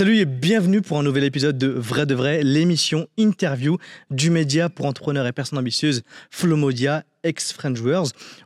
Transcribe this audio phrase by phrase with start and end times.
[0.00, 3.76] Salut et bienvenue pour un nouvel épisode de Vrai de Vrai, l'émission interview
[4.10, 7.80] du média pour entrepreneurs et personnes ambitieuses Flomodia, ex-French.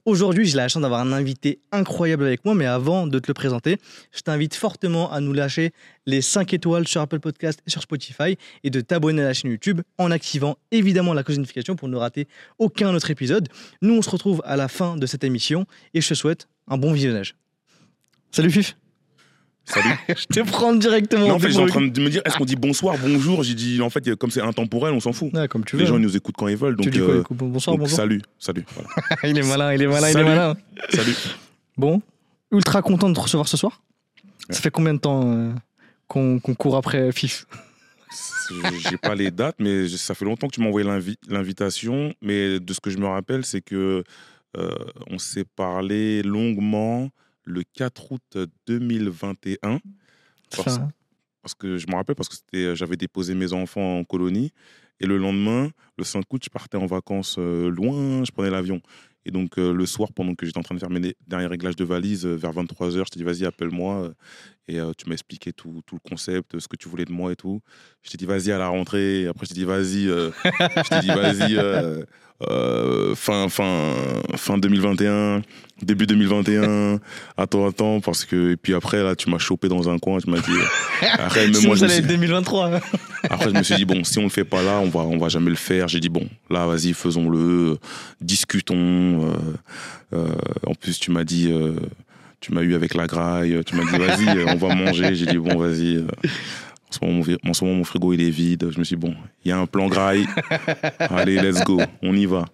[0.04, 3.35] Aujourd'hui, j'ai la chance d'avoir un invité incroyable avec moi, mais avant de te le
[3.35, 3.79] présenter,
[4.11, 5.71] je t'invite fortement à nous lâcher
[6.06, 9.53] les 5 étoiles sur Apple Podcast et sur Spotify et de t'abonner à la chaîne
[9.53, 12.27] YouTube en activant évidemment la cloche de notification pour ne rater
[12.59, 13.49] aucun autre épisode.
[13.81, 16.79] Nous, on se retrouve à la fin de cette émission et je te souhaite un
[16.79, 17.37] bon visionnage.
[18.33, 18.75] Salut Fif
[19.65, 19.88] Salut.
[20.09, 21.27] Je te prends directement.
[21.28, 23.42] Non, en fait, j'étais en train de me dire, est-ce qu'on dit bonsoir, bonjour?
[23.42, 25.30] J'ai dit, en fait, comme c'est intemporel, on s'en fout.
[25.48, 25.83] Comme tu veux.
[25.83, 26.77] Les gens, ils nous écoutent quand ils veulent.
[26.77, 27.97] Donc, tu dis quoi euh, Bonsoir, donc, bonjour?
[27.97, 28.65] salut, salut.
[28.75, 28.89] Voilà.
[29.25, 30.56] il est malin, il est malin, il est malin.
[30.91, 31.15] salut.
[31.77, 32.03] Bon,
[32.53, 33.83] ultra content de te recevoir ce soir.
[34.48, 34.55] Ouais.
[34.55, 35.53] Ça fait combien de temps euh,
[36.09, 37.47] qu'on court après FIF
[38.91, 42.12] J'ai pas les dates, mais ça fait longtemps que tu m'as envoyé l'invi- l'invitation.
[42.20, 44.05] Mais de ce que je me rappelle, c'est que
[44.56, 44.70] euh,
[45.11, 47.09] on s'est parlé longuement
[47.45, 49.80] le 4 août 2021.
[50.57, 50.79] Parce,
[51.43, 54.53] parce que je me rappelle parce que c'était, j'avais déposé mes enfants en colonie
[55.01, 58.81] et le lendemain, le 5 août, je partais en vacances euh, loin, je prenais l'avion.
[59.27, 61.77] Et donc euh, le soir, pendant que j'étais en train de faire mes derniers réglages
[61.77, 64.12] de valise, euh, vers 23h, je t'ai dit vas-y, appelle-moi.
[64.67, 67.33] Et euh, tu m'as expliqué tout, tout le concept, ce que tu voulais de moi
[67.33, 67.61] et tout.
[68.03, 69.23] Je t'ai dit vas-y à la rentrée.
[69.23, 70.09] Et après, je t'ai dit vas-y.
[70.09, 72.03] euh, je t'ai dit vas-y euh,
[72.48, 73.93] euh, fin, fin,
[74.37, 75.43] fin 2021,
[75.83, 76.98] début 2021.
[77.37, 78.53] Attends, attends, parce que.
[78.53, 80.19] Et puis après, là, tu m'as chopé dans un coin.
[80.19, 80.51] Tu m'as dit.
[81.12, 82.81] Après, même moi, je ça me allait suis- être 2023.
[83.28, 85.19] après, je me suis dit, bon, si on le fait pas là, on va, on
[85.19, 85.89] va jamais le faire.
[85.89, 87.77] J'ai dit, bon, là, vas-y, faisons-le,
[88.23, 89.31] discutons.
[90.12, 91.53] en plus, tu m'as dit,
[92.45, 95.14] tu m'as eu avec la graille, tu m'as dit, vas-y, euh, on va manger.
[95.14, 96.05] J'ai dit, bon, vas-y.
[96.95, 98.69] En, ce moment, mon vi- en ce moment, mon frigo, il est vide.
[98.70, 99.14] Je me suis dit, bon,
[99.45, 100.27] il y a un plan graille.
[100.98, 102.45] Allez, let's go, on y va.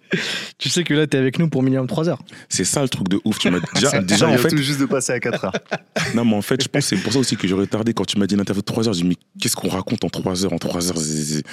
[0.57, 2.21] tu sais que là, tu es avec nous pour minimum 3 heures.
[2.49, 3.39] C'est ça le truc de ouf.
[3.39, 5.53] Tu m'as déjà, déjà en fait, tout juste de passer à 4 heures.
[6.15, 8.05] Non, mais en fait, je pense que c'est pour ça aussi que j'ai retardé quand
[8.05, 8.93] tu m'as dit une interview de 3 heures.
[8.93, 11.43] J'ai dit, mais qu'est-ce qu'on raconte en 3 heures En 3 heures, il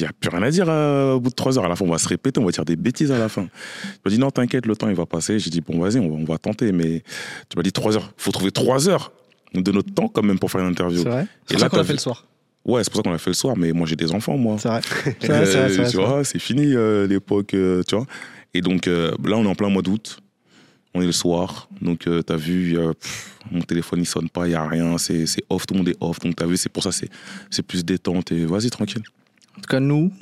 [0.00, 1.64] n'y a plus rien à dire euh, au bout de 3 heures.
[1.64, 3.44] À la fin, on va se répéter, on va dire des bêtises à la fin.
[3.44, 5.38] Tu m'as dit, non, t'inquiète, le temps, il va passer.
[5.38, 6.72] J'ai dit, bon, vas-y, on va, on va tenter.
[6.72, 7.02] Mais
[7.48, 8.12] tu m'as dit 3 heures.
[8.18, 9.12] Il faut trouver 3 heures
[9.54, 11.02] de notre temps quand même pour faire une interview.
[11.02, 12.24] C'est vrai C'est ça là, qu'on l'a t'as fait vu- le soir.
[12.64, 14.56] Ouais, c'est pour ça qu'on a fait le soir, mais moi, j'ai des enfants, moi.
[14.58, 14.80] C'est vrai.
[15.22, 18.06] Vrai, Euh, tu vois, c'est fini euh, l'époque, euh, tu vois.
[18.52, 20.20] Et donc euh, là, on est en plein mois d'août.
[20.92, 21.68] On est le soir.
[21.80, 24.98] Donc, tu t'as vu, euh, pff, mon téléphone, il sonne pas, il n'y a rien.
[24.98, 26.18] C'est off, tout le monde est off.
[26.18, 27.08] Donc, t'as vu, c'est pour ça, c'est
[27.48, 28.32] c'est plus détente.
[28.32, 29.02] Et vas-y, tranquille.
[29.56, 30.12] En tout cas, nous,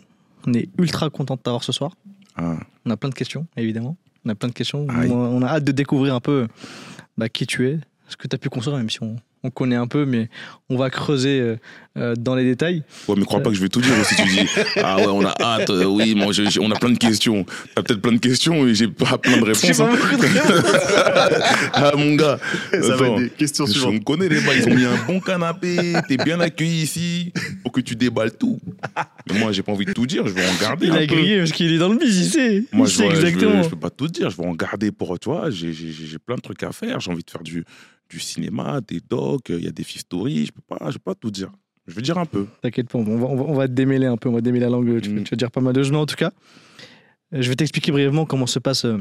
[0.46, 1.92] on est ultra contents de t'avoir ce soir.
[2.36, 3.96] Ah, On a plein de questions, évidemment.
[4.26, 4.86] On a plein de questions.
[4.88, 6.46] On a hâte de découvrir un peu
[7.16, 7.78] bah, qui tu es,
[8.08, 10.28] ce que tu as pu construire, même si on, on connaît un peu, mais
[10.68, 11.56] on va creuser euh,
[11.96, 12.82] euh, dans les détails.
[13.06, 14.16] Ouais, mais crois pas que je vais tout dire aussi.
[14.16, 14.46] Tu dis,
[14.82, 17.46] ah ouais, on a hâte, euh, oui, moi, je- je- on a plein de questions.
[17.74, 19.80] T'as peut-être plein de questions et j'ai pas plein de réponses.
[19.80, 19.90] hein.
[21.72, 22.38] ah, mon gars.
[22.72, 23.04] Ça va Attends.
[23.16, 23.94] être des questions Je suivantes.
[23.94, 27.32] me connais les ils ont mis un bon canapé, t'es bien accueilli ici,
[27.62, 28.60] pour que tu déballes tout.
[29.30, 30.98] Mais moi, j'ai pas envie de tout dire, je vais en garder Il un a
[31.00, 31.06] peu.
[31.06, 32.64] grillé parce qu'il est dans le biz, il sait.
[32.72, 33.62] Moi, il je, sait vois- je, veux- exactement.
[33.62, 35.50] je peux pas tout dire, je vais en garder pour toi.
[35.50, 35.72] J'ai
[36.24, 37.64] plein de trucs à faire, j'ai envie de faire du,
[38.08, 41.04] du cinéma, des docs, il y a des fiches stories, je peux pas, je peux
[41.10, 41.50] pas tout dire.
[41.86, 42.46] Je vais dire un peu.
[42.62, 44.64] T'inquiète pas, on va, on, va, on va te démêler un peu, on va démêler
[44.66, 45.24] la langue, tu, Mm.
[45.24, 45.90] tu vas dire pas mal de choses.
[45.92, 46.32] Mais en tout cas,
[47.34, 48.98] euh, je vais t'expliquer brièvement comment se passe euh,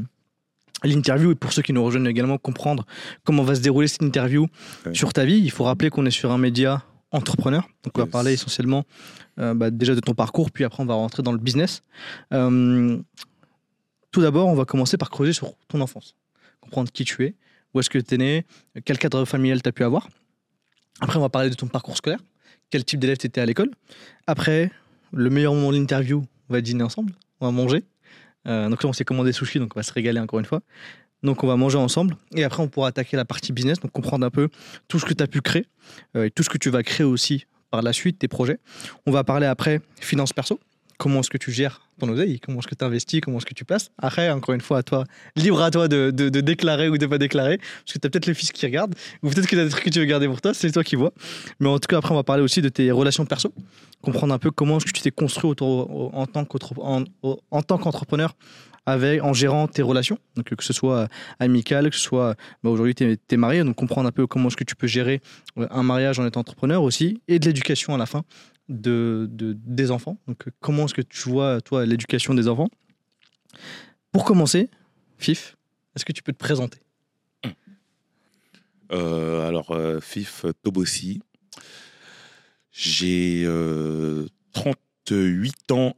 [0.83, 2.85] l'interview et pour ceux qui nous rejoignent également, comprendre
[3.23, 4.47] comment va se dérouler cette interview
[4.85, 4.93] Ouais.
[4.93, 5.37] sur ta vie.
[5.39, 7.67] Il faut rappeler qu'on est sur un média entrepreneur.
[7.83, 8.83] Donc on va parler essentiellement
[9.39, 11.83] euh, bah, déjà de ton parcours, puis après on va rentrer dans le business.
[12.33, 12.97] Euh,
[14.11, 16.15] tout d'abord, on va commencer par creuser sur ton enfance,
[16.61, 17.35] comprendre qui tu es,
[17.77, 18.45] où est-ce que tu es né,
[18.85, 20.09] quel cadre familial tu as pu avoir?
[20.99, 22.19] Après, on va parler de ton parcours scolaire,
[22.71, 23.69] quel type d'élève tu étais à l'école?
[24.25, 24.71] Après,
[25.13, 27.83] le meilleur moment de l'interview, on va dîner ensemble, on va manger.
[28.47, 30.61] Euh, donc là, on s'est commandé sushi, donc on va se régaler encore une fois.
[31.23, 34.25] Donc on va manger ensemble et après on pourra attaquer la partie business, donc comprendre
[34.25, 34.49] un peu
[34.87, 35.65] tout ce que tu as pu créer
[36.15, 38.59] euh, et tout ce que tu vas créer aussi par la suite, tes projets.
[39.07, 40.59] On va parler après finance perso,
[40.97, 43.53] comment est-ce que tu gères ton oseille, comment est-ce que tu investis, comment est-ce que
[43.53, 43.89] tu places.
[43.97, 45.03] Après, encore une fois, à toi,
[45.35, 48.27] libre à toi de, de- déclarer ou de pas déclarer, parce que tu as peut-être
[48.27, 48.93] le fils qui regarde,
[49.23, 50.83] ou peut-être que tu as des trucs que tu veux garder pour toi, c'est toi
[50.83, 51.11] qui vois.
[51.59, 53.53] Mais en tout cas, après, on va parler aussi de tes relations perso,
[54.01, 58.35] comprendre un peu comment est-ce que tu t'es construit en tant qu'entrepreneur
[58.87, 61.09] avec, en gérant tes relations, donc que ce soit
[61.39, 64.55] amical, que ce soit bah, aujourd'hui tu es, marié, donc comprendre un peu comment est-ce
[64.55, 65.21] que tu peux gérer
[65.57, 68.23] euh, un mariage en étant entrepreneur aussi, et de l'éducation à la fin
[68.69, 70.17] de, de- des enfants.
[70.27, 72.69] Donc euh, comment est-ce que tu vois toi l'éducation des enfants?
[74.11, 74.69] Pour commencer,
[75.17, 75.55] Fif,
[75.95, 76.79] est-ce que tu peux te présenter?
[78.91, 81.21] Euh, alors, euh, Fif Tobossi,
[82.71, 85.93] j'ai euh, 38 ans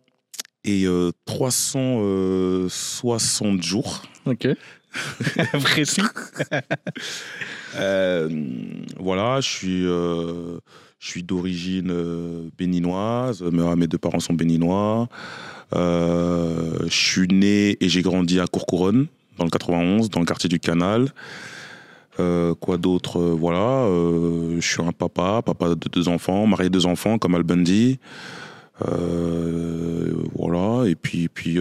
[0.63, 4.01] et euh, 360 jours.
[4.25, 4.48] Ok.
[5.63, 6.01] Précis.
[9.00, 9.86] Voilà, je suis,
[11.00, 13.42] Je suis d'origine euh, béninoise.
[13.42, 15.07] Mes, deux parents sont béninois.
[15.74, 19.07] Euh, je suis né et j'ai grandi à Courcouronne,
[19.38, 21.13] dans le 91, dans le quartier du Canal.
[22.19, 26.86] Euh, quoi d'autre Voilà, je suis un papa, papa de deux enfants, marié de deux
[26.86, 27.98] enfants comme Al Bundy.
[30.36, 31.60] Voilà, et puis, puis,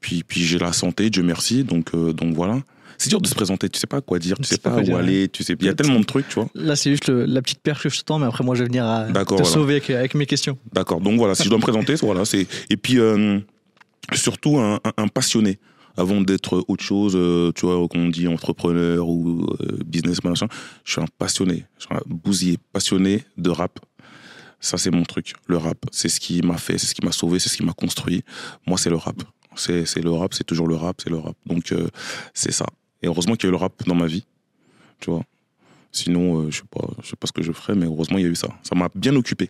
[0.00, 2.58] puis, puis j'ai la santé, Dieu merci, donc, donc voilà.
[3.02, 4.82] C'est dur de se présenter, tu sais pas quoi dire, tu Je sais pas où
[4.82, 6.48] dire, aller, tu sais, il y a tellement de trucs, tu vois.
[6.54, 8.66] Là, c'est juste le- la petite perche que je t'entends, mais après, moi, je vais
[8.68, 9.44] venir à te voilà.
[9.44, 10.58] sauver avec, avec mes questions.
[10.72, 11.00] D'accord.
[11.00, 13.40] Donc voilà, si je dois me présenter, voilà, c'est et puis euh,
[14.12, 15.58] surtout un, un- un passionné
[15.96, 20.46] avant d'être autre chose, euh, tu vois, qu'on dit entrepreneur ou euh, businessman, machin.
[20.84, 23.78] Je suis un passionné, je suis un bousier passionné de rap.
[24.60, 25.32] Ça, c'est mon truc.
[25.46, 27.64] Le rap, c'est ce qui m'a fait, c'est ce qui m'a sauvé, c'est ce qui
[27.64, 28.22] m'a construit.
[28.66, 29.16] Moi, c'est le rap.
[29.56, 31.34] C'est c'est le rap, c'est toujours le rap, c'est le rap.
[31.46, 31.88] Donc euh,
[32.34, 32.66] c'est ça.
[33.02, 34.24] Et heureusement qu'il y a eu le rap dans ma vie,
[34.98, 35.22] tu vois.
[35.92, 38.22] Sinon, euh, je sais pas, je sais pas ce que je ferais, mais heureusement il
[38.22, 38.48] y a eu ça.
[38.62, 39.48] Ça m'a bien occupé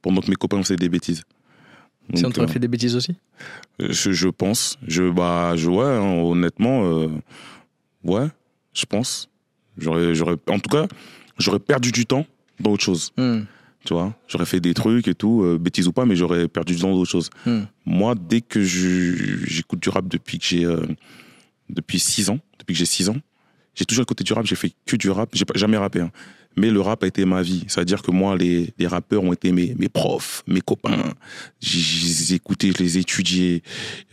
[0.00, 1.22] pendant que mes copains faisaient des bêtises.
[2.14, 3.14] Si on euh, fait des bêtises aussi?
[3.78, 7.08] je, je pense, je bah je ouais, hein, honnêtement, euh,
[8.04, 8.26] ouais,
[8.74, 9.28] je pense.
[9.78, 10.86] J'aurais j'aurais en tout cas
[11.38, 12.26] j'aurais perdu du temps
[12.60, 13.12] dans autre chose.
[13.16, 13.42] Hmm.
[13.84, 16.74] Tu vois, j'aurais fait des trucs et tout, euh, bêtises ou pas, mais j'aurais perdu
[16.74, 17.30] du temps dans autre chose.
[17.44, 17.62] Hmm.
[17.84, 20.86] Moi, dès que j'écoute du rap depuis que j'ai euh,
[21.72, 23.16] depuis 6 ans, depuis que j'ai 6 ans,
[23.74, 26.00] j'ai toujours écouté du rap, j'ai fait que du rap, j'ai jamais rappé.
[26.00, 26.10] hein.
[26.56, 27.64] Mais le rap a été ma vie.
[27.66, 31.14] C'est-à-dire que moi, les, les rappeurs ont été mes, mes profs, mes copains.
[31.60, 33.62] J'ai- écoutés, je les ai étudiés.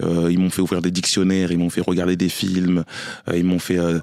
[0.01, 2.85] Euh, ils m'ont fait ouvrir des dictionnaires, ils m'ont fait regarder des films,
[3.27, 3.77] euh, ils m'ont fait...
[3.77, 3.99] euh,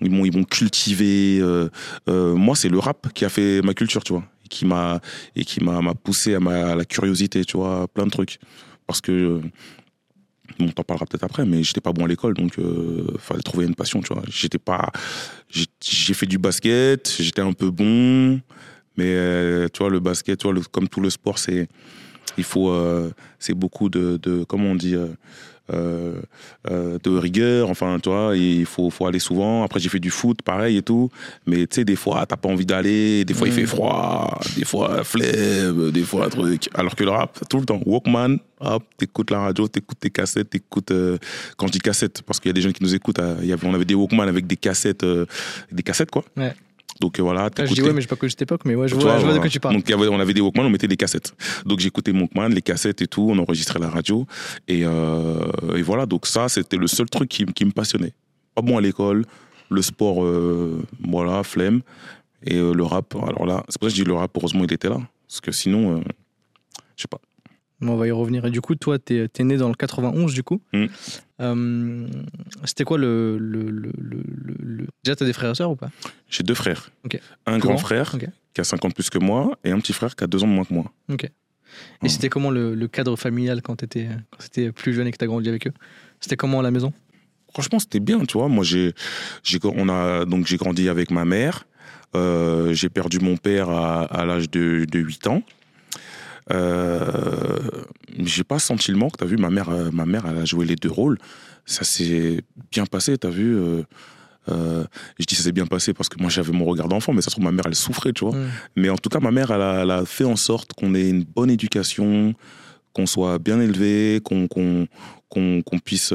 [0.00, 1.40] ils m'ont ils m'ont cultivé.
[2.06, 5.00] moi, c'est le rap qui a fait ma culture, tu vois, et qui m'a
[5.34, 8.38] et qui m'a poussé à, ma, à la curiosité, tu vois, plein de trucs.
[8.86, 9.40] Parce que
[10.58, 13.66] bon, t'en parlera peut-être après, mais j'étais pas bon à l'école, donc euh, fallait trouver
[13.66, 14.22] une passion, tu vois.
[14.28, 14.90] J'étais pas,
[15.50, 18.40] j'ai fait du basket, j'étais un peu bon,
[18.96, 21.68] mais euh, tu vois le basket, tu comme tout le sport, c'est
[22.36, 24.94] il faut, euh, c'est beaucoup de, de, comment on dit.
[25.72, 26.20] Euh,
[26.70, 29.64] euh, de rigueur, enfin, tu vois, il faut, faut aller souvent.
[29.64, 31.10] Après, j'ai fait du foot, pareil et tout.
[31.46, 33.56] Mais tu sais, des fois, t'as pas envie d'aller, des fois, il Mm.
[33.56, 36.68] fait froid, des fois, flemme, des fois, un truc.
[36.74, 40.50] Alors que le rap, tout le temps, Walkman, hop, t'écoutes la radio, t'écoutes tes cassettes,
[40.50, 40.90] t'écoutes.
[40.90, 41.18] euh,
[41.56, 43.84] quand je dis cassettes, parce qu'il y a des gens qui nous écoutent, on avait
[43.84, 45.04] des Walkman avec des cassettes,
[45.72, 46.24] des cassettes, quoi.
[46.36, 46.52] Ouais.
[47.00, 48.88] Donc euh, voilà, Ah, je dis ouais, mais j'ai pas connu cette époque, mais ouais,
[48.88, 49.76] je vois, je vois de quoi tu parles.
[49.76, 51.32] Donc on avait des Walkman, on mettait des cassettes.
[51.64, 54.26] Donc j'écoutais mon Walkman, les cassettes et tout, on enregistrait la radio.
[54.66, 55.38] Et, euh,
[55.76, 58.14] et voilà, donc ça, c'était le seul truc qui, qui me passionnait.
[58.54, 59.24] Pas bon à l'école,
[59.70, 61.82] le sport, euh, voilà, flemme.
[62.44, 64.64] Et euh, le rap, alors là, c'est pour ça que je dis le rap, heureusement,
[64.64, 64.98] il était là.
[65.28, 66.02] Parce que sinon,
[66.96, 67.20] je sais pas.
[67.80, 68.44] On va y revenir.
[68.44, 70.60] Et du coup, toi, t'es es né dans le 91, du coup.
[70.72, 70.86] Mm.
[71.40, 72.06] Euh,
[72.64, 75.76] C'était quoi le, le, le, le, le- le- Déjà, t'as des frères et sœurs ou
[75.76, 75.90] pas?
[76.28, 76.90] J'ai deux frères.
[77.04, 78.16] Un Plus grand grand frère
[78.54, 80.52] qui a 50 plus que moi et un petit frère qui a deux ans de
[80.52, 80.92] moins que moi.
[82.02, 85.48] Et c'était comment le, cadre familial quand quand t'étais plus jeune et que t'as grandi
[85.48, 85.72] avec eux?
[86.20, 86.92] C'était comment à la maison?
[87.52, 88.48] Franchement, c'était bien, tu vois.
[88.48, 88.94] Moi, j'ai,
[90.56, 91.66] grandi avec ma mère.
[92.14, 95.42] Euh, j'ai perdu mon père à, à l'âge de, de 8 ans.
[96.52, 97.58] Euh,
[98.18, 99.16] j'ai pas senti le manque.
[99.16, 101.18] T'as vu, ma mère, euh, ma mère, elle a joué les deux rôles.
[101.66, 103.56] Ça s'est bien passé, t'as vu.
[103.56, 103.82] euh,
[104.50, 104.84] euh,
[105.18, 107.26] je dis ça s'est bien passé parce que moi j'avais mon regard d'enfant, mais ça
[107.26, 108.34] se trouve ma mère elle souffrait, tu vois.
[108.76, 111.10] Mais en tout cas, ma mère, elle a, elle a fait en sorte qu'on ait
[111.10, 112.32] une bonne éducation,
[112.94, 114.86] qu'on soit bien élevé, qu'on qu'on
[115.28, 116.14] qu'on puisse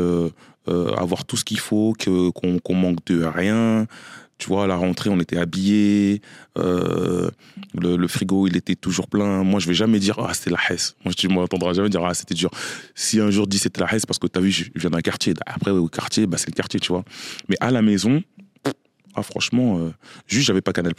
[0.67, 3.85] avoir tout ce qu'il faut, qu'on manque de rien.
[4.43, 6.21] Tu vois, à la rentrée, on était habillés,
[6.57, 7.29] euh,
[7.79, 9.41] le, frigo, il était toujours plein.
[9.41, 10.97] Moi, je vais jamais dire, ah, c'était la Hesse.
[11.05, 12.49] Moi, tu m'entendras jamais dire, ah, c'était dur.
[12.93, 14.99] Si un jour dis c'était la Hesse, parce que tu as vu, je viens d'un
[14.99, 15.33] quartier.
[15.45, 17.05] Après, au quartier, bah, c'est le quartier, tu vois.
[17.47, 18.21] Mais à la maison,
[19.15, 19.91] ah, franchement, euh,
[20.27, 20.91] juste, j'avais pas Canal+.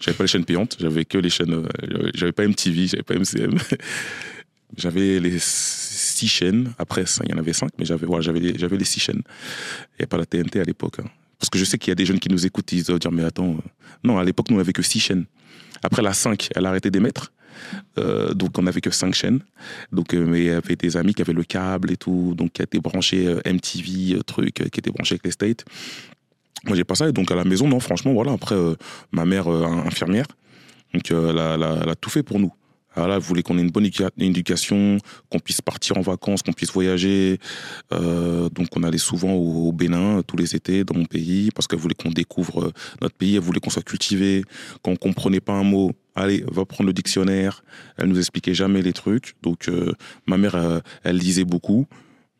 [0.00, 1.54] J'avais pas les chaînes payantes, j'avais que les chaînes.
[1.54, 3.58] euh, j'avais pas MTV, j'avais pas MCM.
[4.76, 6.72] j'avais les six chaînes.
[6.80, 9.22] Après, il y en avait cinq, mais j'avais les, les six chaînes.
[9.92, 10.98] Il n'y a pas la TNT à l'époque.
[10.98, 11.08] hein.
[11.38, 13.12] Parce que je sais qu'il y a des jeunes qui nous écoutent, ils doivent dire,
[13.12, 13.52] mais attends.
[13.52, 13.68] euh,
[14.04, 15.24] Non, à l'époque, nous, on avait que six chaînes.
[15.82, 17.32] Après, la 5, elle a arrêté d'émettre.
[17.98, 19.40] Euh, donc, on n'avait que cinq chaînes.
[19.92, 22.52] Donc, euh, mais il y avait des amis qui avaient le câble et tout, donc
[22.52, 25.64] qui étaient branchés euh, MTV, euh, truc, euh, qui étaient branchés avec les States.
[26.64, 27.08] Moi, j'ai pas ça.
[27.08, 28.32] Et donc, à la maison, non, franchement, voilà.
[28.32, 28.56] Après,
[29.12, 30.26] ma mère, infirmière,
[30.94, 32.52] donc, elle, a, elle a- elle a tout fait pour nous.
[32.98, 34.98] Voilà, elle voulait qu'on ait une bonne éduca- éducation,
[35.30, 37.38] qu'on puisse partir en vacances, qu'on puisse voyager.
[37.92, 41.78] Euh, donc, on allait souvent au, Bénin tous les étés dans mon pays parce qu'elle
[41.78, 43.36] voulait qu'on découvre euh, notre pays.
[43.36, 44.44] Elle voulait qu'on soit cultivé.
[44.82, 47.62] Quand on comprenait pas un mot, allez, va prendre le dictionnaire.
[47.96, 49.34] Elle nous expliquait jamais les trucs.
[49.42, 49.92] Donc, euh,
[50.26, 51.86] ma mère, euh, elle lisait beaucoup.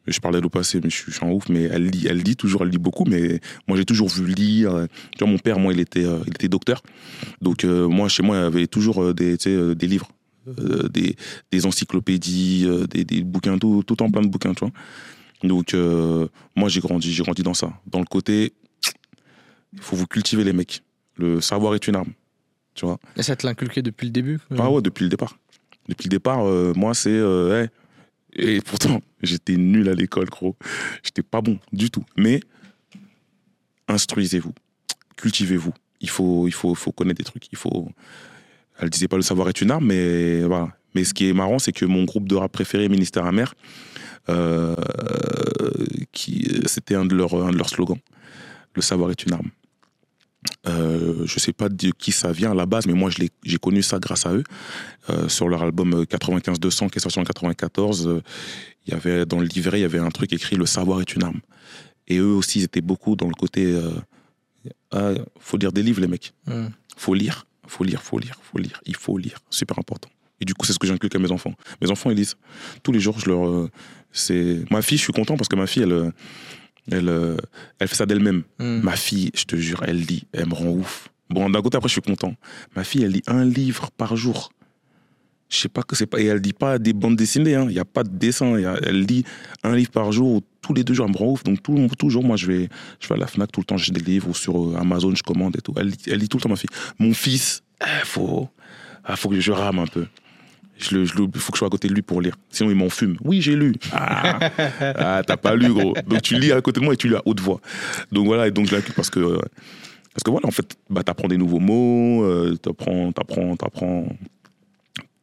[0.07, 2.63] je parlais au passé, mais je suis, en ouf, mais elle lit, elle lit toujours,
[2.63, 4.87] elle lit beaucoup, mais moi j'ai toujours vu lire.
[5.13, 6.83] Tu vois, mon père, moi, il était, euh, il était docteur.
[7.43, 9.15] Donc, euh, moi, chez moi, il y avait toujours euh,
[9.47, 10.09] euh, des livres,
[10.59, 11.17] euh, des,
[11.51, 14.73] des encyclopédies, euh, des, des bouquins, tout, tout en plein de bouquins, tu vois.
[15.43, 17.73] Donc, euh, moi, j'ai grandi, j'ai grandi dans ça.
[17.87, 18.53] Dans le côté,
[19.73, 20.83] il faut vous cultiver les mecs.
[21.17, 22.13] Le savoir est une arme,
[22.75, 22.99] tu vois.
[23.17, 25.39] Et ça te l'a inculqué depuis le début Ah ouais, depuis le départ.
[25.89, 27.11] Depuis le départ, moi, c'est.
[27.11, 27.69] hey.
[28.35, 30.57] Et pourtant, j'étais nul à l'école, gros.
[31.03, 32.05] J'étais pas bon du tout.
[32.17, 32.41] Mais
[33.89, 34.53] instruisez-vous,
[35.17, 35.73] cultivez-vous.
[36.01, 37.51] Il faut, il faut, faut connaître des trucs.
[37.51, 37.89] Il faut.
[38.79, 40.69] Elle disait pas le savoir est une arme, mais voilà.
[40.95, 43.55] Mais ce qui est marrant, c'est que mon groupe de rap préféré, Ministère amer,
[44.29, 44.75] euh,
[46.13, 47.99] qui, c'était un de leurs, un de leurs slogans.
[48.75, 49.51] Le savoir est une arme.
[50.67, 53.83] Euh, je sais pas de qui ça vient à la base, mais moi j'ai connu
[53.83, 54.45] ça grâce à eux.
[55.11, 58.23] Euh, sur leur album 95-200 qui est sorti en 94, euh,
[58.87, 61.15] il y avait dans le livret il y avait un truc écrit le savoir est
[61.15, 61.41] une arme.
[62.07, 63.91] Et eux aussi ils étaient beaucoup dans le côté euh,
[64.93, 66.69] ah, faut lire des livres les mecs, Hmm.
[66.97, 70.09] faut lire, faut lire, faut lire, faut lire, il faut lire, super important.
[70.41, 71.55] Et du coup c'est ce que j'inculque à mes enfants.
[71.81, 72.37] Mes enfants ils lisent
[72.83, 73.19] tous les jours.
[73.19, 73.71] Je leur euh,
[74.13, 76.11] c'est ma fille je suis content parce que ma fille elle euh,
[76.91, 77.37] elle, euh,
[77.79, 78.45] elle fait ça d'elle-même.
[78.59, 78.81] Hmm.
[78.81, 81.09] Ma fille, je te jure, elle lit, elle me rend ouf.
[81.31, 82.35] Bon, d'un côté, après, je suis content.
[82.75, 84.51] Ma fille, elle lit un livre par jour.
[85.51, 86.21] Je sais pas que c'est pas.
[86.21, 87.67] Et elle lit pas des bandes dessinées, hein.
[87.69, 88.57] il n'y a pas de dessin.
[88.59, 89.25] il y a- elle lit
[89.63, 91.43] un livre par jour, tous les deux jours, elle me ouf.
[91.45, 92.69] Donc, tout, toujours, moi, je vais,
[93.01, 95.23] je vais à la Fnac tout le temps, j'ai des livres, sur euh, Amazon, je
[95.23, 95.73] commande et tout.
[95.79, 96.69] Elle, elle lit tout le temps, ma fille.
[96.99, 98.49] Mon fils, il faut,
[99.03, 100.07] ah, faut que je rame un peu.
[100.77, 102.37] Je je faut que je sois à côté de lui pour lire.
[102.51, 103.17] Sinon, il m'en fume.
[103.25, 103.75] Oui, j'ai lu.
[103.93, 104.39] Ah,
[104.81, 105.95] ah, t'as pas lu, gros.
[106.07, 107.61] Donc, tu lis à côté de moi et tu lis à haute voix.
[108.13, 109.39] Donc, voilà, et donc, je l'inculque parce que, euh,
[110.13, 114.07] parce que voilà, en fait, bah, t'apprends des nouveaux mots, euh, t'apprends, t'apprends, t'apprends,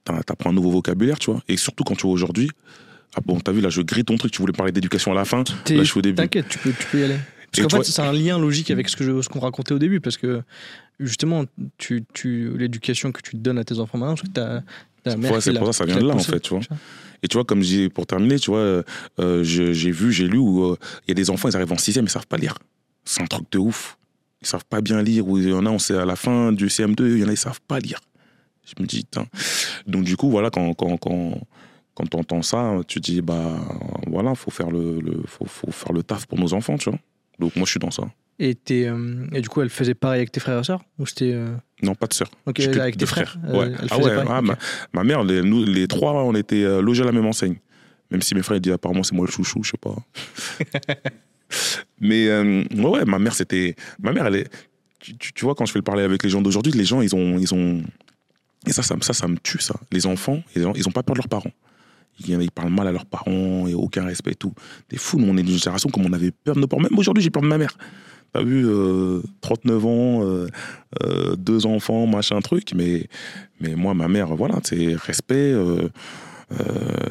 [0.03, 1.41] t'apprends un nouveau vocabulaire, tu vois.
[1.47, 2.49] Et surtout quand tu vois aujourd'hui,
[3.15, 5.25] ah bon, t'as vu, là, je grille ton truc, tu voulais parler d'éducation à la
[5.25, 5.39] fin.
[5.39, 6.15] Là, je suis au début.
[6.15, 7.17] T'inquiète, tu peux, tu peux y aller.
[7.51, 10.41] Parce qu'en fait, c'est un lien logique avec ce qu'on racontait au début, parce que
[10.99, 11.45] justement,
[11.77, 14.63] tu, tu, l'éducation que tu donnes à tes enfants maintenant, parce que ta,
[15.03, 15.31] ta mère.
[15.31, 16.61] Ouais, c'est pour ça, ça vient de là, en fait, tu vois.
[17.23, 18.83] Et tu vois, comme je dis, pour terminer, tu vois, euh,
[19.19, 21.77] euh, j'ai vu, j'ai lu où euh, il y a des enfants, ils arrivent en
[21.77, 22.57] sixième, ils savent pas lire.
[23.03, 23.97] C'est un truc de ouf.
[24.41, 25.27] Ils savent pas bien lire.
[25.27, 27.29] Ou il y en a, on sait à la fin du CM2, il y en
[27.29, 27.99] a, ils savent pas lire.
[28.65, 29.27] Je me dis, putain.
[29.87, 31.39] Donc, du coup, voilà, quand, quand, quand,
[31.95, 33.57] quand tu entends ça, tu dis, bah,
[34.07, 36.99] voilà, faut faire le, le- faut, faut faire le taf pour nos enfants, tu vois.
[37.39, 38.03] Donc, moi, je suis dans ça.
[38.37, 41.31] Et, euh, et du coup, elle faisait pareil avec tes frères et sœurs Ou c'était.
[41.33, 42.29] euh, Non, pas de sœur.
[42.45, 43.71] Ok, avec tes frères, euh, Ouais.
[43.79, 44.45] elle Ah ouais, ah, Ok.
[44.45, 44.57] ma,
[44.93, 47.55] ma mère, les, nous, les trois, on était euh, logés à la même enseigne.
[48.11, 49.95] Même si mes frères ils disent apparemment c'est moi le chouchou, je sais pas.
[51.99, 54.49] Mais euh, ouais, ma mère c'était, ma mère elle est,
[54.99, 57.15] tu, tu- vois quand je fais le parler avec les gens d'aujourd'hui, les gens ils
[57.15, 57.81] ont, ils ont,
[58.67, 59.75] et ça, ça, me- ça, ça me tue ça.
[59.91, 61.51] Les enfants, ils ont, ils ont pas peur de leurs parents.
[62.19, 64.53] Ils parlent mal à leurs parents et aucun respect et tout.
[64.87, 66.83] T'es fou, nous on est d'une génération comme on avait peur de nos parents.
[66.83, 67.77] Même aujourd'hui j'ai peur de ma mère.
[68.35, 70.47] T'as vu, euh, 39 ans, euh,
[71.03, 73.07] euh, deux enfants, machin truc, mais,
[73.61, 75.53] mais moi, ma mère, voilà, c'est respect.
[75.53, 75.87] euh,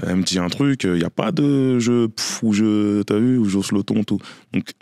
[0.06, 3.18] elle me dit un truc, il n'y a pas de je, pff, ou je, t'as
[3.18, 4.18] vu, ou j'ose le ton, tout.
[4.52, 4.72] Donc,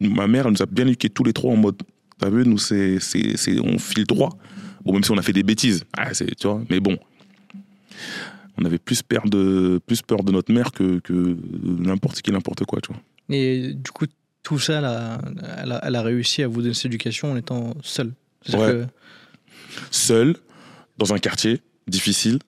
[0.00, 1.82] ma mère, elle nous a bien éduqués tous les trois en mode,
[2.20, 4.38] t'as vu, nous, c'est, c'est, on file droit.
[4.84, 6.96] Bon, même si on a fait des bêtises, ah, tu vois, mais bon.
[8.60, 12.64] On avait plus peur de, plus peur de notre mère que, que n'importe qui, n'importe
[12.64, 13.00] quoi, tu vois.
[13.34, 14.04] Et du coup,
[14.42, 15.18] tout ça, elle a,
[15.62, 18.12] elle a, elle a réussi à vous donner cette éducation en étant seule.
[18.52, 18.56] Ouais.
[18.58, 18.86] que-
[19.90, 20.36] seul,
[20.98, 22.38] dans un quartier difficile.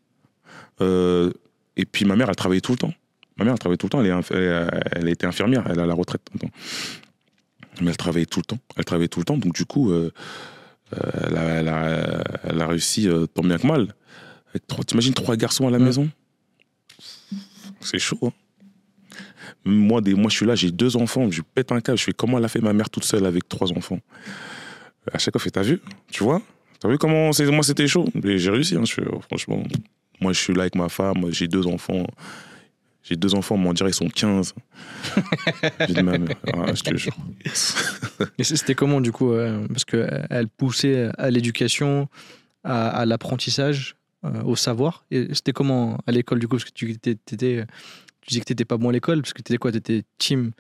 [0.81, 1.31] Euh,
[1.77, 2.93] et puis ma mère, elle travaillait tout le temps.
[3.37, 4.03] Ma mère, elle travaillait tout le temps.
[4.03, 6.51] Elle, est été infirmière, elle est à la retraite maintenant.
[7.81, 8.59] Mais elle travaillait tout le temps.
[8.77, 9.39] Elle travaillait tout le temps.
[9.39, 10.11] Donc du coup, euh,
[10.95, 13.95] euh, elle, a, elle a- elle a réussi euh, tant bien que mal.
[14.53, 15.85] Avec trois- T'imagines trois garçons à la Ouais.
[15.85, 16.09] maison?
[17.81, 18.19] C'est chaud.
[18.23, 18.31] hein.
[19.65, 21.99] Moi, des, moi, je suis là, j'ai deux enfants, je pète un câble.
[21.99, 23.99] Je fais comment elle a fait ma mère toute seule avec trois enfants?
[25.13, 25.81] À chaque fois, je fais, t'as vu?
[26.11, 26.41] Tu vois?
[26.81, 28.09] T'as vu comment moi c'était chaud?
[28.25, 29.63] J'ai réussi, hein, je fais, franchement.
[30.21, 32.05] Moi je suis là avec ma femme, j'ai deux enfants.
[33.05, 34.53] J'ai deux enfants, mais on dirait ils sont 15.
[35.89, 36.37] j'ai de ma mère.
[36.55, 37.17] Ah, je te jure.
[38.39, 42.09] Et c'était comment du coup euh, Parce qu'elle poussait à l'éducation,
[42.65, 44.02] à, à l'apprentissage, euh,
[44.45, 45.05] au savoir.
[45.11, 47.67] Et c'était comment à l'école du coup Parce que tu, étais, tu disais
[48.41, 50.53] que tu n'étais pas bon à l'école, parce que tu étais quoi Tu étais team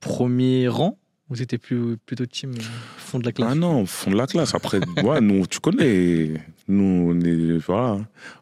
[0.00, 0.98] premier rang
[1.30, 2.62] ou tu étais plus, plutôt team euh,
[2.98, 3.48] fond de la classe?
[3.52, 4.54] Ah non, fond de la classe.
[4.54, 6.34] Après, ouais, nous, tu connais.
[6.68, 7.98] Nous, on est, voilà.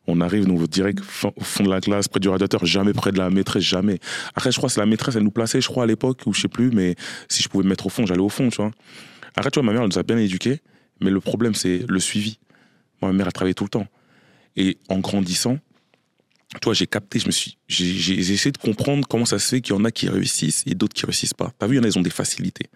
[0.06, 3.18] On arrive, nous, direct au fond de la classe, près du radiateur, jamais près de
[3.18, 4.00] la maîtresse, jamais.
[4.34, 6.32] Après, je crois que c'est la maîtresse, elle nous plaçait, je crois, à l'époque, ou
[6.32, 6.96] je sais plus, mais
[7.28, 8.72] si je pouvais me mettre au fond, j'allais au fond, tu vois.
[9.36, 10.60] Après, tu vois, ma mère, elle nous a bien éduqués,
[11.00, 12.38] mais le problème, c'est le suivi.
[13.00, 13.86] Moi, ma mère, elle travaillait tout le temps.
[14.56, 15.58] Et en grandissant,
[16.60, 19.60] tu vois, j'ai capté, je me suis, j'ai, essayé de comprendre comment ça se fait
[19.60, 21.52] qu'il y en a qui réussissent et d'autres qui réussissent pas.
[21.58, 22.66] T'as vu, il y en a, ils ont des facilités.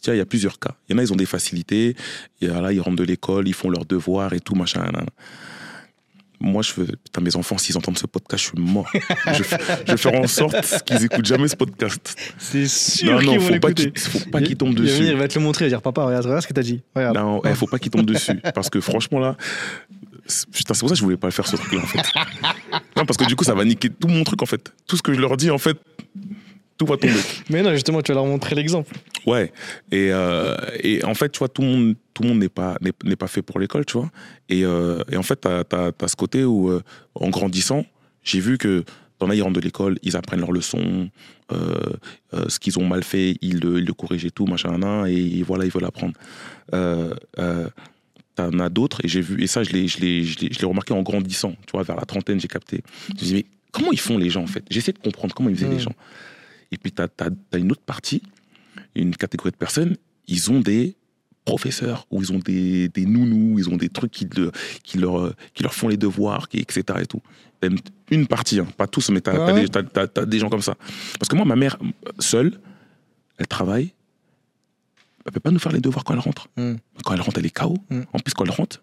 [0.00, 0.76] Tiens, il y a plusieurs cas.
[0.88, 1.94] Il y en a, ils ont des facilités.
[2.40, 4.80] Il y a là, ils rentrent de l'école, ils font leurs devoirs et tout, machin.
[4.80, 5.06] nan, nan.
[6.40, 8.88] Moi, je fais, putain, mes enfants, s'ils entendent ce podcast, je suis mort.
[9.26, 12.14] je, vais faire en sorte qu'ils écoutent jamais ce podcast.
[12.38, 13.90] C'est sûr non, non, qu'ils vont faut pas l'écouter.
[13.90, 15.06] qu'ils, faut pas qu'ils tombent Il dessus.
[15.06, 16.80] il va te le montrer, il va dire papa, regarde, regarde ce que t'as dit.
[16.94, 17.16] Regarde.
[17.16, 18.40] Non, il faut pas qu'ils tombent dessus.
[18.54, 19.36] Parce que franchement, là,
[20.52, 22.02] putain, c'est pour ça que je voulais pas le faire ce truc-là, en fait.
[22.96, 24.72] Non, parce que du coup, ça va niquer tout mon truc, en fait.
[24.86, 25.78] Tout ce que je leur dis, en fait,
[26.76, 27.20] tout va tomber.
[27.48, 28.94] Mais non, justement, tu vas leur montrer l'exemple.
[29.24, 29.52] Ouais.
[29.92, 32.76] Et, euh, et en fait, tu vois, tout le monde tout le monde n'est pas,
[32.80, 34.10] n'est, n'est pas fait pour l'école, tu vois.
[34.48, 36.82] Et, euh, et en fait, tu as, ce côté où, euh,
[37.14, 37.86] en grandissant,
[38.24, 38.84] j'ai vu que
[39.20, 41.10] t'en as, ils rentrent de l'école, ils apprennent leurs leçons,
[41.52, 41.74] euh,
[42.34, 45.06] euh, ce qu'ils ont mal fait, ils le, ils le corrigent et tout, machin, nan,
[45.06, 46.14] et voilà, ils veulent apprendre.
[48.38, 50.60] T'en as d'autres, et j'ai vu, et ça, je l'ai, je, l'ai, je, l'ai, je
[50.60, 52.82] l'ai remarqué en grandissant, tu vois, vers la trentaine, j'ai capté.
[53.08, 54.64] Je me dit, mais comment ils font les gens, en fait?
[54.70, 55.94] J'essaie de comprendre comment ils faisaient les gens.
[56.70, 58.22] Et puis, tu as, une autre partie,
[58.94, 59.96] une catégorie de personnes,
[60.28, 60.94] ils ont des
[61.44, 64.52] professeurs, ou ils ont des, des nounous, ils ont des trucs qui, le-
[64.84, 66.82] qui, leur, qui leur font les devoirs, qui, etc.
[67.00, 67.22] Et tout.
[67.60, 67.68] T'as
[68.12, 69.62] Une, partie, hein, pas tous, mais tu as, Ouais.
[69.62, 70.76] des, t'as- t'as- t'as des gens comme ça.
[71.18, 71.76] Parce que moi, ma mère,
[72.20, 72.60] seule,
[73.38, 73.94] elle travaille,
[75.28, 76.48] elle peut pas nous faire les devoirs quand elle rentre.
[76.56, 76.74] Mm.
[77.04, 77.76] Quand elle rentre, elle est KO.
[77.90, 78.00] Mm.
[78.12, 78.82] En plus, quand elle rentre,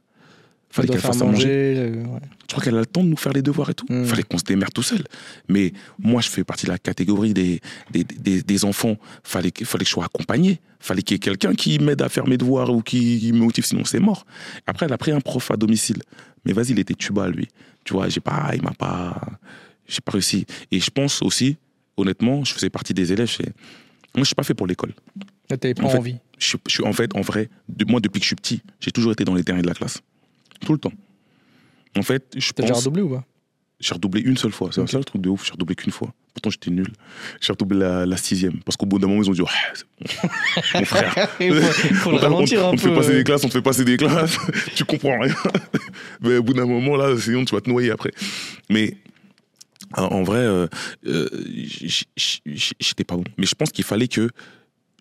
[0.72, 1.48] Il fallait qu'elle fasse à manger.
[1.50, 2.20] euh, ouais.
[2.48, 3.86] Je crois qu'elle a le temps de nous faire les devoirs et tout.
[3.90, 4.06] Mm.
[4.06, 5.04] Fallait qu'on se démerde tout seul.
[5.50, 7.60] Mais moi, je fais partie de la catégorie des,
[7.92, 8.96] des, des, des enfants.
[9.24, 10.60] Fallait, fallait que je sois accompagné.
[10.80, 13.66] Fallait qu'il y ait quelqu'un qui m'aide à faire mes devoirs ou qui, me motive,
[13.66, 14.26] sinon c'est mort.
[14.68, 16.02] Après, elle a pris un prof à domicile.
[16.46, 17.48] Mais vas-y, il était tuba, lui.
[17.86, 19.20] Tu vois, j'ai pas, il m'a pas,
[19.88, 20.46] j'ai pas réussi.
[20.72, 21.58] Et je pense aussi,
[21.98, 23.36] honnêtement, je faisais partie des élèves.
[24.14, 24.94] Moi, je suis pas fait pour l'école.
[25.48, 26.18] T'avais pas En fait, envie.
[26.38, 29.12] Je, je en fait, en vrai, de- moi, depuis que je suis petit, j'ai toujours
[29.12, 30.02] été dans les derniers de la classe.
[30.66, 30.94] Tout le temps.
[31.98, 32.84] En fait, je T'as déjà pense.
[32.84, 33.24] redoublé ou pas?
[33.80, 34.70] J'ai redoublé une seule fois.
[34.72, 34.88] C'est Ok.
[34.90, 35.46] un seul truc de ouf.
[35.46, 36.14] J'ai redoublé qu'une fois.
[36.34, 36.88] Pourtant, j'étais nul.
[37.42, 38.60] J'ai redoublé la, la sixième.
[38.64, 39.42] Parce qu'au bout d'un moment, ils ont dit
[39.74, 39.86] c'est
[40.24, 40.30] bon.
[40.80, 41.14] Mon frère.
[41.14, 41.34] Faut,
[41.96, 43.18] faut le on, on- on te fait passer euh.
[43.18, 44.38] des classes, on te fait passer des classes.
[44.76, 45.36] tu comprends rien.
[46.22, 48.12] Mais au bout d'un moment, là, sinon, tu vas te noyer après.
[48.70, 48.98] Mais
[49.94, 50.68] en, vrai, euh,
[51.06, 51.30] euh,
[52.16, 53.24] j'étais pas bon.
[53.38, 54.30] Mais je pense qu'il fallait que.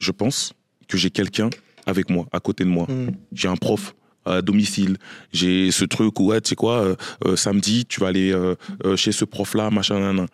[0.00, 0.52] Je pense
[0.88, 1.50] que j'ai quelqu'un
[1.86, 3.10] avec moi, à côté de moi Mm.
[3.32, 3.94] j'ai un prof
[4.24, 4.96] à domicile,
[5.32, 8.54] j'ai ce truc où, ouais, tu sais quoi, euh, euh, samedi, tu vas aller euh,
[8.86, 10.26] euh, chez ce prof-là, machin, nan, nan.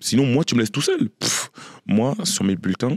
[0.00, 1.10] Sinon, moi, tu me laisses tout seul.
[1.10, 1.50] Pff,
[1.84, 2.96] moi, sur mes bulletins,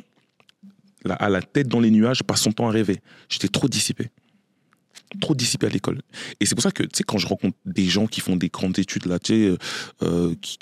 [1.03, 3.01] là, à la tête dans les nuages, je passe son temps à rêver.
[3.27, 4.11] J'étais trop dissipé.
[5.19, 6.01] Trop dissipé à l'école.
[6.39, 8.49] Et c'est pour ça que, tu sais, quand je rencontre des gens qui font des
[8.49, 9.57] grandes études, là, tu
[9.99, 10.07] sais,
[10.41, 10.59] qui,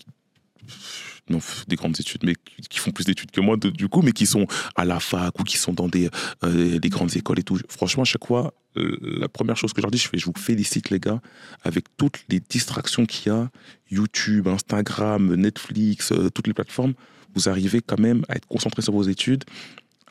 [1.29, 2.35] non, des grandes études, mais
[2.69, 5.43] qui- font plus d'études que moi, du coup, mais qui sont à la fac ou
[5.43, 6.09] qui sont dans des,
[6.43, 7.57] euh, des grandes écoles et tout.
[7.69, 10.89] Franchement, à chaque fois, euh, la première chose que je leur dis, je vous félicite
[10.89, 11.21] les gars,
[11.63, 13.49] avec toutes les distractions qu'il y a,
[13.89, 16.93] YouTube, Instagram, Netflix, euh, toutes les plateformes,
[17.35, 19.45] vous arrivez quand même à être concentré sur vos études,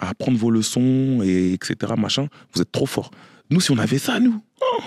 [0.00, 1.92] à apprendre vos leçons, et etc.
[1.98, 3.10] Machin, vous êtes trop fort.
[3.50, 4.42] Nous, si on avait ça, nous.
[4.62, 4.80] oh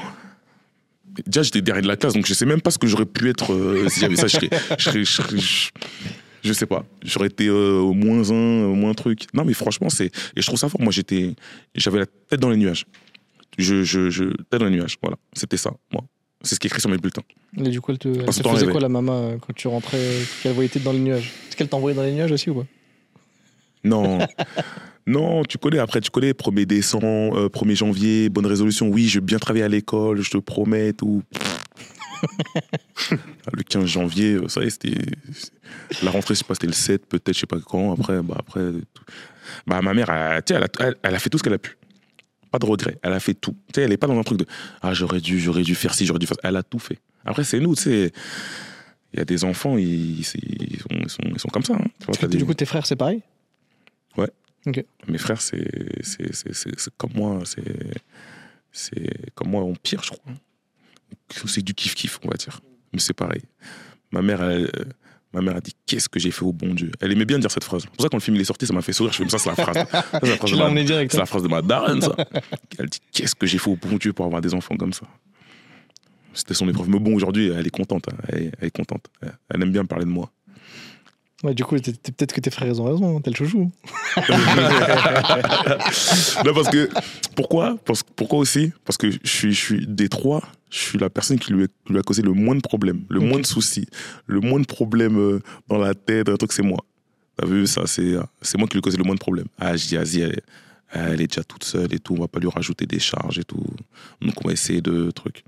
[1.25, 3.29] Déjà, j'étais derrière de la classe, donc je sais même pas ce que j'aurais pu
[3.29, 4.27] être euh, si j'avais ça.
[4.27, 5.69] Je serais, je serais- je serais- je-
[6.43, 6.85] je sais pas.
[7.03, 9.25] J'aurais été euh, au moins un, au moins truc.
[9.33, 10.07] Non, mais franchement, c'est.
[10.35, 10.79] Et je trouve ça fort.
[10.81, 11.33] Moi, j'étais.
[11.73, 12.85] J'avais la tête dans les nuages.
[13.57, 14.97] Je, je, je, tête dans les nuages.
[15.01, 15.17] Voilà.
[15.33, 16.03] C'était ça, moi.
[16.43, 17.23] C'est ce qui est écrit sur mes bulletins.
[17.57, 19.97] Et du coup, elle te, elle te faisait quoi la maman euh, quand tu rentrais
[20.43, 21.31] Qu'elle voyait dans les nuages?
[21.47, 22.65] Est-ce qu'elle t'envoyait dans les nuages aussi ou pas?
[23.83, 24.19] Non.
[25.07, 28.89] non, tu connais, après, tu connais, 1er décembre, euh, 1er janvier, bonne résolution.
[28.89, 31.21] Oui, je vais bien travailler à l'école, je te promets, tout.
[33.53, 34.95] le 15 janvier, euh, ça y est, c'était.
[36.01, 37.93] La rentrée, je sais pas, c'était le 7, peut-être, je sais pas quand.
[37.93, 38.71] Après, bah, après.
[38.93, 39.03] tout.
[39.67, 40.67] Bah, ma mère, elle, elle, a,
[41.03, 41.77] elle- a fait tout ce qu'elle a pu.
[42.51, 42.97] Pas de regret.
[43.03, 43.51] Elle a fait tout.
[43.67, 44.45] Tu sais, elle est pas dans un truc de
[44.81, 46.47] Ah, j'aurais dû, j'aurais dû faire ci, j'aurais dû faire ça.
[46.49, 46.97] Elle a tout fait.
[47.25, 48.11] Après, c'est nous, tu sais.
[49.13, 51.73] Il y a des enfants, ils, sont, ils, sont, ils sont comme ça.
[51.75, 51.85] hein.
[51.99, 53.21] Tu vois, des- du coup, tes frères, c'est pareil?
[55.07, 55.63] Mes frères, c'est
[56.97, 57.41] comme moi,
[58.71, 60.33] c'est comme moi en pire, je crois.
[61.47, 62.59] C'est du kiff kiff, on va dire.
[62.93, 63.41] Mais c'est pareil.
[64.11, 64.85] Ma mère, elle, euh,
[65.33, 66.91] ma mère a dit qu'est-ce que j'ai fait au bon Dieu?
[67.01, 67.83] Elle aimait bien dire cette phrase.
[67.83, 69.13] C'est pour ça quand le film il est sorti, ça m'a fait sourire.
[69.13, 69.85] Je fais ça, c'est la phrase.
[70.11, 70.69] C'est la hein
[71.19, 72.15] la phrase de ma daronne, ça.
[72.77, 75.05] Elle dit qu'est-ce que j'ai fait au bon Dieu pour avoir des enfants comme ça?
[76.33, 76.89] C'était son épreuve.
[76.89, 78.07] Mais bon, aujourd'hui, elle est contente.
[78.11, 78.17] hein.
[78.27, 79.05] Elle, est- elle est contente.
[79.21, 80.31] Elle, elle aime bien parler de moi.
[81.45, 83.71] Ouais, du coup, peut-être que tes frères ils ont raison, hein, t'es le chouchou.
[86.43, 86.89] non, parce que.
[87.35, 87.77] Pourquoi?
[87.85, 88.71] Parce, Pourquoi aussi?
[88.85, 91.67] Parce que je suis, je suis des trois, je suis la personne qui lui, a-
[91.67, 93.87] qui lui a causé le moins de problèmes, le moins de soucis,
[94.25, 96.79] le moins de problèmes euh, dans la tête, un truc, c'est moi.
[97.37, 99.47] T'as vu, ça, c'est c'est moi qui lui ai causé le moins de problèmes.
[99.59, 100.39] Ah, je dis, vas-y, elle,
[100.91, 103.43] elle est déjà toute seule et tout, on va pas lui rajouter des charges et
[103.43, 103.61] tout.
[104.21, 105.43] Donc, on va essayer de trucs.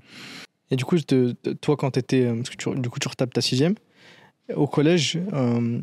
[0.70, 2.24] Et du coup, te- toi, quand t'étais.
[2.26, 3.74] euh, Parce que tu, du coup, tu retapes ta sixième.
[4.54, 5.80] Au collège, euh,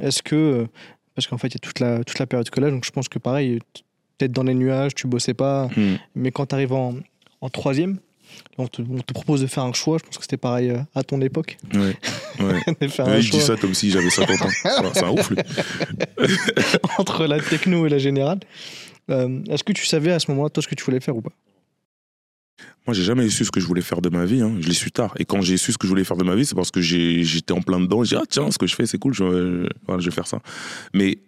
[0.00, 0.66] est-ce que.
[1.14, 3.08] Parce qu'en fait, il y a toute la, toute la période collège, donc je pense
[3.08, 3.58] que pareil,
[4.18, 5.68] peut-être dans les nuages, tu bossais pas.
[5.76, 5.96] Hmm.
[6.14, 6.94] Mais quand tu arrives en,
[7.40, 7.98] en troisième,
[8.58, 9.98] on te, on te propose de faire un choix.
[9.98, 11.56] Je pense que c'était pareil euh, à ton époque.
[11.74, 11.96] Ouais,
[12.40, 12.60] ouais.
[12.98, 14.48] un je dis ça comme si j'avais 50 ans.
[14.94, 15.32] C'est un ouf,
[16.98, 18.40] entre la techno et la générale.
[19.10, 21.22] Euh, Est-ce que tu savais à ce moment-là, toi, ce que tu voulais faire ou
[21.22, 21.32] pas?
[22.86, 24.40] Moi, j'ai jamais su ce que je voulais faire de ma vie.
[24.40, 24.56] hein.
[24.60, 25.12] Je l'ai su tard.
[25.18, 26.80] Et quand j'ai su ce que je voulais faire de ma vie, c'est parce que
[26.80, 28.04] j'étais en plein dedans.
[28.04, 30.14] J'ai dit, ah tiens, ce que je fais, c'est cool, je, je- voilà, je vais
[30.14, 30.40] faire ça.
[30.94, 31.18] Mais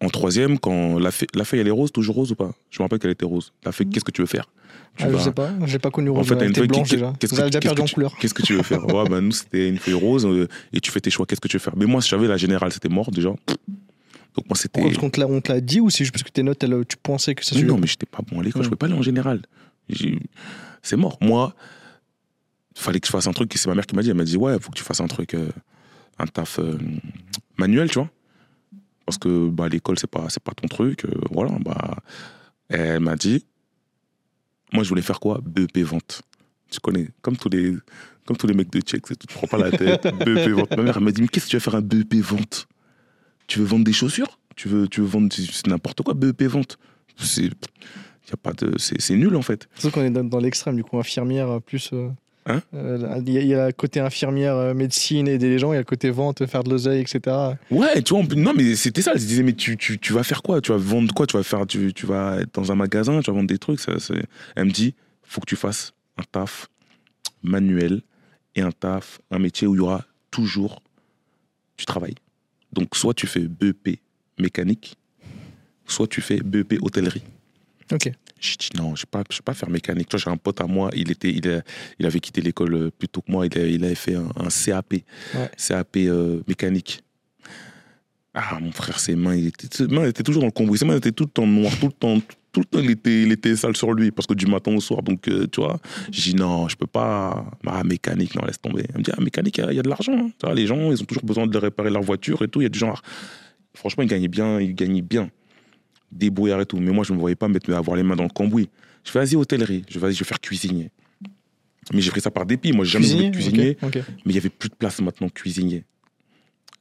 [0.00, 2.52] en troisième, quand la, feuille- la feuille, elle est rose, toujours rose ou pas?
[2.70, 3.52] Je me rappelle qu'elle était rose.
[3.64, 4.48] La feuille, qu'est-ce que tu veux faire?
[4.96, 6.28] Tu ah, vas- Je sais pas, j'ai pas connu En Rose.
[6.28, 7.12] fait, t'as elle une était blanche déjà.
[7.18, 8.16] qu'est-ce que- déjà perdu en couleur.
[8.18, 8.84] Qu'est-ce que tu veux faire?
[8.86, 11.24] Ouais, bah, nous, c'était une feuille rose euh, et tu fais tes choix.
[11.26, 11.76] Qu'est-ce que tu veux faire?
[11.76, 13.30] Mais moi, si j'avais la générale, c'était mort déjà.
[13.30, 14.80] Donc, moi, c'était.
[15.02, 17.44] On te l'a dit ou c'est juste parce que tes notes, elles, tu pensais que
[17.44, 19.42] ça Mais non, mais j'étais pas bon à l'école, je pouvais pas aller en général.
[20.82, 21.18] C'est mort.
[21.20, 21.54] Moi,
[22.76, 24.24] il fallait que je fasse un truc, c'est ma mère qui m'a dit, elle m'a
[24.24, 25.48] dit, ouais, faut que tu fasses un truc, euh,
[26.18, 26.78] un taf euh,
[27.56, 28.10] manuel, tu vois.
[29.04, 31.04] Parce que bah, l'école, c'est pas, pas ton truc.
[31.04, 31.96] euh, voilà, bah,
[32.68, 33.44] elle m'a dit,
[34.72, 35.40] moi, je voulais faire quoi?
[35.44, 36.22] BEP vente.
[36.70, 37.74] Tu connais, comme tous les,
[38.26, 40.02] comme tous les mecs de Tchèque, tu te prends pas la tête.
[40.24, 40.70] BEP vente.
[40.76, 42.68] Ma mère, elle m'a dit, mais qu'est-ce que tu vas faire un BEP vente?
[43.46, 44.38] Tu veux vendre des chaussures?
[44.54, 45.34] Tu veux, tu veux vendre
[45.66, 46.78] n'importe quoi, BEP vente.
[47.16, 47.50] C'est,
[48.28, 49.68] y a pas de, c'est, c'est nul en fait.
[49.78, 51.90] Surtout qu'on est dans, dans l'extrême, du coup, infirmière euh, plus.
[51.92, 52.08] euh,
[52.50, 55.80] Hein euh, Il y, a- le côté infirmière, médecine, aider les gens, il y a
[55.80, 57.36] le côté vente, faire de l'oseille, etc.
[57.70, 59.12] Ouais, tu vois, on non, mais c'était ça.
[59.12, 60.62] Elle se disait, mais tu, tu, tu vas faire quoi?
[60.62, 61.26] Tu vas vendre quoi?
[61.26, 63.80] Tu vas faire, tu, tu vas être dans un magasin, tu vas vendre des trucs.
[63.80, 64.24] Ça, c'est-
[64.56, 66.68] Elle me dit, faut que tu fasses un taf
[67.42, 68.00] manuel
[68.54, 70.80] et un taf, un métier où il y aura toujours
[71.76, 72.14] du travail.
[72.72, 74.00] Donc, soit tu fais BEP
[74.38, 74.96] mécanique,
[75.86, 77.22] soit tu fais BEP hôtellerie.
[77.92, 78.10] Ok.
[78.40, 80.08] J'ai dit non, je ne vais, pas faire mécanique.
[80.16, 81.62] J'ai un pote à moi, il, était, il, a-
[81.98, 84.28] il avait quitté l'école euh, plus tôt que moi, il, a- il avait fait un,
[84.36, 84.92] un CAP,
[85.34, 85.50] Ouais.
[85.56, 87.00] CAP euh, mécanique.
[88.34, 90.78] Ah, mon frère, ses mains, il était, ses mains étaient toujours dans le cambouis.
[90.78, 92.20] Ses mains étaient tout le temps noires, tout le temps,
[92.52, 94.80] tout le temps il, était, il était sale sur lui, parce que du matin au
[94.80, 95.02] soir.
[95.02, 95.80] Donc, euh, tu vois,
[96.12, 97.44] j'ai dit non, je peux pas.
[97.66, 98.84] Ah, mécanique, non, laisse tomber.
[98.90, 100.12] Elle me dit, ah, mécanique, il y a- il y, a de l'argent.
[100.44, 100.54] hein.
[100.54, 102.60] Les gens, ils ont toujours besoin de réparer leur voiture et tout.
[102.60, 103.02] Il y a du genre.
[103.74, 105.30] Franchement, il gagnait bien, il gagnait bien
[106.10, 106.78] débrouillard et tout.
[106.78, 108.68] Mais moi, je ne me voyais pas mettre, avoir les mains dans le cambouis.
[109.04, 109.84] Je fais, vas-y, hôtellerie.
[109.88, 110.90] Je vais, je vais faire cuisinier.
[111.92, 112.72] Mais j'ai pris ça par dépit.
[112.72, 113.94] Moi, j'ai jamais voulu ok.
[113.96, 115.84] Mais il n'y avait plus de place maintenant, cuisinier.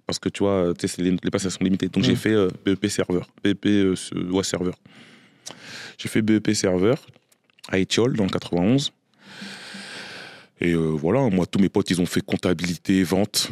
[0.06, 1.90] Parce que tu vois, les, les places, elles sont limitées.
[1.90, 2.18] Donc, j'ai Mm.
[2.18, 3.28] fait euh, BEP serveur.
[3.44, 3.96] BEP, euh,
[4.32, 4.76] ouais, serveur.
[5.98, 7.06] J'ai fait BEP serveur
[7.70, 8.92] à Étiole, dans le 91.
[10.60, 13.52] Et euh, voilà, moi, tous mes potes, ils ont fait comptabilité, vente.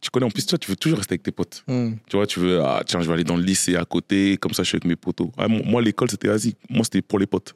[0.00, 1.62] Tu connais, en plus, toi, tu veux toujours rester avec tes potes.
[1.68, 1.92] Hmm.
[2.08, 4.54] Tu vois, tu veux, ah, tiens, je vais aller dans le lycée à côté, comme
[4.54, 5.30] ça, je suis avec mes potos.
[5.36, 6.54] Ah, moi, l'école, c'était vas-y.
[6.70, 7.54] Moi, c'était pour les potes.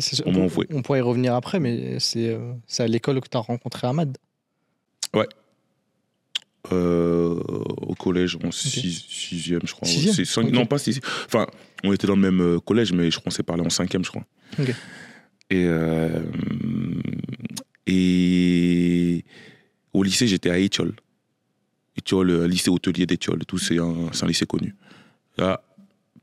[0.00, 0.68] C'est- On envoyé.
[0.74, 4.16] on pourrait y revenir après, mais c'est euh, à l'école que tu as rencontré Ahmad.
[6.72, 7.40] Euh,
[7.78, 9.88] au collège, en six- sixième, je crois.
[9.88, 10.50] Sixième cinq-.
[10.50, 11.04] Non, pas sixième.
[11.24, 11.46] Enfin,
[11.82, 14.04] on était dans le même euh, collège, mais je crois qu'on s'est parlé en cinquième,
[14.04, 14.24] je crois.
[15.50, 16.20] Et, euh,
[17.86, 19.24] et
[19.94, 20.92] au lycée, j'étais à Étiole.
[21.98, 23.44] Étiole, lycée hôtelier d'Étiole.
[23.44, 24.74] Tout, c'est un, c'est lycée connu.
[25.36, 25.62] Là,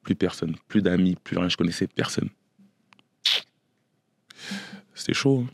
[0.02, 1.50] plus personne, plus d'amis, plus rien.
[1.50, 2.30] Je connaissais personne.
[4.94, 5.46] C'était chaud.
[5.46, 5.54] hein.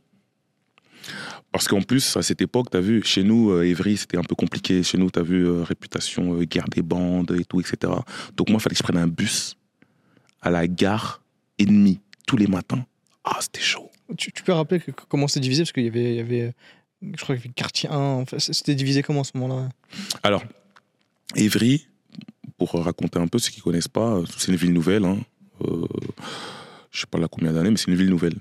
[1.52, 4.36] Parce qu'en plus, à cette époque, tu vu, chez nous, euh, Évry, c'était un peu
[4.36, 4.84] compliqué.
[4.84, 7.92] Chez nous, tu as vu euh, réputation, euh, guerre des bandes et tout, etc.
[8.38, 9.58] Donc moi, il fallait que je prenne un bus
[10.42, 11.22] à la gare
[11.60, 12.86] ennemie tous les matins.
[13.24, 13.90] Ah, c'était chaud.
[14.18, 15.64] Tu, peux rappeler comment c'était divisé?
[15.64, 16.54] Parce qu'il y avait,
[17.02, 17.96] je crois avait quartier 1.
[17.96, 19.70] Enfin, c'était divisé comment à ce moment-là?
[20.24, 20.44] Alors,
[21.36, 21.88] Évry,
[22.58, 25.06] pour raconter un peu ceux qui ne connaissent pas, euh, c'est une ville nouvelle.
[25.06, 25.20] Hein.
[25.66, 25.86] Euh,
[26.92, 28.36] je sais pas là combien d'années, mais c'est une ville nouvelle.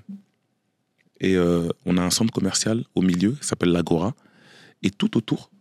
[1.19, 4.13] Et euh, on a un centre commercial au milieu, qui s'appelle l'Agora.
[4.83, 5.51] Et tout autour,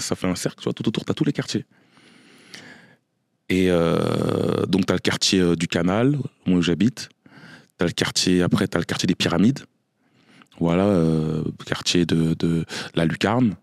[0.00, 1.64] ça fait un cercle, tu tout autour, tu as tous les quartiers.
[3.50, 3.68] Et
[4.68, 7.08] donc, tu as le quartier du Canal, où j'habite.
[7.78, 9.60] Tu le quartier, après, tu as le quartier des Pyramides.
[10.60, 13.54] Voilà, euh, quartier de, la Lucarne.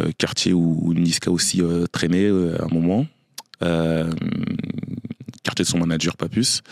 [0.00, 3.06] Euh, quartier où, Niska aussi euh, traînait à un moment.
[3.60, 6.62] Quartier de son manager Papus.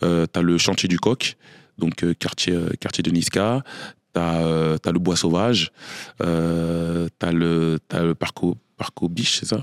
[0.00, 1.36] T'as le chantier du coq,
[1.78, 3.62] donc quartier, de Niska.
[4.12, 5.72] T'as t'as le bois sauvage.
[6.22, 9.60] Euh, t'as le, t'as le parc au, biches, c'est ça?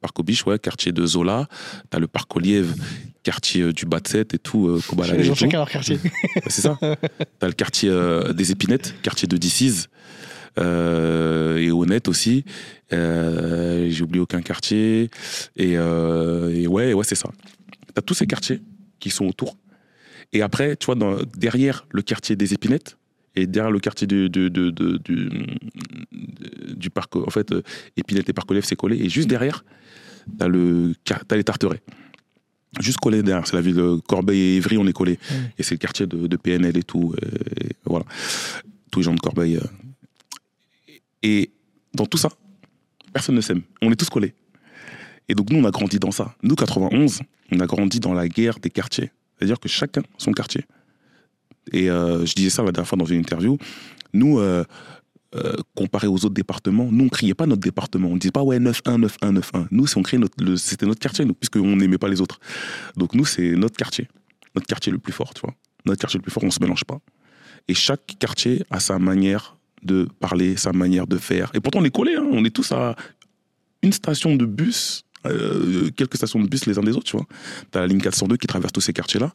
[0.00, 1.46] Parc aux biches, ouais, quartier de Zola.
[1.90, 2.74] T'as le parc aux lièvres,
[3.26, 4.80] quartier euh, du Batset et tout, euh,
[5.18, 5.98] Ils ont chacun leur quartier.
[6.46, 6.78] C'est ça.
[7.40, 9.88] T'as le quartier euh, des épinettes, quartier de Dicize.
[10.58, 12.44] Euh, et honnête aussi.
[12.92, 15.10] Euh, J'ai oublié aucun quartier.
[15.56, 17.30] Et, euh, et ouais, ouais, c'est ça.
[17.94, 18.60] T'as tous ces quartiers
[19.00, 19.56] qui sont autour.
[20.32, 22.96] Et après, tu vois, dans- derrière le quartier des épinettes,
[23.38, 25.28] Et derrière le quartier du, du, du, du, du,
[26.82, 27.62] du parc, en fait, euh,
[27.98, 28.96] Épinette et Parc c'est collé.
[29.04, 29.62] Et juste derrière,
[30.38, 30.94] t'as le,
[31.30, 31.82] as les Tarterets.
[32.80, 35.18] Juste collé derrière, c'est la ville de Corbeil et Évry, on est collé.
[35.30, 35.34] Mm.
[35.58, 37.14] Et c'est le quartier de, de PNL et tout.
[37.60, 38.04] Et voilà.
[38.90, 39.56] Tous les gens de Corbeil.
[39.56, 39.60] euh.
[41.22, 41.50] Et
[41.94, 42.28] dans tout ça,
[43.12, 43.62] personne ne s'aime.
[43.82, 44.34] On est tous collés.
[45.28, 46.34] Et donc, nous, on a grandi dans ça.
[46.42, 47.20] Nous, 91,
[47.52, 49.10] on a grandi dans la guerre des quartiers.
[49.36, 50.64] C'est-à-dire que chacun son quartier.
[51.72, 53.58] Et euh, je disais ça la dernière fois dans une interview.
[54.12, 54.64] Nous, euh,
[55.34, 58.08] euh, comparé aux autres départements, nous, on criait pas notre département.
[58.08, 59.66] On ne disait pas, ouais, 9-1, 9-1, 9-1.
[59.70, 60.22] Nous, c'est- on criait
[60.56, 62.38] c'était notre quartier, nous, puisqu'on n'aimait pas les autres.
[62.96, 64.08] Donc, nous, c'est notre quartier.
[64.54, 65.54] Notre quartier le plus fort, tu vois.
[65.84, 66.98] Notre quartier le plus fort, on se mélange pas.
[67.68, 71.50] Et chaque quartier a sa manière de parler, sa manière de faire.
[71.54, 72.26] Et pourtant, on est collés, hein.
[72.30, 72.96] on est tous à
[73.82, 77.26] une station de bus, euh, quelques stations de bus les uns des autres, tu vois.
[77.70, 79.32] T'as la ligne 402 qui traverse tous ces quartiers-là.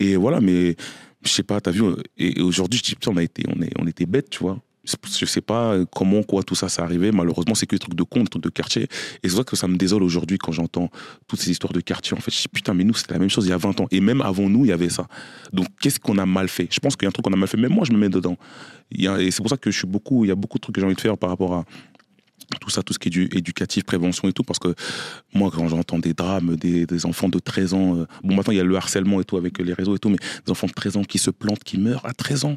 [0.00, 0.76] Et voilà, mais
[1.24, 3.60] je sais pas, t'as vu, euh, et aujourd'hui, je dis, putain, on, a été, on,
[3.62, 4.60] est, on était bêtes, tu vois.
[4.84, 7.10] Je sais pas comment, quoi, tout ça, ça arrivait.
[7.10, 8.82] Malheureusement, c'est que des trucs de con, des trucs de quartier.
[9.22, 10.90] Et c'est vrai que ça me désole aujourd'hui quand j'entends
[11.26, 12.16] toutes ces histoires de quartier.
[12.16, 13.80] En fait, je dis, putain, mais nous, c'était la même chose il y a 20
[13.80, 13.86] ans.
[13.90, 15.06] Et même avant nous, il y avait ça.
[15.52, 16.68] Donc, qu'est-ce qu'on a mal fait?
[16.70, 17.56] Je pense qu'il y a un truc qu'on a mal fait.
[17.56, 18.36] Même moi, je me mets dedans.
[18.92, 20.80] Et c'est pour ça que je suis beaucoup, il y a beaucoup de trucs que
[20.80, 21.64] j'ai envie de faire par rapport à
[22.60, 24.74] tout ça, tout ce qui est du, éducatif, prévention et tout, parce que
[25.32, 28.56] moi, quand j'entends des drames, des, des enfants de 13 ans, euh, bon, maintenant, il
[28.56, 30.72] y a le harcèlement et tout avec les réseaux et tout, mais des enfants de
[30.72, 32.56] 13 ans qui se plantent, qui meurent à 13 ans.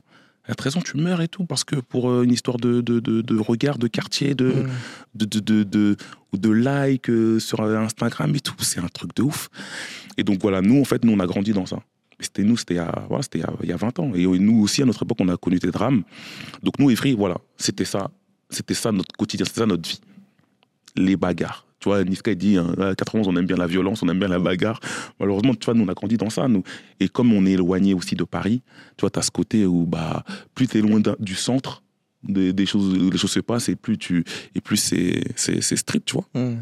[0.49, 2.99] À 13 ans, tu meurs et tout, parce que pour euh, une histoire de, de,
[2.99, 4.67] de, de regard, de quartier, de, Mm.
[5.15, 5.97] de, de, de, de,
[6.33, 9.49] ou de like euh, sur Instagram et tout, c'est un truc de ouf.
[10.17, 11.79] Et donc, voilà, nous, en fait, nous, on a grandi dans ça.
[12.19, 13.99] C'était nous, c'était il y a- voilà, c'était il y a- il y a 20
[13.99, 14.11] ans.
[14.15, 16.01] Et nous aussi, à notre époque, on a connu des drames.
[16.63, 18.09] Donc, nous, Evry, voilà, c'était ça.
[18.49, 19.99] C'était ça notre quotidien, c'était ça notre vie.
[20.95, 21.66] Les bagarres.
[21.79, 24.17] Tu vois, Niska, il dit, hein, à 91, on aime bien la violence, on aime
[24.17, 24.79] bien la bagarre.
[25.19, 26.63] Malheureusement, tu vois, nous, on a grandi dans ça, nous.
[26.99, 28.61] Et comme on est éloigné aussi de Paris,
[28.97, 30.23] tu vois, tu as ce côté où, bah,
[30.55, 31.83] plus tu es loin du centre,
[32.23, 34.23] des, des choses, les choses se passent, et plus, tu,
[34.55, 36.25] et plus c'est, c'est, strict, tu vois.
[36.33, 36.57] Mm.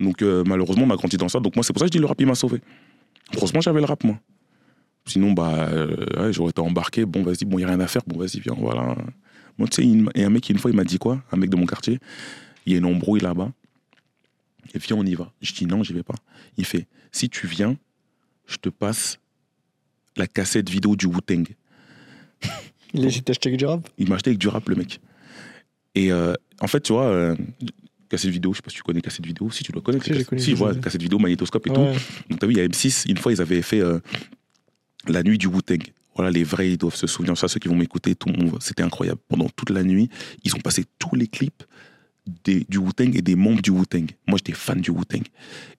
[0.00, 1.38] Donc, euh, malheureusement, on a grandi dans ça.
[1.38, 2.60] Donc, moi, c'est pour ça que je dis le rap, il m'a sauvé.
[3.34, 4.18] Franchement, j'avais le rap, moi.
[5.04, 7.04] Sinon, bah, euh, ouais, j'aurais été embarqué.
[7.04, 8.02] Bon, vas-y, bon, il n'y a rien à faire.
[8.06, 8.96] Bon, vas-y, viens, voilà.
[9.58, 11.22] Moi, tu sais, il y a un mec, une fois, il m'a dit quoi?
[11.30, 11.98] Un mec de mon quartier.
[12.66, 13.50] Il y a une embrouille là-bas.
[14.74, 15.32] Et viens, on y va.
[15.40, 16.14] Je dis non, j'y vais pas.
[16.56, 17.76] Il fait si tu viens,
[18.46, 19.18] je te passe
[20.16, 21.44] la cassette vidéo du Wu-Tang.
[22.94, 25.00] Il a acheté avec du rap Il m'a acheté avec du rap, le mec.
[25.94, 27.36] Et euh, en fait, tu vois, euh,
[28.08, 29.50] cassette vidéo, je sais pas si tu connais cassette vidéo.
[29.50, 30.04] Si tu dois connaître.
[30.04, 30.80] Si, cassette- connu, si, connu.
[30.80, 31.80] cassette vidéo, magnétoscope et tout.
[32.30, 33.98] Donc, t'as vu, il y a M6, une fois, ils avaient fait euh,
[35.08, 35.82] la nuit du Wu-Tang.
[36.14, 37.36] Voilà, les vrais, ils doivent se souvenir.
[37.36, 39.20] Ça, ceux qui vont m'écouter, tout le monde, c'était incroyable.
[39.28, 40.08] Pendant toute la nuit,
[40.44, 41.62] ils ont passé tous les clips
[42.44, 44.06] des, du Wu-Tang et des membres du Wu-Tang.
[44.26, 45.22] Moi, j'étais fan du Wu-Tang.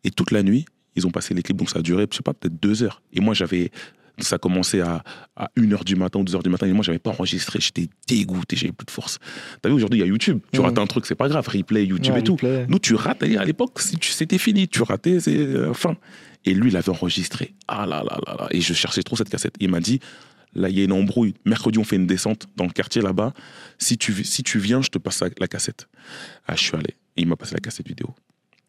[0.04, 1.58] Et toute la nuit, ils ont passé les clips.
[1.58, 3.02] Donc, ça a duré, je sais pas, peut-être deux heures.
[3.14, 3.72] Et moi, j'avais.
[4.20, 5.04] Ça a commencé à,
[5.36, 6.66] à 1h du matin ou 2h du matin.
[6.66, 7.60] Et moi, j'avais pas enregistré.
[7.62, 9.20] J'étais dégoûté, j'avais plus de force.
[9.62, 10.40] T'as vu, aujourd'hui, il y a YouTube.
[10.52, 11.48] Tu rates un truc, c'est pas grave.
[11.48, 12.38] Replay, YouTube Ouais, et tout.
[12.68, 15.98] Nous, tu rates, à l'époque, c'était fini, tu ratais, c'est euh, fin.
[16.46, 17.54] Et lui, il avait enregistré.
[17.68, 18.48] Ah là là là là.
[18.50, 19.54] Et je cherchais trop cette cassette.
[19.60, 20.00] Il m'a dit,
[20.54, 21.34] là, il y a une embrouille.
[21.46, 23.34] Mercredi, on fait une descente dans le quartier là-bas.
[23.78, 25.88] Si tu, si tu viens, je te passe la, cassette.
[26.48, 26.96] Ah, je suis allé.
[27.16, 28.08] Et il m'a passé la cassette vidéo.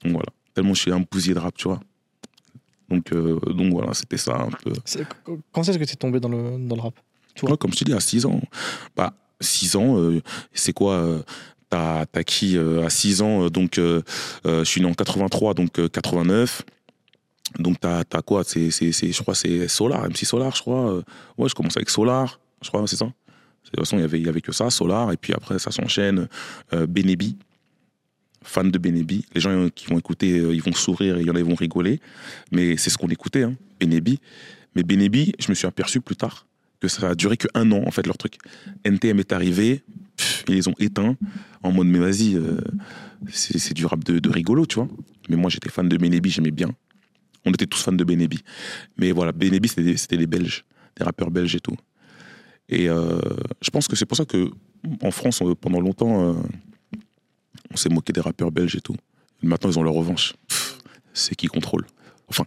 [0.02, 0.28] Donc voilà.
[0.54, 1.80] Tellement je suis un bousier de rap, tu vois.
[2.88, 4.72] Donc, euh, donc voilà, c'était ça un peu.
[4.84, 5.06] C'est-
[5.52, 6.94] Quand est-ce que tu es tombé dans le, dans le rap.
[7.42, 8.40] Ouais, comme je te dis, à 6 ans.
[8.96, 10.20] Bah, 6 ans, euh,
[10.52, 11.22] c'est quoi euh,
[11.70, 15.88] T'as t'as qui euh, à 6 ans Donc, je suis né en 83, donc euh,
[15.88, 16.62] 89.
[17.58, 18.44] Donc, t'as as quoi?
[18.44, 20.92] C'est, c'est, c'est- Je crois que c'est Solar, MC Solar, je crois.
[20.92, 21.02] euh.
[21.38, 23.06] ouais, je commence avec Solar, je crois, c'est ça.
[23.06, 25.70] De toute façon, il y avait, y avait que ça, Solar, et puis après, ça
[25.70, 26.28] s'enchaîne.
[26.72, 27.36] Euh, Benebi,
[28.42, 29.24] fan de Benebi.
[29.34, 31.38] Les gens euh, qui vont écouter, euh, ils vont sourire et il y en a,
[31.38, 32.00] ils vont rigoler.
[32.52, 34.20] Mais c'est ce qu'on écoutait, hein, Benebi.
[34.74, 36.46] Mais Benebi, je me suis aperçu plus tard
[36.80, 38.38] que ça a duré que un an, en fait, leur truc.
[38.84, 39.82] NTM est arrivé,
[40.48, 41.16] ils les ont éteints,
[41.62, 42.38] en mode, mais vas-y,
[43.30, 44.88] c'est c'est du rap de, de rigolo, tu vois.
[45.28, 46.70] Mais moi, j'étais fan de Benebi, j'aimais bien.
[47.48, 48.40] On était tous fans de Benebi.
[48.98, 50.64] Mais voilà, Benebi, c'était des, Belges,
[50.96, 51.76] des rappeurs belges et tout.
[52.68, 53.18] Et euh,
[53.62, 54.50] je pense que c'est pour ça que
[55.02, 56.34] en France, on- pendant longtemps, euh,
[57.72, 58.96] on s'est moqué des rappeurs belges et tout.
[59.42, 60.34] Et maintenant, ils ont leur revanche.
[61.14, 61.86] C'est qui contrôle?
[62.28, 62.44] Enfin,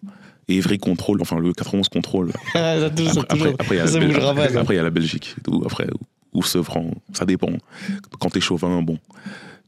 [0.47, 2.31] Evry contrôle, enfin, le 91 contrôle.
[2.53, 5.35] Après, il y a la Belgique.
[5.43, 5.63] tout.
[5.65, 5.87] Après,
[6.33, 7.51] ou, ou Sevran, ça dépend.
[8.19, 8.99] Quand t'es chauvin, bon,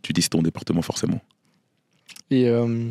[0.03, 1.19] tu dis c'est ton département forcément.
[2.29, 2.89] Et euh,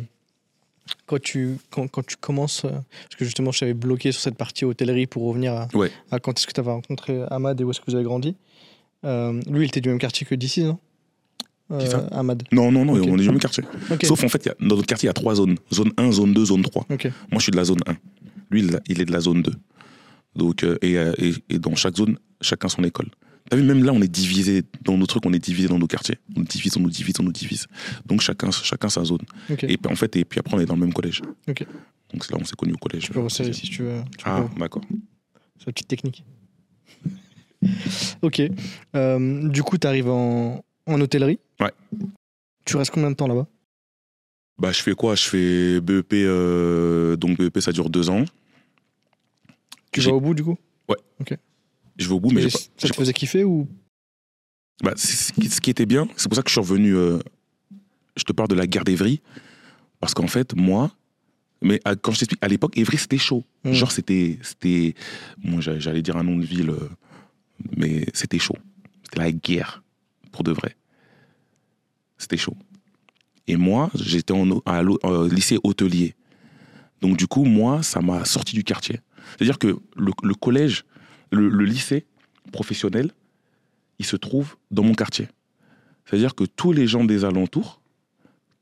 [1.13, 4.35] quand, tu, quand, quand tu commences, euh, parce que justement je t'avais bloqué sur cette
[4.35, 5.91] partie hôtellerie pour revenir à, Ouais.
[6.11, 8.35] à quand est-ce que tu avais rencontré Ahmad et où est-ce que vous avez grandi.
[9.05, 10.77] Euh, lui, il était du même quartier que d'ici, non?
[11.89, 12.43] Ça Ahmad.
[12.51, 13.63] Non, non, non, on est du même quartier.
[14.03, 15.57] Sauf en fait, il y a- dans notre quartier, il y a trois zones.
[15.73, 16.85] Zone 1, zone 2, zone 3.
[16.89, 17.05] Ok.
[17.31, 17.93] Moi, je suis de la zone 1.
[18.51, 19.51] Lui, il il est de la zone 2.
[20.35, 23.07] Donc, euh, et, euh, et, et dans chaque zone, chacun son école.
[23.49, 25.87] T'as vu, même là, on est divisé dans nos trucs, on est divisé dans nos
[25.87, 26.17] quartiers.
[26.35, 27.67] On nous divise, on nous divise, on nous divise.
[28.05, 29.19] Donc chacun, chacun sa zone.
[29.49, 29.63] Ok.
[29.63, 31.21] Et puis en fait, et puis après, on est dans le même collège.
[31.47, 31.65] Ok.
[32.11, 33.03] Donc c'est là, on s'est connus au collège.
[33.03, 34.01] Tu peux resserrer si tu veux.
[34.17, 34.83] Tu Ah, d'accord.
[35.59, 36.23] C'est la petite technique.
[38.21, 38.41] ok.
[38.95, 41.39] Euh, du coup, tu arrives en, en hôtellerie.
[41.59, 41.71] Ouais.
[42.65, 43.47] Tu restes combien de temps là-bas?
[44.57, 45.15] Bah, je fais quoi?
[45.15, 48.23] Je fais BEP, euh, donc BEP, ça dure deux ans.
[49.91, 50.57] Tu vas au bout du coup?
[51.97, 53.67] Je vais au bout, mais Ça pas- j'ai te faisait kiffer ou?
[54.83, 56.95] Bah, ce qui- ce qui était bien, c'est pour ça que je suis revenu.
[56.95, 57.19] euh,
[58.17, 59.21] je te parle de la guerre d'Evry.
[59.99, 60.91] Parce qu'en fait, moi,
[61.61, 63.43] mais à- quand je t'explique, à l'époque, Evry, c'était chaud.
[63.63, 63.71] Mm.
[63.73, 64.39] Genre, c'était.
[64.41, 64.95] c'était
[65.37, 66.89] moi, j'a- j'allais dire un nom de ville, euh,
[67.77, 68.57] mais c'était chaud.
[69.03, 69.83] C'était la guerre,
[70.31, 70.75] pour de vrai.
[72.17, 72.55] C'était chaud.
[73.47, 76.15] Et moi, j'étais en, au- à euh, lycée hôtelier.
[77.01, 78.99] Donc, du coup, moi, ça m'a sorti du quartier.
[79.37, 80.85] C'est-à-dire que le, le collège,
[81.33, 82.05] le, le lycée
[82.51, 83.11] professionnel,
[83.99, 85.27] il se trouve dans mon quartier.
[86.05, 87.81] C'est-à-dire que tous les gens des alentours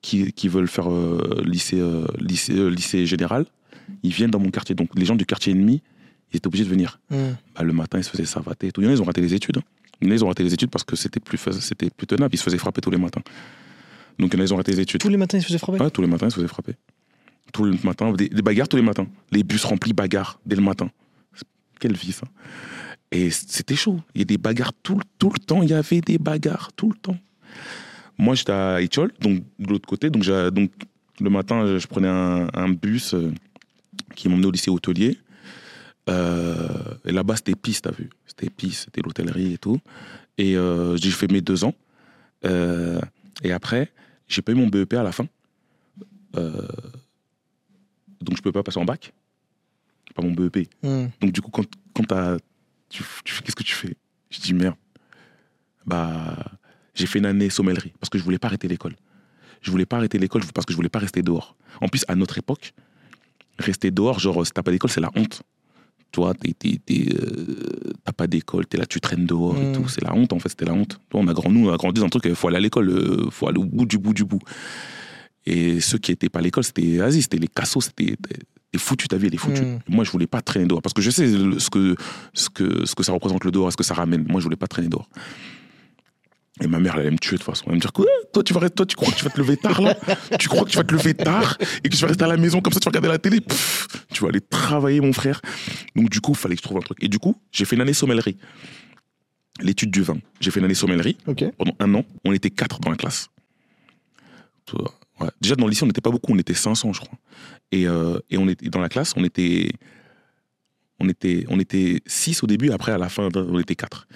[0.02, 3.46] qui, qui veulent faire euh, lycée, euh, lycée, euh, lycée général,
[4.04, 4.76] ils viennent dans mon quartier.
[4.76, 5.82] Donc les gens du quartier ennemi,
[6.32, 7.00] ils étaient obligés de venir.
[7.10, 7.34] Hmm.
[7.56, 8.82] Bah, le matin, ils se faisaient savater et tout.
[8.82, 9.58] Il y en a, ils ont raté les études.
[9.58, 9.64] hein.
[10.02, 12.08] Il y en a, ils ont raté les études parce que c'était plus, c'était plus
[12.08, 12.34] tenable.
[12.34, 13.22] Ils se faisaient frapper tous les matins.
[14.20, 15.02] Donc il y en a, ils ont raté les études.
[15.02, 15.80] Tous les matins, ils se faisaient frapper?
[15.80, 16.74] Ouais, tous les matins, ils se faisaient frapper.
[17.54, 19.08] Tous les matins, des, des bagarres tous les matins.
[19.32, 20.90] Les bus remplis bagarres dès le matin.
[21.82, 22.15] Quelle vie.
[23.12, 24.00] Et c'était chaud.
[24.13, 25.63] Il y a des bagarres tout, tout le temps.
[25.63, 27.17] Il y avait des bagarres tout le temps.
[28.20, 30.12] Moi, j'étais à Étiole, donc de l'autre côté.
[30.12, 33.34] Donc, le matin, je prenais un, bus euh,
[34.15, 35.17] qui m'emmenait au lycée hôtelier.
[36.08, 36.67] Euh,
[37.04, 38.12] et là-bas, c'était piste, t'as vu.
[38.28, 39.80] C'était piste, c'était l'hôtellerie et tout.
[40.38, 41.74] Et euh, j'ai fait mes deux ans.
[43.44, 43.91] Et après,
[44.28, 45.26] j'ai pas eu mon BEP à la fin.
[46.34, 49.13] Donc, je peux pas passer en bac.
[50.15, 50.67] Pas mon BEP.
[50.84, 51.08] Hmm.
[51.21, 52.38] Donc, du coup, quand, quand t'as-
[52.89, 53.95] tu, tu fais, qu'est-ce que tu fais?
[54.30, 54.76] Je dis merde.
[55.86, 56.36] Bah,
[56.93, 58.95] j'ai fait une année sommellerie parce que je voulais pas arrêter l'école.
[59.62, 61.56] Je voulais pas arrêter l'école parce que je voulais pas rester dehors.
[61.82, 62.74] En plus, à notre époque,
[63.60, 65.41] rester dehors, genre, si t'as pas d'école, c'est la honte.
[66.12, 69.71] T'es- t'es, euh, t'as pas d'école, t'es là, tu traînes dehors et Mm.
[69.74, 69.88] tout.
[69.88, 71.00] C'est la honte, en fait, c'était la honte.
[71.10, 72.60] Toi, on a grandi, nous, on a grandi dans un truc, il faut aller à
[72.60, 74.39] l'école, euh, faut aller au bout du bout du bout.
[75.45, 78.15] Et ceux qui étaient pas à l'école, c'était, vas-y, c'était les cassos, c'était,
[78.71, 79.62] t'es foutu, ta vie, elle est foutue.
[79.63, 79.80] Mm.
[79.89, 81.95] Moi, je voulais pas traîner dehors parce que je sais le- ce que,
[82.34, 84.25] ce que, ce que ça représente le dehors, ce que ça ramène.
[84.30, 85.10] Moi, je voulais pas traîner dehors.
[86.62, 87.63] Et ma mère, elle allait me tuer de toute façon.
[87.65, 88.06] Elle allait me dire quoi?
[88.34, 89.97] Toi, tu vas, toi, tu crois que tu vas te lever tard là?
[90.38, 92.38] Tu crois que tu vas te lever tard et que tu vas rester à la
[92.38, 93.41] maison comme ça, tu vas regarder la télé?
[93.41, 95.41] Pff, Tu vas aller travailler, mon frère.
[95.95, 96.99] Donc, du coup, il fallait que je trouve un truc.
[97.01, 98.38] Et du coup, j'ai fait une année sommellerie.
[99.62, 100.17] L'étude du vin.
[100.39, 101.17] J'ai fait une année sommellerie
[101.58, 102.06] pendant un an.
[102.25, 103.30] On était quatre dans la classe.
[105.42, 106.32] Déjà, dans le lycée, on n'était pas beaucoup.
[106.34, 107.18] On était 500, je crois.
[107.72, 109.72] Et, euh, et on était dans la classe, on était,
[111.00, 112.72] on était, on était six au début.
[112.72, 114.08] Après, à la fin, on était quatre.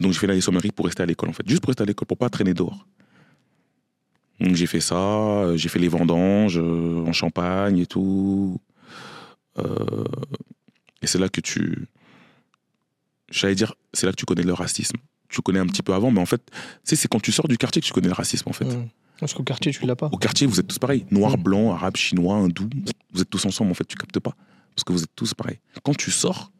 [0.00, 1.48] Donc, j'ai fait l'année sommellerie pour rester à l'école, en fait.
[1.48, 2.86] Juste pour rester à l'école, pour pas traîner dehors.
[4.40, 4.96] Donc, j'ai fait ça.
[4.96, 8.60] euh, J'ai fait les vendanges euh, en Champagne et tout.
[11.02, 11.86] Et c'est là que tu.
[13.30, 14.96] J'allais dire, c'est là que tu connais le racisme.
[15.28, 16.42] Tu connais un petit peu avant, mais en fait,
[16.84, 18.64] c'est quand tu sors du quartier que tu connais le racisme, en fait.
[18.66, 18.86] Hmm.
[19.18, 20.08] Parce qu'au quartier, tu l'as pas.
[20.12, 21.06] Au quartier, vous êtes tous pareils.
[21.10, 21.42] Noir, Mm.
[21.42, 22.68] blanc, arabe, chinois, hindou.
[23.12, 24.34] Vous êtes tous ensemble, en fait, tu captes pas.
[24.74, 25.58] Parce que vous êtes tous pareils.
[25.84, 26.52] Quand tu sors,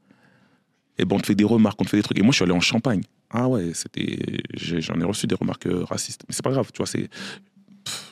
[0.98, 2.18] eh ben, on te fait des remarques, on te fait des trucs.
[2.18, 3.02] Et moi, je suis allé en Champagne.
[3.30, 4.18] Ah ouais, c'était.
[4.54, 6.22] J'en ai reçu des remarques euh, racistes.
[6.28, 7.10] Mais c'est pas grave, tu vois, c'est.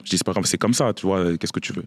[0.05, 1.85] Je dis, c'est pas grave, c'est comme ça, tu vois, qu'est-ce que tu veux.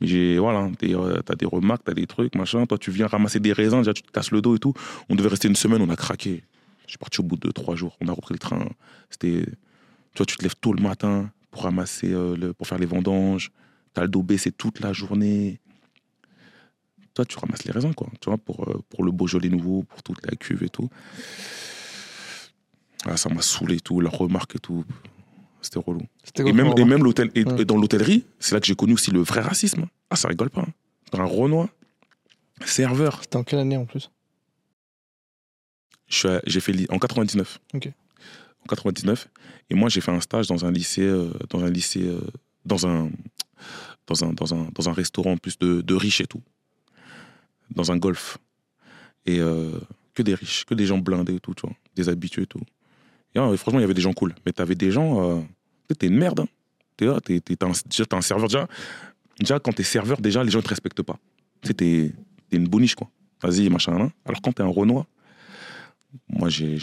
[0.00, 2.64] Mais j'ai, voilà, euh, t'as des remarques, t'as des trucs, machin.
[2.66, 4.72] Toi, tu viens ramasser des raisins, déjà, tu te casses le dos et tout.
[5.08, 6.42] On devait rester une semaine, on a craqué.
[6.86, 7.96] Je suis parti au bout de trois jours.
[8.00, 8.66] On a repris le train.
[9.10, 9.44] C'était.
[9.44, 12.86] Tu vois, tu te lèves tôt le matin pour ramasser, euh, le, pour faire les
[12.86, 13.50] vendanges.
[13.94, 15.60] T'as le dos baissé toute la journée.
[17.14, 18.08] Toi, tu ramasses les raisins, quoi.
[18.20, 20.88] Tu vois, pour, euh, pour le Beaujolais nouveau, pour toute la cuve et tout.
[23.04, 24.84] Ah, ça m'a saoulé et tout, leurs remarques et tout.
[25.62, 26.02] C'était relou.
[26.38, 27.62] Et même, et même l'hôtel, et, Ouais.
[27.62, 29.86] et dans l'hôtellerie, c'est là que j'ai connu aussi le vrai racisme.
[30.10, 30.60] Ah, ça rigole pas.
[30.62, 30.72] hein.
[31.10, 31.68] Dans un Renoir,
[32.64, 33.20] serveur.
[33.22, 34.10] C'était en quelle année en plus?
[36.08, 37.58] J'ai fait en 99.
[37.74, 37.90] Ok.
[38.68, 39.28] En 99.
[39.70, 42.20] Et moi, j'ai fait un stage dans un lycée, euh, dans un lycée, euh,
[42.66, 43.10] dans un,
[44.06, 46.42] dans un, dans un, dans un restaurant en plus de, riches et tout,
[47.74, 48.36] dans un golf.
[49.24, 49.78] Et euh,
[50.14, 52.60] que des riches, que des gens blindés et tout, tu vois, des habitués et tout.
[53.34, 54.34] Et, euh, franchement, il y avait des gens cool.
[54.44, 55.46] Mais t'avais des gens,
[55.98, 56.40] t'es une merde.
[56.40, 56.48] hein.
[56.96, 57.64] T'es t'es, t'es-
[58.14, 58.48] un, serveur.
[58.48, 58.68] Déjà,
[59.40, 61.18] déjà, quand t'es serveur, déjà, les gens te respectent pas.
[61.62, 62.12] Tu sais, t'es,
[62.52, 63.08] une boniche, quoi.
[63.42, 64.12] Vas-y, machin, hein.
[64.26, 65.06] Alors quand t'es un Renoir,
[66.28, 66.78] moi, j'ai-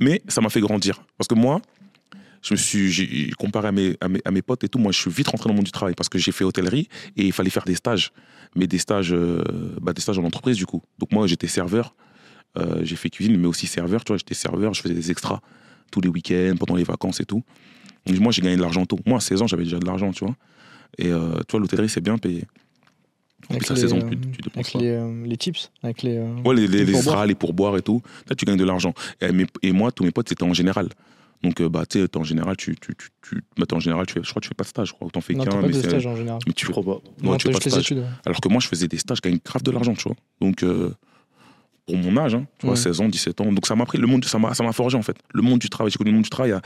[0.00, 1.04] Mais ça m'a fait grandir.
[1.16, 1.60] Parce que moi,
[2.42, 3.30] je me suis.
[3.38, 5.72] Comparé à mes, potes et tout, moi, je suis vite rentré dans le monde du
[5.72, 8.12] travail parce que j'ai fait hôtellerie et il fallait faire des stages.
[8.54, 9.42] Mais des stages, euh,
[9.80, 10.82] bah, des stages en entreprise, du coup.
[10.98, 11.94] Donc moi, j'étais serveur
[12.58, 14.04] Euh, j'ai fait cuisine, mais aussi serveur.
[14.04, 15.40] Tu j'étais serveur, je faisais des extras
[15.90, 17.42] tous les week-ends, pendant les vacances et tout.
[18.06, 18.98] Moi, j'ai gagné de l'argent tôt.
[19.06, 20.36] Moi, à 16 ans, j'avais déjà de l'argent, tu vois.
[20.98, 22.44] Et euh, tu vois, l'hôtellerie, c'est bien payé.
[23.48, 25.36] En Avec plus, à les, 16 ans, euh, tu, tu dépenses Avec les, euh, les
[25.36, 26.16] tips, avec les.
[26.16, 26.96] euh, Ouais, les, les, les pourboires.
[27.02, 28.00] extras, les pourboires et tout.
[28.28, 28.94] Là, tu gagnes de l'argent.
[29.62, 30.88] Et, moi, tous mes potes, c'était en général.
[31.42, 34.06] Donc, euh, bah, tu sais, en général, tu, tu, tu, tu- bah, t'es en général,
[34.06, 35.08] tu fais, je crois que tu fais pas de stage, je crois.
[35.08, 36.38] Ou t'en fais Non, qu'un, t'as pas mais de stage en général.
[36.46, 37.00] mais tu crois pas.
[37.22, 37.80] non, Non, tu fais pas de stage.
[37.82, 37.98] études.
[37.98, 38.04] ouais.
[38.24, 40.14] Alors que moi, je faisais des stages, je gagne grave de l'argent, tu vois.
[40.40, 40.94] Donc, euh,
[41.86, 42.80] pour mon âge, hein, tu vois, Ouais.
[42.80, 43.52] 16 ans, 17 ans.
[43.52, 45.16] Donc, ça m'a pris, le monde, ça m'a, ça m'a forgé, en fait.
[45.34, 45.90] Le monde du travail.
[45.90, 46.62] J'ai connu le monde du travail à,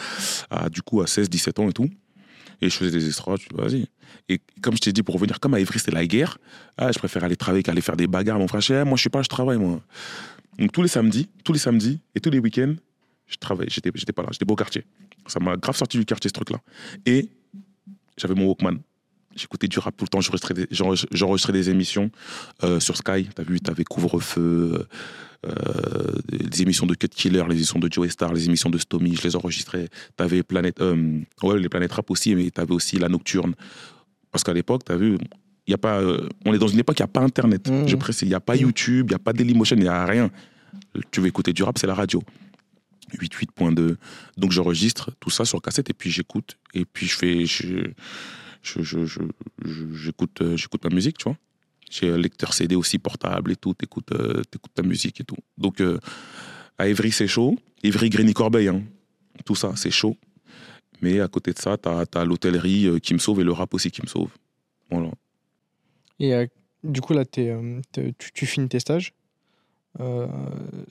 [0.51, 1.89] à, du coup, à 16, 17 ans et tout.
[2.61, 3.87] Et je faisais des extras, tu vois, vas-y.
[4.29, 6.39] Et comme je t'ai dit, pour revenir, comme à Évry, c'était la guerre,
[6.77, 8.39] ah, je préfère aller travailler qu'aller faire des bagarres.
[8.39, 9.81] Mon frère, je moi, je suis pas, je travaille, moi.
[10.59, 12.75] Donc, tous les samedis, tous les samedis et tous les week-ends,
[13.27, 13.71] je travaillais.
[13.71, 14.85] J'étais, j'étais pas là, j'étais pas au quartier.
[15.27, 16.59] Ça m'a grave sorti du quartier, ce truc-là.
[17.05, 17.29] Et
[18.17, 18.79] j'avais mon Walkman.
[19.37, 22.11] J'écoutais du rap tout le temps, j'enregistrais des, émissions
[22.65, 23.29] euh, sur Sky.
[23.35, 24.87] T'as vu, t'avais Couvre-feu,
[25.47, 29.15] euh, les émissions de Cut Killer, les émissions de Joe Star, les émissions de Stomy,
[29.15, 29.89] je les enregistrais.
[30.17, 33.55] T'avais Planète, euh, ouais, les Planètes Rap aussi, mais t'avais aussi la Nocturne.
[34.37, 35.17] Parce qu'à l'époque, t'as vu,
[35.67, 37.71] y a pas, euh, on est dans une époque, il n'y a pas Internet.
[37.71, 37.89] Mhm.
[37.89, 38.55] Je précise, il n'y a pas.
[38.55, 40.31] YouTube, il n'y a pas Dailymotion, il n'y a rien.
[41.11, 42.23] Tu veux écouter du rap, c'est la radio.
[43.15, 43.97] 88.2.
[44.37, 46.59] Donc j'enregistre tout ça sur cassette et puis j'écoute.
[46.75, 47.47] Et puis je fais.
[47.47, 47.89] je-
[48.63, 51.37] je- je- je- j'écoute euh, j'écoute ma musique, tu vois.
[51.91, 55.37] J'ai un lecteur CD aussi portable et tout, t'écoutes euh, t'écoutes ta musique et tout.
[55.57, 55.99] Donc euh,
[56.77, 57.57] à Évry, c'est chaud.
[57.83, 58.83] Évry, Grigny, Corbeil, hein.
[59.47, 60.17] tout ça, c'est chaud.
[61.03, 63.73] Mais à côté de ça, t'as as, l'hôtellerie euh, qui me sauve et le rap
[63.75, 64.31] aussi qui me sauve.
[64.91, 65.11] Voilà.
[66.19, 66.47] Et euh,
[66.85, 69.13] du coup, là, t'es, euh, tu, tu finis tes stages.
[70.01, 70.27] Euh,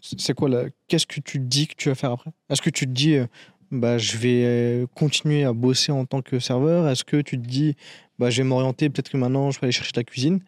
[0.01, 2.31] c'est quoi là Qu'est-ce que tu dis que tu vas faire après?
[2.49, 3.27] Est-ce que tu te dis, euh,
[3.71, 6.87] bah, je vais continuer à bosser en tant que serveur?
[6.89, 7.75] Est-ce que tu te dis,
[8.19, 10.39] bah, je vais m'orienter, peut-être que maintenant, je vais aller chercher de la cuisine?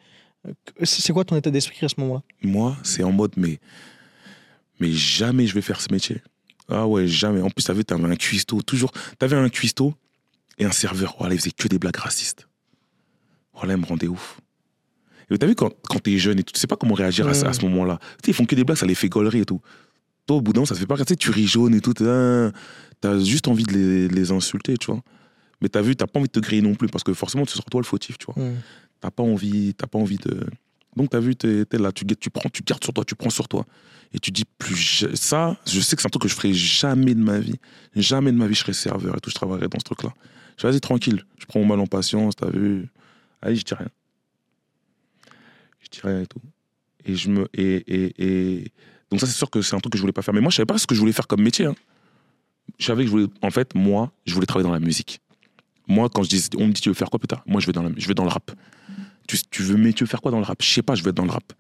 [0.84, 2.24] C'est c'est quoi ton état d'esprit à ce moment-là?
[2.42, 3.60] Moi, c'est en mode, mais,
[4.80, 6.22] mais jamais je vais faire ce métier.
[6.70, 7.42] Ah ouais, jamais.
[7.42, 8.92] En plus, t'avais, t'avais un cuistot, toujours.
[9.20, 9.94] T'avais un cuistot
[10.58, 11.16] et un serveur.
[11.20, 12.48] Voilà, il faisait que des blagues racistes.
[13.54, 14.40] Voilà, il me rendait ouf.
[15.30, 17.34] Et t'as vu, quand, quand t'es jeune et tout, tu sais pas comment réagir à,
[17.34, 18.00] ça- à ce moment-là.
[18.00, 19.62] Tu sais, ils font que des blagues, ça les fait gaulerie et tout.
[20.26, 20.98] Toi, au bout d'un moment, ça te fait pas.
[20.98, 21.94] Tu sais, tu ris jaune et tout.
[21.94, 22.52] t'as-
[23.00, 25.02] T'as juste envie de les, les insulter, tu vois.
[25.62, 27.54] Mais t'as vu, t'as pas envie de te griller non plus parce que forcément, ce
[27.54, 28.44] sera toi le fautif, tu vois
[29.02, 30.46] t'as pas envie t'as pas envie de
[30.98, 33.30] donc t'as vu t'es es là tu, tu prends tu gardes sur toi tu prends
[33.30, 33.66] sur toi.
[34.14, 37.14] Et tu dis plus ça je sais que c'est un truc que je ferai jamais
[37.14, 37.60] de ma vie.
[37.96, 40.14] Jamais de ma vie je serai serveur et tout je travaillerai dans ce truc là
[40.58, 41.24] je vas-y tranquille.
[41.38, 42.90] Je prends mon mal en patience t'as vu.
[43.42, 43.90] Allez je dis rien.
[45.80, 46.42] Je dis rien et tout.
[47.06, 48.14] Et je me et, et,
[48.64, 48.72] et-
[49.10, 50.34] donc ça c'est sûr que c'est un truc que je voulais pas faire.
[50.34, 51.76] Mais moi je savais pas ce que je voulais faire comme métier hein.
[52.80, 55.22] je savais que je voulais en fait moi je voulais travailler dans la musique.
[55.88, 57.74] Moi quand je dis on me dit tu veux faire quoi plus moi je vais
[57.74, 58.52] dans la, je vais dans le rap
[59.28, 60.62] tu, tu veux mais tu veux faire quoi dans le rap?
[60.62, 61.54] Je sais pas je vais être dans le rap.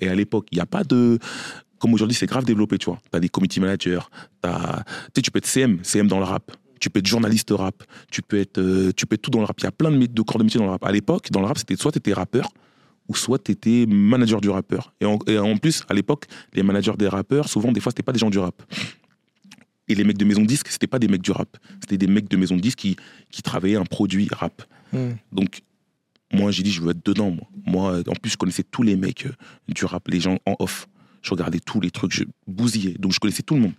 [0.00, 1.18] Et à l'époque il y a pas de
[1.78, 3.00] comme aujourd'hui c'est grave développé tu vois.
[3.10, 4.00] T'as des committee managers
[4.40, 6.52] t'as tu sais tu peux être CM CM dans le rap.
[6.80, 7.82] Tu peux être journaliste rap.
[8.10, 9.58] Tu peux être euh, tu peux être tout dans le rap.
[9.60, 10.84] Il y a plein de, de corps de métier dans le rap.
[10.84, 12.50] À l'époque dans le rap c'était soit t'étais rappeur
[13.08, 14.92] ou soit t'étais manager du rappeur.
[15.00, 18.02] Et en, et en plus à l'époque les managers des rappeurs souvent des fois c'était
[18.02, 18.62] pas des gens du rap.
[19.86, 21.56] Et les mecs de maison disque c'était pas des mecs du rap.
[21.80, 22.96] C'était des mecs de maison disque qui
[23.30, 24.62] qui travaillaient un produit rap.
[24.94, 25.14] Hmm.
[25.32, 25.62] donc,
[26.34, 27.46] moi, j'ai dit, je veux être dedans, moi.
[27.66, 29.30] Moi, en plus, je connaissais tous les mecs euh,
[29.68, 30.86] du rap, les gens en off.
[31.22, 32.94] Je regardais tous les trucs, je bousillais.
[32.98, 33.72] Donc, je connaissais tout le monde.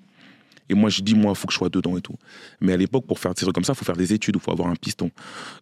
[0.68, 2.16] Et moi, je dis, moi, il faut que je sois dedans et tout.
[2.60, 4.41] Mais à l'époque, pour faire des trucs comme ça, il faut faire des études, il
[4.41, 5.12] faut avoir un piston.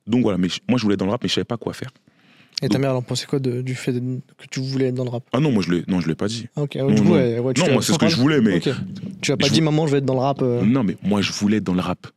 [0.08, 0.38] Donc, voilà.
[0.38, 1.90] Mais moi, je voulais être dans le rap, mais je savais pas quoi faire.
[2.62, 4.96] Et ta mère, elle en pensait quoi de- du fait de- que tu voulais être
[4.96, 5.24] dans le rap?
[5.34, 6.48] Ah non, moi, je l'ai, non, je l'ai pas dit.
[6.56, 7.14] Ah, Ok, Non, du coup, non.
[7.16, 8.62] ouais, ouais, tu non, l'as- moi, c'est ce que je voulais, mais.
[9.22, 10.42] Tu as pas Je dit, vou- maman, je vais être dans le rap.
[10.42, 10.64] euh.
[10.64, 12.08] Non, mais moi, je voulais être dans le rap.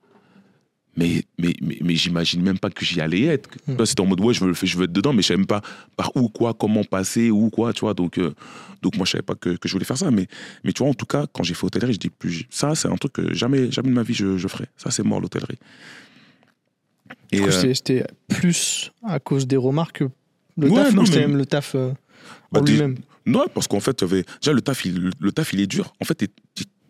[0.96, 3.50] Mais, mais, mais, mais j'imagine même pas que j'y allais être.
[3.76, 5.46] Toi, C'était en mode, ouais, je veux, je veux être dedans, mais je savais même
[5.46, 5.60] pas
[5.96, 7.92] par où, quoi, comment passer, où, quoi, tu vois.
[7.92, 8.32] Donc, euh,
[8.80, 10.10] donc moi, je savais pas que, que je voulais faire ça.
[10.10, 10.26] Mais,
[10.64, 12.88] mais tu vois, en tout cas, quand j'ai fait hôtellerie, je dis, plus, ça, c'est
[12.88, 14.66] un truc que jamais, jamais de ma vie je, je ferai.
[14.78, 15.58] Ça, c'est mort, l'hôtellerie.
[17.32, 20.04] Et, euh, c'était- plus à cause des remarques que
[20.56, 21.92] le Ouais, taf non, mais- même le taf euh,
[22.52, 22.96] Bah, en lui-même?
[23.26, 25.92] Non, parce qu'en fait, déjà, le taf, il, le taf, il est dur.
[26.00, 26.30] En fait,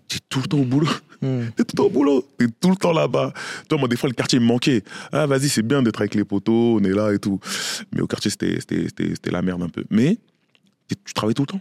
[0.09, 0.89] t'es, tout le temps au boulot.
[1.23, 1.47] Hmm.
[1.57, 3.33] T'es tout le temps au boulot, t'es tout le temps là-bas.
[3.69, 4.83] Toi, moi, des fois, le quartier me manquait.
[5.13, 7.41] Ah, vas-y, c'est bien d'être avec les poteaux, on est là et tout.
[7.95, 9.85] Mais au quartier, c'était, la merde un peu.
[9.91, 10.19] Mais
[11.05, 11.61] tu travailles tout le temps.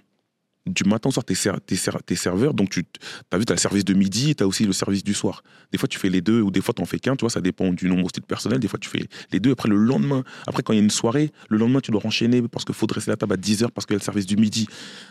[0.66, 2.84] Du matin au soir, t'es, ser- ser- serveur, donc tu
[3.32, 5.43] as vu, t'as le service de midi et t'as aussi le service du soir.
[5.72, 7.39] Des fois, tu fais les deux, ou des fois, t'en fais qu'un, tu vois, ça
[7.39, 8.58] dépend du nombre aussi de personnel.
[8.60, 9.52] Des fois, tu fais les deux.
[9.52, 12.41] Après, le lendemain, après, quand il y a une soirée, le lendemain, tu dois enchaîner
[12.41, 14.38] parce qu'il faut dresser la table à 10h parce qu'il y a le service du
[14.38, 14.66] midi.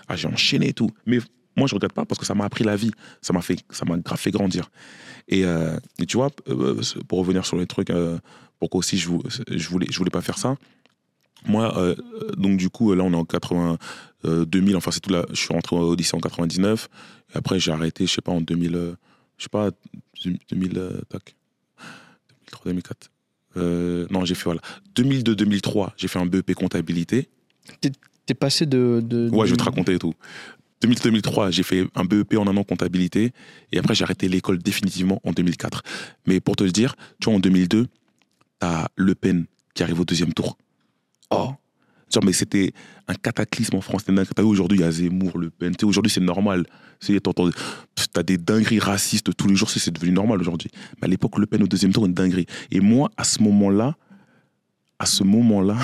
[0.08, 0.90] Ah, j'ai enchaîné et tout.
[1.06, 1.18] Mais
[1.56, 2.90] moi, je regrette pas parce que ça m'a appris la vie.
[3.22, 4.70] Ça m'a fait, ça m'a grave fait grandir.
[5.28, 8.18] Et, euh, et tu vois, euh, pour revenir sur les trucs, euh,
[8.58, 9.08] pourquoi aussi je,
[9.50, 10.56] je voulais, je voulais pas faire ça.
[11.46, 11.94] Moi, euh,
[12.36, 13.76] donc du coup, là, on est en 80,
[14.24, 15.26] euh, 2000, enfin, c'est tout là.
[15.30, 16.88] Je suis rentré au lycée en 99.
[17.34, 18.94] Et après, j'ai arrêté, je sais pas, en 2000, euh,
[19.38, 19.70] je sais pas,
[20.50, 21.34] 2000, euh, tac,
[22.50, 23.10] 2003, 2004.
[23.56, 24.60] Euh, non, j'ai fait, voilà.
[24.96, 27.28] 2002-2003, j'ai fait un BEP comptabilité.
[28.26, 30.14] T'es passé de, de- Ouais, de- je vais te raconter et tout.
[30.84, 33.32] 2000-2003, j'ai fait un BEP en un an comptabilité.
[33.72, 35.82] Et après, j'ai arrêté l'école définitivement en 2004.
[36.26, 37.86] Mais pour te le dire, tu vois, en 2002,
[38.58, 40.56] t'as Le Pen qui arrive au deuxième tour.
[41.30, 41.54] Oh
[42.22, 42.72] mais c'était
[43.08, 44.02] un cataclysme en France.
[44.38, 45.74] Aujourd'hui, il y a Zemmour, Le Pen.
[45.82, 46.64] Aujourd'hui, c'est normal.
[47.00, 47.18] Tu
[48.12, 49.70] T'as des dingueries racistes tous les jours.
[49.70, 50.70] C'est devenu normal aujourd'hui.
[51.00, 52.46] Mais à l'époque, Le Pen au deuxième tour, une dinguerie.
[52.70, 53.96] Et moi, à ce moment-là,
[54.98, 55.76] à ce moment-là,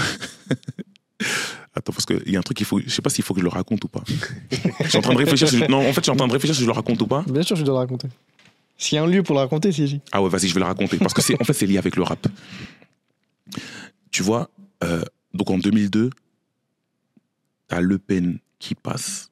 [1.75, 2.81] Attends, parce qu'il y a un truc qu'il faut.
[2.81, 4.03] Je sais pas s'il faut que je le raconte ou pas.
[4.81, 5.49] je suis en train de réfléchir.
[5.49, 7.01] si je- Non, en fait, je suis en train de réfléchir si je le raconte
[7.03, 7.25] ou pas.
[7.29, 8.09] Bien sûr, je dois le raconter.
[8.77, 10.01] S'il y a un lieu pour le raconter, si.
[10.11, 10.97] Ah ouais, vas-y, je vais le raconter.
[10.99, 12.27] Parce que c'est, en fait, c'est lié avec le rap.
[14.11, 14.51] Tu vois,
[14.85, 15.03] euh,
[15.35, 16.11] donc en 2002,
[17.69, 19.31] t'as Le Pen qui passe.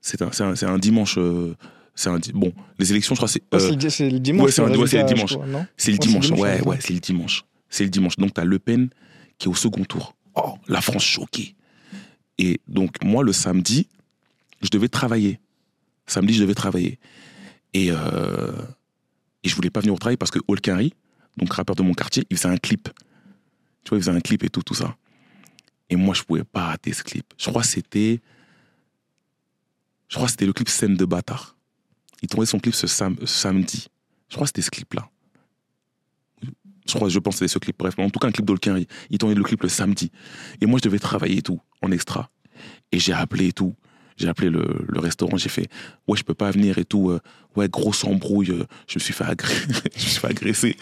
[0.00, 1.16] C'est un, c'est un, c'est un dimanche.
[1.18, 1.54] euh,
[1.94, 3.42] c'est un, di- bon, les élections, je crois, c'est.
[3.54, 4.46] Euh, c'est le- c'est le dimanche.
[4.46, 5.30] ouais, c'est le ouais, dimanche.
[5.76, 6.30] c'est le Ouais, dimanche.
[6.30, 6.60] ouais.
[6.62, 7.44] ouais, c'est le dimanche.
[7.68, 8.16] C'est le dimanche.
[8.16, 8.88] Donc, t'as Le Pen
[9.38, 10.14] qui est au second tour.
[10.34, 11.54] Oh, la France choquée.
[12.38, 13.88] Et donc, moi, le samedi,
[14.62, 15.40] je devais travailler.
[16.06, 16.98] Samedi, je devais travailler.
[17.74, 18.52] Et, euh,
[19.42, 20.94] et je voulais pas venir au travail parce que Holkari,
[21.36, 22.88] donc rappeur de mon quartier, il faisait un clip.
[23.84, 24.96] Tu vois, il faisait un clip et tout, tout ça.
[25.90, 27.26] Et moi, je pouvais pas rater ce clip.
[27.38, 28.20] Je crois que c'était.
[30.08, 31.56] Je crois c'était le clip Scène de bâtard.
[32.22, 33.88] Il tournait son clip ce sam- samedi.
[34.28, 35.08] Je crois que c'était ce clip-là.
[36.88, 37.76] Je crois, je pense que c'était ce clip.
[37.78, 38.86] Bref, en tout cas, un clip d'Olkinry.
[39.10, 40.10] Il tournait le clip le samedi.
[40.60, 42.30] Et moi, je devais travailler et tout, en extra.
[42.92, 43.74] Et j'ai appelé et tout.
[44.16, 44.64] J'ai appelé le,
[44.98, 45.68] restaurant, j'ai fait
[46.08, 47.10] Ouais, je peux pas venir et tout.
[47.10, 47.20] euh,
[47.54, 48.50] ouais, grosse embrouille.
[48.50, 49.54] euh, je me suis fait, agré-
[49.96, 50.76] je me suis fait agresser.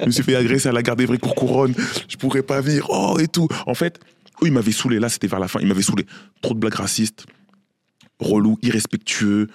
[0.00, 1.74] je me suis fait agresser à la garde d'Evry Couronne.
[2.08, 2.86] Je pourrais pas venir.
[2.88, 3.48] Oh, et tout.
[3.66, 3.98] En fait,
[4.42, 5.00] eux, ils m'avaient saoulé.
[5.00, 5.58] Là, c'était vers la fin.
[5.60, 6.06] Ils m'avaient saoulé.
[6.40, 7.26] Trop de blagues racistes,
[8.20, 9.48] relou, irrespectueux.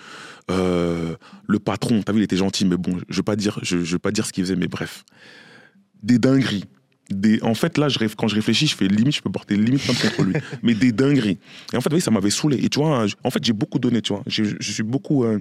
[0.49, 1.16] Euh,
[1.47, 3.99] le patron, t'as vu, il était gentil, mais bon, je veux pas dire, je veux
[3.99, 5.05] pas dire ce qu'il faisait, mais bref,
[6.04, 6.66] des dingueries.
[7.10, 9.84] Des, en fait, là, je, quand je réfléchis, je fais limite, je peux porter limite
[9.84, 10.34] plainte contre lui,
[10.64, 11.39] mais des dingueries.
[11.74, 12.64] Et en fait, oui, ça m'avait saoulé.
[12.64, 14.24] Et tu vois, en fait, j'ai beaucoup donné, tu vois.
[14.28, 15.39] Je suis beaucoup, euh,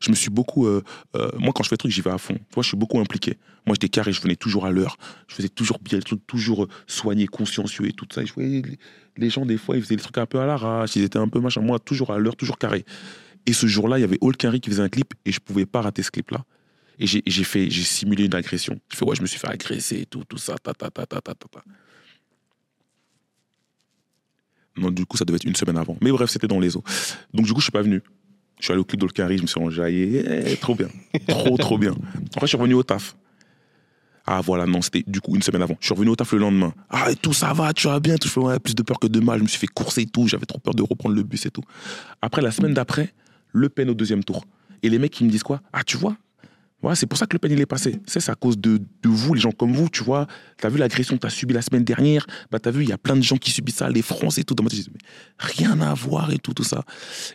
[0.00, 0.82] je me suis beaucoup, euh,
[1.16, 2.34] euh, moi, quand je fais des trucs, j'y vais à fond.
[2.34, 3.38] Tu vois, je suis beaucoup impliqué.
[3.66, 4.96] Moi, j'étais carré, je venais toujours à l'heure.
[5.26, 8.22] Je faisais toujours bien, le truc, toujours soigné, consciencieux et tout ça.
[8.22, 8.62] Et je voyais
[9.16, 11.28] les, gens, des fois, ils faisaient des trucs un peu à l'arrache, ils étaient un
[11.28, 11.60] peu machin.
[11.60, 12.84] Moi, toujours à l'heure, toujours carré.
[13.46, 15.66] Et ce jour-là, il y avait All Carry qui faisait un clip et je pouvais
[15.66, 16.44] pas rater ce clip-là.
[17.00, 18.78] Et j'ai j'ai simulé une agression.
[18.92, 21.06] Je fais ouais, je me suis fait agresser et tout, tout ça, ta ta ta
[21.06, 21.64] ta ta ta.
[24.76, 25.96] Non, du coup, ça devait être une semaine avant.
[26.02, 26.84] Mais bref, c'était dans les eaux.
[27.32, 28.02] Donc du coup, je suis pas venu.
[28.58, 30.22] Je suis allé au clip d'All Carry, je me suis enjaillé.
[30.52, 30.88] Eh, trop bien,
[31.26, 31.94] trop trop bien.
[32.34, 33.16] Après, je suis revenu au taf.
[34.26, 35.76] Ah voilà, non, c'était du coup une semaine avant.
[35.80, 36.74] Je suis revenu au taf le lendemain.
[36.90, 38.16] Ah, et tout ça va, tu vas bien.
[38.16, 39.38] Tout, je fais ouais, plus de peur que de mal.
[39.38, 40.28] Je me suis fait courser et tout.
[40.28, 41.62] J'avais trop peur de reprendre le bus et tout.
[42.20, 43.14] Après, la semaine d'après,
[43.52, 44.44] Le Pen au deuxième tour.
[44.82, 45.62] Et les mecs, ils me disent quoi?
[45.72, 46.18] Ah, tu vois
[46.82, 48.00] voilà, c'est pour ça que Le Pen, il est passé.
[48.06, 50.26] C'est à cause de, de vous, les gens comme vous, tu vois.
[50.56, 52.26] T'as vu l'agression que t'as subie la semaine dernière?
[52.50, 54.44] Bah, t'as vu, il y a plein de gens qui subissent ça, les Français et
[54.44, 54.54] tout.
[54.54, 55.00] Dans ma tête, mais
[55.38, 56.84] rien à voir et tout, tout ça.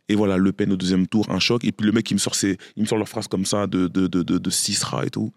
[0.10, 1.64] Et voilà, Le Pen au deuxième tour, un choc.
[1.64, 3.68] Et puis le mec, il me sort, ses, il me sort leur phrase comme ça
[3.68, 5.32] de, de, de, de, de Cicera et tout.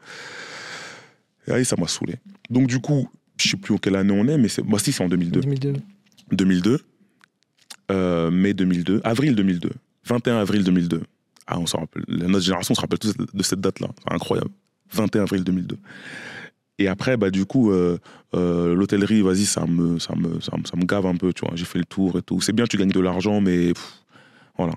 [1.46, 2.16] Et allez, ça m'a saoulé.
[2.50, 3.09] Donc, du coup,
[3.40, 5.40] je sais plus en quelle année on est, mais c'est, moi, si, c'est en 2002.
[5.40, 5.74] 2002.
[6.32, 6.80] 2002,
[7.90, 9.70] euh, mai 2002, avril 2002,
[10.04, 11.02] 21 avril 2002.
[11.49, 12.05] Ah, on s'en rappelle.
[12.09, 13.88] Notre génération se rappelle tous de cette date-là.
[14.07, 14.51] C'est incroyable.
[14.92, 15.78] 21 avril 2002.
[16.78, 17.99] Et après, bah, du coup, euh,
[18.34, 21.44] euh, l'hôtellerie, vas-y, ça me, ça, me, ça, me, ça me gave un peu, tu
[21.44, 21.57] vois.
[21.57, 22.40] J'ai fait le tour et tout.
[22.40, 23.72] C'est bien, tu gagnes de l'argent, mais
[24.57, 24.74] voilà.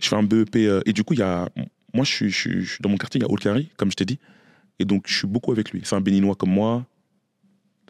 [0.00, 0.56] Je fais un BEP.
[0.56, 1.48] euh, et du coup, y a.
[1.94, 4.18] Moi, je suis dans mon quartier, il y a Olkari, comme je t'ai dit.
[4.78, 5.82] Et donc, je suis beaucoup avec lui.
[5.84, 6.86] C'est un béninois comme moi.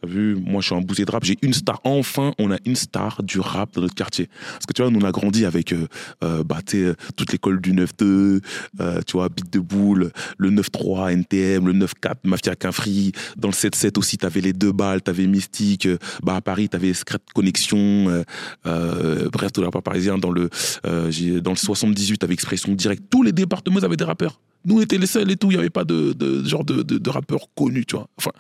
[0.03, 1.81] T'as vu, moi je suis un bousier de rap, j'ai une star.
[1.85, 4.29] Enfin, on a une star du rap dans notre quartier.
[4.53, 5.87] Parce que tu vois, nous on a grandi avec euh,
[6.25, 8.41] euh, bah, euh, toute l'école du 9-2,
[8.81, 13.13] euh, tu vois, Beat de Boule, le 9-3, NTM, le 9-4, Mafia Quinfri.
[13.37, 15.87] Dans le 7-7 aussi, t'avais les deux balles, t'avais Mystique.
[16.25, 18.25] bah, à Paris, t'avais Secret Connexion.
[18.65, 20.19] bref, tout le rap parisien.
[20.19, 20.51] Dans le,
[20.83, 23.05] dans le 78, t'avais Expression Directe.
[23.09, 24.41] Tous les départements avaient des rappeurs.
[24.65, 25.51] Nous, on était les seuls et tout.
[25.51, 28.09] Il n'y avait pas de, de genre de, de, de rappeurs connus, tu vois.
[28.17, 28.31] Enfin,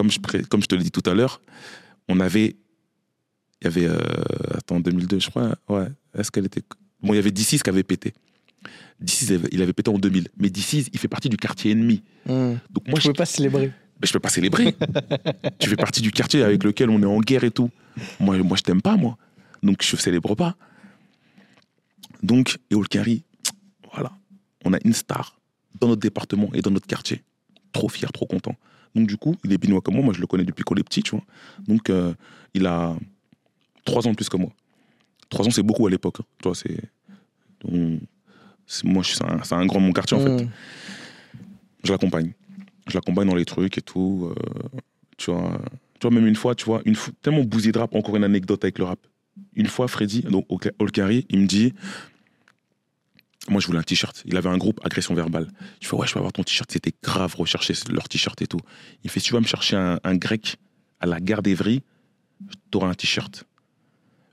[0.00, 1.42] comme je, pré- comme je te l'ai dit tout à l'heure,
[2.08, 2.56] on avait.
[3.60, 3.84] Il y avait.
[3.84, 3.98] euh,
[4.54, 5.54] attends, 2002, je crois.
[5.68, 5.88] Ouais.
[6.16, 6.62] Est-ce qu'elle était.
[7.02, 8.14] Bon, il y avait D6 qui avait pété.
[9.04, 10.28] D6, il avait- pété en 2000.
[10.38, 12.02] Mais D6, il fait partie du quartier ennemi.
[12.26, 12.58] Hum.
[12.70, 13.66] Donc moi, Je je, pouvais pas célébrer.
[14.00, 14.74] mais je peux pas célébrer.
[15.58, 17.68] tu fais partie du quartier avec lequel on est en guerre et tout.
[18.20, 19.18] Moi, moi je t'aime pas, moi.
[19.62, 20.56] Donc, je célèbre pas.
[22.22, 23.24] Donc, et Olkari,
[23.92, 24.12] voilà.
[24.64, 25.38] On a une star
[25.78, 27.22] dans notre département et dans notre quartier.
[27.72, 28.56] trop fier, trop content.
[28.94, 30.04] Donc, du coup, il est binois comme moi.
[30.04, 31.24] Moi, je le connais depuis qu'on est petit, tu vois.
[31.66, 32.12] Donc, euh,
[32.54, 32.96] il a
[33.84, 34.50] trois ans de plus que moi.
[35.28, 36.16] Trois ans, c'est beaucoup à l'époque.
[36.20, 36.24] hein.
[36.42, 36.76] Tu vois, c'est.
[37.64, 38.00] donc,
[38.84, 40.44] moi, je suis- c'est un, un grand mon quartier, en fait.
[40.44, 40.50] Mm.
[41.84, 42.32] Je l'accompagne.
[42.88, 44.32] Je l'accompagne dans les trucs et tout.
[44.36, 44.78] euh,
[45.16, 45.60] tu vois,
[45.98, 48.64] tu vois, même une fois, tu vois, une tellement bousillé de rap, encore une anecdote
[48.64, 48.98] avec le rap.
[49.54, 50.46] Une fois, Freddy, donc
[50.78, 51.72] Olkari, il me dit
[53.48, 54.22] Moi, je voulais un t-shirt.
[54.26, 55.48] Il avait un groupe agression verbale.
[55.80, 56.70] Je fais Ouais, je peux avoir ton t-shirt.
[56.70, 58.60] C'était grave recherché, leur t-shirt et tout.
[59.02, 60.56] Il fait Si tu vas me chercher un, un grec
[61.00, 61.82] à la gare d'Evry,
[62.70, 63.44] t'auras un t-shirt.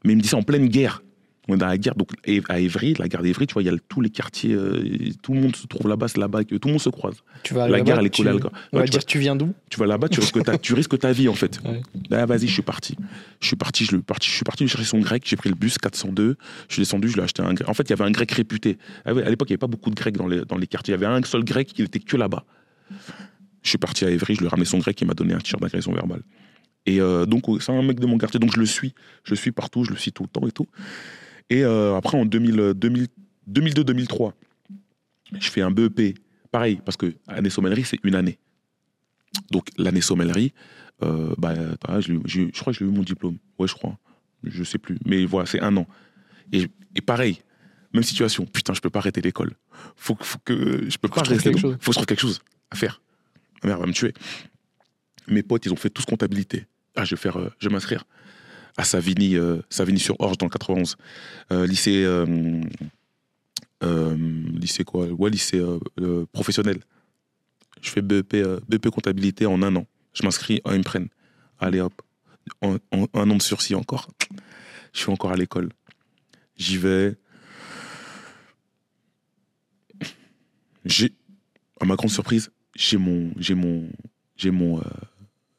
[0.03, 1.01] Mais il me dit ça en pleine guerre.
[1.47, 2.09] On est dans la guerre, donc
[2.49, 4.83] à Évry, la gare d'Evry, tu vois, il y a tous les quartiers, euh,
[5.21, 7.15] tout le monde se trouve là-bas, c'est là-bas, que tout le monde se croise.
[7.43, 8.51] Tu vas La guerre, elle est tu- collée gare.
[8.73, 9.53] On va tu, dire tu viens d'où?
[9.69, 11.59] tu vas là-bas, tu risques, ta, tu risques ta vie en fait.
[11.63, 11.81] Ouais.
[12.09, 12.95] Là, vas-y, je suis parti.
[13.39, 15.77] Je suis parti, je, parti, je suis parti chercher son grec, j'ai pris le bus
[15.77, 16.35] 402,
[16.67, 17.67] je suis descendu, je lui ai acheté un grec.
[17.69, 18.77] En fait, il y avait un grec réputé.
[19.05, 20.93] Ah À l'époque, il n'y avait pas beaucoup de grecs dans les, dans les quartiers.
[20.95, 22.43] Il y avait un seul grec qui n'était que là-bas.
[23.63, 25.39] Je suis parti à Évry, je lui ai ramené son grec, il m'a donné un
[25.39, 26.21] t-shirt d'agression verbale.
[26.85, 28.93] Et euh, donc, c'est un mec de mon quartier, donc je le suis.
[29.25, 30.67] Je le suis partout, je le suis tout le temps et tout.
[31.49, 33.07] Et euh, après, en 2000, 2000
[33.49, 34.33] 2002-2003,
[35.39, 36.19] je fais un BEP.
[36.51, 38.39] Pareil, parce que année sommellerie, c'est une année.
[39.51, 40.53] Donc, l'année sommellerie,
[41.03, 41.53] euh, bah,
[41.99, 43.37] je, crois que j'ai eu mon diplôme.
[43.59, 43.97] Ouais, je crois.
[44.43, 44.97] Je sais plus.
[45.05, 45.87] Mais voilà, c'est un an.
[46.51, 47.41] Et, et pareil,
[47.93, 48.45] même situation.
[48.45, 49.53] Putain, je peux pas arrêter l'école.
[49.95, 51.51] Faut, faut que je peux pas je trouve rester.
[51.51, 51.77] quelque chose.
[51.79, 52.39] Faut que je trouve quelque chose
[52.71, 53.01] à faire.
[53.63, 54.13] Ma mère va me tuer.
[55.27, 56.65] Mes potes, ils ont fait tous comptabilité.
[56.95, 58.05] Ah, je vais faire, euh, je vais m'inscrire
[58.77, 60.95] à Savigny, euh, Savigny sur Orge dans le 91.
[61.51, 62.63] Euh, lycée, euh,
[63.81, 65.07] lycée quoi?
[65.07, 65.61] Ouais, lycée
[66.31, 66.79] professionnel.
[67.81, 68.35] Je fais BEP,
[68.67, 69.85] BEP comptabilité en un an.
[70.13, 71.09] Je m'inscris, me prennent.
[71.59, 72.01] Allez hop,
[72.61, 74.09] un an de sursis encore.
[74.93, 75.69] Je suis encore à l'école.
[76.55, 77.15] J'y vais.
[80.85, 81.13] J'ai,
[81.81, 83.89] à ma grande surprise, j'ai mon, j'ai mon,
[84.37, 84.81] j'ai mon,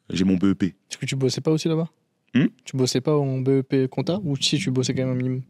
[0.09, 0.63] j'ai mon BEP.
[0.63, 1.89] Est-ce que tu bossais pas aussi là-bas?
[2.35, 5.41] Hmm Tu bossais pas en BEP compta ou si tu bossais quand même un minimum?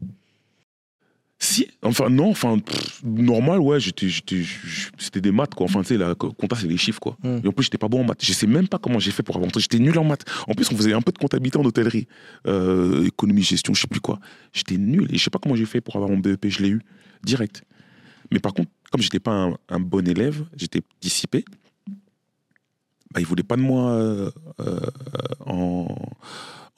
[1.42, 5.64] Si, enfin non, enfin pff, normal, ouais, c'était des maths quoi.
[5.64, 7.16] Enfin tu sais, la co- compta c'est les chiffres quoi.
[7.22, 7.38] Mm.
[7.42, 8.22] Et en plus j'étais pas bon en maths.
[8.22, 9.58] Je sais même pas comment j'ai fait pour avancer.
[9.60, 10.24] J'étais nul en maths.
[10.48, 12.06] En plus on faisait un peu de comptabilité en hôtellerie,
[12.46, 14.20] euh, économie, gestion, je sais plus quoi.
[14.52, 16.46] J'étais nul et je sais pas comment j'ai fait pour avoir mon BEP.
[16.48, 16.82] Je l'ai eu
[17.24, 17.62] direct.
[18.30, 21.46] Mais par contre, comme j'étais pas un, un bon élève, j'étais dissipé.
[23.12, 24.78] Bah, ils voulaient pas de moi euh, euh,
[25.46, 25.88] en,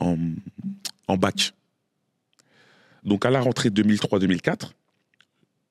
[0.03, 0.19] en,
[1.09, 1.53] en bac.
[3.05, 4.71] Donc à la rentrée 2003-2004,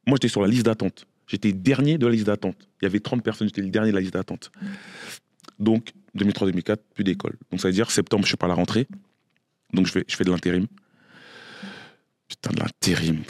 [0.08, 1.06] moi j'étais sur la liste d'attente.
[1.28, 2.58] J'étais dernier de la liste d'attente.
[2.82, 4.52] Il y avait 30 personnes, j'étais le dernier de la liste d'attente.
[5.60, 7.38] Donc 2003-2004, plus d'école.
[7.52, 8.88] Donc ça veut dire septembre, je suis pas à la rentrée.
[9.74, 10.68] Donc je fais, je fais de l'intérim.
[12.28, 13.22] Putain, de l'intérim.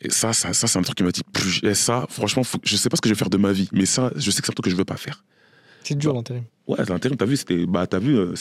[0.00, 2.58] Et ça, ça, ça c'est un truc qui m'a dit, plus, et ça, franchement, faut-
[2.62, 4.40] je sais pas ce que je vais faire de ma vie, mais ça, je sais
[4.40, 5.24] que c'est un truc que je veux pas faire.
[5.86, 6.18] C'est dur Bah.
[6.18, 6.44] l'intérim.
[6.66, 8.34] Ouais, l'intérim, t'as vu, c'était, bah, t'as vu, euh,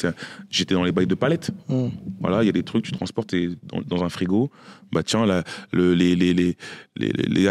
[0.50, 1.52] j'étais dans les bails de palettes.
[1.70, 1.89] Hmm.
[2.20, 4.50] Voilà, il y a des trucs, tu transportes t'es dans, dans un frigo.
[4.91, 6.58] Bah tiens, la- le- les, les, les,
[6.96, 7.48] les, les,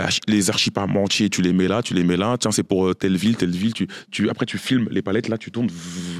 [1.30, 2.36] tu les mets là, tu les mets là.
[2.38, 3.72] Tiens, c'est pour euh, telle ville, telle ville.
[3.72, 5.68] Tu, tu, après, tu filmes les palettes, là, tu tournes,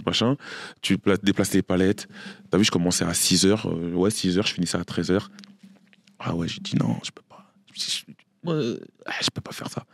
[0.07, 0.37] machin.
[0.83, 2.07] Tu pla- déplaces les palettes.
[2.51, 3.67] T'as vu, je commençais à 6h.
[3.95, 5.27] ouais, 6h, je finissais à 13h.
[6.21, 7.53] Ah ouais, j'ai dit non, je peux pas.
[7.73, 7.81] Je,
[8.47, 8.79] je-
[9.21, 9.85] je peux pas faire ça.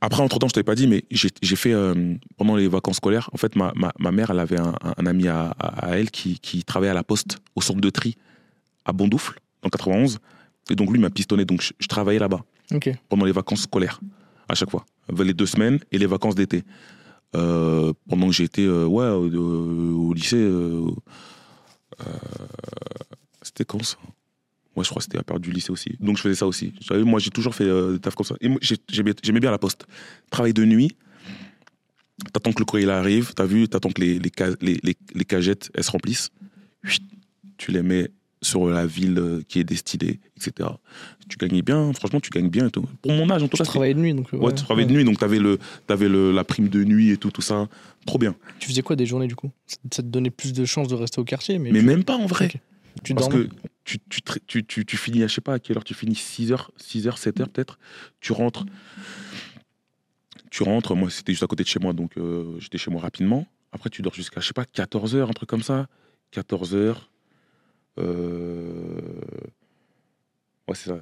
[0.00, 3.36] Après, entre-temps, je t'avais pas dit, mais j'ai fait, euh, pendant les vacances scolaires, en
[3.38, 6.38] fait, ma, ma, ma mère, elle avait un, un ami à, à- à elle qui,
[6.40, 8.16] qui travaillait à la poste, au centre de tri,
[8.84, 10.18] à Bondoufle, en 91.
[10.70, 11.44] Et donc, lui m'a pistonné.
[11.46, 12.44] Donc, je, je travaillais là-bas
[13.08, 14.00] pendant les vacances scolaires,
[14.48, 14.84] à chaque fois.
[15.18, 16.64] Les deux semaines et les vacances d'été.
[17.36, 20.36] Euh, pendant que j'étais euh, ouais, au, au- lycée.
[23.42, 23.96] c'était quand ça?
[24.76, 25.96] Ouais, je crois que c'était à période du lycée aussi.
[26.00, 26.72] Donc je faisais ça aussi.
[26.90, 28.34] Moi, j'ai toujours fait euh, des tafs comme ça.
[28.40, 28.48] Et
[28.90, 29.86] j'aimais bien la poste.
[30.30, 30.90] Travail de nuit,
[32.32, 35.70] t'attends que le courrier arrive, t'as vu, t'attends que les, les, les, les, les cagettes
[35.74, 36.30] elles se remplissent.
[37.56, 38.08] Tu les mets
[38.42, 40.68] sur la ville euh, qui est destinée, etc.
[41.28, 42.84] Tu gagnes bien, franchement, tu gagnes bien et tout.
[43.00, 44.28] Pour mon âge, en tout Tu cas, c'est- travaillais de nuit donc.
[44.34, 45.58] Ouais, tu travaillais de nuit, donc t'avais le,
[45.88, 47.68] avais le, la prime de nuit et tout, tout ça.
[48.04, 48.34] Trop bien.
[48.58, 49.50] Tu faisais quoi des journées du coup?
[49.90, 52.16] Ça te donnait plus de chances de rester au quartier, mais, Mais tu, même pas
[52.16, 52.50] en vrai.
[53.02, 53.46] Tu Parce dormais.
[53.46, 53.50] que
[53.84, 56.14] tu, tu, tu, tu, tu finis, à, je sais pas à quelle heure tu finis,
[56.14, 57.78] 6h, 6h, 7h peut-être.
[58.20, 58.64] Tu rentres.
[60.50, 63.00] Tu rentres, moi c'était juste à côté de chez moi, donc euh, j'étais chez moi
[63.00, 63.46] rapidement.
[63.72, 65.88] Après tu dors jusqu'à, je sais pas, 14h, un truc comme ça.
[66.32, 66.96] 14h.
[67.98, 69.20] Euh...
[70.68, 71.00] Ouais, c'est ça.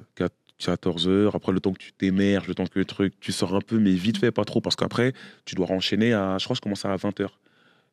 [0.59, 1.31] 14h.
[1.33, 3.79] Après, le temps que tu t'émerges, le temps que le truc, tu sors un peu,
[3.79, 4.61] mais vite fait, pas trop.
[4.61, 5.13] Parce qu'après,
[5.45, 6.37] tu dois enchaîner à.
[6.37, 7.27] Je crois que je commençais à 20h.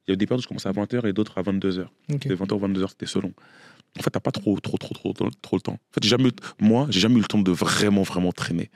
[0.06, 1.82] Il y a des périodes où je commençais à 20h et d'autres à 22h.
[1.82, 1.90] Ok.
[2.22, 3.32] C'était 20h ou 22h, c'était selon.
[3.98, 5.72] En fait, t'as pas trop, trop, trop, trop, trop, le temps.
[5.72, 6.30] En fait, jamais,
[6.60, 8.70] moi, j'ai jamais eu le temps de vraiment, vraiment traîner.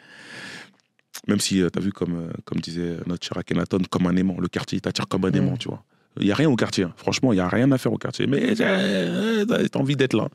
[1.29, 4.37] Même si, tu as vu, comme, euh, comme disait notre cher Akhenaton, comme un aimant,
[4.41, 5.85] le quartier t'attire comme un aimant, tu vois.
[6.21, 6.93] Il n'y a rien au quartier, hein.
[6.97, 8.27] franchement, il n'y a rien à faire au quartier.
[8.27, 10.29] Mais euh, t'as envie d'être là.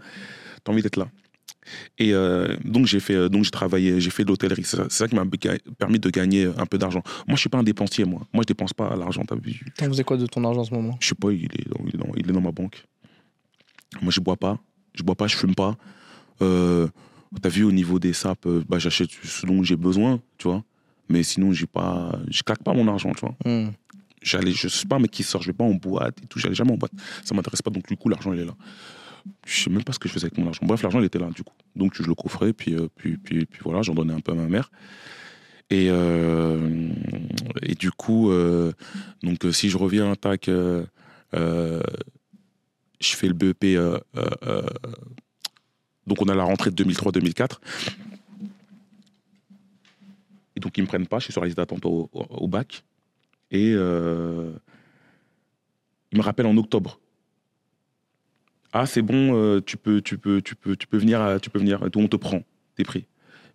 [0.63, 1.07] T'as envie d'être là.
[1.97, 4.63] Et euh, donc j'ai fait, euh, donc j'ai travaillé, j'ai fait de l'hôtellerie.
[4.63, 5.23] C'est ça, qui m'a
[5.77, 7.01] permis de gagner un peu d'argent.
[7.27, 8.21] Moi, je suis pas un dépensier, moi.
[8.33, 9.23] Moi, je dépense pas l'argent.
[9.25, 10.97] T'as vu T'en faisais quoi de ton argent en ce moment?
[10.99, 12.85] Je sais pas, il est, dans, il, est dans, il est dans ma banque.
[14.01, 14.59] Moi, je bois pas.
[14.93, 15.75] Je bois pas, je fume pas.
[16.41, 16.87] Euh,
[17.41, 20.63] T'as vu au niveau des sapes, euh, bah, j'achète ce dont j'ai besoin, tu vois.
[21.09, 23.35] Mais sinon, j'ai pas, je claque pas mon argent, tu vois.
[23.45, 23.71] Hmm.
[24.21, 26.39] J'allais, je suis pas un mec qui sort, je vais pas en boîte et tout.
[26.39, 26.91] J'allais jamais en boîte.
[27.23, 27.69] Ça m'intéresse pas.
[27.69, 28.55] Donc du coup, l'argent il est là.
[29.45, 30.61] Je sais même pas ce que je faisais avec mon argent.
[30.63, 31.53] Bref, l'argent il était là du coup.
[31.75, 34.35] Donc je le coffrais, puis euh, puis puis, puis voilà, j'en donnais un peu à
[34.35, 34.71] ma mère.
[35.69, 36.89] Et euh,
[37.61, 38.31] et du coup,
[39.23, 40.49] donc si je reviens tac,
[42.99, 43.63] je fais le BEP.
[43.63, 44.61] euh, euh, euh,
[46.05, 47.59] donc on a la rentrée de 2003-2004.
[50.55, 51.19] Et donc ils me prennent pas.
[51.19, 52.83] Je suis sur la liste d'attente au, bac.
[53.51, 54.51] Et euh,
[56.11, 56.99] il me rappelle en octobre.
[58.73, 61.87] Ah, c'est bon, tu, peux, tu, peux, tu, peux, tu peux venir, tu peux venir,
[61.95, 62.43] on te prend,
[62.75, 63.05] t'es pris.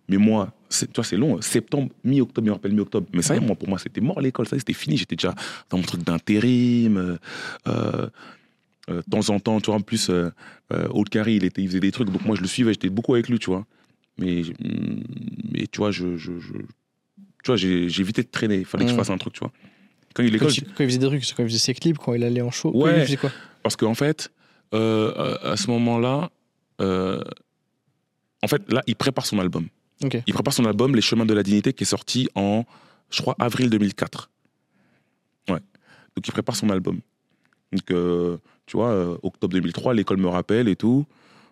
[0.09, 0.53] Mais moi,
[0.93, 3.07] vois, c'est long, septembre, mi-octobre, il me rappelle mi-octobre.
[3.13, 4.97] Mais ça moi, pour moi, c'était mort l'école, ça c'était fini.
[4.97, 5.33] J'étais déjà
[5.69, 7.17] dans mon truc d'intérim.
[8.87, 10.29] De temps en temps, tu vois, en plus, euh,
[10.73, 12.89] euh, Old Carry, il, était, il faisait des trucs, donc moi, je le suivais, j'étais
[12.89, 13.65] beaucoup avec lui, tu vois.
[14.17, 15.03] Mais, hum,
[15.51, 18.85] mais tu vois, je, je, je- tu vois, j'ai j'ai évité de traîner, il fallait
[18.85, 18.97] que je Mm.
[18.99, 19.51] fasse un truc, tu vois.
[20.13, 22.13] Quand il Quand, quand il faisait des trucs, c'est quand il faisait ses clips, quand
[22.13, 22.71] il allait en show.
[22.73, 22.99] Ouais.
[23.01, 23.31] Il faisait quoi
[23.63, 24.31] Parce qu'en fait,
[24.73, 26.31] euh, à à ce moment-là,
[26.81, 27.21] euh,
[28.41, 29.67] en fait, là, il prépare son album.
[30.27, 32.63] Il prépare son album Les Chemins de la Dignité qui est sorti en,
[33.09, 34.29] je crois, avril 2004.
[35.49, 35.59] Ouais.
[36.15, 36.99] Donc il prépare son album.
[37.71, 41.05] Donc, euh, tu vois, euh, octobre 2003, l'école me rappelle et tout.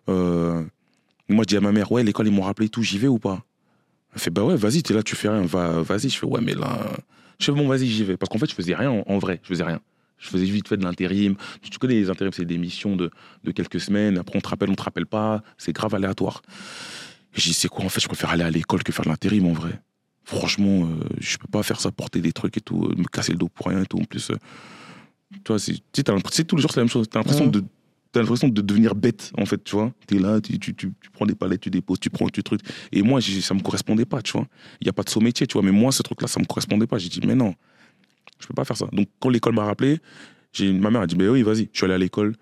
[0.09, 0.64] Euh,
[1.30, 3.07] moi, je dis à ma mère, ouais, l'école, ils m'ont rappelé et tout, j'y vais
[3.07, 3.43] ou pas?
[4.14, 6.09] Elle fait, bah ouais, vas-y, t'es là, tu fais rien, va, vas-y.
[6.09, 6.80] Je fais, ouais, mais là,
[7.39, 8.18] je fais, bon, vas-y, j'y vais.
[8.18, 9.80] Parce qu'en fait, je faisais rien en, vrai, je faisais rien.
[10.18, 11.36] Je faisais vite fait de l'intérim.
[11.61, 13.11] Tu connais les intérims, c'est des missions de,
[13.43, 14.18] de quelques semaines.
[14.18, 15.43] Après, on te rappelle, on te rappelle pas.
[15.57, 16.41] C'est grave aléatoire.
[17.36, 19.09] Et je dis, c'est quoi En fait, je préfère aller à l'école que faire de
[19.09, 19.82] l'intérim, en vrai.
[20.24, 23.34] Franchement, euh, je peux pas faire ça, porter des trucs et tout, euh, me casser
[23.34, 23.99] le dos pour rien et tout.
[23.99, 24.32] En plus,
[25.44, 27.08] tu vois, tu sais, c'est tous les jours, c'est la même chose.
[27.10, 27.64] T'as l'impression de
[28.12, 29.92] T'as l'impression de devenir bête, en fait, tu vois.
[30.06, 32.62] T'es là, tu, tu, tu, tu prends des palettes, tu déposes, tu prends tu truc.
[32.92, 34.46] Et moi, ça me correspondait pas, tu vois.
[34.82, 35.64] Il n'y a pas de saut métier, tu vois.
[35.64, 37.00] Mais moi, ce truc-là, ça me correspondait pas.
[37.00, 37.56] J'ai dit, mais non,
[38.40, 38.86] je peux pas faire ça.
[38.92, 39.98] Donc, quand l'école m'a rappelé,
[40.52, 41.70] j'ai, ma mère a dit, mais oui, vas-y.
[41.74, 42.36] Je suis allé à l'école.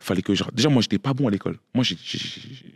[0.00, 0.44] Fallait que je...
[0.54, 1.58] Déjà, moi, j'étais pas bon à l'école.
[1.74, 1.84] Moi,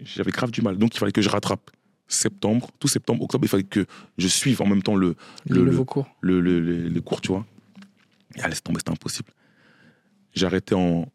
[0.04, 0.76] j'avais grave du mal.
[0.76, 1.70] Donc, il fallait que je rattrape.
[2.06, 3.86] Septembre, tout septembre, octobre, il fallait que
[4.18, 5.16] je suive en même temps le,
[5.48, 6.06] Le, cours.
[6.20, 7.46] le, le- le- les cours, tu vois.
[8.36, 9.30] Et allez, laisse tomber, c'était impossible.
[10.36, 11.10] J'ai arrêté en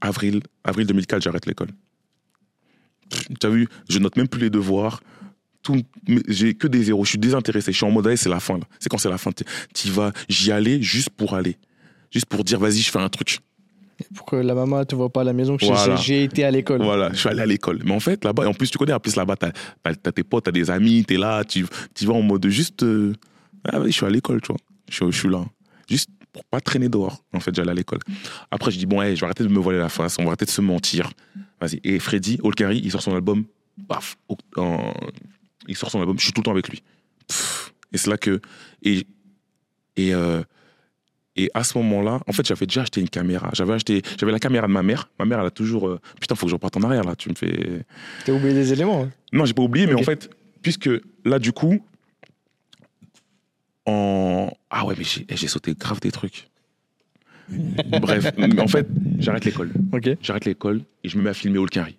[0.00, 1.68] avril, avril 2004, j'arrête l'école.
[3.40, 5.00] Tu as vu, je note même plus les devoirs.
[5.62, 5.82] Tout,
[6.28, 7.72] j'ai que des zéros, je suis désintéressé.
[7.72, 8.60] Je suis en mode, c'est la fin.
[8.78, 9.30] C'est quand c'est la fin.
[9.74, 11.56] Tu vas, j'y allais juste pour aller.
[12.10, 13.40] Juste pour dire, vas-y, je fais un truc.
[14.14, 15.96] Pour que la maman te voit pas à la maison, que j'ai- Voilà.
[15.96, 16.80] j'ai été à l'école.
[16.82, 17.80] Voilà, je suis allé à l'école.
[17.84, 19.50] Mais en fait, là-bas, en plus, tu connais, en plus, là-bas, t'as
[19.84, 22.82] as, tes potes, t'as des amis, t'es là, tu, tu vas en mode juste.
[22.84, 23.12] euh,
[23.64, 24.58] ah je suis à l'école, tu vois.
[24.88, 25.44] Je, je suis là.
[25.90, 27.24] Juste pour pas traîner dehors.
[27.32, 27.98] En fait, j'allais à l'école.
[28.50, 30.28] Après, je dis, bon, hey, je vais arrêter de me voiler la face, on va
[30.28, 31.10] arrêter de se mentir.
[31.60, 31.80] Vas-y.
[31.84, 33.44] Et Freddy, Olkari, il sort son album.
[33.88, 34.16] Paf.
[34.56, 34.92] en-
[35.66, 36.82] il sort son album, je suis tout le temps avec lui.
[37.28, 37.72] Pff.
[37.92, 38.40] Et c'est là que.
[38.82, 39.06] Et.
[39.96, 40.14] Et.
[40.14, 40.42] euh,
[41.36, 43.50] et à ce moment-là, en fait, j'avais déjà acheté une caméra.
[43.52, 45.08] J'avais acheté, j'avais la caméra de ma mère.
[45.20, 45.86] Ma mère, elle a toujours.
[45.86, 47.14] euh, Putain, faut que je reparte en arrière là.
[47.14, 47.84] Tu me fais.
[48.24, 49.02] T'as oublié des éléments.
[49.04, 49.10] hein?
[49.32, 50.28] Non, j'ai pas oublié, mais en fait,
[50.62, 50.90] puisque
[51.24, 51.80] là, du coup,
[53.88, 54.52] en.
[54.70, 56.48] Ah ouais, mais j'ai eh, j'ai sauté grave des trucs.
[58.00, 58.86] Bref, en fait,
[59.18, 59.70] j'arrête l'école.
[59.92, 60.10] Ok.
[60.22, 61.96] J'arrête l'école et je me mets à filmer Olkari.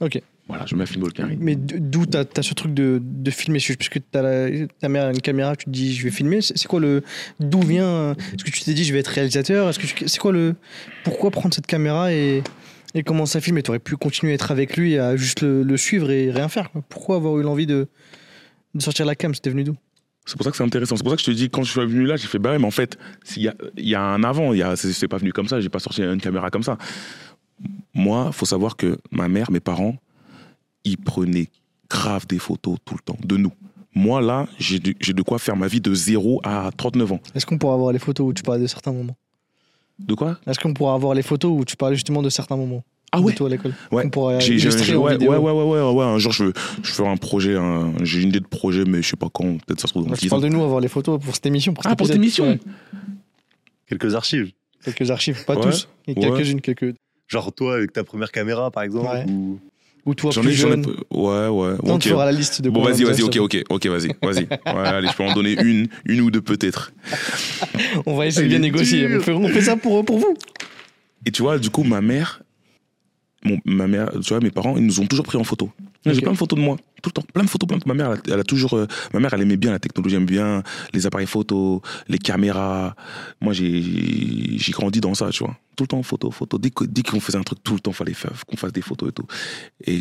[0.00, 0.20] Ok.
[0.48, 1.36] Voilà, je me mets à filmer Olkari.
[1.40, 3.58] Mais d'où t'as as ce truc de, de filmer?
[3.58, 6.40] Puisque ta mère a une caméra, tu te dis je vais filmer.
[6.42, 7.02] C'est quoi le.
[7.40, 8.12] D'où vient.
[8.12, 9.68] Est-ce que tu t'es dit je vais être réalisateur?
[9.68, 10.54] Est-ce que C'est quoi le.
[11.02, 12.44] Pourquoi prendre cette caméra et,
[12.94, 15.64] et commencer à filmer Tu aurais pu continuer à être avec lui, à juste le,
[15.64, 16.70] le suivre et rien faire.
[16.70, 16.82] quoi.
[16.88, 17.88] Pourquoi avoir eu l'envie de,
[18.76, 19.34] de sortir la cam?
[19.34, 19.74] C'était venu d'où?
[20.26, 20.96] C'est pour ça que c'est intéressant.
[20.96, 22.50] C'est pour ça que je te dis, quand je suis venu là, j'ai fait, bah
[22.50, 25.08] ouais, mais en fait, s'il y a, il y a un avant, y a, c'est,
[25.08, 26.76] pas venu comme ça, j'ai pas sorti une caméra comme ça.
[27.94, 29.96] Moi, faut savoir que ma mère, mes parents,
[30.84, 31.48] ils prenaient
[31.88, 33.52] grave des photos tout le temps, de nous.
[33.94, 37.20] Moi, là, j'ai de, quoi faire ma vie de 0 à 39 ans.
[37.34, 39.16] Est-ce qu'on pourra avoir les photos où tu parlais de certains moments?
[39.98, 40.38] De quoi?
[40.46, 42.84] Est-ce qu'on pourra avoir les photos où tu parlais justement de certains moments?
[43.16, 44.08] Ah ouais de toi à l'école Ouais.
[44.40, 46.52] J'ai- j'ai- j'ai- ouais, ouais, ouais, ouais, ouais, ouais, un jour je veux,
[46.82, 49.28] je veux faire un projet, un- j'ai une idée de projet, mais je sais pas
[49.32, 50.30] quand, peut-être ça se trouve dans Moi, je 10 ans.
[50.40, 51.74] parle de nous avoir les photos pour cette émission.
[51.74, 52.58] Pour cet Ah, pour cette émission.
[53.88, 54.50] Quelques archives.
[54.84, 55.62] Quelques archives, pas Ouais.
[55.62, 56.20] tous, et Ouais.
[56.20, 56.94] quelques-unes, quelques.
[57.28, 59.24] Genre toi avec ta première caméra par exemple Ouais.
[59.28, 59.58] ou
[60.04, 60.86] Ou toi J'en plus ai, j'en ai jeune.
[61.10, 61.74] Ouais, ouais.
[61.82, 62.00] Non, ok.
[62.02, 64.44] tu feras la liste de Bon, vas-y, vas-y, ok, ok, ok, vas-y, vas-y.
[64.44, 66.92] Ouais, allez, je peux en donner une, une ou deux peut-être.
[68.06, 69.08] On va essayer de bien négocier.
[69.16, 70.36] On fait, on fait ça pour, pour vous.
[71.24, 72.40] Et tu vois, du coup, ma mère,
[73.46, 75.70] mon, ma mère, tu vois, mes parents, ils nous ont toujours pris en photo.
[76.04, 77.82] J'ai plein de photos de moi, tout le temps, plein de photos, plein de.
[77.86, 80.14] Ma mère, elle a, elle a toujours, euh, ma mère, elle aimait bien la technologie,
[80.14, 82.94] elle aime bien les appareils photo, les caméras.
[83.40, 86.58] Moi, j'ai, grandi dans ça, tu vois, tout le temps photo, photo.
[86.58, 89.12] Dès qu'on faisait un truc, tout le temps, fallait faire, qu'on fasse des photos et
[89.12, 89.26] tout.
[89.84, 90.00] Et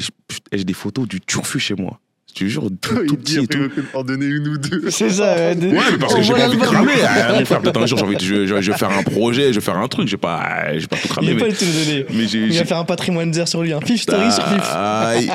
[0.52, 2.00] j'ai des photos du turfu chez moi.
[2.38, 3.64] Je te jure, tout, tout Il petit dit et tout.
[3.66, 4.90] après, en donner une ou deux.
[4.90, 5.36] C'est ça.
[5.36, 6.92] ouais, Ouais, mais parce que on j'ai pas envie de cramer.
[7.40, 9.54] Mon frère, peut-être un jour, j'ai envie de, je, je- je vais faire un projet,
[9.54, 11.28] je vais faire un truc, j'ai pas, j'ai pas tout Il cramé.
[11.32, 12.06] est pas mais- le tout donné.
[12.14, 14.46] mais j'ai- Il j'ai- va faire un patrimoine zère sur lui, un fif story sur
[14.48, 14.62] fif.
[14.74, 15.32] Aïe.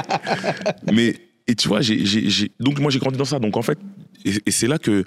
[0.92, 3.38] Mais et tu vois, j'ai, j'ai- j'ai- donc moi j'ai grandi dans ça.
[3.38, 3.78] Donc en fait,
[4.26, 5.04] et, et c'est là que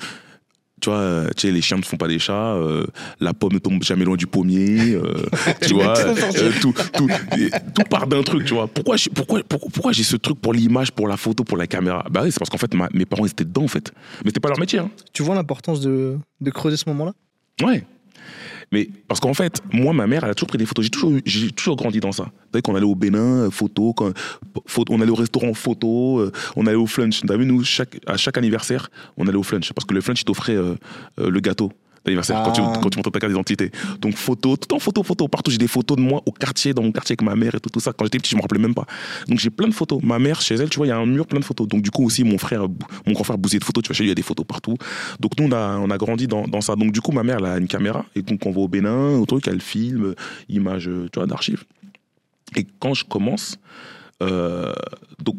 [0.84, 2.86] tu vois, euh, tu sais, les chiens ne font pas des chats, euh,
[3.22, 5.14] la pomme ne tombe jamais loin du pommier, euh,
[5.62, 6.40] tu vois, tout sorti.
[6.40, 7.08] euh, tout, tout,
[7.38, 8.68] et tout part d'un truc, tu vois.
[8.68, 12.06] Pourquoi, j'ai- pourquoi, pourquoi, ce truc pour l'image, pour la photo, pour la caméra?
[12.12, 13.94] Bah oui, c'est parce qu'en fait, ma- mes parents ils étaient dedans en fait.
[14.26, 14.80] Mais c'était pas leur métier.
[14.80, 14.90] Hein.
[15.14, 17.14] Tu vois l'importance de, de creuser ce moment-là?
[17.66, 17.86] Ouais.
[18.72, 20.86] Mais parce qu'en fait, moi, ma mère, elle a toujours pris des photos.
[20.86, 22.24] J'ai toujours, j'ai toujours grandi dans ça.
[22.24, 23.94] Vous savez, quand on allait au Bénin, euh, photo,
[24.90, 27.22] on allait au restaurant, photo, euh, on allait au flunch.
[27.26, 27.64] T'as vu, nous,
[28.08, 29.72] à chaque anniversaire, on allait au flunch.
[29.74, 30.76] Parce que le flunch, il t'offrait euh,
[31.18, 31.72] le gâteau
[32.06, 32.74] d'anniversaire quand, tu, Ah.
[32.82, 33.72] quand tu montres ta carte d'identité.
[34.00, 35.28] Donc, photo, tout en photo, photo.
[35.28, 37.60] Partout, j'ai des photos de moi au quartier, dans mon quartier avec ma mère et
[37.60, 37.94] tout, tout ça.
[37.94, 38.86] Quand j'étais petit, je me rappelais même pas.
[39.28, 40.02] Donc, j'ai plein de photos.
[40.04, 41.68] Ma mère, chez elle, tu vois, il y a un mur plein de photos.
[41.68, 42.68] Donc, du coup, aussi, mon frère,
[43.06, 43.84] mon grand frère bousillait de photos.
[43.84, 44.76] Tu vois, chez lui, il y a des photos partout.
[45.20, 46.76] Donc nous, on a, on a grandi dans, dans ça.
[46.76, 48.06] Donc du coup, ma mère, elle a une caméra.
[48.16, 50.16] Et donc, on va au Bénin, au truc, elle filme,
[50.50, 51.64] images, tu vois, d'archives.
[52.56, 53.58] Et quand je commence,
[54.22, 54.74] euh,
[55.24, 55.38] donc,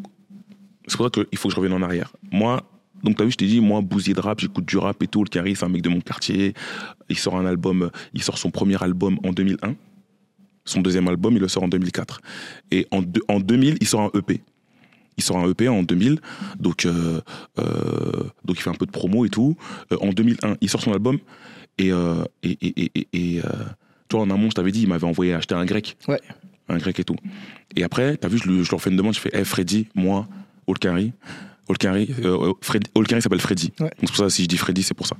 [0.86, 2.12] c'est pour ça qu'il faut que je revienne en arrière.
[2.32, 2.62] Moi,
[3.04, 5.22] donc t'as vu, je t'ai dit, moi, bousier de rap, j'écoute du rap et tout.
[5.22, 6.54] Le Carré, c'est un mec de mon quartier.
[7.08, 9.74] Il sort un album, il sort son premier album en 2001.
[10.64, 12.20] Son deuxième album, il le sort en 2004.
[12.70, 14.40] Et en, en 2000, il sort un EP.
[15.16, 16.18] Il sort un EP en 2000,
[16.58, 17.20] donc, euh,
[17.60, 19.56] euh, donc il fait un peu de promo et tout.
[19.92, 21.18] Euh, en 2001, il sort son album
[21.78, 21.90] et,
[22.42, 23.40] et, et, et,
[24.10, 25.96] vois, en amont, je t'avais dit, il m'avait envoyé acheter un grec.
[26.08, 26.20] Ouais.
[26.68, 27.16] Un grec et tout.
[27.76, 29.86] Et après, t'as vu, je, lui- je leur fais une demande, je fais, hey, Freddy,
[29.94, 30.26] moi,
[30.66, 31.12] Olkari,
[31.68, 33.72] Olkari, euh, Fred, Olkari s'appelle Freddy.
[33.80, 33.86] Ouais.
[33.86, 35.16] Donc c'est pour ça, si je dis Freddy, c'est pour ça.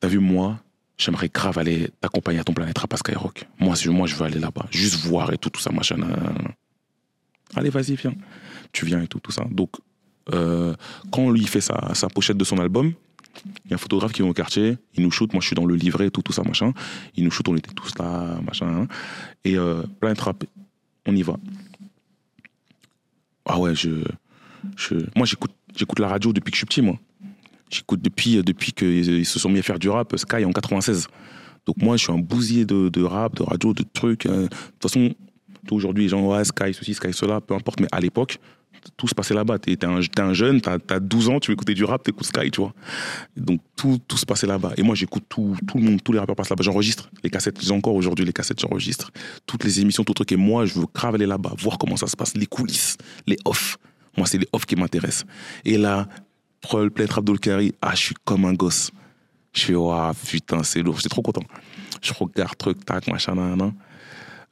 [0.00, 0.60] T'as vu, moi,
[0.98, 3.46] j'aimerais grave aller t'accompagner à ton planète rap à Skyrock.
[3.58, 5.96] Moi, si- moi, je veux aller là-bas, juste voir et tout, tout ça, machin.
[7.54, 8.14] Allez, vas-y, viens.
[8.72, 9.44] Tu viens et tout, tout ça.
[9.50, 9.70] Donc,
[10.32, 10.74] euh,
[11.10, 12.92] quand lui fait sa, sa pochette de son album,
[13.64, 15.56] il y a un photographe qui est au quartier, il nous shoot, moi je suis
[15.56, 16.72] dans le livret, tout, tout ça, machin.
[17.16, 18.86] Il nous shoot, on était tous là, machin.
[19.44, 20.44] Et euh, Planet Rap,
[21.06, 21.36] on y va.
[23.44, 23.90] Ah ouais, je.
[25.16, 26.98] Moi j'écoute, j'écoute la radio depuis que je suis petit, moi.
[27.70, 31.08] J'écoute depuis, depuis qu'ils ils se sont mis à faire du rap, Sky en 96.
[31.66, 34.26] Donc moi je suis un bousier de, de rap, de radio, de trucs.
[34.26, 34.42] hein.
[34.42, 35.14] De toute façon,
[35.70, 38.38] aujourd'hui les gens, ouais, Sky, ceci, Sky, cela, peu importe, mais à l'époque,
[38.96, 39.58] tout se passait là-bas.
[39.58, 42.50] T'es un, un jeune, t'as as 12 ans, tu veux écouter du rap, t'écoutes Sky,
[42.50, 42.74] tu vois.
[43.36, 44.72] Donc tout, tout se passait là-bas.
[44.76, 46.64] Et moi, j'écoute tout, tout le monde, tous les rappeurs passent là-bas.
[46.64, 49.10] J'enregistre les cassettes, encore aujourd'hui les cassettes, j'enregistre.
[49.46, 50.32] Toutes les émissions, tout truc.
[50.32, 52.96] Et moi, je veux grave aller là-bas, voir comment ça se passe, les coulisses,
[53.26, 53.78] les off.
[54.16, 55.26] Moi, c'est les off qui m'intéressent.
[55.64, 56.08] Et là,
[56.74, 58.90] le plein trap d'Olkari, ah, je suis comme un gosse.
[59.52, 60.96] Je fais, waouh, putain, c'est lourd.
[60.96, 61.42] J'étais trop content.
[62.00, 63.72] Je regarde, truc, tac, machin, nan, nan.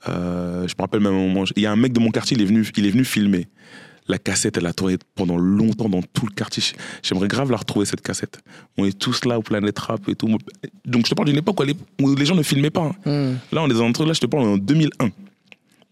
[0.09, 2.37] Euh, je me rappelle même un moment, il y a un mec de mon quartier,
[2.37, 3.49] il est venu, il est venu filmer.
[4.09, 6.63] La cassette, elle a tourné pendant longtemps dans tout le quartier.
[7.03, 8.41] J'aimerais grave la retrouver, cette cassette.
[8.77, 10.27] On est tous là au Planète Rap et tout.
[10.85, 11.61] Donc, je te parle d'une époque
[12.01, 12.91] où les, gens ne filmaient pas.
[13.07, 13.11] hein.
[13.33, 13.37] Hmm.
[13.55, 15.11] Là, on est dans un truc, là, je te parle en 2001.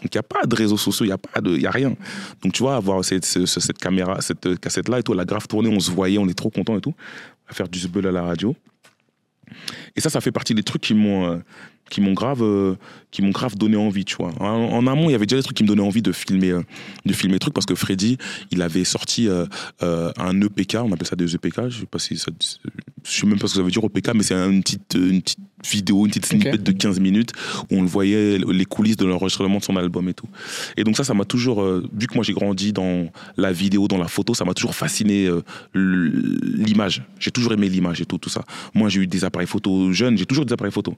[0.00, 1.94] Donc, il n'y a pas de réseaux sociaux, il n'y a, a rien.
[2.42, 5.20] Donc, tu vois, avoir cette, ce- ce- cette caméra, cette euh, cassette-là et tout, elle
[5.20, 6.94] a grave tourné, on se voyait, on est trop content et tout.
[7.48, 8.54] À faire du zbeul à la radio.
[9.96, 11.38] Et ça, ça fait partie des trucs qui m'ont euh,
[11.90, 12.74] qui m'ont grave euh,
[13.10, 14.30] qui m'ont grave donné envie, tu vois.
[14.40, 16.50] En, en amont, il y avait déjà des trucs qui me donnaient envie de filmer
[16.50, 16.62] euh,
[17.06, 18.18] de filmer des trucs parce que Freddy,
[18.50, 19.46] il avait sorti euh,
[19.80, 23.38] un EPK, on appelle ça des EPK, je sais pas si ça je sais même
[23.38, 26.08] pas ce que ça veut dire EPK mais c'est une petite une petite vidéo, une
[26.10, 26.62] petite snippet Ok.
[26.62, 27.32] de 15 minutes
[27.70, 30.28] où on le voyait les coulisses de l'enregistrement de son album et tout.
[30.76, 33.98] Et donc ça ça m'a toujours vu que moi j'ai grandi dans la vidéo, dans
[33.98, 35.28] la photo, ça m'a toujours fasciné
[35.74, 37.02] l'image.
[37.18, 38.44] J'ai toujours aimé l'image et tout tout ça.
[38.74, 40.96] Moi j'ai eu des appareils photo jeunes, j'ai toujours des appareils photo.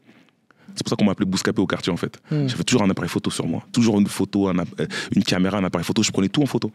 [0.80, 2.16] C'est pour ça qu'on m'appelait Bouscapé au quartier en fait.
[2.30, 2.48] Hmm.
[2.48, 5.64] J'avais toujours un appareil photo sur moi, toujours une photo, un euh, une caméra, un
[5.64, 6.72] appareil photo, je prenais tout en photo.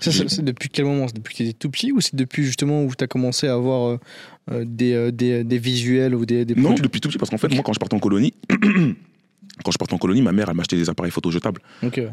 [0.00, 1.06] Ça, c'est depuis quel moment?
[1.06, 3.46] C'est depuis que tu étais tout petit ou c'est depuis justement où tu as commencé
[3.46, 3.98] à avoir euh,
[4.52, 7.38] euh, des, euh, des, des visuels ou des, des Non, depuis tout petit, parce qu'en
[7.38, 8.32] fait, moi, quand je partais en colonie,
[9.64, 11.60] quand je partais en colonie, ma mère, elle m'achetait des appareils photo jetables.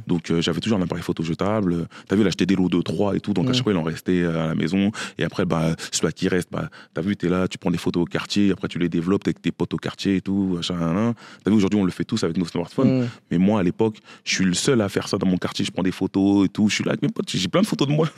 [0.08, 1.88] Donc euh, j'avais toujours un appareil photo jetable.
[2.08, 3.34] T'as vu, elle achetait des lots de 3 et tout.
[3.34, 3.54] Donc à Mm.
[3.54, 4.92] chaque fois, il en restait euh, à la maison.
[5.18, 8.04] Et après, bah, celui qui reste, bah, t'as vu, t'es là, tu prends des photos
[8.04, 8.52] au quartier.
[8.52, 10.60] Après, tu les développes avec tes potes au quartier et tout.
[10.66, 11.14] T'as
[11.52, 13.02] vu, aujourd'hui, on le fait tous avec nos smartphones.
[13.04, 13.08] Mm.
[13.32, 15.66] Mais moi, à l'époque, je suis le seul à faire ça dans mon quartier.
[15.66, 16.70] Je prends des photos et tout.
[16.70, 17.30] Je suis là avec mes potes.
[17.30, 18.10] J'ai plein de photos de moi.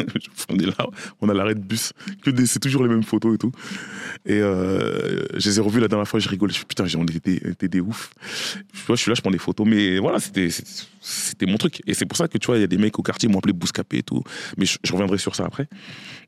[0.50, 0.88] on est là,
[1.22, 1.94] on a l'arrêt de bus.
[2.26, 3.52] Des- c'est toujours les mêmes photos et tout.
[4.26, 6.20] Et euh, je les ai revues la dernière fois.
[6.20, 6.50] Je rigole.
[6.52, 8.12] Je suis putain, j'ai- on était, était des ouf.
[8.88, 9.66] Vois, je suis là, je prends des photos.
[9.68, 11.82] Mais voilà, c'était, c'était- mon truc.
[11.88, 13.34] Et c'est pour ça que tu vois, il y a des mecs au quartier qui
[13.34, 14.22] m'ont appelé Bouscapé et tout.
[14.58, 15.68] Mais je, je reviendrai sur ça après.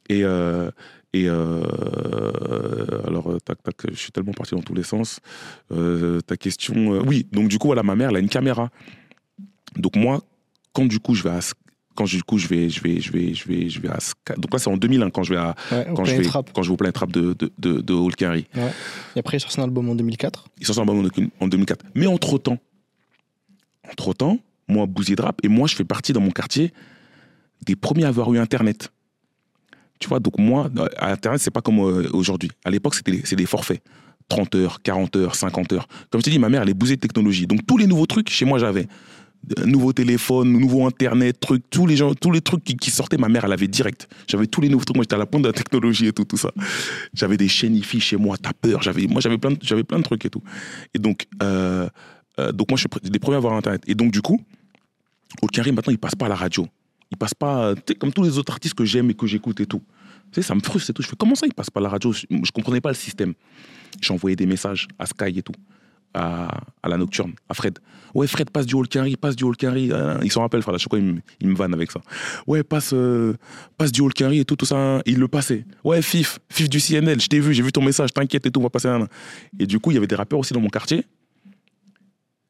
[0.09, 0.23] Et.
[0.23, 0.71] euh,
[1.13, 1.63] et euh,
[3.07, 5.19] alors, euh, tac, tac, je suis tellement parti dans tous les sens.
[5.71, 6.99] Euh, ta question.
[7.05, 8.69] oui, donc du coup, voilà, ma mère, elle a une caméra.
[9.75, 10.21] Donc moi,
[10.73, 11.39] quand du coup je vais à
[11.95, 13.97] quand du coup je vais je vais je vais je vais je vais à
[14.38, 16.23] donc là c'est en 2001 quand je vais à Ouais, quand je vais
[16.53, 18.45] quand je vais au Planet Rap de de de, de Hall Carry.
[19.15, 20.47] Et après, il sort son album en 2004.
[20.59, 21.09] Il sort un album
[21.39, 21.85] en 2004.
[21.95, 22.59] Mais entre temps,
[23.91, 26.73] entre temps, moi Bouzy de rap et moi je fais partie dans mon quartier
[27.65, 28.91] des premiers à avoir eu Internet.
[29.99, 30.69] Tu vois, donc moi,
[30.99, 32.51] Internet, c'est pas comme euh, aujourd'hui.
[32.63, 33.81] À l'époque, c'était des forfaits.
[34.29, 35.88] 30 heures, 40 heures, 50 heures.
[36.11, 37.47] Comme je t'ai dit, ma mère, elle est bousée de technologie.
[37.47, 38.88] Donc tous les nouveaux trucs, chez moi, j'avais.
[39.57, 43.27] Un nouveau téléphone, nouveau internet, trucs, tous les gens, tous les trucs qui, sortaient, ma
[43.29, 44.07] mère, elle avait direct.
[44.27, 46.25] J'avais tous les nouveaux trucs, moi j'étais à la pointe de la technologie et tout,
[46.25, 46.51] tout ça.
[47.13, 50.03] J'avais des chaînes IFI chez moi, t'as peur, j'avais, moi j'avais plein, de- plein de
[50.03, 50.43] trucs et tout.
[50.93, 51.88] Et donc, euh,
[52.39, 53.83] euh, donc moi je suis les premiers à avoir internet.
[53.88, 54.41] Et donc du coup,
[55.41, 56.67] au Karim maintenant il passe pas à la radio,
[57.11, 59.65] il passe pas, sais, comme tous les autres artistes que j'aime et que j'écoute et
[59.65, 59.81] tout.
[60.31, 61.01] Tu ça me frustre et tout.
[61.01, 62.11] Je fais comment ça il passe pas à la radio?
[62.11, 63.33] Je, comprenais pas le système.
[64.09, 65.53] Envoyé des messages à Sky et tout,
[66.13, 66.49] à,
[66.85, 67.79] la nocturne, à Fred.
[68.13, 69.91] Ouais, Fred, passe du Carry, passe du Hall Carry.
[69.91, 72.01] Ah, Il s'en rappelle, Fred, à chaque fois, il me, il me vanne avec ça.
[72.45, 73.33] Ouais, passe, euh,
[73.77, 75.01] passe du Carry et tout, tout ça.
[75.05, 75.65] Il le passait.
[75.83, 78.59] Ouais, Fif, Fif du CNL, je t'ai vu, j'ai vu ton message, t'inquiète et tout,
[78.59, 78.88] on va passer.
[78.88, 79.07] nan.
[79.59, 81.05] Et du coup, il y avait des rappeurs aussi dans mon quartier.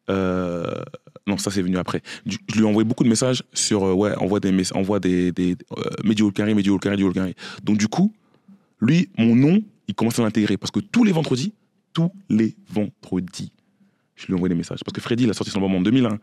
[0.09, 0.73] Euh,
[1.27, 2.01] non, ça c'est venu après.
[2.25, 5.31] Je lui ai envoyé beaucoup de messages sur euh, ouais, envoie des mess- envoie des
[5.31, 7.35] des euh, Hall Carry, du Hall Carry.
[7.63, 8.13] Donc du coup,
[8.79, 11.53] lui, mon nom, il commence à l'intégrer parce que tous les vendredis,
[11.93, 13.51] tous les vendredis,
[14.15, 14.79] je lui envoie des messages.
[14.85, 16.19] Parce que Freddy, il a sorti son album en 2001.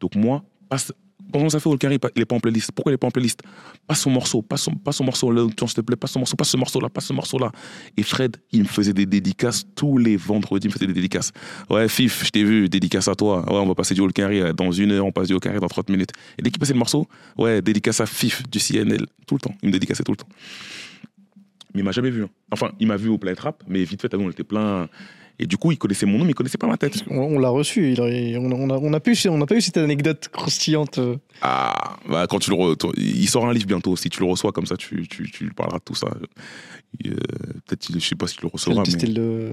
[0.00, 0.92] Donc moi, passe,
[1.32, 3.10] comment ça fait Hall Carry, il est pas en playlist Pourquoi il est pas en
[3.10, 3.40] playlist?
[3.86, 6.48] Passe son morceau, passe son, passe son morceau, s'il te plaît, passe son morceau, passe
[6.50, 7.52] ce morceau-là, passe ce morceau-là.
[7.96, 11.32] Et Fred, il me faisait des dédicaces tous les vendredis, il me faisait des dédicaces.
[11.70, 13.40] Ouais, Fif, je t'ai vu, dédicace à toi.
[13.50, 15.68] Ouais, on va passer du Carry euh, dans une heure, on passe du Carry dans
[15.68, 16.10] 30 minutes.
[16.38, 17.06] Et dès qu'il passait le morceau,
[17.38, 19.54] ouais, dédicace à Fif du CNL, tout le temps.
[19.62, 20.28] Il me dédicaçait tout le temps.
[21.74, 22.24] Mais il m'a jamais vu.
[22.24, 22.30] hein.
[22.50, 24.88] Enfin, il m'a vu au Planet Rap, mais vite fait, on était plein.
[25.38, 27.04] Et du coup, il connaissait mon nom, mais il connaissait pas ma tête.
[27.10, 27.92] On, on l'a reçu.
[27.92, 30.28] il a- on, on a, on a pas eu, on n'a pas eu cette anecdote
[30.32, 30.98] croustillante.
[30.98, 31.16] euh.
[31.42, 33.96] Ah, bah, quand tu le re- il sort un livre bientôt.
[33.96, 36.08] Si tu le reçois comme ça, tu, tu, parleras de tout ça.
[37.06, 37.10] Euh,
[37.66, 38.82] Peut-être, je sais pas si tu le recevras.
[38.86, 39.52] mais- le,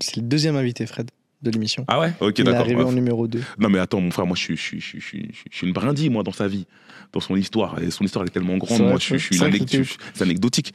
[0.00, 1.10] c'est le deuxième invité, Fred,
[1.42, 1.84] de l'émission.
[1.88, 2.12] Ah ouais?
[2.20, 2.60] Ok, il est d'accord.
[2.60, 2.88] arrivé Ouais.
[2.88, 3.42] en numéro 2.
[3.58, 5.56] Non, mais attends, mon frère, moi, je suis, je suis, je suis, je suis, je
[5.58, 6.66] suis une brindille, moi, dans sa vie,
[7.12, 7.82] dans son histoire.
[7.82, 8.78] Et son histoire, elle est tellement grande.
[8.78, 10.22] Vrai, moi, je suis, je suis c'est une vrai anec- qu'il était je suis- c'est
[10.24, 10.72] anecdotique.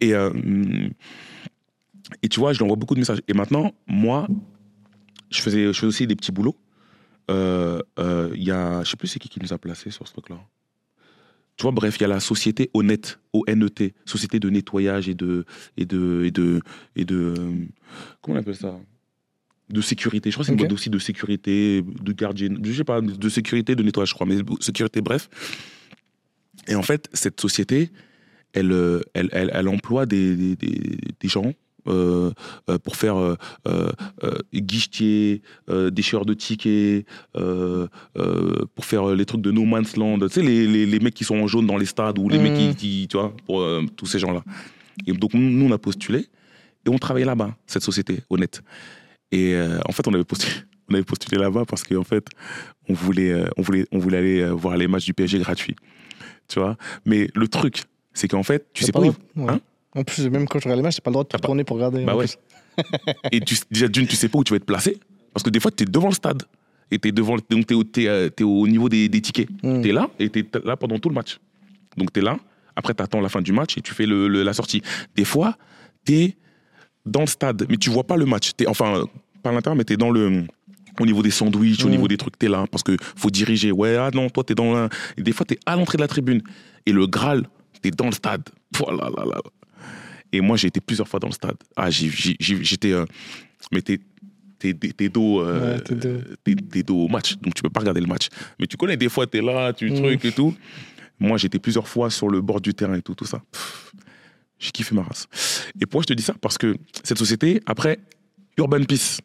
[0.00, 0.30] Et, euh,
[2.22, 3.22] et tu vois, je lui envoie beaucoup de messages.
[3.28, 4.26] Et maintenant, moi,
[5.30, 6.56] je faisais, je faisais aussi des petits boulots.
[7.30, 10.06] Euh, euh, Il y a, je sais plus c'est qui qui nous a placés sur
[10.06, 10.38] ce truc-là.
[11.56, 15.44] Tu vois, bref, il y a la société Honnête, O-N-E-T, société de nettoyage et de,
[15.76, 16.60] et de, et de,
[16.96, 17.34] et de,
[18.20, 18.80] comment on appelle ça?
[19.68, 20.30] De sécurité.
[20.30, 23.28] Je crois que c'est une boîte aussi de sécurité, de gardien, je sais pas, de
[23.28, 25.28] sécurité, de nettoyage, je crois, mais sécurité, bref.
[26.68, 27.90] Et en fait, cette société,
[28.52, 31.52] elle, euh, elle, elle, elle emploie des, des, des gens
[31.88, 32.30] euh,
[32.70, 33.90] euh, pour faire euh, euh,
[34.54, 35.42] guichetier,
[35.90, 37.06] déchireur de tickets,
[38.74, 40.18] pour faire les trucs de No Man's Land.
[40.20, 42.38] Tu sais, les, les, les mecs qui sont en jaune dans les stades ou les
[42.38, 43.64] mecs qui, qui- tu vois, pour
[43.96, 44.42] tous ces gens-là.
[45.06, 46.26] Et donc, nous, on a postulé
[46.84, 48.62] et on travaillait là-bas, cette société, honnête.
[49.30, 49.54] Et
[49.88, 50.52] en fait, on avait postulé,
[50.90, 52.26] on avait postulé là-bas parce qu'en fait,
[52.88, 55.76] on voulait, on, voulait, on voulait aller voir les matchs du PSG gratuits.
[56.48, 56.76] Tu vois?
[57.06, 59.10] Mais le truc, c'est qu'en fait, tu sais pas pas, où.
[59.36, 59.52] ouais.
[59.52, 59.60] Hein?
[59.94, 61.64] En plus, même quand je regarde les matchs, t'as pas le droit de te tourner
[61.64, 62.04] pour regarder.
[62.04, 62.26] Bah ouais.
[63.30, 64.98] Et tu, déjà, d'une, tu sais pas où tu vas être placé?
[65.34, 66.42] Parce que des fois, tu es devant le stade.
[66.90, 69.48] Et tu es, devant, donc t'es au, t'es, euh, t'es au niveau des, des tickets.
[69.62, 69.82] Mm.
[69.82, 71.38] Tu es là et tu es là pendant tout le match.
[71.96, 72.38] Donc tu es là.
[72.76, 74.82] Après, tu attends la fin du match et tu fais le, le- la sortie.
[75.16, 75.56] Des fois,
[76.06, 76.36] tu es
[77.06, 78.52] dans le stade, mais tu vois pas le match.
[78.56, 79.04] T'es- enfin,
[79.42, 80.44] pas à l'intérieur, mais tu es dans le.
[81.00, 81.92] Au niveau des sandwichs, au Mm.
[81.92, 82.66] niveau des trucs, tu es là.
[82.70, 83.72] Parce que faut diriger.
[83.72, 84.88] Ouais, ah non, toi, tu es dans la.
[85.16, 86.42] Et des fois, tu es à l'entrée de la tribune.
[86.86, 87.46] Et le Graal,
[87.82, 88.42] tu es dans le stade.
[88.78, 89.40] Voilà, là, là.
[90.32, 91.56] Et moi, j'ai été plusieurs fois dans le stade.
[91.76, 92.92] Ah, j'étais.
[92.92, 93.04] euh,
[93.70, 93.98] mais t'es.
[95.08, 95.76] Dos, euh,
[96.46, 96.94] Ouais, dos.
[97.04, 98.28] au match, donc tu peux pas regarder le match.
[98.60, 99.96] Mais tu connais, des fois, tu es là, tu Mm.
[99.96, 100.54] trucs et tout.
[101.18, 103.42] Moi, j'étais plusieurs fois sur le bord du terrain et tout, tout ça.
[104.60, 105.26] J'ai kiffé ma race.
[105.80, 106.34] Et pourquoi je te dis ça?
[106.40, 107.98] Parce que cette société, après,
[108.56, 109.18] Urban Peace.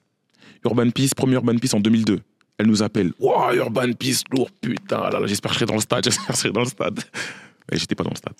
[0.66, 2.20] Urban Peace, premier Urban Peace en 2002.
[2.58, 3.14] Elle nous appelle.
[3.20, 5.01] Wow, Urban Peace, lourd, putain.
[5.12, 6.03] Là, là, j'espère que je serai dans le stade.
[6.05, 6.99] J'espère que je serai dans le stade.
[7.72, 8.34] Et j'étais pas dans le stade.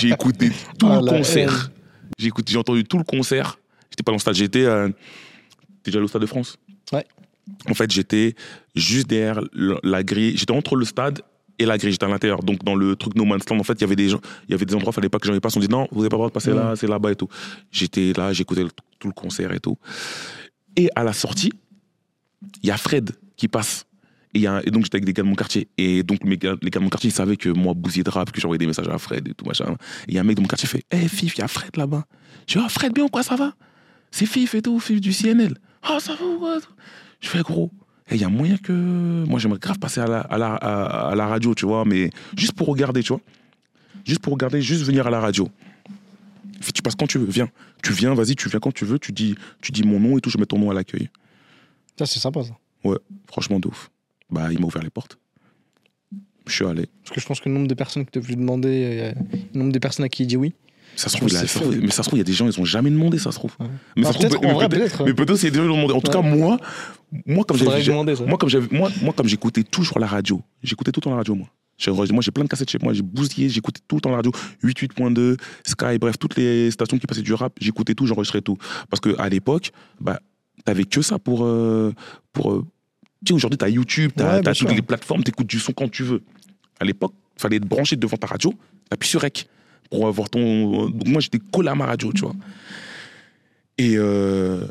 [0.00, 1.70] J'ai écouté tout Ah, le la concert.
[2.18, 3.58] J'ai écouté, j'ai entendu tout le concert.
[3.90, 4.34] J'étais pas dans le stade.
[4.34, 4.64] J'étais.
[4.64, 4.88] euh,
[5.84, 6.56] déjà au stade de France
[6.92, 7.04] Ouais.
[7.68, 8.34] En fait, j'étais
[8.74, 9.40] juste derrière
[9.82, 10.36] la grille.
[10.36, 11.20] J'étais entre le stade
[11.58, 11.92] et la grille.
[11.92, 12.42] J'étais à l'intérieur.
[12.42, 14.52] Donc, dans le truc No Man's Land, en fait, il y avait des gens, il
[14.52, 15.50] y avait des endroits, il fallait pas que j'en ai pas.
[15.52, 16.56] Ils ont dit non, vous n'avez pas le droit de passer Mm.
[16.56, 17.28] là, c'est là-bas et tout.
[17.70, 18.64] J'étais là, j'écoutais
[18.98, 19.76] tout le concert et tout.
[20.76, 21.52] Et à la sortie,
[22.62, 23.84] il y a Fred qui passe.
[24.34, 25.68] Et, il y a un- et donc, j'étais avec des gars de mon quartier.
[25.78, 28.10] Et donc, mes gars- les gars de mon quartier, ils savaient que moi, bousier de
[28.10, 29.76] rap, que j'envoyais des messages à Fred et tout, machin.
[30.06, 31.44] Et il y a un mec de mon quartier qui fait Hé, Fif, il y
[31.44, 32.04] a Fred là-bas.
[32.46, 33.54] Je dis Ah, Fred, bien ou quoi, ça va?
[34.10, 35.56] C'est Fif et tout, Fif du CNL.
[35.82, 36.58] Ah, ça va ou quoi
[37.20, 37.70] Je fais gros.
[38.10, 38.72] Et il y a moyen que.
[38.72, 42.10] Moi, j'aimerais grave passer à la, à, la, à, à la radio, tu vois, mais
[42.36, 43.20] juste pour regarder, tu vois.
[44.04, 45.48] Juste pour regarder, juste venir à la radio.
[46.74, 47.48] Tu passes quand tu veux, viens.
[47.82, 50.20] Tu viens, vas-y, tu viens quand tu veux, tu dis, tu dis mon nom et
[50.20, 51.08] tout, je mets ton nom à l'accueil.
[51.98, 52.52] Ça, c'est sympa, ça.
[53.26, 53.90] Franchement, de ouf.
[54.30, 55.18] Bah, il m'a ouvert les portes.
[56.46, 56.86] Je suis allé.
[57.02, 59.58] Parce que je pense que le nombre de personnes qui te voulu demander, euh, le
[59.58, 60.52] nombre de personnes à qui il dit oui.
[60.96, 62.46] Ça se trouve, il a- ça mais ça se trouve, il y a des gens,
[62.46, 63.52] ils ont jamais demandé, ça se trouve.
[63.58, 63.66] Ouais.
[63.96, 65.04] Mais Ah, trouve, peut-être, peut-être.
[65.04, 65.94] mais peut-être, c'est des gens qui l'ont demandé.
[65.94, 66.22] En tout Ouais.
[66.22, 66.58] cas, moi,
[67.26, 67.92] moi, comme j'avais,
[68.26, 71.16] moi, comme j'avais, moi, moi, comme j'écoutais toujours la radio, j'écoutais tout le temps la
[71.16, 71.48] radio, moi.
[71.78, 74.16] J'ai- Moi, j'ai plein de cassettes chez moi, j'ai bousillé, j'écoutais tout le temps la
[74.16, 74.30] radio,
[74.62, 78.56] 88.2, Sky, bref, toutes les stations qui passaient du rap, j'écoutais tout, j'enregistrais tout.
[78.88, 80.20] Parce que à l'époque, bah,
[80.64, 81.92] t'avais que ça pour, euh,
[82.32, 82.62] pour.
[83.24, 85.72] Tu sais, aujourd'hui, t'as YouTube, t'as Ouais, t'as bien toutes les plateformes, t'écoutes du son
[85.72, 86.22] quand tu veux.
[86.80, 88.52] À l'époque, fallait être branché devant ta radio,
[88.90, 89.48] t'appuies sur rec
[89.90, 90.88] pour avoir ton.
[90.90, 92.34] Donc moi, j'étais collé à ma radio, tu vois.
[93.78, 94.66] Et, euh,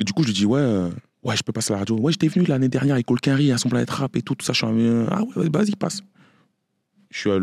[0.00, 0.88] et du coup, je lui dis, ouais, euh,
[1.24, 1.96] ouais, je peux passer à la radio.
[1.98, 4.52] Ouais, j'étais venu l'année dernière avec Colquinry à son planète rap et tout, tout ça.
[4.52, 6.02] Je suis un- ah ouais, vas-y, passe.
[7.10, 7.38] Je suis à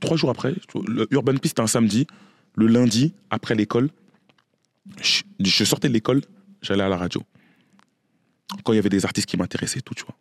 [0.00, 0.54] trois jours après,
[0.86, 2.06] le Urban Peace, c'était un samedi.
[2.56, 3.88] Le lundi, après l'école,
[5.00, 6.22] je, je sortais de l'école,
[6.62, 7.22] j'allais à la radio.
[8.64, 10.16] Quand il y avait des artistes qui m'intéressaient, tout, tu vois.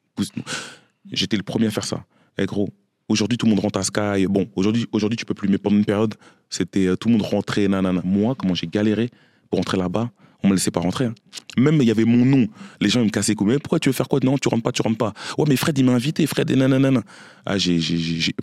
[1.12, 2.06] J'étais le premier à faire ça.
[2.38, 2.70] Eh gros,
[3.08, 4.28] aujourd'hui, tout le monde rentre à Sky.
[4.28, 6.16] Bon, aujourd'hui, aujourd'hui tu peux plus, mais pendant une période,
[6.50, 8.02] c'était euh, tout le monde rentrait, nanana.
[8.04, 9.10] Moi, comment j'ai galéré
[9.50, 10.12] pour rentrer là-bas,
[10.44, 11.06] on me laissait pas rentrer.
[11.06, 11.16] hein.
[11.58, 12.48] Même il y avait mon nom.
[12.80, 14.20] Les gens ils me cassaient comme mais pourquoi tu veux faire quoi?
[14.24, 15.14] Non, tu rentres pas, tu rentres pas.
[15.38, 17.02] Ouais, mais Fred il m'a invité, Fred et nanana.
[17.46, 17.80] Ah, j'ai,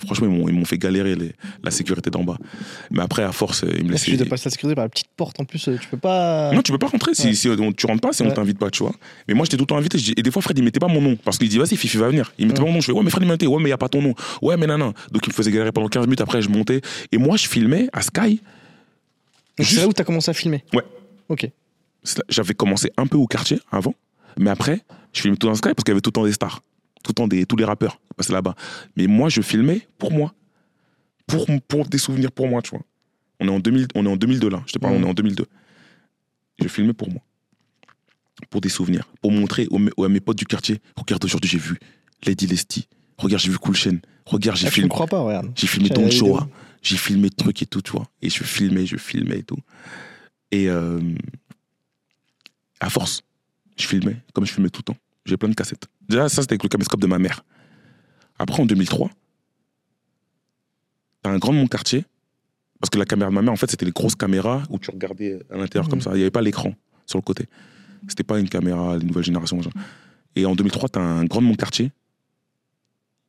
[0.04, 1.32] franchement ils m'ont, ils m'ont fait galérer les-
[1.62, 2.36] la sécurité d'en bas.
[2.90, 4.16] Mais après à force ils me laissaient.
[4.16, 6.50] de passer la sécurité par la petite porte en plus, euh, tu peux pas.
[6.52, 7.34] Non, tu peux pas rentrer si, Ouais.
[7.34, 8.34] si on- tu rentres pas, si on Ouais.
[8.34, 8.94] t'invite pas, tu vois.
[9.28, 9.98] Mais moi, j'étais tout le temps invité.
[10.16, 11.16] Et des fois, Fred, il mettait pas mon nom.
[11.16, 12.32] Parce qu'il dit, vas-y, Fifi va venir.
[12.38, 12.64] Il mettait Ouais.
[12.64, 12.80] pas mon nom.
[12.80, 13.46] Je fais, ouais, mais Fred, il m'a invité.
[13.46, 14.14] Ouais, mais il y a pas ton nom.
[14.42, 14.78] Ouais, mais non.
[14.78, 14.94] Donc,
[15.26, 16.20] il me faisait galérer pendant 15 minutes.
[16.22, 16.80] Après, je montais.
[17.12, 18.20] Et moi, je filmais à Sky.
[18.20, 18.40] Donc,
[19.58, 20.82] c'est Juste- là où tu as commencé à filmer Ouais.
[21.28, 21.48] Ok.
[22.28, 23.94] J'avais commencé un peu au quartier avant.
[24.38, 24.82] Mais après,
[25.12, 26.62] je filmais tout dans Sky parce qu'il y avait tout le temps des stars.
[27.02, 28.54] Tout le temps des, tous les rappeurs qui passaient là-bas.
[28.96, 30.34] Mais moi, je filmais pour moi.
[31.26, 32.82] Pour, pour des souvenirs pour moi, tu vois.
[33.40, 34.62] On est en, 2000, on est en 2002 là.
[34.66, 35.44] Je te parle, on est en 2002.
[36.62, 37.20] Je filmais pour moi.
[38.50, 39.08] Pour des souvenirs.
[39.22, 40.80] Pour montrer aux, à mes potes du quartier.
[40.96, 41.78] Regarde, aujourd'hui, j'ai vu
[42.26, 42.88] Lady Lesty.
[43.18, 43.98] Regarde, j'ai vu Cool Chain.
[44.26, 44.88] Regarde, j'ai Ah, filmé.
[44.88, 45.52] crois pas, regarde.
[45.56, 46.10] J'ai filmé Don.
[46.10, 46.48] Shoah.
[46.82, 48.06] J'ai filmé trucs et tout, tu vois.
[48.20, 49.58] Et je filmais, je filmais et tout.
[50.50, 51.00] Et euh,
[52.84, 53.22] à force,
[53.76, 55.00] je filmais, comme je filmais tout le temps.
[55.24, 55.86] J'ai plein de cassettes.
[56.08, 57.44] Déjà, ça, c'était avec le caméscope de ma mère.
[58.38, 59.10] Après, en 2003,
[61.22, 62.04] t'as un grand de mon quartier.
[62.80, 64.90] Parce que la caméra de ma mère, en fait, c'était les grosses caméras où tu
[64.90, 66.04] regardais à l'intérieur comme Mhm.
[66.04, 66.10] ça.
[66.12, 66.74] Il n'y avait pas l'écran
[67.06, 67.46] sur le côté.
[68.08, 69.56] C'était pas une caméra, les nouvelles générations.
[69.56, 69.70] machin.
[70.36, 71.90] Et en 2003, t'as un grand de mon quartier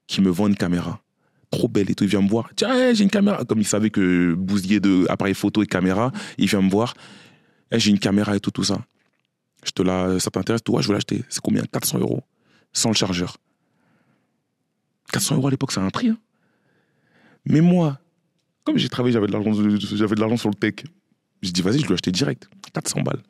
[0.08, 1.00] qui me vend une caméra
[1.52, 2.04] trop belle et tout.
[2.04, 2.50] Il vient me voir.
[2.56, 3.46] Tiens, hey, j'ai une caméra.
[3.46, 6.94] Comme il savait que bousiller de appareil photo et caméra, il vient me voir.
[7.72, 8.84] Hey, j'ai une caméra et tout, tout ça.
[9.66, 11.24] Je te la, ça t'intéresse Toi, je veux l'acheter.
[11.30, 11.64] C'est combien?
[11.64, 12.24] 400 euros.
[12.72, 13.38] Sans le chargeur.
[15.12, 16.10] 400 euros à l'époque, c'est un prix.
[16.10, 16.18] hein.
[17.46, 18.00] Mais moi,
[18.64, 20.76] comme j'ai travaillé, j'avais de l'argent, sur le tech.
[21.42, 22.48] J'ai dit, vas-y, je ai acheté direct.
[22.74, 23.22] 400 balles.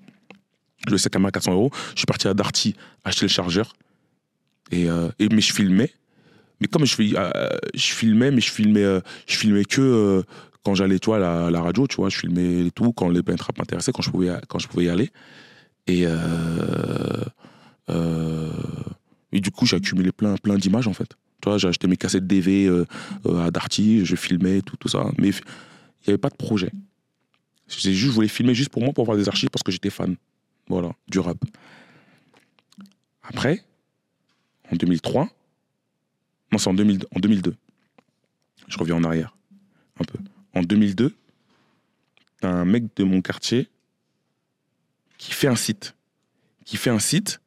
[0.88, 1.72] Je ai acheté la caméra à 400 euros.
[1.94, 3.74] Je suis parti à Darty acheter le chargeur.
[4.72, 5.92] Et, euh, et, mais je filmais.
[6.62, 10.24] Mais comme je, euh, filmais, mais je filmais, euh, je filmais que
[10.64, 13.92] quand j'allais, à la, la radio, tu vois, je filmais tout, quand les rap m'intéressaient,
[13.92, 15.12] quand je pouvais, quand je pouvais y aller.
[15.88, 17.24] Et, euh,
[17.90, 18.52] euh,
[19.32, 21.10] et du coup, j'ai accumulé plein, plein d'images, en fait.
[21.41, 22.86] Tu vois, j'ai acheté mes cassettes DV euh,
[23.26, 25.06] à Darty, je filmais, tout, tout ça.
[25.18, 26.72] Mais il n'y avait pas de projet.
[27.68, 30.16] Juste, je voulais filmer juste pour moi, pour avoir des archives, parce que j'étais fan.
[30.68, 31.38] Voilà, du rap.
[33.24, 33.64] Après,
[34.72, 35.30] en 2003,
[36.52, 37.56] non, c'est en, 2000 en 2002.
[38.68, 39.36] Je reviens en arrière,
[39.99, 40.18] un peu.
[40.53, 41.16] En 2002,
[42.40, 43.68] t'as un mec de mon quartier
[45.26, 45.95] qui fait un site.
[46.65, 47.39] Qui fait un site.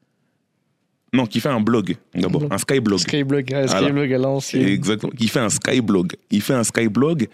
[1.12, 2.44] Non, qui fait un blog, d'abord.
[2.50, 2.98] Un skyblog.
[2.98, 3.66] Skyblog, ah.
[3.66, 4.66] Skyblog à l'ancienne.
[4.68, 5.12] Exactement.
[5.18, 6.16] Il fait un skyblog.
[6.30, 7.28] Il fait un skyblog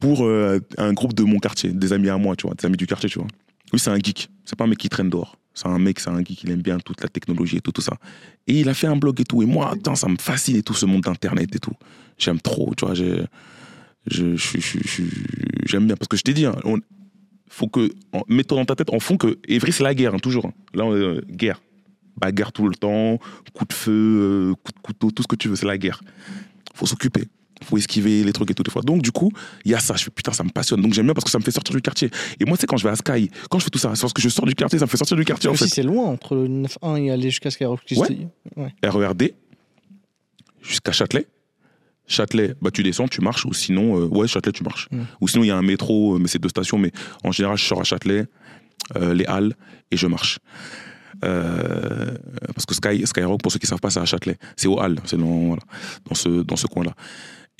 [0.00, 2.76] pour euh, un groupe de mon quartier, des amis à moi, tu vois, des amis
[2.76, 3.28] du quartier, tu vois.
[3.72, 4.28] Lui, c'est un geek.
[4.44, 5.36] C'est pas un mec qui traîne dehors.
[5.54, 7.80] C'est un mec, c'est un geek, il aime bien toute la technologie et tout, tout
[7.82, 7.96] ça.
[8.46, 9.42] Et il a fait un blog et tout.
[9.42, 11.74] Et moi, attends, ça me fascine et tout, ce monde d'Internet et tout.
[12.16, 12.94] J'aime trop, tu vois.
[12.94, 13.24] j'ai-
[14.06, 15.02] je- je- je-
[15.66, 15.96] J'aime bien.
[15.96, 16.78] Parce que je t'ai dit, hein, on-
[17.48, 20.18] faut que, en- mets-toi dans ta tête en fond que Evry, c'est la guerre, hein,
[20.18, 20.46] toujours.
[20.46, 20.52] hein.
[20.74, 21.60] Là, on euh, guerre.
[22.20, 23.18] Bagarre tout le temps,
[23.54, 26.00] coup de feu, euh, coup de couteau, tout ce que tu veux, c'est la guerre.
[26.74, 27.24] faut s'occuper.
[27.64, 28.82] faut esquiver les trucs et tout des fois.
[28.82, 29.30] Donc, du coup,
[29.64, 29.94] il y a ça.
[29.96, 30.80] Je fais putain, ça me passionne.
[30.80, 32.10] Donc, j'aime bien parce que ça me fait sortir du quartier.
[32.40, 34.00] Et moi, tu sais, quand je vais à Sky, quand je fais tout ça, c'est
[34.00, 35.70] parce que je sors du quartier, ça me fait sortir du quartier, en Aussi, fait.
[35.70, 37.80] c'est loin entre le 9-1 et aller jusqu'à Skyrock.
[38.56, 38.72] Ouais.
[38.84, 39.30] RERD
[40.62, 41.26] jusqu'à Châtelet.
[42.08, 44.88] Châtelet, bah, tu descends, tu marches, ou sinon, euh, ouais, Châtelet, tu marches.
[44.90, 45.02] Mm.
[45.20, 46.90] Ou sinon, il y a un métro, euh, mais c'est deux stations, mais
[47.22, 48.26] en général, je sors à Châtelet,
[48.96, 49.54] euh, les Halles,
[49.90, 50.38] et je marche.
[51.24, 52.16] Euh,
[52.54, 54.38] parce que Sky, Skyrock, pour ceux qui ne savent pas, c'est à Châtelet.
[54.56, 55.62] C'est aux Halles, c'est dans, voilà,
[56.08, 56.94] dans ce, dans ce coin-là.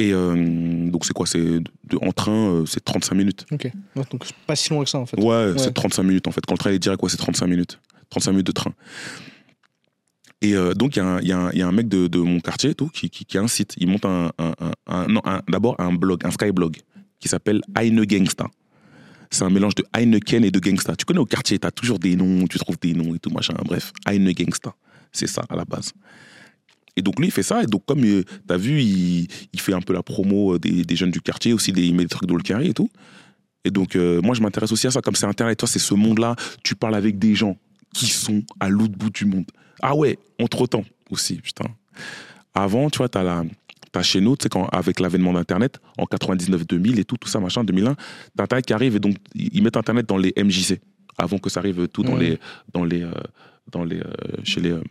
[0.01, 1.27] Et donc, c'est quoi?
[1.27, 1.59] C'est
[2.01, 3.47] En train, c'est 35 minutes.
[3.51, 3.65] Ok.
[3.65, 5.21] Ouais, donc, c'est pas si loin que ça, en fait.
[5.21, 6.41] Ouais, c'est 35 minutes en fait.
[6.47, 7.81] Quand le train est direct, ouais, c'est 35 minutes.
[8.11, 8.73] 35 minutes de train.
[10.41, 13.39] Et euh, donc, il y, a un- mec de, mon quartier tout, qui, qui, qui
[13.39, 13.75] a un site.
[13.79, 14.55] Il monte un, un-
[14.87, 16.77] un- un- d'abord un blog, un skyblog,
[17.19, 18.47] qui s'appelle Heine Gangsta.
[19.31, 20.97] C'est un mélange de Heineken et de Gangsta.
[20.97, 23.31] Tu connais au quartier, tu as toujours des noms, tu trouves des noms et tout,
[23.31, 23.55] machin.
[23.65, 24.75] Bref, Heine Gangsta.
[25.13, 25.93] C'est ça à la base.
[26.97, 27.63] Et donc, lui, il fait ça.
[27.63, 31.11] Et donc, comme tu as vu, il, fait un peu la promo euh, des, jeunes
[31.11, 32.91] du quartier, aussi il met des trucs dans le carré et tout.
[33.65, 35.01] Et donc, euh, moi, je m'intéresse aussi à ça.
[35.01, 36.35] Comme c'est Internet, toi, c'est ce monde-là.
[36.65, 37.57] Tu parles avec des gens
[37.95, 39.47] qui sont à l'autre bout du monde.
[39.81, 41.67] Ah ouais, entre-temps aussi, putain.
[42.55, 43.45] Avant, tu vois, t'as la...
[43.91, 47.41] T'as chez nous, tu sais, quand, avec l'avènement d'Internet, en 99-2000 et tout, tout ça,
[47.41, 47.97] machin, 2001,
[48.37, 50.79] t'as Internet qui arrive et donc ils mettent Internet dans les MJC,
[51.17, 52.39] avant que ça arrive tout dans les,
[52.75, 53.13] dans les, euh,
[53.73, 54.13] dans les, euh,
[54.45, 54.83] chez les, euh,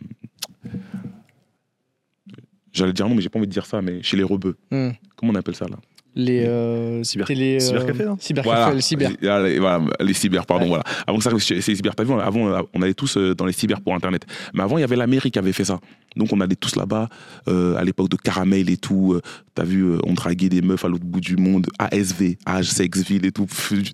[2.72, 4.56] j'allais dire non, mais j'ai pas envie de dire ça, mais chez les rebeux.
[4.70, 4.90] Hmm.
[5.16, 5.76] Comment on appelle ça là?
[6.20, 8.74] Les euh, Cyber- télé, cybercafé, cybercafé, voilà.
[8.74, 9.10] les cyber.
[9.22, 10.68] Les, ah, les- voilà, les cyber, pardon, Ouais.
[10.70, 10.84] voilà.
[11.06, 11.94] Avant que ça c'est les cyber.
[11.94, 14.26] T'as vu, avant, euh, on allait tous euh, dans les cyber pour Internet.
[14.52, 15.78] Mais avant, il y avait l'Amérique qui avait fait ça.
[16.16, 17.08] Donc, on allait tous là-bas,
[17.46, 19.20] euh, à l'époque de Caramel et tout.
[19.54, 23.30] T'as vu, on draguait des meufs à l'autre bout du monde, ASV, Age, Sexville et
[23.30, 23.46] tout,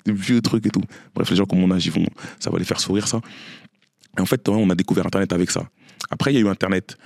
[0.07, 0.81] des vieux trucs et tout.
[1.15, 2.07] Bref, les gens comme mon âge, ils vont,
[2.41, 3.21] ça va les faire sourire, ça.
[4.17, 5.65] Et en fait, on a découvert Internet avec ça.
[6.11, 6.97] Après, il y a eu Internet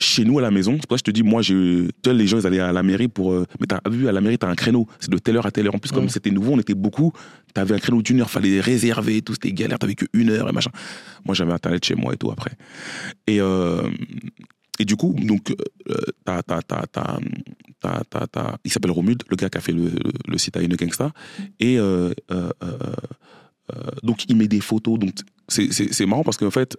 [0.00, 0.72] chez nous à la maison.
[0.80, 2.72] C'est pour ça que je te dis, moi, tu sais, les gens, ils allaient à
[2.72, 3.32] la mairie pour.
[3.32, 4.86] euh, mais t'as vu, à la mairie, t'as un créneau.
[5.00, 5.74] C'est de telle heure à telle heure.
[5.74, 6.08] En plus, comme Mm.
[6.10, 7.12] c'était nouveau, on était beaucoup.
[7.54, 9.32] T'avais un créneau d'une heure, fallait réserver tout.
[9.34, 10.70] C'était galère, t'avais que une heure et machin.
[11.24, 12.52] Moi, j'avais Internet chez moi et tout après.
[13.26, 13.88] Et, euh,
[14.78, 15.50] et du coup, donc,
[15.90, 15.94] euh,
[16.24, 16.40] t'as,
[18.64, 21.12] il s'appelle Romuald, le gars qui a fait le, le, le site à une Gangsta.
[21.58, 21.78] Et
[24.02, 24.98] donc, il met des photos.
[24.98, 25.14] Donc,
[25.48, 26.76] c'est marrant parce qu'en fait,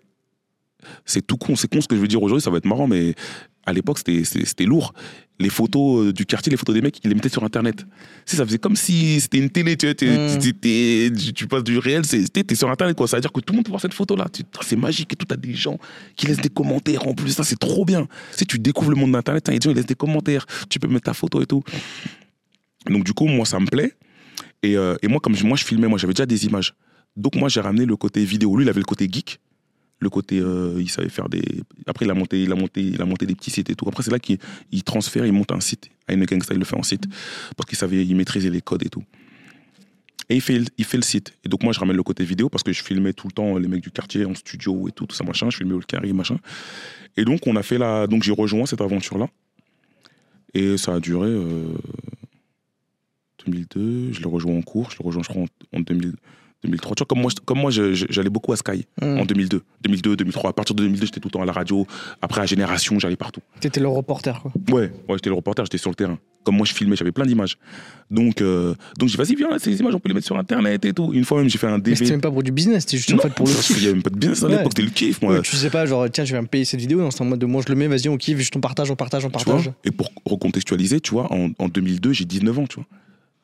[1.06, 1.56] c'est tout con.
[1.56, 3.16] C'est con ce que je veux dire aujourd'hui, ça va être marrant, mais
[3.66, 4.94] à l'époque, c'était, lourd.
[5.40, 7.86] Les photos euh, du quartier, les photos des mecs, ils les mettaient sur Internet.
[8.26, 9.94] Sais, ça faisait comme si c'était une télé, tu vois.
[9.94, 10.40] Mm.
[10.60, 13.08] t'es- tu, tu passes du réel, c'est, t'es, sur Internet, quoi.
[13.08, 14.28] Ça veut dire que tout le monde peut voir cette photo-là.
[14.62, 15.26] C'est magique et tout.
[15.26, 15.78] T'as des gens
[16.16, 17.32] qui laissent des commentaires en plus.
[17.32, 18.08] Ça, c'est trop bien.
[18.32, 20.46] Sais, tu découvres le monde d'Internet, t'as des gens, ils laissent des commentaires.
[20.70, 21.64] Tu peux mettre ta photo et tout.
[22.90, 23.94] Donc, du coup, moi, ça me plaît.
[24.64, 26.74] Et, euh, et moi, comme je, moi, je filmais, moi, j'avais déjà des images.
[27.16, 28.58] Donc, moi, j'ai ramené le côté vidéo.
[28.58, 29.40] Lui, il avait le côté geek.
[30.02, 31.44] Le côté, euh, il savait faire des.
[31.86, 33.86] Après, il a monté, il a monté, il a monté des petits sites et tout.
[33.88, 34.38] Après, c'est là qu'il
[34.72, 35.90] il transfère, il monte un site.
[36.08, 37.04] À une gangsta, il le fait en site.
[37.58, 39.04] Parce qu'il savait, il maîtrisait les codes et tout.
[40.30, 41.34] Et il fait, il fait le site.
[41.44, 43.58] Et donc, moi, je ramène le côté vidéo parce que je filmais tout le temps
[43.58, 45.50] les mecs du quartier en studio et tout, tout ça, machin.
[45.50, 46.38] Je filmais le carré, machin.
[47.18, 48.08] Et donc, on a fait la.
[48.08, 49.28] Donc, j'ai rejoint cette aventure-là.
[50.54, 51.28] Et ça a duré.
[51.28, 51.74] euh,
[53.46, 56.14] 2002, je l'ai rejoint en cours, je l'ai rejoint, je crois, en, en 2000
[56.64, 56.96] 2003.
[56.96, 59.20] Tu vois, comme moi, comme moi j'allais beaucoup à Sky Hmm.
[59.20, 59.62] en 2002.
[59.84, 60.50] 2002, 2003.
[60.50, 61.86] À partir de 2002, j'étais tout le temps à la radio.
[62.22, 63.42] Après, à Génération, j'allais partout.
[63.60, 64.52] T'étais le reporter, quoi.
[64.72, 66.18] Ouais, ouais j'étais le reporter, j'étais sur le terrain.
[66.44, 67.58] Comme moi, je filmais, j'avais plein d'images.
[68.10, 70.84] Donc, euh, donc j'ai dit, vas-y, viens, ces images, on peut les mettre sur Internet
[70.86, 71.12] et tout.
[71.14, 71.96] Une fois même, j'ai fait un Mais DV.
[71.98, 73.82] c'était même pas pour du business, c'était juste en fait pour le kiff.
[73.82, 74.54] y avait même pas de business à Ouais.
[74.58, 75.34] l'époque, c'était le kiff, moi.
[75.36, 77.26] Ouais, tu sais pas, genre, tiens, je vais me payer cette vidéo, non, c'est en
[77.26, 79.30] mode de moi je le mets, vas-y, on kiffe, juste on partage, on partage, on
[79.30, 79.70] partage.
[79.84, 82.86] et pour recontextualiser, tu vois, en, en 2002, j'ai 19 ans, tu vois.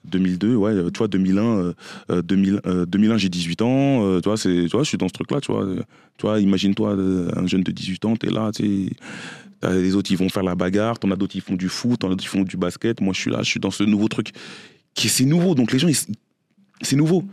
[0.10, 1.74] 2002, ouais, euh, tu vois, 2001, euh,
[2.10, 5.42] euh, 2000, euh, 2001 j'ai 18 ans, euh, tu vois, je suis dans ce truc-là,
[5.42, 5.66] tu vois.
[5.66, 8.90] euh, imagine-toi, euh, un jeune de 18 ans, t'es là, tu
[9.64, 12.08] les autres, ils vont faire la bagarre, t'en as d'autres, ils font du foot, t'en
[12.08, 14.08] as d'autres, ils font du basket, moi, je suis là, je suis dans ce nouveau
[14.08, 14.32] truc,
[14.94, 15.88] qui c'est nouveau, donc les gens,
[16.82, 17.24] c'est nouveau,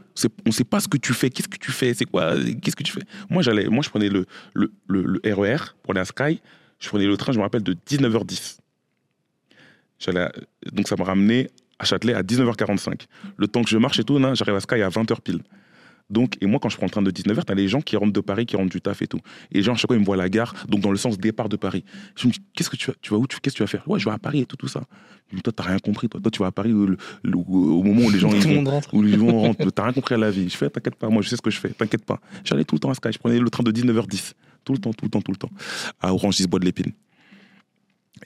[0.47, 2.83] on sait pas ce que tu fais, qu'est-ce que tu fais, c'est quoi, qu'est-ce que
[2.85, 3.03] tu fais.
[3.29, 4.25] Moi, j'allais, moi, je prenais le,
[4.55, 6.41] le, le, RER pour aller à Sky,
[6.79, 8.59] je prenais le train, je me rappelle, de 19h10.
[9.99, 10.33] J'allais à-
[10.73, 11.49] donc ça m'a ramené
[11.83, 13.07] à Châtelet à 19h45.
[13.37, 15.41] Le temps que je marche et tout, j'arrive à Sky à 20h pile.
[16.11, 18.13] Donc, et moi, quand je prends le train de 19h, t'as les gens qui rentrent
[18.13, 19.21] de Paris, qui rentrent du taf et tout.
[19.51, 20.97] Et les gens, à chaque fois, ils me voient à la gare, donc dans le
[20.97, 21.85] sens départ de Paris.
[22.17, 23.67] Je me dis, qu'est-ce que tu vas, tu vas où tu, Qu'est-ce que tu vas
[23.67, 23.89] faire?
[23.89, 24.83] Ouais, je vais à Paris et tout, tout ça.
[25.33, 26.21] Dis, toi, t'as rien compris, toi.
[26.21, 26.87] Toi, tu vas à Paris au,
[27.83, 28.31] moment où les gens.
[28.31, 29.71] ils vont- où les gens rentrent.
[29.75, 30.49] T'as rien compris à la vie.
[30.51, 32.21] Je fais, t'inquiète pas, moi, je sais ce que je fais, t'inquiète pas.
[32.45, 34.35] J'allais tout le temps à Sky, je prenais le train de 19h10.
[34.65, 35.51] Tout le temps, tout le temps, tout le temps.
[36.01, 36.93] À Orange 10 Bois de l'Épine.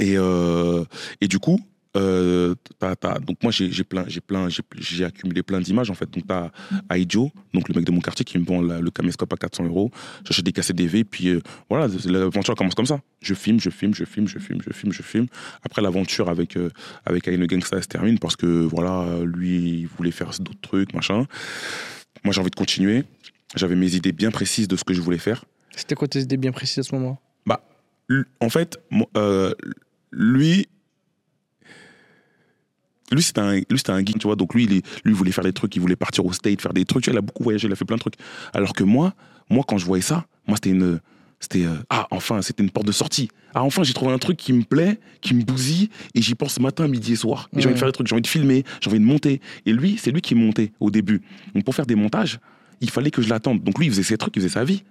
[0.01, 0.85] Et, euh,
[1.21, 1.61] et du coup,
[1.97, 2.55] euh,
[3.27, 4.49] donc moi j'ai plein, j'ai plein,
[4.79, 6.09] j'ai accumulé plein d'images en fait.
[6.11, 6.51] Donc t'as
[6.95, 9.65] Aidjo, donc le mec de mon quartier qui me vend la- le caméscope à 400
[9.65, 9.91] euros.
[10.25, 11.41] J'achète des cassettes DV, puis euh,
[11.71, 13.01] voilà, l'aventure commence comme ça.
[13.21, 15.27] Je filme, je filme, je filme, je filme, je filme, je filme.
[15.65, 16.71] Après l'aventure avec euh,
[17.05, 20.61] avec Aïe le Gangsta elle se termine parce que voilà, lui il voulait faire d'autres
[20.61, 21.27] trucs, machin.
[22.25, 23.05] Moi j'ai envie de continuer.
[23.55, 25.45] J'avais mes idées bien précises de ce que je voulais faire.
[25.77, 27.21] C'était quoi tes idées bien précises à ce moment
[28.09, 28.79] L- en fait,
[29.17, 29.53] euh,
[30.13, 30.69] lui,
[33.13, 34.37] lui c'était un, lui c'était un geek, tu vois.
[34.37, 36.61] Donc lui, il, est- lui il voulait faire des trucs, il voulait partir au state,
[36.63, 37.05] faire des trucs.
[37.05, 38.15] Tu vois, il a beaucoup voyagé, il a fait plein de trucs.
[38.53, 39.15] Alors que moi,
[39.51, 41.01] moi quand je voyais ça, moi c'était une,
[41.41, 43.29] c'était euh, ah enfin, c'était une porte de sortie.
[43.55, 46.61] Ah enfin, j'ai trouvé un truc qui me plaît, qui me bousille, et j'y pense
[46.61, 47.49] matin, midi et soir.
[47.57, 49.41] Et J'ai envie de faire des trucs, j'ai envie de filmer, j'ai envie de monter.
[49.65, 51.23] Et lui, c'est lui qui montait au début.
[51.55, 52.39] Donc pour faire des montages,
[52.81, 53.63] il fallait que je l'attende.
[53.63, 54.83] Donc lui, il faisait ses trucs, il faisait sa vie.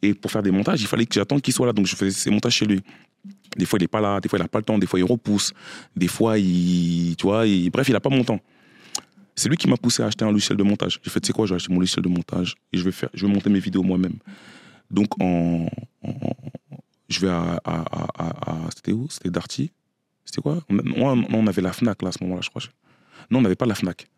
[0.00, 1.72] Et pour faire des montages, il fallait que j'attende qu'il soit là.
[1.72, 2.80] Donc je faisais ses montages chez lui.
[3.56, 4.98] Des fois, il n'est pas là, des fois, il n'a pas le temps, des fois,
[4.98, 5.52] il repousse,
[5.96, 7.16] des fois, il.
[7.16, 8.40] Tu vois, bref, il n'a pas mon temps.
[9.34, 11.00] C'est lui qui m'a poussé à acheter un logiciel de montage.
[11.02, 12.92] J'ai fait, tu sais quoi, je vais acheter mon logiciel de montage et je vais,
[12.92, 14.16] faire, je vais monter mes vidéos moi-même.
[14.90, 15.68] Donc, en,
[17.08, 17.54] je vais à-
[18.74, 19.06] C'était où?
[19.10, 19.70] C'était Darty
[20.24, 20.58] C'était quoi?
[20.68, 22.62] On, on- on avait la Fnac là à ce moment-là, je crois.
[23.30, 24.08] Non, on n'avait pas la Fnac.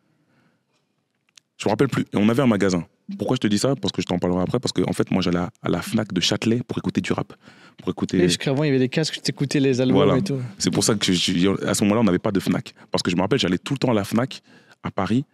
[1.61, 2.03] Je me rappelle plus.
[2.13, 2.85] Et on avait un magasin.
[3.19, 3.75] Pourquoi je te dis ça?
[3.77, 4.59] Parce que je t'en parlerai après.
[4.59, 7.13] Parce que, en fait, moi, j'allais à- à la Fnac de Châtelet pour écouter du
[7.13, 7.35] rap.
[7.77, 8.17] Pour écouter.
[8.19, 10.17] Et Parce qu'avant, il y avait des casques, tu t'écoutais les albums Voilà.
[10.17, 10.39] et tout.
[10.59, 12.73] C'est pour ça que je- à ce moment-là, on n'avait pas de Fnac.
[12.91, 14.41] Parce que je me rappelle, j'allais tout le temps à la Fnac
[14.83, 15.25] à Paris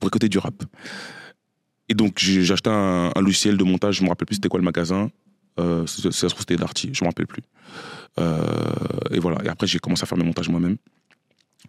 [0.00, 0.54] pour écouter du rap.
[1.90, 2.14] Et donc,
[2.50, 3.96] acheté un, un logiciel de montage.
[3.98, 5.10] Je me rappelle plus c'était quoi le magasin.
[5.60, 6.90] Euh, ça ça se trouve, c'était Darty.
[6.94, 7.42] Je me rappelle plus.
[8.18, 8.40] Euh,
[9.10, 9.38] et voilà.
[9.44, 10.76] Et après, j'ai commencé à faire mes montages moi-même.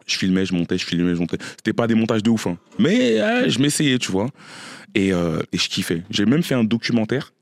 [0.06, 1.38] Je filmais, je montais, je filmais, je montais.
[1.58, 2.58] C'était pas des montages de ouf, hein.
[2.78, 3.18] mais
[3.50, 4.30] je m'essayais, tu vois.
[4.94, 6.04] Et, euh, et je kiffais.
[6.10, 7.34] J'ai même fait un documentaire,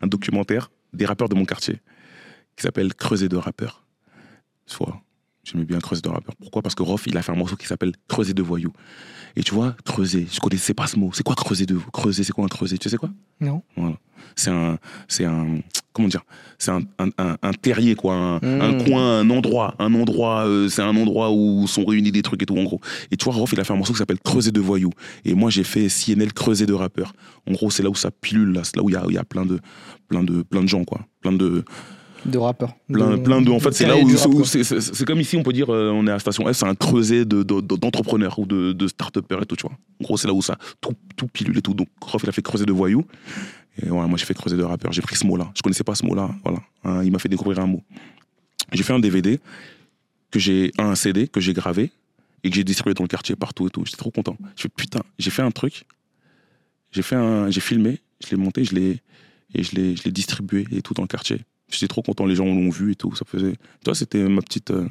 [0.00, 1.80] un documentaire des rappeurs de mon quartier,
[2.56, 3.84] qui s'appelle Creuser de rappeurs.
[4.66, 5.00] Soit,
[5.44, 6.34] j'aimais bien Creuser de rappeurs.
[6.36, 6.62] Pourquoi?
[6.62, 8.72] Parce que Rof, il a fait un morceau qui s'appelle Creuser de voyous.
[9.36, 11.10] Et tu vois, creuser, je connaissais pas ce mot.
[11.12, 13.10] C'est quoi creuser de creuser C'est quoi un creuser Tu sais quoi?
[13.40, 13.62] Non.
[13.76, 13.94] Voilà.
[14.34, 14.76] C'est un,
[15.06, 15.60] c'est un,
[15.92, 16.22] comment dire?
[16.58, 18.60] C'est un, un, un- un terrier quoi, un, Mm.
[18.60, 20.46] un coin, un endroit, un endroit.
[20.48, 22.80] euh, c'est un endroit où sont réunis des trucs et tout en gros.
[23.12, 24.90] Et tu vois, Rof, il a fait un morceau qui s'appelle Creuser de voyous.
[25.24, 27.12] Et moi, j'ai fait CNL Creuser de rappeurs.
[27.48, 29.16] En gros, c'est là où ça pilule là, c'est là où il y a, y
[29.16, 29.60] a plein de,
[30.08, 31.64] plein de, plein de gens quoi, plein de,
[32.26, 32.74] De rappeurs.
[32.92, 33.50] plein, plein de.
[33.50, 36.18] En fait, c'est là où, c'est, comme ici, on peut dire, euh, on est à
[36.18, 39.56] Station F, c'est un creuset de, de- de- d'entrepreneurs ou de, de start-upers et tout,
[39.56, 39.76] tu vois.
[40.00, 41.72] En gros, c'est là où ça tout, tout pilule et tout.
[41.74, 43.06] Donc, Rof, il a fait creuser de voyous.
[43.82, 44.92] Et voilà, moi, j'ai fait creuser de rappeurs.
[44.92, 45.50] J'ai pris ce mot-là.
[45.54, 46.30] Je connaissais pas ce mot-là.
[46.44, 46.58] Voilà.
[46.84, 47.82] Hein, il m'a fait découvrir un mot.
[48.72, 49.40] J'ai fait un DVD,
[50.30, 51.90] que j'ai, un CD que j'ai gravé
[52.44, 53.82] et que j'ai distribué dans le quartier partout et tout.
[53.86, 54.36] J'étais trop content.
[54.56, 55.84] Je fais putain, j'ai fait un truc.
[56.92, 59.00] J'ai fait un, j'ai filmé, je l'ai monté, je l'ai,
[59.54, 61.38] et je l'ai distribué et tout dans le quartier.
[61.70, 63.14] J'étais trop content, les gens l'ont vu et tout.
[63.14, 64.88] Ça faisait, tu vois, c'était ma petite, euh,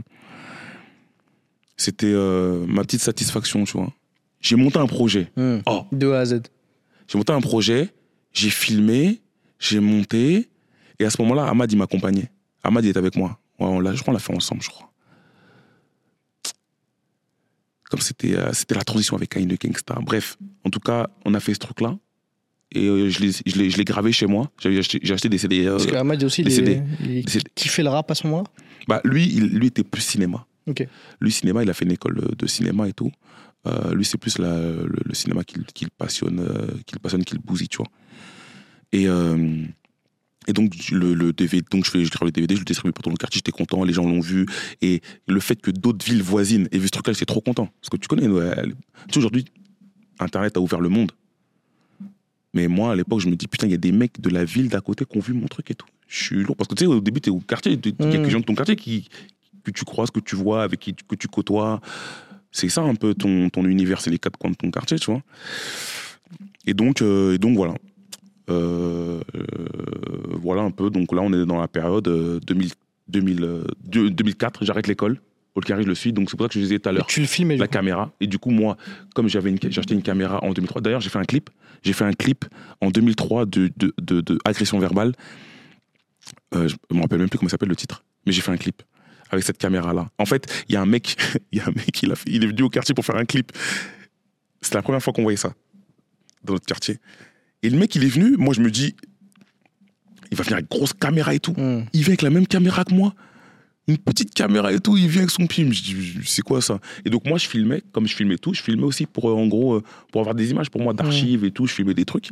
[1.78, 3.92] c'était euh, ma petite satisfaction, tu vois.
[4.42, 5.32] J'ai monté un projet.
[5.36, 5.60] Hmm.
[5.66, 6.42] Oh, De A à Z.
[7.08, 7.94] j'ai monté un projet,
[8.32, 9.22] j'ai filmé,
[9.60, 10.50] j'ai monté,
[11.00, 12.32] et à ce moment-là, Ahmad, il m'accompagnait.
[12.64, 13.40] Ahmad, il était avec moi.
[13.60, 14.90] Ouais, on je crois qu'on l'a fait ensemble, je crois.
[17.90, 19.96] Comme c'était, euh, c'était la transition avec Kain de Gangsta.
[20.02, 21.98] Bref, en tout cas, on a fait ce truc-là,
[22.72, 23.32] et euh, je, l'ai,
[23.70, 24.52] je, l'ai, gravé chez moi.
[24.62, 25.66] J'ai acheté, des CD.
[25.66, 26.82] euh, Parce que Ahmad aussi, est- CD.
[27.02, 27.46] il des CD.
[27.56, 28.50] kiffait le rap à ce moment-là?
[28.88, 30.46] Bah, lui, il, lui était plus cinéma.
[30.68, 30.88] Ok.
[31.20, 33.12] Lui, cinéma, il a fait une école de cinéma et tout.
[33.68, 36.46] Euh, lui, c'est plus la- le, le cinéma qui, qui le passionne,
[36.86, 37.88] qui le passionne, qui le bousille, tu vois.
[38.92, 39.06] Et,
[40.48, 42.92] et donc, le, le DVD, donc je, fais, je grave le DVD, je le distribue
[42.94, 44.46] pour tout le quartier, j'étais content, les gens l'ont vu.
[44.82, 47.68] Et le fait que d'autres villes voisines aient vu ce truc-là, j'étais trop content.
[47.82, 48.32] Parce que tu connais, tu
[49.12, 49.46] sais, aujourd'hui,
[50.20, 51.12] Internet a ouvert le monde.
[52.54, 54.44] Mais moi, à l'époque, je me dis, putain, il y a des mecs de la
[54.44, 55.86] ville d'à côté qui ont vu mon truc et tout.
[56.08, 56.56] Je suis lourd.
[56.56, 58.40] Parce que tu sais, au début, tu es au quartier, il y a quelques gens
[58.40, 59.08] de ton quartier qui,
[59.64, 61.80] que tu croises, que tu vois, avec qui que tu côtoies.
[62.52, 65.12] C'est ça un peu ton, ton univers, c'est les quatre coins de ton quartier, tu
[65.12, 65.22] vois.
[66.66, 67.76] Et donc, euh, et donc voilà.
[68.50, 69.46] Euh, euh,
[70.42, 70.90] voilà un peu.
[70.90, 72.72] Donc là, on est dans la période euh, 2000,
[73.08, 74.66] 2000, euh, deux- 2004.
[74.66, 75.22] J'arrête l'école.
[75.56, 76.14] Au carré, je le suis.
[76.14, 77.58] Donc c'est pour ça que je disais tout à l'heure tu le filmais.
[77.58, 78.12] la caméra.
[78.22, 78.78] Et du coup, moi,
[79.16, 81.50] comme j'avais une, j'ai acheté une caméra en 2003, d'ailleurs, j'ai fait un clip.
[81.84, 82.46] J'ai fait un clip
[82.82, 85.14] en 2003 de, de, de, de agression verbale.
[86.56, 88.84] Euh, je me rappelle même plus comment s'appelle le titre, mais j'ai fait un clip
[89.32, 90.10] avec cette caméra-là.
[90.18, 91.16] En fait, il y a un mec,
[91.52, 93.16] il y a un mec, il, a fait- il est venu au quartier pour faire
[93.16, 93.52] un clip.
[94.62, 95.54] C'est la première fois qu'on voyait ça
[96.44, 96.98] dans notre quartier.
[97.64, 98.96] Et le mec, il est venu, moi je me dis,
[100.32, 101.54] il va venir avec grosse caméra et tout.
[101.58, 101.86] Hmm.
[101.94, 103.14] Il vient avec la même caméra que moi.
[103.90, 105.66] Une petite caméra et tout, il vient avec son pied.
[105.72, 105.96] Je dis,
[106.26, 106.80] c'est quoi ça?
[107.06, 109.48] Et donc, moi, je filmais, comme je filmais tout, je filmais aussi pour, euh, en
[109.48, 111.66] gros, euh, pour avoir des images pour moi d'archives et tout.
[111.66, 112.30] Je filmais des trucs.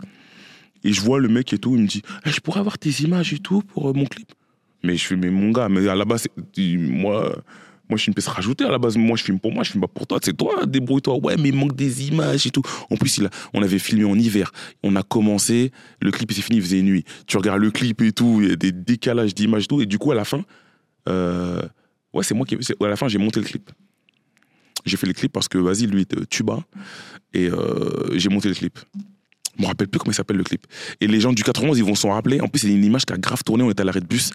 [0.84, 2.92] Et je vois le mec et tout, il me dit, Eh, je pourrais avoir tes
[3.02, 4.32] images et tout pour euh, mon clip?
[4.84, 7.36] Mais je fais, mon gars, mais à la base, c'est- moi,
[7.90, 8.64] moi, je suis une pièce rajoutée.
[8.66, 10.20] À la base, moi, je filme pour moi, je filme pas pour toi.
[10.22, 11.18] C'est toi, débrouille-toi.
[11.24, 12.62] Ouais, mais il manque des images et tout.
[12.92, 14.52] En plus, il a- on avait filmé en hiver.
[14.84, 15.72] On a commencé,
[16.02, 17.04] le clip, il s'est fini, il faisait nuit.
[17.26, 19.82] Tu regardes le clip et tout, il y a des décalages d'images et tout.
[19.82, 20.44] Et du coup, à la fin,
[21.08, 21.62] euh,
[22.14, 22.56] ouais, c'est moi qui.
[22.56, 23.70] À la fin, j'ai monté le clip.
[24.86, 26.60] J'ai fait le clip parce que, vas-y, lui, était tuba.
[27.34, 28.80] Et euh, j'ai monté le clip.
[29.58, 30.66] Je me rappelle plus comment il s'appelle le clip.
[31.02, 32.40] Et les gens du 91, ils vont s'en rappeler.
[32.42, 33.64] En plus, c'est une image qui a grave tourné.
[33.64, 34.32] On était à l'arrêt de bus.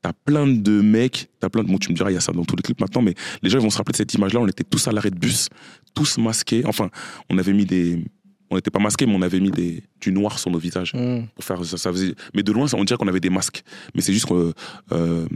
[0.00, 1.68] T'as plein de mecs, t'as plein de.
[1.68, 3.50] Bon, tu me diras, il y a ça dans tous les clips maintenant, mais les
[3.50, 4.40] gens ils vont se rappeler de cette image-là.
[4.40, 5.48] On était tous à l'arrêt de bus,
[5.94, 6.62] tous masqués.
[6.66, 6.90] Enfin,
[7.28, 8.04] on avait mis des.
[8.50, 11.26] On n'était pas masqués, mais on avait mis des, du noir sur nos visages Hmm.
[11.34, 13.62] pour faire ça, ça faisait mais de loin ça, on dirait qu'on avait des masques
[13.94, 14.54] mais c'est juste que
[14.92, 15.26] euh,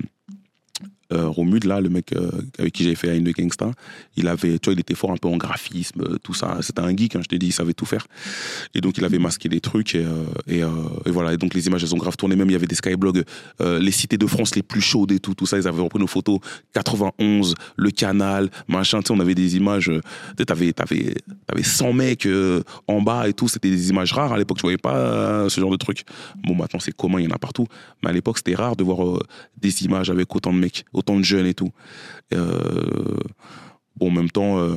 [1.12, 3.70] euh, là le mec euh, avec qui j'avais fait une Gangsta
[4.16, 6.58] il avait tu vois il était fort un peu en graphisme euh, tout ça.
[6.60, 8.06] C'était un geek hein, je t'ai dit il savait tout faire.
[8.74, 10.04] Et donc il avait masqué des trucs et,
[10.62, 10.68] euh,
[11.06, 11.32] voilà.
[11.32, 12.36] Et donc les images elles ont grave tourné.
[12.36, 13.24] Même il y avait des skyblogs
[13.60, 15.58] les cités de France les plus chaudes et tout tout ça.
[15.58, 16.38] Ils avaient repris nos photos
[16.74, 19.00] 91 le canal machin.
[19.00, 19.90] Tu sais on avait des images
[20.36, 21.14] tu t'avais t'avais
[21.46, 22.28] t'avais 100 mecs
[22.86, 23.48] en bas et tout.
[23.48, 24.58] C'était des images rares à l'époque.
[24.58, 26.04] Je voyais pas ce genre de trucs
[26.44, 27.66] Bon, maintenant, c'est commun, il y en a partout.
[28.02, 29.18] Mais à l'époque, c'était rare de voir
[29.60, 31.70] des images avec autant de mecs, autant de jeunes et tout.
[32.32, 33.18] Euh,
[33.96, 34.76] bon, en même temps, euh,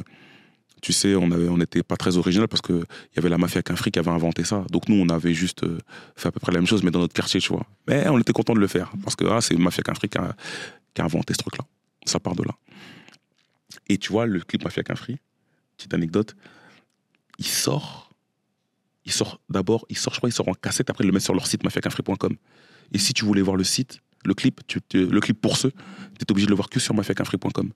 [0.82, 2.84] tu sais, on n'était pas très original parce qu'il
[3.16, 4.66] y avait la mafia Quinfri qui avait inventé ça.
[4.70, 5.80] Donc, nous, on avait juste euh,
[6.16, 7.66] fait à peu près la même chose, mais dans notre quartier, tu vois.
[7.88, 10.36] Mais on était content de le faire parce que ah, c'est Mafia Quinfri qui a,
[10.94, 11.66] qui a inventé ce truc-là.
[12.06, 12.56] Ça part de là.
[13.88, 15.18] Et tu vois, le clip Mafia Quinfri,
[15.78, 16.36] petite anecdote,
[17.40, 18.06] il sort
[19.06, 21.24] il sort d'abord, il sort, je crois, il sort en cassette, après ils le mettent
[21.24, 22.36] sur leur site mafiaquinfri.com.
[22.92, 25.72] Et si tu voulais voir le site, le clip, tu, tu- le clip pour ceux,
[25.72, 25.78] tu
[26.22, 27.70] étais obligé de le voir que sur mafiaquinfri.com.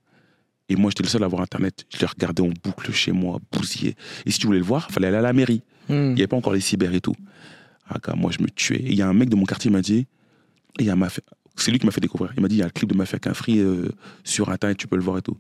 [0.72, 1.86] Et moi, j'étais le seul à avoir internet.
[1.94, 3.96] Je l'ai regardé en boucle chez moi, bousillé.
[4.26, 5.62] Et si tu voulais le voir, il fallait aller à la mairie.
[5.88, 5.94] Hmm.
[5.94, 7.16] Il n'y avait pas encore les cyber et tout.
[7.88, 8.82] Ah, gars, moi, je me tuais.
[8.84, 10.06] Il y a un mec de mon quartier qui m'a dit,
[10.80, 11.24] il y a Mafia-
[11.56, 12.32] c'est lui qui m'a fait découvrir.
[12.38, 13.18] Il m'a dit, il y a le clip de Mafia
[13.50, 13.90] euh,
[14.24, 15.38] sur internet, tu peux le voir et tout.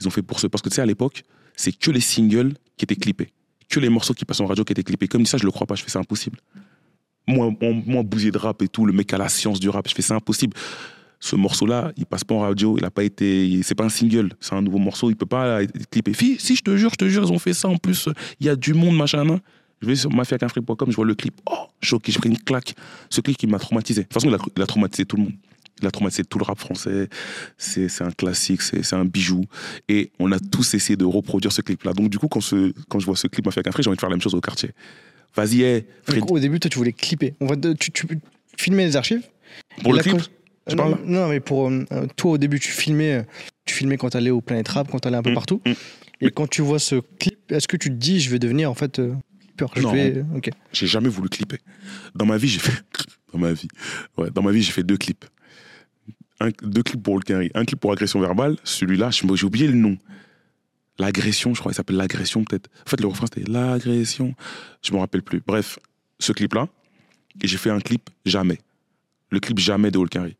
[0.00, 0.48] Ils ont fait pour ceux.
[0.50, 1.24] Parce que tu sais, à l'époque,
[1.56, 3.30] c'est que les singles qui étaient clippés.
[3.70, 5.08] Que les morceaux qui passaient en radio qui étaient clippés.
[5.08, 5.74] Comme ça, je le crois pas.
[5.76, 6.38] Je fais ça impossible.
[7.26, 7.52] Moi,
[7.86, 10.14] moi, de rap et tout, le mec a la science du rap, je fais ça
[10.14, 10.56] impossible.
[11.22, 14.30] Ce morceau-là, il passe pas en radio, il a pas été, c'est pas un single,
[14.40, 16.14] c'est un nouveau morceau, il peut pas être clippé.
[16.14, 18.08] Si, si, je te jure, je te jure, ils ont fait ça en plus.
[18.40, 19.38] Il y a du monde, machin, nan.
[19.82, 21.40] Je vais sur mafiaquinfri.com, je vois le clip.
[21.50, 22.74] Oh, choqué, je pris une claque.
[23.08, 24.02] Ce clip qui m'a traumatisé.
[24.02, 25.32] De toute façon, il a, il traumatisé tout le monde.
[25.80, 27.08] Il a traumatisé tout le rap français.
[27.56, 29.44] C'est c'est un classique, c'est c'est un bijou.
[29.88, 31.94] Et on a tous essayé de reproduire ce clip-là.
[31.94, 34.22] Donc, du coup, quand, je vois ce clip Mafia j'ai envie de faire la même
[34.22, 34.70] chose au quartier.
[35.36, 36.20] Vas-y, hey, Fred.
[36.20, 37.34] Donc, au début, toi, tu voulais clipper.
[37.40, 38.06] On va te- tu, tu
[38.56, 39.22] filmais les archives.
[39.82, 40.24] Pour Et le là, clip quand-
[40.68, 43.22] Tu Euh, parles non, non, mais pour euh, euh, toi, au début, tu filmais, euh,
[43.64, 45.62] tu filmais quand t'allais au Planet Rap, quand t'allais un peu Mm, partout.
[45.66, 45.72] mm.
[46.20, 48.74] Et quand tu vois ce clip, est-ce que tu te dis, je vais devenir en
[48.74, 49.14] fait euh,
[49.56, 49.92] clipper je Non.
[49.92, 50.24] vais...
[50.36, 50.50] Ok.
[50.72, 51.58] J'ai jamais voulu clipper.
[52.14, 52.72] Dans ma vie, j'ai fait.
[53.32, 53.68] Dans ma vie.
[54.18, 55.24] Ouais, dans ma vie, j'ai fait deux clips.
[56.40, 57.50] Un- deux clips pour le Quinry.
[57.54, 58.56] Un clip pour agression verbale.
[58.64, 59.96] Celui-là, je- j'ai oublié le nom.
[60.98, 62.68] L'agression, je crois, il s'appelle l'agression peut-être.
[62.86, 64.34] En fait, le refrain, c'était l'agression.
[64.82, 65.42] Je me rappelle plus.
[65.46, 65.78] Bref,
[66.18, 66.68] ce clip-là.
[67.42, 68.58] J'ai fait un clip jamais.
[69.30, 70.36] Le clip jamais de Holkari.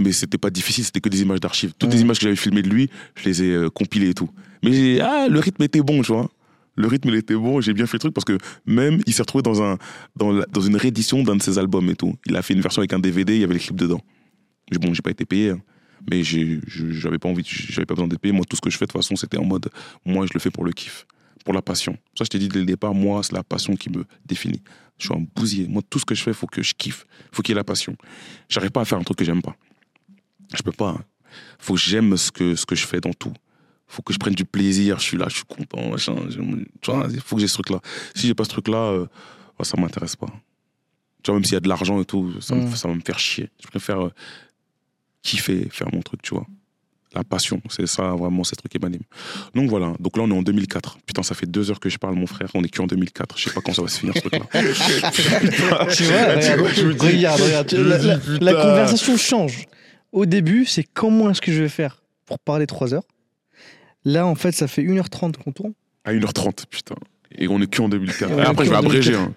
[0.00, 1.72] Mais c'était pas difficile, c'était que des images d'archives.
[1.78, 4.28] Toutes les images que j'avais filmées de lui, je les ai euh, compilées et tout.
[4.64, 6.28] Mais ah, le rythme était bon, tu vois.
[6.76, 8.36] Le rythme, il était bon, j'ai bien fait le truc parce que
[8.66, 9.78] même, il s'est retrouvé dans, un,
[10.16, 12.16] dans, la- dans une réédition d'un de ses albums et tout.
[12.26, 14.00] Il a fait une version avec un DVD, il y avait les clips dedans.
[14.72, 15.60] Mais Bon, j'ai pas été payé, hein.
[16.10, 18.32] Mais j'avais pas envie, j'avais pas besoin d'être payé.
[18.32, 19.70] Moi, tout ce que je fais, de toute façon, c'était en mode,
[20.04, 21.06] moi, je le fais pour le kiff,
[21.44, 21.96] pour la passion.
[22.18, 24.62] Ça, je t'ai dit dès le départ, moi, c'est la passion qui me définit.
[24.98, 25.66] Je suis un bousier.
[25.66, 27.06] Moi, tout ce que je fais, faut que je kiffe.
[27.32, 27.96] faut qu'il y ait la passion.
[28.48, 29.56] J'arrive pas à faire un truc que j'aime pas.
[30.56, 30.90] Je peux pas.
[30.90, 31.04] hein.
[31.58, 33.32] Faut que j'aime ce que, ce que je fais dans tout.
[33.88, 34.98] Faut que je prenne du plaisir.
[35.00, 35.90] Je suis là, je suis content.
[35.90, 36.14] Machin.
[36.80, 37.80] Tu vois, il faut que j'ai ce truc-là.
[38.14, 39.06] Si j'ai pas ce truc-là, euh,
[39.58, 40.28] oh, ça m'intéresse pas.
[41.22, 42.76] Tu vois, même s'il y a de l'argent et tout, ça, me- Mm.
[42.76, 43.50] ça va me faire chier.
[43.62, 44.10] Je préfère euh,
[45.24, 46.46] kiffer, faire mon truc, tu vois.
[47.14, 49.02] La passion, c'est ça vraiment, c'est le truc qui m'anime.
[49.54, 50.98] Donc voilà, donc là on est en 2004.
[51.06, 53.38] Putain, ça fait deux heures que je parle, mon frère, on est qu'en 2004.
[53.38, 54.46] Je sais pas quand ça va se finir ce truc-là.
[55.94, 59.66] Tu vois, regarde, je me dis- regarde, tu- la, dis, la- conversation change.
[60.12, 63.04] Au début, c'est comment est-ce que je vais faire pour parler 3 heures?
[64.04, 65.72] Là, en fait, ça fait 1h30 qu'on tourne.
[66.04, 66.96] À 1h30, putain.
[67.36, 68.30] Et on est 2004.
[68.30, 69.14] Et on est Après, je vais abréger.
[69.14, 69.34] hein.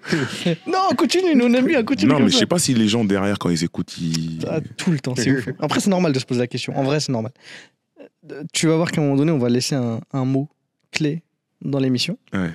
[0.66, 2.12] Non, continue, nous on aime bien, continue.
[2.12, 4.38] Non, mais je sais pas si les gens derrière, quand ils écoutent, ils.
[4.48, 5.48] Ah, tout le temps, c'est ouf.
[5.58, 6.76] Après, c'est normal de se poser la question.
[6.76, 7.32] En vrai, c'est normal.
[8.30, 10.48] Euh, Tu vas voir qu'à un moment donné, on va laisser un, un mot
[10.92, 11.22] clé
[11.64, 12.18] dans l'émission.
[12.32, 12.50] Ouais.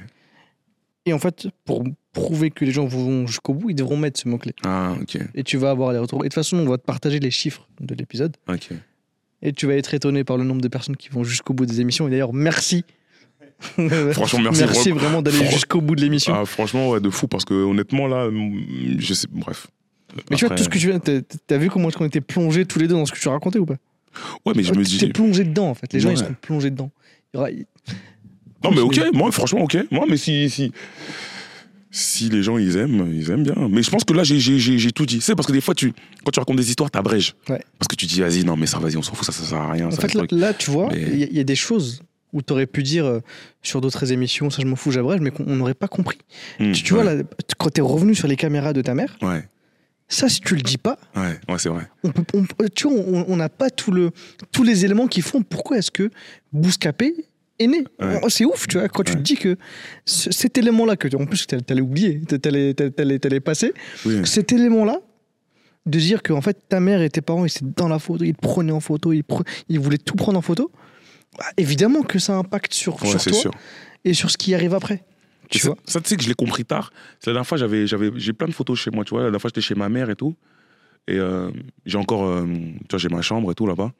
[1.05, 1.83] Et en fait, pour
[2.13, 4.53] prouver que les gens vont jusqu'au bout, ils devront mettre ce mot-clé.
[4.63, 5.17] Ah, ok.
[5.35, 6.19] Et tu vas avoir les retours.
[6.19, 8.37] Et de toute façon, on va te partager les chiffres de l'épisode.
[8.47, 8.69] Ok.
[9.41, 11.81] Et tu vas être étonné par le nombre de personnes qui vont jusqu'au bout des
[11.81, 12.07] émissions.
[12.07, 12.85] Et d'ailleurs, merci.
[14.13, 14.61] Franchement, merci.
[14.63, 16.33] merci vraiment d'aller Fran- jusqu'au bout de l'émission.
[16.35, 18.29] Ah, franchement, ouais, de fou, parce que honnêtement, là,
[18.97, 19.27] je sais.
[19.31, 19.67] Bref.
[20.29, 22.79] Mais tu vois, tout ce que tu viens, t'as vu comment on était plongés tous
[22.79, 23.77] les deux dans ce que tu racontais ou pas?
[24.45, 24.97] Ouais, mais je me dis.
[24.99, 25.91] t'es plongé dedans, en fait.
[25.93, 26.15] Les gens, Ouais.
[26.15, 26.91] ils seront plongés dedans.
[27.33, 27.49] Il y aura-
[28.63, 29.77] Non, mais ok, moi, franchement, ok.
[29.89, 30.71] Moi, mais si, si,
[31.89, 33.55] si les gens, ils aiment, ils aiment bien.
[33.69, 35.19] Mais je pense que là, j'ai- tout dit.
[35.21, 35.93] C'est parce que des fois, tu,
[36.23, 37.33] quand tu racontes des histoires, t'abrèges.
[37.49, 37.61] Ouais.
[37.79, 39.57] Parce que tu dis, vas-y, non, mais ça, vas-y, on s'en fout, ça, ça sert
[39.57, 39.87] à rien.
[39.87, 42.01] En ça, fait, là, tu vois, Mais- y, il y a des choses
[42.33, 43.19] où tu aurais pu dire euh,
[43.61, 46.17] sur d'autres émissions, ça je m'en fous, j'abrège, mais qu'on n'aurait pas compris.
[46.59, 47.21] Hmm, tu, tu vois, là,
[47.57, 49.47] quand tu es revenu sur les caméras de ta mère, Ouais,
[50.07, 51.87] ça, si tu le dis pas, ouais, ouais, c'est vrai.
[52.03, 52.45] on peut, on-
[52.75, 54.11] tu vois, on on n'a pas tout le,
[54.51, 56.09] tous les éléments qui font pourquoi est-ce que
[56.51, 57.13] Bouscapé
[57.59, 57.83] est né.
[57.99, 59.55] Oh, C'est ouf, tu vois, quand tu te dis que
[60.05, 63.73] ce- cet élément-là, que en plus, tu allais oublier, tu allais passer,
[64.05, 64.21] Oui.
[64.25, 64.99] cet élément-là,
[65.85, 68.23] de dire que en fait, ta mère et tes parents, ils étaient dans la photo,
[68.23, 70.71] ils te prenaient en photo, ils, pre- ils voulaient tout prendre en photo,
[71.37, 73.51] bah, évidemment que ça impacte sur, Ouais, sur toi sûr.
[74.05, 75.03] et sur ce qui arrive après.
[75.49, 76.91] Tu vois ça, tu sais que je l'ai compris tard.
[77.25, 79.19] La dernière fois, j'avais, j'avais, j'ai plein de photos chez moi, tu vois.
[79.19, 80.35] La dernière fois, j'étais chez ma mère et tout.
[81.07, 81.51] Et euh,
[81.85, 83.91] j'ai encore, euh, tu vois, j'ai ma chambre et tout là-bas.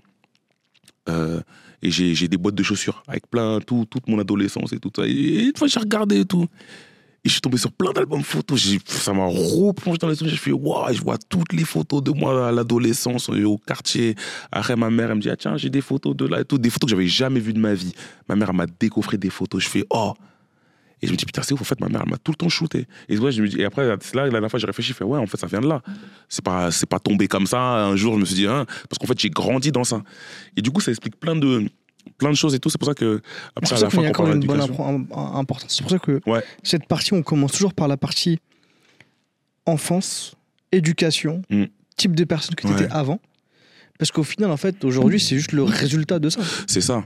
[1.10, 1.42] Euh,
[1.82, 4.92] et j'ai, j'ai des boîtes de chaussures avec plein, tout, toute mon adolescence et tout
[4.96, 5.04] ça.
[5.06, 6.48] Et une fois, j'ai regardé et tout.
[7.26, 8.78] Et je suis tombé sur plein d'albums photos.
[8.86, 10.36] Ça m'a replongé dans les souvenirs.
[10.36, 14.16] Je fais, waouh, je vois toutes les photos de moi à l'adolescence, au quartier.
[14.52, 16.58] Après, ma mère, elle me dit, ah, tiens, j'ai des photos de là et tout.
[16.58, 17.94] Des photos que j'avais jamais vues de ma vie.
[18.28, 19.64] Ma mère, elle m'a décoffré des photos.
[19.64, 20.14] Je fais, oh.
[21.02, 22.38] Et je me dis, putain, c'est ouf, en fait, ma mère, elle m'a tout le
[22.38, 22.88] temps shooté.
[23.08, 25.06] Et, ouais, je me dis, et après, là, la dernière fois, j'ai réfléchi, je fais,
[25.06, 25.82] ouais, en fait, ça vient de là.
[26.28, 27.60] C'est pas, c'est pas tombé comme ça.
[27.60, 30.02] Un jour, je me suis dit, hein, parce qu'en fait, j'ai grandi dans ça.
[30.58, 31.70] Et du coup, ça explique plein de,
[32.18, 32.70] plein de choses et tout.
[32.70, 33.22] C'est pour ça que,
[33.56, 35.08] après, à ça la fin, quand on parle une bonne d'éducation.
[35.36, 35.76] importance.
[35.76, 36.44] C'est pour ça que Ouais.
[36.64, 38.40] cette partie, on commence toujours par la partie
[39.66, 40.36] enfance,
[40.72, 41.66] éducation, Mm.
[41.96, 42.92] type de personne que tu étais Ouais.
[42.92, 43.20] avant.
[44.00, 46.42] Parce qu'au final, en fait, aujourd'hui, c'est juste le résultat de ça.
[46.68, 47.06] C'est ça.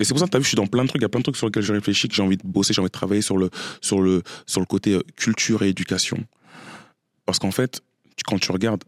[0.00, 1.00] Et c'est pour ça que tu as vu, je suis dans plein de trucs.
[1.00, 2.72] Il y a plein de trucs sur lesquels je réfléchis, que j'ai envie de bosser,
[2.72, 3.50] j'ai envie de travailler sur le,
[3.80, 6.18] sur le, sur le côté euh, culture et éducation.
[7.26, 7.80] Parce qu'en fait,
[8.26, 8.82] quand tu regardes,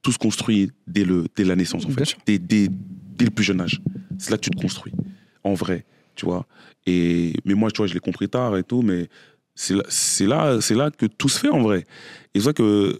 [0.00, 2.16] tout se construit dès, le, dès la naissance, en fait.
[2.24, 3.80] Dès, dès, dès le plus jeune âge.
[4.18, 4.92] C'est là que tu te construis,
[5.44, 5.84] en vrai,
[6.14, 6.46] tu vois.
[6.86, 9.08] Et, mais moi, tu vois, je l'ai compris tard et tout, mais
[9.58, 9.82] c'est là,
[10.60, 11.86] c'est là, là que tout se fait en vrai.
[12.34, 12.98] Et c'est vrai que euh,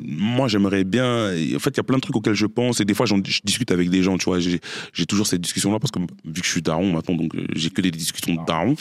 [0.00, 1.32] moi, j'aimerais bien.
[1.56, 3.16] En fait, il y a plein de trucs auxquels je pense, et des fois, je
[3.42, 4.38] discute avec des gens, tu vois.
[4.38, 7.70] J'ai toujours cette discussion-là parce que vu que je suis daron maintenant, donc euh, j'ai
[7.70, 8.76] que des discussions de daron.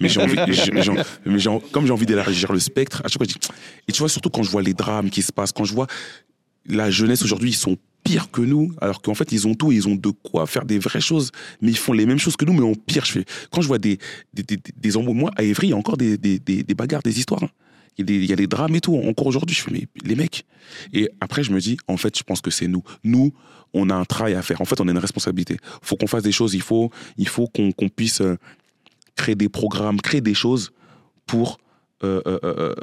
[0.00, 0.36] Mais envie,
[1.26, 3.48] mais comme j'ai envie d'élargir le spectre, à chaque fois, je dis.
[3.86, 5.86] Et tu vois, surtout quand je vois les drames qui se passent, quand je vois
[6.66, 9.88] la jeunesse aujourd'hui, ils sont pires que nous, alors qu'en fait, ils ont tout, ils
[9.88, 12.52] ont de quoi faire des vraies choses, mais ils font les mêmes choses que nous,
[12.52, 13.04] mais en pire.
[13.04, 13.98] Je fais, quand je vois des,
[14.34, 16.16] des, des, des moi, à Évry, il y a encore des,
[16.76, 17.42] bagarres, des histoires.
[17.42, 17.50] hein.
[17.98, 19.54] Il y, a des, drames et tout, encore aujourd'hui.
[19.54, 20.46] Je fais, mais les mecs.
[20.94, 22.82] Et après, je me dis, en fait, je pense que c'est nous.
[23.04, 23.32] Nous,
[23.74, 24.62] on a un travail à faire.
[24.62, 25.56] En fait, on a une responsabilité.
[25.62, 28.36] Il faut qu'on fasse des choses, il faut, qu'on puisse euh,
[29.16, 30.72] créer des programmes, créer des choses
[31.26, 31.58] pour.
[32.02, 32.74] euh, euh,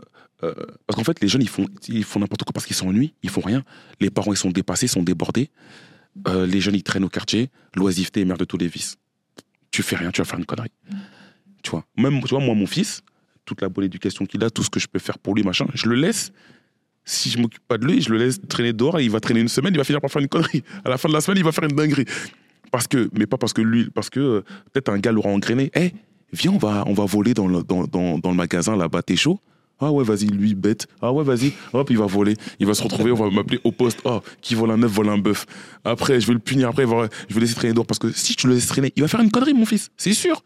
[0.43, 0.53] euh,
[0.85, 3.29] parce qu'en fait, les jeunes, ils font, ils font n'importe quoi parce qu'ils s'ennuient, ils
[3.29, 3.63] font rien.
[3.99, 5.49] Les parents, ils sont dépassés, ils sont débordés.
[6.27, 7.49] Euh, les jeunes, ils traînent au quartier.
[7.75, 8.97] L'oisiveté est mère de tous les vices.
[9.71, 10.71] Tu fais rien, tu vas faire une connerie.
[11.63, 13.01] Tu vois, même, tu vois, moi, mon fils,
[13.45, 15.65] toute la bonne éducation qu'il a, tout ce que je peux faire pour lui, machin,
[15.73, 16.31] je le laisse.
[17.03, 19.39] Si je m'occupe pas de lui, je le laisse traîner dehors et il va traîner
[19.39, 20.63] une semaine, il va finir par faire une connerie.
[20.85, 22.05] À la fin de la semaine, il va faire une dinguerie.
[22.71, 24.41] Parce que, mais pas parce que lui, parce que euh,
[24.71, 25.71] peut-être un gars l'aura engrainé.
[25.73, 25.93] Eh,
[26.33, 29.15] viens, on va, on va voler dans le, dans, dans, dans le magasin là-bas, t'es
[29.15, 29.39] chaud?
[29.79, 30.87] Ah ouais, vas-y, lui, bête.
[31.01, 31.53] Ah ouais, vas-y.
[31.73, 32.35] Hop, il va voler.
[32.59, 33.99] Il va se retrouver, on va m'appeler au poste.
[34.05, 35.45] Oh, qui vole un œuf, vole un bœuf.
[35.83, 36.69] Après, je vais le punir.
[36.69, 37.85] Après, je vais le laisser traîner dehors.
[37.85, 39.89] Parce que si tu le laisses traîner, il va faire une connerie, mon fils.
[39.97, 40.43] C'est sûr.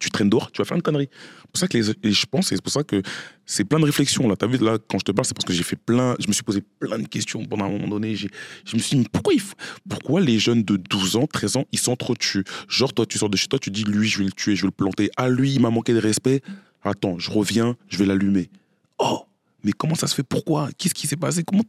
[0.00, 1.08] Tu traînes dehors, tu vas faire une connerie.
[1.12, 3.00] C'est pour ça que je pense, c'est pour ça que
[3.46, 4.28] c'est plein de réflexions.
[4.28, 6.26] Là, t'as vu, là, quand je te parle, c'est parce que j'ai fait plein, je
[6.26, 8.16] me suis posé plein de questions pendant un moment donné.
[8.16, 8.26] Je
[8.74, 9.42] me suis dit, mais pourquoi, il
[9.88, 12.42] pourquoi les jeunes de 12 ans, 13 ans, ils s'entretuent?
[12.68, 14.62] Genre, toi, tu sors de chez toi, tu dis, lui, je vais le tuer, je
[14.62, 15.10] vais le planter.
[15.16, 16.42] Ah, lui, il m'a manqué de respect.
[16.84, 18.50] Attends, je reviens, je vais l'allumer.
[18.98, 19.24] Oh,
[19.62, 20.22] mais comment ça se fait?
[20.22, 20.68] Pourquoi?
[20.76, 21.42] Qu'est-ce qui s'est passé?
[21.42, 21.64] Comment.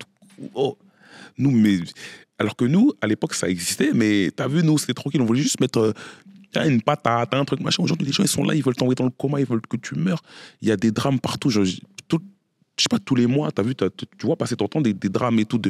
[0.53, 0.77] Oh,
[1.37, 1.79] nous, mais
[2.37, 5.41] alors que nous, à l'époque, ça existait, mais t'as vu, nous, c'était tranquille, on voulait
[5.41, 7.83] juste mettre euh, une patate, un truc, machin.
[7.83, 9.77] Aujourd'hui, les gens, ils sont là, ils veulent t'envoyer dans le coma, ils veulent que
[9.77, 10.21] tu meurs.
[10.61, 11.49] Il y a des drames partout.
[11.49, 11.65] genre,
[12.07, 12.21] tout-
[12.77, 15.39] je sais pas, tous les mois, t'as vu, tu vois passer ton temps des, drames
[15.39, 15.61] et tout.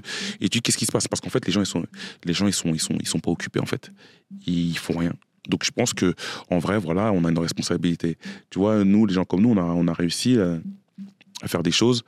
[0.41, 1.07] Et tu dis, qu'est-ce qui se passe?
[1.07, 1.85] Parce qu'en fait, les gens, ils sont,
[2.23, 3.91] les gens, ils sont, ils sont, ils sont pas occupés, en fait.
[4.47, 5.13] Ils font rien.
[5.47, 6.13] Donc, je pense que,
[6.49, 8.17] en vrai, voilà, on a une responsabilité.
[8.49, 10.57] Tu vois, nous, les gens comme nous, on a, on a réussi euh,
[11.41, 12.03] à faire des choses.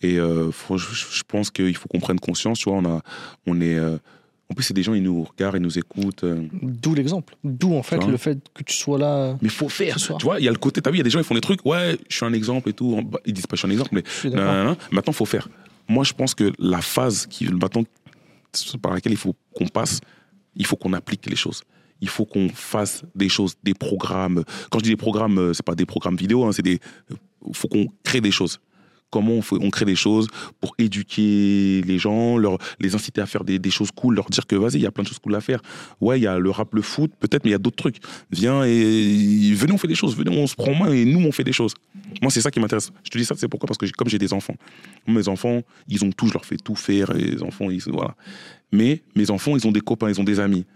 [0.00, 2.58] Et euh, faut- je, je pense qu'il faut qu'on prenne conscience.
[2.58, 3.02] Tu vois, on, a,
[3.46, 3.76] on est.
[3.76, 3.98] euh,
[4.50, 6.24] En plus, c'est des gens, ils nous regardent, ils nous écoutent.
[6.62, 7.36] D'où l'exemple.
[7.44, 9.36] D'où en fait le fait que tu sois là.
[9.42, 9.98] Mais faut faire.
[9.98, 10.12] Ce.
[10.14, 11.24] Tu vois, il y a le côté, t'as vu, il y a des gens, ils
[11.24, 13.02] font des trucs, ouais, je suis un exemple et tout.
[13.04, 15.48] Bah, Ils disent pas je suis un exemple, mais Je suis maintenant, faut faire.
[15.88, 17.84] Moi, je pense que la phase qui, maintenant,
[18.80, 20.00] par laquelle il faut qu'on passe,
[20.56, 21.62] il faut qu'on applique les choses.
[22.00, 24.44] Il faut qu'on fasse des choses, des programmes.
[24.70, 26.78] Quand je dis des programmes, euh, c'est pas des programmes vidéo, hein, c'est des.
[27.46, 28.60] Il faut qu'on crée des choses.
[29.10, 30.26] Comment on, fait, on crée des choses
[30.60, 34.46] pour éduquer les gens, leur, les inciter à faire des, des choses cool, leur dire
[34.46, 35.62] que vas-y, il y a plein de choses cool à faire.
[36.02, 37.96] Ouais, il y a le rap, le foot, peut-être, mais il y a d'autres trucs.
[38.30, 40.14] Viens et venez, on fait des choses.
[40.14, 41.72] Venez, on se prend en main et nous, on fait des choses.
[42.20, 42.92] Moi, c'est ça qui m'intéresse.
[43.02, 43.66] Je te dis ça, c'est pourquoi?
[43.66, 44.56] Parce que comme j'ai des enfants,
[45.06, 47.14] mes enfants, ils ont tout, je leur fais tout faire.
[47.14, 48.14] Les enfants, ils, voilà.
[48.72, 50.66] Mais mes enfants, ils ont des copains, ils ont des amis.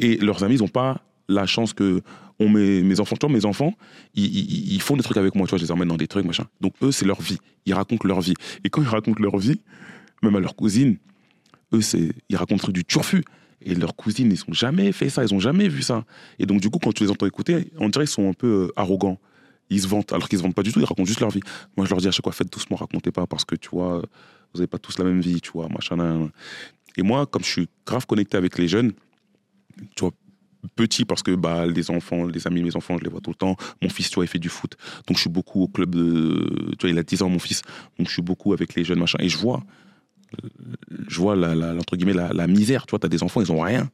[0.00, 2.02] Et leurs amis, ils n'ont pas la chance que
[2.40, 3.74] on met, mes enfants, tu vois, mes enfants,
[4.14, 4.24] ils,
[4.74, 6.46] ils- font des trucs avec moi, tu vois, je les emmène dans des trucs, machin.
[6.62, 7.36] Donc eux, c'est leur vie.
[7.66, 8.32] Ils racontent leur vie.
[8.64, 9.60] Et quand ils racontent leur vie,
[10.22, 10.96] même à leurs cousines,
[11.74, 11.80] eux,
[12.30, 13.22] ils racontent du turfu.
[13.62, 16.04] Et leurs cousines, ils n'ont jamais fait ça, ils n'ont jamais vu ça.
[16.38, 18.68] Et donc, du coup, quand tu les entends écouter, on dirait qu'ils sont un peu
[18.68, 19.18] euh, arrogants.
[19.68, 21.42] Ils se vantent, alors qu'ils se vantent pas du tout, ils racontent juste leur vie.
[21.76, 23.98] Moi, je leur dis à chaque fois, faites doucement, racontez pas, parce que tu vois,
[24.52, 26.30] vous n'avez pas tous la même vie, tu vois, machin.
[26.96, 28.92] Et moi, comme je suis grave connecté avec les jeunes,
[29.96, 30.12] tu vois,
[30.76, 33.30] petit parce que bah, les enfants, les amis de mes enfants, je les vois tout
[33.30, 33.56] le temps.
[33.82, 34.76] Mon fils, tu vois, il fait du foot.
[35.06, 36.74] Donc je suis beaucoup au club de.
[36.78, 37.62] Tu vois, il a 10 ans, mon fils.
[37.98, 39.18] Donc je suis beaucoup avec les jeunes, machin.
[39.20, 39.62] Et je vois,
[41.08, 42.86] je vois la, la- entre guillemets, la, misère.
[42.86, 43.90] Tu vois, t'as des enfants, ils ont rien.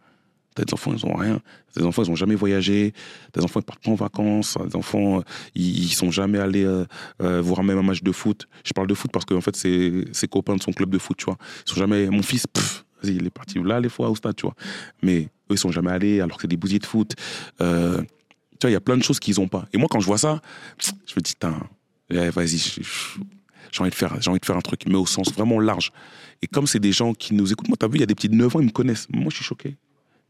[0.54, 1.40] T'as des enfants, ils ont rien.
[1.74, 2.94] T'as des enfants, ils ont jamais voyagé.
[3.32, 4.56] T'as des enfants, ils partent pas en vacances.
[4.58, 5.22] T'as des enfants, euh,
[5.54, 6.86] ils, ils sont jamais allés euh,
[7.22, 8.48] euh, voir même un match de foot.
[8.64, 11.16] Je parle de foot parce qu'en fait, c'est ses copains de son club de foot,
[11.18, 11.36] tu vois.
[11.66, 12.08] Ils sont jamais.
[12.08, 14.54] Mon fils, pff, il est parti là, les fois au stade, tu vois.
[15.02, 17.12] Mais eux, ils sont jamais allés alors que c'est des bousiers de foot.
[17.60, 17.98] Euh,
[18.58, 19.66] tu vois, il y a plein de choses qu'ils ont pas.
[19.72, 20.40] Et moi, quand je vois ça,
[20.78, 21.56] je me dis, Tain,
[22.10, 25.32] eh, vas-y, j'ai envie de faire, j'ai envie de faire un truc, mais au sens
[25.32, 25.92] vraiment large.
[26.42, 28.14] Et comme c'est des gens qui nous écoutent, moi, t'as vu, il y a des
[28.14, 29.06] petits de 9 ans, ils me connaissent.
[29.10, 29.76] Moi, je suis choqué.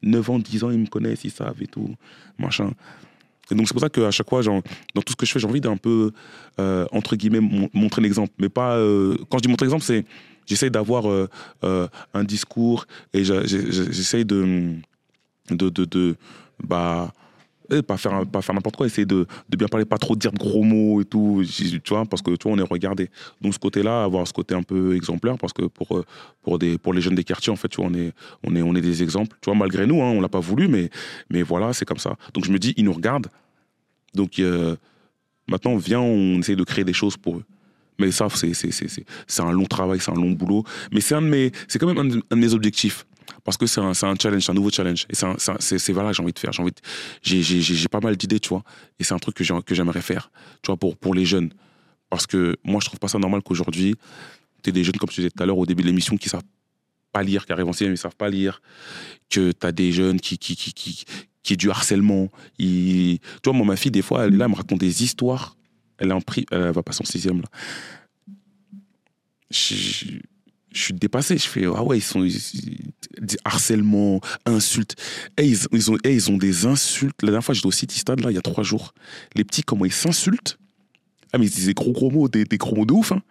[0.02, 1.94] 9 ans, 10 ans, ils me connaissent, ils savent et tout,
[2.38, 2.70] machin.
[3.50, 4.60] Et donc, c'est pour ça qu'à chaque fois, genre,
[4.94, 6.10] dans tout ce que je fais, j'ai envie d'un peu,
[6.58, 8.32] euh, entre guillemets, mon- montrer l'exemple.
[8.38, 8.74] Mais pas.
[8.76, 10.04] euh, quand je dis montrer l'exemple, c'est.
[10.46, 11.28] J'essaye d'avoir euh,
[11.64, 14.74] euh, un discours et j'essaye de.
[15.50, 16.16] de, de,
[16.62, 17.12] bah,
[17.68, 20.30] eh, pas faire, pas faire n'importe quoi, essayer de, de bien parler, pas trop dire
[20.30, 23.10] de gros mots et tout, tu vois, parce que tu vois, on est regardé.
[23.40, 26.04] Donc ce côté-là, avoir ce côté un peu exemplaire, parce que pour, euh,
[26.42, 28.12] pour, des, pour les jeunes des quartiers, en fait, tu vois, on est,
[28.44, 30.68] on est, on est des exemples, tu vois, malgré nous, hein, on l'a pas voulu,
[30.68, 30.90] mais,
[31.28, 32.16] mais voilà, c'est comme ça.
[32.34, 33.28] Donc je me dis, ils nous regardent,
[34.14, 34.40] donc
[35.48, 37.44] maintenant, viens, on essaye de créer des choses pour eux.
[37.98, 40.64] Mais ça, c'est un long travail, c'est un long boulot.
[40.92, 43.06] Mais c'est quand même un de, mes objectifs.
[43.44, 45.06] Parce que c'est un, un challenge, c'est un nouveau challenge.
[45.08, 46.50] Et c'est voilà que j'ai envie de faire.
[47.22, 48.62] J'ai pas mal d'idées, tu vois.
[48.98, 50.30] Et c'est un truc que j'ai- que j'aimerais faire,
[50.62, 51.50] tu vois, pour, pour les jeunes.
[52.10, 53.94] Parce que moi, je trouve pas ça normal qu'aujourd'hui,
[54.62, 56.42] tu des jeunes, comme je disais tout à l'heure au début de l'émission, qui savent
[57.12, 58.60] pas lire, qui arrivent en sixième, ils savent pas lire.
[59.30, 61.04] Que tu as des jeunes qui, qui, qui, qui,
[61.42, 62.28] qui du harcèlement.
[62.58, 65.56] Ils- Tu vois, moi, ma fille, des fois, elle là, elle me raconte des histoires.
[65.98, 66.46] Elle est en pri...
[66.50, 67.48] elle va passer en sixième, là.
[69.50, 70.18] Je,
[70.72, 71.38] suis dépassé.
[71.38, 72.22] Je fais, ah ouais, ils sont.
[72.24, 74.94] ils- ils- des harcèlements, insultes.
[75.38, 77.22] Et ils, ils ont, eh, ils ont des insultes.
[77.22, 78.92] La dernière fois, j'étais au City Stade, là, il y a trois jours.
[79.34, 80.58] Les petits, comment ils s'insultent?
[81.32, 83.22] Ah, mais ils des gros, gros mots, des, des gros mots de ouf, hein.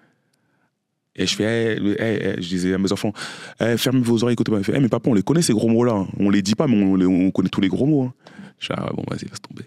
[1.18, 3.14] Et je fais, eh, eh, eh, je disais à mes enfants,
[3.62, 4.58] eh, fermez vos oreilles, écoutez pas.
[4.58, 5.94] Ils fait, eh, mais papa, on les connaît ces gros mots-là.
[5.94, 6.08] hein.
[6.20, 6.94] On les dit pas, mais on,
[7.28, 8.04] on connaît tous les gros mots.
[8.04, 8.14] hein.
[8.60, 9.66] Je fais, ah, bon, vas-y, laisse tomber.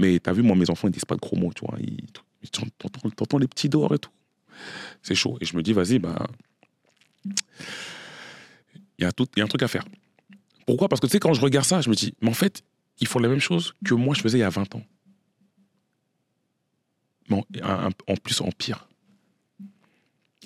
[0.00, 1.78] Mais t'as vu, moi, mes enfants, ils disent pas de gros mots, tu vois.
[1.78, 4.10] Ils, t'entends, les petits dehors et tout.
[5.02, 5.36] C'est chaud.
[5.42, 6.26] Et je me dis, vas-y, bah.
[7.26, 7.32] Il
[9.00, 9.84] y, a y a un truc à faire.
[10.66, 10.88] Pourquoi?
[10.88, 12.62] Parce que tu sais, quand je regarde ça, je me dis, mais en fait,
[12.98, 14.82] ils font la même chose que moi, je faisais il y a 20 ans.
[17.28, 18.88] Mais en, plus, en pire.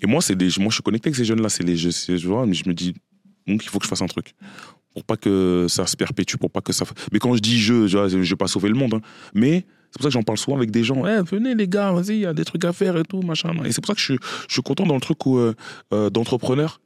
[0.03, 1.49] Et moi, c'est des, moi, je suis connecté avec ces jeunes-là.
[1.49, 2.29] C'est les, je, je
[2.69, 2.93] me dis,
[3.47, 4.35] donc il faut que je fasse un truc.
[4.95, 6.85] Pour pas que ça se perpétue, pour pas que ça.
[7.13, 8.95] Mais quand je dis je, je, je vais pas sauver le monde.
[8.95, 9.01] hein.
[9.35, 11.05] Mais c'est pour ça que j'en parle souvent avec des gens.
[11.07, 13.53] Eh, venez les gars, vas-y, il y a des trucs à faire et tout, machin.
[13.65, 14.19] Et c'est pour ça que je, suis-
[14.49, 15.55] je suis content dans le truc où, euh,
[15.93, 16.81] euh, d'entrepreneurs,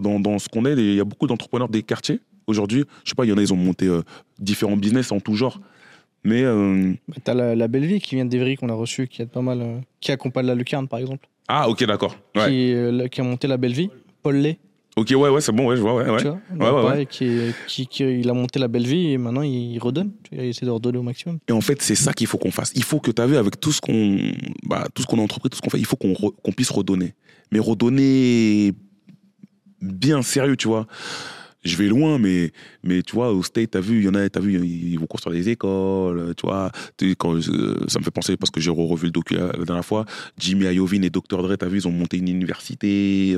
[0.00, 0.72] dans, dans ce qu'on est.
[0.72, 2.20] Il y a beaucoup d'entrepreneurs des quartiers.
[2.46, 4.02] Aujourd'hui, je sais pas, il y en a, ils ont monté euh,
[4.38, 5.60] différents business en tout genre.
[6.24, 9.22] Mais euh, Bah, T'as la, la belle vie qui vient d'Evry qu'on a reçu, qui
[9.22, 12.16] aide pas mal, euh, qui accompagne la lucarne par exemple, ah, ok, d'accord.
[12.34, 13.08] Ouais.
[13.10, 13.90] qui, a monté la belle vie.
[14.22, 14.58] Paul Lay,
[14.96, 16.18] Ok, ouais, ouais, c'est bon, ouais, je vois, ouais, ouais.
[16.18, 16.82] tu vois, ouais, ouais.
[16.82, 20.12] pareil, Qui, qui, qui- il a monté la belle vie et maintenant il redonne.
[20.30, 21.38] Il essaie de redonner au maximum.
[21.48, 22.70] Et en fait, c'est ça qu'il faut qu'on fasse.
[22.76, 24.18] Il faut que tu as vu avec tout ce qu'on
[24.64, 26.70] bah, tout ce qu'on a entrepris, tout ce qu'on fait, il faut qu'on re- puisse
[26.70, 27.14] redonner.
[27.50, 28.72] Mais redonner
[29.80, 30.86] bien sérieux, tu vois.
[31.64, 32.52] Je vais loin, mais,
[32.82, 35.06] mais tu vois, au State, t'as vu, il y en a, t'as vu, ils vont
[35.06, 36.70] construire des écoles, tu vois.
[37.16, 39.84] Quand, euh, ça me fait penser, parce que j'ai revu le docu la, la dernière
[39.84, 40.04] fois,
[40.38, 41.42] Jimmy Iovine et Dr.
[41.42, 43.34] Dre, t'as vu, ils ont monté une université.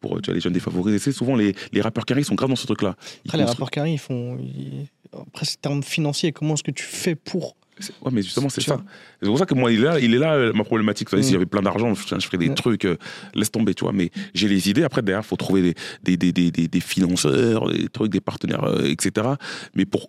[0.00, 0.98] Pour tu vois, les jeunes défavorisés.
[0.98, 2.96] C'est souvent les, les rappeurs carrés sont grave dans ce truc-là.
[3.26, 4.38] Après, les rapports carrés, ils font.
[4.38, 6.32] ils- Après, c'est termes financiers.
[6.32, 7.56] Comment est-ce que tu fais pour.
[8.02, 8.78] Ouais, mais justement, c'est Tu ça.
[9.22, 11.08] C'est pour ça que moi, il est là, il est là euh, ma problématique.
[11.08, 11.32] Tu vois, Si Mm.
[11.32, 12.54] j'avais plein d'argent, je, je ferais des Ouais.
[12.54, 12.96] trucs, euh,
[13.34, 13.92] laisse tomber, tu vois.
[13.92, 14.82] Mais j'ai les idées.
[14.84, 18.20] Après, derrière, il faut trouver des, des, des, des, des, des financeurs, des trucs, des
[18.20, 19.28] partenaires, euh, etc.
[19.74, 20.08] Mais pour.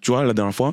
[0.00, 0.72] Tu vois, la dernière fois,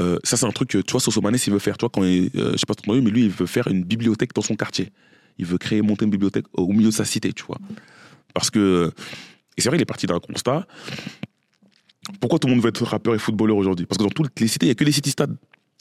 [0.00, 1.78] euh, ça, c'est un truc que, tu vois, Sosomanes, il veut faire.
[1.78, 3.84] Tu vois, quand il, je sais pas si entendu, mais lui, il veut faire une
[3.84, 4.90] bibliothèque dans son quartier.
[5.38, 7.58] Il veut créer, monter une bibliothèque au milieu de sa cité, tu vois.
[8.32, 8.90] Parce que.
[9.56, 10.66] Et c'est vrai, il est parti d'un constat.
[12.20, 13.86] Pourquoi tout le monde veut être rappeur et footballeur aujourd'hui?
[13.86, 15.36] Parce que dans toutes les cités, il n'y a que des city-stades.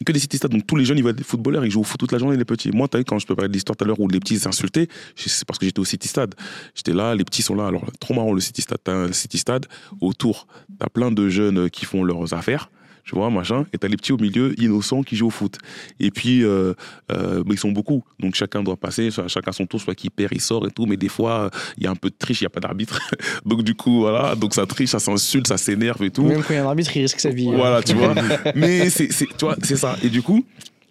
[0.06, 0.52] Que des city-stades.
[0.52, 2.38] Donc tous les jeunes, ils veulent être footballeurs, ils jouent au foot toute la journée,
[2.38, 2.72] les petits.
[2.72, 4.40] Moi, tu vu, quand je te parlais de l'histoire tout à l'heure où les petits
[4.40, 6.36] s'insultaient, c'est parce que j'étais au city-stade.
[6.76, 7.68] J'étais là, les petits sont là.
[7.68, 8.80] Alors, trop marrant le city-stade.
[8.84, 9.66] T'as un city-stade,
[10.02, 10.48] autour,
[10.80, 12.70] t'as plein de jeunes qui font leurs affaires.
[13.06, 15.58] Tu vois, machin, et t'as les petits au milieu, innocents, qui jouent au foot.
[16.00, 16.74] Et puis, euh,
[17.12, 18.02] euh, bah, ils sont beaucoup.
[18.18, 20.86] Donc, chacun doit passer, soit- chacun son tour, soit qui perd, il sort et tout.
[20.86, 22.98] Mais des fois, il y a un peu de triche, il n'y a pas d'arbitre.
[23.46, 24.36] donc, du coup, voilà.
[24.36, 26.24] Donc, ça triche, ça s'insulte, ça s'énerve et tout.
[26.24, 27.50] Même quand il y a un arbitre, il risque sa vie.
[27.52, 28.16] Voilà, tu vois.
[28.56, 29.98] Mais c'est, c'est- tu vois, c'est ça.
[30.02, 30.46] Et du coup,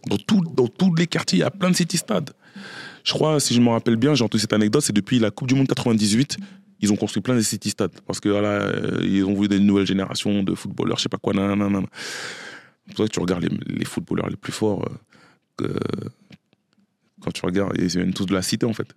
[0.07, 2.31] dans, tout, dans tous les quartiers, il y a plein de city-stades.
[3.05, 5.49] Je crois, si je me rappelle bien, j'ai entendu cette anecdote, c'est depuis la Coupe
[5.49, 6.37] du Monde 98,
[6.83, 8.01] ils ont construit plein de city-stades.
[8.07, 11.19] Parce que voilà, euh, ils ont voulu des nouvelles générations de footballeurs, je sais pas
[11.19, 11.81] quoi, nanana.
[12.87, 14.87] C'est pour ça que tu regardes les, footballeurs les plus forts,
[15.61, 15.79] euh,
[17.21, 18.89] quand tu regardes, ils viennent tous de la cité en fait.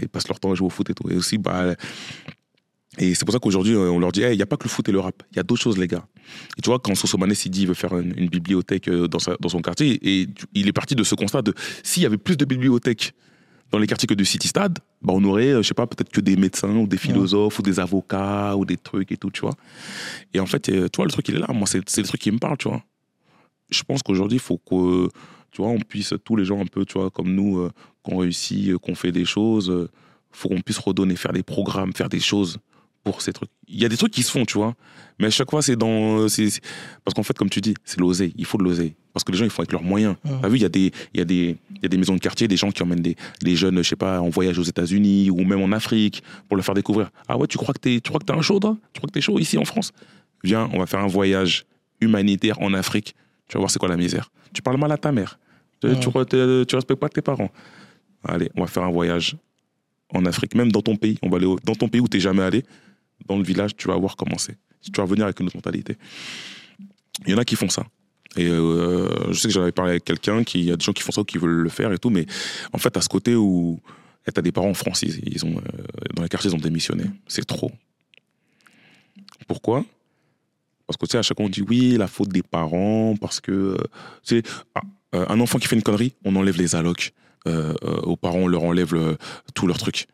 [0.00, 1.08] Ils passent leur temps à jouer au foot et tout.
[1.10, 1.74] Et aussi, bah,
[2.98, 4.64] et c'est pour ça qu'aujourd'hui, euh, on leur dit, Hey, il n'y a pas que
[4.64, 6.06] le foot et le rap, il y a d'autres choses, les gars.
[6.58, 9.62] Et tu vois, quand Sosomanes il dit qu'il veut faire une, bibliothèque dans, dans son
[9.62, 13.14] quartier, et il est parti de ce constat de s'il y avait plus de bibliothèques
[13.70, 16.10] dans les quartiers que de City Stade, bah on aurait, euh, je sais pas, peut-être
[16.10, 19.40] que des médecins ou des philosophes ou des avocats ou des trucs et tout, tu
[19.40, 19.54] vois.
[20.34, 21.48] Et en fait, euh, tu vois, le truc, il est là.
[21.52, 22.82] Moi, c'est c'est le truc qui me parle, tu vois.
[23.70, 25.08] Je pense qu'aujourd'hui, il faut que,
[25.50, 27.70] tu vois, on puisse, tous les gens un peu, tu vois, comme nous, euh,
[28.02, 29.88] qu'on réussit, euh, qu'on fait des choses, euh,
[30.30, 32.58] faut qu'on puisse redonner, faire des programmes, faire des choses
[33.06, 33.50] pour ces trucs.
[33.68, 34.74] Il y a des trucs qui se font, tu vois.
[35.20, 36.28] Mais à chaque fois, c'est dans.
[36.28, 36.60] c'est- c'est-
[37.04, 38.34] Parce qu'en fait, comme tu dis, c'est l'oseille.
[38.36, 38.94] Il faut de l'oseille.
[39.12, 40.16] Parce que les gens, ils font avec leurs moyens.
[40.24, 40.38] Mhm.
[40.42, 42.14] T'as vu, il y, a des- il y, a des- il y a des maisons
[42.16, 44.64] de quartier, des gens qui emmènent des, des jeunes, je sais pas, en voyage aux
[44.64, 47.10] États-Unis ou même en Afrique pour leur faire découvrir.
[47.28, 48.76] Ah ouais, tu crois que t'es, tu crois que t'es un chaud, toi?
[48.92, 49.92] Tu crois que t'es chaud ici en France?
[50.42, 51.64] Viens, on va faire un voyage
[52.00, 53.14] humanitaire en Afrique.
[53.48, 54.30] Tu vas voir c'est quoi la misère?
[54.52, 55.38] Tu parles mal à ta mère.
[55.80, 57.50] Tu, tu, re- tu respectes pas tes parents.
[58.24, 59.36] Allez, on va faire un voyage
[60.12, 61.18] en Afrique, même dans ton pays.
[61.22, 62.64] On va aller au- dans ton pays où t'es jamais allé,
[63.26, 64.56] dans le village, tu vas voir comment c'est.
[64.82, 65.96] Tu vas venir avec une autre mentalité.
[67.26, 67.84] Il y en a qui font ça.
[68.36, 70.92] Et euh, je sais que j'en avais parlé avec quelqu'un, qui- y a des gens
[70.92, 72.26] qui font ça ou qui veulent le faire et tout, mais
[72.72, 73.80] en fait, à ce côté où
[74.26, 75.62] tu as des parents en France, ils, ont, euh,
[76.14, 77.04] dans les quartiers, ils ont démissionné.
[77.26, 77.72] C'est trop.
[79.48, 79.84] Pourquoi?
[80.86, 83.40] Parce que tu sais, à chaque fois, on dit oui, la faute des parents, parce
[83.40, 83.76] que euh,
[84.22, 84.42] tu sais,
[84.74, 84.82] ah,
[85.12, 87.12] un enfant qui fait une connerie, on enlève les allocs.
[87.46, 89.16] Aux parents, on leur enlève le-
[89.54, 90.08] tous leurs trucs.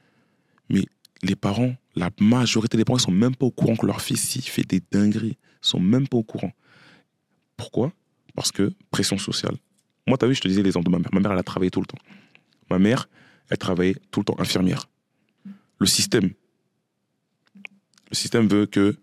[0.68, 0.84] Mais
[1.22, 4.20] les parents, la majorité des parents, ils sont même pas au courant que leur fils,
[4.20, 6.52] s'il fait des dingueries, ils sont même pas au courant.
[7.56, 7.92] Pourquoi?
[8.34, 9.56] Parce que pression sociale.
[10.06, 11.10] Moi, tu as vu, je te disais l'exemple de ma mère.
[11.12, 11.98] Ma mère, elle a travaillé tout le temps.
[12.70, 13.08] Ma mère,
[13.50, 14.88] elle travaillait tout le temps infirmière.
[15.78, 16.30] Le système,
[18.10, 18.96] le système veut que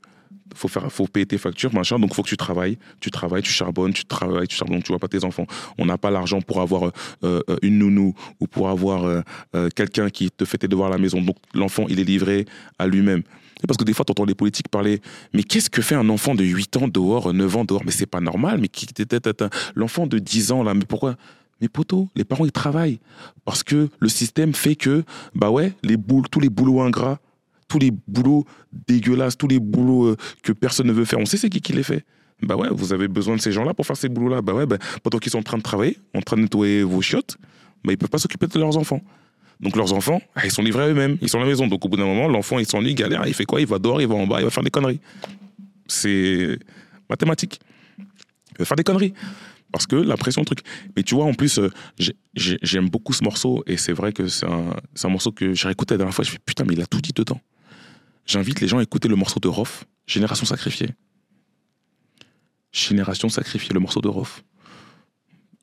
[0.56, 2.00] faut faire, faut payer tes factures, machin.
[2.00, 4.84] Donc, faut que tu travailles, tu travailles, tu charbonnes, tu travailles, tu charbonnes.
[4.84, 5.46] Tu vois pas tes enfants.
[5.78, 6.92] On n'a pas l'argent pour avoir euh,
[7.24, 10.98] euh, une nounou ou pour avoir euh, quelqu'un qui te fait tes devoirs à la
[10.98, 11.22] maison.
[11.22, 12.46] Donc, l'enfant, il est livré
[12.78, 13.24] à lui-même.
[13.68, 15.02] Parce que des fois, tu entends les politiques parler,
[15.34, 17.82] mais qu'est-ce que fait un enfant de 8 ans dehors, 9 ans dehors?
[17.86, 18.60] Mais c'est pas normal.
[18.62, 18.88] Mais qui-
[19.76, 21.16] l'enfant de 10 ans, là, mais pourquoi?
[21.62, 23.00] Mais poteau, les parents ils travaillent
[23.44, 25.04] parce que le système fait que
[25.36, 27.20] bah ouais, les boules, tous les boulots ingrats,
[27.70, 28.46] tous les boulots
[28.88, 31.72] dégueulasses, tous les boulots euh, que personne ne veut faire, on sait c'est qui qui
[31.72, 32.04] les fait.
[32.41, 34.41] Bah ouais, vous avez besoin de ces gens-là pour faire ces boulots-là.
[34.41, 37.02] Bah ouais, bah, pendant qu'ils sont en train de travailler, en train de nettoyer vos
[37.02, 37.38] chiottes,
[37.84, 39.02] bah ils peuvent pas s'occuper de leurs enfants.
[39.60, 41.68] Donc leurs enfants, ah, ils sont livrés à eux-mêmes, ils sont à la maison.
[41.68, 43.60] Donc au bout d'un moment, l'enfant il s'ennuie, galère, il fait quoi?
[43.60, 45.02] Il va dehors, il va en bas, il va faire des conneries.
[45.88, 46.58] C'est
[47.10, 47.60] mathématique.
[47.98, 49.14] Il va faire des conneries.
[49.72, 50.62] Parce que la pression, truc.
[50.96, 54.14] Mais tu vois, en plus, euh, j'ai- j'ai- j'aime beaucoup ce morceau et c'est vrai
[54.14, 56.26] que c'est un, morceau que j'ai réécouté la dernière fois.
[56.26, 57.40] Je fais putain, mais il a tout dit dedans.
[58.30, 60.90] J'invite les gens à écouter le morceau de Rof, Génération sacrifiée.
[62.72, 64.44] Génération sacrifiée, le morceau de Rof.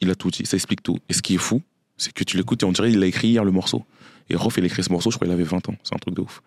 [0.01, 0.99] Il a tout dit, ça explique tout.
[1.09, 1.63] Et ce qui est fou,
[1.97, 3.85] c'est que tu l'écoutes et on dirait qu'il a écrit hier le morceau.
[4.29, 5.77] Et Rof, il a écrit ce morceau, je crois qu'il avait 20 ans.
[5.85, 6.43] C'est un truc de ouf.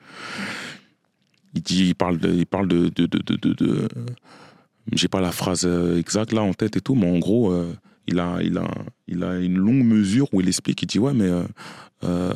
[1.56, 3.20] Il dit, il parle de, il parle de, de, de,
[3.54, 3.88] de,
[4.91, 7.74] j'ai pas la phrase euh, exacte là en tête et tout, mais en gros, euh,
[8.08, 8.68] il a, il a,
[9.08, 11.30] il a une longue mesure où il explique, il dit ouais, mais
[12.04, 12.34] euh,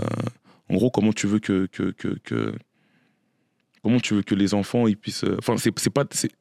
[0.69, 2.53] en gros, comment tu veux que, que, que-
[3.83, 6.31] comment tu veux que les enfants ils puissent, euh, enfin, c'est, c'est pas, c'est,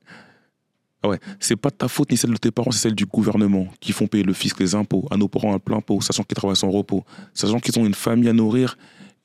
[1.03, 3.67] ah ouais, c'est pas ta faute ni celle de tes parents, c'est celle du gouvernement
[3.81, 6.37] qui font payer le fisc, les impôts à nos parents à plein pot, sachant qu'ils
[6.37, 7.05] travaillent sans repos,
[7.35, 8.77] sachant qu'ils ont une famille à nourrir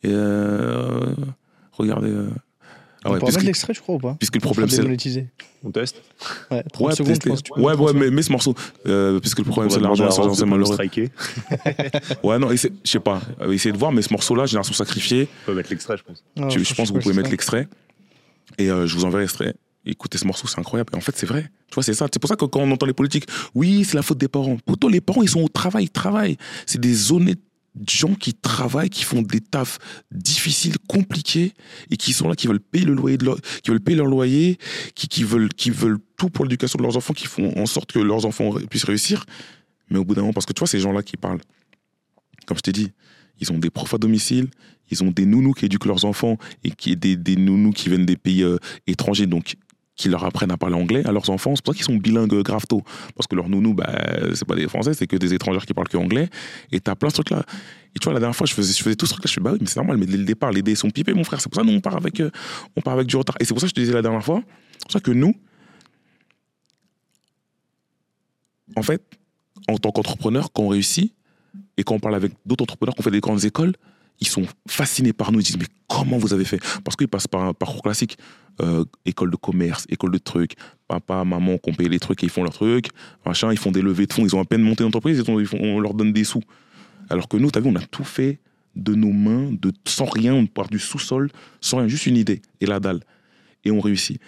[0.03, 1.13] Et euh,
[1.73, 2.09] regardez.
[2.09, 2.29] euh,
[3.03, 5.27] Ah on ouais, peut puisque, remettre l'extrait, je crois, ou pas puisque le problème c'est.
[5.63, 6.01] On teste
[6.51, 7.41] Ouais, 30 Ouais, secondes, pense.
[7.57, 8.55] ouais, mettre ouais, 30 mais, mais ce morceau,
[8.87, 10.77] euh, puisque le problème c'est On va l'argent, c'est malheureux.
[10.77, 11.09] pas le striker.
[12.23, 13.21] Ouais, non, je sais pas,
[13.51, 16.23] essayez de voir, mais ce morceau-là, Génération Sacrifiée, On peut mettre l'extrait, je pense.
[16.39, 17.67] Ah, tu- je pense que vous pouvez mettre l'extrait.
[18.57, 19.27] Et euh, je vous enverrai.
[19.85, 20.91] Écoutez ce morceau, c'est incroyable.
[20.93, 21.49] Et en fait, c'est vrai.
[21.69, 22.07] Tu vois, c'est ça.
[22.11, 23.25] C'est pour ça que quand on entend les politiques,
[23.55, 24.57] oui, c'est la faute des parents.
[24.65, 26.37] Pourtant, les parents, ils sont au travail, ils travaillent.
[26.65, 27.39] C'est des honnêtes
[27.87, 29.77] gens qui travaillent, qui font des tafs
[30.11, 31.53] difficiles, compliqués,
[31.91, 34.57] et qui sont là, qui veulent payer le loyer leur, qui veulent payer leur loyer,
[34.95, 37.91] qui, qui veulent, qui veulent tout pour l'éducation de leurs enfants, qui font en sorte
[37.91, 39.25] que leurs enfants puissent réussir.
[39.89, 41.39] Mais au bout d'un moment, parce que tu vois, ces gens-là qui parlent,
[42.45, 42.91] comme je t'ai dit,
[43.39, 44.49] ils ont des profs à domicile,
[44.91, 48.17] ils ont des nounous qui éduquent leurs enfants et qui des, nounous qui viennent des
[48.17, 48.57] pays euh,
[48.87, 49.55] étrangers, donc
[49.97, 51.55] qui leur apprennent à parler anglais à leurs enfants.
[51.55, 52.83] C'est pour ça qu'ils sont bilingues euh, grave tôt.
[53.15, 53.91] Parce que leurs nounous, bah,
[54.33, 56.29] c'est pas des Français, c'est que des étrangers qui parlent que anglais.
[56.71, 57.43] Et t'as plein de trucs là.
[57.95, 59.27] Et tu vois, la dernière fois, je faisais, je faisais tout ce truc là.
[59.27, 61.13] Je fais, bah oui, mais c'est normal, mais dès le départ, les dés sont pipés,
[61.13, 61.41] mon frère.
[61.41, 62.29] C'est pour ça que nous, on part avec, euh,
[62.75, 63.35] on part avec du retard.
[63.39, 64.43] Et c'est pour ça que je te disais la dernière fois,
[64.73, 65.33] c'est pour ça que nous,
[68.75, 69.01] en fait,
[69.67, 71.13] en tant qu'entrepreneur, quand on réussit
[71.77, 73.73] et quand on parle avec d'autres entrepreneurs qui ont fait des grandes écoles,
[74.19, 75.39] ils sont fascinés par nous.
[75.39, 76.59] Ils disent, mais comment vous avez fait?
[76.83, 78.17] Parce qu'ils passent par un parcours classique.
[78.59, 80.53] Euh, école de commerce, école de trucs,
[80.87, 82.87] papa, maman qui ont payé les trucs et ils font leurs trucs,
[83.23, 85.93] machin, ils font des levées de fonds, ils ont à peine monté l'entreprise, on leur
[85.93, 86.41] donne des sous.
[87.11, 88.39] Alors que nous, t'as vu, on a tout fait
[88.75, 91.29] de nos mains, de, sans rien, on part du sous-sol,
[91.61, 93.01] sans rien, juste une idée et la dalle.
[93.63, 94.19] Et on réussit.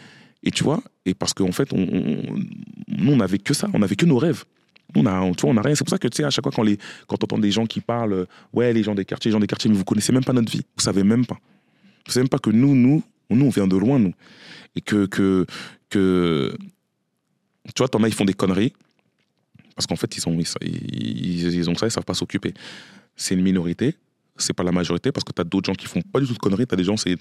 [0.44, 4.06] Et tu vois, et parce qu'en fait, nous, on n'avait que ça, on n'avait que
[4.06, 4.46] nos rêves.
[4.96, 5.76] On a, on rien.
[5.76, 7.80] C'est pour ça que, tu sais, à chaque fois, quand, les, quand des gens qui
[7.80, 10.24] parlent, euh, ouais, les gens des quartiers, les gens des quartiers, mais vous connaissez même
[10.24, 10.62] pas notre vie.
[10.76, 11.38] Vous savez même pas.
[12.06, 14.14] Vous savez même pas que nous, nous, nous, on vient de loin, nous.
[14.76, 15.46] Et que, que,
[15.90, 16.58] que
[17.68, 18.74] tu vois, t'en as, ils font des conneries.
[19.76, 22.54] Parce qu'en fait, ils, sont, ils, ils, ont ça, ils savent pas s'occuper.
[23.16, 23.96] C'est une minorité,
[24.38, 26.34] c'est pas la majorité, parce que tu as d'autres gens qui font pas du tout
[26.34, 26.68] de conneries.
[26.68, 27.16] Tu as des gens, c'est,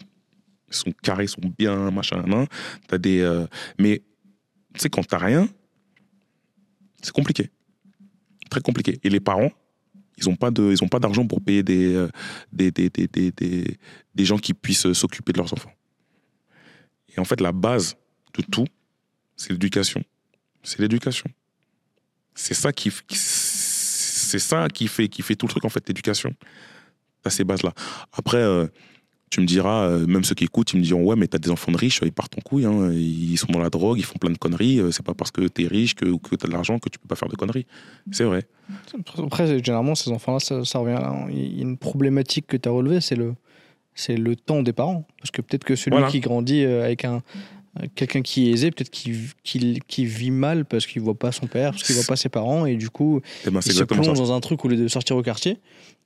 [0.70, 2.46] sont carrés, sont bien, machin, nan.
[2.86, 3.46] T'as des, euh,
[3.78, 4.02] mais,
[4.74, 5.48] tu sais, quand t'as rien,
[7.02, 7.50] c'est compliqué.
[8.50, 8.98] Très compliqué.
[9.02, 9.50] Et les parents,
[10.16, 10.36] ils n'ont
[10.88, 12.08] pas d'argent pour payer des, euh,
[12.52, 13.32] des, des, des,
[14.14, 15.72] des, gens qui puissent euh, s'occuper de leurs enfants.
[17.14, 17.96] Et en fait, la base
[18.34, 18.66] de tout,
[19.36, 20.02] c'est l'éducation.
[20.62, 21.30] C'est l'éducation.
[22.34, 26.34] C'est ça qui, c'est ça qui fait, qui fait tout le truc en fait, l'éducation.
[27.22, 27.72] T'as ces bases-là.
[28.12, 28.66] Après, euh,
[29.30, 31.50] tu me diras, euh, même ceux qui écoutent, ils me diront ouais, mais t'as des
[31.50, 34.18] enfants de riches, ils partent en couille, hein, ils sont dans la drogue, ils font
[34.18, 34.80] plein de conneries.
[34.80, 36.98] euh, C'est pas parce que t'es riche que, ou que t'as de l'argent que tu
[36.98, 37.66] peux pas faire de conneries.
[38.10, 38.42] C'est vrai.
[39.18, 40.92] Après, généralement, ces enfants-là, ça, ça revient.
[40.96, 43.34] à- Il y a une problématique que tu as relevée, c'est le,
[43.94, 45.06] c'est le temps des parents.
[45.18, 46.08] Parce que peut-être que celui Voilà.
[46.10, 47.22] qui grandit euh, avec un
[47.80, 51.32] euh, quelqu'un qui est aisé, peut-être qu'il qu'il- qu'il vit mal parce qu'il voit pas
[51.32, 53.78] son père, parce qu'il voit pas ses parents, et du coup, Eh ben, il se
[53.78, 53.86] ça.
[53.86, 55.58] plonge dans un truc au lieu de sortir au quartier.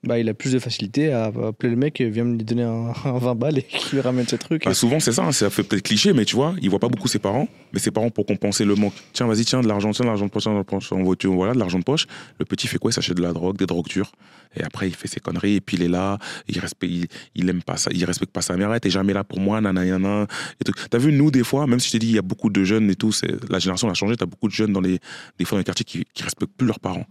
[0.04, 2.64] Bah, il a plus de facilité à appeler le mec, et viens me lui donner
[2.64, 4.64] un, un 20 balles et qu'il lui ramène ses trucs.
[4.64, 6.88] Bah, souvent, c'est ça, hein, ça fait peut-être cliché, mais tu vois, il voit pas
[6.88, 9.92] beaucoup ses parents, mais ses parents, pour compenser le manque, tiens, vas-y, tiens, de l'argent,
[9.92, 11.78] tiens, de l'argent de poche, tiens, de l'argent de poche, en voiture, voilà, de l'argent
[11.78, 12.06] de poche.
[12.40, 12.90] Le petit fait quoi?
[12.90, 14.10] Il s'achète de la drogue, des drogues dures.
[14.56, 16.18] Et après, il fait ses conneries, et puis il est là,
[16.48, 17.06] il respecte, il,
[17.36, 20.26] il aime pas ça, il respecte pas sa mère, t'es jamais là pour moi, nanana,
[20.60, 20.72] et.
[20.90, 22.64] T'as vu, nous, des fois, même si je t'ai dit, il y a beaucoup de
[22.64, 23.12] jeunes et tout,
[23.48, 24.98] la génération a changé, t'as beaucoup de jeunes dans les,
[25.38, 27.06] des fois dans quartiers qui, qui respectent plus leurs parents.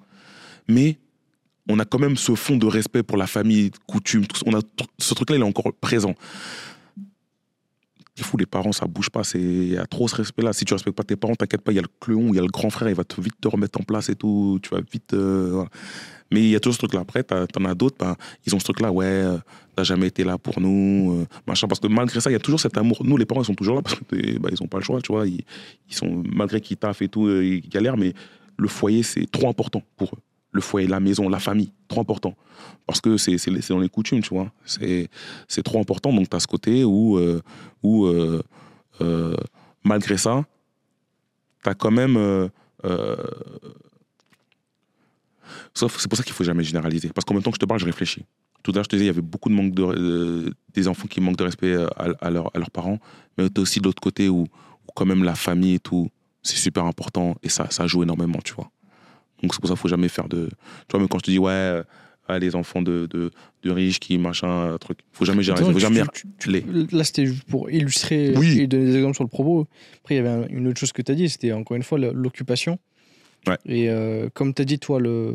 [0.67, 0.97] Mais,
[1.69, 4.61] on a quand même ce fond de respect pour la famille, coutume, tout on a
[4.97, 6.15] ce truc-là, il est encore présent.
[8.15, 9.21] C'est fou, les parents, ça bouge pas.
[9.35, 10.51] Il y a trop ce respect-là.
[10.51, 12.39] Si tu respectes pas tes parents, t'inquiète pas, il y a le cléon, il y
[12.39, 14.59] a le grand frère, il va te, vite te remettre en place et tout.
[14.61, 15.13] Tu vas vite.
[15.13, 15.63] euh.
[16.29, 17.01] Mais il y a toujours ce truc-là.
[17.01, 18.15] Après, t'en as d'autres, ben,
[18.45, 19.37] ils ont ce truc-là, ouais, euh,
[19.75, 21.67] t'as jamais été là pour nous, euh, machin.
[21.67, 23.01] Parce que malgré ça, il y a toujours cet amour.
[23.03, 25.11] Nous, les parents, ils sont toujours là parce qu'ils bah, ils pas le choix, tu
[25.11, 25.25] vois.
[25.25, 25.43] Ils
[25.89, 28.13] sont, malgré qu'ils taffent et tout, euh, ils galèrent, mais
[28.57, 30.19] le foyer, c'est trop important pour eux.
[30.53, 32.35] Le foyer, la maison, la famille, trop important.
[32.85, 33.37] Parce que c'est
[33.69, 34.51] dans les coutumes, tu vois.
[34.65, 36.11] C'est trop important.
[36.11, 37.41] Donc, tu as ce côté où, euh,
[37.83, 38.41] où euh,
[39.01, 39.35] euh,
[39.83, 40.43] malgré ça,
[41.63, 42.49] tu as quand même.
[45.73, 47.09] Sauf c'est pour ça qu'il faut jamais généraliser.
[47.13, 48.25] Parce qu'en même temps que je te parle, je réfléchis.
[48.63, 51.07] Tout à l'heure, je te disais, il y avait beaucoup de manque de, des enfants
[51.07, 52.99] qui manquent de respect à, leur- à leurs parents.
[53.37, 56.09] Mais tu aussi de l'autre côté où, où quand même la famille et tout,
[56.43, 58.69] c'est super important et ça, ça joue énormément, tu vois.
[59.41, 60.47] Donc c'est pour ça qu'il faut jamais faire de.
[60.47, 61.83] Tu vois, même quand je te dis, ouais, euh,
[62.27, 63.31] ah, les enfants de, de,
[63.63, 64.99] de riches qui machin, euh, truc.
[65.11, 65.73] faut jamais généraliser.
[65.73, 66.01] faut jamais.
[66.13, 68.59] tu- tu- les- Là, c'était pour illustrer Oui.
[68.61, 69.67] et donner des exemples sur le propos.
[70.01, 71.83] Après, il y avait un- une autre chose que tu as dit, c'était encore une
[71.83, 72.79] fois l'occupation.
[73.47, 73.57] Ouais.
[73.65, 75.33] Et euh, comme tu as dit, toi, le,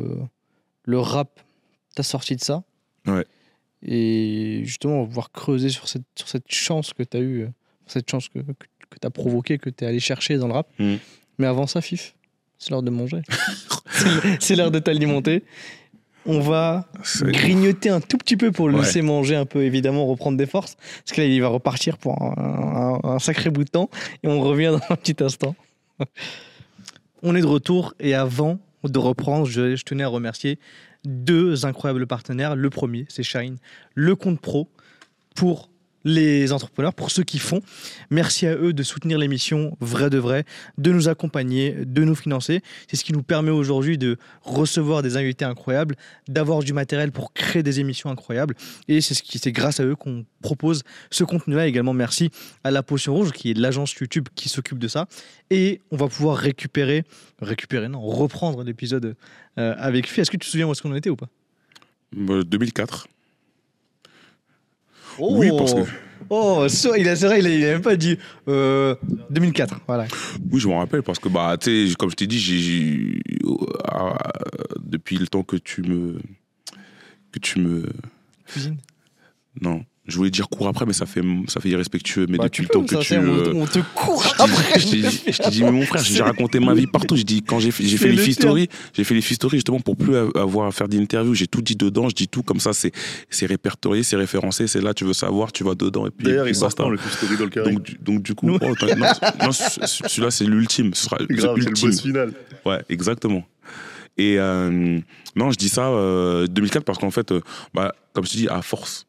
[0.85, 1.39] le rap,
[1.95, 2.63] t'as sorti de ça.
[3.05, 3.25] Ouais.
[3.83, 7.47] Et justement, on va pouvoir creuser sur cette, sur cette chance que tu as eue,
[7.85, 10.67] cette chance que, que, tu as provoquée, que tu es allé chercher dans le rap.
[10.79, 10.97] Mhm.
[11.37, 12.15] Mais avant ça, Fif,
[12.59, 13.21] c'est l'heure de manger.
[14.39, 15.43] C'est- l'heure de t'alimenter.
[16.25, 16.85] On va
[17.21, 18.81] grignoter un tout petit peu pour le Ouais.
[18.81, 20.75] laisser manger un peu, évidemment, reprendre des forces.
[20.75, 23.89] Parce que là, il va repartir pour un, un- un sacré bout de temps.
[24.23, 25.55] Et on revient dans un petit instant.
[27.23, 27.93] On est de retour.
[27.99, 30.59] Et avant de reprendre, je, je tenais à remercier
[31.05, 32.55] deux incroyables partenaires.
[32.57, 33.57] Le premier, c'est Shine,
[33.95, 34.69] le compte pro
[35.35, 35.69] pour
[36.03, 37.61] les entrepreneurs, pour ceux qui font.
[38.09, 40.45] Merci à eux de soutenir l'émission Vrai de Vrai,
[40.77, 42.61] de nous accompagner, de nous financer.
[42.87, 45.95] C'est ce qui nous permet aujourd'hui de recevoir des invités incroyables,
[46.27, 48.55] d'avoir du matériel pour créer des émissions incroyables.
[48.87, 51.67] Et c'est ce qui, c'est grâce à eux qu'on propose ce contenu-là.
[51.67, 52.29] Également, merci
[52.63, 55.07] à La Potion Rouge, qui est l'agence YouTube qui s'occupe de ça.
[55.49, 57.03] Et on va pouvoir récupérer,
[57.41, 59.15] récupérer, non, reprendre l'épisode
[59.57, 60.21] euh, avec Fi.
[60.21, 61.27] Est-ce que tu te souviens où est-ce qu'on en était ou pas?
[62.13, 63.07] 2004.
[65.19, 65.35] Oh.
[65.37, 65.81] Oui, parce que.
[66.29, 66.99] Oh, c'est vrai,
[67.39, 68.17] il n'a même pas dit
[68.47, 68.95] euh,
[69.29, 69.81] 2004.
[69.87, 70.07] Voilà.
[70.51, 74.17] Oui, je m'en rappelle parce que, bah, tu comme je t'ai dit, j'ai, euh, ah,
[74.79, 76.19] depuis le temps que tu me.
[77.31, 77.85] que tu me.
[78.45, 78.77] Cuisine
[79.61, 82.25] Non je voulais dire cours après, mais ça fait, ça fait irrespectueux.
[82.29, 83.15] Mais Bah, depuis tu le temps que ça, tu.
[83.15, 84.79] euh, on te court après.
[84.79, 84.87] je
[85.41, 87.15] t'ai dit- mais mon frère, j'ai raconté ma vie partout.
[87.15, 89.57] J'ai dit, quand j'ai fait, j'ai C'est fait les le fistories, j'ai fait les fistories
[89.57, 91.33] justement pour plus avoir à faire d'interviews.
[91.33, 92.91] J'ai tout dit dedans, je dis tout comme ça, c'est,
[93.29, 96.47] c'est répertorié, c'est référencé, c'est là, tu veux savoir, tu vas dedans et puis, D'ailleurs,
[96.47, 98.73] il sort le story dans le carré Donc, du- donc du coup, oh,
[99.61, 101.89] celui-là c'est l'ultime, ce sera Grave, c'est le l'ultime.
[101.89, 102.33] boss final.
[102.65, 103.43] Ouais, exactement.
[104.17, 104.99] Et euh,
[105.35, 107.41] non, je dis ça euh, 2004 parce qu'en fait, euh,
[107.73, 109.05] bah, comme je te dis, à force,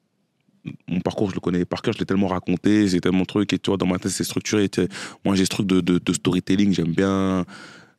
[0.88, 3.52] mon parcours, je le connais par cœur, je l'ai tellement raconté, c'est tellement de trucs,
[3.52, 4.64] et tu vois, dans ma tête, c'est structuré.
[4.64, 4.88] et tu sais,
[5.24, 7.44] moi, j'ai ce truc de, de, de storytelling, j'aime bien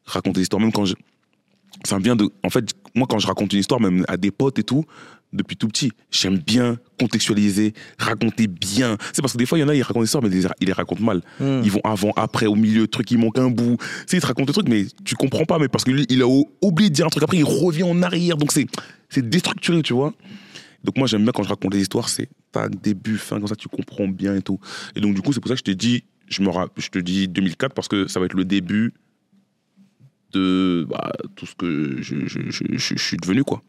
[0.05, 0.95] raconter des histoires, même quand je.
[1.85, 2.29] Ça me vient de.
[2.43, 4.83] En fait, moi, quand je raconte une histoire, même à des potes et tout,
[5.31, 8.97] depuis tout petit, j'aime bien contextualiser, raconter bien.
[9.13, 10.41] C'est parce que des fois, il y en a, ils racontent des histoires, mais ils
[10.41, 11.21] les- ils racontent mal.
[11.39, 11.61] Hmm.
[11.63, 13.77] Ils vont avant, après, au milieu, truc, il manque un bout.
[13.79, 16.05] Tu sais, il te raconte le truc, mais tu comprends pas, mais parce que lui,
[16.09, 16.27] il a
[16.61, 18.37] oublié de dire un truc, après, il revient en arrière.
[18.37, 20.13] Donc, c'est déstructuré, tu vois.
[20.83, 23.55] Donc, moi, j'aime bien quand je raconte des histoires, c'est tac, début, fin, comme ça,
[23.55, 24.59] tu comprends bien et tout.
[24.95, 26.99] Et donc, du coup, c'est pour ça que je te dis, je, me je te
[26.99, 28.93] dis 2004, parce que ça va être le début
[30.31, 33.63] de bah, tout ce que je, suis devenu, quoi.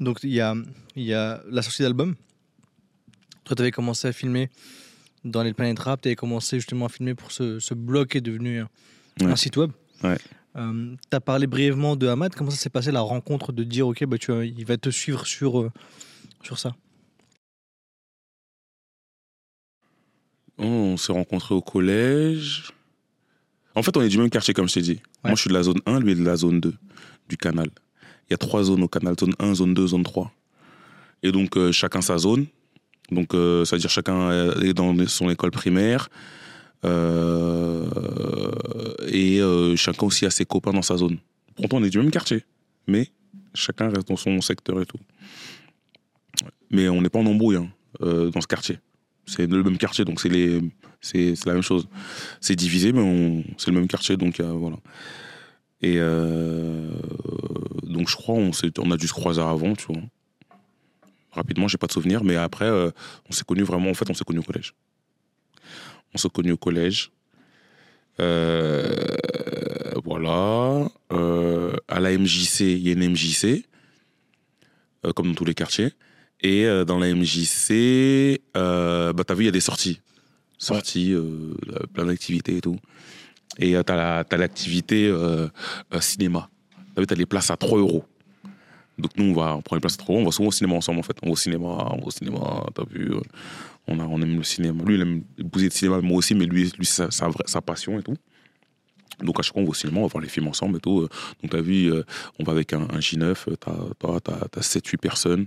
[0.00, 0.56] Donc il y a,
[0.96, 2.16] y a la sortie d'album.
[3.44, 4.50] Toi, tu avais commencé à filmer
[5.24, 8.18] dans les Planet Rap, tu avais commencé justement à filmer pour ce, ce blog qui
[8.18, 8.68] est devenu un,
[9.20, 9.26] Ouais.
[9.26, 9.70] un site web.
[10.02, 10.18] Ouais.
[10.54, 12.34] tu as parlé brièvement de Hamad.
[12.34, 15.26] Comment ça s'est passé la rencontre de dire, OK, bah, tu il va te suivre
[15.26, 15.72] sur, euh,
[16.42, 16.74] sur ça?
[20.58, 22.72] On s'est rencontrés au collège.
[23.74, 24.92] En fait, on est du même quartier, comme je t'ai dit.
[24.92, 25.00] Ouais.
[25.30, 26.72] Moi, je suis de la zone 1, lui est de la zone 2
[27.28, 27.68] du canal.
[28.28, 30.32] Il y a trois zones au canal zone 1, zone 2, zone 3.
[31.22, 32.46] Et donc, euh, chacun sa zone.
[33.10, 36.08] Donc, euh, c'est-à-dire chacun est dans son école primaire.
[36.84, 37.86] Euh,
[39.08, 39.40] et
[39.76, 41.18] chacun aussi a ses copains dans sa zone.
[41.56, 42.44] Pourtant, on est du même quartier.
[42.86, 43.08] Mais
[43.54, 44.98] chacun reste dans son secteur et tout.
[46.70, 47.68] Mais on n'est pas en embrouille hein,
[48.00, 48.78] dans ce quartier.
[49.26, 50.60] C'est le même quartier, donc c'est les,
[51.00, 51.88] c'est la même chose.
[52.40, 54.76] C'est divisé, mais c'est le même quartier, donc euh, voilà.
[55.82, 56.90] Et euh,
[57.82, 60.02] donc je crois on on a dû se croiser avant, tu vois.
[61.32, 62.90] Rapidement, j'ai pas de souvenir, mais après euh,
[63.28, 63.90] on s'est connus vraiment.
[63.90, 64.74] En fait, on s'est connus au collège.
[66.14, 67.10] On s'est connus au collège.
[70.04, 70.88] Voilà.
[71.88, 73.64] À la MJC, il y a une MJC,
[75.14, 75.92] comme dans tous les quartiers.
[76.44, 80.00] Et euh, dans la MJC, euh, bah, t'as vu, il y a des sorties.
[80.58, 81.54] Sorties, euh,
[81.94, 82.76] plein d'activités et tout.
[83.58, 85.48] Et euh, t'as la- l'activité euh,
[86.00, 86.50] cinéma.
[86.94, 88.04] T'as vu, t'as les places à 3 euros.
[88.98, 90.52] Donc nous, on, va, on prend les places à 3 euros, on va souvent au
[90.52, 91.16] cinéma ensemble en fait.
[91.22, 92.38] On va au cinéma, on va au cinéma,
[92.74, 93.10] t'as vu.
[93.88, 94.84] on, a, on aime le cinéma.
[94.84, 97.46] Lui, il aime bouger de cinéma, moi aussi, mais lui, lui c'est sa, sa vraie-
[97.46, 98.16] sa passion et tout.
[99.22, 100.80] Donc à chaque fois, on va au cinéma, on va voir les films ensemble et
[100.80, 101.08] tout.
[101.42, 101.90] Donc t'as vu,
[102.38, 105.46] on va avec un, un J9, euh, t'as, toi, t'as, t'as 7-8 personnes.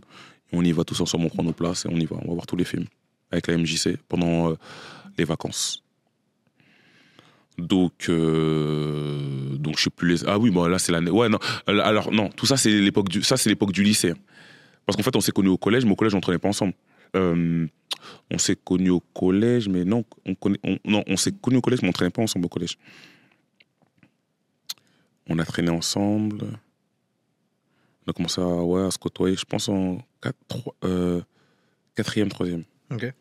[0.53, 2.15] On y va tous ensemble, on prend nos places et on y va.
[2.23, 2.85] On va voir tous les films
[3.31, 4.55] avec la MJC pendant euh,
[5.17, 5.83] les vacances.
[7.57, 10.25] Donc, euh, donc je sais plus les.
[10.27, 11.09] Ah oui, bon là c'est l'année.
[11.11, 11.39] Ouais non.
[11.65, 13.23] Alors non, tout ça c'est l'époque du.
[13.23, 14.13] C'est l'époque du lycée.
[14.85, 16.73] Parce qu'en fait on s'est connus au collège, mais au collège on traînait pas ensemble.
[17.15, 17.65] Euh,
[18.31, 20.59] on s'est connus au collège, mais non, on connaît.
[20.63, 22.77] on- non, on s'est connus au collège, mais on traînait pas ensemble au collège.
[25.29, 26.45] On a traîné ensemble.
[28.07, 31.21] On a commencé à, ouais, à se côtoyer, je pense en 4, 3, euh,
[31.93, 32.63] quatrième, troisième.
[32.89, 33.13] Ok.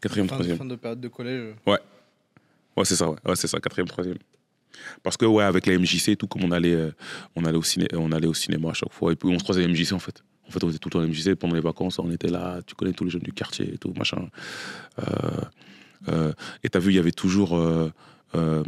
[0.00, 0.58] Quatrième, Fin, troisième.
[0.58, 1.56] fin de période de collège.
[1.66, 1.78] Ouais,
[2.84, 3.16] c'est ça, ouais.
[3.26, 4.18] Ouais, c'est ça, quatrième, troisième.
[5.02, 6.92] Parce que, ouais, avec la MJC et tout, comme on allait, euh,
[7.34, 9.10] on allait, au, ciné, on allait au cinéma à chaque fois.
[9.12, 10.22] Et puis, on se croisait à la MJC, en fait.
[10.46, 11.34] En fait, on était tout le temps à la MJC.
[11.34, 12.60] Pendant les vacances, on était là.
[12.64, 14.28] Tu connais tous les jeunes du quartier et tout, machin.
[15.00, 15.04] Euh,
[16.08, 16.32] euh,
[16.62, 17.56] et t'as vu, il y avait toujours.
[17.56, 17.90] euh,
[18.36, 18.62] euh,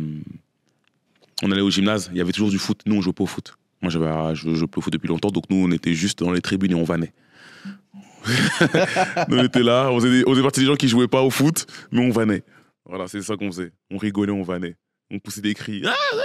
[1.43, 2.81] on allait au gymnase, il y avait toujours du foot.
[2.87, 3.55] Nous, on jouait pas au foot.
[3.83, 6.33] Moi, j'avais, ah, je, je peux foot depuis longtemps, donc nous, on était juste dans
[6.33, 7.13] les tribunes et on vannait.
[9.29, 11.23] nous, on était là, on faisait, des- on faisait partie des gens qui jouaient pas
[11.23, 12.43] au foot, mais on vannait.
[12.85, 13.73] Voilà, c'est ça qu'on faisait.
[13.91, 14.77] On rigolait, on vannait.
[15.11, 15.83] On poussait des cris.
[15.87, 16.17] Ah, ah,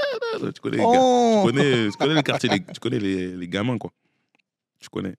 [0.44, 0.90] ah, tu connais les gars.
[1.02, 3.92] Oh Tu connais, tu connais le quartier, les- tu connais les, les gamins, quoi.
[4.80, 5.16] Tu connais.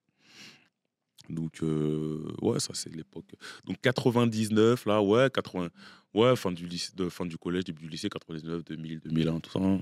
[1.29, 3.25] Donc, euh, ouais, ça, c'est l'époque.
[3.65, 5.69] Donc, 99, là, ouais, 80.
[6.13, 9.51] Ouais, fin du, lycée, de, fin du collège, début du lycée, 99, 2000, 2001, tout
[9.51, 9.59] ça.
[9.59, 9.79] hein.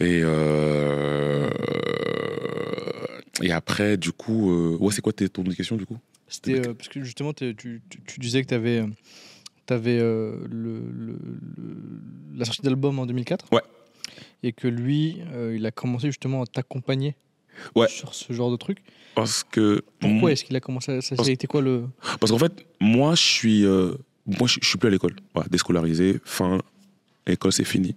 [0.00, 1.48] Et, euh,
[3.42, 5.98] et après, du coup, euh, ouais, c'est quoi ton question, du coup?
[6.28, 11.18] C'était euh, parce que justement, tu, tu- tu disais que tu avais, le, le- le-
[12.36, 13.46] la sortie d'album en 2004.
[13.52, 13.62] Ouais.
[14.42, 15.18] Et que lui,
[15.54, 17.16] il a commencé justement à t'accompagner
[17.74, 17.88] Ouais.
[17.88, 18.78] sur ce genre de truc.
[19.16, 19.82] Parce que.
[19.98, 21.84] Pourquoi est-ce qu'il a commencé à, Ça, ça Parce- a été quoi le?
[22.20, 25.16] Parce qu'en fait, moi, je suis, moi, je, je suis plus à l'école.
[25.34, 26.58] Voilà, déscolarisé, fin,
[27.26, 27.96] école, c'est fini.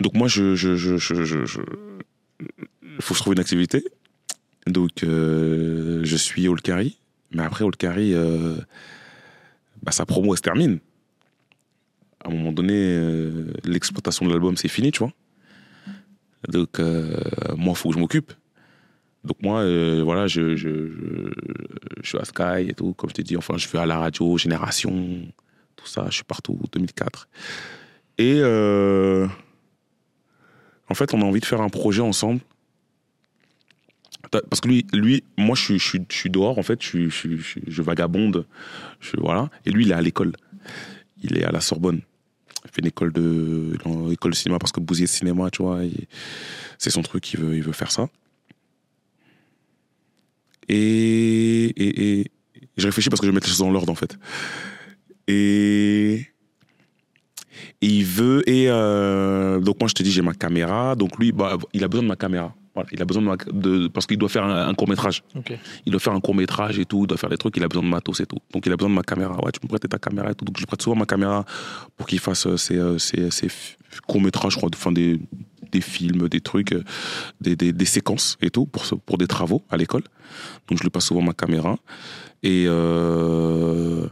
[0.00, 1.60] Donc moi, je, je, je, je,
[3.00, 3.84] faut que je trouve une activité.
[4.66, 6.98] Donc, euh, je suis Olkari.
[7.32, 8.56] Mais après, Olkari, euh,
[9.82, 10.78] bah, sa promo, elle se termine.
[12.24, 15.12] À un moment donné, euh, l'exploitation de l'album, c'est fini, tu vois.
[16.48, 17.16] Donc, euh,
[17.56, 18.32] moi, il faut que je m'occupe.
[19.24, 19.64] Donc moi,
[20.04, 21.32] voilà, je, je,
[22.02, 23.36] suis à Sky et tout, comme je t'ai dit.
[23.36, 25.22] Enfin, je vais à la radio, Génération,
[25.76, 26.06] tout ça.
[26.08, 27.28] Je suis partout, 2004.
[28.18, 28.40] Et
[30.88, 32.40] en fait, on a envie de faire un projet ensemble.
[34.30, 37.82] Parce que lui, lui moi, je suis, je, je suis dehors, en fait, je, je,
[37.82, 38.46] vagabonde.
[39.16, 39.48] Voilà.
[39.64, 40.32] Et lui, il est à l'école.
[41.22, 42.02] Il est à la Sorbonne.
[42.64, 43.76] Il fait une école de,
[44.12, 45.80] école cinéma parce que Bousier de cinéma, tu vois,
[46.76, 48.08] c'est son truc, il veut, il veut faire ça.
[50.68, 52.30] Et, et, et
[52.76, 54.18] je réfléchis parce que je vais mettre les choses dans l'ordre en fait.
[55.28, 56.26] Et,
[57.80, 60.94] et il veut et euh, donc moi je te dis j'ai ma caméra.
[60.96, 62.54] Donc lui bah, il a besoin de ma caméra.
[62.74, 65.22] Voilà il a besoin de, ma, de parce qu'il doit faire un, court métrage.
[65.86, 67.68] Il doit faire un court métrage et tout il doit faire des trucs il a
[67.68, 68.38] besoin de matos et tout.
[68.52, 69.36] Donc il a besoin de ma caméra.
[69.44, 70.44] Ouais tu peux me prêter ta caméra et tout.
[70.44, 71.44] Donc je prête souvent ma caméra
[71.96, 73.48] pour qu'il fasse euh, ses, euh, ses, ses
[74.06, 75.20] courts métrages je crois enfin des
[75.70, 76.74] des films, des trucs,
[77.42, 80.02] des, des, des séquences et tout pour, pour des travaux à l'école.
[80.66, 81.76] Donc je lui passe souvent ma caméra.
[82.42, 84.06] Et, euh,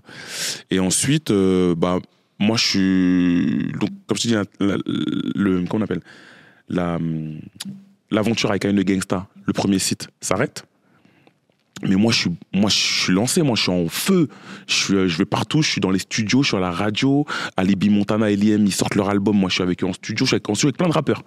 [0.71, 1.99] et ensuite, euh, bah,
[2.39, 3.73] moi je suis.
[3.81, 6.03] Donc, comme je te dis, la- la- le, comment on appelle?
[6.69, 6.99] La,
[8.11, 10.65] L'aventure avec Aïe le Gangsta, le premier site, s'arrête.
[11.83, 14.29] Mais moi je, suis, moi, je suis lancé, moi, je suis en feu.
[14.67, 17.27] Je, suis, je vais partout, je suis dans les studios, je suis à la radio.
[17.57, 19.37] Alibi Montana et Liem, ils sortent leur album.
[19.37, 20.93] Moi, je suis avec eux en studio, je suis avec, en studio avec plein de
[20.95, 21.23] rappeurs,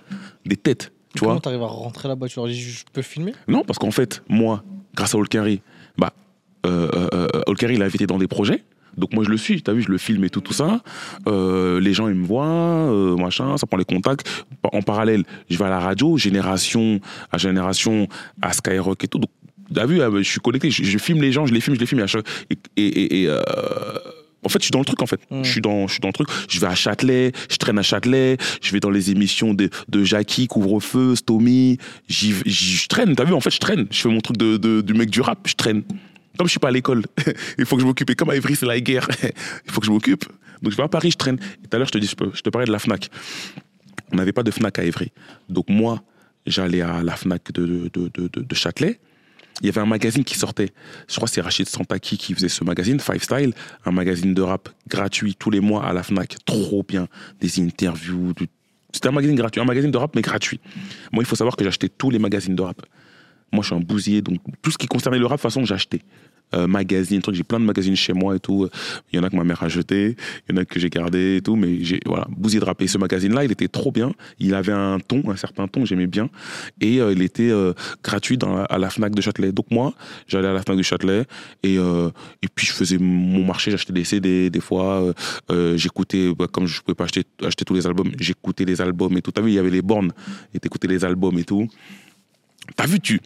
[0.45, 1.29] des têtes, tu vois.
[1.29, 2.27] Comment t'arrives à rentrer là-bas?
[2.27, 3.33] Tu leur dis je peux filmer?
[3.47, 4.63] Non, parce qu'en fait, moi,
[4.95, 5.61] grâce à Olkari,
[5.97, 6.13] bah,
[6.65, 8.63] euh, euh, euh, Olkari, il a invité dans des projets.
[8.97, 10.81] Donc moi je le suis, t'as vu, je le filme et tout, tout ça.
[11.27, 14.27] Euh, les gens ils me voient, euh, machin, ça prend les contacts.
[14.63, 16.99] En parallèle, je vais à la radio, génération
[17.31, 18.07] à génération,
[18.41, 19.19] à Skyrock et tout.
[19.19, 19.29] Donc
[19.73, 21.79] t'as vu, euh, je suis connecté, je, je filme les gens, je les filme, je
[21.81, 22.01] les filme.
[22.01, 23.39] Et, à chaque- et, et- et, euh,
[24.43, 25.19] en fait, je suis dans le truc en fait.
[25.29, 25.43] Mm.
[25.43, 26.27] Je suis dans, je suis dans le truc.
[26.49, 30.03] Je vais à Châtelet, je traîne à Châtelet, je vais dans les émissions de, de
[30.03, 31.77] Jackie, Couvre-feu, Stomy.
[32.07, 33.85] Je traîne, t'as vu, en fait, je traîne.
[33.91, 35.83] Je fais mon truc de, de- du mec du rap, je traîne.
[36.39, 37.03] Comme je suis pas à l'école,
[37.57, 38.09] il faut que je m'occupe.
[38.11, 39.09] Et comme à Ivry, c'est la guerre,
[39.65, 40.23] il faut que je m'occupe.
[40.61, 41.37] Donc je vais à Paris, je traîne.
[41.37, 43.09] Tout à l'heure, je te dis, je, te parlais de la Fnac.
[44.13, 45.11] On n'avait pas de Fnac à Ivry.
[45.49, 46.01] Donc moi,
[46.45, 49.01] j'allais à la Fnac de, de, de, de- Châtelet.
[49.59, 50.69] Il y avait un magazine qui sortait.
[51.09, 53.53] Je crois que c'est Rachid Santaki qui faisait ce magazine, Five Style,
[53.85, 56.37] un magazine de rap gratuit tous les mois à la Fnac.
[56.45, 57.09] Trop bien.
[57.41, 58.33] Des interviews.
[58.93, 60.61] C'était un magazine gratuit, un magazine de rap, mais gratuit.
[61.11, 62.81] Moi, il faut savoir que j'achetais tous les magazines de rap.
[63.51, 65.65] Moi, je suis un bousier, donc tout ce qui concernait le rap, de toute façon,
[65.65, 66.01] j'achetais.
[66.55, 68.67] Euh, magazines, trucs, j'ai plein de magazines chez moi et tout.
[69.11, 70.15] Il y en a que ma mère a jeté,
[70.47, 72.81] il y en a que j'ai gardé et tout, mais j'ai, voilà, bousier de rap.
[72.81, 74.13] Et ce magazine-là, il était trop bien.
[74.39, 76.29] Il avait un ton, un certain ton, j'aimais bien.
[76.81, 77.73] Et euh, il était euh,
[78.03, 79.51] gratuit dans à la Fnac de Châtelet.
[79.51, 79.93] Donc moi,
[80.27, 81.25] j'allais à la Fnac de Châtelet
[81.63, 82.09] et, euh,
[82.41, 85.13] et puis je faisais mon marché, j'achetais des CD, des fois,
[85.51, 89.17] euh, j'écoutais, bah, comme je pouvais pas acheter, acheter tous les albums, j'écoutais les albums
[89.17, 89.31] et tout.
[89.31, 90.11] T'as vu, il y avait les bornes,
[90.53, 91.67] et t'écoutais les albums et tout.
[92.75, 93.19] T'as vu, tu,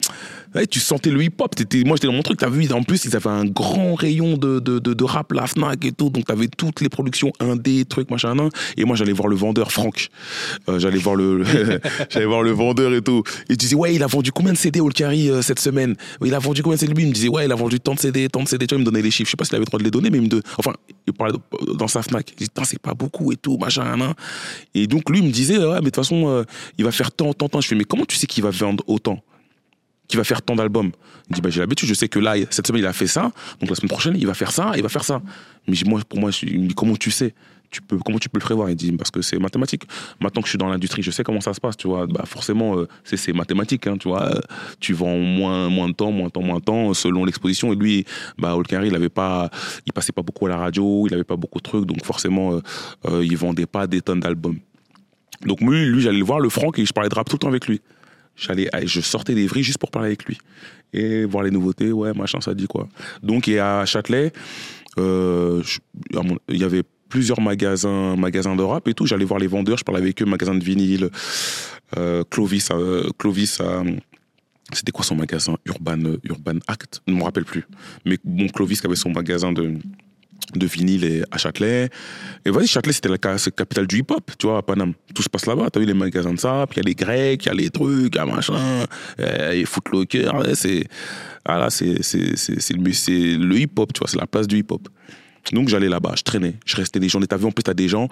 [0.69, 1.53] tu sentais le hip-hop.
[1.85, 2.39] Moi, j'étais dans mon truc.
[2.39, 5.83] T'as vu, en plus, ils avaient un grand rayon de, de, de, rap, la Fnac
[5.85, 6.09] et tout.
[6.09, 8.35] Donc, t'avais toutes les productions indé, trucs, machin.
[8.35, 8.49] nan.
[8.77, 10.09] Et moi, j'allais voir le vendeur, Franck.
[10.69, 11.43] Euh, j'allais voir le,
[12.25, 13.23] voir le vendeur et tout.
[13.49, 15.95] Et tu disais, ouais, il a vendu combien de CD, Olkari, euh, cette semaine?
[16.23, 17.95] Il a vendu combien de CD Lui, il me disait, ouais, il a vendu tant
[17.95, 18.67] de CD, tant de CD.
[18.67, 19.27] Tu vois, il me donnait les chiffres.
[19.27, 20.41] Je sais pas s'il avait le droit de les donner, mais il me de...
[20.57, 20.73] Enfin,
[21.07, 21.33] il parlait
[21.75, 22.31] dans sa Fnac.
[22.31, 23.97] Il disait, c'est pas beaucoup et tout, machin.
[23.97, 24.13] nan.
[24.73, 26.43] Et donc, lui, il me disait, ouais, mais de toute façon, euh,
[26.77, 27.61] il va faire tant, tant, tant.
[27.61, 29.22] Je fais, mais comment tu sais qu'il va vendre autant?
[30.07, 30.91] Qui va faire tant d'albums.
[31.29, 33.31] Il dit bah j'ai l'habitude, je sais que là cette semaine il a fait ça,
[33.59, 35.21] donc la semaine prochaine il va faire ça, il va faire ça.
[35.67, 37.33] Mais moi pour moi il me dit comment tu sais?
[37.71, 38.69] Tu peux, comment tu peux le prévoir?
[38.69, 39.85] Il dit parce que c'est mathématique.
[40.21, 42.05] Maintenant que je suis dans l'industrie, je sais comment ça se passe, tu vois.
[42.05, 44.35] Bah forcément, euh, c'est mathématique, hein, tu vois.
[44.35, 44.39] Euh,
[44.79, 47.73] tu vends moins moins de temps, moins de temps, moins de temps selon l'exposition.
[47.73, 48.05] Et lui,
[48.37, 49.49] bah Olkari, il avait pas,
[49.87, 52.53] il passait pas beaucoup à la radio, il avait pas beaucoup de trucs, donc forcément,
[52.53, 52.61] euh,
[53.07, 54.59] euh, il vendait pas des tonnes d'albums.
[55.47, 57.39] Donc lui, lui j'allais le voir le Franck et je parlais de rap tout le
[57.39, 57.81] temps avec lui.
[58.35, 60.37] J'allais, je sortais des vrilles juste pour parler avec lui
[60.91, 61.91] et voir les nouveautés.
[61.91, 62.87] Ouais, machin, ça dit quoi.
[63.21, 64.31] Donc et à Châtelet,
[64.97, 65.61] euh,
[66.13, 69.05] mon- il y avait plusieurs magasins, magasins de rap et tout.
[69.05, 71.09] J'allais voir les vendeurs, je parlais avec eux, magasin de vinyle.
[71.97, 73.61] Euh, Clovis, euh, Clovis,
[74.73, 75.55] c'était quoi son magasin?
[75.65, 77.65] Urban, Urban Act, je ne me rappelle plus.
[78.05, 79.73] Mais bon, Clovis qui avait son magasin de
[80.55, 81.89] de vinyle à Châtelet.
[82.45, 84.93] Et vas-y, Châtelet, c'était la capitale du hip-hop, tu vois, à Paname.
[85.13, 85.69] Tout se passe là-bas.
[85.71, 87.53] T'as vu les magasins de ça, puis il y a les Grecs, il y a
[87.53, 88.85] les trucs, il y a machin,
[89.19, 90.29] euh, et Footlocker.
[90.29, 90.87] ouais, c'est,
[91.69, 94.87] c'est, c'est, le, hip-hop, tu vois, c'est la place du hip-hop.
[95.51, 97.27] Donc j'allais là-bas, je traînais, je restais des journées.
[97.27, 98.07] T'as vu, en plus, t'as des gens,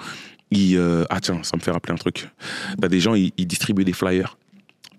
[0.52, 2.28] ils, euh, ah tiens, ça me fait rappeler un truc.
[2.80, 4.38] T'as des gens, ils, ils distribuaient des flyers.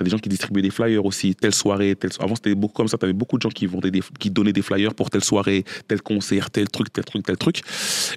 [0.02, 2.74] T'as des gens qui distribuaient des flyers aussi, telle soirée, telle so- Avant, c'était beaucoup
[2.74, 2.98] comme ça.
[2.98, 6.02] T'avais beaucoup de gens qui, vendaient des, qui donnaient des flyers pour telle soirée, tel
[6.02, 7.62] concert, tel truc, tel truc, tel truc.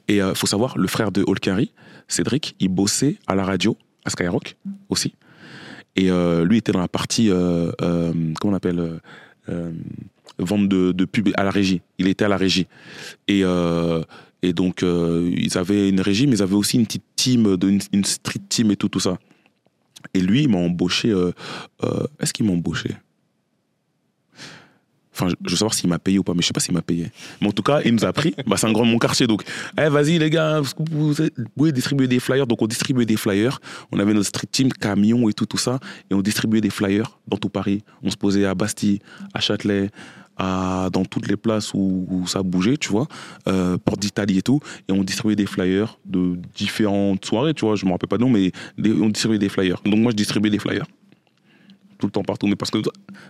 [0.07, 1.71] Et il faut savoir, le frère de Holkari,
[2.07, 4.55] Cédric, il bossait à la radio, à Skyrock
[4.89, 5.13] aussi.
[5.95, 8.97] Et euh, lui était dans la partie, euh, euh, comment on appelle euh,
[9.49, 9.71] euh,
[10.39, 11.81] Vente de, de pub à la régie.
[11.99, 12.65] Il était à la régie.
[13.27, 14.01] Et, euh,
[14.41, 17.79] et donc, euh, ils avaient une régie, mais ils avaient aussi une petite team, une,
[17.93, 19.19] une street team et tout, tout ça.
[20.13, 21.09] Et lui, il m'a embauché.
[21.09, 21.31] euh,
[21.83, 22.95] euh, Est-ce qu'il m'a embauché?
[25.17, 26.81] Enfin, je veux savoir s'il m'a payé ou pas, mais je sais pas s'il m'a
[26.81, 27.09] payé.
[27.39, 28.35] Mais en tout cas, il nous a pris.
[28.47, 29.43] Bah, c'est un grand de mon quartier, donc,
[29.79, 31.15] eh, vas-y les gars, vous vous
[31.55, 32.45] pouvez distribuer des flyers.
[32.45, 33.61] Donc, on distribuait des flyers.
[33.93, 35.79] On avait notre street team, camion et tout, tout ça.
[36.11, 37.81] Et on distribuait des flyers dans tout Paris.
[38.03, 38.99] On se posait à Bastille,
[39.33, 39.89] à Châtelet,
[40.37, 43.07] dans toutes les places où, ça bougeait, tu vois,
[43.47, 44.59] euh, Porte d'Italie et tout.
[44.87, 47.75] Et on distribuait des flyers de différentes soirées, tu vois.
[47.75, 49.81] Je me rappelle pas de nom, mais on distribuait des flyers.
[49.85, 50.85] Donc, moi, je distribuais des flyers
[51.97, 52.47] tout le temps partout.
[52.47, 52.79] Mais parce que,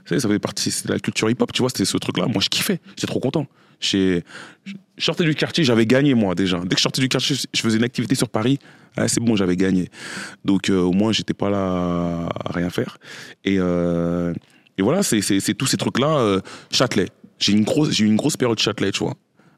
[0.06, 2.26] sais, ça fait partie, c'est la culture hip-hop, tu vois, c'était ce truc-là.
[2.26, 3.46] Moi, je kiffais, j'étais trop content.
[3.80, 4.22] Je
[4.98, 6.60] sortais du quartier, j'avais gagné, moi, déjà.
[6.60, 8.60] Dès que je sortais du quartier, je faisais une activité sur Paris,
[8.98, 9.90] ah, c'est bon, j'avais gagné.
[10.46, 12.98] Donc, euh, au moins, j'étais pas là à rien faire.
[13.44, 14.34] Et, euh,
[14.78, 16.18] et voilà, c'est tous ces trucs-là.
[16.20, 16.40] euh,
[16.72, 17.08] Châtelet.
[17.40, 19.14] J'ai une, grosse- j'ai une grosse période Châtelet, tu vois.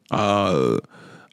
[0.10, 0.78] À, euh,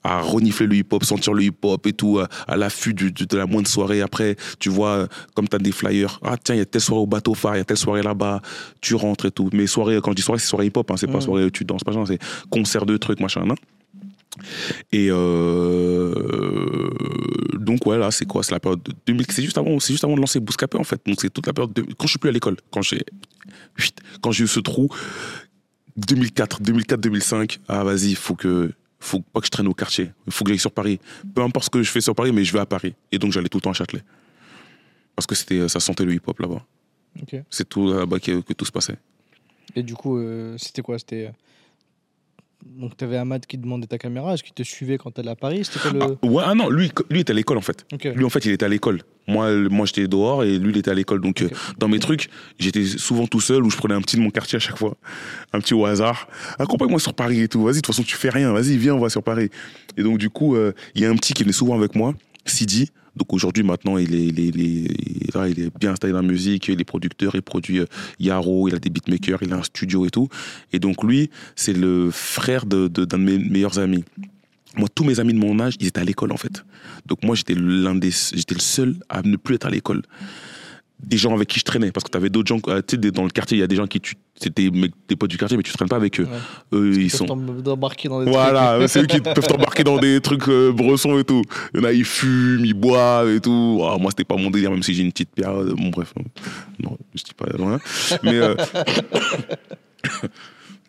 [0.03, 3.69] à renifler le hip-hop, sentir le hip-hop et tout, à, à l'affût de la moindre
[3.69, 4.03] soirée.
[4.03, 6.83] Après, tu vois, euh, comme tu as des flyers, ah tiens, il y a telle
[6.83, 8.43] soirée au bateau phare, il y a telle soirée là-bas,
[8.83, 9.49] tu rentres et tout.
[9.55, 11.21] Mais soirée, quand je dis soirée, c'est soirée hip-hop, hein, c'est pas Ouais.
[11.23, 12.19] soirée tu danses, pas genre, c'est
[12.51, 13.55] concert de trucs, machin, hein.
[14.93, 16.91] Et euh,
[17.59, 18.43] donc ouais là c'est quoi?
[18.43, 20.83] C'est la période de 2000 c'est juste avant c'est juste avant de lancer Bouscapé en
[20.85, 23.05] fait donc c'est toute la période de, quand je suis plus à l'école quand j'ai
[24.21, 24.89] quand j'ai eu ce trou
[25.97, 30.13] 2004 2004 2005 ah vas-y il faut que faut pas que je traîne au quartier.
[30.27, 30.99] Il faut que j'aille sur Paris.
[31.35, 32.95] Peu importe ce que je fais sur Paris mais je vais à Paris.
[33.13, 34.03] Et donc j'allais tout le temps à Châtelet.
[35.15, 36.65] Parce que c'était ça sentait le hip hop là-bas.
[37.23, 37.37] Ok.
[37.51, 38.97] c'est tout là-bas que, que tout se passait.
[39.77, 40.99] Et du coup, euh, c'était quoi?
[40.99, 41.33] C'était.
[42.67, 44.35] Donc, tu avais Ahmad qui demandait ta caméra.
[44.35, 45.65] Est-ce qu'il te suivait quand t'allais à Paris?
[45.65, 46.01] C'était quoi le.
[46.03, 48.05] ah, ouais ah non lui lui était à l'école en fait Ok.
[48.15, 49.03] Lui, en fait, il était à l'école.
[49.27, 51.21] Moi, moi j'étais dehors et lui, il était à l'école.
[51.21, 52.29] Donc, euh, dans mes trucs,
[52.59, 54.97] j'étais souvent tout seul ou je prenais un petit de mon quartier à chaque fois.
[55.53, 56.29] Un petit au hasard.
[56.59, 57.63] Accompagne-moi sur Paris et tout.
[57.63, 58.53] Vas-y, de toute façon, tu fais rien.
[58.53, 59.51] Vas-y, viens, on va sur Paris.
[59.97, 62.15] Et donc, du coup, euh, il y a un petit qui venait souvent avec moi,
[62.45, 62.91] Sidi.
[63.17, 64.91] Donc, aujourd'hui, maintenant, il est, il, est, il,
[65.29, 66.69] est, là, il est bien installé dans la musique.
[66.69, 67.87] Il est producteur, il produit euh,
[68.19, 70.29] Yaro, il a des beatmakers, il a un studio et tout.
[70.73, 74.05] Et donc, lui, c'est le frère de- de- d'un de, mes meilleurs amis.
[74.77, 76.65] Moi, tous mes amis de mon âge, ils étaient à l'école, en fait.
[77.07, 80.03] Donc moi, j'étais l'un des, j'étais le seul à ne plus être à l'école.
[81.01, 83.11] Des gens avec qui je traînais, parce que tu avais d'autres gens, euh, tu sais,
[83.11, 85.57] dans le quartier, il y a des gens qui, tu, c'était des potes du quartier,
[85.57, 86.25] mais tu traînes pas avec eux.
[86.25, 86.39] Ouais.
[86.79, 87.27] Eux, ils Ils sont.
[87.27, 91.25] d'embarquer dans des Voilà, c'est eux qui peuvent t'embarquer dans des trucs euh, bressons et
[91.25, 91.43] tout.
[91.75, 93.83] Il y en a, ils fument, ils boivent et tout.
[93.85, 96.15] Ah, moi, c'était pas mon délire, même si j'ai une petite euh, Bon, bref.
[96.83, 97.79] Non, je dis pas loin.
[98.23, 98.35] Mais.
[98.35, 98.55] euh,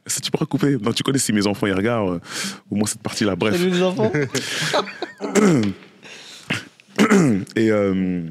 [0.07, 0.77] Ça, tu pourras couper.
[0.79, 2.19] Non, tu connais si mes enfants ils regardent, euh,
[2.69, 3.35] au moins cette partie-là.
[3.35, 3.57] Bref.
[3.57, 4.11] Salut les enfants
[7.55, 8.23] Et, euh,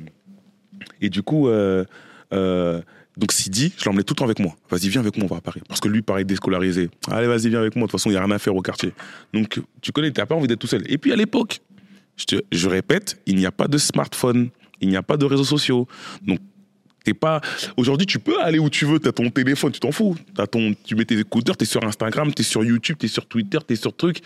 [1.04, 1.84] et du coup, euh,
[2.32, 2.80] euh,
[3.16, 4.56] donc Sidi, je l'emmenais tout le temps avec moi.
[4.70, 5.60] Vas-y, viens avec moi, on va à Paris.
[5.68, 6.90] Parce que lui, pareil, déscolarisé.
[7.10, 7.86] Allez, vas-y, viens avec moi.
[7.86, 8.92] De toute façon, il n'y a rien à faire au quartier.
[9.32, 10.82] Donc, tu connais, tu n'as pas envie d'être tout seul.
[10.90, 11.60] Et puis, à l'époque,
[12.16, 14.48] je, te- je répète, il n'y a pas de smartphone,
[14.80, 15.86] il n'y a pas de réseaux sociaux.
[16.22, 16.40] Donc,
[17.04, 17.40] t'es pas.
[17.76, 18.98] Aujourd'hui, tu peux aller où tu veux.
[18.98, 20.16] Tu as ton téléphone, tu t'en fous.
[20.38, 20.74] As ton...
[20.84, 23.26] Tu mets tes écouteurs, tu es sur Instagram, tu es sur YouTube, tu es sur
[23.26, 24.22] Twitter, tu es sur truc.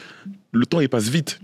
[0.52, 1.40] Le temps, il passe vite.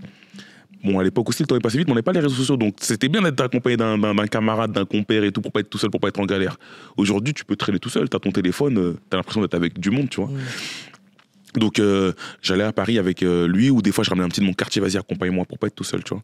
[0.83, 2.35] Bon, à l'époque aussi, le temps est passé vite, mais on n'avait pas les réseaux
[2.35, 2.57] sociaux.
[2.57, 5.77] Donc, c'était bien d'être accompagné d'un, camarade, d'un compère et tout, pour pas être tout
[5.77, 6.57] seul, pour pas être en galère.
[6.97, 8.09] Aujourd'hui, tu peux traîner tout seul.
[8.09, 10.29] Tu as ton téléphone, euh, tu as l'impression d'être avec du monde, tu vois.
[10.29, 11.59] Mm.
[11.59, 14.41] Donc, euh, j'allais à Paris avec euh, lui, ou des fois, je ramenais un petit
[14.41, 16.23] de mon quartier, vas-y, accompagne-moi pour pas être tout seul, tu vois.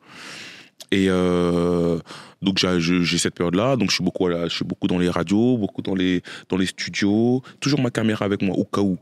[0.91, 1.99] Et euh,
[2.41, 5.81] donc j'ai- cette période-là, donc je suis beaucoup, je suis beaucoup dans les radios, beaucoup
[5.81, 8.97] dans les, dans les studios, toujours ma caméra avec moi au cas où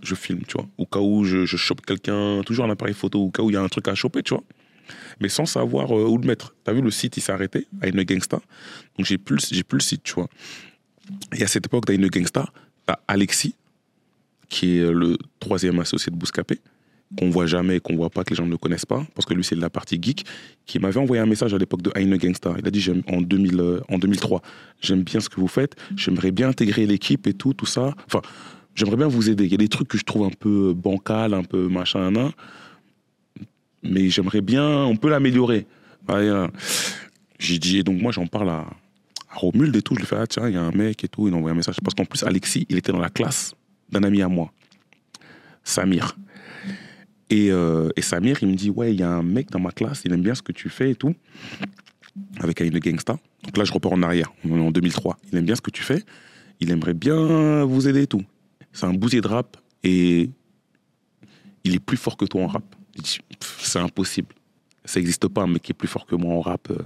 [0.00, 3.20] je filme, tu vois, au cas où je, je chope quelqu'un, toujours un appareil photo,
[3.20, 4.44] au cas où il y a un truc à choper, tu vois.
[5.20, 6.54] Mais sans savoir euh, où le mettre.
[6.64, 8.40] T'as vu, le site, il s'est arrêté à une gangsta.
[8.96, 10.28] Donc j'ai plus, j'ai plus le site, tu vois.
[11.36, 12.46] Et à cette époque, dans une gangsta,
[12.86, 13.54] t'as Alexis,
[14.48, 16.60] qui est le troisième associé de Bouscapé,
[17.18, 19.44] qu'on voit jamais, qu'on voit pas, que les gens ne connaissent pas, parce que lui,
[19.44, 20.24] c'est la partie geek,
[20.66, 22.54] qui m'avait envoyé un message à l'époque de Heine Gangsta.
[22.58, 24.42] Il a dit j'aime- en, 2000, euh, en 2003,
[24.80, 27.94] j'aime bien ce que vous faites, j'aimerais bien intégrer l'équipe et tout, tout ça.
[28.06, 28.20] Enfin,
[28.74, 29.44] j'aimerais bien vous aider.
[29.44, 32.30] Il y a des trucs que je trouve un peu bancal, un peu machin, nan,
[33.84, 35.66] mais j'aimerais bien, on peut l'améliorer.
[36.10, 36.48] Euh,
[37.38, 38.66] J'ai dit, et donc moi, j'en parle à,
[39.30, 39.94] à Romuald et tout.
[39.94, 41.52] Je lui fais, ah tiens, il y a un mec et tout, il m'a envoyé
[41.52, 41.76] un message.
[41.82, 43.54] Parce qu'en plus, Alexis, il était dans la classe
[43.90, 44.52] d'un ami à moi,
[45.62, 46.16] Samir.
[47.30, 50.02] Et, euh, Samir, il me dit, ouais, il y a un mec dans ma classe,
[50.04, 51.14] il aime bien ce que tu fais et tout,
[52.40, 53.16] avec une gangsta.
[53.42, 55.18] Donc là, je repars en arrière, en 2003.
[55.32, 56.02] Il aime bien ce que tu fais,
[56.60, 58.22] il aimerait bien vous aider et tout.
[58.72, 60.30] C'est un bousier de rap et
[61.64, 62.64] il est plus fort que toi en rap.
[63.60, 64.28] C'est impossible.
[64.84, 66.70] Ça n'existe pas un mec qui est plus fort que moi en rap.
[66.70, 66.76] euh.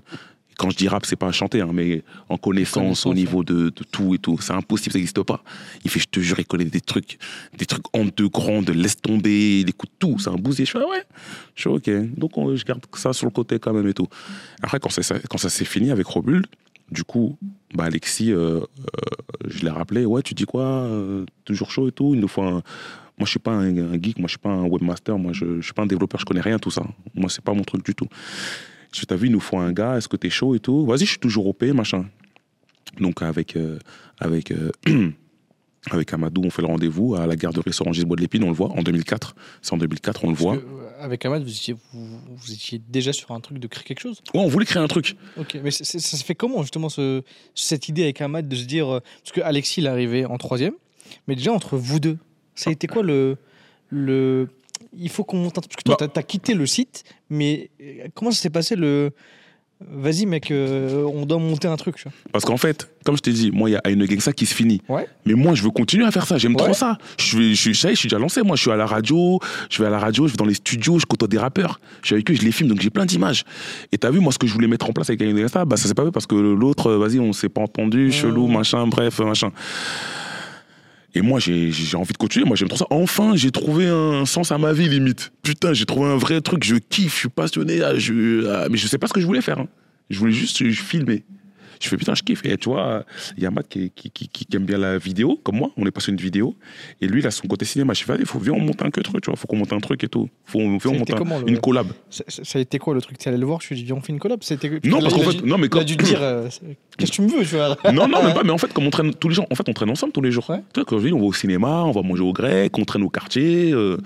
[0.56, 3.70] Quand je dis rap, c'est pas à chanter, hein, mais en connaissance, au niveau de,
[3.70, 4.38] de tout et tout.
[4.40, 5.44] C'est impossible, ça n'existe pas.
[5.84, 7.16] Il fait, je te jure, il connaît des trucs,
[7.56, 10.18] des trucs en deux grands, de laisse tomber, il écoute tout.
[10.18, 10.64] C'est un bousier.
[10.64, 11.04] Je fais, ah ouais.
[11.54, 11.90] Je fais, ok.
[12.16, 14.08] Donc, on- je garde ça sur le côté quand même et tout.
[14.60, 16.44] Après, quand ça, ça- quand ça s'est fini avec Robul,
[16.90, 17.38] du coup,
[17.74, 18.64] bah, Alexis, euh, euh,
[19.46, 22.14] je l'ai rappelé, ouais, tu dis quoi euh, Toujours chaud et tout.
[22.14, 22.62] Il nous faut un.
[23.18, 25.56] Moi, je suis pas un, un geek, moi, je suis pas un webmaster, moi, je,
[25.60, 26.84] je suis pas un développeur, je connais rien, tout ça.
[27.14, 28.06] Moi, c'est pas mon truc du tout.
[28.92, 30.86] Je t'as vu, il nous faut un gars, est-ce que t'es chaud et tout?
[30.86, 32.06] Vas-y, je suis toujours OP, machin.
[33.00, 33.78] Donc, avec, euh,
[34.18, 34.70] avec, euh,
[35.90, 38.54] avec Amadou, on fait le rendez-vous à la garderie Sorangis Bois de l'Épine, on le
[38.54, 39.34] voit, en 2004.
[39.62, 40.56] C'est en 2004, on le voit.
[40.56, 44.00] Euh, avec Ahmad, vous étiez, vous, vous étiez déjà sur un truc de créer quelque
[44.00, 44.22] chose?
[44.32, 45.16] Ouais, on voulait créer un truc.
[45.36, 47.22] Ok, mais ça se fait comment justement ce,
[47.54, 49.00] cette idée avec Ahmad de se dire.
[49.22, 50.74] Parce que Alexis, il est arrivé en troisième,
[51.26, 52.18] mais déjà entre vous deux,
[52.58, 53.36] ça a été quoi le.
[53.90, 54.48] le
[54.96, 55.72] il faut qu'on monte un truc.
[55.72, 56.08] Parce que toi, Bah.
[56.12, 59.10] t'as- quitté le site, mais euh, comment ça s'est passé le.
[59.80, 61.94] Vas-y, mec, euh, on doit monter un truc.
[61.96, 62.12] tu vois.
[62.32, 64.52] Parce qu'en fait, comme je t'ai dit, moi, il y a une gangsta qui se
[64.52, 64.82] finit.
[64.88, 65.06] Ouais.
[65.24, 66.36] Mais moi, je veux continuer à faire ça.
[66.36, 66.64] J'aime Ouais.
[66.64, 66.98] trop ça.
[67.16, 68.42] Je suis, je ça je suis déjà lancé.
[68.42, 69.38] Moi, je suis à la radio.
[69.70, 71.78] Je vais à la radio, je vais dans les studios, je côtoie des rappeurs.
[72.02, 73.44] Je suis avec eux, je les filme, donc j'ai plein d'images.
[73.92, 75.76] Et t'as vu, moi, ce que je voulais mettre en place avec une gangsta, bah,
[75.76, 78.84] ça s'est pas fait parce que l'autre, euh, vas-y, on s'est pas entendu, chelou, machin,
[78.88, 79.52] bref, machin.
[81.14, 82.44] Et moi, j'ai envie de continuer.
[82.46, 82.86] Moi, j'aime trop ça.
[82.90, 85.32] Enfin, j'ai trouvé un sens à ma vie, limite.
[85.42, 86.62] Putain, j'ai trouvé un vrai truc.
[86.64, 87.80] Je kiffe, je suis passionné.
[87.96, 89.58] Je, mais je sais pas ce que je voulais faire.
[89.58, 89.68] hein.
[90.10, 91.24] Je voulais juste filmer.
[91.80, 92.44] Je fais putain, je kiffe.
[92.44, 93.04] Et tu vois,
[93.36, 95.70] il y a Matt qui, qui, qui, qui aime bien la vidéo, comme moi.
[95.76, 96.54] On est passionné de vidéo.
[97.00, 97.92] Et lui, il a son côté cinéma.
[97.94, 99.36] Je fais, allez, faut, viens, on monte un que truc, tu vois.
[99.36, 100.28] Faut qu'on monte un truc et tout.
[100.44, 101.88] Faut, viens, on monte un- comment, le- une collab.
[102.10, 102.24] Ça,
[102.58, 103.18] a été quoi le truc?
[103.18, 104.40] Tu allé le voir, je lui ai dit, viens, on fait une collab.
[104.42, 106.48] C'était- Non, parce qu'en il a fait, dû- non, mais dû dire, euh,
[106.96, 107.76] qu'est-ce que tu me veux tu vois?
[107.92, 108.42] Non, non, même pas.
[108.44, 110.20] Mais en fait, comme on traîne tous les jours, en fait, on traîne ensemble tous
[110.22, 110.48] les jours.
[110.50, 110.58] Ouais.
[110.72, 112.84] Tu vois, quand je dis, on va au cinéma, on va manger au grec, on
[112.84, 113.72] traîne au quartier.
[113.72, 113.98] euh,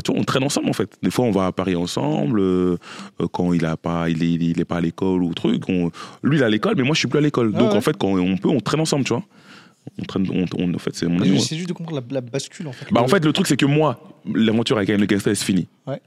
[0.00, 0.96] tu vois, on traîne ensemble, en fait.
[1.02, 2.40] Des fois, on va à Paris ensemble.
[2.40, 2.76] euh,
[3.20, 5.68] euh, quand il a pas, il est, il est pas à l'école ou truc.
[5.68, 5.90] on-
[6.22, 7.52] lui, il est à l'école, mais moi, je suis plus à l'école.
[7.54, 7.76] Ah Donc, ouais.
[7.76, 9.24] en fait, quand on peut, on traîne ensemble, tu vois.
[10.00, 11.22] On traîne, on, on- en fait, c'est mon.
[11.24, 12.86] J'essaie juste de comprendre la, la bascule en fait.
[12.92, 14.00] Bah, Le- en fait, le truc, c'est que moi,
[14.32, 15.66] l'aventure avec le elle se finit.
[15.86, 16.00] Ouais.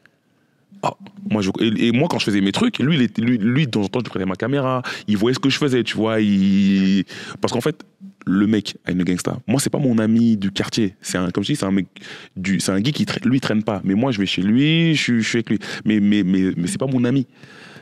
[0.83, 0.93] Ah,
[1.29, 3.81] moi, je, et, et moi, quand je faisais mes trucs, lui, lui, lui, de temps
[3.81, 6.21] en temps, je prenais ma caméra, il voyait ce que je faisais, tu vois.
[6.21, 7.03] Il...
[7.41, 7.83] Parce qu'en fait,
[8.26, 10.95] le mec, le Gangsta, moi, c'est pas mon ami du quartier.
[11.02, 11.88] C'est un, comme je dis, c'est un mec,
[12.35, 13.81] du, c'est un qui, lui, traîne pas.
[13.84, 15.60] Mais moi, je vais chez lui, je, suis- je suis avec lui.
[15.85, 17.27] Mais, mais, mais, mais c'est pas mon ami.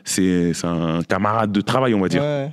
[0.04, 2.22] C'est c'est un camarade de travail, on va dire.
[2.22, 2.50] Ouais.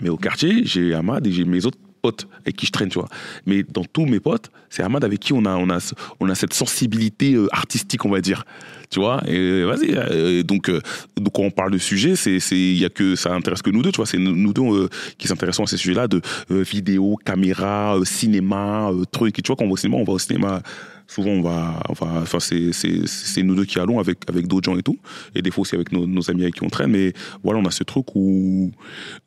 [0.00, 1.78] Mais au quartier, j'ai Ahmad et j'ai mes autres
[2.08, 3.08] potes avec qui je traîne, tu vois.
[3.46, 5.78] Mais dans tous mes potes, c'est Ahmad avec qui on a, on a,
[6.20, 8.44] on a cette sensibilité euh, artistique, on va dire.
[8.90, 9.90] Tu vois Et vas-y.
[9.94, 10.80] euh, donc, euh,
[11.20, 13.82] donc, quand on parle de sujet, c'est, il y a que ça intéresse que nous
[13.82, 14.06] deux, tu vois.
[14.06, 18.90] C'est nous, deux euh, qui s'intéressons à ces sujets-là de euh, vidéo, caméra, euh, cinéma,
[18.90, 19.34] euh, trucs.
[19.42, 20.62] Tu vois, quand on va au cinéma, on va au cinéma.
[21.06, 24.82] Souvent, on va, va- enfin, c'est, nous deux qui allons avec, avec d'autres gens et
[24.82, 24.98] tout.
[25.34, 26.90] Et des fois aussi avec nos, amis avec qui on traîne.
[26.90, 27.12] Mais
[27.44, 28.70] voilà, on a ce truc où,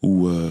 [0.01, 0.49] où, euh,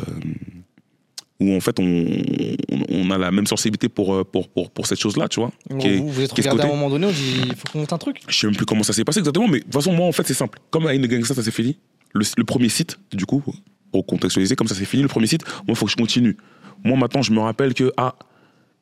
[1.40, 5.26] où en fait on, a la même sensibilité pour, euh, pour, pour, pour cette chose-là,
[5.28, 5.50] tu vois.
[5.68, 7.66] Bon, est- vous, vous êtes est regardé à un moment donné, on dit il faut
[7.72, 8.18] qu'on monte un truc.
[8.28, 10.12] Je sais même plus comment ça s'est passé exactement, mais de toute façon, moi, en
[10.12, 10.58] fait, c'est simple.
[10.70, 11.78] Comme à une gangsta, ça s'est fini.
[12.12, 13.42] Le, le premier site, du coup,
[13.90, 16.36] pour contextualiser, comme ça s'est fini, le premier site, moi, il faut que je continue.
[16.84, 18.14] Moi, maintenant, je me rappelle que, ah,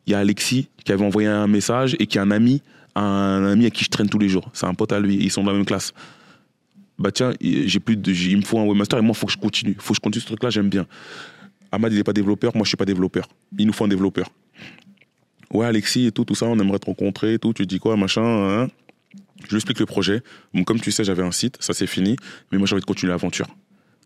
[0.07, 2.63] il y a Alexis qui avait envoyé un message et qui a un ami,
[2.95, 4.51] un ami à qui je traîne tous les jours.
[4.53, 5.93] C'est un pote à lui, ils sont dans la même classe.
[6.99, 9.33] Bah tiens, j'ai plus de, il me faut un webmaster et moi, il faut que
[9.33, 9.75] je continue.
[9.77, 10.87] Il faut que je continue ce truc-là, j'aime bien.
[11.71, 13.29] Ahmad, il n'est pas développeur, moi, je suis pas développeur.
[13.59, 14.29] Il nous faut un développeur.
[15.53, 17.53] Ouais, Alexis et tout, tout ça, on aimerait te rencontrer et tout.
[17.53, 18.69] Tu dis quoi, machin hein
[19.43, 20.23] Je lui explique le projet.
[20.55, 22.17] Bon, comme tu sais, j'avais un site, ça c'est fini.
[22.53, 23.47] Mais moi, j'ai envie de continuer l'aventure.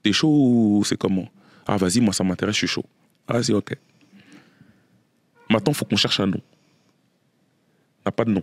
[0.02, 1.28] T'es chaud ou c'est comment?
[1.66, 2.84] Ah, vas-y, moi, ça m'intéresse, je suis chaud.
[3.28, 3.76] Ah, vas-y, ok.
[5.50, 6.40] Maintenant, il faut qu'on cherche un nom.
[8.04, 8.42] On n'a pas de nom.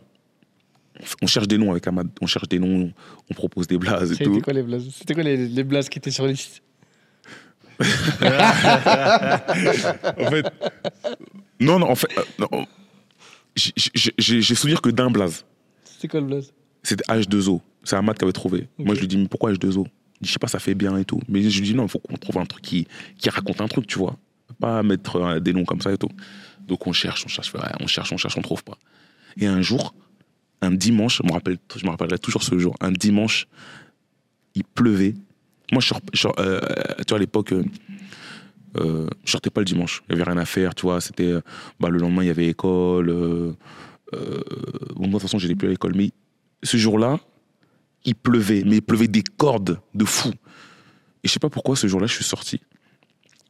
[1.22, 2.10] On cherche des noms avec Ahmad.
[2.22, 2.91] On cherche des noms,
[3.30, 4.41] on propose des blazes et C'était tout.
[4.41, 6.62] quoi les blazes C'était quoi les, les blazes qui étaient sur les listes
[10.18, 10.45] En fait,
[11.60, 12.65] non, non, en fait, euh, non,
[13.56, 15.45] j'ai- souvenir que d'un blaze.
[15.84, 16.53] C'était quoi le blaze?
[16.84, 17.61] C'était H2O.
[17.84, 18.68] C'est Ahmad qui avait trouvé.
[18.77, 19.85] Moi, je lui dis, mais pourquoi H2O
[20.22, 21.19] Il dit, je sais pas, ça fait bien et tout.
[21.27, 22.88] Mais je lui dis, non, il faut qu'on trouve un truc qui,
[23.18, 24.15] qui raconte un truc, tu vois.
[24.60, 26.10] Pas mettre euh, des noms comme ça et tout.
[26.68, 28.77] Donc, on cherche, on cherche, on cherche, on cherche, on trouve pas.
[29.38, 29.93] Et un jour,
[30.61, 33.47] un dimanche, je me, rappelle, je me rappellerai toujours ce jour, un dimanche,
[34.56, 35.15] il pleuvait.
[35.72, 36.60] Moi, je euh,
[37.12, 37.64] à l'époque, euh,
[38.78, 40.04] euh, je sortais pas le dimanche.
[40.10, 41.02] Il y avait rien à faire, tu vois.
[41.02, 41.34] C'était,
[41.80, 43.08] bah, le lendemain, il y avait école.
[43.12, 43.56] bon,
[44.12, 45.94] de toute façon, j'allais plus à l'école.
[45.96, 46.12] Mais
[46.64, 47.20] ce jour-là,
[48.06, 50.30] il pleuvait, mais il pleuvait des cordes de fou.
[51.24, 52.62] Et je sais pas pourquoi, ce jour-là, je suis sorti.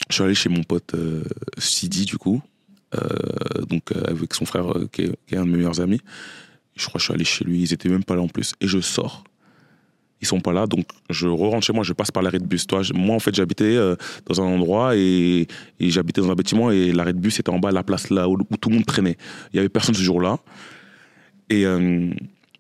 [0.10, 0.96] Je suis allé chez mon pote
[1.58, 2.42] Sidi, du coup,
[3.68, 6.02] donc avec son frère, qui, est, qui est un de mes meilleurs amis.
[6.76, 8.54] Je crois que je suis allé chez lui, ils étaient même pas là en plus.
[8.62, 9.24] Et je sors.
[10.22, 12.68] Ils sont pas là, donc je rentre chez moi, je passe par l'arrêt de bus.
[12.68, 15.48] Toi, moi, en fait, j'habitais euh, dans un endroit et,
[15.80, 18.38] j'habitais dans un bâtiment et l'arrêt de bus était en bas, la place là où,
[18.60, 19.18] tout le monde traînait.
[19.54, 20.40] Il y avait personne ce jour-là.
[21.50, 22.10] Et, euh,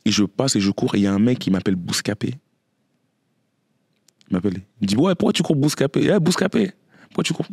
[0.05, 2.35] et je passe et je cours et il y a un mec qui m'appelle Bouscapé.
[4.29, 4.61] Il m'appelle.
[4.81, 6.09] Il dit Ouais, pourquoi tu cours Bouscapé?
[6.11, 6.71] Eh, Bouscapé,
[7.07, 7.47] pourquoi tu cours?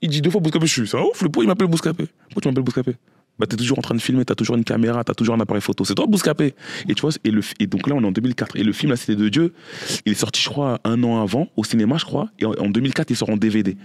[0.00, 0.88] Il dit deux fois Bouscapé, je suis.
[0.88, 2.96] C'est un ouf, le pourquoi il m'appelle Bouscapé Pourquoi tu m'appelles Bouscapé?
[3.42, 5.60] Bah, t'es toujours en train de filmer, t'as toujours une caméra, t'as toujours un appareil
[5.60, 5.84] photo.
[5.84, 6.54] C'est toi, Bouscapé.
[6.88, 8.54] Et tu vois, et, donc là, on est en 2004.
[8.54, 9.52] Et le film, La Cité de Dieu,
[10.06, 12.30] il est sorti, je crois, un an avant, au cinéma, je crois.
[12.38, 13.76] Et en, en 2004, il sort en DVD.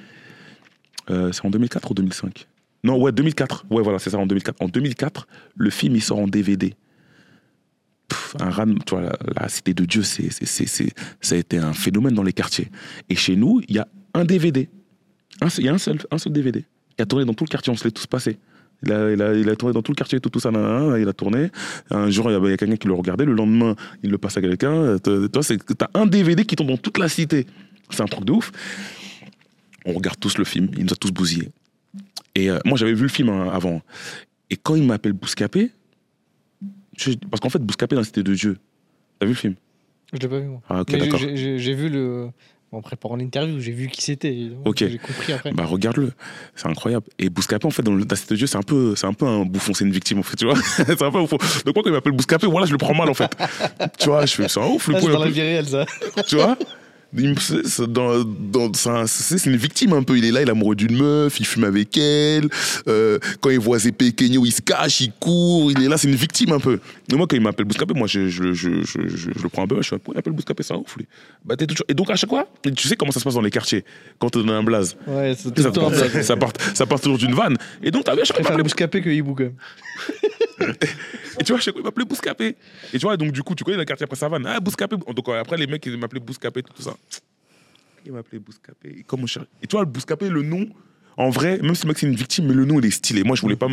[1.09, 2.47] Euh, c'est en 2004 ou 2005
[2.83, 3.65] Non, ouais, 2004.
[3.71, 4.61] Ouais, voilà, c'est ça, en 2004.
[4.61, 6.75] En 2004, le film, il sort en DVD.
[8.39, 10.29] Un ran, tu vois, la, la Cité de Dieu, c'est,
[11.19, 12.69] ça a été un phénomène dans les quartiers.
[13.09, 14.69] Et chez nous, il y a un DVD.
[15.57, 16.63] Il y a un seul, un seul DVD
[16.95, 18.39] qui a tourné dans tout le quartier, on se l'est tous passé.
[18.83, 20.51] Il a, il, a, il a tourné dans tout le quartier, tout, tout ça,
[20.99, 21.49] il a tourné.
[21.89, 23.25] Un jour, il y y a quelqu'un qui le regardait.
[23.25, 24.97] Le lendemain, il le passe à quelqu'un.
[24.99, 25.41] Toi,
[25.77, 27.47] t'as un DVD qui tombe dans toute la cité.
[27.89, 28.51] C'est un truc de ouf.
[29.85, 30.69] On regarde tous le film.
[30.77, 31.49] Il nous a tous bousillés.
[32.35, 33.81] Et euh, moi, j'avais vu le film hein, avant.
[34.51, 35.71] Et quand il m'appelle Bouscapé,
[36.97, 38.57] je- parce qu'en fait, Bouscapé dans Cité de Dieu,
[39.19, 39.55] t'as vu le film?
[40.13, 40.61] Je l'ai pas vu moi.
[40.69, 41.19] Ah, ok, Mais j'ai- d'accord.
[41.19, 42.29] j'ai- j'ai j'ai vu le.
[42.73, 44.49] En préparant l'interview, j'ai vu qui c'était.
[44.65, 44.79] Ok.
[44.79, 45.51] J'ai compris après.
[45.53, 46.11] Bah regarde-le,
[46.53, 47.05] c'est incroyable.
[47.17, 49.13] Et Bouscapé en fait dans le dans Cité de Dieu c'est un peu c'est un
[49.13, 50.55] peu un bouffon, c'est une victime en fait, tu vois.
[50.61, 51.37] c'est un peu bouffon.
[51.65, 53.31] Donc moi quand il m'appelle Bouscapé, voilà je le prends mal en fait.
[53.99, 55.85] tu vois, je fais c'est un ouf le coup, c'est dans la vie réelle ça.
[56.27, 56.57] tu vois?
[57.39, 59.05] C'est- dans, dans, un-
[59.45, 60.17] une victime un peu.
[60.17, 62.49] Il est là, il est amoureux d'une meuf, il fume avec elle.
[62.87, 65.71] euh, quand il voit ses Kenyo, il se cache, il court.
[65.71, 66.79] Il est là, c'est une victime un peu.
[67.09, 69.63] Mais moi, quand il m'appelle Bouscapé, moi, je, je, je, je, je- je le prends
[69.63, 69.77] un peu.
[69.77, 70.97] Je suis pourquoi il m'appelle Bouscapé, c'est un ouf.
[71.45, 71.85] Bah, toujours...
[71.87, 73.85] Et donc, à chaque fois, tu sais comment ça se passe dans les quartiers
[74.19, 74.97] quand on donne un blaze.
[75.07, 77.55] Ouais, Ça, part, Je ça, part, ça part toujours d'une vanne.
[77.81, 79.53] Et donc, t'as vu, à chaque fois, il préfère Bouscapé que Hibou quand même.
[80.59, 82.55] et tu vois, chaque fois, il m'appelait Bouscapé.
[82.93, 84.45] Et tu vois, donc du coup, tu connais le quartier après Savane.
[84.45, 84.95] Ah, Bouscapé.
[84.97, 86.95] Donc euh, après, les mecs, ils m'appelaient Bouscapé, tout ça.
[88.05, 89.03] Il m'appelait Bouscapé.
[89.05, 90.67] Comme on et tu vois, le Bouscapé, le nom,
[91.17, 93.23] en vrai, même si le mec c'est une victime, mais le nom, il est stylé.
[93.23, 93.67] Moi, je voulais pas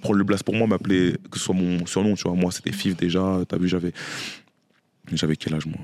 [0.00, 2.34] prendre le blast pour moi, m'appeler, que ce soit mon surnom, tu vois.
[2.34, 3.40] Moi, c'était FIF déjà.
[3.48, 3.92] T'as vu, j'avais.
[5.12, 5.78] J'avais quel âge, moi?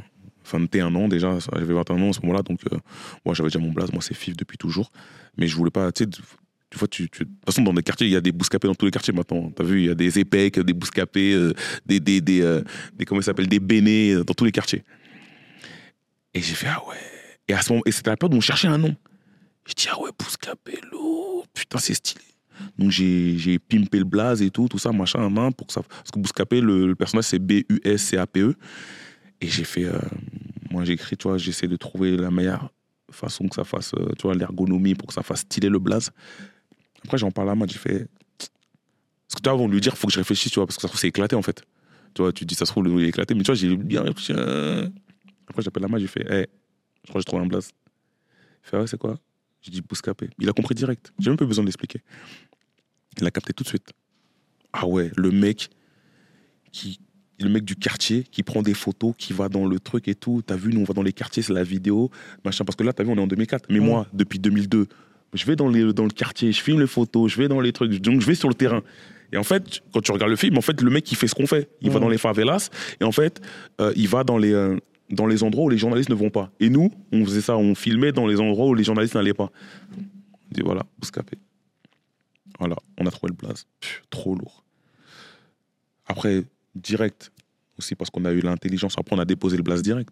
[0.52, 2.76] 21 ans déjà, j'avais 21 ans à ce moment-là, donc euh,
[3.24, 4.92] moi j'avais déjà mon blaze, moi c'est FIF depuis toujours.
[5.36, 6.10] Mais je voulais pas, tu sais,
[6.76, 8.74] tu vois, tu, de toute façon, dans des quartiers, il y a des bouscapés dans
[8.74, 9.50] tous les quartiers maintenant.
[9.50, 11.54] T'as vu, il y a des épecs, des bouscapés, euh,
[11.86, 12.62] des, des, des, euh,
[13.06, 14.84] comment ça s'appelle, des bénés euh, dans tous les quartiers.
[16.34, 16.96] Et j'ai fait, ah ouais.
[17.48, 18.94] Et à ce moment, et c'était la période où on cherchait un nom.
[19.66, 22.24] Je dis, ah ouais, bouscapé, l'eau, putain, c'est stylé.
[22.78, 25.82] Donc j'ai pimpé le blaze et tout, tout ça, machin, main, pour que ça.
[25.82, 28.54] Parce que bouscapé, le, le personnage, c'est B-U-S-C-A-P-E.
[29.40, 29.98] Et j'ai fait, euh,
[30.70, 32.70] moi j'ai écrit, tu vois, j'essaie de trouver la meilleure
[33.10, 36.10] façon que ça fasse, tu vois, l'ergonomie pour que ça fasse stylé le blaze.
[37.06, 38.08] Après, j'en parle à Matt, j'ai fait.
[38.38, 40.66] Parce que tu vois, avant de lui dire, il faut que je réfléchisse, tu vois,
[40.66, 41.62] parce que ça se trouve, c'est éclaté en fait.
[42.14, 44.02] Tu vois, tu dis, ça se trouve, le est éclaté, mais tu vois, j'ai bien
[44.02, 44.32] réfléchi.
[44.36, 44.88] euh.
[45.48, 46.46] Après, j'appelle la Matt, j'ai fait, hé,
[47.04, 47.70] je crois que j'ai trouvé un blaze.
[48.64, 49.18] Il fait, ah ouais, c'est quoi?
[49.62, 50.30] J'ai dit, Bouscapé.
[50.38, 51.12] Il a compris direct.
[51.18, 52.00] J'ai même pas besoin de l'expliquer.
[53.18, 53.90] Il a capté tout de suite.
[54.72, 55.70] Ah ouais, le mec
[56.72, 57.00] qui.
[57.38, 60.40] Le mec du quartier qui prend des photos, qui va dans le truc et tout.
[60.46, 62.10] T'as vu, nous on va dans les quartiers, c'est la vidéo,
[62.46, 62.64] machin.
[62.64, 63.66] Parce que là, t'as vu, on est en 2004.
[63.68, 64.86] Mais moi, depuis 2002,
[65.34, 67.72] je vais dans, les, dans le quartier, je filme les photos, je vais dans les
[67.72, 68.82] trucs, donc je vais sur le terrain.
[69.32, 71.34] Et en fait, quand tu regardes le film, en fait, le mec, il fait ce
[71.34, 71.68] qu'on fait.
[71.80, 72.00] Il va Ouais.
[72.00, 72.70] dans les favelas,
[73.00, 73.40] et en fait,
[73.80, 74.76] euh, il va dans les, euh,
[75.10, 76.50] dans les endroits où les journalistes ne vont pas.
[76.60, 79.50] Et nous, on faisait ça, on filmait dans les endroits où les journalistes n'allaient pas.
[79.98, 81.38] On dit voilà, Bouscapé.
[82.58, 83.66] Voilà, on a trouvé le blaze.
[83.80, 84.64] Pff, trop lourd.
[86.06, 86.44] Après,
[86.74, 87.32] direct,
[87.78, 88.94] aussi parce qu'on a eu l'intelligence.
[88.96, 90.10] Après, on a déposé le blast direct.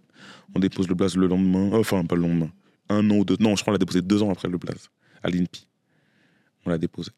[0.54, 1.70] On dépose le blast le lendemain.
[1.72, 2.50] euh, Enfin, pas le lendemain.
[2.90, 3.36] Un an ou deux.
[3.40, 4.90] Non, je crois qu'on l'a déposé deux ans après le blast.
[5.24, 5.66] À l'INPI.
[6.66, 7.10] On l'a déposé.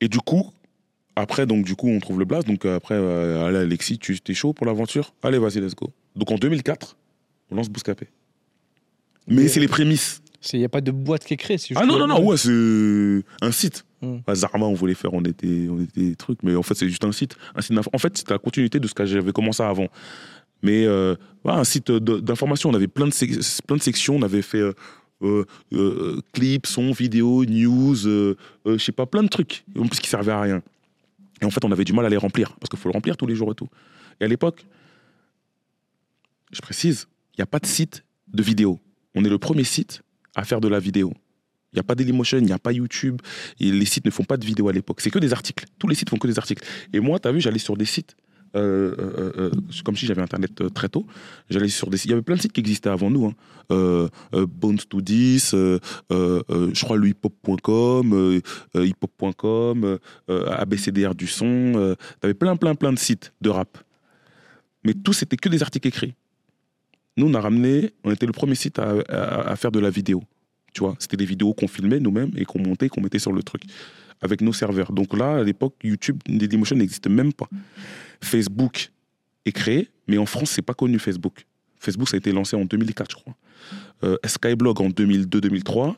[0.00, 0.52] Et du coup,
[1.16, 2.46] après, donc, du coup, on trouve le blast.
[2.46, 5.14] Donc, euh, après, euh, allez, Alexis, tu es chaud pour l'aventure?
[5.22, 5.92] Allez, vas-y, let's go.
[6.16, 6.96] Donc, en 2004,
[7.50, 8.08] on lance Bouscapé.
[9.26, 10.22] Mais c'est les prémices.
[10.52, 11.58] Il n'y a pas de boîte qui est créée.
[11.58, 13.84] c'est Ah non, non, non, ouais, c'est un site.
[14.00, 14.18] Hmm.
[14.26, 17.04] Bah, Zarma, on voulait faire, on était, on était trucs, mais en fait, c'est juste
[17.04, 17.36] un site.
[17.54, 19.88] Un site d'info- en fait, c'était la continuité de ce que j'avais commencé avant.
[20.62, 21.14] Mais euh,
[21.44, 24.72] ouais, un site d'information, on avait plein de, plein de sections, on avait fait euh,
[25.22, 30.00] euh, euh, clips, sons, vidéos, news, euh, je sais pas, plein de trucs, en plus
[30.00, 30.62] qui servaient à rien.
[31.42, 33.16] Et en fait, on avait du mal à les remplir, parce qu'il faut le remplir
[33.16, 33.68] tous les jours et tout.
[34.20, 34.66] Et à l'époque,
[36.52, 38.78] je précise, il n'y a pas de site de vidéo.
[39.14, 40.02] On est le premier site
[40.34, 41.12] à faire de la vidéo.
[41.72, 43.20] Il n'y a pas Dailymotion, il n'y a pas YouTube.
[43.60, 45.00] Et les sites ne font pas de vidéo à l'époque.
[45.00, 45.64] C'est que des articles.
[45.78, 46.66] Tous les sites font que des articles.
[46.92, 48.16] Et moi, tu as vu, j'allais sur des sites.
[48.56, 49.50] Euh, euh, euh,
[49.84, 51.06] comme si j'avais Internet très tôt.
[51.48, 52.04] J'allais sur des.
[52.04, 53.26] Il y avait plein de sites qui existaient avant nous.
[53.26, 54.08] Hein.
[54.32, 58.38] Bones to 10, je crois le hiphop.com,
[60.28, 61.72] ABCDR du son.
[61.76, 63.78] Euh, tu avais plein, plein, plein de sites de rap.
[64.84, 66.14] Mais tous, c'était que des articles écrits.
[67.16, 70.22] Nous, on a ramené, on était le premier site à faire de la vidéo.
[70.72, 73.42] Tu vois, c'était des vidéos qu'on filmait nous-mêmes et qu'on montait, qu'on mettait sur le
[73.42, 73.62] truc
[74.22, 74.92] avec nos serveurs.
[74.92, 77.48] Donc là, à l'époque, YouTube, Dailymotion n'existe même pas.
[78.22, 78.92] Facebook
[79.44, 81.46] est créé, mais en France, c'est pas connu Facebook.
[81.78, 83.34] Facebook, ça a été lancé en 2004, je crois.
[84.04, 85.96] Euh, Skyblog en 2002-2003.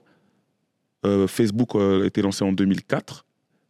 [1.04, 3.24] Euh, Facebook euh, a été lancé en 2004,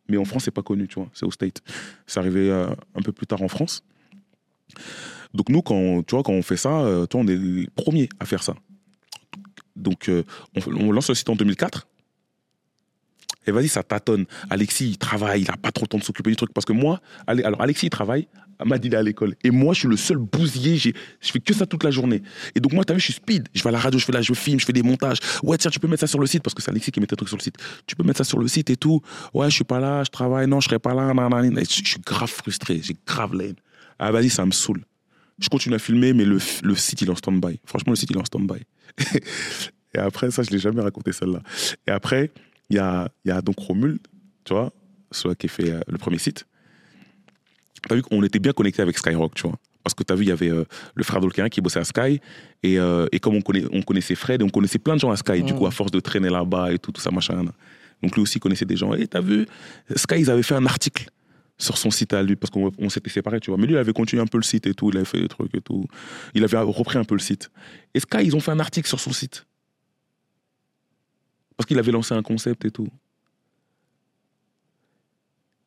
[0.09, 1.09] mais en France, c'est pas connu, tu vois.
[1.15, 1.63] C'est au State.
[2.07, 3.85] C'est arrivé un peu plus tard en France.
[5.33, 6.71] Donc nous, quand, on fait ça,
[7.15, 8.55] on est les premiers à faire ça.
[9.75, 10.11] Donc
[10.67, 11.87] on, lance le site en 2004.
[13.47, 14.27] Et vas-y, ça tâtonne.
[14.51, 16.53] Alexis, il travaille, il n'a pas trop le temps de s'occuper du truc.
[16.53, 18.29] Parce que moi, alors Alexis, il travaille,
[18.63, 19.35] Ahmad, il est à l'école.
[19.45, 22.23] Et moi, je suis le seul bousier, j'ai- je fais que ça toute la journée.
[22.55, 23.49] Et donc, moi, tu as vu, je suis speed.
[23.55, 25.19] Je vais à la radio, je fais là, je filme, je fais des montages.
[25.43, 27.07] Ouais, tiens, tu peux mettre ça sur le site, parce que c'est Alexis qui met
[27.07, 27.57] tes trucs sur le site.
[27.87, 29.01] Tu peux mettre ça sur le site et tout.
[29.35, 31.13] Ouais, je suis pas là, je travaille, non, je serai pas là.
[31.13, 31.65] nan, nan, nan.
[31.65, 33.57] Je suis grave frustré, j'ai grave laine.
[33.99, 34.85] Ah, vas-y, ça me saoule.
[35.39, 37.59] Je continue à filmer, mais le, le site, il est en stand-by.
[37.65, 38.61] Franchement, le site, il est en stand-by.
[39.95, 41.41] et après, ça, je l'ai jamais raconté celle-là.
[41.87, 42.31] Et après,
[42.71, 43.99] il y a, y a donc Romul,
[44.45, 44.73] tu vois,
[45.11, 46.47] celui qui fait euh, le premier site.
[47.89, 49.59] T'as vu qu'on était bien connecté avec Skyrock, tu vois.
[49.83, 50.65] Parce que t'as vu, il y avait euh,
[50.95, 52.21] le frère d'Olkerin qui bossait à Sky.
[52.63, 55.11] Et, euh, et comme on, connaît, on connaissait Fred, et on connaissait plein de gens
[55.11, 55.59] à Sky, du Mm.
[55.59, 57.45] coup, à force de traîner là-bas et tout, tout ça, machin.
[58.03, 58.95] Donc lui aussi connaissait des gens.
[58.95, 59.47] Et t'as vu,
[59.97, 61.07] Sky, ils avaient fait un article
[61.59, 63.59] sur son site à lui, parce qu'on on s'était séparés, tu vois.
[63.59, 65.29] Mais lui, il avait continué un peu le site et tout, il avait fait des
[65.29, 65.85] trucs et tout.
[66.35, 67.51] Il avait repris un peu le site.
[67.95, 69.45] Et Sky, ils ont fait un article sur son site.
[71.57, 72.89] Parce qu'il avait lancé un concept et tout.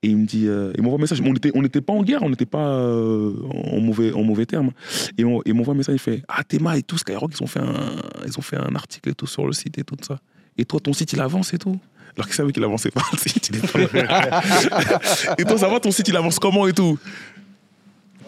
[0.05, 1.19] Et il me dit, euh, il m'envoie un message.
[1.25, 3.33] On n'était on n'était pas en guerre, on n'était pas euh,
[3.71, 4.69] en, mauvais, en mauvais termes.
[5.17, 7.47] Et on- il m'envoie un message, il fait Ah, Théma et tout, Skyrock, ils ont,
[7.47, 7.95] fait un,
[8.27, 10.19] ils ont fait un article et tout sur le site et tout ça.
[10.59, 11.79] Et toi, ton site, il avance et tout.
[12.15, 13.49] Alors qu'il savait qu'il avançait pas, le site.
[13.51, 13.79] il est pas-
[15.39, 16.99] et toi, ça va, ton site, il avance comment et tout?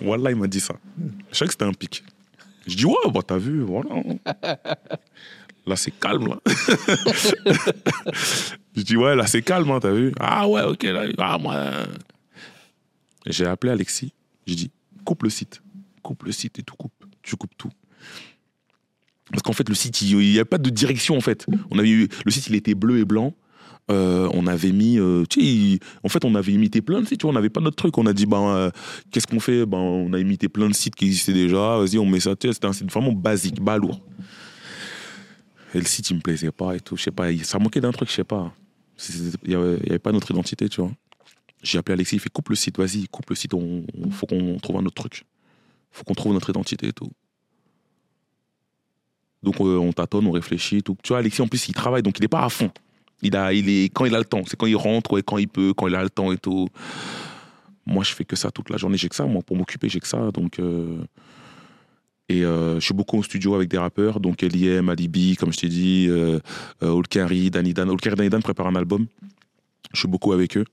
[0.02, 0.74] Voilà, il m'a dit ça.
[1.32, 2.04] Je savais que c'était un pic.
[2.66, 3.90] Je dis Ouais, bah t'as vu, voilà.
[5.68, 6.40] Là, c'est calme, là.
[8.78, 10.14] Je dis, ouais, là, c'est calme, hein, t'as vu?
[10.20, 11.56] Ah ouais, ok, là, ah, moi.
[11.56, 11.86] euh.
[13.26, 14.14] J'ai appelé Alexis,
[14.46, 14.72] j'ai dit,
[15.04, 15.62] coupe le site.
[16.04, 16.94] Coupe le site et tout coupe.
[17.24, 17.72] Tu coupes tout.
[19.32, 21.46] Parce qu'en fait, le site, il n'y a pas de direction, en fait.
[21.72, 23.34] On avait le site, il était bleu et blanc.
[23.90, 25.24] Euh, on avait mis, euh,
[26.04, 27.98] en fait, on avait imité plein de sites, tu vois, on n'avait pas notre truc.
[27.98, 28.72] On a dit, ben,
[29.12, 29.66] qu'est-ce qu'on fait?
[29.66, 31.78] Ben, On a imité plein de sites qui existaient déjà.
[31.80, 32.36] Vas-y, on met ça.
[32.40, 34.00] C'était un site vraiment basique, bas lourd.
[35.74, 36.96] Et le site, il me plaisait pas et tout.
[36.96, 38.54] Je sais pas, ça manquait d'un truc, je sais pas.
[39.44, 40.92] Il n'y avait, pas notre identité, tu vois.
[41.64, 44.26] J'ai appelé Alexis, il fait coupe le site, vas-y, coupe le site, on, on- faut
[44.28, 45.26] qu'on trouve un autre truc.
[45.92, 47.12] faut qu'on trouve notre identité et tout.
[49.44, 50.98] Donc euh, on tâtonne, on réfléchit, tout.
[51.04, 52.72] Tu vois, Alexis, en plus, il travaille, donc il n'est pas à fond.
[53.22, 55.38] Il a, il est, quand il a le temps, c'est quand il rentre, ouais, quand
[55.38, 56.68] il peut, quand il a le temps et tout.
[57.86, 60.00] Moi, je fais que ça toute la journée, j'ai que ça, moi, pour m'occuper, j'ai
[60.00, 60.30] que ça.
[60.32, 60.98] Donc, euh,
[62.30, 65.60] Et euh, je suis beaucoup au studio avec des rappeurs, donc Eliem, Alibi, comme je
[65.60, 66.40] t'ai dit, euh,
[66.84, 67.90] euh, Olkari, Danny Dan.
[67.90, 69.08] Olkari, Danny Dan préparent un album.
[69.94, 70.66] Je suis beaucoup avec eux.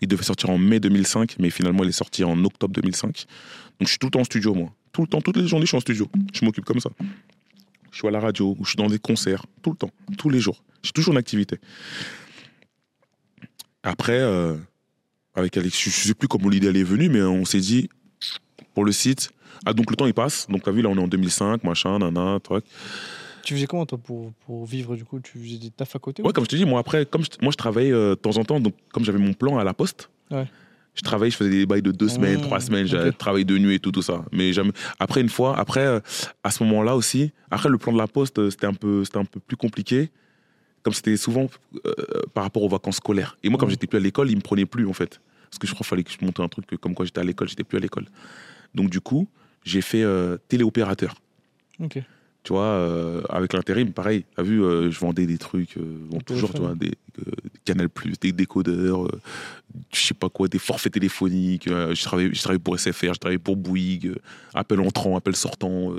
[0.00, 3.06] Il devait sortir en mai 2005, mais finalement, il est sorti en octobre 2005.
[3.06, 4.72] Donc, je suis tout le temps en studio, moi.
[4.92, 6.08] Tout le temps, toutes les journées, je suis en studio.
[6.34, 6.90] Je m'occupe comme ça.
[7.92, 10.30] Je suis à la radio, ou je suis dans des concerts, tout le temps, tous
[10.30, 10.64] les jours.
[10.82, 11.58] J'ai toujours une activité.
[13.82, 14.56] Après, euh,
[15.34, 17.88] avec Alex, je ne sais plus comment l'idée est venue, mais on s'est dit,
[18.74, 19.30] pour le site,
[19.66, 21.98] ah donc le temps il passe, donc t'as vu là on est en 2005, machin,
[21.98, 22.64] nana, truc.
[23.44, 25.18] Tu faisais comment, toi, pour, pour vivre, du coup?
[25.18, 27.30] Tu faisais des tafs à côté Ouais, comme je te dis, moi après, comme je-
[27.40, 29.74] moi je travaillais euh, de temps en temps, donc comme j'avais mon plan à la
[29.74, 30.46] poste, Ouais.
[30.94, 32.90] Je travaillais, je faisais des bails de deux semaines, Mmh, trois semaines, ok.
[32.90, 34.24] j'avais travaillé de nuit et tout, tout ça.
[34.30, 34.72] Mais jamais.
[35.00, 36.00] Après, une fois, après, euh,
[36.44, 39.16] à ce moment-là aussi, après, le plan de la poste, euh, c'était un peu, c'était
[39.18, 40.10] un peu plus compliqué.
[40.82, 41.48] Comme c'était souvent
[41.86, 41.92] euh,
[42.34, 43.38] par rapport aux vacances scolaires.
[43.42, 45.20] Et moi, comme j'étais plus à l'école, ils me prenaient plus, en fait.
[45.48, 47.20] Parce que je crois qu'il fallait que je monte un truc que, comme quoi j'étais
[47.20, 48.04] à l'école, j'étais plus à l'école.
[48.74, 49.28] Donc, du coup,
[49.64, 51.14] j'ai fait euh, téléopérateur.
[51.80, 51.98] Ok.
[52.44, 54.24] Tu vois, euh, avec l'intérim, pareil.
[54.34, 57.32] T'as vu, euh, je vendais des trucs, bon, toujours, tu vois, des, des
[57.64, 57.88] Canal+,
[58.20, 59.08] des décodeurs,
[59.94, 61.68] je sais pas quoi, des forfaits téléphoniques.
[61.68, 64.16] je, travaillais, je travaillais pour SFR, je travaillais pour Bouygues,
[64.54, 65.94] appel entrant, appel sortant.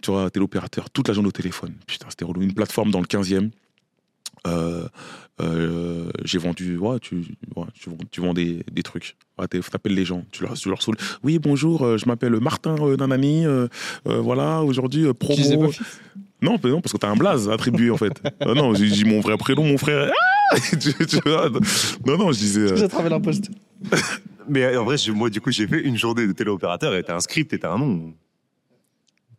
[0.00, 1.74] tu vois, téléopérateur, toute la journée au téléphone.
[1.88, 2.42] Putain, c'était relou.
[2.42, 3.50] Une plateforme dans le 15e.
[4.46, 4.86] Euh,
[5.42, 7.16] euh, j'ai vendu, ouais, tu,
[7.56, 9.16] ouais, tu, vends- tu vends des, des trucs.
[9.38, 10.96] Ouais, t'appelles les gens, tu leur, tu leur saoules.
[11.22, 13.44] Oui, bonjour, euh, je m'appelle Martin euh, Nanani.
[13.46, 13.68] euh,
[14.08, 15.70] euh, voilà, aujourd'hui, euh, promo.
[16.42, 18.14] Non, mais non, parce que t'as un blaze attribué en fait.
[18.40, 20.10] Ah non, j'ai dit mon vrai prénom, mon frère.
[20.52, 21.50] Ah Tu- tu vois,
[22.06, 22.76] non, non, je disais.
[22.76, 23.50] Ça travaille l'imposte
[24.48, 27.14] Mais en vrai, j'ai- moi, du coup, j'ai fait une journée de téléopérateur et t'as
[27.16, 28.14] un script et t'as un nom.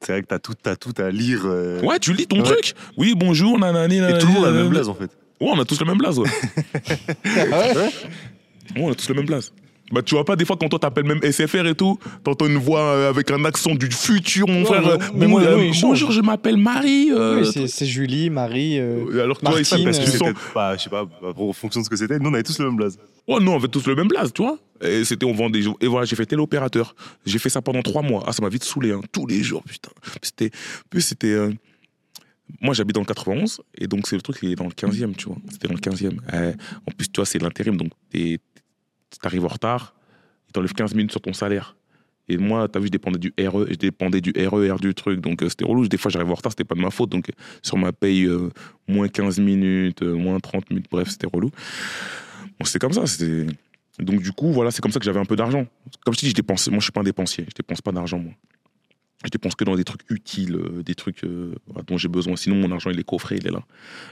[0.04, 1.42] C'est vrai que t'as tout, t'as tout à lire.
[1.46, 2.44] euh, Ouais, tu lis ton Ouais.
[2.44, 2.74] truc.
[2.98, 4.20] Oui, bonjour, nanani, Et nanani.
[4.20, 5.12] tout le monde a le même blaze en fait.
[5.40, 6.30] Ouais, on a tous le même blaze, ouais.
[7.26, 7.92] Ah ouais Ouais,
[8.78, 9.52] on a tous le même blaze.
[9.92, 12.58] Bah, tu vois pas, des fois, quand toi t'appelles même SFR et tout, t'entends une
[12.58, 14.82] voix euh, avec un accent du futur, mon Ouais, frère.
[14.84, 17.10] mais- euh, mais moi, euh, oui, bonjour, je m'appelle Marie.
[17.12, 18.80] euh, Oui, c'est- Julie, Marie.
[18.80, 20.28] euh, euh, alors que toi, ici, Martine, parce que tu sens.
[20.30, 22.44] C'était pas, je sais pas, bah, en fonction de ce que c'était, nous on avait
[22.44, 22.98] tous le même blaze.
[23.28, 24.58] Ouais, non, on avait tous le même blaze, tu vois.
[24.84, 25.62] Et c'était, on vendait.
[25.82, 26.96] Et voilà, j'ai fait téléopérateur.
[27.26, 28.24] J'ai fait ça pendant trois mois.
[28.26, 29.92] Ah, ça m'a vite saoulé, hein, tous les jours, putain.
[30.24, 30.50] C'était.
[30.90, 31.28] Plus c'était.
[31.28, 31.52] euh,
[32.60, 35.16] Moi, j'habite dans le 91, et donc c'est le truc, il est dans le 15e,
[35.16, 35.38] tu vois.
[35.50, 36.18] C'était dans le 15e.
[36.34, 36.52] Euh,
[36.86, 38.40] en plus, tu vois, c'est l'intérim, donc t'es-
[39.20, 39.94] t'arrives en retard,
[40.48, 41.76] ils t'enlèvent 15 minutes sur ton salaire.
[42.28, 45.44] Et moi, t'as vu, je dépendais du RE, je dépendais du RER du truc, donc
[45.44, 45.88] euh, c'était relou.
[45.88, 48.26] Des fois, j'arrivais en retard, c'était pas de ma faute, donc euh, sur ma paye,
[48.26, 48.50] euh,
[48.88, 51.50] moins 15 minutes, moins 30 minutes, bref, c'était relou.
[52.58, 53.04] Bon, c'était comme ça.
[54.00, 55.66] Donc, du coup, voilà, c'est comme ça que j'avais un peu d'argent.
[56.06, 57.92] Comme je te dis, je dépense, moi, je suis pas un dépensier, je dépense pas
[57.92, 58.34] d'argent, moi.
[59.24, 61.54] Je dépense que dans des trucs utiles, euh, des trucs euh,
[61.86, 62.36] dont j'ai besoin.
[62.36, 63.62] Sinon, mon argent, il est coffré, il est là.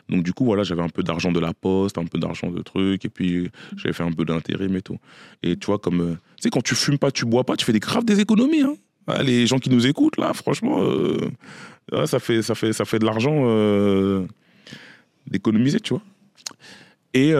[0.07, 2.61] Donc, du coup, voilà, j'avais un peu d'argent de la poste, un peu d'argent de
[2.61, 4.99] trucs, et puis j'avais fait un peu d'intérim et tout.
[5.41, 6.01] Et tu vois, comme.
[6.01, 8.19] euh, tu sais, quand tu fumes pas, tu bois pas, tu fais des graves des
[8.19, 8.75] économies, hein.
[9.07, 11.31] Ah, les gens qui nous écoutent, là, franchement, euh,
[11.91, 14.27] ah, ça, fait, ça, fait, ça fait de l'argent
[15.25, 16.03] d'économiser, tu vois.
[17.15, 17.33] Et.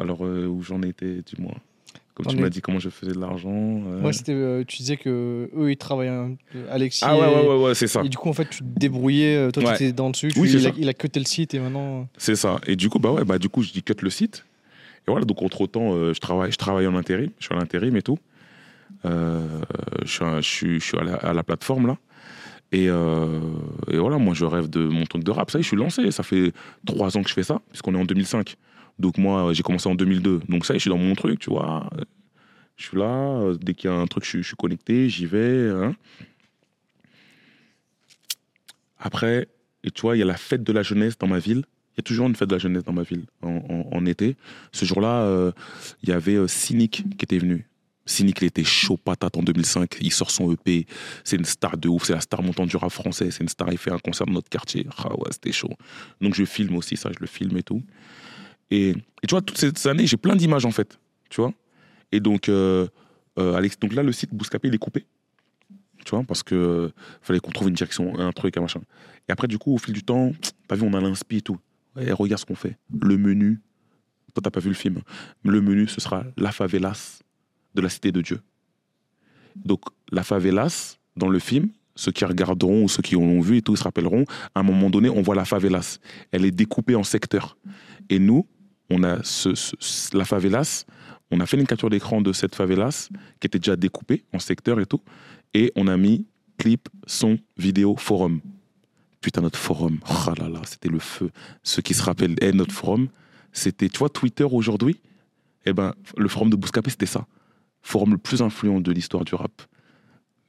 [0.00, 1.54] alors, où j'en étais, dis-moi.
[2.14, 3.50] Comme tu m'as dit comment je faisais de l'argent.
[3.50, 4.00] euh.
[4.00, 4.32] Moi, c'était.
[4.32, 6.36] euh, tu disais que eux, ils travaillaient.
[6.52, 7.00] peu- Alexis.
[7.04, 8.02] Ah ouais, ouais, ouais, ouais, c'est ça.
[8.04, 9.34] Et du coup, en fait, tu te débrouillais.
[9.36, 9.76] euh, Toi, Ouais.
[9.76, 10.30] tu étais dans le dessus.
[10.36, 12.06] Oui, il, a, il a cuté le site et maintenant.
[12.16, 12.60] C'est ça.
[12.68, 14.44] Et du coup, bah ouais, bah du coup, je dis cut le site.
[15.06, 17.96] Et voilà, donc entre temps, je travaille, je travaille en intérim, je suis à l'intérim
[17.96, 18.18] et tout.
[19.04, 19.40] Euh,
[20.04, 21.96] je suis, à- je suis, je suis à, la, à la plateforme là.
[22.72, 23.40] Et, euh,
[23.90, 25.50] et voilà, moi je rêve de mon truc de rap.
[25.50, 26.10] Ça y est, je suis lancé.
[26.10, 26.52] Ça fait
[26.86, 28.56] trois ans que je fais ça, puisqu'on est en 2005.
[28.98, 30.40] Donc moi, j'ai commencé en 2002.
[30.48, 31.88] Donc ça je suis dans mon truc, tu vois.
[32.76, 33.04] Je suis là.
[33.40, 35.70] euh, Dès qu'il y a un truc, je, suis- connecté, j'y vais.
[35.70, 35.94] hein.
[38.98, 39.48] Après,
[39.82, 41.64] et tu vois, il y a la fête de la jeunesse dans ma ville.
[41.92, 44.36] Il y a toujours une fête de la jeunesse dans ma ville en été.
[44.72, 45.52] Ce jour-là, euh,
[46.02, 47.66] il y avait euh, Cynic qui était venu.
[48.06, 49.96] Cynic, il était chaud patate en 2005.
[50.00, 50.86] Il sort son EP.
[51.22, 52.04] C'est une star de ouf.
[52.04, 53.30] C'est la star montante du rap français.
[53.30, 53.70] C'est une star.
[53.70, 54.86] Il fait un concert dans notre quartier.
[54.98, 55.70] Ah ouais, c'était chaud.
[56.20, 57.10] Donc je filme aussi ça.
[57.14, 57.82] Je le filme et tout.
[58.74, 60.98] Et, et tu vois, toutes ces années, j'ai plein d'images en fait.
[61.30, 61.52] Tu vois
[62.10, 62.88] Et donc, euh,
[63.38, 65.06] euh, Alex, donc là, le site Bouscapé, il est coupé.
[66.04, 66.88] Tu vois Parce que euh,
[67.22, 68.80] fallait qu'on trouve une direction, un truc, un machin.
[69.28, 70.32] Et après, du coup, au fil du temps,
[70.68, 71.58] t'as vu, on a l'inspi et tout.
[71.94, 72.76] Ouais, regarde ce qu'on fait.
[73.00, 73.60] Le menu.
[74.34, 75.00] Toi, t'as pas vu le film.
[75.44, 77.20] Le menu, ce sera la favelas
[77.76, 78.40] de la cité de Dieu.
[79.54, 83.62] Donc, la favelas, dans le film, ceux qui regarderont ou ceux qui l'ont vu et
[83.62, 84.24] tout, ils se rappelleront,
[84.56, 86.00] à un moment donné, on voit la favelas.
[86.32, 87.56] Elle est découpée en secteurs.
[88.10, 88.48] Et nous,
[88.90, 89.18] on a
[90.12, 90.84] la favelas,
[91.30, 93.08] on a fait une capture d'écran de cette favelas
[93.40, 95.00] qui était déjà découpée en secteurs et tout.
[95.54, 96.26] Et on a mis
[96.58, 98.40] clip, son, vidéo, forum.
[99.20, 101.30] Putain, notre forum, oh là là, c'était le feu.
[101.62, 103.08] Ceux qui se rappellent, eh, notre forum,
[103.52, 105.00] c'était, tu vois, Twitter aujourd'hui,
[105.64, 107.26] eh ben, le forum de Bouscapé, c'était ça.
[107.82, 109.62] Forum le plus influent de l'histoire du rap.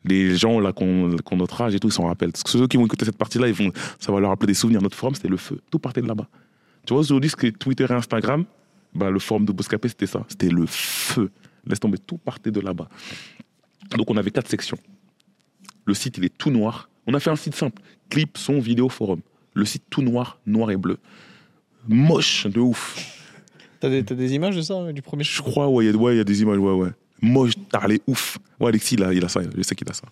[0.04, 2.32] Les gens là qu'on notre âge et tout, ils s'en rappellent.
[2.46, 4.82] Ceux qui vont écouter cette partie-là, vont, ça va leur rappeler des souvenirs.
[4.82, 5.60] Notre forum, c'était le feu.
[5.72, 6.28] Tout partait de là-bas.
[6.86, 8.46] Tu vois, aujourd'hui, ce qui est Twitter et Instagram,
[8.94, 10.24] bah, le forum de Bouscapé, c'était ça.
[10.28, 11.32] C'était le feu.
[11.66, 12.88] Laisse tomber, tout partait de là-bas.
[13.98, 14.78] Donc, on avait quatre sections.
[15.86, 16.90] Le site, il est tout noir.
[17.08, 17.82] On a fait un site simple.
[18.10, 19.22] Clip, son, vidéo, forum.
[19.54, 20.98] Le site tout noir, noir et bleu.
[21.88, 23.12] Moche de ouf.
[23.80, 25.98] T'as des, t'as des images de ça, du premier Je crois, ouais, il y, a-
[25.98, 26.90] ouais, il y a des images, ouais, ouais.
[27.22, 28.38] Moche, t'as les ouf.
[28.60, 30.04] Ouais, Alexis, il a, il a ça, je sais qu'il a ça.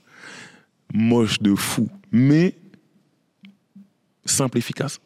[0.94, 2.56] Moche de fou, mais
[4.26, 5.00] simple, efficace.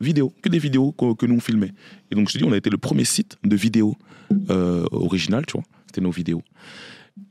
[0.00, 1.72] Vidéo, que des vidéos que, que nous on filmait.
[2.10, 3.96] Et donc je te dis, on a été le premier site de vidéos
[4.50, 5.64] euh, original, tu vois.
[5.86, 6.42] C'était nos vidéos.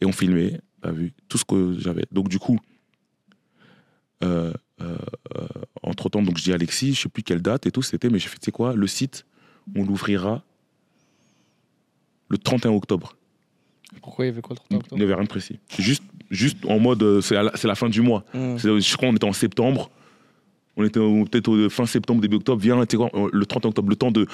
[0.02, 2.06] Et on filmait, t'as vu, tout ce que j'avais.
[2.12, 2.60] Donc du coup,
[4.24, 4.98] euh, euh,
[5.84, 8.28] entre-temps, donc je dis Alexis, je sais plus quelle date et tout, c'était, mais j'ai
[8.30, 9.26] fait, tu sais quoi, le site,
[9.76, 10.44] on l'ouvrira
[12.28, 13.16] le 31 octobre.
[14.02, 14.98] Pourquoi il y avait quoi le 31 Il octobre?
[14.98, 15.60] N'y avait rien de précis.
[15.80, 18.24] Juste, juste en mode, euh, c'est la, la fin du mois.
[18.34, 19.90] C'est- Je crois qu'on était en septembre.
[20.78, 22.62] On était peut-être au fin septembre, début octobre.
[22.62, 24.26] Viens, le 30 octobre, le temps de,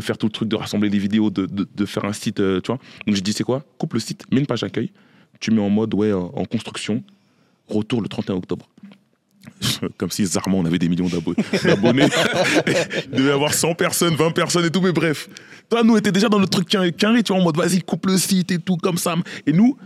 [0.00, 2.78] faire tout le truc, de rassembler des vidéos, de, faire un site, euh, tu vois.
[3.06, 3.62] Donc j'ai dit, c'est quoi?
[3.78, 4.90] Coupe le site, mets une page d'accueil.
[5.40, 7.02] Tu mets en mode, ouais, euh, en construction.
[7.68, 8.68] Retour le 31 octobre.
[9.98, 12.08] Comme si Zarma, on avait des millions d'abo- d'abonnés.
[13.12, 15.28] Il devait avoir 100 personnes, 20 personnes et tout, mais bref.
[15.70, 18.06] Toi, nous, on était déjà dans le truc carré, tu vois, en mode, vas-y, coupe
[18.06, 19.14] le site et tout, comme ça.
[19.46, 19.76] Et nous,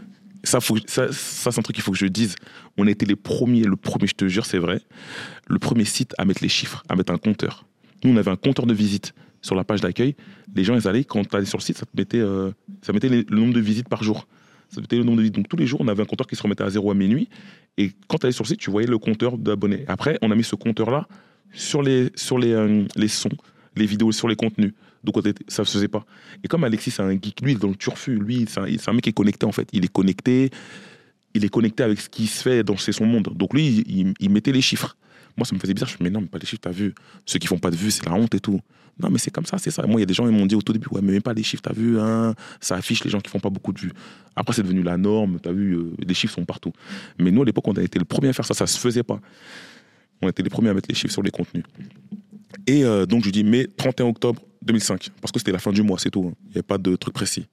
[0.44, 2.34] ça, c'est un truc qu'il faut que je dise.
[2.76, 4.80] On a été les premiers, le premier, je te jure, c'est vrai,
[5.48, 7.66] le premier site à mettre les chiffres, à mettre un compteur.
[8.04, 10.16] Nous, on avait un compteur de visites sur la page d'accueil.
[10.54, 12.92] Les gens, ils allaient, quand tu allais sur le site, ça te mettait, euh, ça
[12.92, 14.26] mettait le nombre de visites par jour.
[14.68, 15.34] Ça mettait le nombre de visites.
[15.34, 17.28] Donc, tous les jours, on avait un compteur qui se remettait à zéro à minuit.
[17.76, 19.84] Et quand tu allais sur le site, tu voyais le compteur d'abonnés.
[19.88, 21.06] Après, on a mis ce compteur-là
[21.52, 23.28] sur les, sur les, euh, les sons,
[23.76, 24.72] les vidéos, sur les contenus.
[25.04, 26.04] Donc, on était- ça se faisait pas.
[26.44, 28.16] Et comme Alexis, c'est un geek, lui, il est dans le turfu.
[28.16, 29.68] Lui, c'est un, mec qui est connecté, en fait.
[29.72, 30.50] Il est connecté.
[31.34, 33.30] Il est connecté avec ce qui se fait dans son monde.
[33.34, 33.84] Donc, lui,
[34.18, 34.96] il, mettait les chiffres.
[35.36, 35.88] Moi, ça me faisait bizarre.
[35.88, 36.94] Je me suis dit, mais non, mais pas les chiffres, t'as vu.
[37.24, 38.60] Ceux qui font pas de vues, c'est la honte et tout.
[39.00, 39.86] Non, mais c'est comme ça, c'est ça.
[39.86, 41.22] Moi, il y a des gens, ils m'ont dit au tout début, ouais, mais même
[41.22, 43.80] pas les chiffres, t'as vu, hein, ça affiche les gens qui font pas beaucoup de
[43.80, 43.92] vues.
[44.36, 46.72] Après, c'est devenu la norme, t'as vu, euh, les chiffres sont partout.
[47.18, 49.02] Mais nous, à l'époque, on a été le premier à faire ça, ça se faisait
[49.02, 49.18] pas.
[50.20, 51.64] On était les premiers à mettre les chiffres sur les contenus.
[52.66, 55.82] Et euh, donc, je dis, mais 31 octobre 2005, parce que c'était la fin du
[55.82, 56.28] mois, c'est tout.
[56.28, 56.34] hein.
[56.44, 57.46] Il n'y avait pas de truc précis.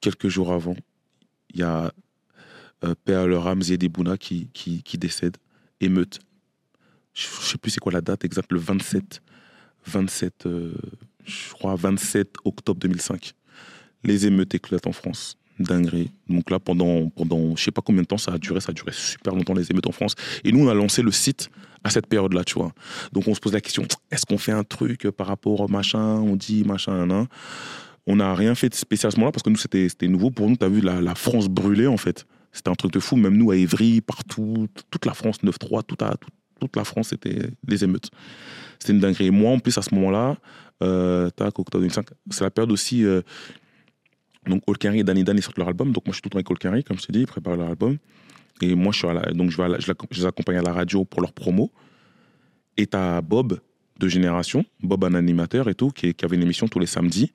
[0.00, 0.76] Quelques jours avant,
[1.52, 1.92] il y a
[2.84, 5.36] euh, Père Le Ramsey Debouna qui, qui, qui décède,
[5.80, 6.20] émeute.
[7.12, 9.20] Je ne sais plus c'est quoi la date exacte, le 27,
[9.86, 10.74] 27 euh,
[11.24, 13.32] je crois 27 octobre 2005.
[14.04, 15.36] Les émeutes éclatent en France.
[15.60, 16.10] Dinguerie.
[16.28, 18.72] Donc là, pendant, pendant je sais pas combien de temps ça a duré, ça a
[18.72, 20.14] duré super longtemps les émeutes en France.
[20.44, 21.50] Et nous, on a lancé le site
[21.84, 22.72] à cette période-là, tu vois.
[23.12, 26.16] Donc on se pose la question, est-ce qu'on fait un truc par rapport au machin
[26.16, 27.26] On dit machin, nan.
[28.06, 30.48] On n'a rien fait de spécial à ce moment-là parce que nous, c'était nouveau pour
[30.48, 30.56] nous.
[30.56, 32.26] Tu as vu la, France brûler, en fait.
[32.50, 33.16] C'était un truc de fou.
[33.16, 38.10] Même nous, à Évry, partout, toute la France, 9-3, toute, la France, c'était les émeutes.
[38.78, 39.26] C'était une dinguerie.
[39.26, 40.36] Et moi, en plus, à ce moment-là,
[40.82, 43.04] euh, tac, octobre 2005, c'est la période aussi.
[43.04, 43.22] euh,
[44.50, 45.92] donc, Olkari et Danny Dan, ils sortent leur album.
[45.92, 47.56] Donc, moi, je suis tout le temps avec Olkari, comme je t'ai dit, ils préparent
[47.56, 47.96] leur album.
[48.60, 51.32] Et moi, je, suis donc, je, vais je, les accompagne à la radio pour leur
[51.32, 51.70] promo.
[52.76, 53.60] Et t'as Bob
[53.98, 57.32] de Génération, Bob, un animateur et tout, qui, avait une émission tous les samedis,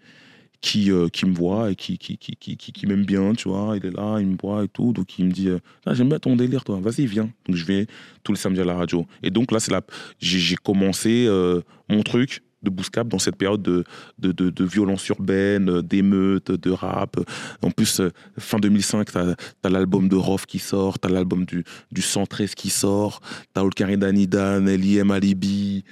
[0.61, 3.75] qui, euh, me voit et qui, m'aime bien, tu vois.
[3.77, 4.93] Il est là, il me voit et tout.
[4.93, 6.79] Donc, il me dit euh, Ah, J'aime bien ton délire, toi.
[6.79, 7.29] Vas-y, viens.
[7.47, 7.87] Donc, je vais
[8.23, 9.05] tous les samedis à la radio.
[9.23, 9.73] Et donc, là, c'est
[10.19, 13.85] j'ai commencé euh, mon truc de Bouscap dans cette période de,
[14.19, 17.17] de, de, de violence urbaine, euh, d'émeutes, de rap.
[17.61, 21.63] En plus, euh, fin 2005, t'as as, l'album de Rof qui sort, t'as l'album du,
[21.91, 23.21] du 113 qui sort,
[23.53, 25.11] t'as Olkari Danidan, L.I.M.
[25.11, 25.83] Alibi.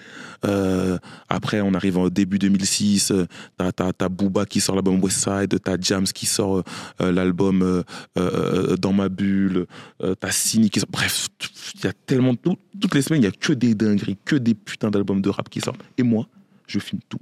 [0.45, 0.97] Euh,
[1.29, 3.25] après, on arrive en début 2006, euh,
[3.57, 6.63] t'as as, t'as Booba qui sort l'album Westside, t'as Jams qui sort
[6.99, 7.83] l'album
[8.15, 9.67] Dans ma bulle,
[10.01, 10.89] euh, t'as Sini qui sort.
[10.91, 11.27] Bref,
[11.75, 12.35] il y a tellement.
[12.35, 15.29] tout- toutes les semaines, il y a que des dingueries, que des putains d'albums de
[15.29, 15.79] rap qui sortent.
[15.97, 16.27] Et moi,
[16.67, 17.19] je filme tout.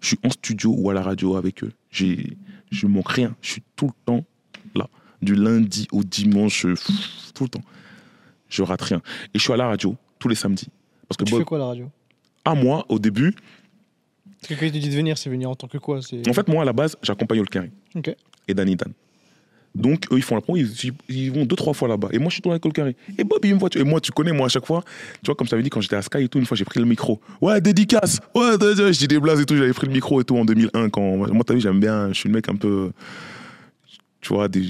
[0.00, 1.72] Je suis en studio ou à la radio avec eux.
[1.90, 2.36] J'ai,
[2.70, 3.34] je manque rien.
[3.42, 4.24] Je suis tout le temps
[4.74, 4.88] là.
[5.22, 7.62] Du lundi au dimanche, pff, tout le temps.
[8.48, 8.98] Je rate rien.
[9.34, 10.68] Et je suis à la radio tous les samedis.
[11.08, 11.90] Parce que Tu Bob- fais quoi à la radio?
[12.44, 13.34] À moi, au début,
[14.40, 15.98] Parce que quand il te dit de venir, c'est venir en tant que quoi?
[15.98, 18.14] En fait, moi, à la base, j'accompagne Olkari Ok.
[18.46, 18.92] et Danny Dan.
[19.76, 20.58] Donc, eux, ils font la promo,
[21.08, 22.08] ils, vont deux, trois fois là-bas.
[22.12, 22.96] Et moi, je suis toujours avec Olkari.
[23.18, 23.68] Et Bob, il me voit.
[23.76, 24.82] Et moi, tu connais, moi, à chaque fois,
[25.22, 26.64] tu vois, comme ça veut dit, quand j'étais à Sky et tout, une fois, j'ai
[26.64, 27.20] pris le micro.
[27.40, 30.36] Ouais, dédicace Ouais, je dis des blagues et tout, j'avais pris le micro et tout
[30.36, 30.88] en 2001.
[30.88, 31.16] Quand...
[31.16, 32.90] Moi, t'as vu, j'aime bien, je suis le mec un peu.
[34.26, 34.60] Tu vois, des,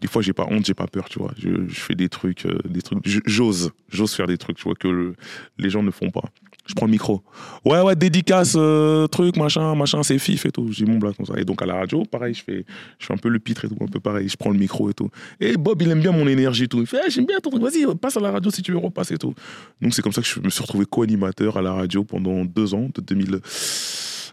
[0.00, 1.32] des fois, j'ai pas honte, j'ai pas peur, tu vois.
[1.36, 3.00] Je, fais des trucs, euh, des trucs.
[3.26, 5.16] J'ose, j'ose faire des trucs, tu vois, que le-
[5.58, 6.22] les gens ne font pas.
[6.68, 7.20] Je prends le micro.
[7.64, 10.68] Ouais, ouais, dédicace, euh, truc, machin, machin, c'est fif et tout.
[10.70, 11.34] J'ai mon blague comme ça.
[11.36, 12.64] Et donc, à la radio, pareil, je fais,
[13.00, 14.28] je fais un peu le pitre et tout, un peu pareil.
[14.28, 15.08] Je prends le micro et tout.
[15.40, 16.78] Et Bob, il aime bien mon énergie et tout.
[16.78, 18.78] Il fait, Eh, j'aime bien ton truc, vas-y, passe à la radio si tu veux
[18.78, 19.34] repasser et tout.
[19.80, 22.72] Donc, c'est comme ça que je me suis retrouvé co-animateur à la radio pendant deux
[22.74, 23.40] ans, de 2000.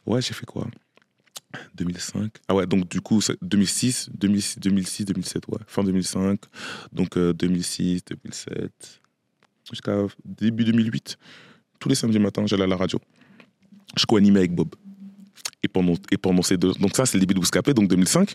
[0.06, 0.68] Ouais, j'ai fait quoi?
[1.76, 2.32] 2005.
[2.48, 5.58] Ah ouais, donc du coup, c'est 2006, 2006, 2006, 2007, ouais.
[5.68, 6.40] Fin 2005.
[6.94, 9.02] Donc euh, 2006, 2007.
[9.72, 11.18] Jusqu'à début 2008.
[11.80, 13.00] Tous les samedis matins, j'allais à la radio.
[13.98, 14.76] Je co-animais avec Bob.
[15.64, 16.74] Et pendant, et pendant ces deux...
[16.74, 18.34] Donc ça, c'est le début de Bouscapé, donc 2005.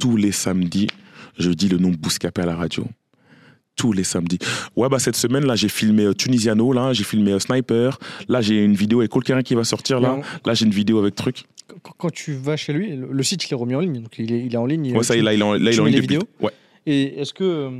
[0.00, 0.88] Tous les samedis,
[1.38, 2.86] je dis le nom Bouscapé à la radio.
[3.76, 4.38] Tous les samedis.
[4.76, 7.98] Ouais, bah cette semaine, là, j'ai filmé euh, Tunisiano, là, j'ai filmé euh, Sniper.
[8.28, 10.20] Là, j'ai une vidéo avec Colquerin qui va sortir, là.
[10.44, 11.44] Là, j'ai une vidéo avec truc.
[11.98, 14.44] Quand- tu vas chez lui, le site il est remis en ligne, donc il est,
[14.44, 14.96] il est en ligne.
[14.96, 16.50] Ouais, ça, tu- il a, il a, là, tu il les depuis- vidéos Ouais.
[16.86, 17.70] Et est-ce que euh,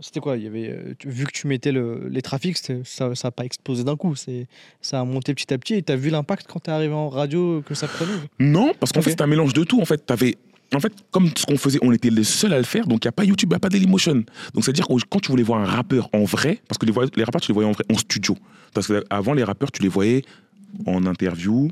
[0.00, 3.14] c'était quoi Il y avait euh, tu- vu que tu mettais le- les trafics, ça
[3.14, 4.14] ça a pas explosé d'un coup.
[4.14, 4.46] C'est
[4.80, 5.74] ça a monté petit à petit.
[5.74, 9.02] Et t'as vu l'impact quand t'es arrivé en radio que ça prenait Non, parce qu'en
[9.02, 9.80] fait, c'est un mélange de tout.
[9.80, 10.36] En fait, t'avais.
[10.74, 13.06] En fait, comme ce qu'on faisait, on était les seuls à le faire, donc il
[13.06, 14.22] n'y a pas YouTube, il n'y a pas Dailymotion.
[14.52, 17.24] Donc c'est-à-dire que quand tu voulais voir un rappeur en vrai, parce que les, les
[17.24, 18.36] rappeurs, tu les voyais en vrai, en studio.
[18.74, 20.22] Parce qu'avant, les rappeurs, tu les voyais
[20.86, 21.70] en interview.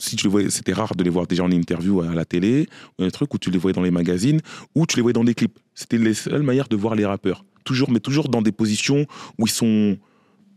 [0.00, 2.66] Si tu les voyais, c'était rare de les voir déjà en interview à la télé,
[2.98, 4.40] ou un truc où tu les voyais dans les magazines,
[4.74, 5.58] ou tu les voyais dans des clips.
[5.74, 7.44] C'était les seules manières de voir les rappeurs.
[7.64, 9.06] Toujours, mais toujours dans des positions
[9.38, 9.98] où ils sont.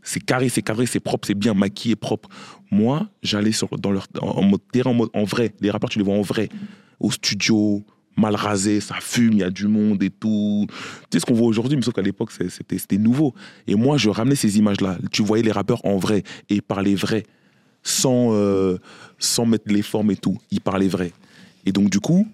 [0.02, 2.30] C'est carré, c'est cadré, c'est propre, c'est bien maquillé, propre.
[2.72, 4.08] Moi, j'allais sur, dans leur,
[4.42, 5.54] mode terrain, en, mode, en vrai.
[5.60, 6.50] Les rappeurs, tu les vois en vrai.
[7.00, 7.84] Au studio,
[8.16, 10.68] mal rasé, ça fume, il y a du monde et tout.
[10.70, 10.76] Tu
[11.12, 13.34] sais ce qu'on voit aujourd'hui, mais sauf qu'à l'époque, c'était nouveau.
[13.68, 14.98] Et moi, je ramenais ces images-là.
[15.12, 17.24] Tu voyais les rappeurs en vrai et ils parlaient vrai,
[17.84, 18.80] sans, euh,
[19.20, 20.38] sans mettre les formes et tout.
[20.52, 21.14] Ils parlaient vrai.
[21.66, 22.28] Et donc, du coup,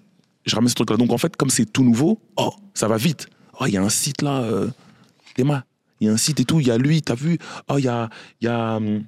[0.46, 0.96] je ramène ce truc-là.
[0.96, 3.28] Donc, en fait, comme c'est tout nouveau, oh, ça va vite.
[3.58, 4.68] Oh, il y a un site là, euh.
[5.38, 7.38] Il y a un site et tout, il y a lui, t'as vu
[7.68, 9.04] Oh, il y a, il y a, hum,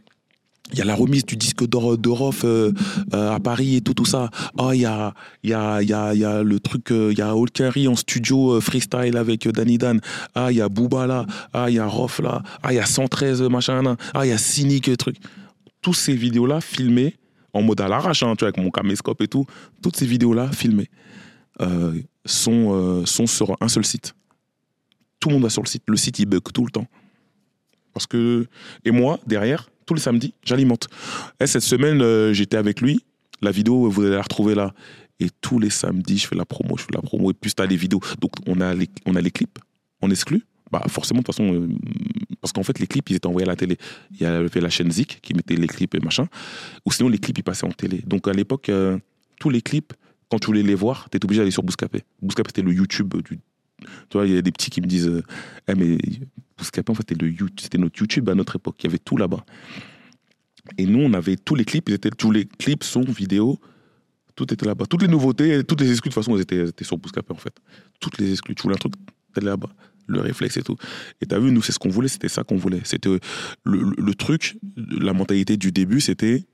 [0.72, 2.72] il y a la remise du disque d'or d'Orof euh,
[3.14, 4.30] euh, à Paris et tout, tout ça.
[4.58, 5.12] Oh, il y a,
[5.42, 7.36] il y, a, il y, a, il y a le truc, euh, il y a
[7.36, 10.00] Olkari en studio euh, freestyle avec euh, Danny Dan.
[10.34, 11.26] Ah, il y a Booba là.
[11.52, 12.42] Ah, il y a Rof là.
[12.62, 13.96] Ah, il y a 113 euh, machin là.
[14.14, 15.16] Ah, il y a Cynic euh, truc.
[15.82, 17.16] Toutes ces vidéos-là filmées
[17.52, 19.46] en mode à l'arrache, hein, tu vois, avec mon caméscope et tout.
[19.82, 20.88] Toutes ces vidéos-là filmées
[21.60, 24.14] euh, sont, euh, sont sur un seul site.
[25.20, 25.82] Tout le monde va sur le site.
[25.86, 26.86] Le site, il bug tout le temps.
[27.92, 28.46] Parce que.
[28.84, 30.88] Et moi, derrière, tous les samedis, j'alimente.
[31.40, 33.04] Et cette semaine, euh, j'étais avec lui.
[33.42, 34.72] La vidéo, vous allez la retrouver là.
[35.20, 37.30] Et tous les samedis, je fais la promo, je fais la promo.
[37.30, 38.00] Et plus tu as les vidéos.
[38.20, 39.58] Donc, on a les, on a les clips
[40.00, 40.42] en exclu.
[40.72, 41.68] Bah, forcément, de toute façon, euh,
[42.40, 43.76] parce qu'en fait, les clips, ils étaient envoyés à la télé.
[44.10, 46.28] Il y avait la chaîne Zik qui mettait les clips et machin.
[46.86, 48.02] Ou sinon, les clips, ils passaient en télé.
[48.06, 48.98] Donc, à l'époque, euh,
[49.38, 49.92] tous les clips,
[50.30, 52.04] quand tu voulais les voir, tu étais obligé d'aller sur Bouscapé.
[52.22, 53.12] Bouscapé, c'était le YouTube.
[53.26, 53.38] Tu
[54.14, 55.22] vois, il y a des petits qui me disent euh,
[55.68, 55.98] Eh, mais
[56.56, 58.76] Bouscapé, en fait, c'était, le, c'était notre YouTube à notre époque.
[58.80, 59.44] Il y avait tout là-bas.
[60.78, 63.58] Et nous, on avait tous les clips, ils tous les clips, sons, vidéos,
[64.36, 64.86] tout était là-bas.
[64.86, 67.30] Toutes les nouveautés, toutes les exclus, de toute façon, elles étaient, elles étaient sur Bouscapé,
[67.32, 67.54] en fait.
[68.00, 68.94] Toutes les exclus, tu voulais un truc,
[69.34, 69.68] t'allais là-bas.
[70.06, 70.76] Le réflexe et tout.
[71.20, 72.80] Et t'as vu, nous, c'est ce qu'on voulait, c'était ça qu'on voulait.
[72.84, 73.18] C'était euh,
[73.64, 76.44] le, le- truc, la mentalité du début, c'était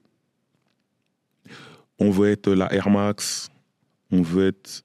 [1.99, 3.49] on veut être la Air Max,
[4.13, 4.85] on veut être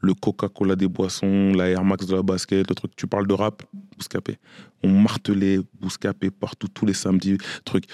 [0.00, 2.92] le Coca-Cola des boissons, la Air Max de la basket, le truc.
[2.96, 3.62] Tu parles de rap,
[3.96, 4.38] Bouscapé.
[4.82, 7.84] On martelait Bouscapé partout, tous les samedis, truc.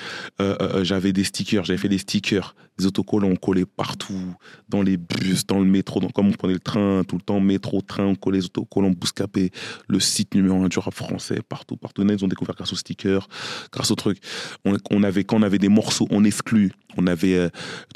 [0.40, 4.34] Euh, euh, euh, j'avais des stickers, j'avais fait des stickers, des autocollants, on collait partout,
[4.68, 7.40] dans les bus, dans le métro, dans, comme on prenait le train, tout le temps,
[7.40, 9.50] métro, train, on collait les autocollants Bouscapé,
[9.88, 12.02] le site numéro un du rap français, partout, partout.
[12.06, 13.28] Ils ont découvert grâce aux stickers,
[13.72, 14.18] grâce au truc.
[14.64, 16.72] On, avait, quand on avait des morceaux, on exclut.
[16.96, 17.48] On avait, euh,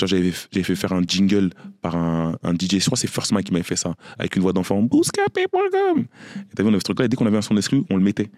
[0.05, 1.51] j'avais, fait faire un jingle
[1.83, 4.53] par un, un DJ, je crois c'est First qui m'avait fait ça, avec une voix
[4.53, 6.01] d'enfant, bouscapé.com.
[6.01, 7.97] Et t'as vu, on avait ce truc-là, et dès qu'on avait un son exclu, on
[7.97, 8.31] le mettait.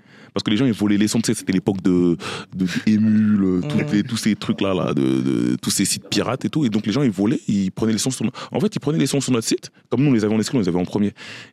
[0.42, 2.16] Que les gens, ils volaient les sons, tu sais, c'était l'époque de,
[2.56, 6.44] de, de Emule, toutes les- tous ces trucs-là, là, de, de- tous ces sites pirates
[6.44, 6.64] et tout.
[6.64, 8.98] Et donc, les gens, ils volaient, ils prenaient les sons sur, en fait, ils prenaient
[8.98, 10.78] les sons sur notre site, comme nous, on les avait en exclu, on les avait
[10.78, 11.08] en premier.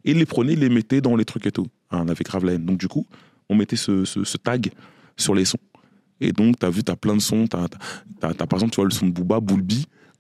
[0.06, 1.68] Et ils les prenaient, ils les mettaient dans les trucs et tout.
[1.90, 2.66] Ah, on avait grave la haine.
[2.66, 3.06] Donc, du coup,
[3.50, 4.72] on mettait ce, ce, ce tag
[5.16, 5.58] sur les sons.
[6.20, 7.46] Et donc, t'as vu, t'as plein de sons.
[7.48, 7.68] T'as,
[8.20, 9.40] par exemple, tu vois, le son de Booba,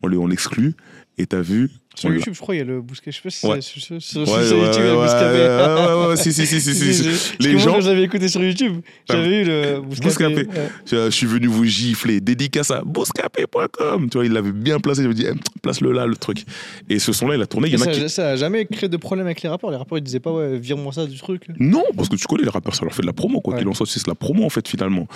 [0.04, 0.76] le- on l'exclut.
[1.18, 1.70] Et t'as vu.
[1.96, 3.10] Sur YouTube, je crois, il y a le Bouscapé.
[3.12, 3.58] Je sais pas si Ouais.
[3.62, 5.38] c'est Ouais, sur ouais, YouTube, il y a ouais, le ouais, Bouscapé.
[5.40, 7.04] ouais, ouais, ouais, si, si, si, si, si, si.
[7.08, 10.44] Parce Les moi, gens- quand j'avais écouté sur YouTube, j'avais eu le Bouscapé.
[10.44, 10.48] Bouscapé.
[10.92, 14.10] Je suis venu vous gifler, dédicace à bouscapé.com.
[14.12, 15.02] Tu vois, il l'avait bien placé.
[15.04, 16.46] Je me dis, eh, place-le là, le truc.
[16.90, 17.68] Et ce son-là, il a tourné.
[17.68, 18.10] Il y a ça, qui.
[18.10, 19.72] ça a jamais créé de problème avec les rappeurs.
[19.72, 21.44] Les rappeurs, ils disaient pas, ouais, vire-moi ça du truc.
[21.60, 23.60] Non, parce que tu connais les rappeurs, ça leur fait de la promo, quoi Ouais.
[23.60, 25.08] qu'il en soit, c'est de la promo en fait finalement.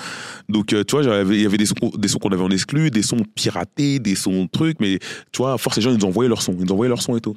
[0.49, 2.89] Donc euh, tu vois, il y avait des sons, des sons qu'on avait en exclu,
[2.89, 4.97] des sons piratés, des sons trucs, mais
[5.31, 7.15] tu vois, force les gens ils nous envoyaient leurs sons, ils nous envoyaient leurs sons
[7.17, 7.35] et tout.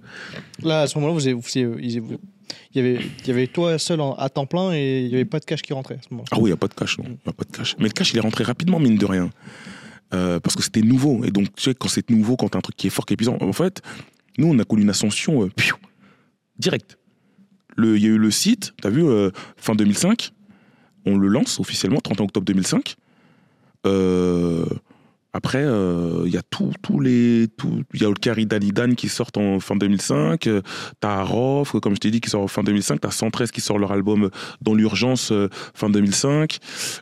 [0.62, 2.18] Là, à ce moment-là, vous avez- vous avez- ils- vous-
[2.74, 5.14] il y avait, il y avait toi seul en- à temps plein et il y
[5.14, 6.28] avait pas de cash qui rentrait à ce moment-là.
[6.32, 7.76] Ah oui, il n'y a pas de cash, non, y a pas de cash.
[7.78, 9.30] Mais le cash il est rentré rapidement mine de rien,
[10.12, 11.24] Euh, parce que c'était nouveau.
[11.24, 13.14] Et donc tu sais, quand c'est nouveau, quand t'as un truc qui est fort, qui
[13.14, 13.82] est puissant, en fait,
[14.38, 15.74] nous on a connu une ascension euh, piou,
[16.58, 16.98] direct.
[17.78, 20.30] Il y a eu le site, t'as vu, euh, fin 2005,
[21.06, 22.94] on le lance officiellement, 31 octobre 2005.
[25.34, 27.48] Euh, après, euh, il y a tous tous les.
[27.56, 30.46] tout- Il y a Olkari Dalidan qui sort en fin 2005.
[30.46, 30.62] euh,
[31.00, 33.00] T'as Rof, comme je t'ai dit, qui sort en fin 2005.
[33.00, 34.30] T'as 113 qui sort leur album
[34.62, 36.58] dans l'urgence euh, fin 2005.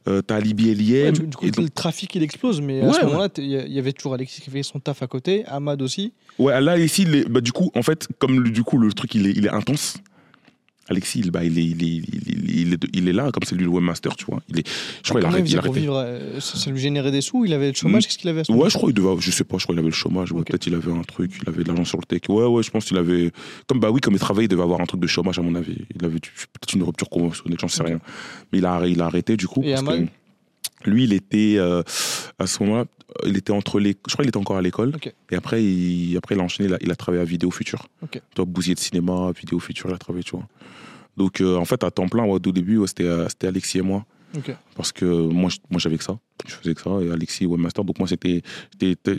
[0.08, 1.12] Euh, T'as Alibi Ouais, Eliem.
[1.12, 3.06] du du coup, et donc- le trafic il explose, mais à Ouais, ce ouais.
[3.06, 6.12] moment-là, il y avait toujours Alexis qui fait son taf à côté, Ahmad aussi.
[6.38, 9.26] Ouais, là, ici, les- bah, du coup, en fait, comme du coup, le truc, il
[9.26, 9.96] est, il est intense.
[10.92, 13.42] Alexis, il, bah, il, est, il, est, il, est, il, est, il est là, comme
[13.44, 14.40] c'est lui le webmaster, tu vois.
[14.48, 14.68] Il est,
[15.02, 15.40] je crois qu'il a Comment il arrêté.
[15.40, 17.44] il faisait a pour vivre euh, ça, lui générait des sous?
[17.44, 18.06] Il avait le chômage.
[18.06, 19.74] Qu'est-ce qu'il avait à ce Ouais, je crois qu'il devait, je sais pas, je crois
[19.74, 20.46] qu'il avait le chômage, ou Ok.
[20.46, 22.28] peut-être il avait un truc, il avait de l'argent sur le tech.
[22.28, 23.32] Ouais, ouais, je pense qu'il avait,
[23.66, 25.54] comme bah oui, comme il travaillait, il devait avoir un truc de chômage à mon
[25.54, 25.76] avis.
[25.98, 28.00] Il avait peut-être une rupture conventionnelle, j'en sais rien.
[28.52, 29.62] Mais il a, il a arrêté du coup.
[29.64, 30.06] Et parce que
[30.90, 31.82] lui, il était euh,
[32.38, 32.84] à ce moment-là,
[33.26, 34.92] il était entre les, je crois qu'il était encore à l'école.
[34.96, 35.12] Ok.
[35.30, 37.86] Et après, il, après, il a enchaîné, il a, il a travaillé à Vidéo Future.
[38.02, 38.12] Ok.
[38.14, 40.46] Tu vois, Bousier de cinéma, Vidéo Future, il a travaillé, tu vois.
[41.16, 43.78] Donc, euh, en fait, à temps plein, ouais, au début, ouais, c'était, euh, c'était Alexis
[43.78, 44.04] et moi.
[44.76, 46.18] Parce que moi, je- moi j'avais que ça.
[46.46, 46.90] Je faisais que ça.
[47.02, 47.84] Et Alexis, webmaster.
[47.84, 48.42] Donc, moi, c'était.
[48.80, 49.16] j'étais-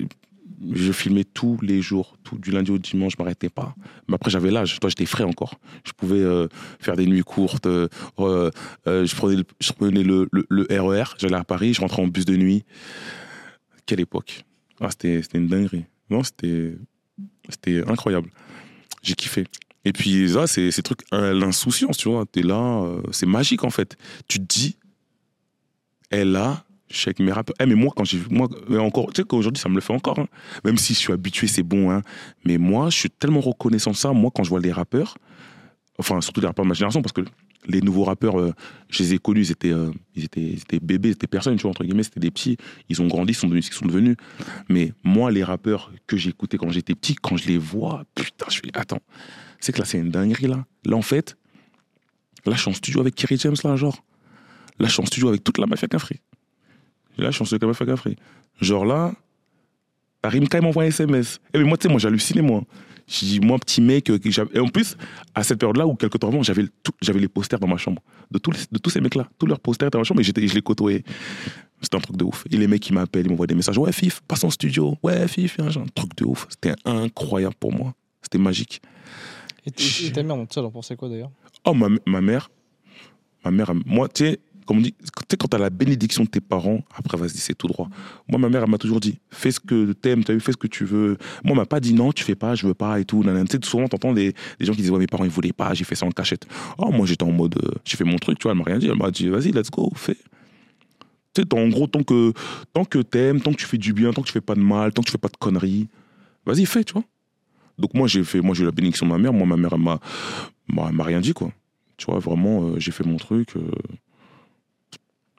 [0.73, 3.75] Je filmais tous les jours, tout, du lundi au dimanche, je m'arrêtais pas.
[4.07, 4.79] Mais après, j'avais l'âge.
[4.79, 5.59] Toi, j'étais frais encore.
[5.85, 6.47] Je pouvais euh,
[6.79, 7.67] faire des nuits courtes.
[7.67, 11.03] je prenais le, je prenais le, le- le RER.
[11.19, 12.63] J'allais à Paris, je rentrais en bus de nuit.
[13.85, 14.45] Quelle époque.
[14.79, 15.85] Ah, c'était c'était une dinguerie.
[16.09, 16.75] Non, c'était
[17.49, 18.29] c'était incroyable.
[19.01, 19.45] J'ai kiffé.
[19.85, 22.25] Et puis, ça, c'est ces trucs, l'insouciance, tu vois.
[22.25, 23.97] T'es là, euh, c'est magique, en fait.
[24.27, 24.77] Tu te dis,
[26.09, 26.37] elle
[26.97, 27.55] suis avec mes rappeurs.
[27.59, 28.47] Eh, mais moi, quand j'ai vu, moi,
[28.79, 30.19] encore, tu sais qu'aujourd'hui, ça me le fait encore.
[30.19, 30.27] hein.
[30.63, 31.91] Même si je suis habitué, c'est bon.
[31.91, 32.01] Hein.
[32.45, 34.11] Mais moi, je suis tellement reconnaissant de ça.
[34.13, 35.17] Moi, quand je vois les rappeurs,
[35.97, 37.21] enfin, surtout les rappeurs de ma génération, parce que
[37.65, 38.53] les nouveaux rappeurs, euh,
[38.89, 41.61] je les ai connus, ils étaient, euh, ils étaient, ils bébés, ils étaient personnes, tu
[41.61, 42.57] vois, entre guillemets, c'était des petits.
[42.89, 44.17] Ils ont grandi, ils sont devenus ce qu'ils sont devenus.
[44.69, 48.57] Mais moi, les rappeurs que j'écoutais quand j'étais petit, quand je les vois, putain, je
[48.57, 49.01] fais, attends,
[49.63, 50.65] c'est que là, c'est une dinguerie, là.
[50.83, 51.37] Là, en fait,
[52.45, 54.03] je suis en studio avec Kerry James, là, genre.
[54.77, 56.19] Je suis en studio avec toute la mafia Cafri.
[57.17, 58.17] En studio avec la mafia Cafri.
[58.59, 59.13] Genre là,
[60.21, 61.39] Rimka, il m'envoie un SMS.
[61.53, 62.63] Et mais moi, tu sais, moi, j'hallucinais, moi.
[63.07, 64.19] Je dis, moi, petit mec, euh,
[64.53, 64.97] et en plus,
[65.33, 68.01] à cette période-là, ou quelques temps avant, j'avais les posters dans ma chambre.
[68.31, 69.29] De tous, de tous ces mecs-là.
[69.37, 71.03] Tous leurs posters dans ma chambre, et je les côtoyais.
[71.81, 72.45] C'était un truc de ouf.
[72.51, 73.77] Et les mecs qui m'appellent, ils m'envoient des messages.
[73.77, 74.97] Ouais, Fif, passe en studio.
[75.03, 76.47] Ouais, Fif, un truc de ouf.
[76.49, 77.93] C'était incroyable pour moi.
[78.21, 78.81] C'était magique.
[79.65, 81.31] Et, et- et ta mère, ça, elle en pensait quoi d'ailleurs?
[81.65, 82.49] Oh, ma, ma mère,
[83.45, 86.29] ma mère, moi, tu sais, comme on dit, tu sais, quand t'as la bénédiction de
[86.29, 87.89] tes parents, après, vas-y, c'est tout droit.
[88.29, 90.57] Moi, ma mère, elle m'a toujours dit, fais ce que t'aimes, t'as vu, fais ce
[90.57, 91.17] que tu veux.
[91.43, 93.23] Moi, elle m'a pas dit non, tu fais pas, je veux pas et tout.
[93.23, 95.73] Tu sais, souvent, t'entends des, des gens qui disent, ouais, mes parents, ils voulaient pas,
[95.73, 96.45] j'ai fait ça en cachette.
[96.77, 98.77] Oh, moi, j'étais en mode, euh, j'ai fait mon truc, tu vois, elle m'a rien
[98.79, 98.87] dit.
[98.87, 100.15] Elle m'a dit, vas-y, let's go, fais.
[101.33, 102.31] Tu sais, en gros, tant que,
[102.73, 104.61] tant que t'aimes, tant que tu fais du bien, tant que tu fais pas de
[104.61, 105.87] mal, tant que tu fais pas de conneries,
[106.45, 107.03] vas-y, fais, tu vois.
[107.77, 109.33] Donc, moi, j'ai fait, moi, j'ai eu la bénédiction de ma mère.
[109.33, 109.99] Moi, ma mère, m'a,
[110.67, 111.51] m'a rien dit, quoi.
[111.97, 113.55] Tu vois, vraiment, euh, j'ai fait mon truc.
[113.55, 113.61] euh.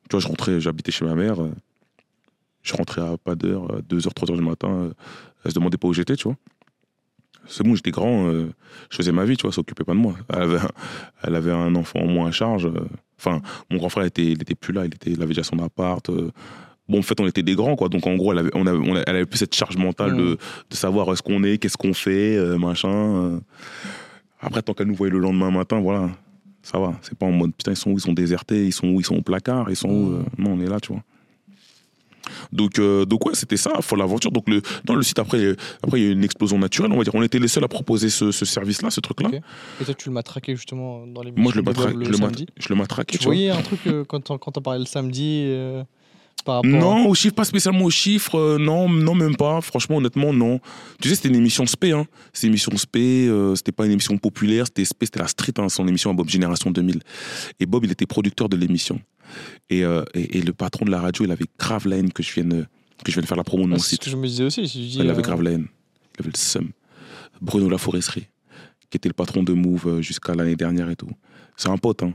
[0.09, 1.41] Tu vois, je rentrais, j'habitais chez ma mère.
[1.43, 1.51] euh,
[2.63, 4.91] je rentrais à pas d'heure, à 2h, 3h du matin.
[5.45, 6.37] elle se demandait pas où j'étais, tu vois.
[7.47, 10.15] C'est bon, j'étais grand, je faisais ma vie, tu vois, s'occupait pas de moi.
[10.31, 10.71] Elle avait, un-
[11.25, 12.71] elle avait un enfant en moins à charge.
[13.19, 15.59] Enfin, mon grand frère, était, il était plus là, il, était, il avait déjà son
[15.59, 16.09] appart.
[16.89, 17.89] Bon, en fait, on était des grands, quoi.
[17.89, 20.17] Donc, en gros, elle avait, on avait, on a- elle avait plus cette charge mentale
[20.17, 20.37] de,
[20.71, 22.89] de savoir où est-ce qu'on est, qu'est-ce qu'on fait, euh, machin.
[22.93, 23.39] euh.
[24.41, 26.11] Après, tant qu'elle nous voyait le lendemain matin, voilà,
[26.63, 26.93] ça va.
[27.01, 27.95] C'est pas en mode, putain, ils sont où?
[27.97, 29.01] Ils sont désertés, ils sont où?
[29.01, 30.11] Ils sont au placard, ils sont où?
[30.11, 30.15] Mm.
[30.15, 31.03] Euh, Non, on est là, tu vois.
[32.53, 34.31] Donc, euh, donc ouais, c'était ça, faut l'aventure.
[34.31, 36.25] Donc, le, dans le site, après, il y a- après, il y a eu une
[36.25, 37.15] explosion naturelle, on va dire.
[37.15, 39.29] On était les seuls à proposer ce, ce service-là, ce truc-là.
[39.29, 39.41] Ok.
[39.81, 42.11] Et toi, tu le matraquais justement dans les Moi, je le, de matra- Bob je,
[42.11, 42.47] le mat- samedi.
[42.59, 43.35] je le matraquais, Tu tu vois.
[43.35, 45.45] voyais un truc euh, quand on, quand on parlait le samedi
[46.45, 48.37] par rapport Non, aux chiffres, pas spécialement aux chiffres.
[48.39, 49.61] euh, non, non, même pas.
[49.61, 50.61] Franchement, honnêtement, non.
[51.01, 51.93] Tu sais, c'était une émission spé.
[51.93, 52.07] Hein.
[52.33, 53.27] C'était une émission spé.
[53.29, 54.67] euh, c'était pas une émission populaire.
[54.67, 55.07] C'était spé.
[55.07, 57.01] C'était la street, hein, son émission à Bob Génération 2000.
[57.61, 59.01] Et Bob, il était producteur de l'émission.
[59.71, 62.23] Et, euh, et, et le patron de la radio, il avait grave la haine que
[62.23, 62.67] je vienne,
[63.05, 64.05] que je vienne faire la promo de mon Ah, C'est ce site.
[64.05, 64.63] que je me disais aussi.
[64.63, 65.67] Dis, Il avait euh, grave la haine.
[66.19, 66.69] Il avait le seum.
[67.41, 68.29] Bruno Laforesterie,
[68.91, 71.09] qui était le patron de Move jusqu'à l'année dernière et tout.
[71.57, 72.15] C'est un pote, hein.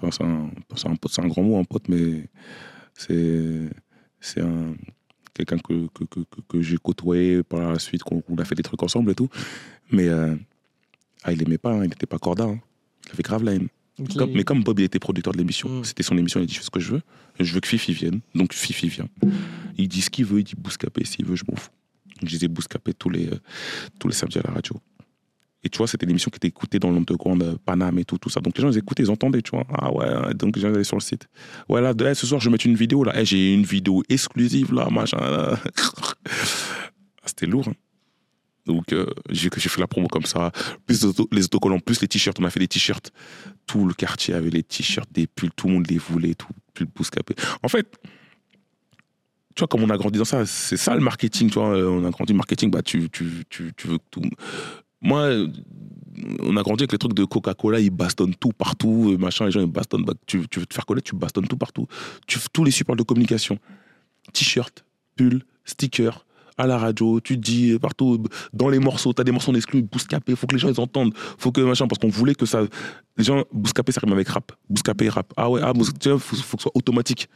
[0.00, 2.28] Enfin, c'est un, c'est un pote, c'est un grand mot, un pote, mais
[2.98, 3.70] c'est,
[4.20, 4.74] c'est un,
[5.32, 8.54] quelqu'un que, que, que, que- que j'ai côtoyé par la suite, qu'on on a fait
[8.56, 9.28] des trucs ensemble et tout.
[9.90, 10.34] Mais euh,
[11.24, 12.44] ah, il aimait pas, hein, il n'était pas corda.
[12.44, 12.60] hein.
[13.06, 13.68] Il avait grave la haine.
[14.16, 15.84] Comme- mais comme Bob il était producteur de l'émission, Mm.
[15.84, 17.02] c'était son émission, il dit je fais ce que je veux.
[17.40, 18.20] Je veux que Fifi vienne.
[18.34, 19.08] Donc Fifi vient.
[19.76, 21.70] Il dit ce qu'il veut, il dit Bouscapé s'il veut, je m'en fous.
[22.22, 23.38] Je disais Bouscapé tous les, euh,
[23.98, 24.76] tous les samedis à la radio.
[25.70, 28.30] Tu vois, c'était une émission qui était écoutée dans l'underground, euh, Paname et tout, tout
[28.30, 28.40] ça.
[28.40, 29.66] Donc les gens, ils écoutaient, ils entendaient, tu vois.
[29.72, 30.34] Ah ouais, ouais.
[30.34, 31.28] donc les gens allaient sur le site.
[31.68, 33.12] Ouais, là, eh, ce soir, je vais mettre une vidéo, là.
[33.16, 35.18] Eh, j'ai une vidéo exclusive, là, machin.
[37.22, 37.74] Ah, c'était lourd, hein.
[38.66, 40.52] Donc, euh, j'ai fait la promo comme ça.
[40.86, 42.38] Plus les, auto- les autocollants, plus les t-shirts.
[42.38, 43.12] On a fait des t-shirts.
[43.66, 46.86] Tout le quartier avait les t-shirts, des pulls, tout le monde les voulait, tout, pull
[46.94, 47.34] Bouscapé.
[47.62, 47.86] En fait,
[49.54, 51.70] tu vois, comme on a grandi dans ça, c'est ça le marketing, tu vois.
[51.76, 54.22] euh, On a grandi marketing, bah, tu, tu, tu, tu veux que tout.
[55.00, 55.46] Moi,
[56.40, 59.50] on a grandi avec les trucs de Coca-Cola, ils bastonnent tout partout, euh, machin, les
[59.50, 60.04] gens ils bastonnent.
[60.26, 61.86] tu, veux te faire connaître, tu bastonnes tout partout.
[62.26, 63.58] Tu, tous les supports de communication.
[64.32, 64.84] T-shirt,
[65.16, 66.24] pull, sticker,
[66.56, 69.82] à la radio, tu dis euh, partout, dans les morceaux, tu as des morceaux d'exclus,
[69.82, 72.62] Bouscapé, faut que les gens ils entendent, faut que machin, parce qu'on voulait que ça.
[73.16, 74.52] Les gens, Bouscapé, ça rime avec rap.
[74.68, 75.32] Bouscapé, rap.
[75.36, 77.28] Ah ouais, ah, faut, faut que ce soit automatique.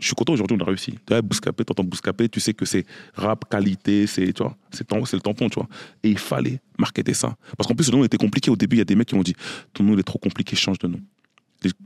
[0.00, 0.92] Je suis content aujourd'hui, on a réussi.
[0.92, 4.32] Tu vois, Bouscapé, t'entends Bouscapé, tu sais que c'est rap, qualité, c'est,
[4.72, 5.68] c'est, le tampon, tu vois.
[6.02, 7.36] Et il fallait marketer ça.
[7.56, 8.50] Parce qu'en plus, le nom était compliqué.
[8.50, 9.34] Au début, il y a des mecs qui m'ont dit,
[9.74, 11.00] ton nom il est trop compliqué, change de nom.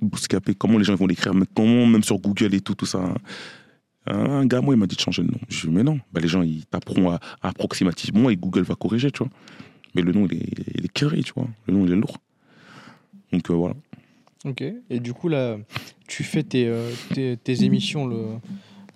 [0.01, 2.99] Bouscapé, comment les gens vont l'écrire, comment, même sur Google et tout, tout ça.
[2.99, 3.17] hein?
[4.07, 5.39] Un gars, moi, il m'a dit de changer de nom.
[5.49, 8.62] Je lui ai dit, mais non, bah, les gens, ils taperont à- approximativement et Google
[8.62, 9.31] va corriger, tu vois.
[9.94, 11.49] Mais le nom, il est, il carré, tu vois.
[11.67, 12.18] Le nom, il est lourd.
[13.33, 13.75] Donc euh, voilà.
[14.44, 14.62] Ok.
[14.90, 15.56] Et du coup, là,
[16.06, 18.26] tu fais tes, euh, tes, tes émissions le,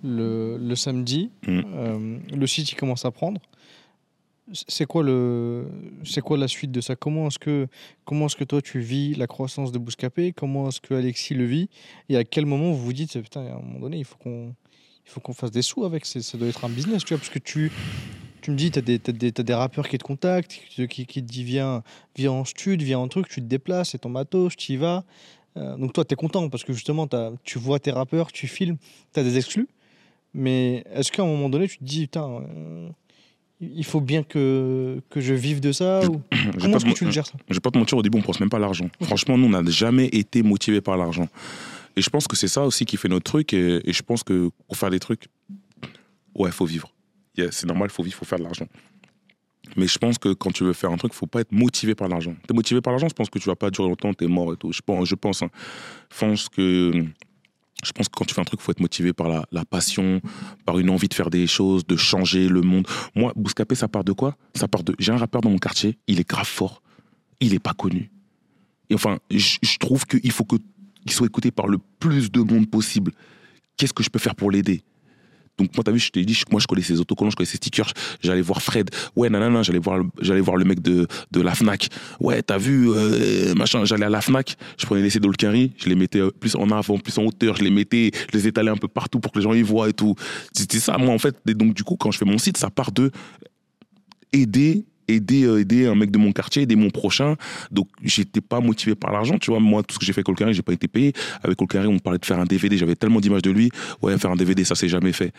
[0.04, 1.30] le, le samedi.
[1.46, 1.60] Mm.
[1.74, 3.40] Euh, le site, il commence à prendre.
[4.52, 5.66] C'est quoi, le,
[6.04, 6.96] c'est quoi la suite de ça?
[6.96, 7.66] Comment est-ce, que,
[8.06, 10.32] comment est-ce que toi, tu vis la croissance de Bouscapé?
[10.32, 11.68] Comment est-ce que Alexis le vit?
[12.08, 14.54] Et à quel moment vous vous dites, putain, à un moment donné, il faut qu'on,
[15.04, 17.18] il faut qu'on fasse des sous avec c'est- Ça doit être un business, tu vois,
[17.18, 17.70] parce que tu,
[18.40, 19.12] tu me dis, tu as des, t'as
[19.42, 21.82] des, rappeurs qui te contactent, qui, qui, qui te disent, viens,
[22.16, 25.04] viens en studio, viens en truc, tu te déplaces, c'est ton matos, tu y vas.
[25.58, 27.08] Euh, donc toi, tu es content parce que justement,
[27.44, 28.76] tu vois tes rappeurs, tu filmes,
[29.12, 29.68] tu as des exclus.
[30.34, 32.88] Mais est-ce qu'à un moment donné, tu te dis, putain, euh,
[33.60, 36.20] il faut bien que, que je vive de ça ou...
[36.60, 37.34] Comment est-ce que tu le gères ça?
[37.48, 38.88] Je vais pas te mentir, au début, on pense même pas à l'argent.
[39.02, 41.28] Franchement, nous, on n'a jamais été motivés par l'argent.
[41.96, 43.52] Et je pense que c'est ça aussi qui fait notre truc.
[43.52, 45.28] Et, et je pense que pour faire des trucs,
[46.34, 46.92] ouais, faut vivre.
[47.36, 48.66] Yeah, c'est normal, faut vivre, faut faire de l'argent.
[49.76, 52.08] Mais je pense que quand tu veux faire un truc, faut pas être motivé par
[52.08, 52.34] l'argent.
[52.46, 54.56] T'es motivé par l'argent, je pense que tu vas pas durer longtemps, t'es mort et
[54.56, 54.72] tout.
[54.72, 55.42] Je pense, je pense.
[55.42, 55.50] hein.
[56.18, 57.04] Pense que
[57.84, 60.20] je pense que quand tu fais un truc, faut être motivé par la, passion,
[60.64, 62.88] par une envie de faire des choses, de changer le monde.
[63.14, 64.36] Moi, Bouscapé, ça part de quoi?
[64.54, 64.96] Ça part de.
[64.98, 66.82] J'ai un rappeur dans mon quartier, il est grave fort,
[67.40, 68.10] il est pas connu.
[68.90, 73.12] Et enfin, je trouve qu'il faut qu'il soit écouté par le plus de monde possible.
[73.76, 74.82] Qu'est-ce que je peux faire pour l'aider?
[75.58, 77.56] Donc moi, t'as vu, je t'ai dit, moi je connais ses autocollants, je connais ses
[77.56, 81.54] stickers, j'allais voir Fred, ouais, nanana, j'allais voir, j'allais voir le mec de, de la
[81.54, 81.88] FNAC,
[82.20, 85.88] ouais, t'as vu, euh, machin, j'allais à la FNAC, je prenais les CD Olkari, je
[85.88, 88.70] les mettais euh, plus en avant, plus en hauteur, je les mettais, je les étalais
[88.70, 90.14] un peu partout pour que les gens y voient et tout.
[90.52, 91.36] C'était ça, moi, en fait.
[91.46, 93.10] Donc, du coup, quand je fais mon site, ça part de
[94.32, 97.36] aider aider euh, aider un mec de mon quartier aider mon prochain.
[97.70, 99.60] Donc j'étais pas motivé par l'argent tu vois.
[99.60, 101.12] Moi tout ce que j'ai fait avec Colcaré j'ai pas été payé.
[101.42, 103.70] Avec Colcaré on parlait de faire un DVD j'avais tellement d'images de lui.
[104.02, 105.32] Ouais faire un DVD ça s'est jamais fait.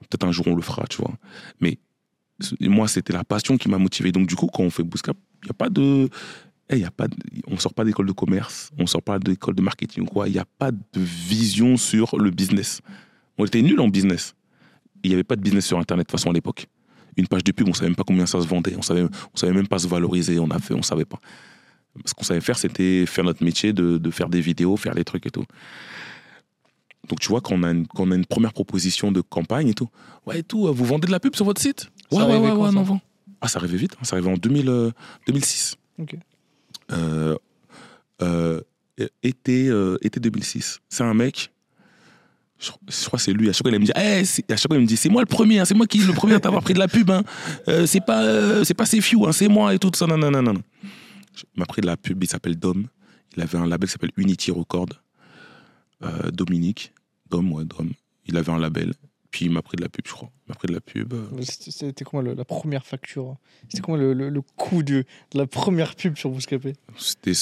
[0.00, 1.12] Peut-être un jour on le fera tu vois.
[1.60, 1.78] Mais
[2.60, 4.12] moi c'était la passion qui m'a motivé.
[4.12, 6.08] Donc du coup quand on fait Bouscap il y a pas de
[6.68, 7.06] eh, y a pas
[7.46, 10.28] on sort pas d'école de commerce on sort pas d'école de marketing quoi.
[10.28, 12.80] Il y a pas de vision sur le business.
[13.38, 14.34] On était nul en business.
[15.02, 16.68] Il y avait pas de business sur internet de toute façon à l'époque
[17.16, 19.36] une page de pub, on savait même pas combien ça se vendait, on savait, on
[19.36, 21.20] savait même pas se valoriser, on a fait, on savait pas.
[22.04, 25.04] Ce qu'on savait faire, c'était faire notre métier, de, de faire des vidéos, faire des
[25.04, 25.44] trucs et tout.
[27.08, 29.68] Donc tu vois, quand on a une, quand on a une première proposition de campagne
[29.68, 29.88] et tout,
[30.26, 31.90] ouais et tout, euh, vous vendez de la pub sur votre site?
[32.10, 32.76] Ça Ouais, ouais, arrivait ouais, ouais, ça?
[32.76, 33.00] on en vend.
[33.40, 34.90] Ah, ça arrivait vite, hein, ça arrivait en 2000, euh,
[35.26, 35.76] 2006.
[35.98, 36.16] Ok.
[36.92, 37.36] Euh,
[38.22, 38.60] euh,
[39.22, 39.70] été,
[40.02, 40.80] été 2006.
[40.88, 41.52] C'est un mec,
[42.58, 44.56] je, je crois que c'est lui, à chaque fois il me dit, Eh, c'est- à
[44.56, 46.34] chaque fois il me dit, c'est moi le premier, hein, c'est moi qui le premier
[46.34, 47.22] à t'avoir pris de la pub, hein.
[47.68, 50.30] Euh, c'est pas, euh, c'est pas Sefiu, hein, c'est moi et tout ça, non, non,
[50.30, 50.54] non, non.
[51.54, 52.86] Il m'a pris de la pub, il s'appelle Dom,
[53.36, 54.88] il avait un label qui s'appelle Unity Record,
[56.02, 56.92] Euh, Dominique,
[57.30, 57.90] Dom, ouais, Dom,
[58.26, 58.92] il avait un label,
[59.30, 61.12] puis il m'a pris de la pub, je crois, il m'a pris de la pub.
[61.14, 63.36] euh, C'était comment la première facture?
[63.68, 66.74] C'était comment le, le, le coût de, de la première pub sur Bouscapé?
[66.98, 67.32] C'était,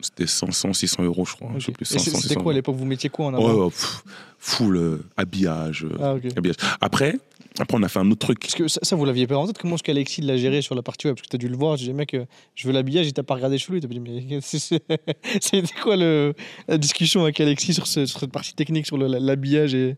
[0.00, 1.76] c'était 500, 600 euros, je crois, je sais Ok.
[1.76, 4.04] plus, Et 500, c'est- 600 C'était quoi à l'époque Vous mettiez quoi en avant pff,
[4.38, 5.84] full euh, habillage.
[5.84, 6.56] euh, Ah, habillage.
[6.80, 7.14] Après,
[7.58, 8.40] après, on a fait un autre truc.
[8.40, 10.74] Parce que ça, ça, vous l'aviez pas en tête Comment est-ce qu'Alexis l'a géré sur
[10.74, 11.16] la partie web?
[11.16, 13.14] Parce que tu as dû le voir, j'ai dit, mec, euh, je veux l'habillage, il
[13.14, 16.34] t'a pas regardé chelou, il dit, mais c'était quoi le,
[16.68, 19.96] la discussion avec Alexis sur, ce- sur cette partie technique, sur l'habillage et...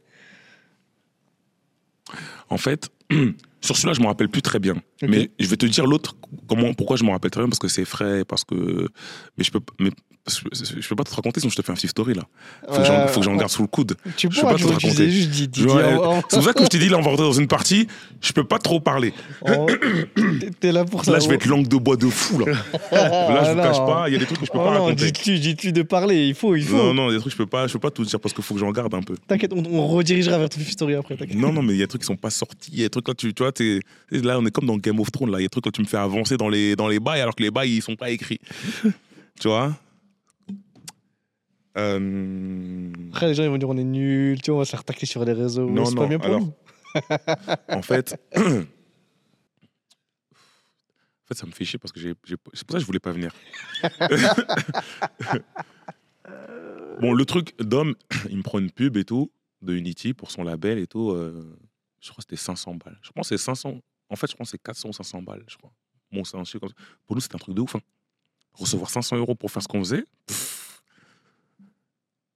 [2.49, 2.89] En fait,
[3.61, 4.77] sur celui-là, je me rappelle plus très bien.
[5.03, 6.17] Mais je vais te dire l'autre,
[6.49, 8.89] comment, pourquoi je me rappelle très bien, parce que c'est frais, parce que.
[9.37, 9.91] Mais je peux, mais,
[10.27, 12.23] je peux pas te raconter, sinon je te fais un petit story là.
[12.69, 13.95] Faut que j'en- faut que j'en garde sous le coude.
[14.17, 15.07] Tu je peux pas te raconter.
[15.07, 17.11] dis, dis, dis, ouais, en- C'est pour ça que je t'ai dit, là, on va
[17.11, 17.87] rentrer dans une partie,
[18.21, 19.15] je peux pas trop parler.
[19.43, 19.67] en-
[20.61, 21.13] t'es- là pour ça.
[21.13, 22.47] Là, je vais être langue de bois de fou, là.
[22.93, 24.75] Là, je vous cache pas, il y a des trucs que je peux Oh pas
[24.79, 25.05] non, raconter.
[25.13, 26.77] dis-tu, dis-tu de parler, il faut, il faut.
[26.77, 28.45] Non, non, des trucs que je peux pas, je peux pas tout dire parce qu'il
[28.45, 29.15] faut que j'en garde un peu.
[29.27, 31.37] T'inquiète, on, on redirigera vers ton story après, t'inquiète.
[31.39, 32.71] Non, non, mais il y a des trucs qui sont pas sortis.
[32.73, 34.77] Il y a des trucs là, tu, tu vois, t'es- là, on est comme dans
[34.89, 35.31] Game of Thrones.
[35.31, 37.01] Là, il y a des trucs là, tu me fais avancer dans les, dans les
[37.01, 38.41] bails alors que les bails, ils sont pas écrits.
[39.41, 39.77] tu vois
[41.77, 44.77] Euh, Après, les gens ils vont dire on est nuls, tu vois, on va se
[44.77, 45.69] faire sur les réseaux.
[45.71, 46.49] Non, c'est non, pas bien pour alors-.
[47.69, 48.17] En fait.
[48.37, 48.41] en
[51.29, 53.13] fait, ça me fait chier parce que j'ai, c'est pour ça que je voulais pas
[53.13, 53.33] venir.
[57.01, 57.95] bon, le truc, Dom,
[58.31, 59.31] il me prend une pub et tout,
[59.63, 61.11] de Unity pour son label et tout.
[61.11, 61.57] euh,
[62.01, 62.99] je crois que c'était 500 balles.
[63.03, 65.45] Je pense que c'est 500, En fait, je pense que c'est 400 ou 500 balles,
[65.49, 65.73] je crois.
[66.13, 66.59] C'est.
[67.07, 67.75] Pour nous, c'était un truc de ouf.
[67.77, 67.81] hein.
[68.55, 70.05] Recevoir 500 euros pour faire ce qu'on faisait.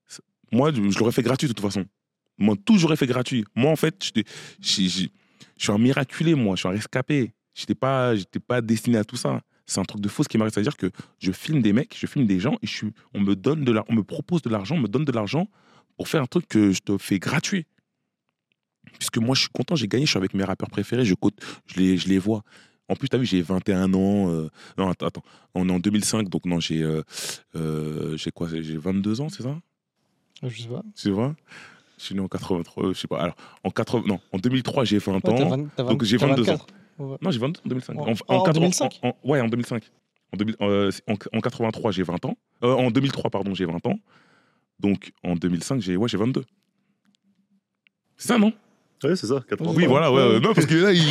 [0.06, 1.86] C'est- Moi, je l'aurais fait gratuit de toute façon.
[2.38, 3.44] Moi, tout, j'aurais fait gratuit.
[3.54, 4.24] Moi, en fait, je
[4.60, 5.10] suis
[5.68, 6.56] un miraculé, moi.
[6.56, 7.32] Je suis un rescapé.
[7.54, 8.14] Je n'étais pas,
[8.46, 9.40] pas destiné à tout ça.
[9.66, 10.52] C'est un truc de faux ce qui m'arrive.
[10.52, 13.78] C'est-à-dire que je filme des mecs, je filme des gens et je me donne de
[13.88, 15.48] on me propose de l'argent, on me donne de l'argent
[15.96, 17.66] pour faire un truc que je te fais gratuit.
[18.98, 21.38] Puisque moi, je suis content, j'ai gagné, je suis avec mes rappeurs préférés, je, côte-
[21.66, 22.42] je, les, je les vois.
[22.88, 24.30] En plus, tu as vu, j'ai 21 ans.
[24.30, 24.48] euh,
[24.78, 25.22] non, attends, attends,
[25.54, 27.02] on est en 2005, donc non, j'ai euh,
[27.56, 29.56] euh, j'ai quoi J'ai 22 ans, c'est ça?
[30.42, 30.82] Je sais pas.
[30.96, 31.34] Tu vois?
[31.98, 33.20] Je suis né en 83, je sais pas.
[33.20, 35.48] Alors, en, 80, non, en 2003, j'ai 20 Ouais, t'as ans.
[35.48, 36.56] 20 t'as donc 20 j'ai t'as 22 ans.
[36.56, 36.66] 24.
[36.98, 37.16] Ouais.
[37.22, 37.96] Non, j'ai 22 en 2005.
[37.96, 39.00] En- En, en 80 2005?
[39.02, 39.90] en- en- ouais, en 2005.
[40.32, 42.36] En, 2000 euh, en, en 83, j'ai 20 ans.
[42.62, 43.98] En 2003, pardon, j'ai 20 ans.
[44.80, 46.44] Donc, en 2005, j'ai ouais, j'ai 22.
[48.16, 48.52] C'est ça, non?
[49.04, 49.72] Ouais, c'est ça, 80.
[49.74, 50.34] Oui, voilà, ouais.
[50.34, 50.40] ouais.
[50.40, 51.02] Non, parce que là, il...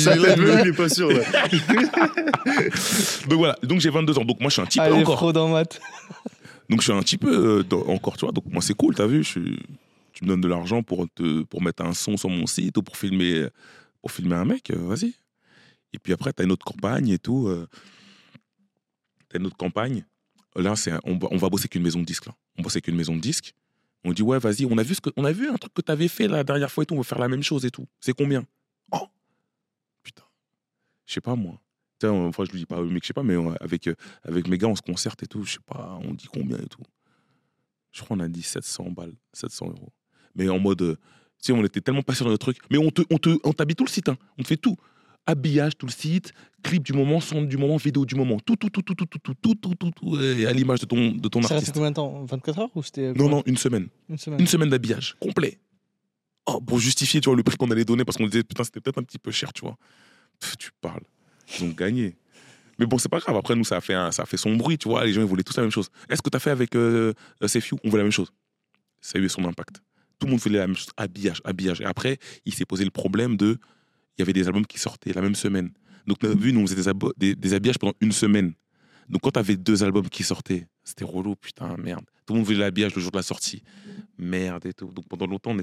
[0.00, 1.10] Ça il bleue, il est pas sûr.
[1.10, 1.20] Là.
[3.28, 4.24] Donc voilà, donc j'ai 22 ans.
[4.24, 5.16] Donc moi, je suis un petit peu Allez, encore.
[5.18, 5.80] fraude en maths.
[6.70, 8.32] Donc je suis un petit peu euh, dans- encore, tu vois.
[8.32, 9.58] Donc moi, c'est cool, t'as vu je suis-
[10.12, 12.82] Tu me donnes de l'argent pour, te, pour mettre un son sur mon site ou
[12.82, 13.46] pour filmer,
[14.00, 15.14] pour filmer un mec, euh, vas-y.
[15.92, 17.46] Et puis après, t'as une autre campagne et tout.
[17.48, 17.66] euh,
[19.28, 20.04] t'as une autre campagne.
[20.56, 22.32] Là, c'est un- on, va- on va bosser avec une maison de disques, là.
[22.58, 23.54] On bosse avec une maison de disques.
[24.04, 25.82] On dit, ouais, vas-y, on a vu, ce que, on a vu un truc que
[25.82, 27.86] t'avais fait la dernière fois et tout, on veut faire la même chose et tout.
[28.00, 28.44] C'est combien?
[28.90, 29.06] Oh
[30.02, 30.24] Putain.
[31.06, 31.60] Je sais pas, moi.
[32.04, 34.66] Enfin, je lui dis pas, mais je sais pas, mais avec, euh, avec mes gars,
[34.66, 35.44] on se concerte et tout.
[35.44, 36.82] Je sais pas, on dit combien et tout.
[37.92, 39.92] Je crois qu'on a dit 700 balles, 700 euros.
[40.34, 40.96] Mais en mode, euh,
[41.38, 42.58] tu sais, on était tellement passé dans le truc.
[42.70, 44.16] Mais on te, on te, on tout le site, hein.
[44.38, 44.76] On te fait tout.
[45.26, 48.38] Habillage, tout le site, clip du moment, son du moment, vidéo du moment.
[48.40, 50.86] Tout, tout, tout, tout, tout, tout, tout, tout, tout, tout, tout, et à l'image de
[50.86, 51.72] ton, de ton Ça artiste.
[51.74, 53.12] combien de temps 24 heures ou c'était.
[53.12, 53.88] Non, non, une semaine.
[54.08, 54.40] Une semaine.
[54.40, 55.58] Une semaine d'habillage, complet.
[56.46, 58.80] Oh, pour justifier, tu vois, le prix qu'on allait donner, parce qu'on disait, putain, c'était
[58.80, 59.76] peut-être un petit peu cher, tu vois.
[60.40, 61.02] Pff, tu parles.
[61.56, 62.16] Ils ont gagné.
[62.80, 63.36] Mais bon, c'est pas grave.
[63.36, 65.04] Après, nous, ça a, fait un- ça a fait son bruit, tu vois.
[65.04, 65.88] Les gens, ils voulaient tous la même chose.
[66.08, 67.12] Est-ce que tu as fait avec euh,
[67.44, 68.32] euh, Sefiu On voulait la même chose.
[69.00, 69.76] Ça a eu son impact.
[70.18, 70.88] Tout le monde voulait la même chose.
[70.96, 71.80] Habillage, habillage.
[71.80, 73.58] Et après, il s'est posé le problème de.
[74.16, 75.72] Il y avait des albums qui sortaient la même semaine.
[76.06, 78.54] Donc, nous, on faisait des, habillages pendant une semaine.
[79.08, 82.04] Donc, quand tu avais deux albums qui sortaient, c'était relou, putain, merde.
[82.26, 83.62] Tout le monde voulait l'habillage le jour de la sortie.
[84.18, 84.86] Merde et tout.
[84.92, 85.54] Donc, pendant longtemps,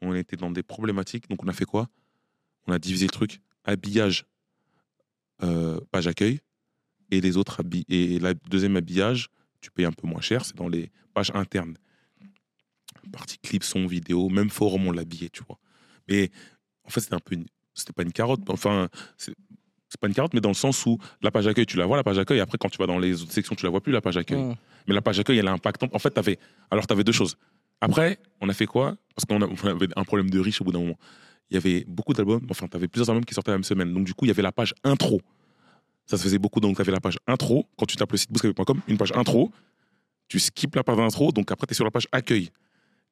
[0.00, 1.28] on était dans, des problématiques.
[1.28, 1.88] Donc, on a fait quoi?
[2.66, 4.26] On a divisé le truc habillage,
[5.42, 6.40] euh, page accueil,
[7.10, 9.28] et les autres habi- et la deuxième habillage,
[9.60, 11.76] tu payes un peu moins cher, c'est dans les pages internes.
[13.12, 15.58] Partie clip, son, vidéo, même forum, on l'habillait, tu vois.
[16.08, 16.30] Mais
[16.84, 17.36] en fait, c'était un peu
[17.74, 19.34] c'était pas une carotte, enfin, c'est
[20.00, 22.04] pas une carotte, mais dans le sens où la page accueil, tu la vois, la
[22.04, 23.92] page accueil, et après, quand tu vas dans les autres sections, tu la vois plus,
[23.92, 24.42] la page accueil.
[24.42, 24.56] Mmh.
[24.86, 25.94] Mais la page accueil, elle est impactante.
[25.94, 26.38] En fait, t'avais,
[26.70, 27.36] alors, tu avais deux choses.
[27.80, 28.96] Après, on a fait quoi?
[29.14, 30.98] Parce qu'on avait un problème de riche au bout d'un moment.
[31.50, 33.92] Il y avait beaucoup d'albums, enfin, tu avais plusieurs albums qui sortaient la même semaine.
[33.92, 35.20] Donc, du coup, il y avait la page intro.
[36.06, 36.60] Ça se faisait beaucoup.
[36.60, 37.66] Donc, tu avais la page intro.
[37.78, 39.50] Quand tu tapes le site bouscapé.com, une page intro.
[40.28, 41.32] Tu skips la page intro.
[41.32, 42.50] Donc, après, tu es sur la page accueil.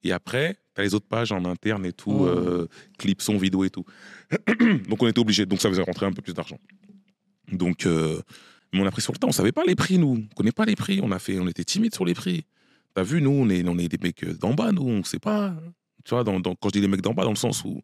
[0.04, 2.28] Et après, tu as les autres pages en interne et tout, Mhm.
[2.28, 2.66] euh,
[2.98, 3.84] clips, son, vidéo et tout.
[4.88, 5.46] donc, on était obligé.
[5.46, 6.58] Donc, ça faisait rentrer un peu plus d'argent.
[7.50, 8.20] Donc, euh,
[8.72, 9.28] mais on a pris sur le temps.
[9.28, 10.24] On savait pas les prix, nous.
[10.30, 11.00] On connaît pas les prix.
[11.02, 12.44] On, a fait, on était timide sur les prix.
[12.94, 15.18] T'as vu, nous, on est, on est des mecs euh, d'en bas, nous, on sait
[15.18, 15.54] pas.
[16.04, 17.80] Tu vois, dans, dans- quand je dis les mecs d'en bas, dans le sens où.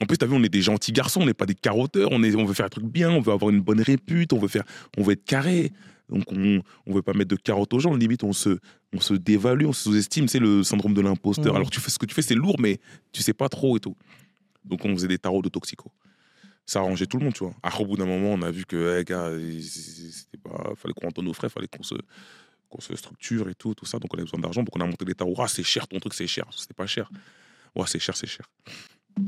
[0.00, 2.22] En plus, t'as vu, on est des gentils garçons, on n'est pas des carotteurs, on,
[2.22, 4.46] est, on veut faire un truc bien, on veut avoir une bonne répute, on veut,
[4.48, 4.62] faire,
[4.96, 5.72] on veut être carré.
[6.08, 6.60] Donc, on ne
[6.94, 8.58] veut pas mettre de carottes aux gens, limite, on se,
[8.94, 11.54] on se dévalue, on se sous-estime, c'est le syndrome de l'imposteur.
[11.56, 12.78] Alors, tu fais ce que tu fais, c'est lourd, mais
[13.12, 13.94] tu sais pas trop et tout.
[14.64, 15.90] Donc, on faisait des tarots de toxico.
[16.66, 17.54] Ça arrangeait tout le monde, tu vois.
[17.62, 20.92] À, au bout d'un moment, on a vu que, hey, gars, il- c'était pas, fallait
[20.94, 21.94] qu'on rentre nos frais, fallait qu'on se,
[22.68, 23.98] qu'on se structure et tout, tout ça.
[23.98, 24.62] Donc, on avait besoin d'argent.
[24.62, 25.34] Donc, on a monté des tarots.
[25.38, 26.44] Ah, c'est cher, ton truc, c'est cher.
[26.56, 27.10] C'était pas cher.
[27.74, 28.46] Ouais, c'est cher, c'est cher.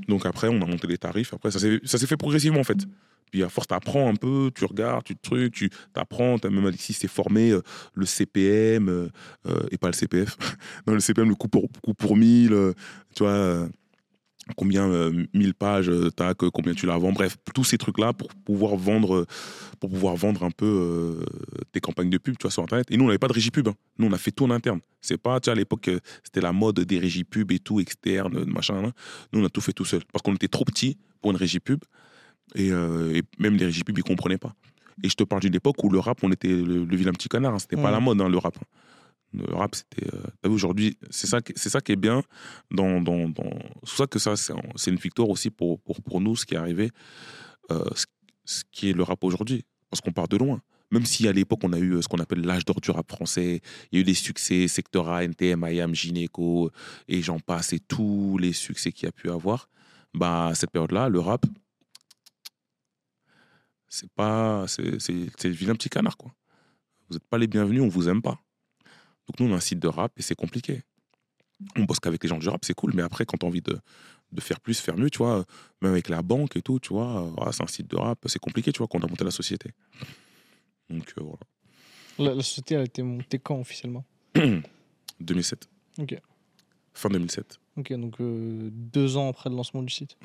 [0.08, 1.34] Donc, après, on a monté les tarifs.
[1.34, 2.86] Après, ça s'est fait progressivement, en fait.
[3.30, 6.36] Puis, à force, tu apprends un peu, tu regardes, tu trucs, tu apprends.
[6.42, 7.62] Même Alexis s'est formé euh,
[7.94, 9.08] le CPM, euh,
[9.46, 10.36] euh, et pas le CPF.
[10.86, 12.72] non, le CPM, le coût pour, coût pour 1000, euh,
[13.14, 13.68] tu vois.
[14.48, 17.78] Euh, combien euh, 1000 pages, euh, tac, euh, combien tu la vends, bref, tous ces
[17.78, 19.26] trucs-là pour pouvoir vendre, euh,
[19.78, 21.24] pour pouvoir vendre un peu euh,
[21.72, 22.86] tes campagnes de pub, tu vois, sur Internet.
[22.90, 23.68] Et nous, on n'avait pas de régie pub.
[23.68, 23.74] hein.
[23.98, 24.80] Nous, on a fait tout en interne.
[25.00, 27.80] C'est pas, tu sais, à l'époque, euh, c'était la mode des régies pub et tout,
[27.80, 28.82] externe, euh, machin.
[28.82, 28.92] là.
[29.32, 30.02] Nous, on a tout fait tout seul.
[30.12, 31.80] Parce qu'on était trop petits pour une régie pub.
[32.54, 34.54] Et, euh, et même les régies pub, ils comprenaient pas.
[35.02, 37.28] Et je te parle d'une époque où le rap, on était le, le vilain petit
[37.28, 37.54] canard.
[37.54, 37.58] hein.
[37.58, 37.92] C'était pas Mhm.
[37.92, 38.58] la mode, hein, le rap.
[39.32, 40.08] Le rap, c'était.
[40.14, 41.52] euh, aujourd'hui, c'est ça, qui-
[41.92, 42.22] est bien.
[42.70, 43.50] Dans, dans, dans...
[43.84, 46.54] C'est ça que ça, c'est un- c'est une victoire aussi pour, pour, nous, ce qui
[46.54, 46.90] est arrivé,
[47.70, 47.84] euh,
[48.44, 49.64] ce, qui est le rap aujourd'hui.
[49.88, 50.60] Parce qu'on part de loin.
[50.92, 53.08] Même si à l'époque, on a eu euh, ce qu'on appelle l'âge d'or du rap
[53.08, 53.60] français,
[53.92, 56.70] il y a eu des succès, Sectora, NTM, IAM, Gynéco,
[57.06, 59.68] et j'en passe, et tous les succès qu'il y a pu avoir,
[60.14, 61.46] bah, à cette période-là, le rap,
[63.88, 64.66] c'est pas.
[64.68, 64.82] C'est
[65.44, 66.32] le vilain petit canard, quoi.
[67.08, 68.40] Vous n'êtes pas les bienvenus, on vous aime pas.
[69.30, 70.82] Donc nous, on a un site de rap et c'est compliqué.
[71.76, 73.60] On bosse qu'avec les gens du rap, c'est cool, mais après, quand tu as envie
[73.60, 73.78] de,
[74.32, 75.44] de faire plus, faire mieux, tu vois,
[75.82, 78.18] même avec la banque et tout, tu vois, euh, ah, c'est un site de rap,
[78.26, 79.70] c'est compliqué, tu vois, quand on a monté la société.
[80.88, 81.38] Donc euh, voilà.
[82.18, 84.04] La, la société elle a été montée quand officiellement?
[85.20, 85.68] 2007.
[85.98, 86.18] Ok.
[86.94, 87.60] Fin 2007.
[87.76, 90.16] Ok, donc euh, deux ans après le lancement du site?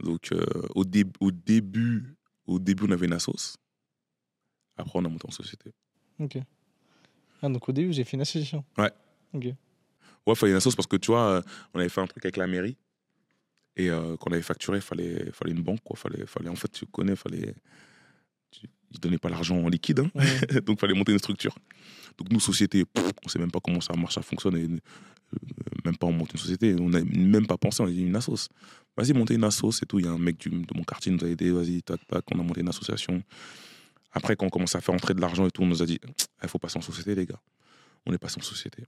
[0.00, 0.44] Donc euh,
[0.74, 3.56] au, dé- au, début, au début, on avait une assos.
[4.76, 5.70] Après, on a monté en société.
[6.18, 6.38] Ok.
[7.42, 8.64] Ah, donc au début, j'ai fait une association.
[8.78, 8.90] Ouais,
[9.34, 11.42] il fallait une assos parce que tu vois, euh,
[11.74, 12.76] on avait fait un truc avec la mairie.
[13.76, 15.80] Et euh, quand on avait facturé, il fallait, fallait une banque.
[15.84, 15.96] Quoi.
[15.96, 17.54] Fallait, fallait, en fait, tu connais, fallait.
[18.50, 19.98] tu- Ils ne donnaient pas l'argent en liquide.
[20.00, 20.10] hein.
[20.14, 20.24] Ouais.
[20.62, 21.54] Donc, il fallait monter une structure.
[22.16, 24.56] Donc, nous, société, pff, on ne sait même pas comment ça marche, ça fonctionne.
[24.56, 25.38] Et, euh,
[25.84, 26.76] même pas on monte une société.
[26.80, 28.48] On n'a même pas pensé, on a dit une assos.
[28.96, 29.98] Vas-y, montez une assos et tout.
[29.98, 31.50] Il y a un mec du- de mon quartier qui nous a aidé.
[31.50, 32.24] Vas-y, tac, tac.
[32.32, 33.20] On a monté une association.
[34.14, 35.98] Après, quand on commence à faire entrer de l'argent et tout, on nous a dit
[36.42, 37.40] il faut passer en société, les gars.
[38.06, 38.84] On est passé en société.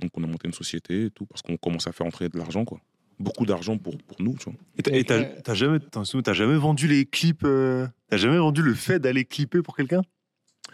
[0.00, 2.36] Donc, on a monté une société et tout parce qu'on commence à faire entrer de
[2.38, 2.80] l'argent, quoi.
[3.18, 4.54] Beaucoup d'argent pour, pour nous, tu vois.
[4.76, 5.78] Et t'as- t'as jamais,
[6.34, 10.02] jamais vendu les clips euh, T'as jamais vendu le fait d'aller clipper pour quelqu'un?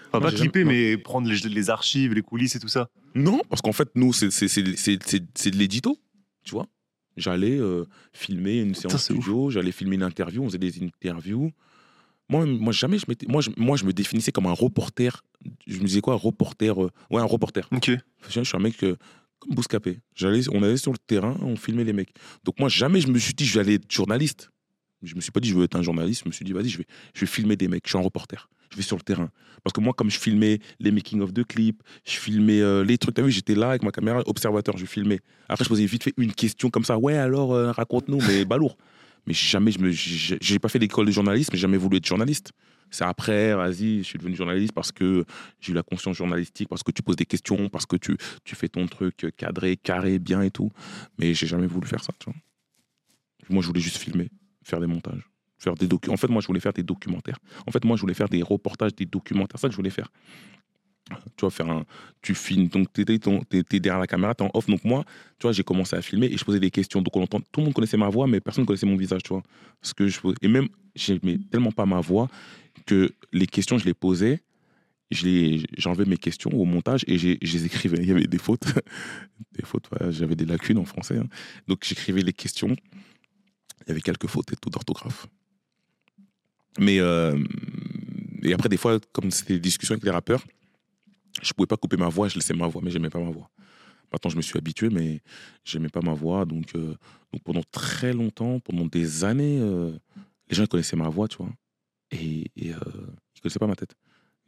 [0.09, 2.89] Enfin, pas clipper, jamais- mais prendre les, les archives, les coulisses et tout ça.
[3.15, 5.97] Non, parce qu'en fait, nous, c'est c'est- c'est- c'est- c'est- c'est de l'édito,
[6.43, 6.67] tu vois.
[7.17, 9.01] J'allais euh, filmer une séance ouf.
[9.03, 11.53] studio, j'allais filmer une interview, on faisait des interviews.
[12.33, 15.23] Moi, moi jamais, je m'étais- moi, je, moi, je me définissais comme un reporter.
[15.67, 17.69] Je me disais quoi, reporter euh, Ouais, un reporter.
[17.73, 17.91] Ok.
[18.31, 18.97] Je suis un mec euh,
[19.39, 20.01] comme Bouscapé.
[20.15, 22.15] J'allais, on allait sur le terrain, on filmait les mecs.
[22.44, 24.51] Donc moi, jamais je me suis dit je vais aller être journaliste.
[25.02, 26.23] Je me suis pas dit je veux être un journaliste.
[26.25, 27.83] Je me suis dit vas-y, je vais, je vais filmer des mecs.
[27.85, 28.49] Je suis un reporter.
[28.70, 29.28] Je vais sur le terrain.
[29.62, 32.97] Parce que moi, comme je filmais les making of de clips, je filmais euh, les
[32.97, 33.15] trucs.
[33.17, 34.78] T'as vu, j'étais là avec ma caméra observateur.
[34.78, 35.20] Je filmais.
[35.49, 36.97] Après, je posais vite fait une question comme ça.
[36.99, 38.78] Ouais, alors euh, raconte-nous, mais balourd.
[39.26, 42.52] Mais jamais je me, j'ai pas fait l'école de journalisme, mais jamais voulu être journaliste.
[42.91, 45.25] C'est après, vas-y, je suis devenu journaliste parce que
[45.60, 48.55] j'ai eu la conscience journalistique, parce que tu poses des questions, parce que tu, tu
[48.55, 50.70] fais ton truc cadré, carré, bien et tout.
[51.18, 52.12] Mais j'ai jamais voulu faire ça.
[53.49, 54.28] Moi, je voulais juste filmer,
[54.62, 55.26] faire des montages,
[55.59, 56.10] faire des docu.
[56.10, 57.39] En fait, moi, je voulais faire des documentaires.
[57.67, 59.59] En fait, moi, je voulais faire des reportages, des documentaires.
[59.59, 60.10] C'est ça que je voulais faire.
[61.11, 61.85] Tu vois, faire un.
[62.23, 64.67] Tu filmes, donc t'es, t'es- t'es- derrière la caméra, t'es en off.
[64.67, 65.05] Donc moi,
[65.39, 67.03] tu vois, j'ai commencé à filmer et je posais des questions.
[67.03, 69.23] Donc on entend, tout le monde connaissait ma voix, mais personne ne connaissait mon visage,
[69.23, 69.43] tu vois.
[69.81, 72.29] Parce que je, et même, j'aimais tellement pas ma voix
[72.87, 74.43] que les questions, je les posais
[75.11, 77.99] je j'enlevais mes questions au montage et je les écrivais.
[78.01, 78.65] Il y avait des fautes,
[79.53, 79.87] des fautes.
[79.91, 81.27] voilà, J'avais des lacunes en français, hein.
[81.69, 82.75] donc j'écrivais les questions.
[83.85, 85.27] Il y avait quelques fautes et tout d'orthographe.
[86.79, 87.37] Mais euh,
[88.43, 90.43] et après des fois, comme c'était des discussions avec les rappeurs,
[91.43, 92.29] je pouvais pas couper ma voix.
[92.29, 93.51] Je laissais ma voix, mais j'aimais pas ma voix.
[94.12, 95.21] Maintenant, je me suis habitué, mais
[95.65, 96.45] j'aimais pas ma voix.
[96.45, 96.95] Donc, euh,
[97.33, 99.93] donc pendant très longtemps, pendant des années, euh,
[100.49, 101.51] les gens connaissaient ma voix, tu vois,
[102.11, 102.79] et, et euh,
[103.35, 103.95] ils connaissaient pas ma tête.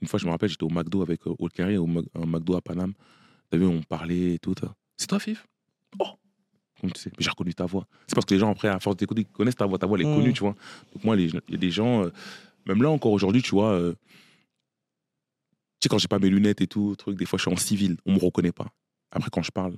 [0.03, 2.57] Une fois, je me rappelle, j'étais au McDo avec euh, Old Carré, au un McDo
[2.57, 2.93] à Paname.
[3.51, 4.55] T'as vu, on parlait et tout.
[4.99, 5.47] C'est toi, Fif?
[5.99, 6.09] Oh
[6.81, 7.87] Comme tu sais, mais j'ai reconnu ta voix.
[8.07, 9.79] C'est parce que les gens, après, à force d'écouter, ils connaissent ta voix.
[9.79, 10.15] Ta voix, elle est Mm.
[10.15, 10.55] connue, tu vois.
[10.93, 12.11] Donc, moi, les- il y a des gens, euh,
[12.67, 13.95] même là encore aujourd'hui, tu vois, euh,
[15.85, 17.97] sais, quand j'ai pas mes lunettes et tout, truc, des fois, je suis en civil,
[18.07, 18.67] on me reconnaît pas.
[19.13, 19.77] Après, quand je parle,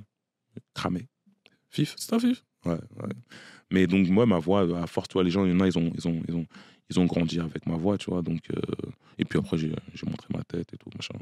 [0.74, 1.06] cramé.
[1.70, 3.10] Fif, c'est toi, Fif Ouais, ouais.
[3.70, 5.66] Mais donc, moi, ma voix, à force, tu vois, les gens, il y en a,
[5.66, 6.46] ils ont, ils ont, ils ont,
[6.90, 8.22] ils ont grandi avec ma voix, tu vois.
[8.22, 8.60] Donc, euh,
[9.18, 11.14] et puis après, j'ai j'ai montré ma tête et tout, machin.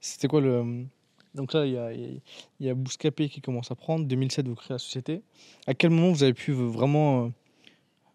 [0.00, 0.84] C'était quoi le.
[1.34, 2.20] Donc là, il y a, il y a-
[2.60, 4.06] il y a Bouscapé qui commence à prendre.
[4.06, 5.22] 2007, vous créez la société.
[5.66, 7.28] À quel moment vous avez pu vraiment euh,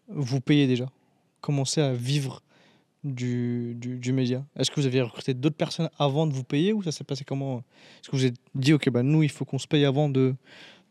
[0.08, 0.86] vous payer déjà?
[1.40, 2.42] Commencer à vivre
[3.04, 6.72] du, du, du média Est-ce que vous avez recruté d'autres personnes avant de vous payer
[6.72, 7.58] ou ça s'est passé comment
[8.00, 10.34] Est-ce que vous avez dit, OK, bah, nous, il faut qu'on se paye avant de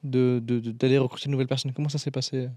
[0.03, 2.49] de- d'aller recruter de nouvelles personnes Comment ça s'est passé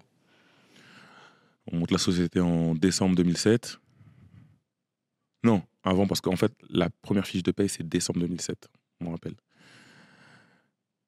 [1.70, 3.78] On monte la société en décembre 2007.
[5.44, 8.66] Non, avant, parce qu'en fait, la première fiche de paye, c'est décembre 2007,
[9.00, 9.34] on me rappelle.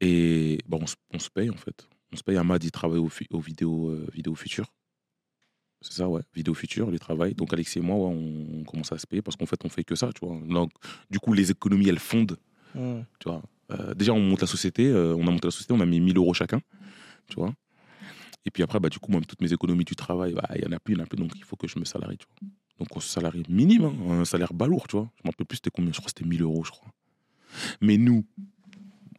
[0.02, 0.80] Et bon,
[1.12, 1.88] on, se- paye, en fait.
[2.12, 2.36] On se paye.
[2.36, 4.66] Ahmad, il travaille au, au vidéo, euh, vidéo Future.
[5.82, 6.22] C'est ça, ouais.
[6.34, 7.34] Vidéo Future, il travaille.
[7.34, 9.68] Donc, Alexis et moi, ouais, on, on commence à se payer parce qu'en fait, on
[9.68, 10.38] fait que ça, tu vois.
[10.48, 10.70] Donc,
[11.10, 12.36] du coup, les économies, elles fondent
[12.74, 13.04] Hmm.
[13.20, 13.42] tu vois.
[13.70, 15.98] Euh, déjà, on monte la société, euh, on a monté la société, on a mis
[15.98, 16.60] 1000 euros chacun,
[17.26, 17.54] tu vois.
[18.44, 20.66] Et puis après, bah, du coup, moi, toutes mes économies du travail, bah, il y
[20.66, 22.18] en a plus, il y en a plus, donc il faut que je me salarie,
[22.18, 22.50] tu vois.
[22.78, 25.10] Donc on se salarie minime, hein, un salaire balourd, tu vois.
[25.16, 26.90] Je m'en rappelle plus, c'était combien Je crois que c'était 1000 euros, je crois.
[27.80, 28.26] Mais nous,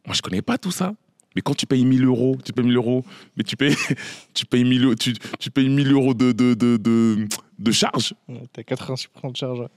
[0.06, 0.94] moi, je connais pas tout ça.
[1.36, 3.04] Mais quand tu payes 1000 euros, tu payes 1000 euros,
[3.36, 3.76] mais tu payes,
[4.34, 7.26] tu payes 1000, euros- tu, tu payes 1000 euros de, de, de, de,
[7.58, 8.14] de charge.
[8.52, 9.60] T'as 86% de charge.
[9.60, 9.68] ouais.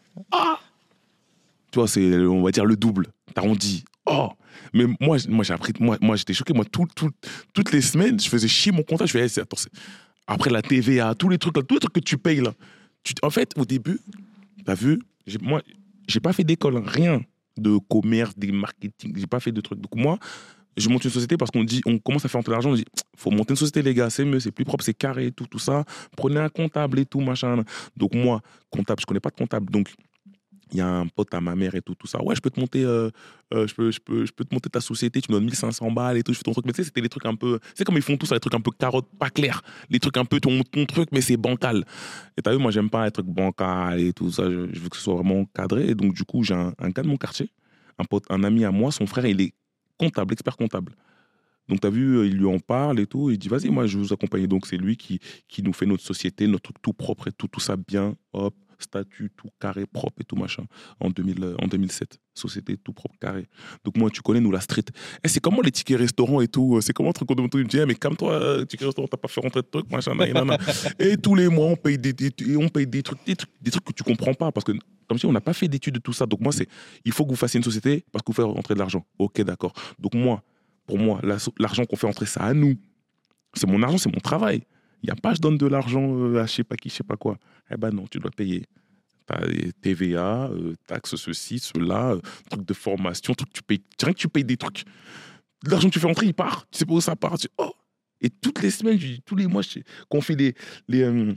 [1.71, 3.07] Tu vois, c'est, on va dire, le double.
[3.33, 3.83] T'arrondis.
[4.05, 4.29] Oh
[4.73, 6.53] Mais moi, moi j'ai appris, moi, moi j'étais choqué.
[6.53, 7.11] Moi, tout, tout-
[7.53, 9.07] toutes les semaines, je faisais chier mon comptable.
[9.09, 9.57] Je fais, Eh, attends,
[10.27, 12.53] Après la TVA, tous les trucs, là, tous les trucs que tu payes là.
[13.03, 13.99] Tu- en fait, au début,
[14.65, 14.99] t'as vu,
[15.41, 15.61] moi,
[16.07, 17.21] j'ai pas fait d'école, rien
[17.57, 19.79] de commerce, des marketing, j'ai pas fait de trucs.
[19.79, 20.17] Donc moi,
[20.77, 22.75] je monte une société parce qu'on dit, on commence à faire rentrer de l'argent, on
[22.75, 22.85] dit,
[23.17, 25.45] faut monter une société les gars, c'est mieux, c'est plus propre, c'est carré, et tout,
[25.45, 25.83] tout ça.
[26.15, 27.63] Prenez un comptable et tout, machin.
[27.97, 29.89] Donc moi, comptable, je connais pas de comptable, donc
[30.71, 32.23] il y a un pote à ma mère et tout, tout ça.
[32.23, 33.09] Ouais, je peux te monter, euh,
[33.53, 35.91] euh, je, peux, je, peux, je peux te monter ta société, tu me donnes 1500
[35.91, 36.65] balles et tout, je fais ton truc.
[36.65, 37.59] Mais tu sais, c'était des trucs un peu.
[37.75, 39.61] C'est comme ils font tout ça, les trucs un peu carottes, pas clairs.
[39.89, 41.85] Les trucs un peu ton, truc, mais c'est bancal.
[42.37, 44.49] Et t'as vu, moi, j'aime pas les trucs bancal et tout ça.
[44.49, 45.89] Je, je veux que ce soit vraiment cadré.
[45.89, 47.51] Et donc, du coup, j'ai un, un gars de mon quartier,
[47.99, 49.53] un, pote, un ami à moi, son frère, il est
[50.01, 50.93] comptable, expert comptable.
[51.69, 53.29] Donc, tu as vu, euh, il lui en parle et tout.
[53.29, 54.47] Il dit, vas-y, moi, je vais vous accompagne.
[54.47, 57.59] Donc, c'est lui qui, qui nous fait notre société, notre tout propre et tout, tout
[57.59, 60.63] ça bien, hop, statut, tout carré, propre et tout machin,
[60.99, 62.19] en, 2000, euh, en 2007.
[62.33, 63.47] Société tout propre, carré.
[63.83, 64.85] Donc, moi, tu connais, nous, la street.
[65.23, 67.51] Eh, c'est comment les tickets restaurants et tout euh, C'est comment le truc qu'on demande
[67.51, 69.67] tout Il me dit, eh, mais calme-toi, euh, ticket restaurant, t'as pas fait rentrer de
[69.67, 70.13] trucs, machin.
[70.99, 72.13] Et tous les mois, on paye des,
[72.57, 74.51] on paye des trucs, des trucs, des trucs que tu comprends pas.
[74.51, 74.71] Parce que,
[75.07, 76.25] comme dis, on n'a pas fait d'études de tout ça.
[76.25, 76.67] Donc, moi, c'est,
[77.03, 79.05] il faut que vous fassiez une société parce que vous faites rentrer de l'argent.
[79.19, 79.73] Ok, d'accord.
[79.99, 80.41] Donc, moi,
[80.85, 81.21] pour moi,
[81.57, 82.75] l'argent qu'on fait rentrer, c'est à nous.
[83.53, 84.63] C'est mon argent, c'est mon travail.
[85.03, 86.95] Il n'y a pas, je donne de l'argent euh, à je sais pas qui, je
[86.95, 87.37] sais pas quoi.
[87.71, 88.65] Eh ben non, tu dois payer.
[89.81, 93.81] TVA, euh, taxes, ceci, cela, euh, trucs de formation, trucs, tu payes.
[94.01, 94.83] Rien que tu payes des trucs.
[95.65, 96.65] L'argent que tu fais rentrer, il part.
[96.71, 97.37] Tu sais pas où ça part.
[97.37, 97.71] Tu- oh
[98.19, 99.61] Et toutes les semaines, tous les mois,
[100.09, 100.53] quand on fait les,
[100.87, 101.33] les, euh,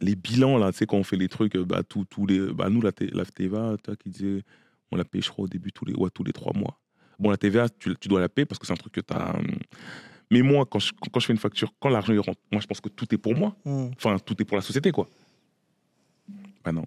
[0.00, 2.80] les bilans, là, tu sais, quand on fait les trucs, bah, tous, les, bah, nous,
[2.80, 4.42] la, la TVA, toi qui disais,
[4.90, 6.80] on la paye, au début, tous les, tous les trois mois.
[7.18, 9.12] Bon, la TVA, tu, tu dois la payer parce que c'est un truc que tu
[9.12, 9.36] as.
[10.30, 12.66] Mais moi, quand je, quand je fais une facture, quand l'argent il rentre, moi, je
[12.66, 13.56] pense que tout est pour moi.
[13.64, 13.88] Hmm.
[13.96, 15.08] Enfin, tout est pour la société, quoi.
[16.64, 16.84] Ben non.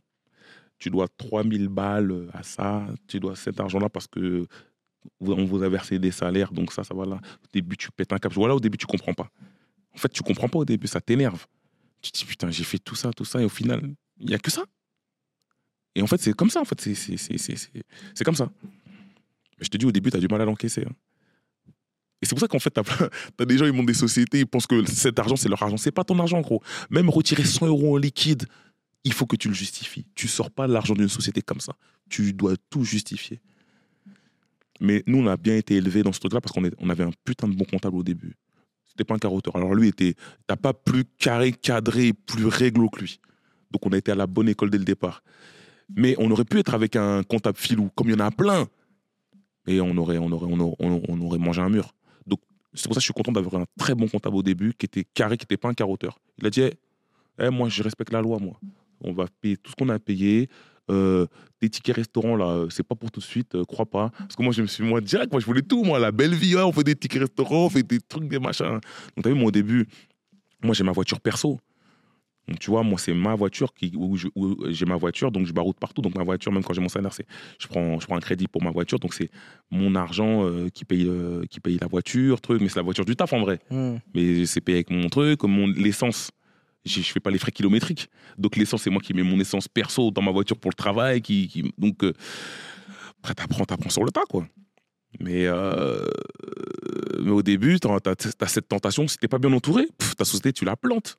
[0.78, 4.48] Tu dois 3000 balles à ça, tu dois cet argent-là parce que
[5.20, 7.16] vous- on vous a versé des salaires, donc ça, ça va là.
[7.16, 8.32] Au début, tu pètes un cap.
[8.34, 9.30] Voilà, au début, tu comprends pas.
[9.94, 11.46] En fait, tu comprends pas au début, ça t'énerve.
[12.02, 13.82] Tu te dis, putain, j'ai fait tout ça, tout ça, et au final,
[14.20, 14.64] il n'y a que ça.
[15.96, 18.50] Et en fait, c'est comme ça, en fait, c'est comme ça.
[18.64, 20.86] Mais je te dis, au début, tu as du mal à l'encaisser.
[20.88, 20.94] hein.
[22.22, 24.48] Et c'est pour ça qu'en fait, tu as, des gens, ils montent des sociétés, ils
[24.48, 25.78] pensent que cet argent, c'est leur argent.
[25.78, 26.62] C'est pas ton argent, gros.
[26.90, 28.46] Même retirer 100 euros en liquide,
[29.04, 30.06] il faut que tu le justifies.
[30.14, 31.74] Tu sors pas l'argent d'une société comme ça.
[32.10, 33.42] Tu dois tout justifier.
[34.80, 37.12] Mais nous, on a bien été élevés dans ce truc-là parce qu'on on avait un
[37.26, 38.36] putain de bon comptable au début.
[38.86, 39.56] C'était pas un carotteur.
[39.56, 43.20] Alors lui, t'as pas plus carré, cadré, plus réglo que lui.
[43.72, 45.24] Donc on a été à la bonne école dès le départ.
[45.96, 48.68] Mais on aurait pu être avec un comptable filou, comme il y en a plein.
[49.68, 50.48] Et on aurait, on aurait,
[50.80, 51.94] on aurait mangé un mur.
[52.74, 54.86] C'est pour ça que je suis content d'avoir un très bon comptable au début, qui
[54.86, 56.20] était carré, qui n'était pas un carotteur.
[56.40, 56.74] Il a dit, Eh,
[57.40, 58.60] eh, moi, je respecte la loi, moi.
[59.02, 60.50] On va payer tout ce qu'on a payé.
[60.90, 61.26] Euh,
[61.62, 64.10] des tickets restaurants, là, c'est pas pour tout de suite, euh, crois pas.
[64.18, 66.34] Parce que moi, je me suis, moi, direct, moi, je voulais tout, moi, la belle
[66.34, 68.80] vie, on fait des tickets restaurants, on fait des trucs, des machins.
[69.16, 69.88] Donc, t'as vu, moi, au début,
[70.64, 71.60] moi, j'ai ma voiture perso.
[72.52, 74.18] Donc, tu vois, moi, c'est ma voiture qui, où
[74.70, 76.02] j'ai ma voiture, donc je baroute partout.
[76.02, 77.26] Donc, ma voiture, même quand j'ai mon salaire, c'est,
[77.60, 79.00] je prends, je prends un crédit pour ma voiture.
[79.00, 79.30] Donc, c'est
[79.70, 82.62] mon argent euh, qui, paye, euh, qui paye la voiture, truc.
[82.62, 84.00] Mais c'est la voiture du taf, en vrai Hmm.
[84.14, 86.32] mais c'est payé avec mon truc, mon l'essence.
[86.84, 88.10] Je fais pas les frais kilométriques.
[88.38, 91.22] Donc l'essence, c'est moi qui mets mon essence perso dans ma voiture pour le travail.
[91.22, 92.12] Qui, qui- donc euh,
[93.20, 94.46] après, t'apprends, t'apprends sur le tas, quoi.
[95.20, 96.06] Mais, euh,
[97.24, 99.08] mais au début, t'as as, cette tentation.
[99.08, 101.18] Si t'es pas bien entouré, pff, ta société, tu la plantes.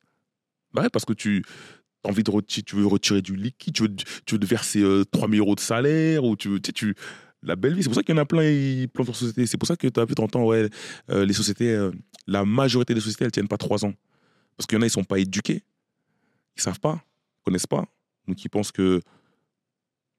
[0.73, 1.43] Bah parce que tu
[2.03, 4.81] as envie de retirer, tu veux retirer du liquide, tu veux, tu veux te verser
[4.81, 6.95] euh, 3000 euros de salaire, ou tu veux, tu
[7.43, 7.83] la belle vie.
[7.83, 9.45] C'est pour ça qu'il y en a plein, ils plantent leur société.
[9.45, 10.69] C'est pour ça que tu as vu, t'entends, ouais,
[11.09, 11.91] euh, les sociétés, euh,
[12.25, 13.93] la majorité des sociétés, elles tiennent pas trois ans.
[14.57, 15.63] Parce qu'il y en a, ils sont pas éduqués.
[16.55, 17.85] Ils savent pas, ils connaissent pas.
[18.27, 19.01] Donc ils pensent que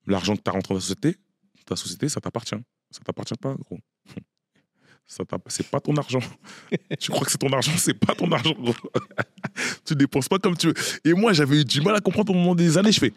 [0.07, 1.17] l'argent que tu as rentré dans ta société,
[1.65, 2.57] ta société, ça t'appartient.
[2.91, 3.79] Ça t'appartient pas, gros.
[5.07, 6.21] C'est pas ton argent.
[6.99, 8.55] tu crois que c'est ton argent, c'est pas ton argent,
[9.85, 10.75] tu dépenses pas comme tu veux.
[11.05, 12.93] Et moi, j'avais eu du mal à comprendre au moment des années.
[12.93, 13.13] Je fais,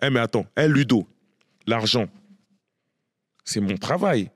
[0.00, 1.06] eh mais attends, eh Ludo,
[1.66, 2.06] l'argent,
[3.44, 4.30] c'est mon travail.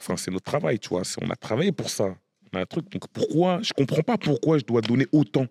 [0.00, 1.02] Enfin, c'est notre travail, tu vois.
[1.20, 2.16] On a travaillé pour ça.
[2.52, 2.90] On a un truc.
[2.90, 3.60] Donc pourquoi?
[3.62, 5.46] Je comprends pas pourquoi je dois donner autant.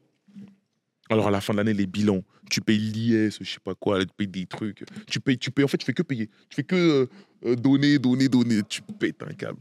[1.09, 3.99] Alors à la fin de l'année, les bilans, tu payes l'IS, je sais pas quoi,
[3.99, 4.83] tu payes des trucs.
[5.07, 5.65] Tu payes, tu payes.
[5.65, 6.27] En fait, tu fais que payer.
[6.49, 7.09] Tu fais que euh,
[7.45, 8.61] euh, donner, donner, donner.
[8.63, 9.59] Tu pètes un câble.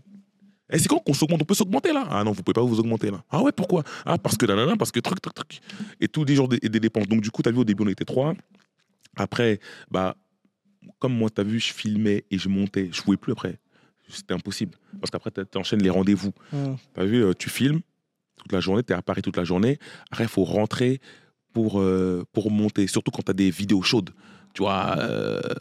[0.72, 2.78] Et c'est quand qu'on s'augmente On peut s'augmenter là Ah non, vous pouvez pas vous
[2.78, 3.22] augmenter là.
[3.30, 3.82] Ah ouais, pourquoi?
[4.04, 5.60] Ah parce que nanana, parce que truc, truc, truc.
[6.00, 7.08] Et tous les jours des, des dépenses.
[7.08, 8.34] Donc du coup, tu as vu au début, on était trois.
[9.16, 10.16] Après, bah,
[10.98, 12.88] comme moi, tu as vu, je filmais et je montais.
[12.92, 13.58] Je pouvais plus après.
[14.08, 14.76] C'était impossible.
[15.00, 16.32] Parce qu'après, tu enchaînes les rendez-vous.
[16.52, 16.74] Hmm.
[16.94, 17.80] T'as vu, euh, tu filmes
[18.36, 19.78] toute la journée, tu es à Paris toute la journée.
[20.10, 21.00] Après, il faut rentrer
[21.52, 24.10] pour, euh, pour monter, surtout quand tu as des vidéos chaudes.
[24.54, 24.96] Tu vois,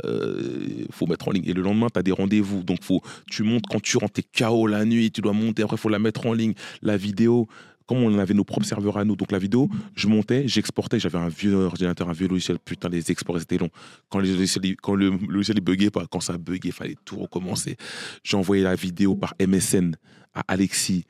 [0.03, 1.43] il faut mettre en ligne.
[1.45, 2.63] Et le lendemain, tu as des rendez-vous.
[2.63, 5.63] Donc, faut, tu montes quand tu rentres, tu es KO la nuit, tu dois monter.
[5.63, 6.53] Après, faut la mettre en ligne.
[6.81, 7.47] La vidéo,
[7.89, 11.17] comme on avait nos propres serveurs à nous, donc la vidéo, je montais, j'exportais, j'avais
[11.17, 13.69] un vieux ordinateur, un vieux logiciel, putain, les exports c'était long.
[14.09, 17.77] Quand, les quand le logiciel buguait pas, quand ça buguait, il fallait tout recommencer.
[18.23, 19.95] J'envoyais la vidéo par MSN
[20.35, 21.05] à Alexis.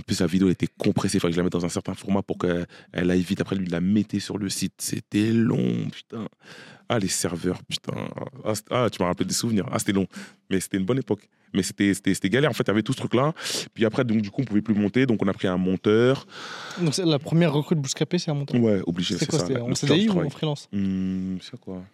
[0.00, 1.68] En plus, la vidéo elle était compressée, il fallait que je la mette dans un
[1.68, 3.40] certain format pour qu'elle elle aille vite.
[3.42, 4.72] Après, lui, il la mettait sur le site.
[4.78, 6.26] C'était long, putain.
[6.88, 8.08] Ah, les serveurs, putain.
[8.44, 9.66] Ah, ah, tu m'as rappelé des souvenirs.
[9.70, 10.06] Ah, c'était long.
[10.48, 11.28] Mais c'était une bonne époque.
[11.52, 12.50] Mais c'était c'était- c'était galère.
[12.50, 13.32] En fait, il y avait tout ce truc-là.
[13.74, 15.04] Puis après, donc, du coup, on pouvait plus monter.
[15.06, 16.26] Donc, on a pris un monteur.
[16.80, 18.56] Donc c'est la première recrue de Bouscapé, c'est un montant.
[18.58, 19.46] Ouais, obligé, C'est c'est quoi ça.
[19.46, 21.84] C'était en CDI ou en freelance Hum, c'est quoi?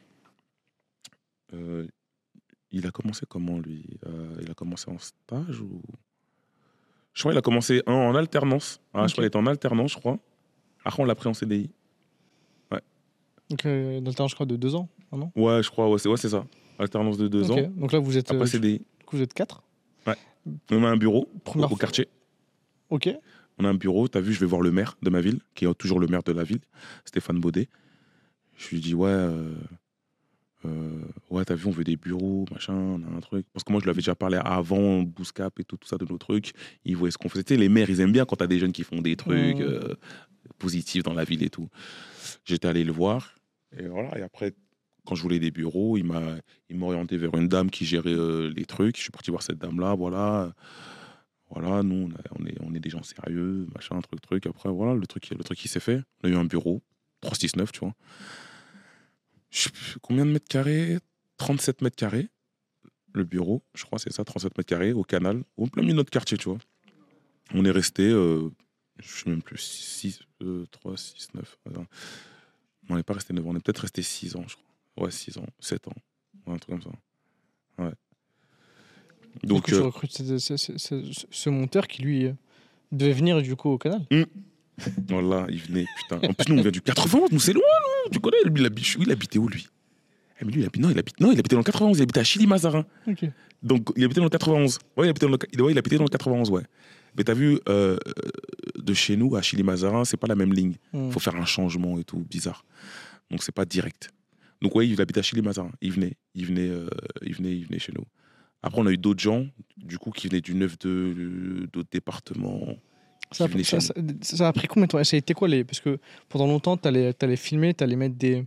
[1.54, 1.86] Euh,
[2.70, 3.84] Il a commencé comment, lui?
[4.06, 5.80] Euh, Il a commencé en stage ou...
[7.16, 8.80] Je crois qu'il a commencé en, en alternance.
[8.94, 9.06] Ah.
[9.08, 10.18] Je crois qu'il était en alternance, je crois.
[10.84, 11.70] Après, on l'a pris en CDI.
[13.48, 14.88] Donc euh, d'alternance, je crois, de deux ans.
[15.12, 15.32] un an?
[15.36, 16.44] Ouais, je crois, ouais, c'est ouais, ça.
[16.80, 17.58] Alternance de deux Ok.
[17.58, 17.72] ans.
[17.76, 18.78] Donc là, vous êtes, euh, Après du CDI.
[19.06, 19.62] coup, vous êtes quatre?
[20.72, 21.78] On a un bureau au, Première au fois.
[21.78, 22.08] quartier.
[22.90, 23.08] Ok.
[23.58, 24.08] On a un bureau.
[24.08, 26.08] Tu as vu, je vais voir le maire de ma ville, qui est toujours le
[26.08, 26.60] maire de la ville,
[27.04, 27.68] Stéphane Baudet.
[28.56, 29.54] Je lui dis, ouais, euh,
[30.66, 33.46] euh, ouais, t'as vu, on veut des bureaux, machin, on a un truc.
[33.52, 36.04] Parce que moi, je lui avais déjà parlé avant, Bouscap et tout, tout ça, de
[36.04, 36.52] nos trucs.
[36.84, 37.44] Ils voyaient ce qu'on faisait.
[37.44, 39.60] Tu sais, les maires, ils aiment bien quand t'as des jeunes qui font des trucs
[39.60, 39.94] euh,
[40.58, 41.68] positifs dans la ville et tout.
[42.44, 43.34] J'étais allé le voir.
[43.78, 44.16] Et voilà.
[44.18, 44.54] Et après,
[45.06, 46.22] quand je voulais des bureaux, il m'a
[46.68, 48.96] il m'a orienté vers une dame qui gérait euh, les trucs.
[48.96, 50.52] Je suis parti voir cette dame-là, voilà.
[51.50, 54.46] Voilà, nous, on, a- on est, on est des gens sérieux, machin, truc, truc.
[54.46, 56.02] Après, voilà, le truc, le truc qui s'est fait.
[56.24, 56.82] On a eu un bureau,
[57.20, 57.94] 369, tu vois.
[59.56, 59.68] Je
[60.02, 60.98] combien de mètres carrés?
[61.38, 62.28] 37 mètres carrés.
[63.14, 65.98] Le bureau, je crois, c'est ça, 37 mètres carrés, au canal, au plein milieu de
[65.98, 66.58] notre quartier, tu vois.
[67.54, 68.50] On est resté, euh,
[68.98, 70.20] je sais même plus, 6,
[70.70, 71.58] 3, 6, 9.
[72.90, 75.06] On n'est pas resté 9 ans, on est peut-être resté 6 ans, je crois.
[75.06, 75.94] Ouais, 6 ans, 7 ans,
[76.46, 77.82] ouais, un truc comme ça.
[77.84, 77.92] Ouais.
[79.42, 82.28] Donc Donc, tu euh, recrutes ce, ce- ce- ce- monteur qui, lui,
[82.92, 84.06] devait venir du coup au canal.
[85.08, 86.16] Voilà, il venait, putain.
[86.28, 87.62] En plus, nous, on vient du 91, nous, c'est loin,
[88.04, 88.10] nous.
[88.12, 89.66] Tu connais, lui, il, habite, il habitait où, lui?
[90.40, 92.02] Eh, mais lui, il habite, non, il habite, non, il habitait dans le 91, il
[92.02, 92.84] habitait à Chili-Mazarin.
[93.62, 94.78] Donc, il habitait dans le 91.
[94.96, 96.62] Ouais, il habitait dans le, il- ouais, il habitait dans le 91, ouais.
[97.16, 97.96] Mais t'as vu, euh,
[98.78, 100.74] de chez nous à Chili-Mazarin, c'est pas la même ligne.
[100.92, 101.10] Hmm.
[101.10, 102.64] faut faire un changement et tout, bizarre.
[103.30, 104.10] Donc, c'est pas direct.
[104.60, 105.70] Donc, ouais, il habitait à Chili-Mazarin.
[105.80, 106.88] Il venait, il venait, euh,
[107.22, 108.04] il venait, il venait chez nous.
[108.62, 109.46] Après, on a eu d'autres gens,
[109.78, 112.76] du coup, qui venaient du 9-2, d'autres départements.
[113.32, 114.98] Ça, a- qui venaient ça, chez ça- ça a pris combien de temps?
[114.98, 115.98] Et Ça a été quoi les Parce que
[116.28, 118.44] pendant longtemps, tu allais, filmer, tu allais mettre des,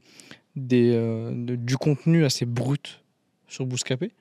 [0.56, 3.02] des, euh, de- du contenu assez brut
[3.48, 4.12] sur Bouscapé.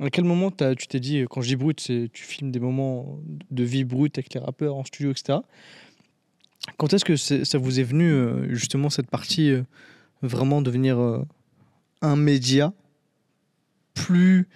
[0.00, 2.60] À quel moment t'as- tu t'es dit, quand je dis brut, c'est tu filmes des
[2.60, 3.18] moments
[3.50, 5.38] de vie brute avec les rappeurs en studio, etc.
[6.76, 9.62] Quand est-ce que ça vous est venu, euh, justement, cette partie, euh,
[10.22, 10.98] vraiment devenir
[12.02, 12.72] un média
[13.94, 14.48] plus,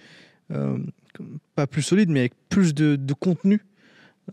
[1.55, 3.61] pas plus solide, mais avec plus de, de contenu?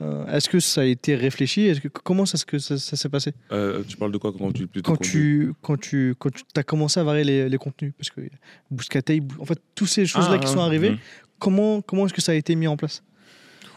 [0.00, 1.62] Euh, Est-ce que ça a été réfléchi?
[1.62, 3.33] Est-ce que, Comment ça, que ça, ça s'est passé?
[3.52, 7.00] Euh, tu parles de quoi quand tu quand tu, quand tu, quand tu as commencé
[7.00, 7.92] à varier les, les contenus?
[7.97, 8.20] Parce que
[8.70, 10.99] Bouscatei, en fait, toutes ces choses-là Ah, qui sont ah, arrivées, mhm.
[11.39, 13.02] comment, comment est-ce que ça a été mis en place?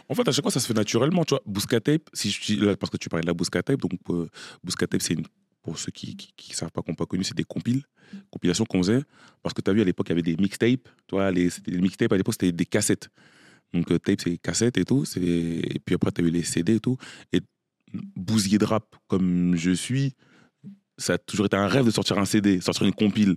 [0.10, 1.24] En fait, à chaque fois, ça se fait naturellement.
[1.24, 3.64] Tu vois, Bousca Tape, si je, dis- là, parce que tu parlais de la Bousca
[3.64, 4.28] Tape, donc euh,
[4.64, 5.26] Bousca Tape, c'est une,
[5.64, 6.18] pour ceux qui
[6.50, 7.84] ne savent pas, qui n'ont pas connu, c'est des compiles,
[8.30, 9.02] compilations qu'on faisait.
[9.42, 10.90] Parce que tu as vu, à l'époque, il y avait des mixtapes.
[11.08, 13.10] Tu vois, les, c'était des mixtapes, à l'époque, c'était des cassettes.
[13.74, 15.04] Donc, euh, tape, c'est cassette et tout.
[15.18, 16.98] Et puis après, tu as eu les CD et tout.
[17.34, 17.42] Et
[18.16, 20.14] bousiller de rap, comme je suis,
[20.98, 23.36] ça a toujours été un rêve de sortir un CD, sortir une compile.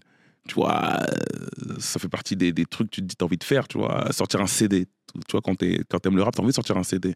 [0.49, 3.39] Tu vois, euh, ça fait partie des, des trucs que tu te dis, t'as envie
[3.39, 4.87] de faire, tu vois, sortir un CD.
[5.29, 7.15] Tu vois, quand t'aimes le rap, t'as envie de sortir un CD.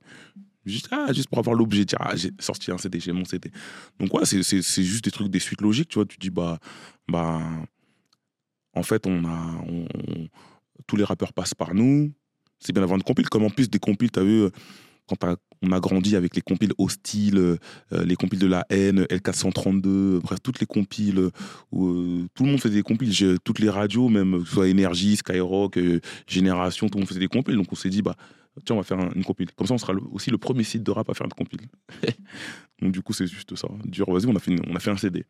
[0.64, 3.50] Juste, ah, juste pour avoir l'objet, dire, ah, j'ai sorti un CD, j'ai mon CD.
[3.98, 6.06] Donc, ouais, c'est- juste des trucs, des suites logiques, tu vois.
[6.06, 6.58] Tu dis, bah,
[7.08, 7.40] bah
[8.74, 9.64] en fait, on a.
[10.86, 12.12] tous les rappeurs passent par nous.
[12.60, 13.28] C'est bien d'avoir une compile.
[13.28, 14.50] Comme en plus des compiles, t'as vu, euh,
[15.08, 15.16] quand
[15.62, 17.56] on a grandi avec les compiles hostiles, euh,
[17.92, 21.30] euh, les compiles de la haine, L432, bref, toutes les compiles
[21.72, 23.12] où euh, tout le monde faisait des compiles.
[23.44, 27.20] Toutes les radios, même, que ce soit Énergie, Skyrock, euh, Génération, tout le monde faisait
[27.20, 27.56] des compiles.
[27.56, 28.16] Donc on s'est dit, bah,
[28.64, 29.48] tiens, on va faire un- une compile.
[29.56, 31.60] Comme ça, on sera aussi le premier site de rap à faire une compile.
[32.82, 33.68] Donc du coup, c'est juste ça.
[33.86, 35.24] Dire, vas-y, on, a fait une- on a fait un CD.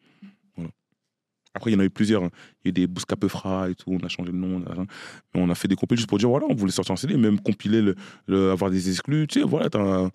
[1.59, 2.23] Après, il y en a eu plusieurs.
[2.23, 2.27] Il
[2.65, 4.63] y a eu des Bouscapeufra et tout, on a changé le nom.
[4.65, 4.87] on a-
[5.35, 7.41] on a fait des compiles juste pour dire, voilà, on voulait sortir un CD, même
[7.41, 7.83] compiler,
[8.27, 9.27] le, avoir des exclus.
[9.27, 10.09] Tu sais, voilà, t'as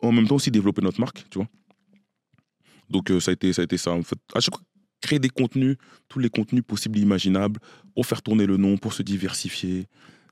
[0.00, 1.48] en même temps aussi développer notre marque, tu vois.
[2.88, 3.92] Donc euh, ça, a été, ça a été ça.
[3.92, 4.64] En fait, à chaque fois,
[5.00, 5.76] créer des contenus,
[6.08, 7.60] tous les contenus possibles et imaginables,
[7.94, 9.86] pour faire tourner le nom, pour se diversifier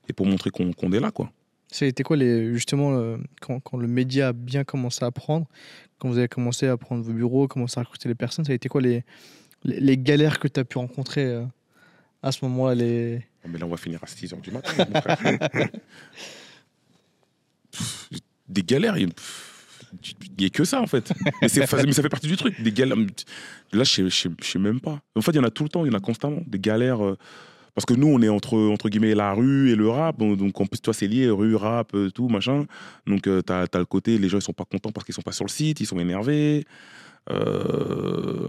[0.09, 1.33] et pour montrer qu'on est là, quoi.
[1.81, 5.47] Été quoi, les, justement, euh, quand, quand le média a bien commencé à prendre,
[5.99, 8.55] quand vous avez commencé à prendre vos bureaux, commencer à recruter les personnes, ça a
[8.57, 9.05] été quoi les,
[9.65, 11.45] les, les galères que tu as pu rencontrer euh,
[12.23, 13.23] à ce moment-là les...
[13.45, 14.73] Oh, Mais là, on va finir à 6 h du matin.
[18.49, 18.97] des galères.
[18.99, 21.13] il- pff, tu- il y a que ça en fait.
[21.43, 22.61] Mais, ça fait partie du truc.
[22.63, 22.97] Des galères.
[23.73, 25.01] Là, je je sais même pas.
[25.17, 26.43] En fait, il y en a tout le temps, il y en a constamment.
[26.47, 27.05] Des galères.
[27.05, 27.17] euh,
[27.75, 30.19] Parce que nous, on est entre, entre guillemets la rue et le rap.
[30.19, 32.67] Donc, en plus, toi, c'est lié, rue, rap, euh, tout, machin.
[33.07, 35.23] Donc, tu t'as as le côté, les gens, ils sont pas contents parce qu'ils sont
[35.23, 36.65] pas sur le site, ils sont énervés.
[37.31, 38.49] Euh,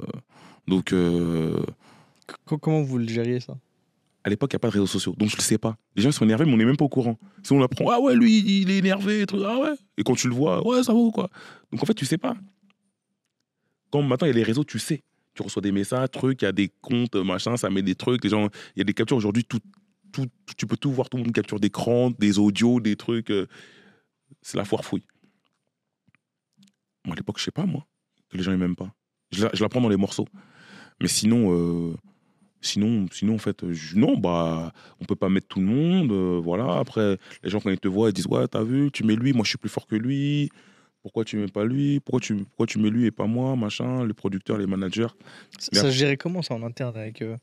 [0.68, 1.64] Donc, euh,
[2.46, 3.58] Co- Comment vous le gériez ça?
[4.24, 5.16] à l'époque, il n'y a pas de réseaux sociaux.
[5.18, 5.76] Donc, je le sais pas.
[5.96, 7.18] Les gens sont énervés, mais on n'est même pas au courant.
[7.42, 9.74] Si on apprend, ah ouais, lui, il est énervé, et ah ouais.
[9.98, 11.28] Et quand tu le vois, ouais, ça va ou quoi.
[11.72, 12.36] Donc, en fait, tu sais pas.
[13.90, 15.02] Quand maintenant, il y a les réseaux, tu sais.
[15.34, 18.24] Tu reçois des messages, trucs, il y a des comptes, machin, ça met des trucs.
[18.24, 19.60] Les gens, il y a des captures aujourd'hui, tout,
[20.12, 23.32] tout, tu peux tout voir, tout le monde capture d'écran, des audios, des trucs.
[23.32, 23.48] euh,
[24.44, 25.04] c'est la foire fouille.
[27.06, 27.88] Moi, à l'époque, je sais pas, moi,
[28.30, 28.94] que les gens, ils m'aiment pas.
[29.32, 30.28] Je la, je la prends dans les morceaux.
[31.02, 31.94] Mais sinon, euh,
[32.62, 36.12] sinon, sinon, en fait, euh, je- non, bah, on peut pas mettre tout le monde.
[36.12, 36.78] euh, voilà.
[36.80, 39.34] Après, les gens, quand ils te voient, ils disent Ouais, t'as vu, tu mets lui,
[39.34, 40.50] moi, je suis plus fort que lui.
[41.02, 42.00] Pourquoi tu mets pas lui?
[42.00, 45.08] Pourquoi tu, pourquoi tu mets lui et pas moi Machin, les producteurs, les managers?
[45.58, 47.36] Ça se gérait comment ça en interne avec, euh,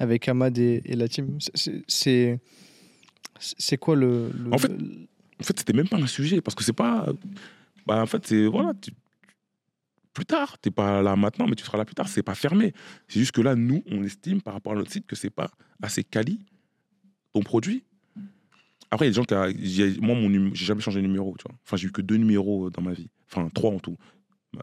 [0.00, 1.38] avec Ahmad et, et la team?
[1.38, 2.40] C'est- C'est- C'est
[3.58, 4.70] c'est quoi le, le- En fait,
[5.40, 7.06] En fait, c'était même pas un sujet parce que c'est pas.
[7.86, 8.46] Bah, en fait, c'est.
[8.46, 8.72] Voilà.
[8.80, 8.92] tu-
[10.14, 12.08] plus tard, t'es pas là maintenant, mais tu seras là plus tard.
[12.08, 12.72] C'est pas fermé.
[13.08, 15.50] C'est juste que là, nous, on estime par rapport à notre site que c'est pas
[15.82, 16.40] assez quali
[17.32, 17.84] ton produit.
[18.90, 19.34] Après, il y a des gens qui.
[19.82, 21.34] a- Moi, mon j'ai jamais changé de numéro.
[21.38, 21.44] Tu.
[21.64, 23.08] Enfin, j'ai eu que deux numéros dans ma vie.
[23.30, 23.96] Enfin, trois en tout.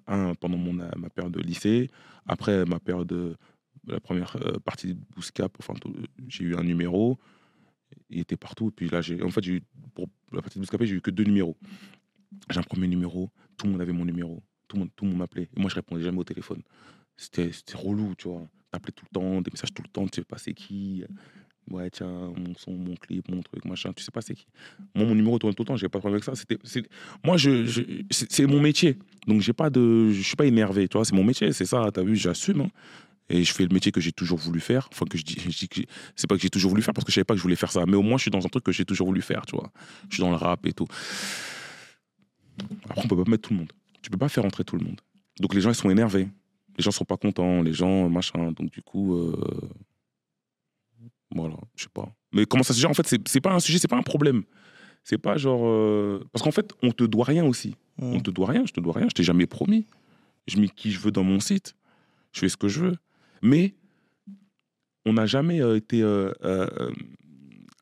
[0.07, 1.89] Un pendant mon, ma période de lycée.
[2.25, 3.35] Après, ma période de.
[3.88, 5.73] La première euh, partie de Bouscap, enfin,
[6.27, 7.17] j'ai eu un numéro.
[8.09, 8.69] Il était partout.
[8.69, 9.21] Et puis là, j'ai.
[9.21, 9.41] En fait,
[9.95, 11.57] pour la partie de Bouscapé, j'ai eu que deux numéros.
[12.49, 14.41] J'ai un premier numéro, tout le monde avait mon numéro,
[14.72, 15.50] tout le monde, tout m'appelait.
[15.56, 16.61] Et moi, je répondais jamais au téléphone.
[17.17, 18.48] C'était relou, tu vois.
[18.72, 21.03] T'appelais tout le temps, des messages tout le temps, tu sais pas c'est qui.
[21.69, 24.48] Ouais, tiens, mon son, mon clip, mon truc, machin, tu sais pas c'est qui.
[24.95, 26.35] Moi, mon numéro tourne tout le temps, j'ai pas de problème avec ça.
[26.64, 26.90] C'était,
[27.24, 28.98] moi, je, c'est mon métier.
[29.27, 31.90] Donc, j'ai pas de, je suis pas énervé, tu vois, c'est mon métier, c'est ça,
[31.93, 32.61] t'as vu, j'assume.
[32.61, 32.69] hein.
[33.30, 34.90] Et je fais le métier que j'ai toujours voulu faire.
[34.91, 35.85] Enfin, que je dis, dis
[36.16, 37.56] c'est pas que j'ai toujours voulu faire parce que je savais pas que je voulais
[37.56, 37.85] faire ça.
[37.85, 39.72] Mais au moins, je suis dans un truc que j'ai toujours voulu faire, tu vois.
[40.09, 40.88] Je suis dans le rap et tout.
[42.90, 43.72] Après, on peut pas mettre tout le monde.
[44.01, 44.99] Tu peux pas faire entrer tout le monde.
[45.39, 46.27] Donc les gens, ils sont énervés.
[46.77, 47.61] Les gens sont pas contents.
[47.61, 48.51] Les gens, machin.
[48.51, 49.69] Donc du coup, euh,
[51.33, 52.09] voilà, je sais pas.
[52.33, 54.43] Mais comment ça se gère En fait, c'est pas un sujet, c'est pas un problème.
[55.03, 55.61] C'est pas genre.
[55.65, 57.75] euh, Parce qu'en fait, on te doit rien aussi.
[57.97, 58.13] Hmm.
[58.15, 59.85] On te doit rien, je te dois rien, je t'ai jamais promis.
[60.47, 61.75] Je mets qui je veux dans mon site.
[62.31, 62.95] Je fais ce que je veux.
[63.41, 63.73] Mais
[65.05, 66.91] on n'a jamais euh, été euh, euh, euh,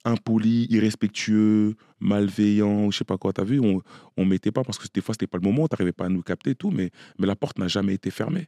[0.06, 3.34] impoli, irrespectueux, malveillant, je sais pas quoi.
[3.34, 3.82] T'as vu, on,
[4.18, 6.22] on mettait pas parce que des fois c'était pas le moment, t'arrivais pas à nous
[6.22, 8.48] capter et tout, mais, mais la porte n'a jamais été fermée.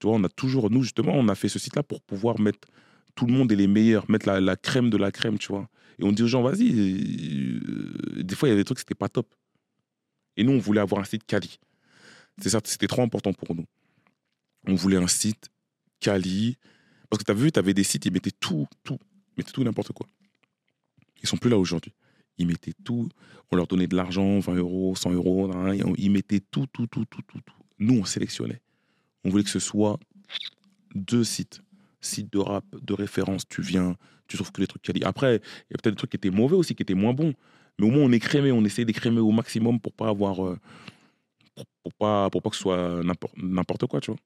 [0.00, 2.68] Tu vois, on a toujours, nous justement, on a fait ce site-là pour pouvoir mettre
[3.14, 5.68] tout le monde et les meilleurs, mettre la, la crème de la crème, tu vois.
[5.98, 8.94] Et on dit aux gens, vas-y, euh, des fois il y a des trucs, c'était
[8.94, 9.34] pas top.
[10.36, 11.58] Et nous, on voulait avoir un site quali.
[12.38, 13.64] C'est ça, c'était trop important pour nous.
[14.66, 15.48] On voulait un site
[16.00, 16.56] quali.
[17.08, 19.52] Parce que tu as vu, tu avais des sites, ils mettaient tout, tout, ils mettaient
[19.52, 20.06] tout n'importe quoi.
[21.22, 21.92] Ils sont plus là aujourd'hui.
[22.38, 23.08] Ils mettaient tout,
[23.50, 25.50] on leur donnait de l'argent, 20 euros, 100 euros,
[25.96, 27.54] ils mettaient tout, tout, tout, tout, tout, tout.
[27.78, 28.60] Nous, on sélectionnait.
[29.24, 29.98] On voulait que ce soit
[30.94, 31.62] deux sites.
[32.00, 33.96] Site de rap, de référence, tu viens,
[34.28, 35.02] tu trouves que des trucs quali.
[35.04, 37.32] Après, il y a peut-être des trucs qui étaient mauvais aussi, qui étaient moins bons.
[37.78, 40.44] Mais au moins, on écrémait, on essayait d'écrémer au maximum pour pas avoir.
[40.46, 40.58] euh,
[41.54, 43.02] pour, pour pas, pour pas que ce soit
[43.36, 44.20] n'importe quoi, tu vois.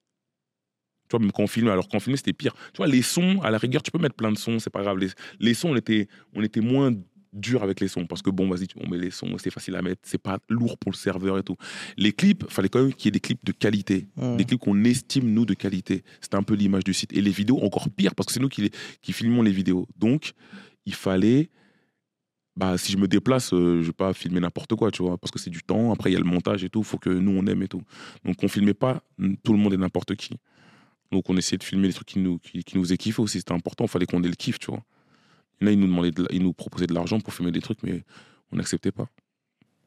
[1.11, 2.55] Tu vois, même quand on filmait, alors on filmait, c'était pire.
[2.73, 4.83] Tu vois, les sons, à la rigueur, tu peux mettre plein de sons, c'est pas
[4.83, 4.99] grave.
[4.99, 5.09] Les,
[5.41, 6.93] les sons, on était, on était moins
[7.33, 9.83] dur avec les sons parce que bon, vas-y, on met les sons, c'est facile à
[9.83, 11.57] mettre, c'est pas lourd pour le serveur et tout.
[11.97, 14.85] Les clips, fallait quand même qu'il y ait des clips de qualité, des clips qu'on
[14.85, 16.05] estime, nous, de qualité.
[16.21, 17.13] C'était un peu l'image du site.
[17.13, 18.71] Et les vidéos, encore pire parce que c'est nous qui,
[19.03, 19.87] qui filmons les vidéos.
[19.97, 20.33] Donc,
[20.87, 21.51] il fallait.
[22.57, 25.31] Bah, si je me déplace, euh, je vais pas filmer n'importe quoi, tu vois, parce
[25.31, 25.93] que c'est du temps.
[25.93, 27.69] Après, il y a le montage et tout, il faut que nous, on aime et
[27.69, 27.81] tout.
[28.25, 29.03] Donc, on filmait pas
[29.45, 30.35] tout le monde et n'importe qui.
[31.13, 33.39] Donc, on essayait de filmer les trucs qui nous, qui, qui nous faisaient kiffer aussi.
[33.39, 34.83] C'était important, il fallait qu'on ait le kiff, tu vois.
[35.61, 37.83] Et là, ils nous, demandaient de ils nous proposaient de l'argent pour filmer des trucs,
[37.83, 38.05] mais
[38.53, 39.09] on n'acceptait pas.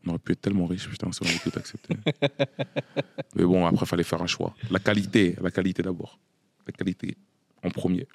[0.06, 1.96] On aurait pu être tellement riche, putain, si on avait tout accepté.
[3.36, 4.54] mais bon, après, il fallait faire un choix.
[4.70, 6.20] La qualité, la qualité d'abord.
[6.68, 7.16] La qualité
[7.64, 8.06] en premier.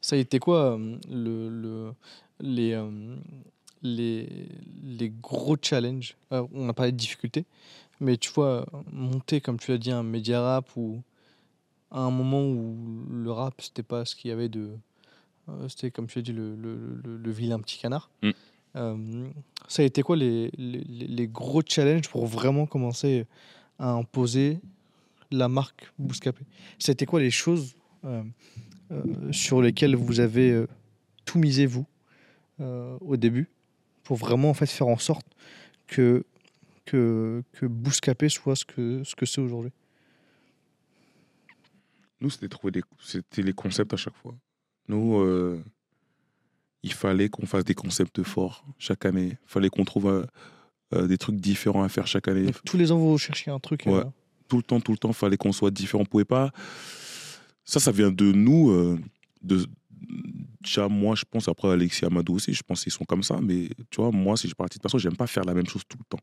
[0.00, 1.92] Ça a été quoi euh, le, le-
[2.40, 3.16] les, euh,
[3.82, 4.48] les,
[4.82, 6.16] les gros challenges?
[6.32, 7.44] Euh, On a parlé de difficultés,
[8.00, 11.02] mais tu vois, monter, comme tu l'as dit, un média rap ou
[11.92, 14.70] à un moment où le rap, c'était pas ce qu'il y avait de.
[15.48, 18.10] euh, c'était, comme tu l'as dit, le, le, le- le vilain petit canard.
[18.22, 18.30] Mm.
[18.76, 19.26] Euh,
[19.68, 23.26] ça a été quoi les, les, les- gros challenges pour vraiment commencer
[23.78, 24.58] à imposer
[25.30, 26.44] la marque Bouscapé?
[26.78, 28.22] C'était quoi les choses euh,
[29.30, 30.64] sur lesquelles vous avez
[31.26, 31.86] tout misé, vous,
[32.58, 33.48] au début,
[34.04, 35.26] pour vraiment en fait, faire en sorte
[35.86, 36.24] que
[36.84, 39.72] que, que Bouscapé soit ce que ce que c'est aujourd'hui?
[42.22, 44.32] Nous, c'était trouver des, c'était les concepts à chaque fois.
[44.86, 45.60] Nous, euh,
[46.84, 49.30] il fallait qu'on fasse des concepts forts chaque année.
[49.30, 50.24] Il fallait qu'on trouve euh,
[50.94, 52.44] euh, des trucs différents à faire chaque année.
[52.44, 53.84] Donc, Tous les ans, vous cherchiez un truc.
[53.86, 54.04] Ouais.
[54.46, 56.04] Tout le temps, tout le temps, il fallait qu'on soit différent.
[56.04, 56.52] On pouvait pas.
[57.64, 58.98] Ça, ça vient de nous.
[59.42, 59.66] de...
[60.62, 63.40] Déjà, moi, je pense, après Alexis Amadou aussi, je pense qu'ils sont comme ça.
[63.42, 65.82] Mais tu vois, moi, si je partie de personne, j'aime pas faire la même chose
[65.88, 66.22] tout le temps.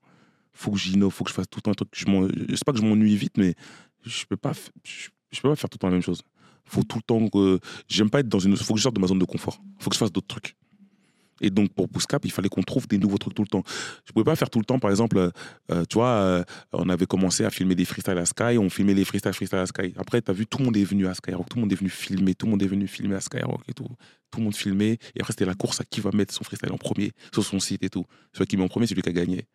[0.53, 1.89] faut que j'innove, faut que je fasse tout le temps un truc.
[1.93, 3.53] Je sais pas que je m'ennuie vite, mais
[4.05, 4.53] je peux pas,
[4.85, 6.22] je, je peux pas faire tout le temps la même chose.
[6.66, 8.56] Faut tout le temps que j'aime pas être dans une.
[8.56, 9.59] Faut que je sorte de ma zone de confort.
[9.80, 10.56] Faut que je fasse d'autres trucs.
[11.41, 13.64] Et donc pour Bouscap, il fallait qu'on trouve des nouveaux trucs tout le temps.
[14.06, 15.32] Je pouvais pas faire tout le temps, par exemple, euh,
[15.72, 16.43] euh, tu vois, euh,
[16.74, 19.66] on avait commencé à filmer des freestyles à Sky, on filmait les freestyles, freestyle à
[19.66, 19.93] Sky.
[19.98, 21.77] Après, tu as vu, tout le monde est venu à Skyrock, tout le monde est
[21.77, 23.88] venu filmer, tout le monde est venu filmer à Skyrock et tout.
[24.32, 24.99] Tout le monde filmait.
[25.16, 27.59] Et après, c'était la course à qui va mettre son freestyle en premier sur son
[27.59, 28.06] site et tout.
[28.33, 29.45] Celui qui met en premier, c'est lui qui a gagné.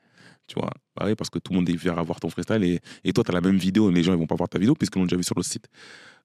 [0.47, 3.25] Tu vois, bah parce que tout le monde venu voir ton freestyle et, et toi,
[3.25, 5.07] tu as la même vidéo, les gens ils vont pas voir ta vidéo puisqu'ils l'ont
[5.07, 5.67] déjà vu sur le site.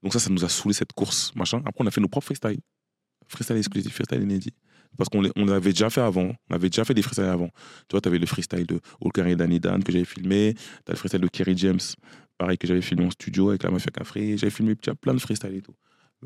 [0.04, 1.60] Donc ça, ça nous a saoulé cette course, machin.
[1.66, 2.60] Après, on a fait nos propres freestyles.
[3.28, 4.54] Freestyle exclusif, freestyle inédit.
[4.98, 6.34] Parce qu'on les- on l'avait déjà fait avant.
[6.50, 7.50] On avait déjà fait des freestyles avant.
[7.88, 10.54] Tu vois, tu avais le freestyle de Olkar et Danny Dan que j'avais filmé.
[10.56, 11.80] Tu as le freestyle de Kerry James,
[12.38, 14.38] pareil, que j'avais filmé en studio avec la Mafia Café.
[14.38, 15.76] J'avais filmé plein de freestyles et tout.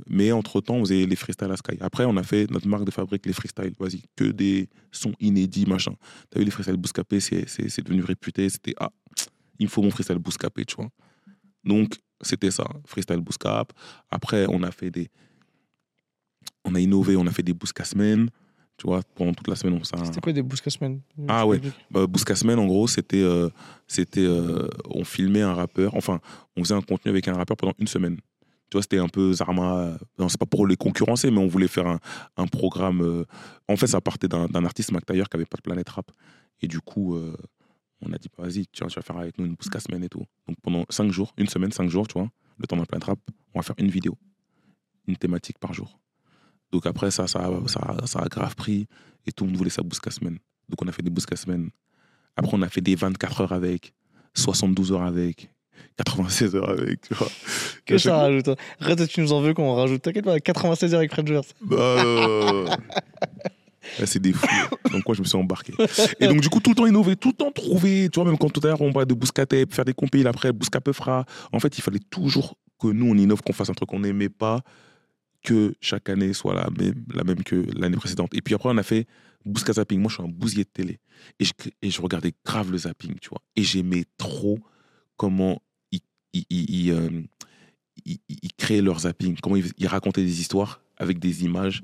[0.07, 1.77] Mais entre-temps, on faisait les freestyles à Sky.
[1.79, 3.73] Après, on a fait notre marque de fabrique, les freestyles.
[3.79, 5.93] Vas-y, que des sons inédits, machin.
[6.31, 8.49] Tu as vu les freestyles Bouscapé, c'est devenu réputé.
[8.49, 8.91] C'était, ah,
[9.59, 10.89] il me faut mon freestyle Bouscapé, tu vois.
[11.63, 13.71] Donc, c'était ça, freestyle Bouscap.
[14.09, 15.09] Après, on a fait des.
[16.65, 18.29] On a innové, on a fait des Bousca semaines.
[18.77, 19.95] Tu vois, pendant toute la semaine, on s'est.
[20.05, 21.61] C'était quoi des Bousca semaines Ah ouais.
[21.95, 23.49] Euh, Bousca Semaine, en gros, c'était, euh,
[23.87, 26.19] c'était, euh, on filmait un rappeur, enfin,
[26.57, 28.17] on faisait un contenu avec un rappeur pendant une semaine.
[28.73, 29.77] Tu vois, c'était un peu Zarma.
[29.81, 31.99] euh, Non, c'est pas pour les concurrencer, mais on voulait faire un,
[32.37, 33.01] un programme.
[33.03, 33.23] euh,
[33.67, 36.11] en fait, ça partait d'un, artiste, Mac Taylor, qui avait pas de planète rap.
[36.59, 37.37] Et du coup, euh,
[38.01, 40.09] on a dit, bah, vas-y, tiens, tu vas faire avec nous une Bousca Semaine et
[40.09, 40.23] tout.
[40.47, 43.19] Donc pendant cinq jours, une semaine, cinq jours, tu vois, le temps d'un planète rap,
[43.53, 44.17] on va faire une vidéo,
[45.07, 45.99] une thématique par jour.
[46.71, 48.87] Donc après, ça, ça, ça, a- grave pris
[49.27, 50.39] et tout le monde voulait sa Bousca Semaine.
[50.67, 51.69] Donc on a fait des Bousca Semaines.
[52.35, 53.93] Après, on a fait des 24 heures avec,
[54.33, 55.51] 72 heures avec,
[55.97, 57.29] 96 heures avec, tu vois.
[57.85, 58.47] Que ça rajoute.
[58.47, 58.55] hein.
[58.79, 60.01] Arrête, tu nous en veux qu'on rajoute.
[60.01, 61.41] T'inquiète pas, 96 heures avec Fred Jewers.
[61.61, 62.67] Bah, euh,
[64.05, 64.47] c'est des fous.
[64.91, 65.73] Donc, moi, je me suis embarqué.
[66.19, 68.09] Et donc, du coup, tout le temps innover, tout le temps trouver.
[68.09, 70.27] Tu vois, même quand tout à l'heure, on parlait de Bousca Tape, faire des compiles
[70.27, 71.25] après, Bousca peu fera.
[71.51, 74.29] En fait, il fallait toujours que nous, on innove, qu'on fasse un truc qu'on n'aimait
[74.29, 74.61] pas,
[75.43, 78.33] que chaque année soit la même, la même que l'année précédente.
[78.33, 79.05] Et puis après, on a fait
[79.45, 79.99] Bousca Zapping.
[79.99, 80.99] Moi, je suis un bousier de télé.
[81.39, 83.41] Et je, et je regardais grave le zapping, tu vois.
[83.55, 84.59] Et j'aimais trop
[85.23, 85.61] comment
[85.93, 86.01] ils,
[86.33, 87.09] ils, ils, ils, euh,
[88.05, 91.81] ils- ils créaient leur zapping, comment ils, ils racontaient des histoires avec des images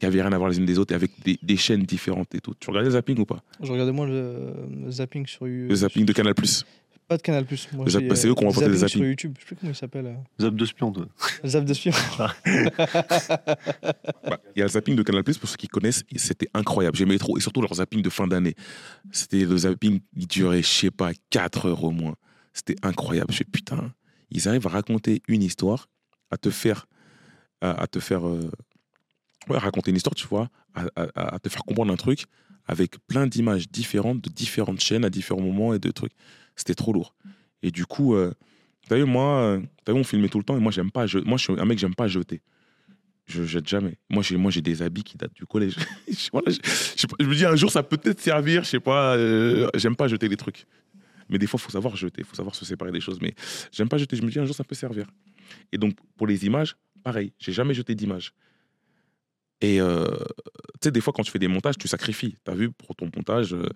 [0.00, 2.34] qui avaient rien à voir les unes des autres et avec des, des chaînes différentes
[2.34, 2.52] et tout.
[2.58, 3.42] Tu regardais le zapping ou pas?
[3.62, 4.54] Je regardais moi le,
[4.84, 5.68] le zapping sur YouTube.
[5.70, 6.34] Le zapping de Canal+.
[7.06, 7.68] Pas de Canal Plus.
[7.72, 8.88] Bah, c'est eux qui ont inventé le zapping zapping.
[9.00, 9.32] sur YouTube.
[9.36, 10.06] Je sais plus comment il s'appelle.
[10.06, 11.06] euh, Zap de spion, toi.
[11.44, 11.92] Zap de spion.
[14.24, 16.96] Bah, Il y a le zapping de Canal+, pour ceux qui connaissent, c'était incroyable.
[16.96, 17.36] J'aimais trop.
[17.36, 18.54] Et surtout leur zapping de fin d'année.
[19.12, 22.14] C'était le zapping, il durait, je sais pas, 4 heures au moins.
[22.66, 23.32] C'était incroyable.
[23.32, 23.90] Je fais, putain,
[24.30, 25.88] ils arrivent à raconter une histoire,
[26.30, 26.86] à te faire,
[27.62, 28.50] à, te faire, euh,
[29.48, 32.24] ouais, raconter une histoire, tu vois, à, te faire comprendre un truc
[32.66, 36.12] avec plein d'images différentes, de différentes chaînes à différents moments et de trucs.
[36.54, 37.14] C'était trop lourd.
[37.62, 38.34] Et du coup, euh,
[38.88, 41.06] t'as vu, moi, euh, t'as vu, on filmait tout le temps et moi, j'aime pas,
[41.06, 42.42] je- moi, je suis un mec, j'aime pas jeter.
[43.26, 43.96] Je jette jamais.
[44.10, 45.76] Moi, j'ai, moi, j'ai des habits qui datent du collège.
[46.08, 50.08] Je me dis, un jour, ça peut peut-être servir, je sais pas, euh, j'aime pas
[50.08, 50.66] jeter les trucs.
[51.30, 53.18] Mais des fois, il faut savoir jeter, il faut savoir se séparer des choses.
[53.20, 53.34] Mais
[53.72, 55.06] j'aime pas jeter, je me dis, un jour, ça peut servir.
[55.72, 58.32] Et donc, pour les images, pareil, j'ai jamais jeté d'images.
[59.60, 60.06] Et euh,
[60.80, 62.36] tu sais, des fois, quand tu fais des montages, tu sacrifies.
[62.44, 63.68] Tu as vu, pour ton montage, euh,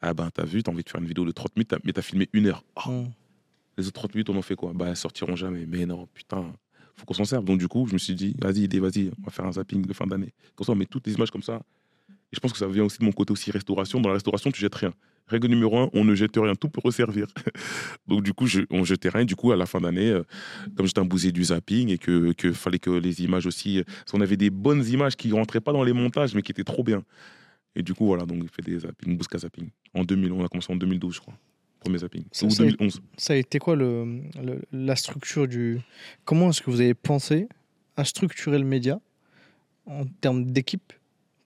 [0.00, 1.74] ah ben, tu as vu, tu as envie de faire une vidéo de 30 minutes,
[1.84, 2.64] mais tu as filmé une heure.
[2.86, 3.10] Oh, Mm.
[3.78, 4.72] les autres 30 minutes, on en fait quoi?
[4.74, 5.66] Bah, elles sortiront jamais.
[5.66, 6.52] Mais non, putain,
[6.96, 7.44] faut qu'on s'en serve.
[7.44, 9.84] Donc, du coup, je me suis dit, vas-y, idée, vas-y, on va faire un zapping
[9.84, 10.32] de fin d'année.
[10.54, 11.62] Comme ça, on met toutes les images comme ça.
[12.08, 14.00] Et je pense que ça vient aussi de mon côté aussi restauration.
[14.00, 14.92] Dans la restauration, tu jettes rien.
[15.26, 17.26] Règle numéro un, on ne jette rien, tout peut resservir.
[18.06, 19.24] Donc, du coup, je, on jetait rien.
[19.24, 20.22] Du coup, à la fin d'année, euh,
[20.76, 23.78] comme j'étais un bousier du zapping et que, que fallait que les images aussi.
[23.78, 26.62] euh, qu'on avait des bonnes images qui rentraient pas dans les montages, mais qui étaient
[26.64, 27.02] trop bien.
[27.74, 29.68] Et du coup, voilà, donc il fait des zapping, Bousca zapping.
[29.94, 31.34] En 2000, on a commencé en 2012, je crois.
[31.80, 32.24] Premier zapping.
[32.30, 33.00] Ça, Ou ça a été- 2011.
[33.16, 35.80] Ça a été quoi le, le- la structure du.
[36.24, 37.48] Comment est-ce que vous avez pensé
[37.96, 39.00] à structurer le média
[39.86, 40.92] en termes d'équipe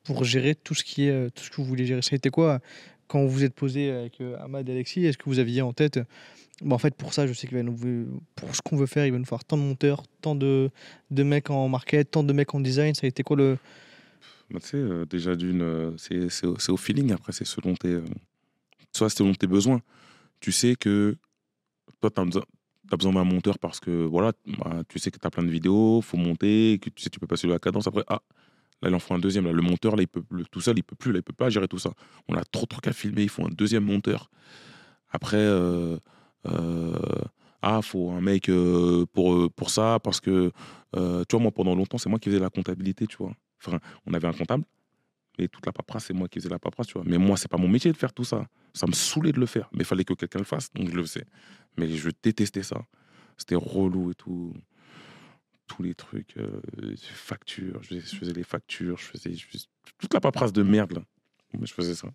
[0.04, 2.02] pour gérer tout ce qui est euh, tout ce que vous voulez gérer?
[2.02, 2.60] Ça a été quoi
[3.08, 5.72] quand vous vous êtes posé avec euh, Ahmad et Alexis Est-ce que vous aviez en
[5.72, 5.98] tête
[6.68, 7.76] en fait pour ça je sais qu'il va nous
[8.34, 10.70] pour ce qu'on veut faire il va nous falloir tant de monteurs, tant de,
[11.10, 12.94] mecs en market, tant de mecs en design.
[12.94, 13.58] Ça a été quoi le
[14.50, 18.04] Bah, tu sais, euh, déjà d'une, euh, c'est, au- feeling après, c'est selon tes, euh,
[18.92, 19.80] soit selon tes besoins.
[20.40, 21.16] tu sais que
[22.00, 25.30] toi, tu as besoin d'un monteur parce que voilà, bah, tu sais que tu as
[25.30, 27.86] plein de vidéos, faut monter, que tu sais tu peux passer de la cadence.
[27.86, 28.22] Après, ah,
[28.82, 29.44] là, il en faut un deuxième.
[29.44, 29.52] Là.
[29.52, 31.90] Le monteur, il peut, tout seul, il peut plus, il peut pas gérer tout ça.
[32.28, 34.30] On a trop de trucs à filmer, il faut un deuxième monteur.
[35.10, 35.96] Après, euh,
[36.46, 36.96] euh,
[37.62, 40.50] ah, faut un mec euh, pour, ça, parce que,
[40.94, 41.00] tu
[41.32, 43.32] vois, moi, pendant longtemps, c'est moi qui faisais la comptabilité, tu vois.
[43.64, 44.64] Enfin, on avait un comptable,
[45.38, 47.04] mais toute la paperasse, c'est moi qui faisais la paperasse, tu vois.
[47.06, 48.46] Mais moi, c'est pas mon métier de faire tout ça.
[48.74, 50.94] Ça me saoulait de le faire, mais il fallait que quelqu'un le fasse, donc je
[50.94, 51.24] le faisais.
[51.76, 52.84] Mais je détestais ça.
[53.36, 54.52] C'était relou et tout.
[55.68, 56.60] Tous les trucs, euh,
[57.02, 59.66] factures, je faisais, je faisais les factures, je faisais, je faisais
[59.98, 61.02] toute la paperasse de merde, là.
[61.58, 62.08] Mais Je faisais ça.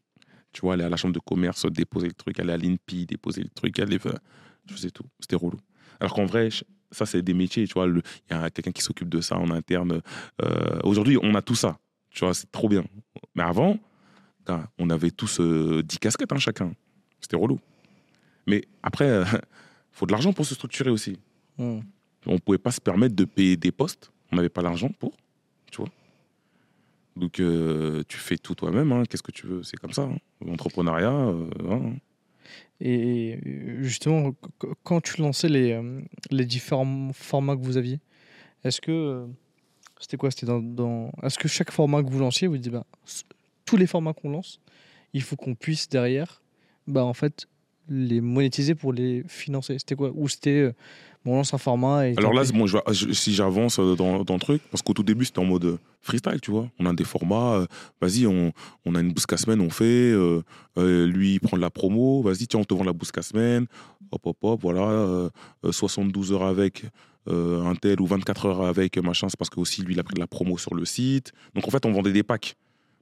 [0.52, 3.42] Tu vois, aller à la chambre de commerce, déposer le truc, aller à l'INPI, déposer
[3.44, 3.98] le truc, aller.
[4.00, 4.20] faire-
[4.68, 5.06] Je faisais tout.
[5.20, 5.60] C'était relou.
[6.00, 6.50] Alors qu'en vrai,
[6.92, 7.88] ça, c'est des métiers, tu vois.
[7.88, 8.02] Il
[8.32, 10.02] y a quelqu'un qui s'occupe de ça en interne.
[10.42, 11.80] Euh, Aujourd'hui, on a tout ça.
[12.12, 12.84] Tu vois, c'est trop bien.
[13.36, 13.78] Mais avant,
[14.78, 16.74] on avait tous euh, 10 casquettes, hein, chacun.
[17.20, 17.60] C'était relou.
[18.48, 19.26] Mais après, il
[19.92, 21.18] faut de l'argent pour se structurer aussi.
[21.58, 21.80] Hmm.
[22.26, 24.12] On ne pouvait pas se permettre de payer des postes.
[24.32, 25.14] On n'avait pas l'argent pour,
[25.72, 25.90] tu vois.
[27.16, 28.92] Donc, euh, tu fais tout toi-même.
[28.92, 29.04] hein.
[29.08, 29.62] Qu'est-ce que tu veux?
[29.64, 30.04] C'est comme ça.
[30.04, 30.18] hein.
[30.46, 31.92] L'entrepreneuriat, euh.
[32.82, 33.40] Et
[33.82, 38.00] justement, qu- qu- quand tu lançais les, euh, les différents formats que vous aviez,
[38.64, 39.28] est-ce que
[40.00, 40.32] c'était quoi?
[40.32, 42.86] C'était dans, Est-ce que chaque format que vous lanciez, vous dites bah,
[43.66, 44.60] tous les formats qu'on lance,
[45.14, 46.42] il faut qu'on puisse derrière,
[46.88, 47.48] bah en fait,
[47.90, 49.78] les monétiser pour les financer.
[49.80, 50.12] C'était quoi?
[50.16, 50.74] Ou c'était
[51.26, 52.78] on lance un format et Alors là, bon, je
[53.14, 55.78] si j'avance euh, dans, dans le truc, parce qu'au tout début, c'était en mode euh,
[56.02, 56.68] freestyle, tu vois.
[56.80, 57.66] On a des formats, euh,
[58.02, 58.52] vas-y, on,
[58.86, 59.84] on a une bousque à semaine, on fait.
[60.12, 60.42] euh,
[60.78, 63.22] euh, lui, il prend de la promo, vas-y, tiens, on te vend la bousque à
[63.22, 63.68] semaine.
[64.12, 64.82] Hop, hop, hop, voilà.
[64.82, 65.30] euh,
[65.66, 66.84] euh, 72 heures avec
[67.26, 70.14] un tel ou 24 heures avec machin, c'est parce que aussi, lui, il a pris
[70.14, 71.32] de la promo sur le site.
[71.56, 72.56] Donc en fait, on vendait des packs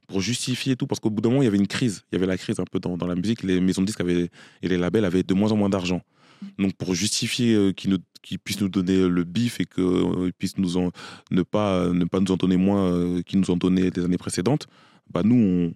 [0.06, 2.04] pour justifier tout, parce qu'au bout d'un moment, il y avait une crise.
[2.12, 3.42] Il y avait la crise un peu dans, dans la musique.
[3.42, 4.30] Les maisons de disques avaient,
[4.62, 6.02] et les labels avaient de moins en moins d'argent.
[6.58, 10.90] Donc pour justifier euh, qu'ils puissent nous donner le bif et qu'ils puissent nous en,
[11.30, 14.18] ne, pas, ne pas nous en donner moins euh, qu'ils nous ont donné les années
[14.18, 14.66] précédentes,
[15.12, 15.72] bah nous, on,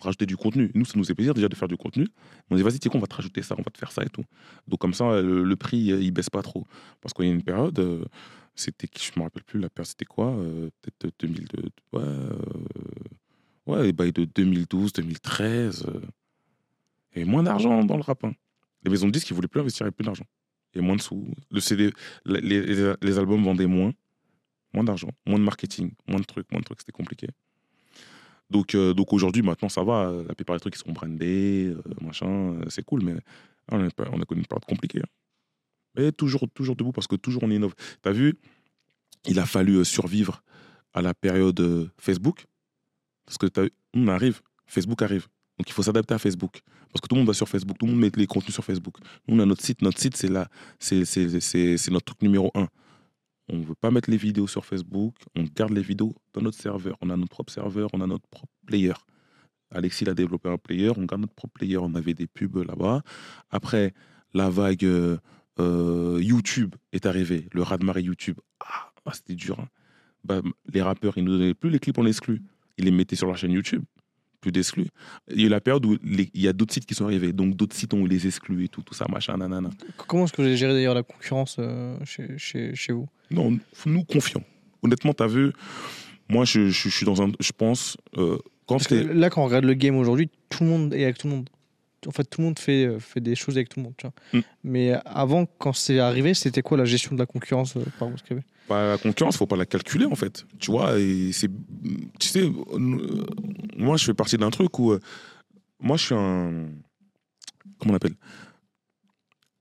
[0.00, 0.70] rajoutait du contenu.
[0.74, 2.06] Nous, ça nous fait plaisir déjà de faire du contenu.
[2.50, 4.08] On dit, vas-y, quoi, on va te rajouter ça, on va te faire ça et
[4.10, 4.24] tout.
[4.68, 6.66] Donc comme ça, le, prix, euh, il baisse pas trop.
[7.00, 8.04] Parce qu'il y a une période, euh,
[8.54, 11.62] c'était, je me rappelle plus, la période, c'était quoi euh, Peut-être 2002,
[11.92, 12.36] ouais, euh,
[13.66, 15.86] ouais, les bails de 2012, 2013.
[15.88, 16.00] euh,
[17.16, 18.24] avait moins d'argent dans le rap.
[18.24, 18.32] hein.
[18.84, 20.26] Les maisons de disques, ils voulaient plus investir, avait plus d'argent.
[20.74, 21.26] Avait moins de sous.
[21.50, 21.92] Le CD,
[22.26, 23.92] les, albums vendaient moins,
[24.72, 27.28] moins d'argent, moins de marketing, moins de trucs, moins de trucs, c'était compliqué.
[28.50, 30.12] Donc, euh, donc aujourd'hui, maintenant, ça va.
[30.28, 33.14] La plupart des trucs, ils sont brandés, euh, machin, c'est cool, mais
[33.70, 35.00] on a, connu une période compliquée.
[35.00, 35.08] hein.
[35.96, 37.74] Mais toujours, toujours debout, parce que toujours on innove.
[38.02, 38.34] T'as vu,
[39.26, 40.42] il a fallu euh, survivre
[40.92, 42.46] à la période Facebook,
[43.24, 43.46] parce que
[43.94, 45.28] on arrive, Facebook arrive.
[45.58, 46.60] Donc il faut s'adapter à Facebook.
[46.92, 48.64] Parce que tout le monde va sur Facebook, tout le monde met les contenus sur
[48.64, 48.96] Facebook.
[49.26, 49.82] Nous, on a notre site.
[49.82, 52.68] Notre site, c'est là, c'est, notre truc numéro un.
[53.48, 56.58] On ne veut pas mettre les vidéos sur Facebook, on garde les vidéos dans notre
[56.58, 56.96] serveur.
[57.02, 58.94] On a notre propre serveur, on a notre propre player.
[59.70, 61.76] Alexis a développé un player, on garde notre propre player.
[61.78, 63.02] On avait des pubs là-bas.
[63.50, 63.92] Après,
[64.32, 65.18] la vague euh,
[65.60, 68.38] euh, YouTube est arrivée, le raz-de-marée YouTube.
[68.60, 69.60] Ah, c'était dur.
[69.60, 69.68] hein.
[70.24, 70.40] Bah,
[70.72, 72.42] les rappeurs, ils nous donnaient plus les clips en exclu.
[72.78, 73.84] Ils les mettaient sur leur chaîne YouTube
[74.44, 74.88] plus d'exclus.
[75.30, 77.06] Il y a eu la période où les- il y a d'autres sites qui sont
[77.06, 79.70] arrivés, donc d'autres sites ont les exclus et tout, tout ça, machin, nanana.
[80.06, 83.08] Comment est-ce que vous avez géré d'ailleurs la concurrence euh, chez, chez, chez vous?
[83.30, 84.44] Non, nous confiants.
[84.82, 85.52] Honnêtement, tu as vu,
[86.28, 87.32] moi, je, je- je suis dans un.
[87.40, 87.96] Je pense.
[88.18, 91.04] euh, quand Parce que là, quand on regarde le game aujourd'hui, tout le monde est
[91.04, 91.48] avec tout le monde.
[92.06, 93.94] En fait, tout le monde fait, euh, fait des choses avec tout le monde.
[93.96, 94.40] tu vois.
[94.40, 94.44] Mm.
[94.64, 98.18] Mais avant, quand c'est arrivé, c'était quoi la gestion de la concurrence euh, par vous
[98.18, 100.46] Scribé La concurrence, faut pas la calculer en fait.
[100.58, 101.50] Tu vois, et c'est,
[102.18, 103.24] tu sais, euh,
[103.76, 105.00] moi je fais partie d'un truc où, euh,
[105.80, 106.68] moi je suis un,
[107.78, 108.14] comment on appelle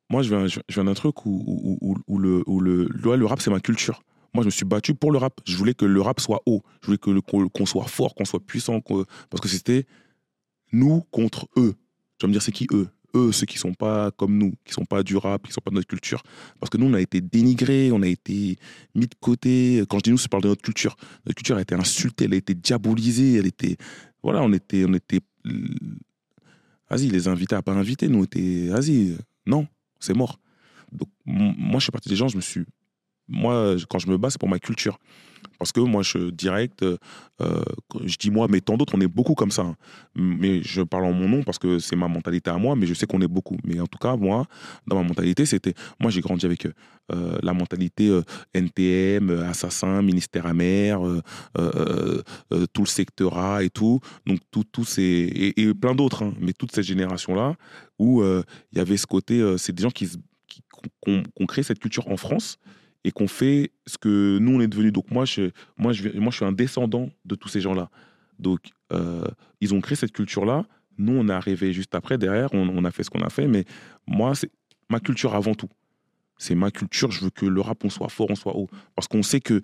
[0.09, 1.43] Moi je viens, je viens d'un truc où,
[1.81, 4.03] où, où- le, le, rap c'est ma culture.
[4.33, 5.41] Moi je me suis battu pour le rap.
[5.45, 6.61] Je voulais que le rap soit haut.
[6.81, 8.79] Je voulais que le- qu'on soit fort, qu'on soit puissant,
[9.29, 9.85] parce que c'était
[10.71, 11.75] nous contre eux.
[12.17, 12.87] Tu vas me dire c'est qui eux?
[13.15, 15.69] Eux, ceux qui sont pas comme nous, qui sont pas du rap, qui sont pas
[15.69, 16.23] de notre culture.
[16.59, 18.57] Parce que nous, on a été dénigrés, on a été
[18.95, 19.83] mis de côté.
[19.89, 20.95] Quand je dis nous, je parle de notre culture.
[21.25, 23.77] Notre culture a été insultée, elle a été diabolisée, elle était.
[24.23, 24.85] Voilà, on était.
[24.87, 25.19] On était
[26.89, 28.67] vas-y, les invités à pas inviter, nous, on était.
[28.67, 29.67] Vas-y, non,
[29.99, 30.39] c'est mort.
[30.91, 32.63] Donc, moi, je suis parti des gens, je me suis
[33.27, 34.97] Moi, quand je me bats, c'est pour ma culture.
[35.59, 36.97] Parce que moi, je direct, euh,
[37.41, 37.63] euh,
[38.05, 39.75] je dis moi, mais tant d'autres, on est beaucoup comme ça.
[40.15, 42.93] Mais je parle en mon nom parce que c'est ma mentalité à moi, mais je
[42.93, 43.57] sais qu'on est beaucoup.
[43.63, 44.45] Mais en tout cas, moi,
[44.87, 45.73] dans ma mentalité, c'était.
[45.99, 51.01] Moi, j'ai grandi avec euh, la mentalité euh, NTM, assassin, ministère amer,
[51.57, 52.21] euh,
[52.73, 53.99] tout le secteur A et tout.
[54.25, 54.85] Donc, tout, tout.
[54.97, 56.33] Et, plein d'autres, hein.
[56.39, 57.55] mais toute cette génération-là,
[57.99, 59.41] où il y avait ce côté.
[59.57, 60.09] c'est des gens qui,
[60.47, 60.61] qui
[60.99, 62.57] qu'on qu'on crée cette culture en France
[63.03, 64.91] et qu'on fait ce que nous on est devenu.
[64.91, 67.89] Donc moi je, moi je, moi je suis un descendant de tous ces gens-là.
[68.39, 69.25] Donc euh,
[69.61, 70.65] ils ont créé cette culture-là.
[70.97, 73.47] Nous on est arrivé juste après derrière, on, on a fait ce qu'on a fait.
[73.47, 73.65] Mais
[74.07, 74.51] moi c'est
[74.89, 75.69] ma culture avant tout.
[76.37, 77.11] C'est ma culture.
[77.11, 79.61] Je veux que le rap on soit fort, on soit haut, parce qu'on sait que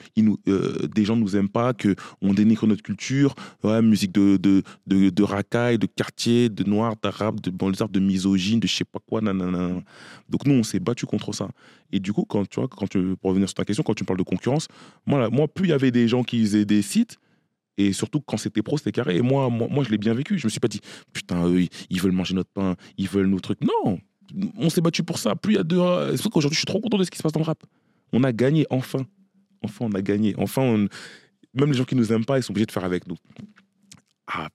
[0.48, 3.36] euh, des gens nous aiment pas, que on dénigre notre culture.
[3.64, 8.00] Ouais, musique de de de, de racaille, de quartier, de noir, d'arabe, de banlieusard, de
[8.00, 9.82] misogyne, de je sais pas quoi, nanana.
[10.30, 11.50] Donc nous on s'est battu contre ça.
[11.92, 14.04] Et du coup, quand tu vois, quand tu, pour revenir sur ta question, quand tu
[14.04, 14.68] parles de concurrence,
[15.06, 17.18] moi, là, moi, plus il y avait des gens qui faisaient des sites,
[17.78, 19.18] et surtout quand c'était pro, c'était carré.
[19.18, 20.38] Et moi, moi, moi je l'ai bien vécu.
[20.38, 20.82] Je me suis pas dit,
[21.14, 23.62] putain, eux, ils veulent manger notre pain, ils veulent nos trucs.
[23.62, 24.00] Non,
[24.58, 25.36] on s'est battu pour ça.
[25.36, 25.82] Plus il y a deux.
[26.16, 27.64] C'est pour qu'aujourd'hui, je suis trop content de ce qui se passe dans le rap.
[28.14, 29.06] On a gagné, enfin.
[29.64, 30.36] Enfin, on a gagné.
[30.38, 30.88] Enfin,
[31.54, 33.18] même les gens qui nous aiment pas, ils sont obligés de faire avec nous.
[34.28, 34.50] Ah,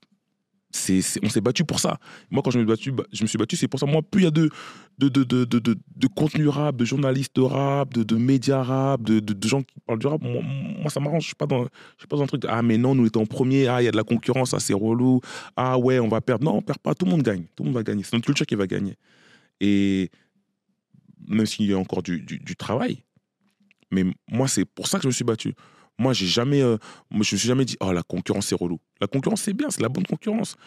[1.23, 1.97] on s'est battu pour ça.
[2.29, 3.85] Moi, quand je me suis battu, je me suis battu, c'est pour ça.
[3.85, 4.49] Moi, plus il y a de,
[4.97, 9.99] de, de, de, contenu rap, de journalistes rap, de, médias rap, de, gens qui parlent
[9.99, 11.23] du rap, moi, ça m'arrange.
[11.23, 13.21] Je suis pas dans, je suis pas dans un truc ah, mais non, nous étions
[13.21, 15.21] en premier, ah, il y a de la concurrence, ah, c'est relou,
[15.55, 16.45] ah, ouais, on va perdre.
[16.45, 17.45] Non, on perd pas, tout le monde gagne.
[17.55, 18.03] Tout le monde va gagner.
[18.03, 18.95] C'est notre culture qui va gagner.
[19.61, 20.09] Et
[21.27, 23.03] même s'il y a encore du, du, travail,
[23.91, 25.53] mais moi, c'est pour ça que je me suis battu.
[25.97, 26.77] Moi, j'ai jamais, euh,
[27.11, 28.79] je me suis jamais dit, oh, la concurrence, c'est relou.
[28.99, 30.57] La concurrence, c'est bien, c'est la bonne concurrence.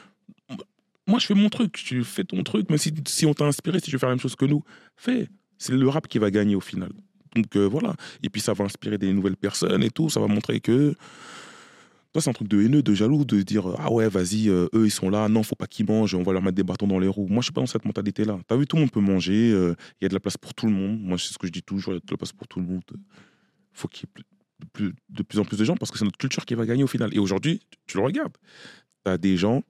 [1.06, 3.78] Moi, je fais mon truc, tu fais ton truc, mais si, si on t'a inspiré,
[3.78, 4.62] si tu veux faire la même chose que nous,
[4.96, 5.28] fais.
[5.58, 6.90] C'est le rap qui va gagner au final.
[7.34, 7.94] Donc euh, voilà.
[8.22, 10.08] Et puis ça va inspirer des nouvelles personnes et tout.
[10.08, 10.94] Ça va montrer que.
[12.12, 14.86] Toi, c'est un truc de haineux, de jaloux, de dire Ah ouais, vas-y, euh, eux,
[14.86, 15.28] ils sont là.
[15.28, 16.14] Non, faut pas qu'ils mangent.
[16.14, 17.26] On va leur mettre des bâtons dans les roues.
[17.28, 18.38] Moi, je suis pas dans cette mentalité-là.
[18.46, 19.50] T'as vu, tout le monde peut manger.
[19.52, 21.00] euh, Il y a de la place pour tout le monde.
[21.00, 22.60] Moi, c'est ce que je dis toujours il y a de la place pour tout
[22.60, 22.82] le monde.
[23.72, 24.24] faut qu'il y ait
[25.10, 26.88] de plus, en plus de gens parce que c'est notre culture qui va gagner au
[26.88, 27.14] final.
[27.14, 28.36] Et aujourd'hui, tu, le regardes.
[29.04, 29.62] Tu as des gens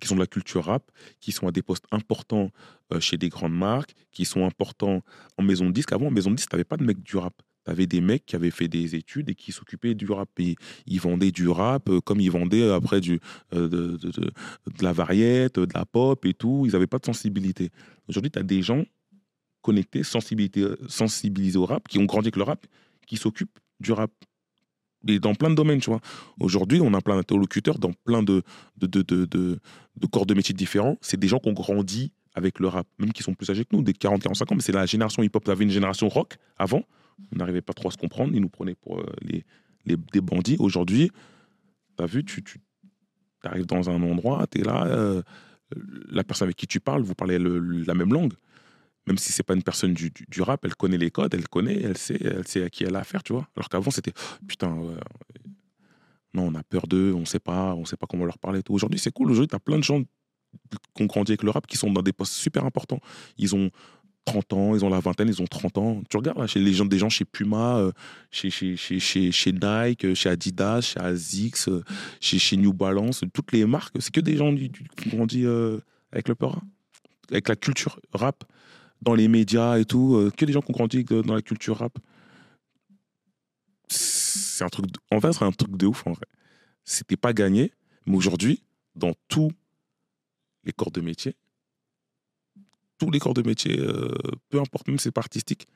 [0.00, 2.50] qui sont de la culture rap, qui sont à des postes importants
[2.92, 5.02] euh, chez des grandes marques, qui sont importants
[5.36, 5.92] en maison de disque.
[5.92, 7.34] Avant, en maison de disque, tu n'avais pas de mecs du rap.
[7.68, 10.30] Tu avais des mecs qui avaient fait des études et qui s'occupaient du rap.
[10.38, 10.56] Et
[10.86, 13.20] ils vendaient du rap euh, comme ils vendaient euh, après du,
[13.52, 14.30] euh, de, de-
[14.80, 16.62] la variette, de la pop et tout.
[16.66, 17.70] Ils n'avaient pas de sensibilité.
[18.08, 18.84] Aujourd'hui, tu as des gens
[19.60, 22.66] connectés, sensibilisés au rap, qui ont grandi avec le rap,
[23.06, 24.10] qui s'occupent du rap.
[25.06, 26.00] Et dans plein de domaines, tu vois.
[26.40, 28.42] Aujourd'hui, on a plein d'interlocuteurs dans plein de,
[28.78, 30.96] de- de corps de métiers différents.
[31.00, 33.74] C'est des gens qui ont grandi avec le rap, même qui sont plus âgés que
[33.76, 35.44] nous, des 40-45 ans, mais c'est la génération hip-hop.
[35.44, 36.82] Tu avais une génération rock avant,
[37.32, 39.44] on n'arrivait pas trop à se comprendre, ils nous prenaient pour euh, les,
[39.84, 40.56] les, des bandits.
[40.58, 41.10] Aujourd'hui,
[41.96, 42.58] tu as vu, tu, tu
[43.44, 45.22] arrives dans un endroit, tu là, euh,
[46.10, 48.34] la personne avec qui tu parles, vous parlez le- la même langue.
[49.06, 51.80] Même si c'est pas une personne du, du, rap, elle connaît les codes, elle connaît,
[51.80, 53.48] elle sait, elle sait à qui elle a affaire, tu vois.
[53.56, 54.12] Alors qu'avant, c'était
[54.46, 54.96] putain, ouais,
[56.34, 58.60] non, on a peur d'eux, on sait pas, on sait pas comment leur parler.
[58.68, 59.30] Aujourd'hui, c'est cool.
[59.30, 60.02] Aujourd'hui, tu as plein de gens
[60.94, 63.00] qui ont grandi avec le rap qui sont dans des postes super importants.
[63.38, 63.70] Ils ont
[64.32, 66.02] 30 ans, ils ont la vingtaine, ils ont 30 ans.
[66.10, 67.92] Tu regardes là, chez les gens, des gens chez Puma, euh,
[68.30, 71.82] chez, Nike, euh, chez Adidas, chez Asics, euh,
[72.20, 74.70] chez, New Balance, toutes les marques, c'est que des gens qui
[75.06, 75.78] ont grandi euh,
[76.12, 76.62] avec le rap,
[77.30, 78.44] avec la culture rap,
[79.00, 81.96] dans les médias et tout, que des gens qui ont grandi dans la culture rap.
[83.88, 86.26] C'est un truc, de- en fait, c'est un truc de ouf en vrai.
[86.84, 87.72] C'était pas gagné,
[88.06, 88.62] mais aujourd'hui,
[88.94, 89.50] dans tous
[90.64, 91.36] les corps de métier,
[92.98, 94.12] tous les corps de métier, euh,
[94.50, 95.66] peu importe même si c'est pas artistique,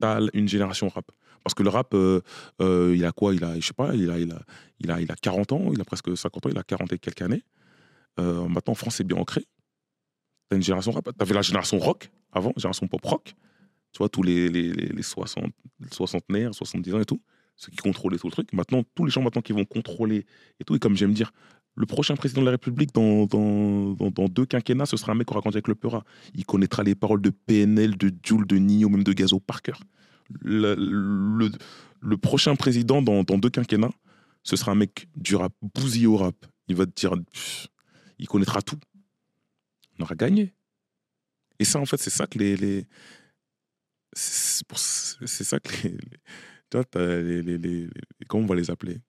[0.00, 1.10] t'as une génération rap.
[1.44, 2.20] Parce que le rap, euh,
[2.60, 3.34] euh, il a quoi?
[3.34, 4.42] Il a, je sais pas, il a, il, a,
[4.80, 6.98] il, a, il a 40 ans, il a presque 50 ans, il a 40 et
[6.98, 7.44] quelques années.
[8.18, 9.46] Maintenant, en France, c'est bien ancré.
[10.50, 11.08] T'as une génération rap.
[11.16, 13.34] T'avais la génération rock avant, génération pop rock.
[13.92, 15.46] Tu vois, tous les, les, les, les 60,
[15.90, 17.22] soixantenaires, 70 ans et tout,
[17.56, 18.52] ceux qui contrôlaient tout le truc.
[18.52, 20.26] Maintenant, tous les gens maintenant qui vont contrôler
[20.60, 21.32] et tout, et comme j'aime dire,
[21.76, 23.26] le prochain président de la République dans,
[24.28, 26.04] deux quinquennats, ce sera un mec qui aura grandi avec le Peura.
[26.34, 29.80] Il connaîtra les paroles de PNL, de Jules, de Nino, même de Gazo par cœur.
[30.42, 33.92] Le, prochain président dans, deux quinquennats,
[34.42, 36.34] ce sera un mec du rap, bousillé au rap.
[36.68, 37.14] Il va te dire,
[38.18, 38.78] il connaîtra tout.
[39.98, 40.54] On aura gagné.
[41.58, 42.86] Et ça, en fait, c'est ça que les.
[44.14, 45.98] c'est ça que les.
[46.70, 47.88] tu vois, les, les- les-
[48.28, 49.00] Comment on va les appeler?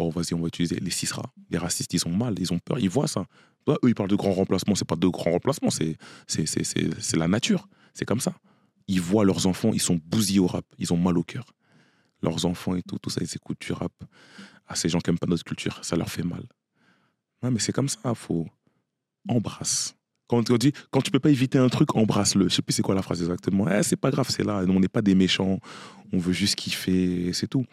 [0.00, 1.30] Bon, vas-y, on va utiliser les cisras.
[1.50, 3.26] Les racistes, ils ont mal, ils ont peur, ils voient ça.
[3.68, 4.74] Eux, ils parlent de grands remplacements.
[4.74, 7.68] C'est pas de grands remplacements, c'est c'est- c'est- c'est- la nature.
[7.92, 8.32] C'est comme ça.
[8.88, 11.44] ils voient leurs enfants, ils sont bousillés au rap, ils ont mal au cœur.
[12.22, 13.92] Leurs enfants et tout, tout ça, ils écoutent du rap.
[14.66, 16.42] À ces gens qui n'aiment pas notre culture, ça leur fait mal.
[17.42, 18.48] Ouais, mais c'est comme ça, faut
[19.28, 19.94] embrasse.
[20.26, 22.48] Quand on dit, quand tu peux pas éviter un truc, embrasse-le.
[22.48, 23.68] Je sais plus c'est quoi la phrase exactement.
[23.70, 24.64] Eh, c'est pas grave, c'est là.
[24.66, 25.60] On n'est pas des méchants.
[26.12, 27.64] On veut juste kiffer, c'est tout.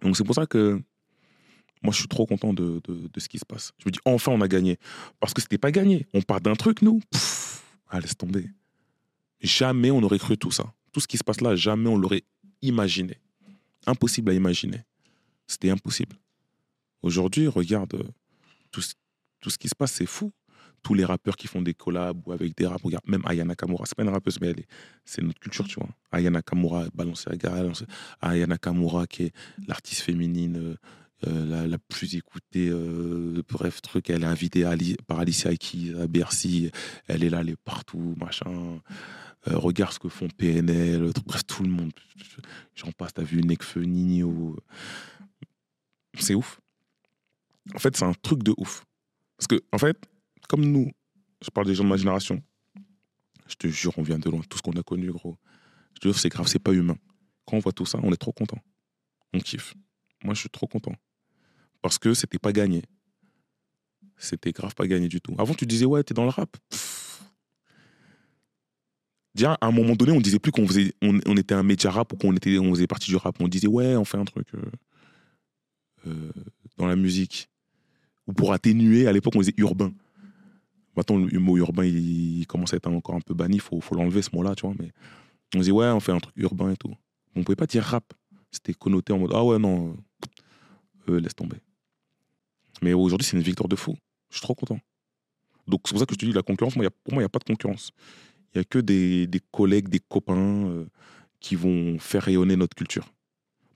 [0.00, 0.80] Donc c'est pour ça que
[1.82, 3.72] moi je suis trop content de, de, ce qui se passe.
[3.78, 4.78] Je me dis enfin on a gagné
[5.20, 6.06] parce que c'était pas gagné.
[6.14, 7.00] On part d'un truc nous.
[7.10, 8.46] Pff, ah, laisse tomber.
[9.40, 10.72] Jamais on aurait cru tout ça.
[10.92, 12.22] Tout ce qui se passe là, jamais on l'aurait
[12.62, 13.20] imaginé.
[13.86, 14.82] Impossible à imaginer.
[15.46, 16.16] C'était impossible.
[17.02, 18.02] Aujourd'hui, regarde euh,
[18.72, 18.94] tout, ce-
[19.40, 20.32] tout ce qui se passe, c'est fou.
[20.82, 23.84] Tous les rappeurs qui font des collabs ou avec des rap, regarde, même Aya Nakamura,
[23.86, 24.66] c'est pas une rappeuse, mais elle est-
[25.04, 25.88] c'est notre culture, tu vois.
[26.10, 27.54] Aya Nakamura, Balenciaga,
[28.20, 29.32] Aya Nakamura qui est
[29.68, 30.76] l'artiste féminine euh,
[31.26, 34.64] euh, la, plus écoutée, euh, bref, truc, elle est invitée
[35.06, 36.70] par Alicia Keys à Bercy,
[37.06, 38.80] elle est là, elle est partout, machin.
[39.48, 41.92] Euh, regarde ce que font PNL, bref, tout le monde.
[42.74, 44.56] J'en passe, t'as vu Nekfeu, Nino.
[46.18, 46.60] C'est ouf.
[47.74, 48.84] En fait, c'est un truc de ouf.
[49.38, 49.96] Parce que, en fait,
[50.48, 50.90] comme nous,
[51.42, 52.42] je parle des gens de ma génération,
[53.48, 55.38] je te jure, on vient de loin, tout ce qu'on a connu, gros.
[55.94, 56.96] Je te jure, c'est grave, c'est pas humain.
[57.46, 58.58] Quand on voit tout ça, on est trop content.
[59.32, 59.74] On kiffe.
[60.26, 60.92] Moi, je suis trop content.
[61.82, 62.82] Parce que c'était pas gagné.
[64.16, 65.36] C'était grave pas gagné du tout.
[65.38, 66.56] Avant, tu disais, ouais, t'es dans le rap.
[69.36, 71.92] Déjà, à un moment donné, on disait plus qu'on faisait, on, on était un média
[71.92, 73.36] rap ou qu'on était, on faisait partie du rap.
[73.40, 74.62] On disait, ouais, on fait un truc euh,
[76.08, 76.32] euh,
[76.76, 77.48] dans la musique.
[78.26, 79.92] Ou pour atténuer, à l'époque, on disait urbain.
[80.96, 83.56] Maintenant, le mot urbain, il, il commence à être encore un peu banni.
[83.56, 84.74] Il faut, faut l'enlever, ce mot-là, tu vois.
[84.80, 84.90] Mais
[85.54, 86.92] on disait, ouais, on fait un truc urbain et tout.
[87.36, 88.12] On pouvait pas dire rap.
[88.50, 89.96] C'était connoté en mode, ah ouais, non,
[91.08, 91.56] euh, laisse tomber.
[92.82, 93.96] Mais aujourd'hui, c'est une victoire de fou.
[94.30, 94.78] Je suis trop content.
[95.66, 97.24] Donc, c'est pour ça que je te dis, la concurrence, moi, y pour moi, il
[97.24, 97.90] n'y a pas de concurrence.
[98.54, 100.86] Il n'y a que des, collègues, des copains euh,
[101.40, 103.06] qui vont faire rayonner notre culture.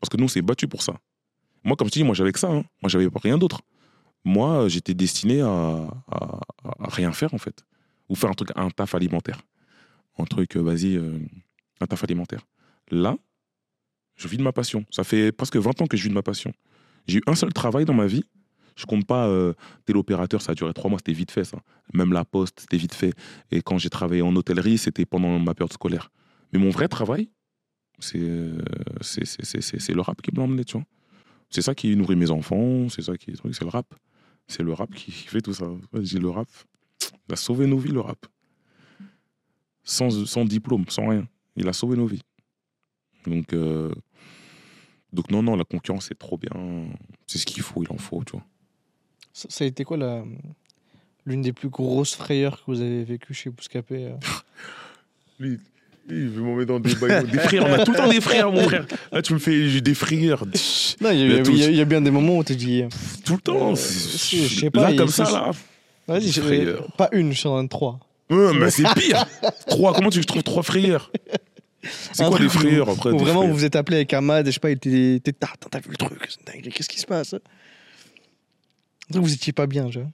[0.01, 0.95] Parce que nous, on s'est battu pour ça.
[1.65, 2.49] Moi, comme je te dis, moi, j'avais que ça.
[2.49, 2.65] hein.
[2.83, 3.61] Moi, j'avais rien d'autre.
[4.25, 6.41] Moi, j'étais destiné à, à-
[6.89, 7.65] rien faire, en fait.
[8.09, 9.41] Ou faire un truc, un taf alimentaire.
[10.19, 11.19] Un truc, euh, vas-y, euh,
[11.81, 12.47] un taf alimentaire.
[12.91, 13.17] Là,
[14.17, 14.85] je vis de ma passion.
[14.91, 16.53] Ça fait presque 20 ans que je vis de ma passion.
[17.07, 18.25] J'ai eu un seul travail dans ma vie.
[18.77, 19.53] Je compte pas euh,
[19.85, 21.59] téléopérateur, ça a duré trois mois, c'était vite fait ça.
[21.93, 23.13] Même la poste, c'était vite fait.
[23.51, 26.11] Et quand j'ai travaillé en hôtellerie, c'était pendant ma période scolaire.
[26.53, 27.29] Mais mon vrai travail,
[27.99, 28.59] c'est euh,
[29.19, 30.87] le rap qui me l'a emmené, tu vois.
[31.51, 33.93] C'est ça qui nourrit mes enfants, c'est ça qui c'est le rap.
[34.47, 35.67] C'est le rap qui fait tout ça.
[36.01, 36.49] J'ai le rap.
[37.29, 38.27] Il a sauvé nos vies, le rap.
[39.83, 41.27] Sans, sans diplôme, sans rien.
[41.57, 42.23] Il a sauvé nos vies.
[43.27, 43.93] Donc, euh,
[45.13, 46.51] donc non, non, la concurrence, c'est trop bien.
[47.27, 48.45] C'est ce qu'il faut, il en faut, tu vois.
[49.33, 50.23] Ça, ça a été quoi la
[51.27, 54.15] l'une des plus grosses frayeurs que vous avez vécues chez Bouscapé euh
[55.39, 55.51] Lui,
[56.09, 57.27] lui, il veut m'en mettre dans des bails.
[57.27, 58.87] Des frères, on a tout le temps des frères, mon frère.
[59.13, 60.45] Là, tu me fais des frayeurs.
[61.01, 62.85] Non, il y, a- y y bien des moments où tu te dis.
[63.25, 63.73] Tout le temps.
[63.73, 65.51] Euh, c'est- si, je sais pas, là, comme ça, là.
[66.09, 66.91] Vas-y, je- Frayeur.
[66.97, 68.01] pas une, je t'en donne trois.
[68.31, 69.25] Ouais, mais c'est pire.
[69.69, 71.13] Trois, comment tu veux que je trouve trois frayeurs?
[71.83, 74.55] C'est quoi où- frayeurs après des vraiment vous vous êtes appelé avec Ahmad, et je
[74.55, 75.15] sais pas, il était.
[75.17, 77.35] était- T'as vu le truc, c'est dingue, qu'est-ce qui se passe
[79.11, 80.09] Donc vous étiez pas bien, vois.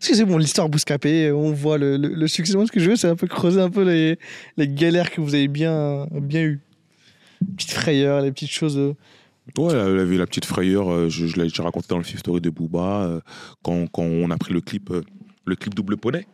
[0.00, 2.54] Est-ce que c'est bon, l'histoire Bouscapé, on voit le, le- le succès.
[2.56, 4.18] Moi, ce que je veux, c'est un peu creuser un peu les,
[4.56, 6.60] les galères que vous avez bien, bien eues.
[7.56, 8.76] Petites frayeurs, les petites choses.
[8.78, 8.94] euh,
[9.56, 12.50] Ouais, avait la petite frayeur, euh, je, je l'ai raconté dans le Fifth Story de
[12.50, 13.20] Booba, euh,
[13.62, 14.90] quand, quand on a pris le clip,
[15.46, 16.26] le clip Double Poney.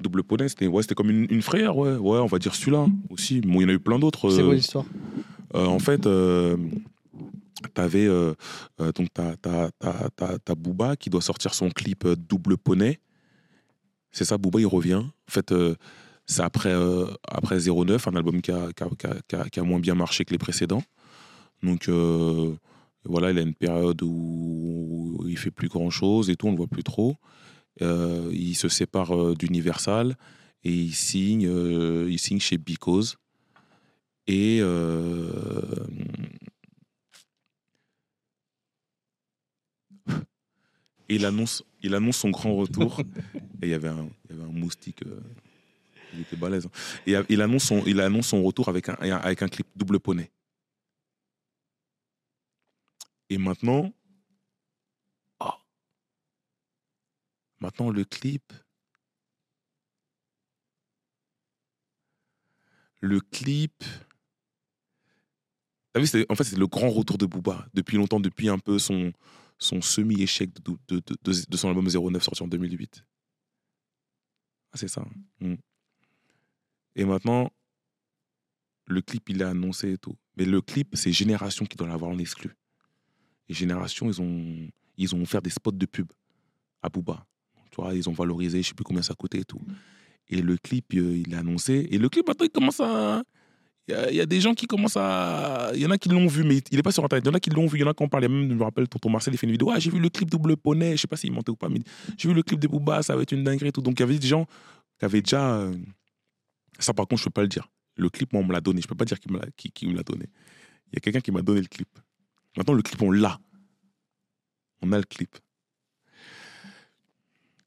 [0.00, 3.40] Double Poney, c'était ouais, comme une, une frayeur, ouais, ouais, on va dire celui-là aussi.
[3.40, 4.30] Bon, il y en a eu plein d'autres.
[4.30, 4.84] C'est euh, quoi l'histoire?
[5.54, 6.56] Euh, en fait, euh,
[7.74, 8.34] t'avais euh,
[8.80, 12.98] euh, donc t'as, Booba qui doit sortir son clip euh, Double Poney.
[14.10, 14.94] C'est ça, Booba il revient.
[15.04, 15.74] En fait, euh,
[16.26, 18.88] c'est après euh, après 09, un album qui a, qui, a,
[19.28, 20.82] qui a- qui a- moins bien marché que les précédents.
[21.62, 22.52] Donc euh,
[23.04, 26.56] voilà, il a une période où il fait plus grand chose et tout, on le
[26.56, 27.16] voit plus trop.
[27.82, 30.16] Euh, il se sépare euh, d'Universal
[30.62, 33.16] et il signe, euh, il signe chez Because.
[34.26, 35.86] Et euh,
[41.08, 43.00] il annonce, il annonce son grand retour.
[43.62, 45.00] et il y avait un, il y avait un moustique.
[46.14, 46.66] il était balèze.
[46.66, 46.70] hein.
[47.06, 50.30] Et il annonce son, il annonce son retour avec un, avec un clip double poney.
[53.30, 53.92] Et maintenant,
[55.40, 55.58] ah,
[57.60, 58.52] maintenant le clip,
[63.00, 63.84] le clip.
[65.92, 68.78] T'as vu, en fait, c'est le grand retour de Booba depuis longtemps, depuis un peu
[68.78, 69.12] son,
[69.58, 73.04] son semi-échec de, de, de, son album 09 sorti en 2008.
[74.72, 75.04] Ah, c'est ça.
[75.40, 75.54] Mm.
[76.96, 77.50] Et maintenant,
[78.86, 80.16] le clip, il est annoncé et tout.
[80.36, 82.56] Mais le clip, c'est Génération qui doit l'avoir en exclu.
[83.48, 86.10] Et Génération, ils ont, ils ont fait des spots de pub
[86.82, 87.26] à Booba.
[87.74, 89.60] Tu vois, ils ont valorisé, je sais plus combien ça coûtait et tout.
[90.28, 91.88] Et le clip, euh, il est annoncé.
[91.90, 93.22] Et le clip, attends, il commence à.
[93.88, 95.72] Il y, a, il y a des gens qui commencent à.
[95.74, 97.24] Il y en a qui l'ont vu, mais il est pas sur Internet.
[97.24, 98.28] Il y en a qui l'ont vu, il y en a qui en parlent.
[98.28, 99.70] Même, je me rappelle, tonton Marcel, il fait une vidéo.
[99.70, 100.92] Ah, j'ai vu le clip Double Poney.
[100.96, 101.80] Je sais pas s'il mentait ou pas, mais
[102.16, 103.82] j'ai vu le clip de Booba, ça va être une dinguerie et tout.
[103.82, 104.46] Donc, il y avait des gens
[104.98, 105.56] qui avaient déjà.
[105.56, 105.74] euh,
[106.78, 107.68] Ça, par contre, je peux pas le dire.
[107.96, 108.80] Le clip, moi, on me l'a donné.
[108.80, 110.26] Je peux pas dire qui me l'a qui, qui me l'a donné.
[110.92, 111.88] Il y a quelqu'un qui m'a donné le clip.
[112.56, 113.38] Maintenant, le clip, on l'a.
[114.80, 115.36] On a le clip.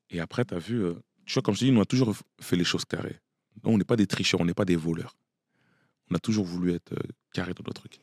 [0.10, 0.94] Et après, tu as vu, euh,
[1.26, 3.18] tu vois, comme je te dis, on a toujours fait les choses carrées.
[3.64, 5.16] On n'est pas des tricheurs, on n'est pas des voleurs.
[6.12, 6.98] On a toujours voulu être euh,
[7.34, 8.00] carré dans nos trucs.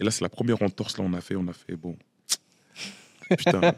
[0.00, 1.96] Et là, c'est la première entorse, là, on a fait, on a fait, bon.
[3.38, 3.72] Putain.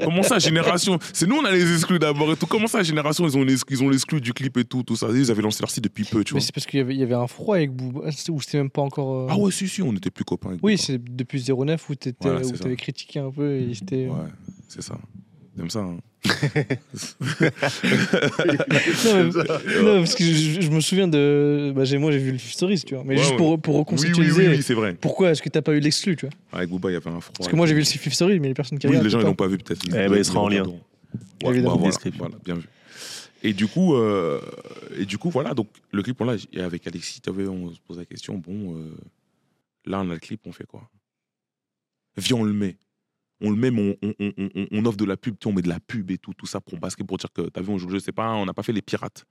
[0.00, 0.98] Comment ça, génération?
[1.12, 2.46] C'est nous, on a les exclus d'abord et tout.
[2.46, 5.08] Comment ça, génération, ils ont les- ils ont l'exclu du clip et tout, tout ça?
[5.10, 6.46] Ils avaient lancé leur site depuis peu, tu Mais vois.
[6.46, 8.70] c'est parce qu'il y avait, il y avait un froid avec Booba, ou c'était même
[8.70, 9.12] pas encore.
[9.14, 10.50] euh, Ah ouais, si, si, on n'était plus copains.
[10.50, 12.64] avec Oui, c'est depuis 09 où tu Voilà, c'est ça.
[12.66, 14.06] avais critiqué un peu et c'était.
[14.08, 14.28] Ouais,
[14.68, 14.98] c'est ça.
[15.56, 15.80] Comme ça.
[15.80, 15.98] hein.
[19.82, 21.72] Non, parce que je, je me souviens de.
[21.74, 23.04] Bah, j'ai- moi, j'ai vu le Stories, tu vois.
[23.04, 23.36] Mais Ouais, juste ouais.
[23.36, 24.48] pour, pour Oui, oui, reconceptualiser.
[24.48, 24.94] oui, oui, c'est vrai.
[24.94, 26.34] Pourquoi est-ce que t'as pas eu l'exclu, tu vois?
[26.58, 27.32] Avec Booba, il y avait un froid.
[27.36, 29.04] Parce que moi, j'ai vu le Fifth Story, mais les personnes qui Oui, regardent.
[29.04, 29.82] les gens, ils l'ont pas vu, peut-être.
[29.88, 30.62] Eh ben, il sera en lien.
[30.64, 30.72] Ouais,
[31.42, 31.74] bah, Évidemment.
[31.76, 32.18] voilà, Description.
[32.24, 32.68] voilà, bien vu.
[33.42, 34.40] Et du coup, euh,
[34.98, 36.36] et du coup, voilà, donc le clip, on l'a.
[36.52, 38.90] Et avec Alexis, t'avais- on se pose la question, bon, euh,
[39.84, 40.88] là, on a le clip, on fait quoi?
[42.16, 42.76] Viens, on le met.
[43.40, 45.68] On le met, on, on, on, on- on offre de la pub, on met de
[45.68, 47.90] la pub et tout, tout ça pour basket, pour dire que, t'as vu, on joue,
[47.90, 49.24] je sais pas, on n'a pas fait les pirates.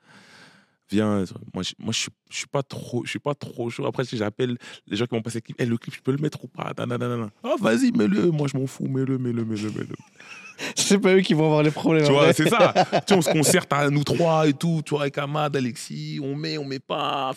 [0.92, 1.24] Viens,
[1.54, 3.86] moi, je, moi, je, suis, je suis pas trop, je suis pas trop chaud.
[3.86, 6.12] Après, si j'appelle les gens qui m'ont passé le clip, Eh, le clip, je peux
[6.12, 6.74] le mettre ou pas?
[6.78, 8.30] Ah, vas-y, mets-le.
[8.32, 9.96] Moi, je m'en fous, mets-le, mets-le, mets-le, mets-le.
[10.76, 12.06] C'est pas eux qui vont avoir les problèmes.
[12.06, 12.74] Tu vois, c'est ça.
[12.92, 16.20] tu sais, on se concerte à nous trois et tout, tu vois, avec Ahmad, Alexis,
[16.22, 17.34] on met, on met pas.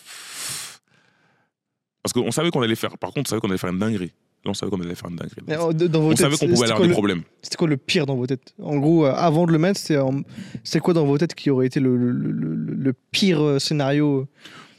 [2.03, 4.13] Parce qu'on savait qu'on allait faire, par contre, on savait qu'on allait faire une dinguerie.
[4.49, 5.41] On savait qu'on allait faire une dinguerie.
[5.47, 7.23] Mais, euh, dans vos On têtes, savait qu'on pouvait avoir des le- problèmes.
[7.41, 8.53] C'était quoi le pire dans vos têtes?
[8.59, 10.21] En gros, euh, avant de le mettre, c'était en-
[10.63, 13.59] c'est quoi dans vos têtes qui aurait été le, le- le- le- le pire euh,
[13.59, 14.27] scénario?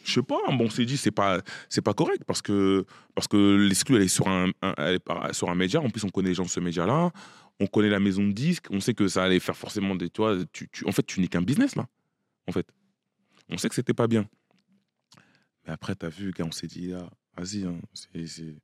[0.05, 3.28] Je sais pas, bon, on s'est dit, c'est pas, c'est pas correct parce que, parce
[3.28, 5.80] que l'exclu, elle est sur un, un- elle est par- sur un média.
[5.80, 7.10] En plus, on connaît les gens de ce média-là.
[7.60, 8.66] On connaît la maison de disques.
[8.70, 10.08] On sait que ça allait faire forcément des.
[10.08, 11.86] Tu vois, tu, tu- en fait, tu n'es qu'un business, là.
[12.47, 12.66] En fait.
[13.50, 14.26] On sait que c'était pas bien.
[15.66, 18.55] Mais après, t'as vu, gars, on s'est dit, ah, vas-y, hein, c'est, c'est,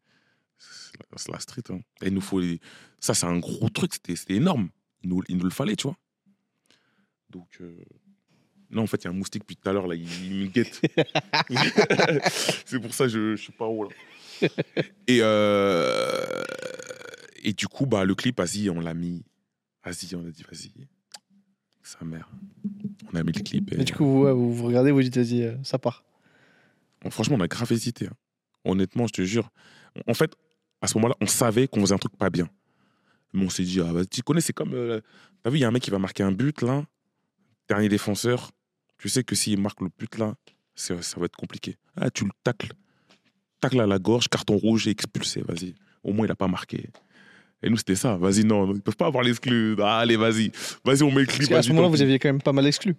[1.16, 1.62] c'est la, street.
[1.70, 1.80] hein.
[2.02, 2.40] Et il nous faut.
[2.40, 2.60] les-
[3.00, 3.92] Ça, c'est un gros truc.
[3.94, 4.68] C'était, énorme.
[5.02, 5.96] Il nous, il nous le fallait, tu vois.
[7.30, 7.48] Donc.
[7.60, 7.76] euh,
[8.70, 10.34] Non, en fait, il y a un moustique depuis tout à l'heure, là, il, il
[10.34, 10.80] me guette.
[12.66, 14.48] c'est pour ça que je, je suis pas haut, là.
[15.06, 16.42] Et, euh,
[17.42, 19.22] et du coup, bah, le clip, vas-y, on l'a mis.
[19.84, 20.72] Vas-y, on a dit, vas-y.
[21.82, 22.30] Sa mère.
[23.12, 23.72] On a mis le clip.
[23.72, 26.04] Et, Et du coup, ouais, vous, vous regardez, vous dites, vas-y, euh, ça part.
[27.02, 28.06] Bon, franchement, on a grave hésité.
[28.06, 28.14] hein.
[28.64, 29.50] Honnêtement, je te jure.
[30.06, 30.34] En fait,
[30.84, 32.48] à ce moment-là, on savait qu'on faisait un truc pas bien.
[33.32, 34.74] Mais on s'est dit, ah, bah, tu connais, c'est comme.
[34.74, 35.00] euh,
[35.42, 36.84] T'as vu, il y a un mec qui va marquer un but, là.
[37.68, 38.50] Dernier défenseur.
[38.98, 40.34] Tu sais que s'il marque le but, là,
[40.74, 41.76] ça va être compliqué.
[41.96, 42.72] Ah, tu le tacles.
[43.60, 45.74] Tacle à la gorge, carton rouge et expulsé, vas-y.
[46.02, 46.88] Au moins, il n'a pas marqué.
[47.62, 48.16] Et nous, c'était ça.
[48.16, 49.74] Vas-y, non, ils peuvent pas avoir l'exclu.
[49.80, 50.52] Ah, allez, vas-y.
[50.84, 51.48] Vas-y, on met le Parce clip.
[51.48, 52.92] qu'à vas-y, ce moment-là, vous aviez quand même pas mal exclu.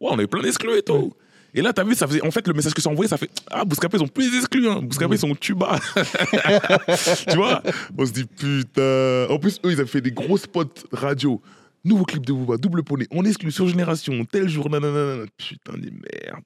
[0.00, 1.14] Ouais, on avait plein d'exclus et tout.
[1.54, 2.22] Et là, t'as vu, ça faisait.
[2.24, 4.68] En fait, le message que ça envoyé, ça fait Ah, Bouscapé, ils ont plus d'exclus.
[4.68, 4.80] Hein.
[4.82, 5.78] Bouscapé, ils sont tuba.
[7.28, 7.62] tu vois?
[7.98, 9.26] On se dit Putain.
[9.28, 11.42] En plus, eux, ils avaient fait des gros spots radio.
[11.84, 13.06] Nouveau clip de Booba, double poney.
[13.10, 15.24] On exclut sur Génération, tel jour, nanana.
[15.36, 16.44] Putain, des merde.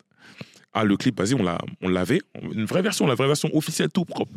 [0.73, 2.21] Ah, le clip, vas-y, on l'avait.
[2.43, 4.33] Une vraie version, la vraie version officielle, tout propre.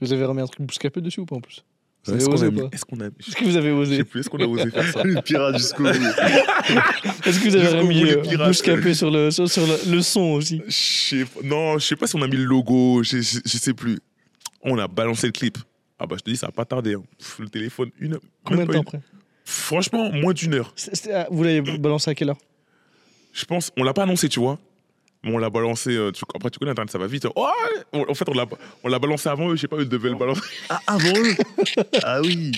[0.00, 1.64] Vous avez remis un truc bouscapé dessus ou pas en plus?
[2.06, 3.06] Est-ce qu'on a mis- Est-ce qu'on a.
[3.06, 5.20] Est-ce que vous avez Je osé sais plus, est-ce qu'on a osé faire ça Le
[5.20, 5.90] pirate jusqu'au bout.
[5.90, 8.48] Est-ce que vous avez les euh, pirates.
[8.48, 10.62] bouscapé sur le, sur, sur le, le son aussi
[11.44, 13.98] Non, je sais pas si on a mis le logo, je, sais plus.
[14.62, 15.58] On a balancé le clip.
[15.98, 16.94] Ah bah je te dis, ça a pas tardé.
[16.94, 17.02] hein.
[17.18, 18.20] Pff, le téléphone, une heure.
[18.44, 19.00] Combien de temps une- après
[19.44, 20.74] Franchement, moins d'une heure.
[21.12, 22.38] Ah, Vous l'avez balancé à quelle heure
[23.32, 24.58] Je pense, on l'a pas annoncé, tu vois.
[25.24, 25.96] Mais on l'a balancé.
[25.96, 27.26] euh, tu- après, tu connais Internet, ça va vite.
[27.34, 27.48] Oh,
[27.92, 28.46] en fait, on l'a,
[28.84, 29.56] on l'a balancé avant eux.
[29.56, 30.40] Je sais pas, eux devaient le balancer.
[30.68, 31.34] Ah, avant eux
[32.04, 32.52] Ah oui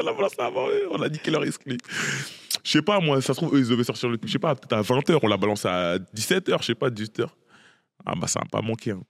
[0.00, 0.88] on l'a balancé avant eux.
[0.90, 1.76] On a dit quelle heure exclu.
[2.64, 4.28] Je sais pas, moi, ça se trouve, eux, ils devaient sortir le clip.
[4.28, 5.18] Je sais pas, peut-être à 20h.
[5.22, 7.26] On l'a balancé à 17h, je sais pas, 18h.
[8.06, 8.92] Ah bah, ça n'a pas manqué.
[8.92, 9.02] hein.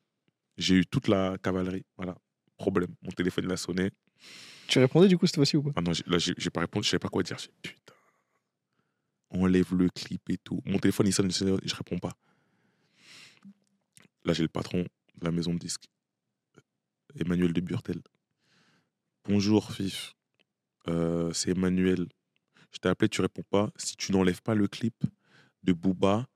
[0.58, 1.84] J'ai eu toute la cavalerie.
[1.97, 2.16] Voilà.
[2.58, 2.89] Problème.
[3.02, 3.91] Mon téléphone, il a sonné.
[4.66, 5.70] Tu répondais du coup cette fois-ci ou pas?
[5.76, 7.36] Ah non, là, j'ai pas répondu, je savais pas quoi dire.
[7.39, 7.92] J'ai putain.
[9.31, 10.60] Enlève le clip et tout.
[10.65, 12.12] Mon téléphone, il sonne, je, je réponds pas.
[14.25, 15.85] Là, j'ai le patron de la maison de disques,
[17.19, 18.01] Emmanuel de Burtel.
[19.28, 20.15] Bonjour, Fif.
[20.89, 22.09] Euh, c'est Emmanuel.
[22.73, 23.70] Je t'ai appelé, tu réponds pas.
[23.77, 25.05] Si tu n'enlèves pas le clip
[25.62, 26.27] de Booba,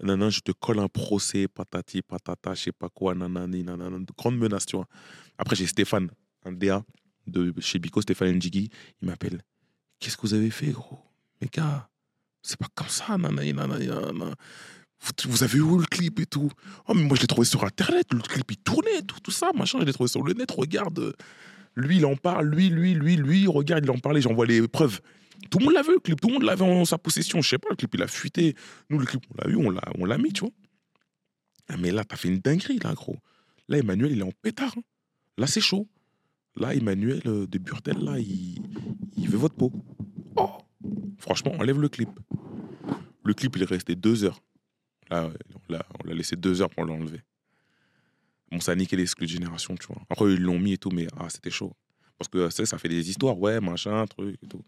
[0.00, 3.98] Nanana, je te colle un procès, patati, patata, je sais pas quoi, nanani, nanana.
[3.98, 4.86] De grandes menaces, tu vois.
[5.36, 6.10] Après, j'ai Stéphane,
[6.44, 6.84] un DA
[7.26, 8.68] de chez Bico, Stéphane Njigi.
[9.00, 9.42] Il m'appelle.
[9.98, 10.98] Qu'est-ce que vous avez fait, gros?
[11.40, 11.88] Mais gars,
[12.42, 14.34] c'est pas comme ça, nanani, nanana.
[15.26, 16.50] Vous, avez où le clip et tout?
[16.86, 18.06] Oh, mais moi, je l'ai trouvé sur Internet.
[18.12, 19.78] Le clip, il tournait, tout, tout ça, machin.
[19.80, 20.50] Je l'ai trouvé sur le net.
[20.50, 21.14] Regarde.
[21.74, 22.48] Lui, il en parle.
[22.48, 23.46] Lui, lui, lui, lui.
[23.46, 24.20] Regarde, il en parlait.
[24.20, 25.00] J'envoie les preuves.
[25.50, 26.20] Tout le monde l'a vu, le clip.
[26.20, 27.40] Tout le monde l'avait en sa possession.
[27.42, 28.54] Je sais pas, le clip, il a fuité.
[28.90, 30.50] Nous, le clip, on l'a eu, on l'a, on l'a mis, tu vois.
[31.68, 33.16] Ah, Mais là, t'as fait une dinguerie, là, gros.
[33.68, 34.72] Là, Emmanuel, il est en pétard.
[34.76, 34.82] hein.
[35.38, 35.88] Là, c'est chaud.
[36.54, 38.60] Là, Emmanuel euh, de Burtel, là, il,
[39.16, 39.72] il veut votre peau.
[40.36, 40.50] Oh
[41.18, 42.10] Franchement, enlève le clip.
[43.24, 44.40] Le clip, il est resté deux heures.
[45.12, 45.30] Là,
[45.68, 47.20] on l'a, laissé deux heures pour l'enlever.
[48.50, 50.02] Bon, ça a niqué l'exclu de génération, tu vois.
[50.10, 51.72] Après, ils l'ont mis et tout, mais ah, c'était chaud.
[52.18, 54.62] Parce que ça, ça fait des histoires, ouais, machin, truc et tout.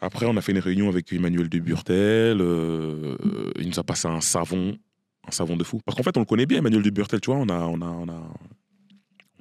[0.00, 2.40] Après, on a fait une réunion avec Emmanuel de Burtel.
[2.40, 3.16] euh,
[3.58, 4.76] il nous a passé un savon,
[5.26, 5.80] un savon de fou.
[5.84, 7.38] Parce qu'en fait, on le connaît bien, Emmanuel de Burtel, tu vois.
[7.38, 8.34] On a,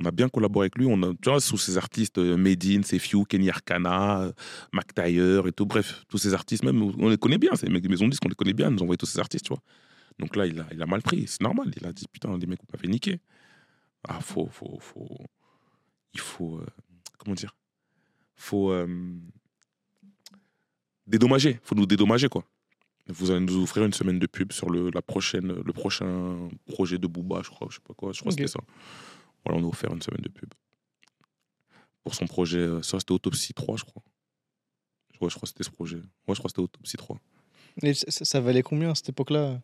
[0.01, 0.85] on a bien collaboré avec lui.
[0.87, 4.31] On a, tu vois, sous ces artistes, euh, Medine, Sefiu, Kenny Arcana, euh,
[4.73, 5.65] Mac Taylor et tout.
[5.65, 7.51] Bref, tous ces artistes, même, on les connaît bien.
[7.55, 8.69] C'est les mecs de maison disques, on les connaît bien.
[8.69, 9.61] Ils nous ont envoyé tous ces artistes, tu vois.
[10.19, 11.25] Donc là, il a, il a mal pris.
[11.27, 11.71] C'est normal.
[11.79, 13.19] Il a dit, putain, les mecs, vous m'avez niqué.
[14.07, 15.07] Ah, faut, faut, faut.
[16.13, 16.57] Il faut.
[16.57, 16.65] euh,
[17.17, 17.55] comment dire?
[18.35, 18.71] Faut.
[18.71, 18.87] euh,
[21.07, 21.59] dédommager.
[21.63, 22.43] Faut nous dédommager, quoi.
[23.07, 26.97] Vous allez nous offrir une semaine de pub sur le, la prochaine, le prochain projet
[26.97, 27.67] de Booba, je crois.
[27.69, 28.13] Je sais pas quoi.
[28.13, 28.59] Je crois que c'était ça.
[29.45, 30.49] Voilà, on nous a offert une semaine de pub.
[32.03, 32.59] Pour son projet.
[32.59, 34.03] euh, Ça, c'était Autopsie 3, je crois.
[35.21, 35.97] Ouais, je crois que c'était ce projet.
[35.97, 37.17] Ouais, je crois que c'était Autopsie 3.
[37.83, 39.59] Et ça, ça valait combien à cette époque-là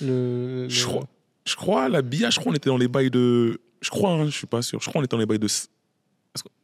[0.00, 1.08] le, le- Je crois.
[1.46, 3.60] Je crois, la BIA, je crois, on était dans les bails de.
[3.80, 4.78] Je crois, hein, je suis pas sûr.
[4.80, 5.48] Je crois, on était dans les bails de.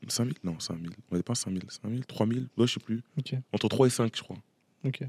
[0.09, 0.91] 5000 Non, 5000.
[1.11, 1.63] On n'était pas 5000.
[1.69, 3.03] 5000 3000 Ouais, je sais plus.
[3.19, 4.37] Ok, Entre 3 et 5, je crois.
[4.85, 5.03] ok.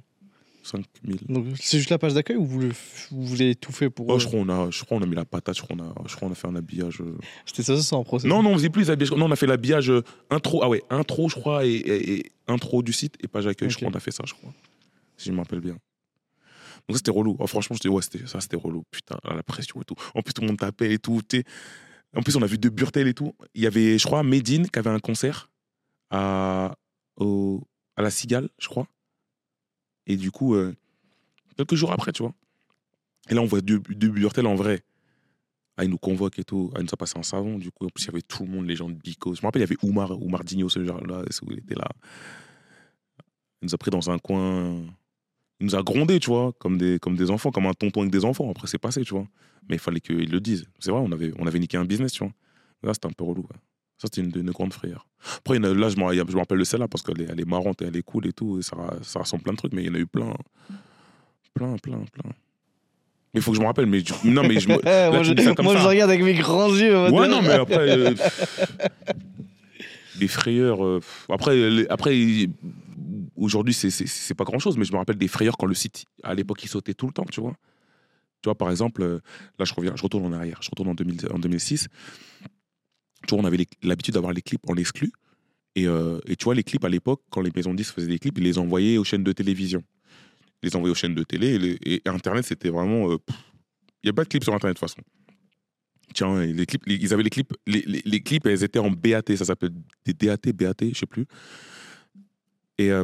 [0.67, 1.17] 5000.
[1.29, 2.71] Donc c'est juste la page d'accueil ou vous, le-
[3.11, 4.07] vous voulez tout fait pour.
[4.09, 5.83] Oh, je crois, on a, je crois on a mis la patate, je crois on
[5.83, 7.01] a, je crois on a fait un habillage.
[7.01, 7.17] euh.
[7.45, 8.27] C'était ça, ça, en procès.
[8.27, 9.11] Non, non, on faisait plus les habillages.
[9.13, 10.61] Non, on a fait l'habillage euh, intro.
[10.63, 13.69] Ah ouais, intro, je crois, et, et- et intro du site et page accueil.
[13.69, 14.53] Je crois on a fait ça, je crois.
[15.17, 15.77] Si je me rappelle bien.
[16.87, 17.35] Donc c'était relou.
[17.39, 18.83] Oh, franchement, je dis, ouais, c'était, ça, c'était relou.
[18.91, 19.95] Putain, la pression et tout.
[20.15, 21.19] En plus, tout le monde tapait et tout.
[22.15, 23.33] En plus, on a vu de Burtel et tout.
[23.55, 25.49] Il y avait, je crois, Medine qui avait un concert
[26.09, 26.75] à,
[27.17, 27.61] au-
[27.97, 28.87] à la Cigale, je crois.
[30.07, 30.73] Et du coup, euh,
[31.57, 32.33] quelques jours après, tu vois.
[33.29, 34.83] Et là, on voit de, de Burtel en vrai.
[35.75, 36.71] Ah, il nous convoque et tout.
[36.73, 37.59] Ah, il nous a passé un savon.
[37.59, 39.35] Du coup, en plus, il y avait tout le monde, les gens de Bico.
[39.35, 41.23] Je me rappelle, il y avait Oumar, Oumar Digno, ce genre-là.
[41.49, 41.87] Il était là.
[43.61, 44.81] Il nous a pris dans un coin.
[45.59, 48.11] Il nous a grondé, tu vois, comme des, comme des enfants, comme un tonton avec
[48.11, 48.49] des enfants.
[48.49, 49.27] Après, c'est passé, tu vois.
[49.69, 50.65] Mais il fallait qu'ils le disent.
[50.79, 52.33] C'est vrai, on avait, on avait niqué un business, tu vois.
[52.81, 53.45] Là, c'était un peu relou.
[53.97, 55.07] Ça, c'était une de nos grandes frayeurs.
[55.37, 57.39] Après, il y en a- là, je me, rappelle de celle-là parce qu'elle est, elle
[57.39, 58.59] est marrante et elle est cool et tout.
[58.59, 60.33] Et ça, ça rassemble plein de trucs, mais il y en a eu plein.
[61.55, 62.31] Plein, plein, plein.
[63.33, 63.87] Mais il faut que je me rappelle.
[63.87, 67.09] Mais je- non, mais je me- là, moi, je, moi, regarde avec mes grands yeux.
[67.09, 67.89] Ouais, non, mais après.
[67.89, 68.13] euh,
[70.19, 70.83] des frayeurs.
[70.85, 72.15] euh, après, les- après
[73.35, 76.33] aujourd'hui, c'est pas grand chose, mais je me rappelle des frayeurs quand le site, à
[76.33, 77.53] l'époque, il sautait tout le temps, tu vois.
[78.41, 79.19] Tu vois, par exemple, euh,
[79.57, 81.87] là, je reviens, je retourne en arrière, je retourne en, 2000 en 2006.
[83.35, 85.11] On avait l'habitude d'avoir les clips en exclu.
[85.75, 88.07] Et, euh, et tu vois, les clips à l'époque, quand les maisons de disques faisaient
[88.07, 89.83] des clips, ils les envoyaient aux chaînes de télévision.
[90.63, 91.77] Ils les envoyaient aux chaînes de télé.
[91.85, 93.11] Et, Internet, c'était vraiment.
[93.11, 93.17] euh,
[94.03, 95.01] Il n'y a pas de clips sur Internet, de toute façon.
[96.13, 99.45] Tiens, les clips, ils avaient les clips, les, les- clips, elles étaient en BAT, ça
[99.45, 99.71] s'appelle
[100.05, 101.25] des DAT, BAT, je sais plus.
[102.79, 103.03] Et euh,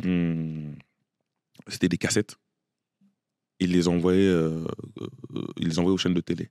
[1.68, 2.38] c'était des cassettes.
[3.60, 4.34] Ils les envoyaient,
[5.58, 6.50] ils les envoyaient aux chaînes de télé.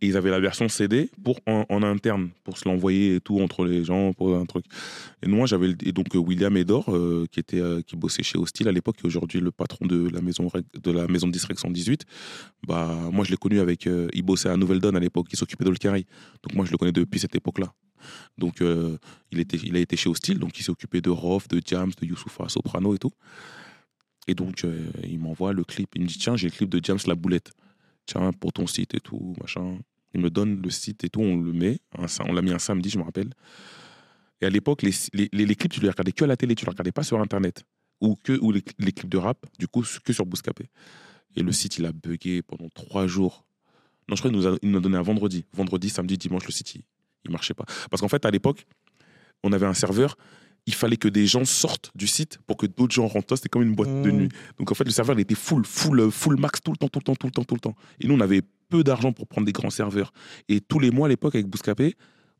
[0.00, 3.64] Et ils avaient la version CD pour en, interne, pour se l'envoyer et tout entre
[3.64, 4.64] les gens, pour un truc.
[5.22, 8.38] Et moi, j'avais et donc euh, William Edor, euh, qui était, euh, qui bossait chez
[8.38, 10.48] Hostile à l'époque, est aujourd'hui le patron de la maison
[10.82, 12.04] de la maison de disque 118.
[12.66, 15.36] Bah, moi, je l'ai connu avec, euh, il bossait à Nouvelle Donne à l'époque, il
[15.36, 15.70] s'occupait de.
[15.70, 17.72] Donc moi, je le connais depuis cette époque-là.
[18.36, 18.62] Donc
[19.32, 21.90] il était, il a été chez Hostile, donc il s'est occupé de Rof, de Jams,
[22.00, 23.10] de Youssoufa, Soprano et tout.
[24.28, 24.64] Et donc
[25.02, 27.50] il m'envoie le clip, il me dit tiens, j'ai le clip de Jams la boulette.
[28.08, 29.78] Tiens, pour ton site et tout, machin.
[30.14, 31.78] Il me donne le site et tout, on le met.
[32.26, 33.28] On l'a mis un samedi, je me rappelle.
[34.40, 34.92] Et à l'époque, les,
[35.30, 37.64] les, clips, tu les regardais que à la télé, tu les regardais pas sur Internet.
[38.00, 40.70] Ou, que, ou les, clips de rap, du coup, que sur Bouscapé.
[41.36, 43.44] Et le site, il a bugué pendant trois jours.
[44.08, 45.44] Non, je crois qu'il nous a, nous donné un vendredi.
[45.52, 46.82] Vendredi, samedi, dimanche, le site, il,
[47.26, 47.66] il marchait pas.
[47.90, 48.64] Parce qu'en fait, à l'époque,
[49.44, 50.16] on avait un serveur,
[50.68, 53.34] il fallait que des gens sortent du site pour que d'autres gens rentrent.
[53.36, 54.16] C'était comme une boîte de Mmh.
[54.18, 54.28] nuit.
[54.58, 56.88] Donc en fait, le serveur, il était full, full, euh, full max tout le temps,
[56.88, 57.74] tout le temps, tout le temps, tout le temps.
[58.00, 60.12] Et nous, on avait peu d'argent pour prendre des grands serveurs.
[60.48, 61.94] Et tous les mois, à l'époque, avec Bouscapé,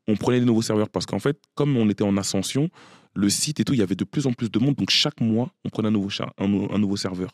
[0.07, 2.69] on prenait des nouveaux serveurs parce qu'en fait, comme on était en ascension,
[3.15, 4.75] le site et tout, il y avait de plus en plus de monde.
[4.75, 7.31] Donc chaque mois, on prenait un nouveau, un, nou- un nouveau serveur.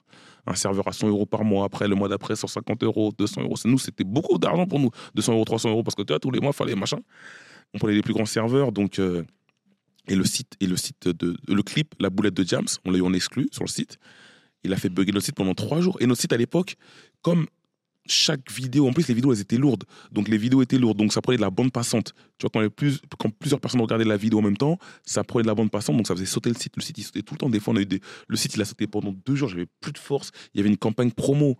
[0.47, 1.65] Un serveur à 100 euros par mois.
[1.65, 3.55] Après, le mois d'après, 150 euros, 200 euros.
[3.65, 4.89] Nous, c'était beaucoup d'argent pour nous.
[5.15, 6.99] 200 euros, 300 euros, parce que tu vois, tous les mois, il fallait machin.
[7.73, 8.71] On prenait les plus grands serveurs.
[8.71, 9.23] Donc, euh,
[10.07, 12.97] et le site, et le site de, le clip, la boulette de James, on l'a
[12.97, 13.97] eu en exclu sur le site.
[14.63, 15.97] Il a fait bugger notre site pendant trois jours.
[15.99, 16.75] Et notre site, à l'époque,
[17.21, 17.45] comme
[18.07, 19.83] chaque vidéo, en plus, les vidéos, elles étaient lourdes.
[20.11, 20.97] Donc, les vidéos étaient lourdes.
[20.97, 22.13] Donc, ça prenait de la bande passante.
[22.37, 22.63] Tu vois,
[23.17, 25.97] quand, plusieurs personnes regardaient la vidéo en même temps, ça prenait de la bande passante.
[25.97, 26.75] Donc, ça faisait sauter le site.
[26.75, 27.49] Le site, il sautait tout le temps.
[27.49, 27.87] Des fois, on a eu
[28.27, 29.49] le site, il a sauté pendant deux jours.
[29.49, 30.31] J'avais plus de force.
[30.53, 31.57] Il y avait une campagne promo.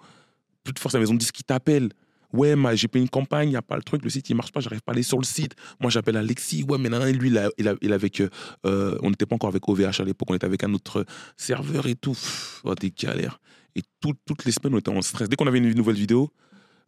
[0.63, 0.93] Plus de force.
[0.93, 1.89] La maison de disques qui t'appelle.
[2.35, 4.35] Ouais, ma- j'ai payé une campagne, il n'y a pas le truc, le site il
[4.35, 5.55] marche pas, j'arrive pas à aller sur le site.
[5.79, 8.19] Moi j'appelle Alexis, ouais, mais nan, nan, lui il, a- il, a- il avec.
[8.21, 8.29] euh,
[8.65, 11.05] euh, on n'était pas encore avec OVH à l'époque, on était avec un autre
[11.37, 12.17] serveur et tout.
[12.63, 13.39] Oh, des galères.
[13.75, 15.29] Et tout- toutes les semaines on était en stress.
[15.29, 16.31] Dès qu'on avait une nouvelle vidéo,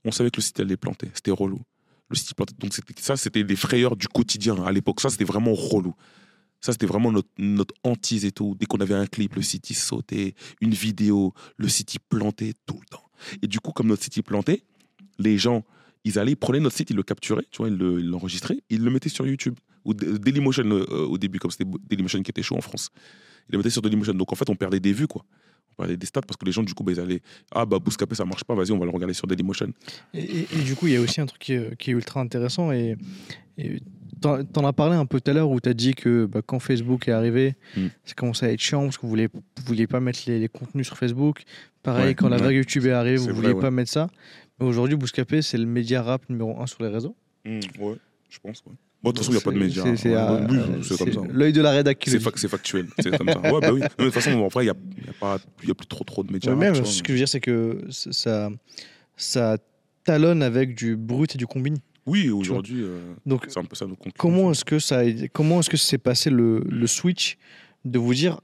[0.05, 1.09] on savait que le site allait planter.
[1.13, 1.61] C'était relou.
[2.09, 2.31] Le site.
[2.59, 5.01] Donc ça, c'était des frayeurs du quotidien à l'époque.
[5.01, 5.93] Ça, c'était vraiment relou.
[6.61, 8.55] Ça, c'était vraiment notre, notre hantise et tout.
[8.57, 10.33] Dès qu'on avait un clip, le site il sautait.
[10.61, 13.03] Une vidéo, le site il plantait tout le temps.
[13.41, 14.63] Et du coup, comme notre site il plantait,
[15.19, 15.63] les gens,
[16.03, 18.59] ils allaient, ils prenaient notre site, ils le capturaient, tu vois, ils le- ils l'enregistraient,
[18.69, 19.55] ils le mettaient sur YouTube.
[19.85, 22.89] Ou D- Dailymotion euh, au début, comme c'était Dailymotion qui était chaud en France.
[23.49, 24.13] Ils le mettaient sur Dailymotion.
[24.13, 25.23] Donc en fait, on perdait des vues, quoi.
[25.71, 27.21] On perdait des stats parce que les gens, du coup, bah, ils allaient
[27.51, 29.71] Ah, bah, Bouscapé, ça marche pas, vas-y, on va le regarder sur Dailymotion.
[30.13, 31.93] Et, et- et du coup, il y a aussi un truc qui est, qui est
[31.93, 32.71] ultra intéressant.
[32.71, 32.95] Et
[33.59, 33.79] et
[34.21, 36.59] t'en as parlé un peu tout à l'heure où tu as dit que bah, quand
[36.59, 37.87] Facebook est arrivé, Mm.
[38.05, 40.39] ça commençait à être chiant parce que vous ne vouliez, vous vouliez pas mettre les,
[40.39, 41.43] les contenus sur Facebook.
[41.83, 43.61] Pareil, Ouais, quand la vague YouTube est arrivée, vous vrai, vouliez ouais.
[43.61, 44.09] pas mettre ça.
[44.59, 47.15] Aujourd'hui, Bouscapé, c'est le média rap numéro un sur les réseaux.
[47.45, 47.95] ouais,
[48.29, 48.73] je pense, ouais.
[49.03, 49.95] Bon, de toute façon, il n'y a pas de médias.
[49.95, 51.21] C'est- Ouais, oui, c'est comme ça.
[51.31, 53.39] L'œil de la rédac qui C'est fac- factuel, c'est comme ça.
[53.41, 53.81] Ouais, bah oui.
[53.81, 55.75] Mais de toute façon, en vrai, il n'y a, y a, pas- il y a
[55.75, 56.51] plus trop, trop de médias.
[56.51, 56.83] Ouais, même, vois.
[56.85, 58.49] ce que je veux dire, c'est que ça,
[59.15, 59.57] ça
[60.03, 61.77] talonne avec du brut et du combine.
[62.07, 62.99] Oui, aujourd'hui, euh,
[63.49, 65.01] c'est un peu ça nos comment est-ce que ça,
[65.33, 67.37] comment est-ce que s'est passé le, le switch
[67.85, 68.39] de vous dire,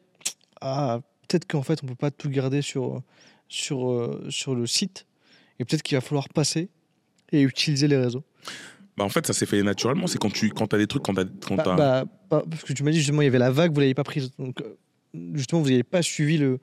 [0.61, 3.01] ah, peut-être qu'en fait, on peut pas tout garder sur,
[3.47, 5.07] sur, euh, sur le site,
[5.59, 6.69] et peut-être qu'il va falloir passer
[7.31, 8.23] et utiliser les réseaux.
[8.97, 10.07] Bah, en fait, ça s'est fait naturellement.
[10.07, 11.25] C'est quand tu quand as des trucs, quand tu as.
[11.55, 13.79] Bah, bah, bah, parce que tu m'as dit justement, il y avait la vague, vous
[13.79, 14.31] l'avez pas prise.
[14.37, 14.75] Donc, euh,
[15.33, 16.59] justement, vous n'avez pas suivi le,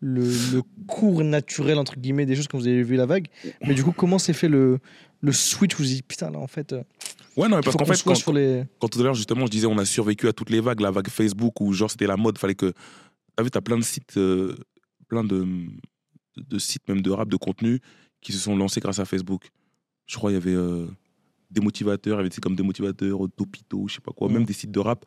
[0.00, 3.28] le, le cours naturel, entre guillemets, des choses quand vous avez vu la vague.
[3.66, 4.78] Mais du coup, comment s'est fait le,
[5.20, 6.82] le switch Vous vous dites, putain, là, en fait, euh,
[7.36, 8.64] Ouais, non, parce qu'en fait, soit quand, sur les.
[8.80, 10.90] quand tout à l'heure, justement, je disais, on a survécu à toutes les vagues, la
[10.90, 12.72] vague Facebook, où genre c'était la mode, fallait que.
[13.36, 14.56] T'as vu, t'as plein de sites, euh,
[15.08, 15.46] plein de,
[16.36, 17.80] de sites, même de rap, de contenu,
[18.20, 19.50] qui se sont lancés grâce à Facebook.
[20.06, 20.86] Je crois, il y avait euh,
[21.50, 24.34] des motivateurs, il y avait des comme des motivateurs, Topito, je sais pas quoi, Mhm.
[24.34, 25.04] même des sites de rap,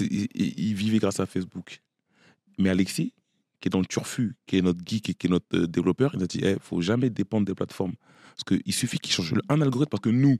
[0.00, 1.80] ils, vivaient grâce à Facebook.
[2.58, 3.12] Mais Alexis,
[3.60, 6.14] qui est dans le turfu, qui est notre geek et qui est notre euh, développeur,
[6.14, 7.94] il a dit, il faut jamais dépendre des plateformes.
[8.36, 10.38] Parce qu'il suffit qu'il change un algorithme, parce que nous,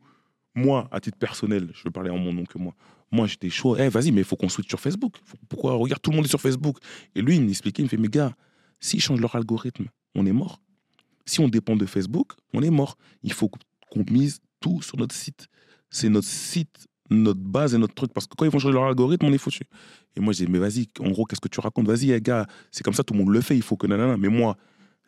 [0.55, 2.75] moi, à titre personnel, je vais parler en mon nom que moi,
[3.11, 5.17] moi j'étais chaud, Eh, vas-y, mais il faut qu'on switch sur Facebook.
[5.25, 6.79] Faut- Pourquoi Regarde, tout le monde est sur Facebook.
[7.15, 8.37] Et lui, il m'expliquait, il me fait, mais gars,
[8.81, 10.61] s'ils changent leur algorithme, on est mort.
[11.27, 12.97] Si on dépend de Facebook, on est mort.
[13.23, 15.49] Il faut qu'on mise tout sur notre site.
[15.91, 18.13] C'est notre site, notre base et notre truc.
[18.13, 19.65] Parce que quand ils vont changer leur algorithme, on est foutu.
[20.17, 21.87] Et moi, j'ai dit, mais vas-y, en gros, qu'est-ce que tu racontes?
[21.87, 24.17] Vas-y, eh, gars, c'est comme ça, tout le monde le fait, il faut que nanana.
[24.17, 24.57] Mais moi,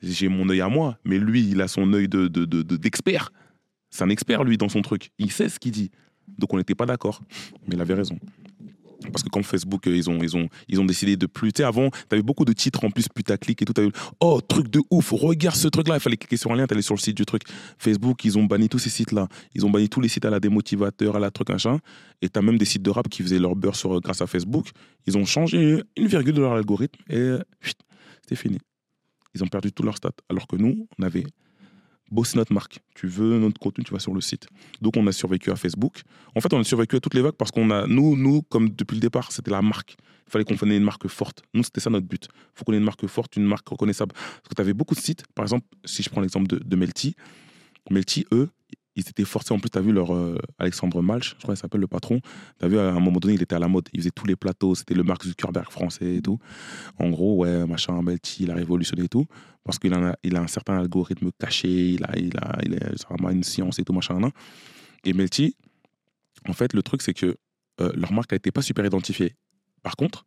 [0.03, 2.45] j'ai mon œil à moi, mais lui, il a son œil de- de-
[2.77, 3.33] d'expert.
[3.91, 5.11] C'est un expert, lui, dans son truc.
[5.19, 5.91] Il sait ce qu'il dit.
[6.39, 7.23] Donc, on n'était pas d'accord.
[7.67, 8.19] Mais il avait raison.
[9.13, 11.53] Parce que quand Facebook, euh, ils ont, ils ont, ils ont décidé de plus.
[11.53, 13.73] Tu sais, avant, t'avais beaucoup de titres en plus putaclic et tout.
[13.73, 15.97] T'avais, oh, truc de ouf, regarde ce truc-là.
[15.97, 17.43] Il fallait cliquer sur un lien, t'allais sur le site du truc.
[17.79, 19.29] Facebook, ils ont banni tous ces sites-là.
[19.55, 21.79] Ils ont banni tous les sites à la démotivateur, à la truc, machin.
[22.23, 24.69] Et t'as même des sites de rap qui faisaient leur beurre sur, grâce à Facebook.
[25.07, 28.59] Ils ont changé une virgule de leur algorithme et euh, c'était fini.
[29.35, 30.11] Ils ont perdu tous leurs stats.
[30.31, 31.25] Alors que nous, on avait
[32.11, 32.79] bossé notre marque.
[32.95, 34.49] Tu veux notre contenu, tu vas sur le site.
[34.81, 36.03] Donc on a survécu à Facebook.
[36.35, 38.71] En fait, on a survécu à toutes les vagues parce qu'on a, nous, nous, comme
[38.71, 39.97] depuis le départ, c'était la marque.
[40.27, 41.43] Il fallait qu'on ait une marque forte.
[41.55, 42.29] Nous, c'était ça notre but.
[42.33, 44.13] Il faut qu'on ait une marque forte, une marque reconnaissable.
[44.13, 45.25] Parce que tu avais beaucoup de sites.
[45.35, 47.15] Par exemple, si je prends l'exemple de, de Melty,
[47.91, 48.51] Melty, eux,
[48.97, 49.53] ils étaient forcés.
[49.53, 52.21] En plus, tu as vu leur euh, Alexandre Malch, je crois qu'il s'appelle le patron.
[52.59, 53.89] Tu as vu, à un moment donné, il était à la mode.
[53.93, 54.75] Il faisait tous les plateaux.
[54.75, 56.39] C'était le Mark Zuckerberg français et tout.
[56.99, 59.27] En gros, ouais, machin, Melty, il a révolutionné et tout.
[59.65, 61.69] Parce qu'il a, un certain algorithme caché.
[61.69, 64.19] Il a, il a, il a, une science et tout, machin.
[65.05, 65.57] Et Melty,
[66.49, 67.37] en fait, le truc, c'est que
[67.81, 69.35] euh, leur marque n'était pas super identifiée.
[69.83, 70.25] Par contre,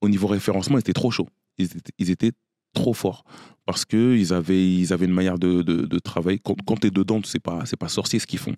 [0.00, 1.28] au niveau référencement, ils étaient trop chauds.
[1.58, 2.32] Ils étaient
[2.76, 3.24] trop fort
[3.66, 6.38] parce que ils avaient, ils avaient une manière de, de, de travailler.
[6.38, 8.54] Quand, quand tu dedans, c'est pas, c'est pas sorcier ce qu'ils font.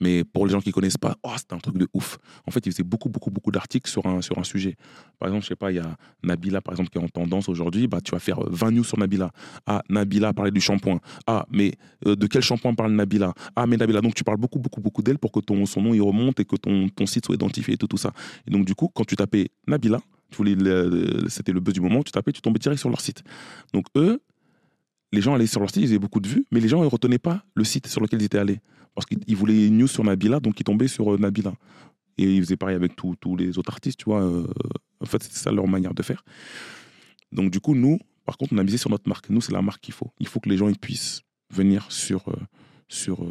[0.00, 2.18] Mais pour les gens qui connaissent pas, oh, c'était un truc de ouf.
[2.46, 4.74] En fait, ils faisaient beaucoup, beaucoup, beaucoup d'articles sur un, sur un sujet.
[5.20, 7.48] Par exemple, je sais pas, il y a Nabila, par exemple, qui est en tendance
[7.48, 7.86] aujourd'hui.
[7.86, 9.30] Bah, tu vas faire 20 news sur Nabila.
[9.64, 10.98] Ah, Nabila parlait du shampoing.
[11.28, 11.74] Ah, mais
[12.06, 13.32] euh, de quel shampoing parle Nabila?
[13.54, 14.00] Ah, mais Nabila.
[14.00, 16.44] Donc, tu parles beaucoup, beaucoup, beaucoup d'elle pour que ton, son nom il remonte et
[16.44, 18.12] que ton, ton site soit identifié et tout, tout ça.
[18.44, 20.00] Et donc, du coup, quand tu tapais Nabila,
[20.30, 22.90] tu voulais le- le- c'était le buzz du moment, tu tapais, tu tombais direct sur
[22.90, 23.22] leur site.
[23.72, 24.20] Donc, eux,
[25.12, 26.86] les gens allaient sur leur site, ils avaient beaucoup de vues, mais les gens ne
[26.86, 28.60] retenaient pas le site sur lequel ils étaient allés.
[28.94, 31.54] Parce qu'ils ils voulaient une news sur Nabila, donc ils tombaient sur euh, Nabila.
[32.18, 34.22] Et ils faisaient pareil avec tous tous les autres artistes, tu vois.
[34.22, 34.46] euh,
[35.00, 36.24] en fait, c'était ça leur manière de faire.
[37.32, 39.30] Donc, du coup, nous, par contre, on a misé sur notre marque.
[39.30, 40.10] Nous, c'est la marque qu'il faut.
[40.18, 42.36] Il faut que les gens ils puissent venir sur, euh,
[42.88, 43.24] sur,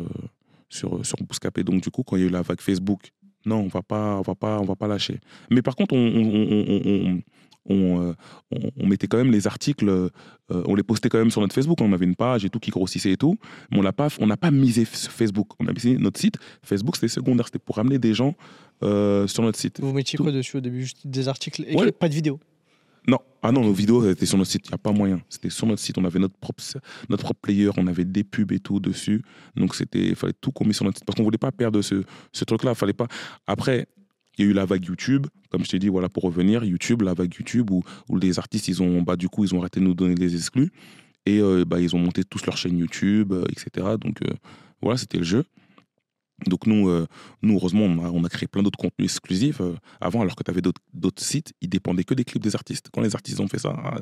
[0.70, 1.64] sur, euh, sur Bouscapé.
[1.64, 3.12] Donc, du coup, quand il y a eu la vague Facebook,
[3.48, 5.20] non, on va pas, on va pas, on va pas lâcher.
[5.50, 7.22] Mais par contre, on,
[7.70, 8.14] on, euh,
[8.78, 10.10] mettait quand même les articles, euh,
[10.50, 11.82] on les postait quand même sur notre Facebook.
[11.82, 13.38] On avait une page et tout qui grossissait et tout.
[13.72, 15.50] Mais on n'a pas, on n'a pas misé sur Facebook.
[15.60, 16.38] On a misé notre site.
[16.64, 17.48] Facebook, c'était secondaire.
[17.48, 18.36] C'était pour ramener des gens
[18.84, 19.80] euh, sur notre site.
[19.82, 20.24] Vous mettiez Tout.
[20.24, 20.82] quoi dessus au début?
[20.82, 21.92] Juste des articles Ouais.
[21.92, 22.40] pas de vidéo.
[23.08, 25.22] Non, ah non, nos vidéos étaient sur notre site, il n'y a pas moyen.
[25.30, 26.62] C'était sur notre site, on avait notre propre,
[27.10, 29.22] notre propre player, on avait des pubs et tout dessus.
[29.56, 32.04] Donc il fallait tout qu'on sur notre site parce qu'on voulait pas perdre ce,
[32.34, 32.76] ce truc-là.
[32.76, 33.08] Fallait pas.
[33.48, 33.88] Après,
[34.38, 37.02] il y a eu la vague YouTube, comme je t'ai dit, voilà pour revenir, YouTube,
[37.02, 39.80] la vague YouTube où, où les artistes ils ont, bah du coup ils ont arrêté
[39.80, 40.72] de nous donner des exclus
[41.26, 43.96] et euh, bah ils ont monté tous leur chaîne YouTube, euh, etc.
[44.00, 44.34] Donc euh,
[44.82, 45.44] voilà, c'était le jeu.
[46.46, 47.08] Donc nous, euh,
[47.42, 49.60] nous heureusement, on a, créé plein d'autres contenus exclusifs.
[49.60, 52.90] euh, avant, alors que tu avais d'autres sites, ils dépendaient que des clips des artistes.
[52.94, 54.00] Quand les artistes ont fait ça, ah,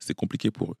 [0.00, 0.76] c'était compliqué pour eux.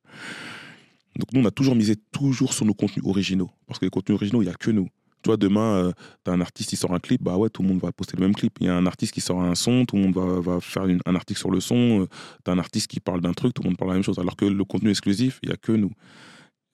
[1.16, 3.50] Donc nous, on a toujours misé toujours sur nos contenus originaux.
[3.66, 4.88] Parce que les contenus originaux, il n'y a que nous.
[5.22, 5.92] Tu vois, demain,
[6.24, 8.16] tu as un artiste qui sort un clip, bah ouais, tout le monde va poster
[8.16, 8.58] le même clip.
[8.60, 10.84] Il y a un artiste qui sort un son, tout le monde va, va faire
[10.84, 12.06] un article sur le son.
[12.44, 14.18] tu as un artiste qui parle d'un truc, tout le monde parle la même chose.
[14.18, 15.90] Alors que le contenu exclusif, il n'y a que nous.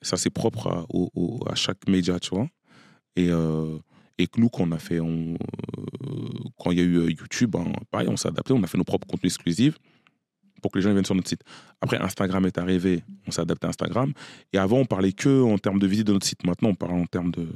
[0.00, 2.48] Ça, c'est propre à, à chaque média, tu vois.
[3.14, 3.78] Et, euh,
[4.18, 5.36] et que nous, quand on a fait, on, euh,
[6.58, 8.78] quand il y a eu euh, YouTube, hein, pareil, on s'est adapté, on a fait
[8.78, 9.78] nos propres contenus exclusifs
[10.60, 11.42] pour que les gens viennent sur notre site.
[11.80, 14.12] Après, Instagram est arrivé, on s'est adapté à Instagram.
[14.52, 16.44] Et avant, on parlait que en termes de visite de notre site.
[16.44, 17.48] Maintenant, on parle en termes de,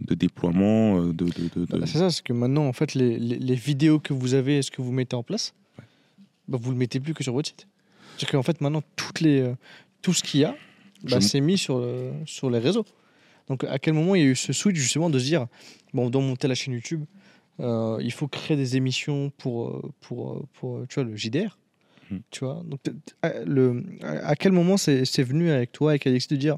[0.00, 1.24] de déploiement, euh, de.
[1.24, 4.00] de, de- de- Bah, c'est ça, c'est que maintenant, en fait, les, les- les vidéos
[4.00, 5.54] que vous avez, ce que vous mettez en place,
[6.48, 7.66] bah, vous le mettez plus que sur votre site.
[8.18, 9.54] C'est-à-dire qu'en fait, maintenant, toutes les,
[10.02, 10.54] tout ce qu'il y a,
[11.04, 12.84] bah, c'est mis sur, le- sur les réseaux.
[13.52, 15.46] Donc, à quel moment il y a eu ce switch, justement, de se dire,
[15.92, 17.04] bon, on doit monter la chaîne YouTube,
[17.60, 21.58] euh, il faut créer des émissions pour, euh, pour, euh, pour, tu vois, le JDR.
[22.10, 22.20] Mhm.
[22.30, 22.62] Tu vois?
[22.64, 22.80] Donc,
[23.20, 26.56] à- le, à quel moment c'est venu avec toi, avec Alexis, de dire,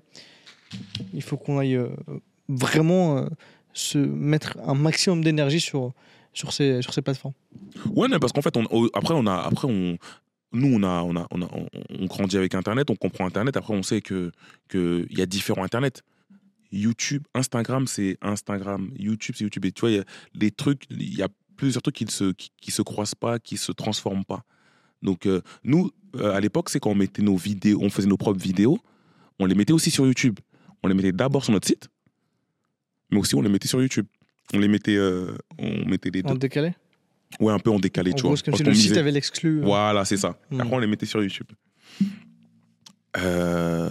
[1.12, 1.88] il faut qu'on aille euh,
[2.48, 3.26] vraiment euh,
[3.72, 5.94] se mettre un maximum d'énergie sur,
[6.32, 7.34] sur, ces, sur ces plateformes?
[7.96, 9.98] Ouais, non, parce qu'en fait, on, après, on a, après, on,
[10.52, 11.66] nous, on a, on a, on a, on,
[11.98, 13.56] on grandit avec Internet, on comprend Internet.
[13.56, 14.30] Après, on sait que
[14.68, 16.04] que y a différents Internet.
[16.76, 18.90] YouTube, Instagram, c'est Instagram.
[18.98, 19.64] YouTube, c'est YouTube.
[19.64, 20.04] Et tu vois, il y a
[20.34, 23.38] des trucs, il y a plusieurs trucs qui ne se, qui, qui se croisent pas,
[23.38, 24.44] qui se transforment pas.
[25.02, 28.16] Donc, euh, nous, euh, à l'époque, c'est quand on mettait nos vidéos, on faisait nos
[28.16, 28.78] propres vidéos,
[29.38, 30.38] on les mettait aussi sur YouTube.
[30.82, 31.88] On les mettait d'abord sur notre site,
[33.10, 34.06] mais aussi on les mettait sur YouTube.
[34.52, 36.38] On les mettait, euh, on mettait les en deux.
[36.40, 36.74] décalé
[37.40, 38.42] Ouais, un peu en décalé, En tu gros, vois.
[38.42, 39.60] comme si le site avait l'exclu.
[39.62, 40.38] Voilà, c'est ça.
[40.50, 40.60] Hmm.
[40.60, 41.46] Après, on les mettait sur YouTube.
[43.16, 43.88] Euh,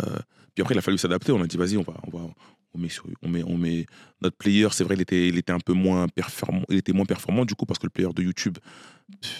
[0.53, 1.31] Puis après, il a fallu s'adapter.
[1.31, 2.29] On a dit, vas-y, on va, on va,
[2.73, 3.85] on met sur, on met, on met
[4.21, 4.67] notre player.
[4.71, 6.63] C'est vrai, il était, il était un peu moins performant.
[6.69, 8.57] Il était moins performant du coup parce que le player de YouTube,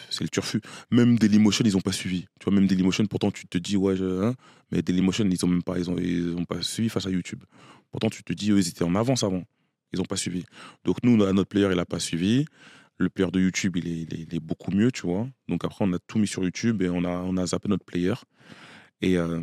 [0.10, 0.62] c'est le turfu.
[0.92, 2.22] Même Dailymotion, ils ont pas suivi.
[2.40, 4.36] Tu vois, même Dailymotion, pourtant tu te dis, ouais, je- hein,
[4.72, 7.44] mais Dailymotion, ils ont même pas, ils ont, ils ont pas suivi face à YouTube.
[7.92, 9.44] Pourtant, tu te dis, eux, ils étaient en avance avant.
[9.94, 10.44] Ils ont pas suivi.
[10.86, 12.46] Donc nous, notre player, il a pas suivi.
[12.98, 15.28] Le player de YouTube, il est, il est- il est beaucoup mieux, tu vois.
[15.48, 17.86] Donc après, on a tout mis sur YouTube et on a, on a zappé notre
[17.86, 18.14] player.
[19.04, 19.42] Et, euh,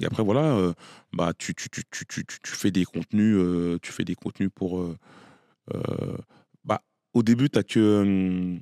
[0.00, 0.72] et après, voilà, euh,
[1.12, 4.84] bah, tu, tu, tu, tu, fais des contenus, euh, tu fais des contenus pour.
[6.64, 6.82] bah,
[7.14, 8.58] au début, tu as que.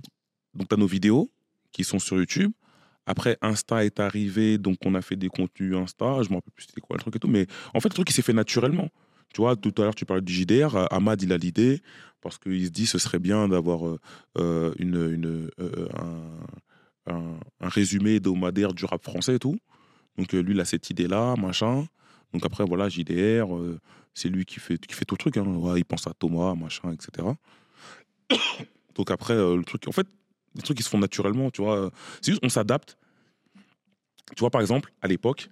[0.53, 1.31] donc, as nos vidéos
[1.73, 2.53] qui sont sur YouTube.
[3.07, 6.23] Après, Insta est arrivé, donc on a fait des contenus Insta.
[6.23, 7.29] Je me rappelle plus c'était quoi le truc et tout.
[7.29, 8.91] Mais en fait, le truc, il s'est fait naturellement.
[9.33, 10.93] Tu vois, tout à l'heure, tu parlais du JDR.
[10.93, 11.81] Ahmad, il a l'idée
[12.21, 13.97] parce qu'il se dit ce serait bien d'avoir
[14.37, 19.57] une, une, un, un, un résumé hebdomadaire du rap français et tout.
[20.19, 21.87] Donc euh, lui, il a cette idée-là, machin.
[22.33, 23.79] Donc après, voilà, JDR, euh,
[24.15, 25.37] c'est lui qui fait, qui fait tout le truc.
[25.37, 25.43] hein.
[25.45, 27.29] Ouais, il pense à Thomas, machin, etc.
[28.95, 30.07] Donc après, euh, le truc, en fait,
[30.55, 31.91] les trucs qui se font naturellement, tu vois.
[32.23, 32.97] C'est juste, on s'adapte.
[34.37, 35.51] Tu vois, par exemple, à l'époque,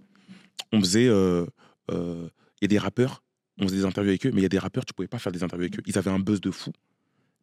[0.73, 1.07] on faisait.
[1.07, 3.23] Il y a des rappeurs,
[3.59, 5.19] on faisait des interviews avec eux, mais il y a des rappeurs, tu pouvais pas
[5.19, 5.83] faire des interviews avec eux.
[5.87, 6.71] Ils avaient un buzz de fou.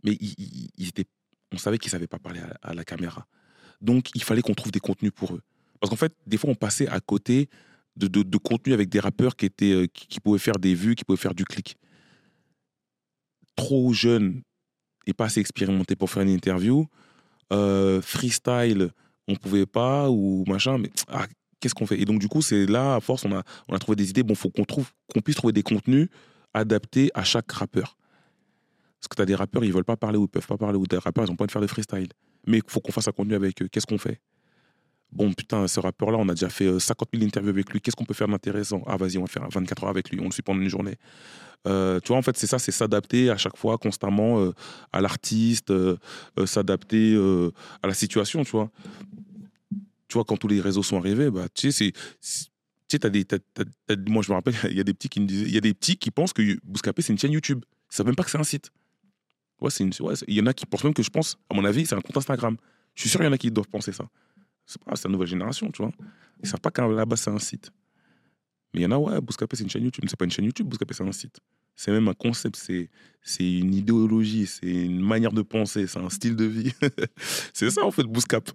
[0.05, 1.05] Mais ils, ils- étaient,
[1.51, 3.27] on savait qu'ils savaient pas parler à la caméra.
[3.81, 5.41] Donc, il fallait qu'on trouve des contenus pour eux.
[5.79, 7.49] Parce qu'en fait, des fois, on passait à côté
[7.95, 11.03] de, de, contenu avec des rappeurs qui, étaient, euh, qui, pouvaient faire des vues, qui
[11.03, 11.75] pouvaient faire du clic.
[13.55, 14.41] Trop jeune
[15.05, 16.85] et pas assez expérimenté pour faire une interview.
[17.51, 18.91] Euh, freestyle,
[19.27, 21.25] on pouvait pas, ou machin, mais ah,
[21.59, 21.99] qu'est-ce qu'on fait?
[21.99, 24.23] Et donc, du coup, c'est là, à force, on a, on a trouvé des idées.
[24.23, 24.91] Bon, faut qu'on trouve,
[25.23, 26.07] puisse trouver des contenus
[26.53, 27.97] adaptés à chaque rappeur.
[28.99, 30.77] Parce que tu as des rappeurs, ils veulent pas parler ou ils peuvent pas parler,
[30.77, 32.09] ou des rappeurs, ils ont pas envie de faire de freestyle.
[32.47, 33.67] Mais il faut qu'on fasse un contenu avec eux.
[33.67, 34.19] Qu'est-ce qu'on fait?
[35.11, 37.81] Bon, putain, ce rappeur-là, on a déjà fait euh, 50 000 interviews avec lui.
[37.81, 38.83] Qu'est-ce qu'on peut faire d'intéressant?
[38.85, 40.19] Ah, vas-y, on va faire 24 heures avec lui.
[40.21, 40.95] On le suit pendant une journée.
[41.67, 44.53] Euh, tu vois, en fait, c'est ça, c'est s'adapter à chaque fois, constamment, euh,
[44.93, 45.97] à l'artiste, euh,
[46.39, 48.69] euh, s'adapter euh, à la situation, tu vois.
[50.07, 53.23] Tu vois, quand tous les réseaux sont arrivés, bah, tu sais, Tu sais, t'as des,
[53.25, 55.53] t'as- t'as- moi, je me rappelle, il y a des petits qui me disaient, il
[55.53, 57.63] y a des petits qui pensent que Bouscapé, c'est une chaîne YouTube.
[57.91, 58.71] Ils savent même pas que c'est un site.
[59.61, 59.91] Ouais, c'est une,
[60.27, 62.01] il y en a qui pensent même que je pense, à mon avis, c'est un
[62.01, 62.55] compte Instagram.
[62.95, 64.05] Je suis sûr qu'il y en a qui doivent penser ça.
[64.69, 65.91] C'est pas, la nouvelle génération, tu vois.
[66.43, 67.71] Ils savent pas qu'à la base, c'est un site.
[68.71, 70.05] Mais il y en a, ouais, Bouscapé, c'est une chaîne YouTube.
[70.07, 71.39] C'est pas une chaîne YouTube, Bouscapé, c'est un site.
[71.75, 72.91] C'est même un concept, c'est,
[73.23, 76.71] c'est une idéologie, c'est une manière de penser, c'est un style de vie.
[77.53, 78.51] c'est ça, en fait, Bouscap.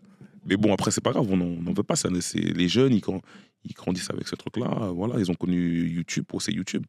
[0.46, 1.96] Mais bon, après, c'est pas grave, on n'en veut pas.
[1.96, 3.02] Ça, c'est, les jeunes, ils,
[3.64, 4.92] ils grandissent avec ce truc-là.
[4.94, 6.86] Voilà, ils ont connu YouTube, pour c'est YouTube.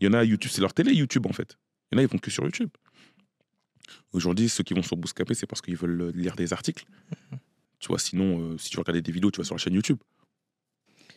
[0.00, 1.58] Il y en a, YouTube, c'est leur télé YouTube, en fait.
[1.92, 2.70] Il y en a, ils vont que sur YouTube.
[4.12, 6.84] Aujourd'hui, ceux qui vont sur Bouscapé, c'est parce qu'ils veulent lire des articles.
[7.84, 9.98] Tu vois, sinon, euh, si tu regarder des vidéos, tu vas sur la chaîne YouTube.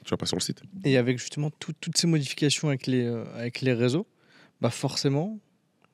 [0.03, 0.61] Tu vas pas sur le site.
[0.83, 4.05] Et avec justement tout- toutes ces modifications avec les, euh, avec les réseaux,
[4.59, 5.39] bah forcément,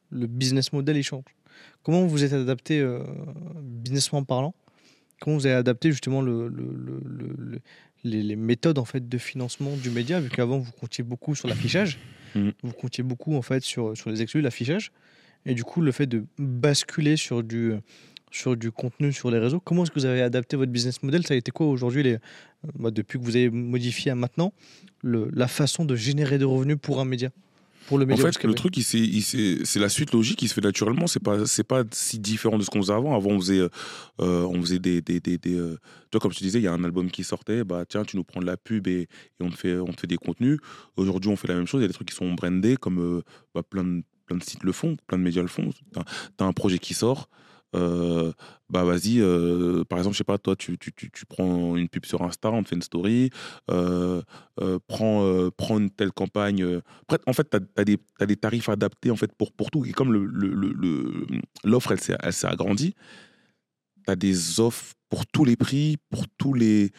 [0.09, 1.25] le business model il change.
[1.83, 3.03] Comment vous êtes adapté, euh,
[3.61, 4.55] businessment parlant?
[5.21, 7.59] Comment vous avez adapté justement le, le- le- le- le-
[8.03, 10.19] les, les méthodes en fait de financement du média?
[10.19, 11.99] Vu qu'avant vous comptiez beaucoup sur l'affichage,
[12.33, 12.51] Mhm.
[12.63, 14.91] vous comptiez beaucoup en fait sur, sur les exclus, l'affichage,
[15.45, 17.73] et du coup le fait de basculer sur du
[18.33, 19.59] sur du contenu sur les réseaux.
[19.59, 21.25] Comment est-ce que vous avez adapté votre business model?
[21.25, 22.19] Ça a été quoi aujourd'hui, les, euh,
[22.79, 24.51] bah, depuis que vous avez modifié à maintenant,
[25.03, 27.29] le- la façon de générer des revenus pour un média?
[27.87, 30.61] Pour le En média fait, Bouscapé le truc, c'est la suite logique qui se fait
[30.61, 31.05] naturellement.
[31.05, 33.13] C'est pas, c'est pas si différent de ce qu'on faisait avant.
[33.13, 33.69] Avant, on faisait, euh,
[34.21, 36.63] euh, on faisait des, des, des, des, euh, tu vois, comme je te disais, il
[36.63, 37.65] y a un album qui sortait.
[37.65, 39.07] Bah tiens, tu nous prends de la pub et, et
[39.41, 40.59] on te fait, on te fait des contenus.
[40.95, 41.81] Aujourd'hui, on fait la même chose.
[41.81, 43.21] Il y a des trucs qui sont brandés, comme euh,
[43.53, 45.69] bah, plein de, plein de sites le font, plein de médias le font.
[45.91, 46.03] T'as,
[46.37, 47.27] t'as un projet qui sort.
[47.75, 48.31] Euh,
[48.69, 52.05] bah vas-y, euh, par exemple, je sais pas, toi, tu, tu, tu, prends une pub
[52.05, 53.29] sur Insta, on te fait une story,
[53.71, 54.21] euh,
[54.87, 56.81] prends, une telle campagne.
[57.25, 59.85] en fait, tu as, des tarifs adaptés en fait, pour, pour tout.
[59.85, 60.73] Et comme l'offre, le,
[61.63, 62.95] le, elle, s'est- elle s'est agrandie,
[64.05, 66.91] tu as des offres pour tous les prix, pour, tous les,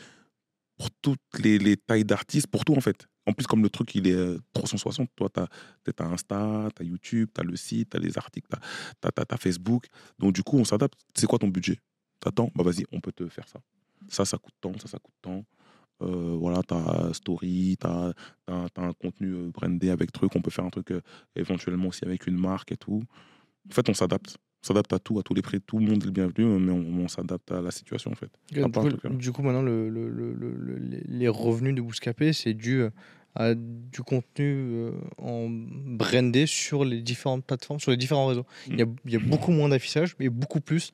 [0.78, 3.06] pour toutes les tailles d'artistes, pour tout en fait.
[3.26, 6.84] En plus, comme le truc, il est euh, 360, toi, tu as, Insta, tu as
[6.84, 9.86] YouTube, tu as le site, tu as les articles, tu as, Facebook.
[10.18, 10.98] Donc, du coup, on s'adapte.
[11.14, 11.78] C'est quoi ton budget?
[12.20, 12.50] T'attends?
[12.54, 13.60] Bah, vas-y, on peut te faire ça.
[14.08, 15.44] Ça, ça coûte tant, ça, ça coûte tant.
[16.02, 18.12] Euh, voilà, tu as Story, tu as,
[18.48, 20.34] un contenu euh, brandé avec truc.
[20.34, 21.00] On peut faire un truc euh,
[21.36, 23.02] éventuellement aussi avec une marque et tout.
[23.70, 24.36] En fait, on s'adapte.
[24.64, 25.60] On s'adapte à tout, à tous les prix.
[25.60, 28.30] Tout le monde est le bienvenu, mais on, on s'adapte à la situation, en fait.
[28.50, 32.54] Du part coup, du maintenant, le, le- le- le- le- les- revenus de Bouscapé, c'est
[32.54, 32.90] dû euh,
[33.34, 38.46] à du contenu euh, en brandé sur les différentes plateformes, sur les différents réseaux.
[38.68, 40.92] Il y a, il y a beaucoup moins d'affichage, mais beaucoup plus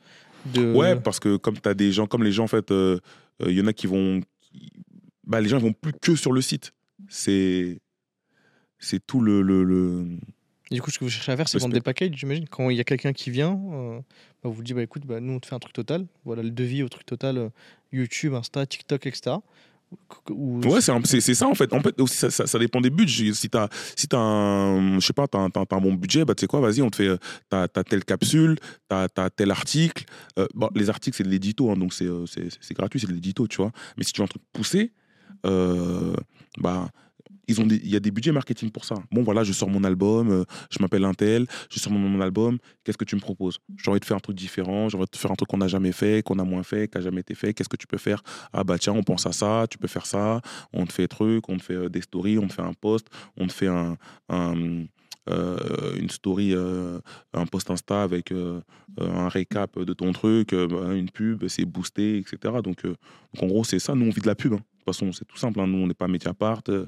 [0.53, 0.75] de.
[0.75, 2.99] Ouais, parce que comme tu as des gens, comme les gens, en fait, euh,
[3.41, 4.21] euh, il y en a qui vont.
[4.41, 4.73] qui-
[5.25, 6.73] Bah, les gens, ils vont plus que sur le site.
[7.09, 7.79] C'est.
[8.81, 9.43] C'est tout le.
[9.43, 9.63] le,
[10.71, 12.47] du coup, ce que vous cherchez à faire, c'est vendre des packages, j'imagine.
[12.49, 13.99] Quand il y a quelqu'un qui vient, euh,
[14.43, 16.07] bah, vous dit bah, écoute, bah, nous, on te fait un truc total.
[16.25, 17.49] Voilà le devis au truc total euh,
[17.93, 19.37] YouTube, Insta, TikTok, etc.
[20.29, 21.73] Ou- Ouais, c'est ça en fait.
[21.73, 23.33] En fait, aussi, ça, ça, ça dépend des budgets.
[23.33, 26.47] Si t'as si t'as un, je sais pas, t'as un, bon budget, bah tu sais
[26.47, 27.19] quoi, vas-y, on te fait, euh,
[27.49, 28.57] t'as as telle capsule,
[28.89, 30.05] t'as as tel article.
[30.39, 32.07] Euh, bon, les articles c'est de l'édito, hein, donc c'est
[32.75, 33.73] gratuit, c'est de l'édito, tu vois.
[33.97, 34.93] Mais si tu veux un truc poussé,
[35.43, 36.89] bah
[37.51, 38.95] ils ont il y a des budgets marketing pour ça.
[39.11, 42.59] Bon voilà, je sors mon album, euh, je m'appelle Intel, je sors mon, album.
[42.85, 43.59] Qu'est-ce que tu me proposes?
[43.77, 45.69] J'ai envie de faire un truc différent, j'ai envie de faire un truc qu'on n'a
[45.69, 47.53] jamais fait, qu'on a moins fait, qui a jamais été fait.
[47.53, 48.23] Qu'est-ce que tu peux faire?
[48.53, 50.41] Ah bah tiens, on pense à ça, tu peux faire ça,
[50.73, 53.09] on te fait truc, on te fait euh, des stories, on te fait un post,
[53.37, 54.85] on te fait euh,
[55.99, 61.65] une story, un post Insta avec un récap de ton truc, bah, une pub, c'est
[61.65, 62.55] boosté, etc.
[62.63, 64.55] Donc, donc en gros, c'est ça, nous on vit de la pub.
[64.55, 64.61] hein.
[64.91, 65.67] De toute façon, c'est tout simple, hein.
[65.67, 66.87] nous on n'est pas Mediapart, euh,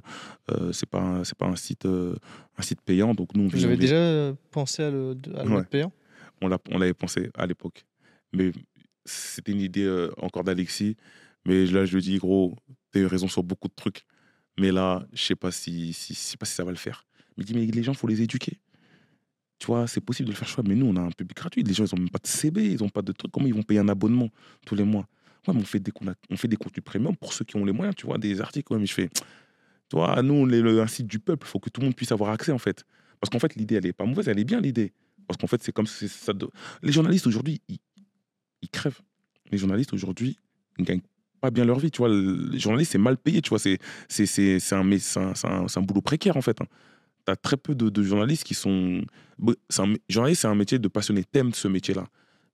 [0.50, 2.14] euh, c'est pas, un- c'est pas un, site, euh,
[2.58, 5.50] un site payant, donc nous on Vous avez déjà euh, pensé à le, à le
[5.50, 5.56] Ouais.
[5.56, 5.92] mettre payant
[6.40, 7.84] on l'a- on l'avait pensé à l'époque.
[8.32, 8.50] Mais
[9.04, 10.96] c'était une idée euh, encore d'Alexis.
[11.46, 12.56] Mais là, je lui dis, gros,
[12.90, 14.04] t'as eu raison sur beaucoup de trucs.
[14.58, 17.06] Mais là, je sais pas si, si, je sais pas si ça va le faire.
[17.36, 18.58] Mais dit, mais les gens, faut les éduquer.
[19.60, 20.64] Tu vois, c'est possible de le faire choix.
[20.66, 21.62] Mais nous, on a un public gratuit.
[21.62, 23.30] Les gens, ils ont même pas de CB, ils ont pas de trucs.
[23.30, 24.28] Comment ils vont payer un abonnement
[24.66, 25.06] tous les mois?
[25.46, 25.92] On fait des,
[26.30, 28.72] on fait des contenus premium pour ceux qui ont les moyens, tu vois, des articles.
[28.84, 29.08] Je fais,
[29.88, 32.12] Tu nous, on est un site du peuple, il faut que tout le monde puisse
[32.12, 32.84] avoir accès, en fait.
[33.20, 34.92] Parce qu'en fait, l'idée, elle est pas mauvaise, elle est bien, l'idée.
[35.26, 36.32] Parce qu'en fait, c'est comme ça.
[36.82, 37.78] Les journalistes, aujourd'hui, ils,
[38.62, 39.00] ils crèvent.
[39.50, 40.38] Les journalistes, aujourd'hui,
[40.78, 41.02] ils gagnent
[41.40, 42.08] pas bien leur vie, tu vois.
[42.08, 43.58] Les journalistes, c'est mal payé, tu vois.
[43.58, 43.78] C'est
[44.72, 46.60] un, un, un- boulot précaire, en fait.
[46.60, 46.66] hein.
[47.26, 49.02] Tu as très peu de, journalistes qui sont.
[49.78, 51.24] Un journaliste, c'est un métier de passionné.
[51.24, 52.06] T'aimes ce métier-là.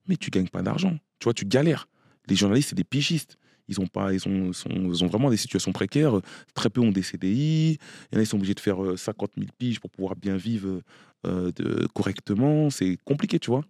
[0.07, 0.97] Mais tu gagnes pas d'argent.
[1.19, 1.87] Tu vois, tu galères.
[2.27, 3.37] Les journalistes, c'est des pigistes.
[3.67, 6.19] Ils ont, pas, ils, ont, sont- ils ont vraiment des situations précaires.
[6.55, 7.71] Très peu ont des CDI.
[7.73, 7.77] Il
[8.13, 10.37] y en a, ils sont obligés de faire euh, 50 000 piges pour pouvoir bien
[10.37, 10.81] vivre
[11.27, 11.51] euh,
[11.93, 12.69] correctement.
[12.71, 13.63] C'est compliqué, tu vois.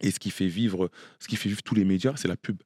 [0.00, 2.60] Et ce qui fait vivre, ce qui fait vivre tous les médias, c'est la pub.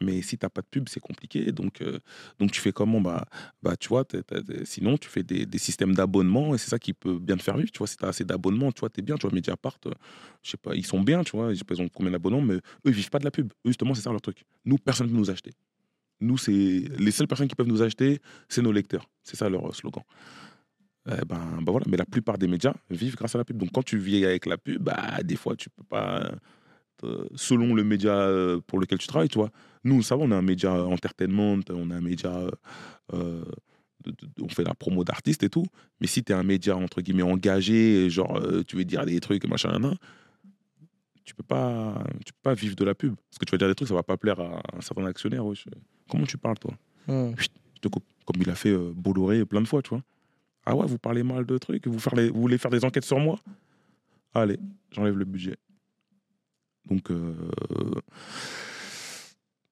[0.00, 1.52] Mais si t'as pas de pub, c'est compliqué.
[1.52, 1.98] Donc, euh,
[2.38, 3.00] donc tu fais comment?
[3.00, 3.26] Bah,
[3.62, 4.04] bah, tu vois,
[4.64, 7.70] sinon tu fais des, systèmes d'abonnement et c'est ça qui peut bien te faire vivre.
[7.70, 9.16] Tu vois, si assez d'abonnements, tu vois, bien.
[9.16, 9.92] Tu vois, Mediapart, euh,
[10.42, 11.48] je sais pas, ils sont bien, tu vois.
[11.48, 13.52] Pas, ils ont combien d'abonnements, mais eux, ils vivent pas de la pub.
[13.64, 14.44] Eux, justement, c'est ça leur truc.
[14.64, 15.52] Nous, personne ne peut nous acheter.
[16.20, 19.08] Nous, c'est les seules personnes qui peuvent nous acheter, c'est nos lecteurs.
[19.22, 20.02] C'est ça leur euh, slogan.
[21.08, 23.56] Eh ben, ben voilà, mais la plupart des médias vivent grâce à la pub.
[23.56, 26.32] Donc quand tu vis avec la pub, bah, des fois tu peux pas,
[27.34, 29.50] selon le média euh, pour lequel tu travailles, tu vois.
[29.84, 32.50] Nous, ça va, on a un média entertainment, on a un média, euh,
[33.14, 33.44] euh,
[34.04, 35.66] de- de- on fait la promo d'artistes et tout.
[36.00, 39.20] Mais si tu es un média entre guillemets engagé, genre euh, tu veux dire des
[39.20, 39.94] trucs machin, nan, nan,
[41.24, 43.14] tu peux pas, tu peux pas vivre de la pub.
[43.30, 45.42] Parce que tu vas dire des trucs, ça va pas plaire à un certain actionnaire.
[46.08, 46.72] Comment tu parles toi?
[47.38, 47.46] Je
[47.80, 48.04] te coupe.
[48.24, 50.02] Comme il a fait euh, Bolloré plein de fois, tu vois.
[50.64, 53.04] Ah ouais, vous parlez mal de trucs, vous, faire les- vous voulez faire des enquêtes
[53.04, 53.38] sur moi?
[54.34, 54.58] Allez,
[54.92, 55.56] j'enlève le budget.
[56.88, 57.34] Donc, euh,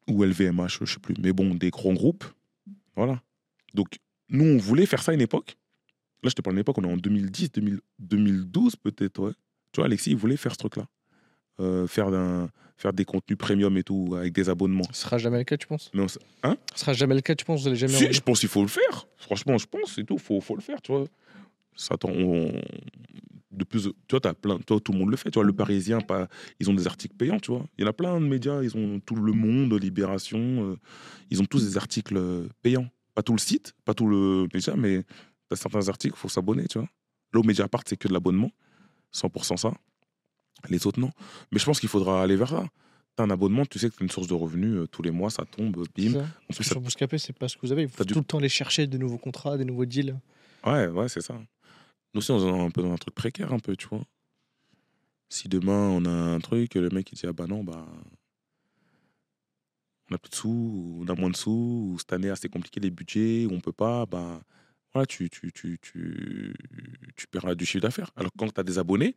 [0.09, 1.15] ou LVMH, je sais plus.
[1.18, 2.25] Mais bon, des grands groupes.
[2.97, 3.23] Voilà.
[3.75, 5.57] Donc, nous, on voulait faire ça à une époque.
[6.23, 9.33] Là, je te parle d'une époque, on est en 2010, 2000 2012 peut-être, ouais.
[9.73, 10.86] Tu vois, Alexis, il voulait faire ce truc-là.
[11.60, 12.09] Euh, faire,
[12.76, 14.84] faire des contenus premium et tout, avec des abonnements.
[14.93, 15.91] Ce sera jamais le cas, tu penses?
[15.94, 16.18] Mais on Ce
[16.75, 17.62] sera jamais le cas, tu penses?
[17.62, 19.07] Vous allez jamais si, je pense qu'il faut le faire.
[19.17, 20.18] Franchement, je pense, c'est tout.
[20.18, 21.05] Faut, faut le faire, tu vois.
[21.76, 22.60] Ça, on-
[23.57, 25.31] de plus, tu vois, plein, toi, tout le monde le fait.
[25.31, 26.28] Tu vois, le Parisien, pas,
[26.60, 27.65] ils ont des articles payants, tu vois.
[27.78, 30.39] Il y en a plein de médias, ils ont tout le Monde, Libération,
[30.73, 30.76] euh,
[31.31, 32.89] ils ont tous des articles euh, payants.
[33.15, 35.05] Pas tout le site, pas tout le média, mais
[35.49, 36.89] t'as certains articles, faut s'abonner, tu vois.
[37.33, 38.50] Là, au Mediapart, c'est que de l'abonnement,
[39.12, 39.73] 100% ça.
[40.68, 41.10] Les autres, non.
[41.52, 42.65] Mais je pense qu'il faudra aller vers ça.
[43.16, 45.31] T'as un abonnement, tu sais que t'as une source de revenus, euh, tous les mois,
[45.31, 46.12] ça tombe, bim.
[46.15, 47.83] ça En plus, Sur Bouscapé, c'est pas ce que vous avez.
[47.83, 50.16] Il faut du- tout le temps aller chercher de nouveaux contrats, des nouveaux deals.
[50.66, 51.39] Ouais, ouais, c'est ça.
[52.15, 54.05] Nous aussi, on est un peu dans un truc précaire, un peu, tu vois.
[55.28, 57.86] Si demain, on a un truc, le mec, il dit, ah bah non, bah.
[60.10, 62.49] On a plus de sous, ou on a moins de sous, ou cette année, c'est
[62.49, 64.41] compliqué les budgets, ou on peut pas, bah.
[64.93, 66.55] Voilà, tu, tu, tu, tu,
[67.17, 68.10] tu perds du chiffre d'affaires.
[68.17, 69.17] Alors quand tu as des abonnés,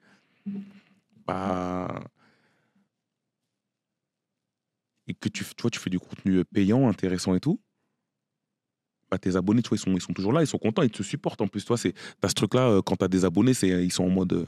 [1.26, 2.04] bah.
[5.08, 7.62] Et que tu, vois, tu fais du contenu payant, intéressant et tout,
[9.10, 10.90] bah, tes abonnés, tu vois, ils sont, ils sont toujours là, ils sont contents, ils
[10.90, 11.42] te supportent.
[11.42, 13.92] En plus, toi, c'est t'as ce truc-là, euh, quand tu as des abonnés, c'est, ils
[13.92, 14.34] sont en mode.
[14.34, 14.46] euh,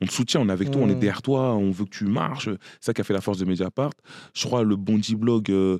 [0.00, 0.98] on te soutient, on est avec toi, on est Mm.
[1.00, 2.48] derrière toi, on veut que tu marches.
[2.80, 3.90] C'est ça qui a fait la force de Mediapart.
[4.32, 5.78] Je crois le Bondi Blog, euh,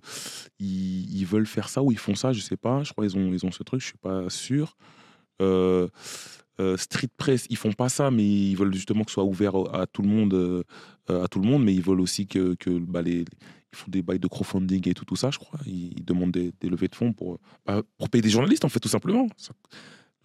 [0.59, 2.83] ils, ils veulent faire ça ou ils font ça, je sais pas.
[2.83, 4.77] Je crois qu'ils ont, ils ont ce truc, je suis pas sûr.
[5.41, 5.87] Euh,
[6.61, 9.55] euh, Street Press, ils font pas ça, mais ils veulent justement que ce soit ouvert
[9.73, 10.65] à tout le monde,
[11.09, 13.25] à tout le monde, mais ils veulent aussi que, que bah, les,
[13.73, 15.59] ils font des bails de crowdfunding et tout, tout ça, je crois.
[15.67, 18.69] Ils, ils demandent des, des levées de fonds pour, bah, pour payer des journalistes, en
[18.69, 19.29] fait, tout simplement.
[19.37, 19.53] Ça-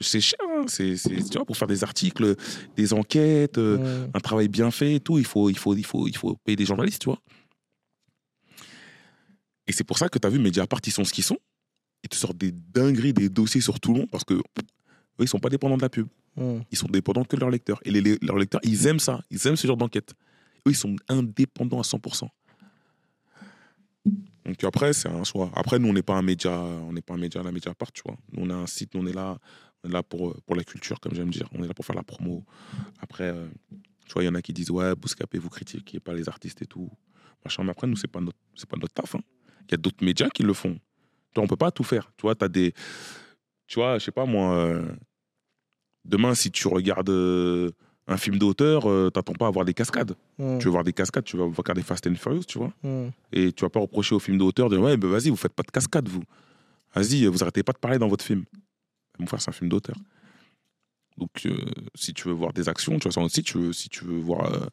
[0.02, 2.36] C'est cher, hein, c'est, tu vois, pour faire des articles,
[2.76, 3.78] des enquêtes, euh,
[4.14, 6.56] un travail bien fait et tout, il faut, il faut, il faut, il faut payer
[6.56, 7.20] des journalistes, tu vois.
[9.68, 11.38] Et c'est pour ça que tu as vu Mediapart, ils sont ce qu'ils sont.
[12.04, 14.42] Ils te sortent des dingueries, des dossiers sur tout le monde parce que eux,
[15.20, 16.08] ils sont pas dépendants de la pub.
[16.72, 17.80] Ils sont dépendants que de leurs lecteurs.
[17.86, 19.22] Et les, les- leurs lecteurs, ils aiment ça.
[19.30, 20.14] Ils aiment ce genre d'enquête.
[20.68, 22.28] Eux, ils sont indépendants à 100%.
[24.46, 25.50] Donc après, c'est un choix.
[25.56, 27.92] Après, nous, on n'est pas un média, on n'est pas un média à la Mediapart,
[27.92, 28.18] tu vois.
[28.32, 29.38] Nous, on a un site, nous, on est là,
[29.84, 31.48] on est là pour, euh, pour la culture, comme j'aime dire.
[31.54, 32.44] On est là pour faire la promo.
[33.00, 33.48] Après, euh,
[34.06, 36.62] tu vois, il y en a qui disent, ouais, Bouscapé, vous critiquez pas les artistes
[36.62, 36.90] et tout.
[37.46, 37.64] Machin.
[37.64, 39.16] Mais après, nous, c'est pas pas notre taf.
[39.16, 39.22] hein.
[39.68, 40.74] Il y a d'autres médias qui le font.
[40.74, 42.12] Tu vois, on peut pas tout faire.
[42.18, 42.74] Tu vois, as des.
[43.68, 44.56] Tu vois, je sais pas moi.
[44.56, 44.92] euh,
[46.06, 47.10] demain, si tu regardes
[48.08, 50.16] un film d'auteur, euh, t'attends pas à voir des cascades.
[50.38, 50.58] Hmm.
[50.60, 52.74] Tu veux voir des cascades, tu vas regarder Fast and Furious, tu vois.
[52.84, 53.10] Hmm.
[53.32, 55.64] Et tu vas pas reprocher au film d'auteur de ouais, ben vas-y, vous faites pas
[55.64, 56.24] de cascades, vous.
[56.96, 58.44] Vas-y, vous arrêtez pas de parler dans votre film.
[59.20, 59.96] Mon frère, c'est un film d'auteur.
[61.18, 61.56] Donc, euh,
[61.96, 64.52] si tu veux voir des actions, tu vois, aussi, tu veux, si tu veux voir.
[64.52, 64.66] euh,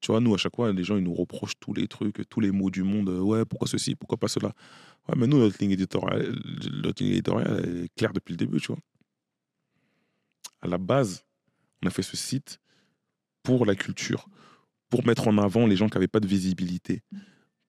[0.00, 2.40] tu vois, nous, à chaque fois, les gens, ils nous reprochent tous les trucs, tous
[2.40, 3.08] les mots du monde.
[3.08, 4.52] euh, ouais, pourquoi ceci, pourquoi pas cela.
[5.08, 6.36] Ouais, mais nous, notre ligne éditoriale,
[6.82, 8.78] notre ligne éditoriale elle est claire depuis le début, tu vois.
[10.62, 11.24] À la base,
[11.84, 12.60] on a fait ce site
[13.42, 14.26] pour la culture,
[14.88, 17.02] pour mettre en avant les gens qui n'avaient pas de visibilité,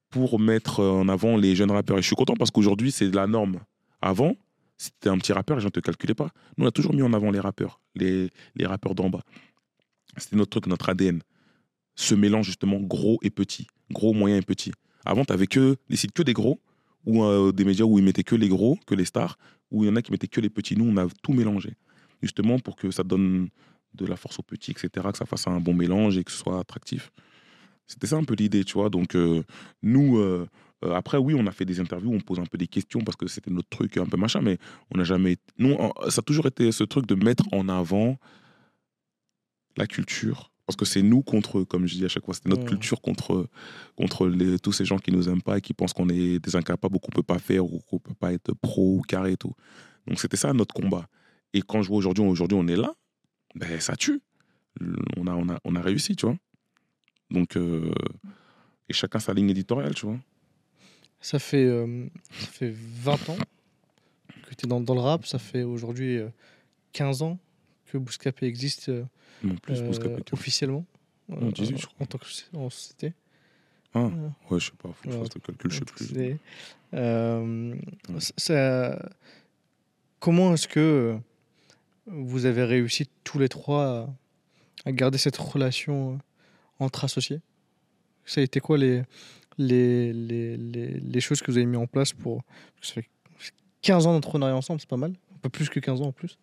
[0.10, 1.98] pour mettre en avant les jeunes rappeurs.
[1.98, 3.60] Et je suis content parce qu'aujourd'hui, c'est la norme.
[4.02, 4.35] Avant,
[4.77, 6.30] Si t'étais un petit rappeur, les gens te calculaient pas.
[6.58, 9.24] Nous, on a toujours mis en avant les rappeurs, les, les rappeurs d'en bas.
[10.18, 11.22] C'était notre truc, notre ADN.
[11.95, 13.68] Ce mélange, justement, gros et petit.
[13.92, 14.72] Gros, moyen et petit.
[15.06, 16.60] Avant, t'avais que des sites que des gros,
[17.06, 19.38] ou euh, des médias où ils mettaient que les gros, que les stars,
[19.72, 20.76] où il y en a qui mettaient que les petits.
[20.76, 21.76] Nous, on a tout mélangé.
[22.22, 23.50] Justement, pour que ça donne
[23.95, 26.38] de la force aux petits, etc., que ça fasse un bon mélange et que ce
[26.38, 27.11] soit attractif.
[27.88, 28.90] C'était ça un peu l'idée, tu vois.
[28.90, 29.43] Donc, euh,
[29.83, 30.48] nous, euh,
[30.83, 33.15] euh, après, oui, on a fait des interviews, on pose un peu des questions parce
[33.15, 34.57] que c'était notre truc, un peu machin, mais
[34.91, 35.38] on n'a jamais.
[35.59, 35.77] Nous,
[36.09, 38.17] ça a toujours été ce truc de mettre en avant
[39.77, 40.51] la culture.
[40.65, 42.33] Parce que c'est nous contre eux, comme je dis à chaque fois.
[42.33, 43.48] C'était notre culture contre,
[43.95, 46.56] contre les- tous ces gens qui nous aiment pas et qui pensent qu'on est des
[46.56, 49.38] incapables ou qu'on peut pas faire ou qu'on peut pas être pro ou carré et
[49.38, 49.53] tout.
[50.07, 51.07] Donc, c'était ça notre combat.
[51.53, 52.95] Et quand je vois aujourd'hui, aujourd'hui, on est là,
[53.56, 54.22] ben, ça tue.
[55.17, 56.35] On a, on, a, on a réussi, tu vois.
[57.32, 57.92] Donc, euh,
[58.90, 60.19] et chacun sa ligne éditoriale, tu vois.
[61.22, 63.38] Ça fait, euh, ça fait 20 ans
[64.43, 65.25] que tu es dans, dans le rap.
[65.25, 66.30] Ça fait aujourd'hui euh,
[66.93, 67.40] 15 ans
[67.88, 69.06] que Bouscapé existe euh,
[69.43, 70.40] Non plus, euh, Bouscapé, tu vois.
[70.40, 70.85] officiellement.
[71.30, 71.95] Non, 18, je crois.
[72.01, 72.25] En tant que
[72.58, 73.14] en société.
[73.95, 76.38] Ah, Euh, ouais, je sais pas, faut que je fasse le calcul, je sais plus.
[76.93, 77.72] Euh,
[78.09, 78.19] Ouais.
[78.38, 79.09] ça-
[80.19, 81.17] comment est-ce que euh,
[82.08, 84.08] vous avez réussi tous les trois
[84.85, 86.17] à, garder cette relation euh,
[86.80, 87.42] entre associés
[88.25, 89.03] Ça a été quoi les,
[89.58, 92.43] les, les, les, les choses que vous avez mis en place pour.
[92.82, 93.09] Ça fait
[93.82, 95.11] 15 ans d'entrepreneuriat ensemble, c'est pas mal.
[95.35, 96.38] Un peu plus que 15 ans en plus.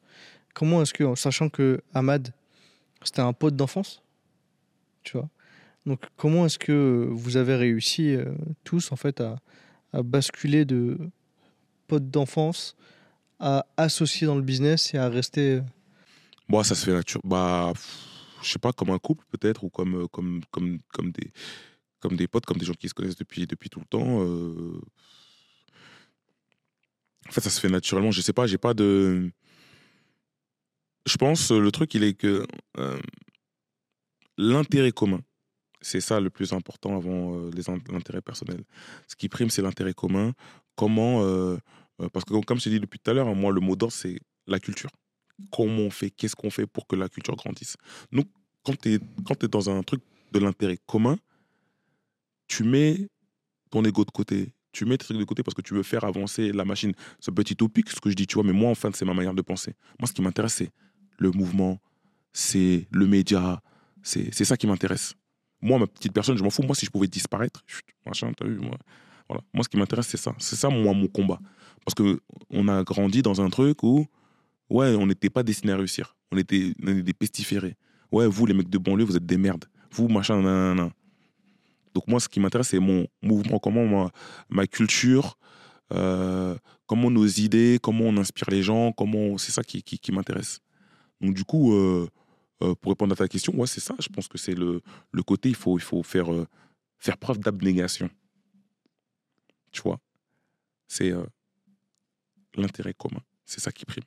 [0.54, 2.32] Comment est-ce que, sachant que Ahmad,
[3.04, 4.02] c'était un pote d'enfance,
[5.02, 5.28] tu vois,
[5.86, 8.26] donc comment est-ce que vous avez réussi euh,
[8.64, 9.36] tous en fait à,
[9.92, 10.98] à basculer de
[11.88, 12.76] pote d'enfance
[13.42, 15.56] à associer dans le business et à rester.
[15.56, 15.62] euh,
[16.48, 17.20] Bon, ça se fait nature.
[17.24, 17.72] Bah,
[18.42, 21.32] je sais pas, comme un couple peut-être, ou comme, euh, comme, comme, comme, des,
[21.98, 24.22] comme des potes, comme des gens qui se connaissent depuis, depuis tout le temps.
[24.22, 24.80] euh.
[27.28, 28.12] En fait, ça se fait naturellement.
[28.12, 29.30] Je sais pas, j'ai pas de.
[31.06, 32.46] Je pense, le truc, il est que
[32.78, 33.00] euh,
[34.38, 35.20] l'intérêt commun,
[35.80, 37.50] c'est ça le plus important avant euh,
[37.88, 38.62] l'intérêt personnel.
[39.08, 40.32] Ce qui prime, c'est l'intérêt commun.
[40.76, 41.22] Comment.
[42.00, 43.92] Euh, parce que, comme je dit depuis tout à l'heure, hein, moi, le mot d'ordre,
[43.92, 44.90] c'est la culture
[45.50, 47.76] comment on fait, qu'est-ce qu'on fait pour que la culture grandisse?
[48.12, 48.26] Donc,
[48.62, 48.98] quand tu es,
[49.38, 51.18] t'es dans un truc de l'intérêt commun,
[52.48, 53.08] tu mets
[53.70, 54.52] ton ego de côté.
[54.72, 56.92] Tu mets tes trucs de côté parce que tu veux faire avancer la machine.
[57.26, 59.14] Un petit utopique ce que je dis, tu vois, mais moi, en fait, c'est ma
[59.14, 59.74] manière de penser.
[59.98, 60.70] Moi, ce qui m'intéresse, c'est
[61.18, 61.78] le mouvement,
[62.32, 63.60] c'est le média,
[64.02, 65.14] c'est ça qui m'intéresse.
[65.60, 66.62] Moi, ma petite personne, je m'en fous.
[66.62, 68.78] Moi, si je pouvais disparaître, chut, machin, t'as vu, moi.
[69.28, 69.42] Voilà.
[69.52, 70.34] Moi, ce qui m'intéresse, c'est ça.
[70.38, 71.38] C'est ça, moi, mon combat.
[71.84, 72.20] Parce que
[72.50, 74.06] on a grandi dans un truc où
[74.72, 76.16] Ouais, on n'était pas destinés à réussir.
[76.30, 77.76] On était, on des pestiférés.
[78.10, 79.66] Ouais, vous, les mecs de banlieue, vous êtes des merdes.
[79.90, 80.90] Vous, machin, nanana.
[81.92, 84.10] Donc, moi, ce qui m'intéresse, c'est mon mouvement, comment ma,
[84.48, 85.36] ma culture,
[85.92, 89.36] euh, comment nos idées, comment on inspire les gens, comment.
[89.36, 90.60] C'est ça qui, m'intéresse.
[91.20, 92.08] Donc, du coup, euh,
[92.62, 93.94] euh, pour répondre à ta question, ouais, c'est ça.
[93.98, 96.28] Je pense que c'est le, le côté, il faut, il faut faire,
[96.96, 98.08] faire preuve d'abnégation.
[99.72, 99.98] Tu vois
[100.88, 101.24] C'est euh,
[102.54, 103.20] l'intérêt commun.
[103.44, 104.04] C'est ça qui prime.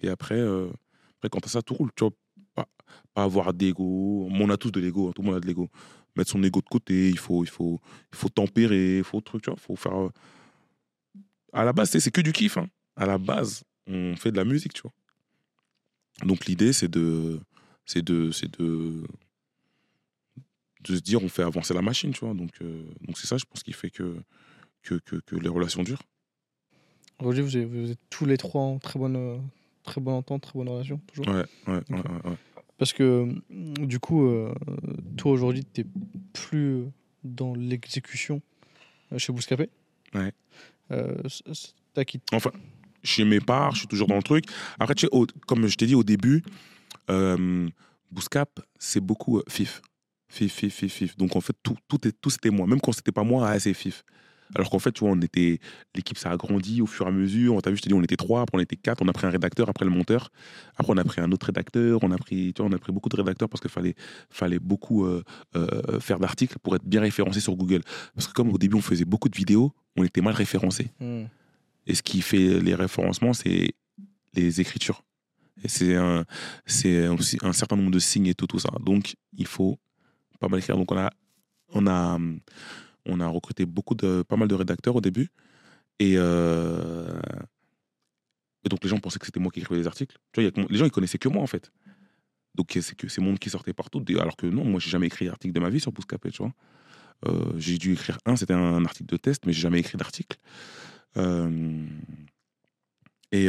[0.00, 0.70] Et après, euh,
[1.18, 1.90] après quand ça, tout roule.
[1.96, 2.12] Tu vois,
[2.54, 2.68] pas,
[3.14, 4.28] pas avoir d'ego.
[4.30, 5.68] On a tous de l'ego, hein, tout le monde a de l'ego.
[6.16, 7.80] Mettre son ego de côté, il faut, il faut,
[8.12, 9.96] il faut tempérer, il faut truc, tu vois, faut faire.
[9.98, 10.10] euh,
[11.52, 12.56] À la base, c'est c'est que du kiff.
[12.58, 12.68] hein.
[12.96, 14.92] À la base, on fait de la musique, tu vois.
[16.26, 17.40] Donc l'idée, c'est de,
[17.86, 19.02] c'est de, c'est de,
[20.84, 22.34] de se dire, on fait avancer la machine, tu vois.
[22.34, 24.16] Donc, euh, donc c'est ça, je pense, qui fait que,
[24.82, 26.02] que, que, que les relations durent.
[27.20, 29.38] Aujourd'hui, vous, êtes- vous êtes tous les trois en très bonne, euh,
[29.84, 31.28] très bonne entente, très bonne relation, toujours.
[31.28, 32.36] Ouais, ouais, ouais, ouais, ouais.
[32.78, 34.52] Parce que mm, du coup, euh,
[35.16, 35.86] toi aujourd'hui, tu
[36.32, 36.84] plus
[37.22, 38.42] dans l'exécution
[39.12, 39.68] euh, chez Bouscapé.
[40.14, 40.32] Ouais.
[40.90, 41.14] Euh,
[41.94, 42.34] t'as quitté.
[42.34, 42.50] Enfin,
[43.04, 44.46] chez mes parts, je suis toujours dans le truc.
[44.80, 46.42] Après, tu sais, au- comme je t'ai dit au début,
[47.08, 47.68] euh,
[48.10, 49.80] Bouscap, c'est beaucoup euh, FIF.
[50.32, 51.16] FIF, FIF, FIF, FIF.
[51.16, 52.66] Donc, en fait, tout, tout, est, tout c'était moi.
[52.66, 54.02] Même quand c'était pas moi, ah, c'est FIF.
[54.54, 55.60] Alors qu'en fait, tu vois, on était,
[55.94, 57.60] l'équipe, ça a grandi au fur et à mesure.
[57.62, 59.02] T'as vu, je t'ai dit, on était trois, après on était quatre.
[59.02, 60.30] On a pris un rédacteur, après le monteur.
[60.76, 62.00] Après, on a pris un autre rédacteur.
[62.02, 63.94] On a pris, tu vois, on a pris beaucoup de rédacteurs parce qu'il fallait,
[64.30, 65.22] fallait beaucoup euh,
[65.56, 67.82] euh, faire d'articles pour être bien référencé sur Google.
[68.14, 70.88] Parce que comme au début, on faisait beaucoup de vidéos, on était mal référencé.
[71.00, 71.24] Hmm.
[71.86, 73.74] Et ce qui fait les référencements, c'est
[74.34, 75.02] les écritures.
[75.64, 76.24] Et c'est un,
[76.66, 77.06] c'est
[77.42, 78.70] un certain nombre de signes et tout, tout ça.
[78.80, 79.78] Donc, il faut
[80.42, 80.76] pas mal écrire.
[80.76, 81.10] Donc, on a,
[81.70, 82.18] on a,
[83.06, 85.28] on a recruté beaucoup de, pas mal de rédacteurs au début.
[85.98, 87.20] Et, euh,
[88.64, 90.16] et donc, les gens pensaient que c'était moi qui écrivais les articles.
[90.36, 91.72] Les gens, ils connaissaient que moi, en fait.
[92.54, 94.04] Donc, c'est que c'est mon qui sortait partout.
[94.18, 96.52] Alors que non, moi, j'ai jamais écrit d'article de ma vie sur Bouscapé, tu vois.
[97.28, 100.36] Euh, j'ai dû écrire un, c'était un article de test, mais j'ai jamais écrit d'article.
[101.16, 101.86] Euh,
[103.32, 103.46] Et,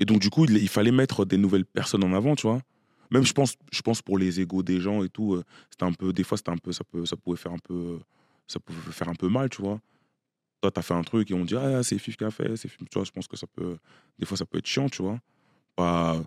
[0.00, 2.60] et donc, du coup, il, il fallait mettre des nouvelles personnes en avant, tu vois.
[3.10, 5.92] Même, je pense, je pense pour les égaux des gens et tout, euh, c'était un
[5.92, 7.98] peu, des fois, c'était un peu, ça, peut, ça pouvait faire un peu,
[8.46, 9.80] ça pouvait faire un peu mal, tu vois.
[10.60, 12.68] Toi, t'as fait un truc et on dit, ah, c'est Fif qui a fait, c'est.
[12.68, 13.76] Tu vois, je pense que ça peut,
[14.18, 15.18] des fois, ça peut être chiant, tu vois.
[15.76, 16.22] Pas,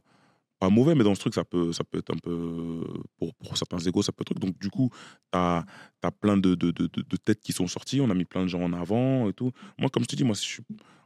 [0.59, 2.83] pas mauvais, mais dans ce truc, ça peut, ça peut être un peu,
[3.17, 4.39] pour, certains égaux, ça peut être truc.
[4.39, 4.89] Donc, du coup,
[5.31, 5.63] t'as
[6.03, 8.47] as plein de, de, de, de- têtes qui sont sorties, on a mis plein de
[8.47, 9.51] gens en avant et tout.
[9.77, 10.35] Moi, comme je te dis, moi,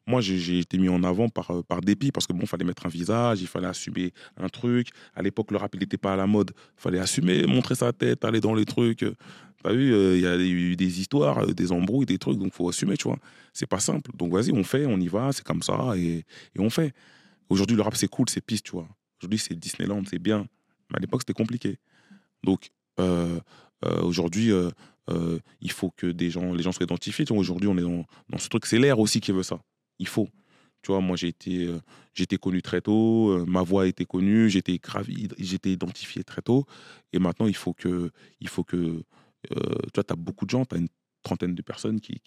[0.08, 2.86] moi j'ai été mis en avant par, euh, par dépit parce que bon, fallait mettre
[2.86, 4.90] un visage, il fallait assumer un truc.
[5.16, 6.52] À l'époque, le rap, il n'était pas à la mode.
[6.78, 9.06] fallait assumer, montrer sa tête, aller dans les trucs.
[9.64, 12.54] T'as vu, euh, il y a eu des histoires, euh, des embrouilles, des trucs, donc
[12.54, 13.18] faut assumer, tu vois.
[13.54, 14.12] C'est pas simple.
[14.16, 16.26] Donc vas-y, on fait, on y va, c'est comme ça et
[16.58, 16.94] on fait.
[17.50, 18.88] Aujourd'hui, le rap, c'est cool, c'est piste, tu vois.
[19.22, 20.48] Aujourd'hui, c'est Disneyland, c'est bien.
[20.90, 21.77] Mais à l'époque, c'était compliqué.
[22.43, 23.40] Donc, euh,
[23.85, 24.72] euh, aujourd'hui, euh,
[25.59, 27.25] il faut que des gens, les gens soient identifiés.
[27.30, 28.66] Aujourd'hui, on est dans, ce truc.
[28.66, 29.61] C'est l'air aussi qui veut ça.
[30.00, 30.27] Il faut.
[30.82, 31.69] Tu vois, moi, j'ai été,
[32.17, 33.45] été connu très tôt.
[33.45, 34.50] ma voix a été connue.
[34.50, 36.66] J'ai été été identifié très tôt.
[37.14, 38.09] Et maintenant, il faut que,
[38.40, 39.03] il faut que,
[39.48, 39.56] tu
[39.93, 40.66] vois, tu as beaucoup de gens.
[40.66, 40.88] Tu as une
[41.22, 42.19] trentaine de personnes qui,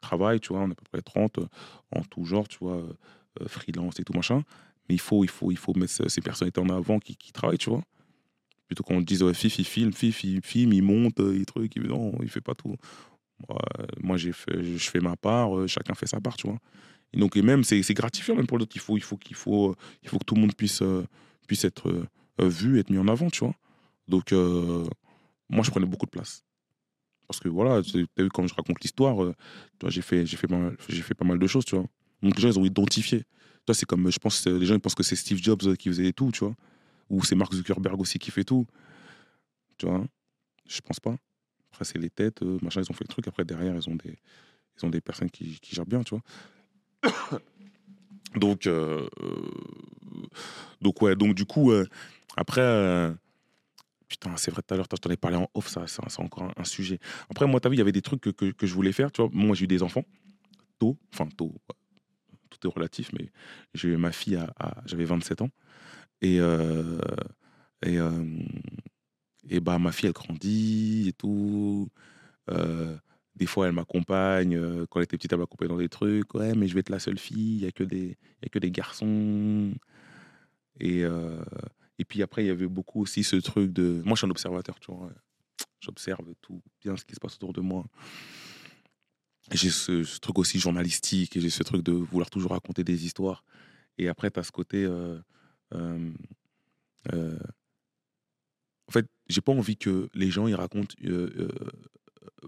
[0.00, 0.40] travaillent.
[0.40, 1.46] Tu vois, on est à peu près 30 euh,
[1.90, 2.48] en tout genre.
[2.48, 2.82] Tu vois,
[3.46, 4.42] freelance et tout machin.
[4.88, 7.32] Mais il faut, il faut, il faut mettre ce- ces personnalités en avant qui, qui
[7.32, 7.82] travaillent, tu vois.
[8.66, 11.76] Plutôt qu'on dise, ouais, Fif, il filme, Fif, il filme, il monte, euh, il truc.
[11.76, 12.74] Non, il fait pas tout.
[14.00, 16.58] Moi, euh, j'ai je fais ma part, euh, chacun fait sa part, tu vois.
[17.12, 18.72] Et donc, et même, c'est gratifiant, même pour l'autre.
[18.74, 20.82] Il faut, il, faut, qu'il faut, il faut que tout le monde puisse,
[21.46, 22.06] puisse être
[22.40, 23.54] vu, être mis en avant, tu vois.
[24.08, 26.44] Donc, moi, je prenais beaucoup de place.
[27.28, 29.16] Parce que voilà, tu as vu, quand je raconte l'histoire,
[29.88, 31.86] j'ai fait, fait, pas mal- fait pas mal de choses, tu vois.
[32.22, 33.24] Donc, les gens, ils ont identifié.
[33.66, 35.60] Tu vois, c'est comme, je pense, euh, les gens, ils pensent que c'est Steve Jobs
[35.64, 36.54] euh, qui faisait tout, tu vois.
[37.10, 38.64] Ou c'est Mark Zuckerberg aussi qui fait tout.
[39.76, 40.04] Tu vois.
[40.68, 41.16] Je pense pas.
[41.72, 43.26] Après, c'est les têtes, euh, machin, ils ont fait le truc.
[43.26, 44.16] Après, derrière, ils ont des,
[44.78, 47.10] ils ont des personnes qui, qui gèrent bien, tu vois.
[48.36, 48.68] donc,
[50.80, 51.72] donc, ouais, donc, du coup,
[52.36, 53.12] après,
[54.06, 56.20] putain, c'est vrai, tout à l'heure, je t'en ai parlé en off, ça, ça, c'est
[56.20, 57.00] encore un, un sujet.
[57.30, 59.10] Après, moi, t'as vu, il y avait des trucs que, que, que je voulais faire,
[59.10, 59.30] tu vois.
[59.32, 60.04] Moi, j'ai eu des enfants,
[60.78, 61.52] tôt, enfin, tôt,
[62.68, 63.30] relatif, mais
[63.74, 65.50] j'ai ma fille à, j'avais 27 ans.
[66.22, 66.98] Et, euh,
[67.84, 68.24] et, euh,
[69.48, 71.88] et bah, ma fille, elle grandit et tout.
[72.50, 72.96] Euh,
[73.36, 74.58] des fois, elle m'accompagne.
[74.86, 76.34] Quand elle était petite, elle m'accompagne dans des trucs.
[76.34, 77.56] Ouais, mais je vais être la seule fille.
[77.56, 79.72] Il n'y a, que des- a que des garçons.
[80.80, 81.02] Et,
[81.98, 84.02] et puis après, il y avait beaucoup aussi ce truc de.
[84.04, 85.10] Moi, je suis un observateur, tu vois.
[85.80, 87.84] J'observe tout, bien ce qui se passe autour de moi.
[89.52, 93.44] J'ai ce, truc aussi journalistique j'ai ce truc de vouloir toujours raconter des histoires.
[93.98, 94.84] Et après, tu as ce côté.
[94.84, 95.18] euh,
[95.74, 96.12] euh,
[97.12, 97.38] euh,
[98.88, 100.94] en fait, j'ai pas envie que les gens ils racontent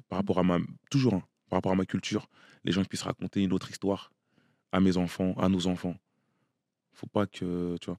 [0.09, 0.59] par rapport à ma
[0.91, 2.29] toujours hein, par rapport à ma culture,
[2.65, 4.13] les gens puissent raconter une autre histoire
[4.73, 5.97] à mes enfants, à nos enfants.
[6.93, 7.99] Faut pas que tu vois.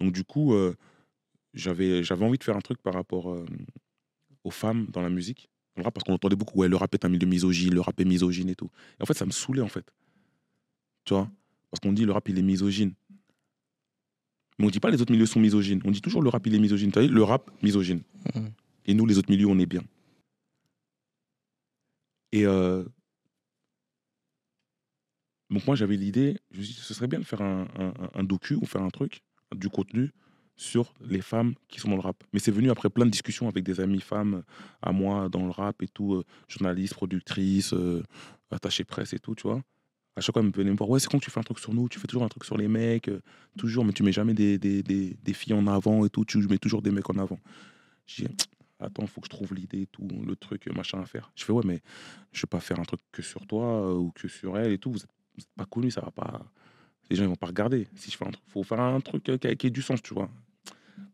[0.00, 0.54] Donc du coup,
[1.54, 3.34] j'avais j'avais envie de faire un truc par rapport
[4.44, 7.04] aux femmes dans la musique, le rap, parce qu'on entendait beaucoup ouais le rap est
[7.04, 8.70] un milieu misogyne, le rap est misogyne et tout.
[8.98, 9.86] Et en fait, ça me saoulait en fait.
[11.04, 11.30] Tu vois,
[11.70, 12.92] parce qu'on dit le rap il est misogyne.
[14.58, 15.80] Mais on dit pas les autres milieux sont misogynes.
[15.84, 16.90] On dit toujours le rap il est misogyne.
[16.92, 18.02] Tu vois, le rap misogyne.
[18.34, 18.50] Mhm.
[18.86, 19.82] Et nous, les autres milieux, on est bien.
[22.32, 22.84] Et euh,
[25.50, 27.94] donc moi, j'avais l'idée, je me suis dit, ce serait bien de faire un, un-
[28.02, 29.22] un- un docu ou faire un truc,
[29.54, 30.10] du contenu
[30.58, 32.22] sur les femmes qui sont dans le rap.
[32.32, 34.42] Mais c'est venu après plein de discussions avec des amies femmes
[34.82, 38.02] à moi dans le rap et tout, euh, journalistes, productrices, euh,
[38.50, 39.62] attachées presse et tout, tu vois.
[40.16, 41.60] À chaque fois, elles me venaient me voir, ouais, c'est quand tu fais un truc
[41.60, 43.20] sur nous, tu fais toujours un truc sur les mecs, euh,
[43.56, 46.58] toujours, mais tu mets jamais des, des, des, filles en avant et tout, tu mets
[46.58, 47.38] toujours des mecs en avant.
[48.06, 48.28] Je dis,
[48.80, 51.30] attends, faut que je trouve l'idée et tout, le truc, machin à faire.
[51.36, 51.80] Je fais, ouais, mais
[52.32, 54.78] je vais pas faire un truc que sur toi euh, ou que sur elle et
[54.78, 54.90] tout.
[54.90, 56.44] Vous êtes, pas connu, ça va pas.
[57.10, 57.86] Les gens, ils vont pas regarder.
[57.94, 59.82] Si je fais un truc, faut faire un truc euh, qui, a- qui ait du
[59.82, 60.28] sens, tu vois.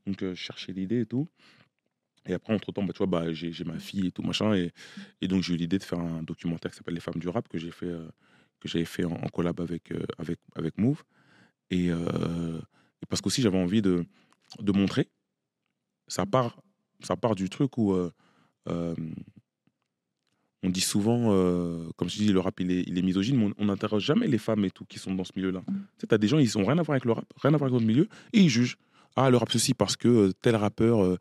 [0.06, 1.28] Donc, euh, je cherchais l'idée et tout.
[2.26, 4.54] Et après, entre temps, bah, tu vois, bah, j'ai ma fille et tout, machin.
[4.54, 4.72] Et,
[5.20, 7.48] et donc, j'ai eu l'idée de faire un documentaire qui s'appelle Les femmes du rap
[7.48, 8.08] que j'ai fait, euh,
[8.60, 11.02] que j'avais fait en, en collab avec, euh, avec, avec Move.
[11.70, 12.58] Et, euh,
[13.02, 14.06] et parce qu'aussi, j'avais envie de,
[14.60, 15.08] de montrer.
[16.08, 16.62] Ça part,
[17.00, 18.10] ça part du truc où euh,
[18.68, 18.94] euh,
[20.62, 23.54] on dit souvent, euh, comme je dis, le rap il est, il est misogyne, mais
[23.58, 25.62] on n'interroge jamais les femmes et tout qui sont dans ce milieu-là.
[25.66, 27.56] Tu sais, t'as des gens, ils ont rien à voir avec le rap, rien à
[27.58, 28.78] voir avec notre milieu, et ils jugent.
[29.16, 31.16] Ah, le rap ceci parce que euh, tel rappeur, euh,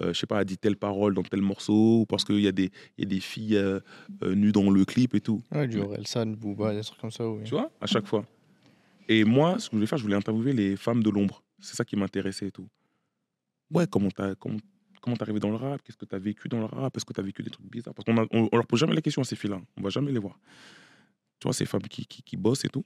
[0.00, 2.46] euh, je sais pas, a dit telle parole dans tel morceau, ou parce qu'il y,
[2.48, 3.80] a des- il y a des filles euh,
[4.22, 5.42] euh, nues dans le clip et tout.
[5.52, 7.42] Ouais, du Orelsan, Booba, des trucs comme ça, oui.
[7.44, 8.24] Tu vois, à chaque fois.
[9.08, 11.42] Et moi, ce que je voulais faire, je voulais interviewer les femmes de l'ombre.
[11.60, 12.68] C'est ça qui m'intéressait et tout.
[13.70, 14.58] Ouais, comment t'as comment,
[15.00, 15.82] comment t'es arrivé dans le rap?
[15.82, 16.96] Qu'est-ce que t'as vécu dans le rap?
[16.96, 17.94] Est-ce que t'as vécu des trucs bizarres?
[17.94, 19.60] Parce qu'on on leur pose jamais la question à ces filles-là.
[19.78, 20.38] On va jamais les voir.
[21.40, 22.84] Tu vois, ces femmes qui, qui, qui bossent et tout.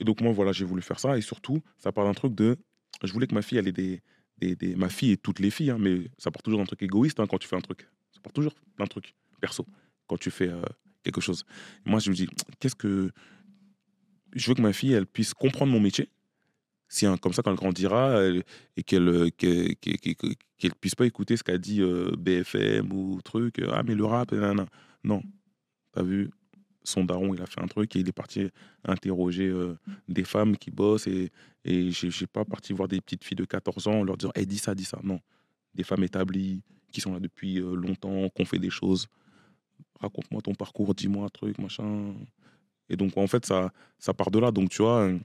[0.00, 1.16] Et donc, moi, voilà, j'ai voulu faire ça.
[1.16, 2.56] Et surtout, ça part d'un truc de.
[3.06, 4.00] Je voulais que ma fille, elle ait des.
[4.40, 7.20] des, ma fille et toutes les filles, hein, mais ça part toujours d'un truc égoïste
[7.20, 7.88] hein, quand tu fais un truc.
[8.12, 9.66] Ça part toujours d'un truc perso
[10.06, 10.62] quand tu fais euh,
[11.02, 11.44] quelque chose.
[11.84, 12.28] Moi, je me dis,
[12.60, 13.10] qu'est-ce que.
[14.34, 16.08] Je veux que ma fille, elle puisse comprendre mon métier.
[16.88, 18.22] Si, hein, comme ça, quand elle grandira,
[18.76, 23.60] et qu'elle euh, qu'elle qu'elle- puisse pas écouter ce qu'a dit euh, BFM ou truc.
[23.72, 24.66] Ah, mais le rap, nanana.
[25.04, 25.22] non.
[25.92, 26.30] T'as vu,
[26.84, 28.48] son daron, il a fait un truc et il est parti
[28.84, 29.76] interroger euh,
[30.08, 31.30] des femmes qui bossent et,
[31.64, 34.46] et j'ai j'ai pas parti voir des petites filles de 14 ans leur dire hey,
[34.46, 34.98] dis ça, dis ça.
[35.02, 35.20] Non.
[35.74, 36.62] Des femmes établies
[36.92, 39.06] qui sont là depuis euh, longtemps, qui ont fait des choses.
[40.00, 42.14] Raconte-moi ton parcours, dis-moi un truc, machin.
[42.88, 44.50] Et donc, en fait, ça, ça part de là.
[44.50, 45.18] Donc, tu vois, euh,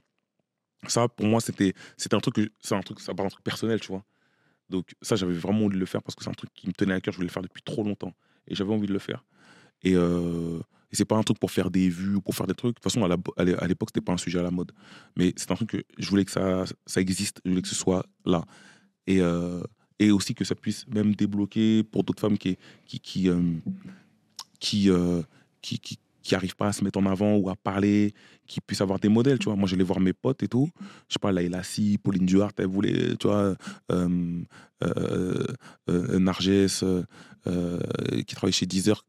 [0.86, 3.44] ça, pour moi, c'était c'était un truc, que- c'est un truc, ça part d'un truc
[3.44, 4.04] personnel, tu vois.
[4.70, 6.72] Donc, ça, j'avais vraiment envie de le faire parce que c'est un truc qui me
[6.72, 7.12] tenait à cœur.
[7.12, 8.14] Je voulais le faire depuis trop longtemps.
[8.48, 9.24] Et j'avais envie de le faire.
[9.82, 10.58] Et, euh,
[10.90, 12.76] et c'est pas un truc pour faire des vues ou pour faire des trucs.
[12.76, 14.72] De toute façon, à l'époque, c'était pas un sujet à la mode.
[15.16, 17.40] Mais c'est un truc que je voulais que ça, ça existe.
[17.44, 18.44] Je voulais que ce soit là.
[19.06, 19.62] Et, euh,
[19.98, 23.40] et aussi que ça puisse même débloquer pour d'autres femmes qui, qui, qui, euh,
[24.60, 25.22] qui, euh,
[25.60, 28.14] qui, qui, qui arrivent pas à se mettre en avant ou à parler,
[28.46, 29.56] qui puissent avoir des modèles, tu vois.
[29.56, 30.70] Moi, j'allais voir mes potes et tout.
[31.08, 33.56] Je sais pas, Laila Si, Pauline Duhart, elle voulait, tu vois,
[37.46, 37.78] euh,
[38.26, 39.04] qui travaille chez Deezer,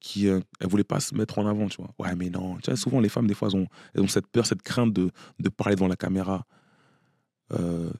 [0.00, 1.90] qui, euh, voulait pas se mettre en avant, tu vois.
[1.98, 2.56] Ouais, mais non.
[2.56, 4.92] Tu vois, souvent, les femmes, des fois, elles ont, elles ont cette peur, cette crainte
[4.92, 6.46] de, de parler devant la caméra.
[7.52, 7.90] Euh,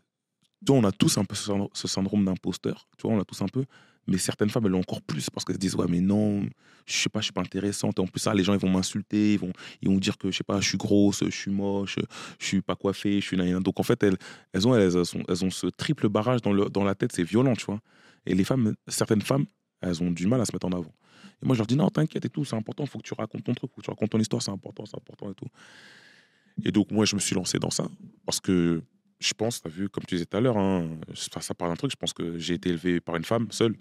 [0.68, 3.64] on a tous un peu ce syndrome- d'imposteur, tu vois, on l'a tous un peu.
[4.06, 6.42] Mais certaines femmes, elles l'ont encore plus parce qu'elles se disent, ouais, mais non,
[6.86, 8.00] je sais pas, je suis pas intéressante.
[8.00, 10.38] En plus, ça, les gens, ils vont m'insulter, ils vont, ils vont dire que, je
[10.38, 11.96] sais pas, je suis grosse, je suis moche,
[12.38, 13.60] je suis pas coiffée, je suis naïna.
[13.60, 14.16] Donc, en fait, elles,
[14.52, 17.22] elles, ont, elles, ont, elles ont ce triple barrage dans, le, dans la tête, c'est
[17.22, 17.80] violent, tu vois.
[18.26, 19.44] Et les femmes, certaines femmes,
[19.80, 20.92] elles ont du mal à se mettre en avant.
[21.42, 23.14] Et moi, je leur dis, non, t'inquiète et tout, c'est important, il faut que tu
[23.14, 25.46] racontes ton truc, faut que tu racontes ton histoire, c'est important, c'est important et tout.
[26.64, 27.88] Et donc, moi, je me suis lancé dans ça
[28.26, 28.82] parce que
[29.20, 31.76] je pense, tu as vu, comme tu disais tout à l'heure, hein, ça, parle d'un
[31.76, 33.76] truc, je pense que j'ai été élevé par une femme seule.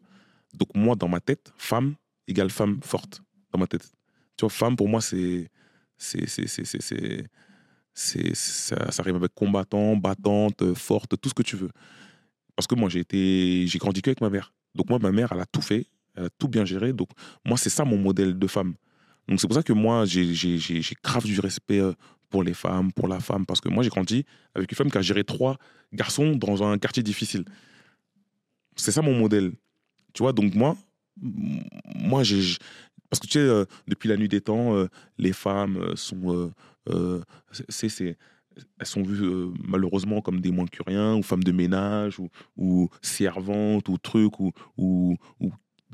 [0.54, 1.96] Donc, moi, dans ma tête, femme
[2.28, 3.22] égale femme forte,
[3.52, 3.90] dans ma tête.
[4.38, 5.50] Tu vois, femme, pour moi, c'est.
[5.98, 6.28] c'est,
[8.34, 11.72] ça, ça rime avec combattant, battante, forte, tout ce que tu veux.
[12.56, 14.54] Parce que moi, j'ai été, j'ai grandi qu'avec ma mère.
[14.76, 15.88] Donc, moi, ma mère, elle a tout fait,
[16.38, 16.94] tout bien géré.
[16.94, 17.10] Donc,
[17.46, 18.74] moi, c'est ça mon modèle de femme.
[19.28, 20.34] Donc, c'est pour ça que moi, j'ai,
[21.04, 21.94] grave du respect euh,
[22.30, 23.46] pour les femmes, pour la femme.
[23.46, 24.26] Parce que moi, j'ai grandi
[24.56, 25.58] avec une femme qui a géré trois
[25.94, 27.46] garçons dans un quartier difficile.
[28.76, 29.52] C'est ça mon modèle.
[30.14, 30.76] Tu vois, donc moi,
[31.96, 32.58] moi, j'ai.
[33.10, 36.34] Parce que tu sais, euh, depuis la nuit des temps, euh, les femmes euh, sont.
[36.34, 36.52] euh,
[36.90, 37.22] euh,
[37.70, 38.18] c'est,
[38.80, 42.30] elles sont vues euh, malheureusement comme des moins que rien, ou femmes de ménage, ou,
[42.58, 45.16] ou servantes, ou trucs, ou, ou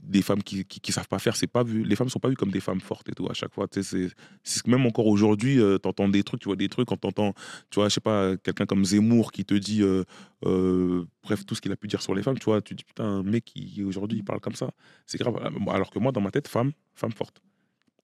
[0.04, 1.36] des femmes qui, qui, savent pas faire.
[1.36, 1.84] C'est pas vu.
[1.84, 3.28] Les femmes sont pas vues comme des femmes fortes et tout.
[3.30, 6.70] À chaque fois, tu c'est, même encore aujourd'hui, euh, t'entends des trucs, tu vois des
[6.70, 7.34] trucs quand t'entends,
[7.70, 10.04] tu vois, je sais pas, quelqu'un comme Zemmour qui te dit, euh,
[10.46, 12.84] euh, bref, tout ce qu'il a pu dire sur les femmes, tu vois, tu dis
[12.84, 14.72] putain, un mec qui aujourd'hui il parle comme ça,
[15.06, 15.40] c'est grave.
[15.70, 17.42] Alors que moi, dans ma tête, femme, femme forte.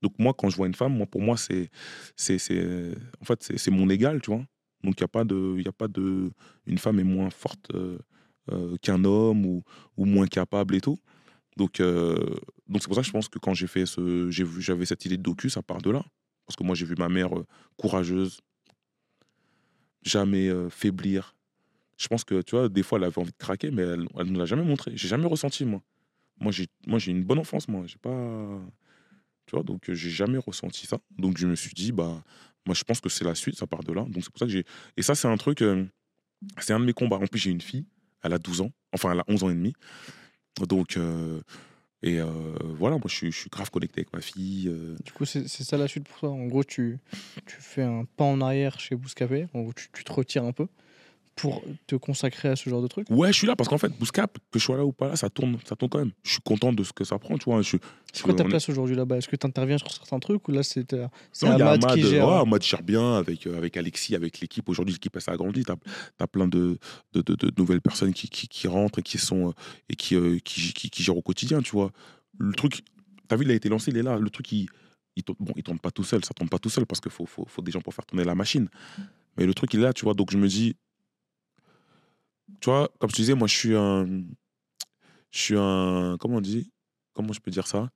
[0.02, 1.70] Donc moi, quand je vois une femme, moi, pour moi, c'est,
[2.16, 2.38] c'est,
[3.22, 4.44] en fait, c'est, mon égal, tu vois.
[4.84, 6.32] Donc il y a pas de, a pas de,
[6.66, 8.00] une femme est moins forte euh,
[8.52, 9.64] euh, qu'un homme ou,
[9.98, 11.00] ou moins capable et tout.
[11.58, 12.16] Donc, euh,
[12.68, 14.86] donc c'est pour ça que je pense que quand j'ai fait ce, j'ai vu, j'avais
[14.86, 16.04] cette idée de docu, ça part de là.
[16.46, 17.46] Parce que moi, j'ai vu ma mère euh,
[17.78, 18.40] courageuse,
[20.02, 21.36] jamais euh, faiblir.
[21.98, 24.24] Je pense que, tu vois, des fois, elle avait envie de craquer, mais elle ne
[24.24, 24.92] nous l'a jamais montré.
[24.96, 25.82] J'ai jamais ressenti, moi.
[26.40, 27.84] Moi, j'ai, moi, j'ai une bonne enfance, moi.
[27.86, 28.60] J'ai pas.
[29.46, 31.00] Tu vois, donc, j'ai jamais ressenti ça.
[31.18, 32.24] Donc, je me suis dit, bah,
[32.66, 34.02] moi, je pense que c'est la suite, ça part de là.
[34.04, 34.66] Donc, c'est pour ça que j'ai.
[34.98, 35.64] Et ça, c'est un truc.
[36.60, 37.18] c'est un de mes combats.
[37.18, 37.86] En plus, j'ai une fille,
[38.24, 38.72] elle a 12 ans.
[38.94, 39.74] Enfin, elle a 11 ans et demi.
[40.68, 41.42] Donc, euh,
[42.04, 42.26] et euh,
[42.64, 44.68] voilà, moi, je je suis grave connecté avec ma fille.
[44.68, 46.30] euh, Du coup, c'est ça la suite pour toi?
[46.30, 47.00] En gros, tu,
[47.46, 49.48] tu fais un pas en arrière chez Bouscapé?
[49.76, 50.68] Tu, tu te retires un peu?
[51.36, 53.08] Pour te consacrer à ce genre de truc.
[53.10, 55.16] Ouais, je suis là parce qu'en fait, Bouscap, que je sois là ou pas là,
[55.16, 56.12] ça tourne, ça tourne quand même.
[56.24, 57.62] Je suis content de ce que ça prend, tu vois.
[57.62, 57.78] Je,
[58.14, 59.18] C'est quoi ta est- place aujourd'hui là-bas?
[59.18, 60.96] Est-ce que tu interviens sur certains trucs ou là c'est
[61.32, 62.28] c'est Ahmad Ahmad, qui gère?
[62.28, 64.68] ouais, Ahmad gère bien avec, euh, avec Alexis, avec l'équipe.
[64.70, 65.64] Aujourd'hui, l'équipe s'est agrandie.
[65.64, 65.72] Tu
[66.20, 66.78] as, plein de,
[67.14, 69.54] de, de- de nouvelles personnes qui, qui, qui rentrent et qui, sont, euh,
[69.90, 71.92] et qui, euh, qui, qui, qui gèrent au quotidien, tu vois.
[72.38, 74.20] Le truc, tu as vu, il a été lancé, il est là.
[74.20, 74.68] Le truc, il,
[75.16, 76.24] il tourne, bon, il tourne pas tout seul.
[76.26, 78.26] Ça tourne pas tout seul parce qu'il faut, faut, faut des gens pour faire tourner
[78.26, 78.68] la machine.
[79.38, 80.14] Mais le truc, il est là, tu vois.
[80.14, 80.76] Donc, je me dis,
[82.62, 84.06] tu vois, comme je disais, moi, je suis un.
[85.32, 86.18] Je suis un.
[86.20, 86.72] Comment on dit
[87.14, 87.90] Comment je peux dire ça?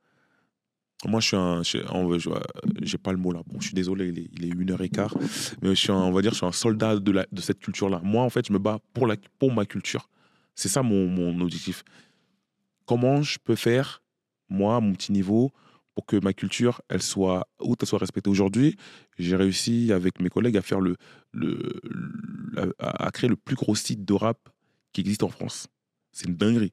[1.06, 1.62] Moi, je suis un.
[1.64, 2.30] je-
[2.82, 3.42] J'ai pas le mot là.
[3.46, 5.14] Bon, je suis désolé, il est, une heure et quart.
[5.62, 8.02] Mais je suis on va dire, je suis un soldat de, la, de cette culture-là.
[8.04, 10.10] Moi, en fait, je me bats pour, la, pour ma culture.
[10.56, 11.84] C'est ça mon, mon objectif.
[12.86, 14.02] Comment je peux faire,
[14.50, 15.52] moi, à mon petit niveau,
[15.94, 18.30] pour que ma culture, elle soit, où elle soit respectée?
[18.30, 18.76] Aujourd'hui,
[19.18, 20.96] j'ai réussi avec mes collègues à faire le,
[21.34, 21.82] le,
[22.80, 24.50] à créer le plus gros site de rap
[24.96, 25.68] qui existe en France.
[26.14, 26.72] C'est une dinguerie.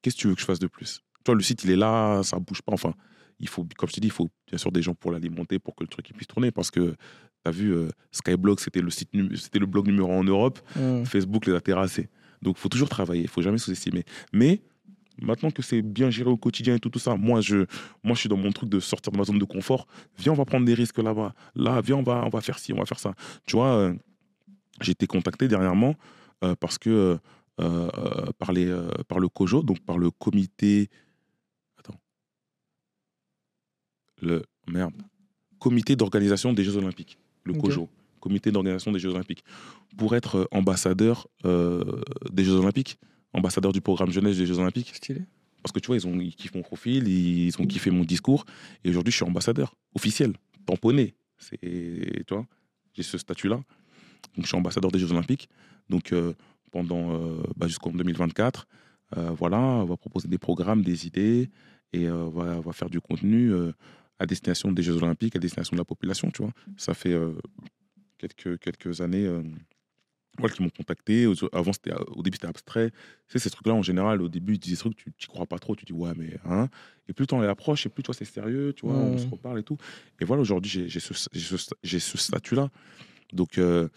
[0.00, 1.02] Qu'est-ce que tu veux que je fasse de plus?
[1.16, 2.72] Tu vois, le site, il est là, ça bouge pas.
[2.72, 2.94] Enfin,
[3.38, 5.76] il faut, comme je t'ai dit, il faut bien sûr des gens pour l'alimenter, pour
[5.76, 6.50] que le truc il puisse tourner.
[6.50, 6.96] Parce que, tu
[7.44, 10.58] as vu, euh, Skyblog, c'était le, site, c'était le blog numéro un en Europe.
[10.76, 11.04] Mm.
[11.04, 12.08] Facebook les a terrassés.
[12.40, 14.04] Donc, il faut toujours travailler, il faut jamais sous-estimer.
[14.32, 14.62] Mais
[15.20, 17.66] maintenant que c'est bien géré au quotidien et tout, tout ça, moi je,
[18.02, 19.86] moi, je suis dans mon truc de sortir de ma zone de confort.
[20.18, 21.34] Viens, on va prendre des risques là-bas.
[21.54, 23.14] Là, viens, on va, on va faire ci, on va faire ça.
[23.44, 23.94] Tu vois, euh,
[24.80, 25.96] j'ai été contacté dernièrement
[26.60, 27.18] parce que
[27.58, 30.90] euh, euh, par, les, euh, par le COJO, donc par le comité.
[31.78, 31.98] Attends.
[34.20, 34.44] Le.
[34.68, 34.92] Merde.
[35.58, 37.18] Comité d'organisation des Jeux Olympiques.
[37.44, 37.54] Le.
[37.54, 37.88] COJO.
[38.20, 39.42] Comité d'organisation des Jeux Olympiques.
[39.96, 42.98] Pour être euh, ambassadeur euh, des Jeux Olympiques,
[43.32, 44.94] ambassadeur du programme jeunesse des Jeux Olympiques.
[44.94, 45.22] Stylé.
[45.62, 48.44] Parce que tu vois, ils ont ils kiffent mon profil, ils ont kiffé mon discours.
[48.84, 50.34] Et aujourd'hui, je suis ambassadeur officiel,
[50.66, 51.14] tamponné.
[51.38, 52.46] C'est, tu vois,
[52.92, 53.56] j'ai ce statut-là.
[54.36, 55.48] Donc, je suis ambassadeur des Jeux Olympiques.
[55.88, 56.32] Donc, euh,
[56.70, 58.66] pendant euh, bah, jusqu'en 2024,
[59.16, 61.50] euh, voilà, on va proposer des programmes, des idées,
[61.92, 63.52] et on, va, on va faire du contenu
[64.18, 66.52] à destination des Jeux Olympiques, à destination de la population, tu vois.
[66.76, 67.32] Ça fait euh,
[68.18, 69.42] quelques, quelques années euh,
[70.38, 71.30] voilà, qui m'ont contacté.
[71.52, 72.90] Avant, c'était, au début, c'était abstrait.
[72.90, 75.46] Tu sais, ces trucs-là, en général, au début, ils disent des trucs, tu n'y crois
[75.46, 76.38] pas trop, tu dis, ouais, mais.
[76.44, 76.68] Hein
[77.08, 79.16] et plus le temps est approche, et plus, tu vois, c'est sérieux, tu vois, on
[79.16, 79.76] se reparle et tout.
[80.20, 82.70] Et voilà, aujourd'hui, j'ai, ce, j'ai ce, j'ai ce statut-là.
[83.32, 83.88] Donc, euh,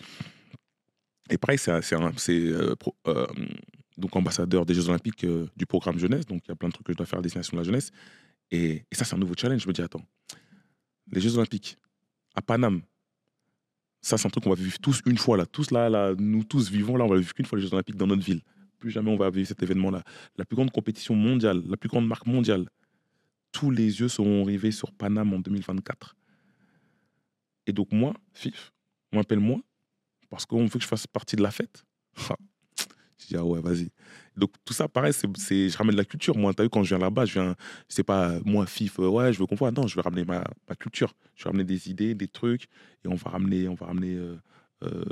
[1.29, 2.75] et pareil, c'est, euh,
[3.07, 3.27] euh,
[3.97, 6.25] donc ambassadeur des Jeux Olympiques euh, du programme jeunesse.
[6.25, 7.65] Donc, il y a plein de trucs que je dois faire à destination de la
[7.65, 7.91] jeunesse.
[8.51, 9.61] Et, ça, c'est un nouveau challenge.
[9.61, 10.05] Je me dis, attends,
[11.11, 11.77] les Jeux Olympiques
[12.35, 12.81] à Paname,
[14.01, 15.45] ça, c'est un truc qu'on va vivre tous une fois, là.
[15.45, 18.07] Tous là, nous tous vivons là, on va vivre qu'une fois les Jeux Olympiques dans
[18.07, 18.41] notre ville.
[18.79, 20.03] Plus jamais on va vivre cet événement-là.
[20.37, 22.69] La plus grande compétition mondiale, la plus grande marque mondiale.
[23.51, 26.15] Tous les yeux seront rivés sur Paname en 2024.
[27.67, 28.71] Et donc, moi, FIF,
[29.11, 29.59] on m'appelle moi,
[30.29, 31.85] parce qu'on veut que je fasse partie de la fête.
[33.17, 33.89] Je dis, ah ouais, vas-y.
[34.37, 36.37] Donc, tout ça, pareil, c'est, je ramène la culture.
[36.37, 37.55] Moi, t'as vu, quand je viens là-bas, je viens,
[37.89, 39.71] c'est pas moi, FIF, euh, ouais, je veux qu'on voit.
[39.71, 41.13] Non, je veux ramener ma, ma culture.
[41.35, 42.63] Je vais ramener des idées, des trucs,
[43.03, 44.37] et on va ramener, on va ramener euh,
[44.83, 45.03] euh,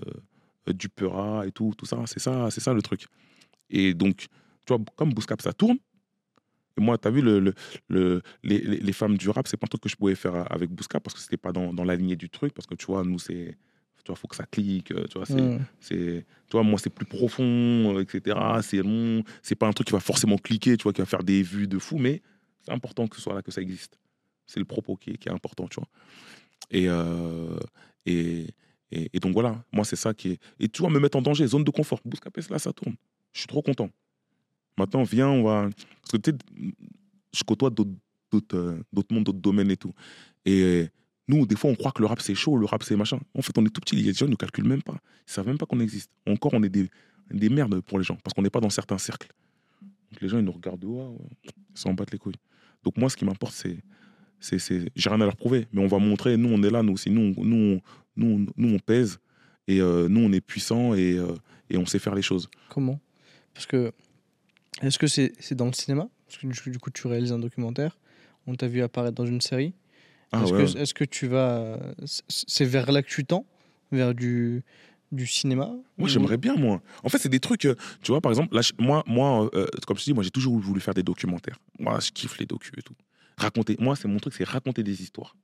[0.73, 2.01] du Peura et tout, tout ça.
[2.05, 3.05] C'est ça, c'est ça le truc.
[3.69, 4.27] Et donc,
[4.65, 5.77] tu vois, comme Bouscap, ça tourne.
[6.77, 7.53] Et moi, tu as vu, le, le-
[7.89, 10.51] le- les, les- les femmes du rap, c'est pas un truc que je pouvais faire
[10.51, 12.53] avec Bouscap parce que c'était pas dans, dans la lignée du truc.
[12.53, 13.57] Parce que tu vois, nous, c'est.
[14.07, 14.91] Tu vois, faut que ça clique.
[14.91, 15.41] euh, Tu vois, c'est.
[15.41, 15.65] Mm.
[15.81, 17.43] c'est tu vois, moi, c'est plus profond,
[17.97, 18.37] euh, etc.
[18.61, 19.21] C'est long.
[19.41, 21.67] C'est pas un truc qui va forcément cliquer, tu vois, qui va faire des vues
[21.67, 22.21] de fou, mais
[22.61, 23.99] c'est important que ce soit là, que ça existe.
[24.45, 25.89] C'est le propos qui est, qui est important, tu vois.
[26.71, 27.59] Et, euh,
[28.05, 28.47] et,
[28.93, 30.39] et, et donc voilà, moi, c'est ça qui est.
[30.61, 31.99] Et tu vois, me mettre en danger, zone de confort.
[32.05, 32.95] Bouscapé, là, ça tourne.
[33.33, 33.89] Je suis trop content.
[34.77, 35.63] Maintenant, viens, on va.
[36.01, 36.37] Parce que tu sais,
[37.33, 37.91] je côtoie d'autres
[38.31, 39.93] d'autres d'autres mondes, d'autres domaines et tout.
[40.45, 40.87] Et
[41.27, 43.19] nous, des fois, on croit que le rap, c'est chaud, le rap, c'est machin.
[43.35, 44.95] En fait, on est tout petit, les gens ne nous calculent même pas.
[45.27, 46.09] Ils savent même pas qu'on existe.
[46.25, 46.89] Encore, on est des,
[47.31, 49.29] des merdes pour les gens, parce qu'on n'est pas dans certains cercles.
[50.21, 52.35] Les gens, ils nous regardent de haut, ils s'en battent les couilles.
[52.83, 53.77] Donc, moi, ce qui m'importe, c'est.
[54.39, 54.91] c'est.
[54.95, 57.09] J'ai rien à leur prouver, mais on va montrer, nous, on est là, nous aussi.
[57.09, 57.81] Nous, nous,
[58.15, 59.19] nous, nous on pèse,
[59.67, 61.35] et euh, nous, on est puissants, et, euh,
[61.69, 62.49] et on sait faire les choses.
[62.69, 62.99] Comment?
[63.53, 63.91] Parce que.
[64.81, 66.07] Est-ce que c'est dans le cinéma?
[66.27, 67.97] Parce que du coup, tu réalises un documentaire.
[68.45, 69.73] On t'a vu apparaître dans une série.
[70.31, 71.79] Ah est-ce ouais, que, est-ce que tu vas.
[72.05, 73.45] c'est- vers là que tu tends?
[73.91, 74.63] Vers du,
[75.11, 75.71] du cinéma?
[75.97, 76.81] Moi, j'aimerais bien, moi.
[77.03, 79.97] En fait, c'est des trucs, euh, tu vois, par exemple, là, moi, moi euh, comme
[79.97, 81.57] je te dis, moi, j'ai toujours voulu faire des documentaires.
[81.79, 82.95] Moi, je kiffe les docus et tout.
[83.37, 85.35] Raconter, moi, c'est mon truc, c'est raconter des histoires.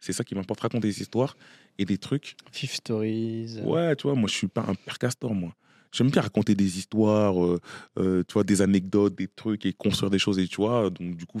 [0.00, 1.36] C'est ça qui m'importe, raconter des histoires
[1.78, 2.36] et des trucs.
[2.52, 3.60] Fifth Stories.
[3.62, 5.54] Ouais, tu vois, moi, je suis pas un père castor, moi.
[5.92, 7.60] J'aime bien raconter des histoires, euh,
[7.98, 11.16] euh, tu vois, des anecdotes, des trucs et construire des choses, et tu vois, donc
[11.16, 11.40] du coup.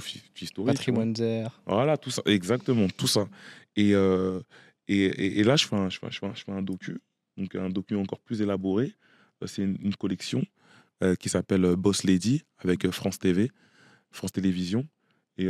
[0.64, 1.60] Patrimoine Zer.
[1.66, 3.28] Voilà, tout ça, exactement, tout ça.
[3.76, 4.40] Et, euh,
[4.86, 6.52] et, et, et là, je fais, un, je, fais, un- je, fais un, je fais
[6.52, 6.98] un docu,
[7.36, 8.94] donc un docu encore plus élaboré.
[9.46, 10.44] C'est une, une collection
[11.20, 13.52] qui s'appelle Boss Lady avec France TV,
[14.10, 14.84] France Télévisions.
[15.36, 15.44] Et,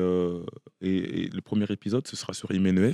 [0.83, 2.93] et, le premier épisode, ce sera sur Imenes.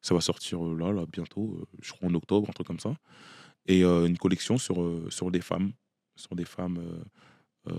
[0.00, 2.94] Ça va sortir là, là, bientôt, je crois en octobre, un truc comme ça.
[3.70, 5.70] Et euh, une collection sur, euh, sur des femmes,
[6.16, 6.80] sur des femmes.
[7.68, 7.72] euh,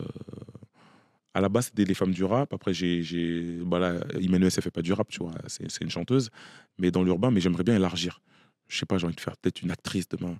[1.33, 2.53] à la base, c'était les femmes du rap.
[2.53, 5.33] Après, j'ai, j'ai, bah Imenes, elle fait pas du rap, tu vois.
[5.47, 6.29] C'est, une chanteuse,
[6.77, 7.29] mais dans l'urbain.
[7.29, 8.21] Mais j'aimerais bien élargir.
[8.69, 10.37] Je sais pas, j'ai envie de faire peut-être une actrice demain.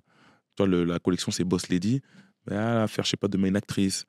[0.56, 2.00] Toi, la collection, c'est Boss Lady.
[2.50, 4.06] À faire, je sais pas, demain une actrice,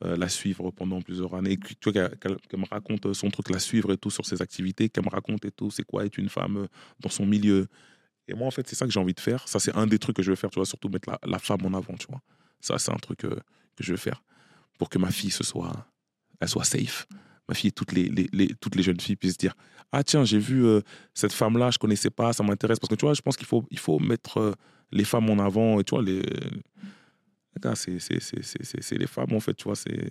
[0.00, 1.56] la suivre pendant plusieurs années.
[1.58, 5.04] Tu vois, qu'elle, me raconte son truc, la suivre et tout sur ses activités, qu'elle
[5.04, 6.68] me raconte et tout, c'est quoi être une femme
[7.00, 7.66] dans son milieu?
[8.28, 9.46] Et moi, en fait, c'est ça que j'ai envie de faire.
[9.48, 11.38] Ça, c'est un des trucs que je veux faire, tu vois, surtout mettre la, la
[11.38, 12.20] femme en avant, tu vois.
[12.60, 13.36] Ça, c'est un truc euh,
[13.76, 14.22] que je veux faire
[14.78, 15.86] pour que ma fille, ce soit,
[16.40, 17.06] elle soit safe.
[17.48, 19.54] ma fille et toutes les, les- toutes les jeunes filles puissent se dire
[19.92, 20.80] Ah, tiens, j'ai vu euh,
[21.14, 22.78] cette femme-là, je connaissais pas, ça m'intéresse.
[22.80, 24.52] Parce que tu vois, je pense qu'il faut, il faut mettre euh,
[24.92, 25.80] les femmes en avant.
[25.80, 26.22] Et tu vois, les.
[27.72, 29.76] c'est les femmes, en fait, tu vois.
[29.76, 30.08] c'est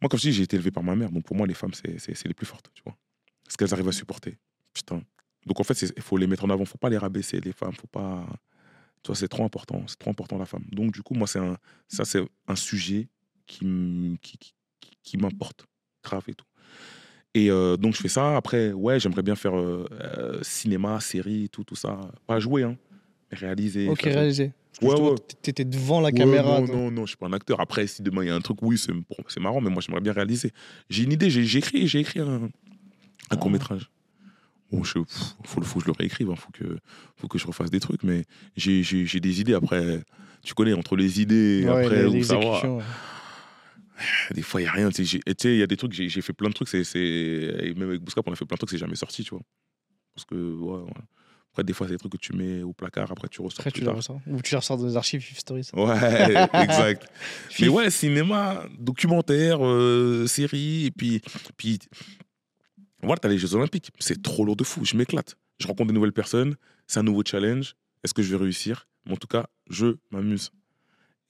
[0.00, 1.10] Moi, comme je dis, j'ai été élevé par ma mère.
[1.10, 2.96] Donc pour moi, les femmes, c'est les plus fortes, tu vois.
[3.48, 4.38] Ce qu'elles arrivent à supporter?
[4.74, 5.02] Putain.
[5.46, 6.64] Donc en fait, il faut les mettre en avant.
[6.64, 7.72] faut pas les rabaisser, les femmes.
[7.74, 8.26] faut pas.
[9.02, 9.82] Tu vois, c'est trop important.
[9.86, 10.64] C'est trop important, la femme.
[10.72, 11.56] Donc du coup, moi, c'est un,
[11.88, 13.08] ça, c'est un sujet
[13.46, 14.52] qui, m- qui, qui,
[15.02, 15.64] qui m'importe
[16.02, 16.46] grave et tout.
[17.34, 18.36] Et euh, donc je fais ça.
[18.36, 22.00] Après, ouais, j'aimerais bien faire euh, euh, cinéma, série, tout, tout ça.
[22.26, 22.76] Pas jouer, hein,
[23.30, 23.88] mais réaliser.
[23.88, 24.08] Ok, que
[24.82, 25.14] Ouais, ouais.
[25.42, 26.60] T'étais devant la Ouais, caméra.
[26.60, 27.60] non, non, non, je suis pas un acteur.
[27.60, 30.12] Après, si demain il y a un truc, oui, c'est marrant, mais moi j'aimerais bien
[30.12, 30.50] réaliser.
[30.90, 32.48] J'ai une idée, j'ai écrit, j'ai écrit un,
[33.30, 33.34] Ah.
[33.34, 33.90] un court métrage.
[34.72, 36.78] Bon, je, pff, faut, faut que je le réécrive, il faut, que,
[37.16, 38.24] faut que je refasse des trucs, mais
[38.56, 39.54] j'ai j'ai- j'ai des idées.
[39.54, 40.02] Après,
[40.42, 42.40] tu connais, entre les idées, et Ouais, après, où ça va.
[42.40, 42.84] l'exécution, ouais.
[44.34, 44.90] Des fois, il n'y a rien.
[44.90, 46.98] tu sais, il y a des trucs, j'ai j'ai fait plein de trucs, c'est c'est-
[47.00, 49.42] et même avec Bouscap, on a fait plein de trucs, c'est jamais sorti, tu vois.
[50.14, 50.90] Parce que, ouais, ouais.
[51.52, 53.70] Après, des fois, c'est des trucs que tu mets au placard, après tu ressors Après,
[53.70, 53.96] plus tu le tard.
[53.96, 54.20] ressors.
[54.26, 55.68] Ou tu les ressors dans les archives Fif Stories.
[55.72, 57.06] Ouais, exact.
[57.60, 61.22] Mais ouais, cinéma, documentaire, euh, série, et puis,
[61.56, 61.78] puis
[63.06, 63.90] voilà, t'as les Jeux Olympiques.
[63.98, 65.36] C'est trop lourd de fou, je m'éclate.
[65.58, 67.74] Je rencontre de nouvelles personnes, c'est un nouveau challenge.
[68.04, 68.86] Est-ce que je vais réussir?
[69.06, 70.50] Mais en tout cas, je m'amuse.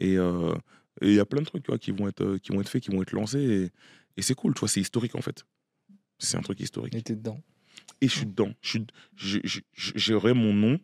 [0.00, 0.54] Et euh,
[1.02, 2.68] il y a plein de trucs tu vois, qui, vont être, euh, qui vont être
[2.68, 3.70] faits, qui vont être lancés, et,
[4.18, 5.44] et c'est cool, tu vois, c'est historique en fait.
[6.18, 6.94] C'est un truc historique.
[6.94, 7.40] Et t'es dedans.
[8.00, 8.52] Et je suis dedans.
[9.74, 10.78] J'aurai mon nom.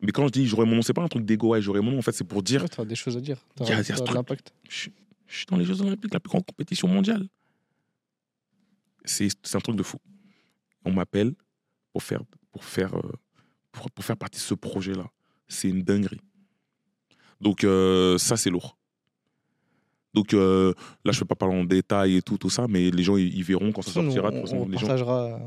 [0.00, 1.90] Mais quand je dis j'aurai mon nom, c'est pas un truc d'égo, ouais, j'aurai mon
[1.92, 3.38] nom, en fait, c'est pour dire Ouais, t'as des choses à dire.
[3.56, 4.14] T'as Il y a- il y a t'as ce de truc.
[4.16, 4.52] l'impact.
[4.68, 4.92] je, suis-
[5.26, 7.26] je suis dans les Jeux Olympiques, la plus grande compétition mondiale.
[9.06, 9.98] C'est un truc de fou.
[10.84, 11.32] On m'appelle
[11.92, 12.20] pour faire,
[12.52, 13.12] pour, faire, euh,
[13.72, 15.06] pour, pour faire partie de ce projet-là.
[15.48, 16.20] C'est une dinguerie.
[17.40, 18.76] Donc, euh, ça, c'est lourd.
[20.14, 20.72] Donc, euh,
[21.04, 23.16] là, je ne peux pas parler en détail et tout, tout ça, mais les gens,
[23.16, 24.30] ils, ils verront quand ça sortira.
[24.30, 24.86] nous, on, façon, on les gens...
[24.86, 25.40] repartagera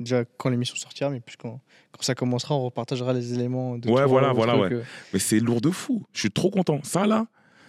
[0.00, 1.60] déjà quand l'émission sortira, mais puis quand,
[1.92, 5.60] quand ça commencera, on repartagera les éléments de Ouais, voilà, voilà, euh, Mais c'est lourd
[5.60, 6.04] de fou.
[6.12, 6.80] Je suis trop content.
[6.82, 7.26] Ça, là,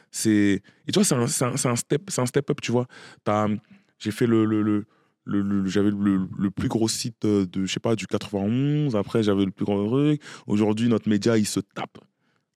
[0.09, 0.63] c'est.
[0.87, 2.87] Et tu vois, c'est un, un- un step, un step up, tu vois.
[3.99, 4.45] J'ai fait le.
[4.45, 4.85] le, le-
[5.25, 8.95] le- j'avais le, le plus gros site euh, de, je sais pas, du 91.
[8.95, 10.21] Après, j'avais le plus grand truc.
[10.47, 11.97] Aujourd'hui, notre média, il se tape.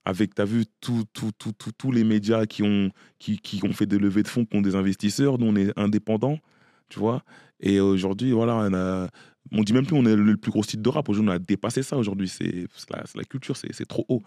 [0.06, 4.00] Avec, vu, tout- tout- tout- tous les médias qui ont, qui, qui ont fait des
[4.00, 5.38] levées de fonds, qui ont des investisseurs.
[5.38, 6.40] Nous, on est indépendants,
[6.88, 7.24] tu vois.
[7.60, 9.10] Et aujourd'hui, voilà, on a.
[9.54, 11.08] On dit même plus on est le plus gros site de rap.
[11.08, 11.98] Aujourd'hui, on a dépassé ça.
[11.98, 14.22] Aujourd'hui, c'est la, la culture, c'est trop haut.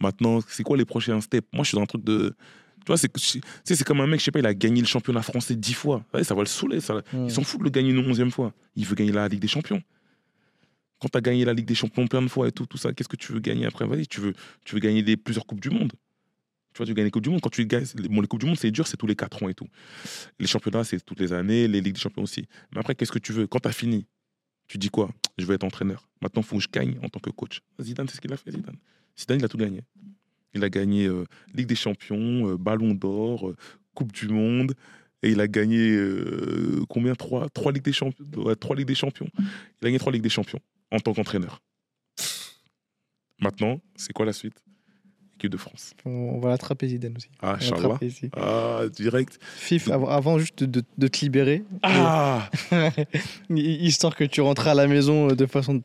[0.00, 1.48] Maintenant, c'est quoi les prochains steps?
[1.52, 2.34] Moi, je suis dans un truc de.
[2.84, 5.56] Tu vois, c'est comme un mec, je sais pas, il a gagné le championnat français
[5.56, 6.04] dix fois.
[6.12, 6.80] Ouais, ça va le saouler.
[6.80, 8.52] Ça, il s'en fout de le gagner une onzième fois.
[8.76, 9.82] Il veut gagner la Ligue des Champions.
[11.00, 12.92] Quand tu as gagné la Ligue des Champions plein de fois et tout, tout ça,
[12.92, 13.86] qu'est-ce que tu veux gagner après?
[13.86, 15.92] Vas-y, tu veux, tu veux gagner des, plusieurs Coupes du Monde.
[16.72, 17.40] Tu vois, tu veux gagner les Coupes du Monde.
[17.40, 19.48] Quand tu gagnes, bon, les Coupes du Monde, c'est dur, c'est tous les 4 ans
[19.48, 19.68] et tout.
[20.38, 22.46] Les championnats, c'est toutes les années, les Ligues des Champions aussi.
[22.72, 23.46] Mais après, qu'est-ce que tu veux?
[23.46, 24.06] Quand tu as fini,
[24.68, 25.10] tu dis quoi?
[25.38, 26.08] Je veux être entraîneur.
[26.20, 27.60] Maintenant, il faut que je gagne en tant que coach.
[27.80, 28.76] Zidane, c'est ce qu'il a fait, Zidane.
[29.18, 29.82] Zidane, il a tout gagné.
[30.54, 31.24] Il a gagné euh,
[31.54, 33.56] Ligue des Champions, euh, Ballon d'Or, euh,
[33.94, 34.74] Coupe du Monde.
[35.22, 35.98] Et il a gagné
[36.90, 37.14] combien?
[37.14, 38.26] Trois, trois, Ligues des Champions,
[38.60, 39.28] trois Ligues des Champions.
[39.38, 39.46] Il
[39.82, 40.60] a gagné trois Ligues des Champions
[40.90, 41.62] en tant qu'entraîneur.
[43.40, 44.62] Maintenant, c'est quoi la suite?
[45.36, 45.94] Équipe de France.
[46.04, 47.28] On, va l'attraper Zidane aussi.
[47.40, 47.58] Ah,
[48.02, 48.30] ici.
[48.36, 49.38] Ah, direct.
[49.56, 52.48] Fif, av- avant juste de, te libérer, Ah
[53.50, 55.82] histoire que tu rentres à la maison de façon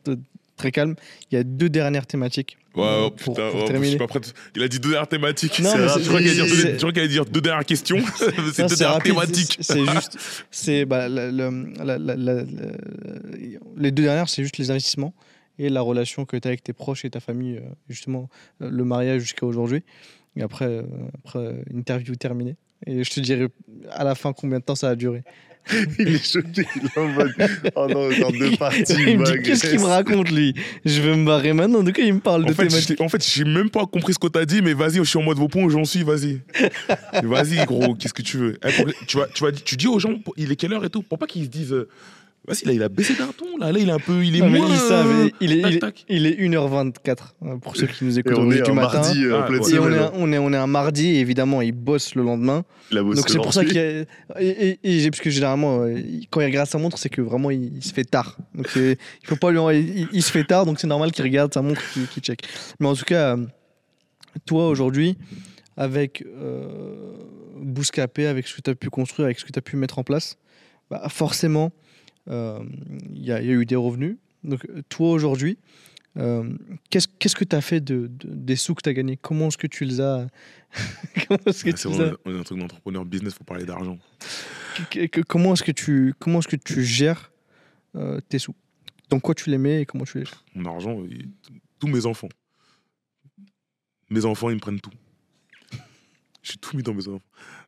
[0.60, 0.96] très calme,
[1.32, 2.58] il y a deux dernières thématiques.
[2.76, 3.90] Ouais, oh, Pour- putain, pour oh, je terminer.
[3.90, 4.20] suis pas prêt.
[4.56, 5.60] Il a dit deux dernières thématiques.
[5.60, 7.98] Non, C'est mais je crois qu'il allait dire, deux- dernières questions.
[8.16, 9.58] c'est deux dernières rapide, thématiques.
[9.62, 10.18] c'est- juste,
[10.52, 12.44] c'est bah, le- le- la- la- la- la-
[13.78, 15.14] les deux dernières, c'est juste les investissements
[15.58, 18.30] et la relation que tu as avec tes proches et ta famille, euh, justement
[18.60, 19.84] le mariage jusqu'à aujourd'hui.
[20.36, 20.84] Et après, euh,
[21.26, 22.56] après interview terminée.
[22.86, 23.48] Et je te dirai
[23.92, 25.24] à la fin combien de temps ça a duré.
[26.00, 26.66] Il est choqué.
[26.76, 27.34] Il est en mode.
[27.76, 28.84] Oh non, genre deux parties.
[29.08, 30.56] il me dit qu'est-ce qu'il me raconte lui?
[30.84, 31.84] Je vais me barrer maintenant.
[31.84, 34.20] De quoi il me parle En de j'ai- en fait, j'ai même pas compris ce
[34.20, 36.40] que t'as dit, mais vas-y, je suis en mode vos points où j'en suis, vas-y.
[37.24, 38.58] vas-y, gros, qu'est-ce que tu veux?
[38.66, 40.90] Eh, pour- tu, vas, tu, vas, tu dis aux gens, il est quelle heure et
[40.90, 41.88] tout, pour pas qu'ils se disent, euh,
[42.50, 44.40] vas-y, là, il a baissé d'un ton, là, là, il est un peu, il est
[44.40, 44.68] Non, moins.
[44.70, 46.06] ils savent, euh, il est, il, est, tac, tac.
[46.10, 49.00] il est 1h24 euh, pour ceux qui nous Et écoutent on est du un matin.
[49.02, 49.74] mardi euh, Ah, ouais.
[49.74, 52.24] Et on est, un, on, est, on est un mardi, et évidemment, il bosse le
[52.24, 52.64] lendemain.
[52.92, 54.02] Il a bossé Donc c'est pour ça qu'il a-
[54.42, 57.52] et, et- et parce que généralement il- quand il regarde sa montre c'est que vraiment
[57.52, 60.66] il, il se fait tard donc il faut pas lui il, il se fait tard
[60.66, 62.42] donc c'est normal qu'il regarde sa montre qu'il qu'il check
[62.80, 63.38] mais en tout cas
[64.48, 65.18] toi aujourd'hui
[65.78, 67.14] avec euh,
[67.62, 70.00] Bouscapé avec ce que tu as pu construire avec ce que tu as pu mettre
[70.00, 70.38] en place
[70.90, 71.72] bah, forcément
[72.30, 75.58] il y, a il y a eu des revenus donc euh, toi aujourd'hui
[76.18, 76.44] Euh,
[76.90, 79.16] qu'est-ce, que tu as fait de, de- des sous que tu as gagnés?
[79.16, 80.28] Comment est-ce que tu les as
[81.30, 83.98] Ah, c'est est un truc d'entrepreneur business, faut parler d'argent.
[85.28, 87.32] comment est-ce que tu comment est-ce que tu gères
[87.96, 88.56] euh, tes sous?
[89.10, 90.44] Dans quoi tu les mets et comment tu les gères?
[90.56, 90.98] Mon argent,
[91.80, 92.30] tous mes enfants.
[94.10, 94.92] Mes enfants, ils me prennent tout.
[96.44, 97.24] J'ai tout mis dans mes enfants.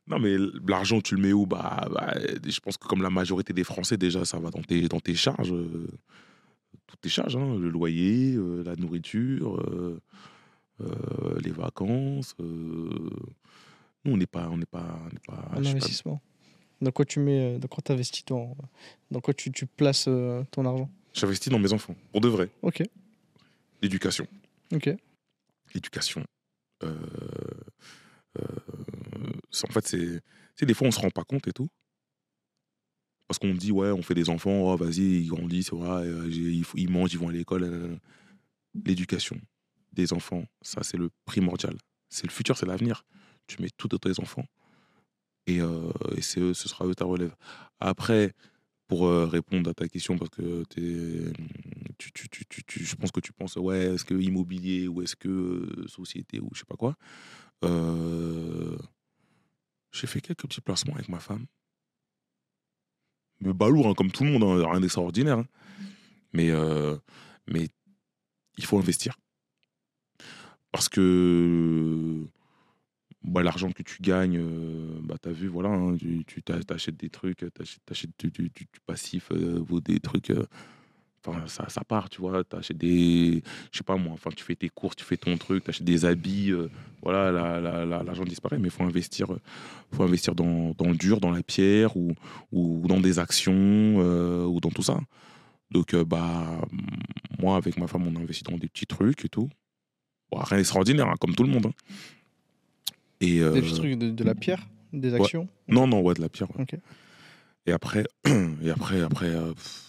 [0.08, 1.46] Non, mais l'argent, tu le mets où?
[1.46, 2.14] Bah, bah,
[2.44, 5.14] Je pense que comme la majorité des Français, déjà, ça va dans tes, dans tes
[5.14, 5.52] charges.
[5.52, 5.86] euh,
[6.86, 10.00] toutes tes charges, hein, le loyer, euh, la nourriture, euh,
[11.42, 12.34] les vacances.
[12.38, 13.10] Nous,
[14.04, 14.48] on n'est pas...
[14.50, 16.20] On n'est pas, on pas, Un pas- investissement.
[16.80, 18.56] Dans quoi tu mets Dans quoi investis ton
[19.10, 20.08] Dans quoi tu, tu places
[20.50, 20.90] ton argent?
[21.14, 22.48] J'investis dans mes enfants, pour de vrai.
[22.62, 22.82] Ok,
[23.82, 24.26] L'éducation.
[24.74, 24.90] ok.
[25.74, 26.24] l'éducation.
[26.82, 26.96] Euh,
[28.40, 28.42] euh,
[29.68, 31.68] en fait, c'est, des fois on se rend pas compte et tout.
[33.28, 36.28] Parce qu'on dit, ouais, on fait des enfants, oh, vas-y, ils grandissent, euh,
[36.74, 37.98] ils, mangent, ils vont à l'école.
[38.86, 39.40] L'éducation
[39.92, 41.76] des enfants, ça, c'est le primordial.
[42.10, 43.04] C'est le futur, c'est l'avenir.
[43.46, 44.46] Tu mets tout dans tes enfants
[45.46, 45.90] et, euh,
[46.20, 47.34] ce sera eux ta relève.
[47.80, 48.32] Après,
[48.88, 51.32] pour euh, répondre à ta question, parce que t'es-
[51.98, 55.02] tu, tu, tu, tu, tu- je pense que tu penses, ouais, est-ce que immobilier ou
[55.02, 56.96] est-ce que société ou je sais pas quoi.
[59.92, 61.46] J'ai fait quelques petits placements avec ma femme.
[63.40, 65.38] Mais balourd, hein, comme tout le monde, hein, rien d'extraordinaire.
[65.38, 65.46] hein.
[66.32, 66.96] Mais, euh,
[67.46, 67.68] mais
[68.58, 69.16] il faut investir.
[70.70, 72.26] Parce que
[73.22, 77.10] bah, l'argent que tu gagnes, euh, bah, tu as vu, voilà, tu, tu t'achètes des
[77.10, 80.32] trucs, t'achètes, t'achètes du, du- du- passif, euh, ou des trucs.
[81.24, 82.42] Enfin, ça, ça part, tu vois.
[82.42, 83.42] T'achètes des.
[83.70, 86.04] Je sais pas moi, enfin, tu fais tes courses, tu fais ton truc, t'achètes des
[86.04, 86.50] habits.
[86.50, 86.68] euh,
[87.02, 89.40] voilà, la- la- la- l'argent disparaît, mais il faut investir, euh,
[89.92, 92.12] faut investir dans, dans le dur, dans la pierre, ou,
[92.52, 94.98] ou dans des actions, euh, ou dans tout ça.
[95.70, 96.60] Donc, euh, bah,
[97.38, 99.48] moi, avec ma femme, on a investi dans des petits trucs et tout.
[100.30, 101.66] Bon, rien d'extraordinaire, hein, comme tout le monde.
[101.66, 101.72] hein.
[103.20, 105.48] Et, Des petits trucs de, de la pierre Des actions?
[105.68, 106.48] Non, non, ouais, de la pierre.
[106.58, 106.66] ouais.
[107.66, 108.04] Et après,
[108.62, 109.84] et après, après, pff,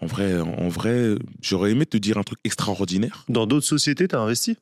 [0.00, 3.24] en vrai, en vrai, j'aurais aimé te dire un truc extraordinaire.
[3.28, 4.56] Dans d'autres sociétés, t'as investi?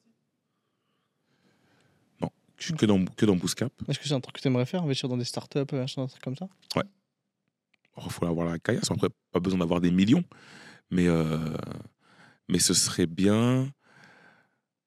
[2.79, 3.73] Que dans, que dans Booscap.
[3.89, 6.23] Est-ce que c'est un truc que tu aimerais faire Investir dans des startups, un truc
[6.23, 6.49] comme ça?
[6.77, 8.91] Il faut avoir la caillasse.
[8.91, 10.25] Après, pas besoin d'avoir des millions.
[10.91, 11.39] Mais, euh,
[12.49, 13.69] mais ce serait bien.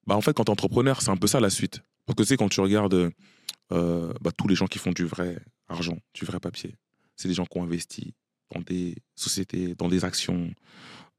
[0.08, 1.82] Bah, en fait, quand tu es entrepreneur, c'est un peu ça la suite.
[2.06, 3.12] Parce que tu sais, quand tu regardes
[3.72, 6.76] euh, bah, tous les gens qui font du vrai argent, du vrai papier,
[7.16, 8.14] c'est des gens qui ont investi
[8.54, 10.50] dans des sociétés, dans des actions,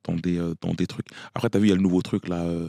[0.05, 1.07] dans des, euh, dans des trucs.
[1.35, 2.69] Après, tu as vu, il y a le nouveau truc là, euh,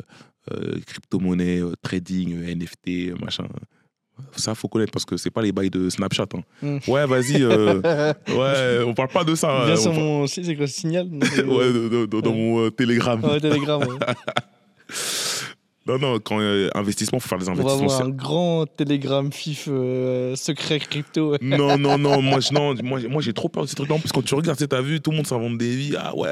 [0.51, 3.47] euh, crypto-monnaie, trading, NFT, machin.
[4.35, 6.25] Ça, faut connaître parce que c'est pas les bails de Snapchat.
[6.33, 6.41] hein.
[6.63, 6.77] Mm.
[6.91, 7.43] Ouais, vas-y.
[7.45, 9.61] ouais, on parle pas de ça.
[9.65, 11.07] Euh, sur on par- mon site, c'est quoi Signal?
[11.45, 12.33] Ouais, dans Ouais.
[12.33, 13.23] mon Telegram.
[13.23, 13.81] Ouais, Telegram.
[13.83, 13.95] ouais.
[15.87, 17.91] Non, non, quand euh, investissement, faut faire des On va investissements.
[17.93, 21.35] avoir un grand Telegram FIF euh, secret crypto.
[21.41, 23.95] Non, non, non, moi, je- non, moi, j'ai- moi j'ai trop peur de ces trucs-là.
[23.95, 25.95] En plus, quand tu regardes, tu sais, t'as vu, tout le monde s'invente des vies.
[25.97, 26.29] Ah ouais,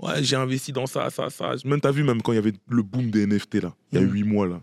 [0.00, 1.52] ouais, j'ai investi dans ça, ça, ça.
[1.64, 4.02] Même t'as vu, même quand il y avait le boom des NFT, là, il y
[4.02, 4.10] a Mm.
[4.12, 4.60] huit mois, là.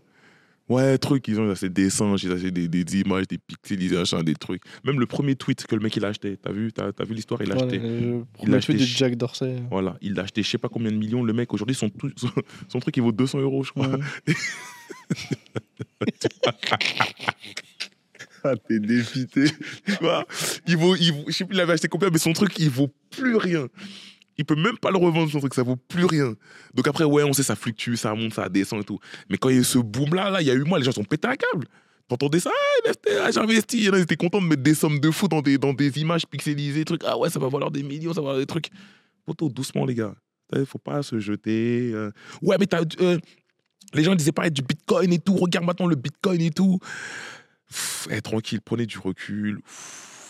[0.70, 3.98] Ouais, truc, ils ont acheté des singes, ils ont acheté des, des images, des pixelisés,
[3.98, 4.62] machin, des trucs.
[4.86, 7.14] Même le premier tweet que le mec il a acheté, t'as vu, t'as as vu
[7.14, 7.86] l'histoire, il l'a Voilà, acheté.
[7.86, 9.58] le Il l'a tweet de acheté Jack Dorsey.
[9.70, 11.22] Voilà, il l'a acheté je sais pas combien de millions.
[11.22, 12.30] Le mec, aujourd'hui, son, tout- son,
[12.70, 13.90] son truc, il vaut 200 euros, je crois.
[13.90, 14.00] Ouais.
[18.46, 19.46] Ah, t'es dépité.
[19.86, 20.26] Tu vois,
[20.68, 22.70] il vaut, il vaut- je sais plus, il avait acheté combien, mais son truc, il
[22.70, 23.68] vaut plus rien.
[24.38, 26.34] Il peut même pas le revendre, son truc, ça vaut plus rien.
[26.74, 29.00] Donc après, ouais, on sait, ça fluctue, ça monte, ça descend et tout.
[29.30, 30.86] Mais quand il y a eu ce boom-là, là, il y a eu moi, les
[30.86, 31.68] gens sont pétés à câble.
[32.08, 33.78] T'entendais ça, ah, NFT, ah, j'ai investi.
[33.78, 35.58] Il y en a, ils étaient contents de mettre des sommes de fou dans des,
[35.58, 37.04] dans des images pixelisées, trucs.
[37.06, 38.70] Ah ouais, ça va valoir des millions, ça va valoir des trucs.
[39.26, 40.14] Photo, doucement, les gars.
[40.56, 41.92] Il faut pas se jeter.
[41.94, 42.12] euh.
[42.42, 42.82] Ouais, mais t'as.
[43.00, 43.18] euh,
[43.94, 45.36] les gens disaient pareil du bitcoin et tout.
[45.36, 46.80] Regarde maintenant le bitcoin et tout.
[47.70, 49.62] Pff, eh, tranquille, prenez du recul.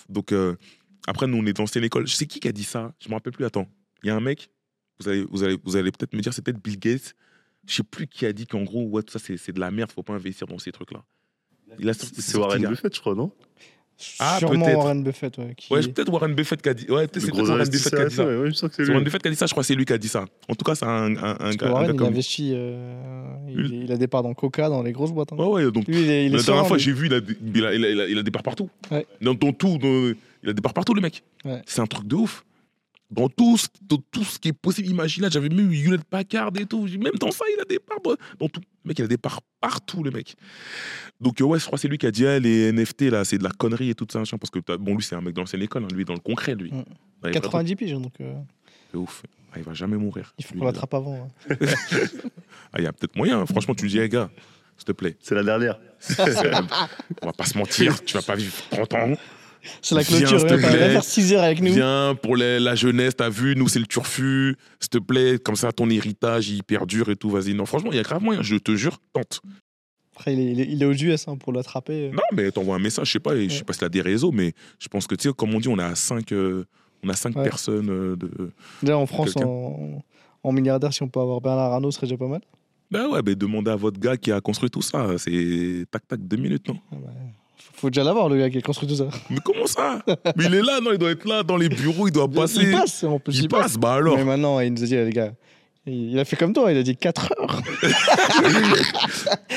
[0.09, 0.55] Donc, euh,
[1.07, 2.07] après, nous, on est dans l'ancienne école.
[2.07, 2.93] Je sais qui qui a dit ça?
[2.99, 3.45] Je me rappelle plus.
[3.45, 3.67] Attends.
[4.03, 4.49] Il y a un mec.
[4.99, 7.13] Vous allez, vous allez, vous allez peut-être me dire, c'est peut-être Bill Gates.
[7.67, 9.71] Je sais plus qui a dit qu'en gros, ouais, tout ça, c'est c'est de la
[9.71, 9.91] merde.
[9.91, 11.03] Faut pas investir dans ces trucs-là.
[11.79, 13.31] Il a sorti- C'est Warren Buffett, je crois, non?
[14.19, 14.77] Ah, Sûrement peut-être.
[14.77, 15.37] Warren Buffett.
[15.37, 16.85] Ouais, qui- Ouais, peut-être Warren Buffett qui a dit.
[16.89, 18.25] Ouais, peut-être c'est Warren Buffett qui a dit ça.
[18.25, 18.89] ouais, ouais, je sens que c'est C'est lui.
[18.89, 19.45] Warren Buffett qui a dit ça.
[19.45, 20.25] Je crois que c'est lui qui a dit ça.
[20.49, 21.67] En tout cas, c'est un, un, un gars.
[21.67, 22.51] un Warren, gars il investit.
[22.53, 25.31] euh, il, il a des parts dans Coca, dans les grosses boîtes.
[25.31, 25.37] hein.
[25.37, 25.71] Ouais, ouais.
[25.71, 26.83] Donc, Lui, il est, il est la dernière fois, lui.
[26.83, 28.43] j'ai vu, il a, des- il, a, il, a, il a- il a des parts
[28.43, 28.69] partout.
[28.91, 29.05] Ouais.
[29.21, 31.23] Dans, dans tout, dans- il a des parts partout, le mec.
[31.45, 31.61] Ouais.
[31.65, 32.43] C'est un truc de ouf.
[33.13, 35.31] Dans tout, ce- dans tout ce qui est possible, imaginable.
[35.33, 36.83] J'avais même Hewlett Packard et tout.
[36.87, 37.99] Même dans ça, il a des parts.
[38.03, 38.61] Dans, dans tout.
[38.83, 40.35] Le mec, il a des parts partout, le mec.
[41.21, 43.23] Donc, euh, ouais, je crois que c'est lui qui a dit ah, les NFT, là,
[43.23, 44.19] c'est de la connerie et tout ça.
[44.19, 45.83] machin, Parce que, bon, lui, c'est un mec dans l'ancienne école.
[45.83, 46.71] hein, lui, dans le concret, lui.
[46.71, 46.75] Mm.
[46.75, 47.43] Dans les vrais trucs.
[47.43, 48.13] 90 piges, donc.
[48.19, 48.33] euh,
[48.93, 49.23] de ouf.
[49.53, 50.33] Ah, il va jamais mourir.
[50.39, 51.29] Il faut qu'on l'attrape avant.
[51.49, 51.55] hein.
[52.73, 53.39] Ah, il y a peut-être moyen.
[53.41, 53.45] hein.
[53.45, 54.29] Franchement, tu lui dis, hey, gars,
[54.77, 55.15] s'il te plaît.
[55.19, 55.79] C'est la dernière.
[57.21, 59.13] On va pas se mentir, tu vas pas vivre 30 ans.
[59.81, 60.41] C'est la clôture.
[60.41, 60.89] te viens viens plaît.
[60.91, 61.73] faire 6 heures avec nous.
[61.73, 65.55] Viens pour les- la jeunesse, t'as vu, nous c'est le turfu, s'il te plaît, comme
[65.55, 67.53] ça ton héritage il perdure et tout, vas-y.
[67.53, 69.41] Non, franchement, il y a grave moyen, je te jure, tente.
[70.15, 72.11] Après, il est, il est- il est aux US hein, pour l'attraper.
[72.13, 74.01] Non, mais t'envoies un message, je sais pas, et je sais pas s'il a des
[74.01, 76.65] réseaux, mais je pense que, tu sais, comme on dit, on a cinq, euh,
[77.03, 77.43] on a cinq Ouais.
[77.43, 78.29] personnes euh, de.
[78.83, 80.03] Déjà en France, en,
[80.43, 82.41] en milliardaire, si on peut avoir Bernard Arnault, ce serait déjà pas mal.
[82.91, 86.19] Ben ouais, ben demandez à votre gars qui a construit tout ça, c'est tac tac,
[86.27, 86.77] deux minutes, non?
[86.91, 87.09] Ah bah,
[87.75, 89.07] faut déjà l'avoir, le gars qui a construit tout ça.
[89.29, 89.99] Mais comment ça?
[90.35, 92.61] Mais il est là, non, il doit être là dans les bureaux, il doit passer.
[92.63, 93.39] Il passe, en plus.
[93.39, 94.17] Il passe, bah alors.
[94.17, 95.31] Mais maintenant, il nous a dit, les gars,
[95.85, 97.61] il il a fait comme toi, il a dit 4 heures.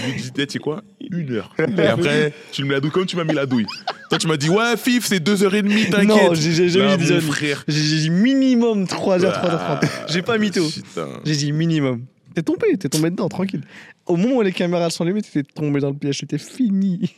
[0.07, 0.83] Lui dis, tu sais quoi?
[1.11, 1.55] Une heure.
[1.79, 3.67] Et après, tu me la douille comme tu m'as mis la douille.
[4.09, 6.09] Toi, tu m'as dit, ouais, Fif, c'est deux heures et demie, t'inquiète.
[6.09, 7.65] Non, j'ai jamais Là, dit frère.
[7.69, 9.89] J'ai dit minimum 3h, 3h30.
[10.09, 10.69] J'ai pas mytho.
[10.69, 11.09] Putain.
[11.25, 12.05] J'ai dit minimum.
[12.35, 13.63] T'es tombé, t'es tombé dedans, tranquille.
[14.07, 17.13] Au moment où les caméras sont allumées, t'étais tombé dans le piège, c'était fini.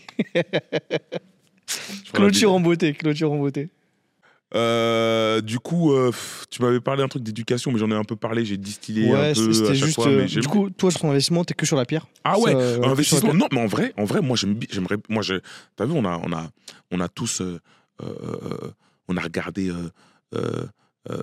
[2.13, 3.69] Clôture en beauté, clôture en beauté.
[4.55, 6.11] Euh, du coup, euh,
[6.51, 9.15] tu m'avais parlé d'un truc d'éducation, mais j'en ai un peu parlé, j'ai distillé un
[9.15, 9.95] peu à c'était chaque juste.
[9.97, 10.09] fois.
[10.09, 12.07] euh, mais du coup, toi, sur ton investissement, t'es que sur la pierre.
[12.25, 13.35] ah ouais, Ça, investissement.
[13.35, 14.97] Non, mais en vrai, en vrai, moi j'aimerais.
[15.11, 15.35] Moi, je,
[15.77, 16.51] t'as vu, on a, on a,
[16.91, 17.61] on a tous, euh,
[19.09, 19.71] on a regardé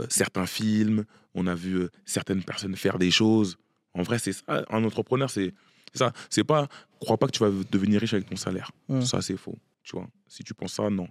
[0.10, 3.58] certains films, on a vu certaines personnes faire des choses.
[3.96, 4.64] En vrai, c'est ça.
[4.70, 5.54] Un entrepreneur, c'est
[5.94, 6.12] ça.
[6.30, 6.68] C'est pas.
[7.00, 8.72] Crois pas que tu vas devenir riche avec ton salaire.
[8.90, 9.02] Mm.
[9.02, 9.58] Ça, c'est faux.
[9.84, 10.08] Tu vois.
[10.28, 11.08] Si tu penses ça, non.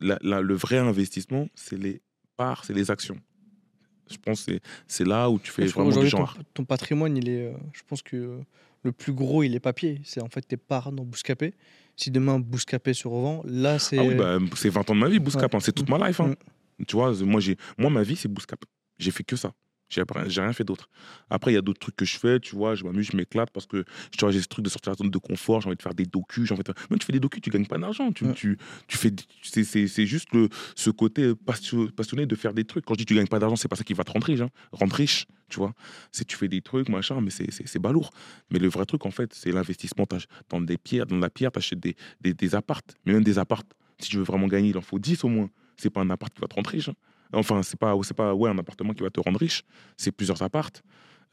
[0.00, 2.00] La- la- le vrai investissement, c'est les
[2.36, 3.18] parts, c'est les actions.
[4.10, 4.58] Je pense que
[4.88, 6.36] c'est- là où tu fais vraiment du ton, genre.
[6.54, 7.46] ton patrimoine, il est.
[7.46, 8.40] euh, je pense que euh,
[8.82, 10.00] le plus gros, il est papier.
[10.04, 11.54] C'est en fait tes parts dans Bouscapé.
[11.96, 13.98] Si demain Bouscapé se revend, là, c'est.
[13.98, 15.54] Ah oui, bah, c'est 20 ans de ma vie, Bouscap.
[15.54, 16.18] hein, c'est toute ma life.
[16.20, 16.34] hein.
[16.88, 17.40] Tu vois, moi,
[17.78, 18.64] moi, ma vie, c'est Bouscap.
[18.98, 19.52] J'ai fait que ça.
[19.90, 20.88] J'ai rien fait d'autre.
[21.28, 23.50] Après, il y a d'autres trucs que je fais, tu vois, je m'amuse, je m'éclate
[23.50, 23.84] parce que
[24.16, 26.06] j'ai ce truc de sortir de la zone de confort, j'ai envie de faire des
[26.06, 26.72] docus, j'ai envie de...
[26.90, 28.12] Même tu fais des docus, tu gagnes pas d'argent.
[28.12, 28.32] Tu, Ouais.
[28.34, 29.10] tu, tu fais,
[29.42, 32.84] c'est, juste le, ce côté passion- passionné de faire des trucs.
[32.84, 34.40] Quand je dis tu gagnes pas d'argent, c'est pas ça qui va te rendre riche.
[34.40, 34.50] Hein.
[34.72, 35.74] Rendre riche, tu vois.
[36.12, 38.10] C'est tu fais des trucs, machin, mais c'est, balourd.
[38.52, 40.06] Mais le vrai truc, en fait, c'est l'investissement.
[40.48, 42.94] Dans des pierres, dans la pierre, tu achètes des, des, des appartes.
[43.04, 43.66] Mais même des appartes,
[43.98, 45.50] si tu veux vraiment gagner, il en faut 10 au moins.
[45.76, 46.88] C'est pas un appart qui va te rendre riche.
[46.90, 46.94] hein.
[47.32, 49.62] Enfin, c'est pas, c'est pas ouais, un appartement qui va te rendre riche.
[49.96, 50.82] C'est plusieurs appartes.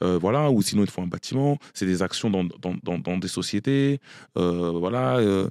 [0.03, 3.17] Euh, voilà, ou sinon il te faut un bâtiment, c'est des actions dans, dans, dans,
[3.17, 3.99] des sociétés,
[4.37, 5.49] euh, voilà, euh,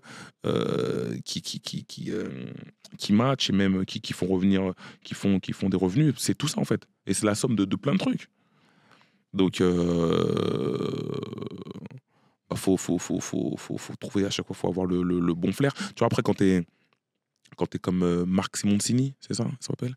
[1.25, 6.15] qui, qui, matchent et même qui, font revenir, qui font, des revenus.
[6.19, 6.87] C'est tout ça en fait.
[7.07, 8.29] Et c'est la somme de, de plein de trucs.
[9.33, 9.61] Donc,
[12.49, 15.53] bah, faut, faut, faut, faut, faut, trouver à chaque fois, faut avoir le, le, bon
[15.53, 15.75] flair.
[15.75, 16.65] Tu vois, après, quand tu es,
[17.57, 19.97] quand es comme Marc Simoncini, c'est ça, ça s'appelle?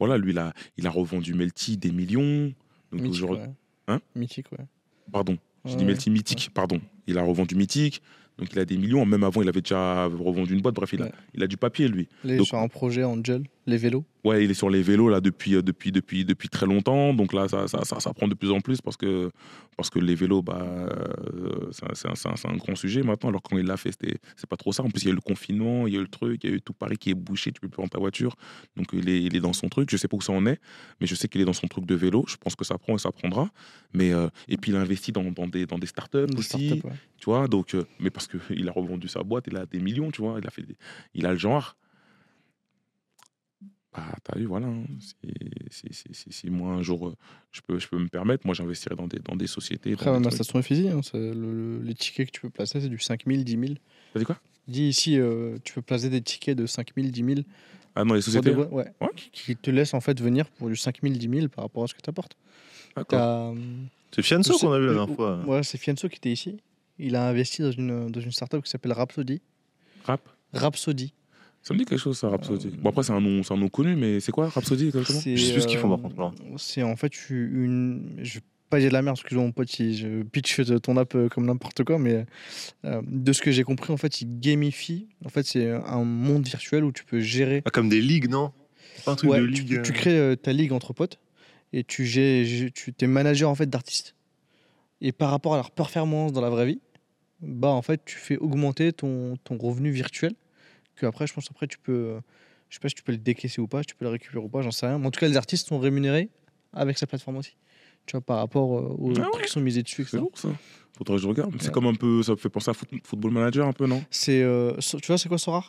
[0.00, 2.52] Voilà, lui, il a, il a revendu Melty des millions.
[2.90, 3.50] Donc, Mythique, ouais.
[3.86, 4.64] Hein Mythique, ouais.
[5.12, 5.84] Pardon, j'ai dit.
[5.84, 6.80] Melty Mythique, pardon.
[7.06, 8.02] Il a revendu Mythique,
[8.40, 9.04] donc il a des millions.
[9.06, 10.74] Même avant, il avait déjà revendu une boîte.
[10.74, 11.12] Bref, il a, Ouais.
[11.34, 12.08] il a du papier, lui.
[12.24, 14.04] Il est sur un projet Angel, les vélos.
[14.24, 17.14] Ouais, il est sur les vélos là depuis euh, depuis depuis depuis très longtemps.
[17.14, 19.30] Donc là, ça ça, ça, ça prend de plus en plus parce que
[19.76, 23.30] parce que les vélos, bah, euh, c'est un, un- grand sujet maintenant.
[23.30, 23.92] Alors quand il l'a fait,
[24.36, 24.82] c'est pas trop ça.
[24.82, 26.50] En plus, il y a eu le confinement, il y a eu le truc, il
[26.50, 28.36] y a eu tout Paris qui est bouché, tu peux plus prendre ta voiture.
[28.76, 29.90] Donc il est il est dans son truc.
[29.90, 30.60] Je sais pas où ça en est,
[31.00, 32.24] mais je sais qu'il est dans son truc de vélo.
[32.28, 33.50] Je pense que ça prend et ça prendra.
[33.94, 36.66] Mais euh, et puis il a investi dans, dans des dans des startups Des aussi
[36.68, 36.92] startups, ouais.
[37.18, 39.80] tu vois donc euh, mais parce que il a revendu sa boîte il a des
[39.80, 40.76] millions tu vois il a fait des-
[41.14, 41.76] il a le genre
[43.92, 44.84] bah t'as vu voilà hein,
[45.70, 47.14] si, moi un jour euh,
[47.50, 50.18] je peux je peux me permettre moi j'investirai dans des dans des sociétés Après, dans
[50.18, 50.44] des la trucs.
[50.44, 51.32] station FISI, hein, c'est le-
[51.78, 53.64] le- les tickets que tu peux placer, c'est du 5000, 10 000.
[54.12, 54.38] T'as dit quoi?
[54.68, 57.40] Dis ici, euh, tu peux placer des tickets de 5000, 10 000.
[57.96, 59.08] ah non les sociétés des boîtes- ouais, Ouais.
[59.16, 61.86] qui- qui te laissent en fait venir pour du 5000, 10 000 par rapport à
[61.88, 62.36] ce que tu apportes.
[62.94, 63.56] d'accord
[64.14, 65.44] C'est Fianso qu'on a vu la dernière fois.
[65.46, 66.60] Ouais, c'est Fianso qui était ici.
[67.00, 69.40] Il a investi dans une, dans une startup qui s'appelle Rhapsody.
[70.04, 70.20] rap?
[70.52, 71.12] Rhapsody.
[71.62, 73.68] ça me dit quelque chose ça Rhapsody bon après c'est un nom c'est un nom
[73.68, 75.20] connu mais c'est quoi Rhapsody exactement?
[75.20, 76.32] C'est, Je sais plus ce qu'ils font, par euh, contre, là.
[76.56, 78.16] C'est en fait une.
[78.22, 81.14] Je vais pas dire de la merde, excuse-moi mon pote, si je pitch ton app
[81.16, 82.24] euh, comme n'importe quoi, mais
[82.84, 85.08] euh, de ce que j'ai compris, en fait, il gamifie.
[85.24, 87.62] En fait, c'est un monde virtuel où tu peux gérer.
[87.64, 88.52] Ah, comme des ligues, non?
[89.08, 89.82] Un truc Ouais, de tu, ligue.
[89.82, 91.18] tu euh, crées euh, ta ligue entre potes
[91.72, 94.14] et tu, gères, tu es manager en fait d'artistes.
[95.00, 96.80] Et par rapport à leur performance dans la vraie vie,
[97.42, 100.34] bah en fait, tu fais augmenter ton, ton revenu virtuel.
[100.96, 102.20] Que après, je pense après tu peux,
[102.68, 104.44] je sais pas si tu peux le décaisser ou pas, si tu peux le récupérer
[104.44, 104.98] ou pas, j'en sais rien.
[104.98, 106.28] Mais en tout cas, les artistes sont rémunérés
[106.72, 107.56] avec sa plateforme aussi.
[108.06, 109.26] Tu vois, par rapport euh, aux Ah ouais.
[109.32, 110.04] prix qui sont misés dessus.
[110.04, 110.48] c'est lourd ça
[110.96, 113.30] faudrait que je regarde c'est comme un peu ça me fait penser à Foot- Football
[113.30, 114.02] Manager un peu non?
[114.10, 115.64] C'est, euh, tu vois, c'est quoi Sora?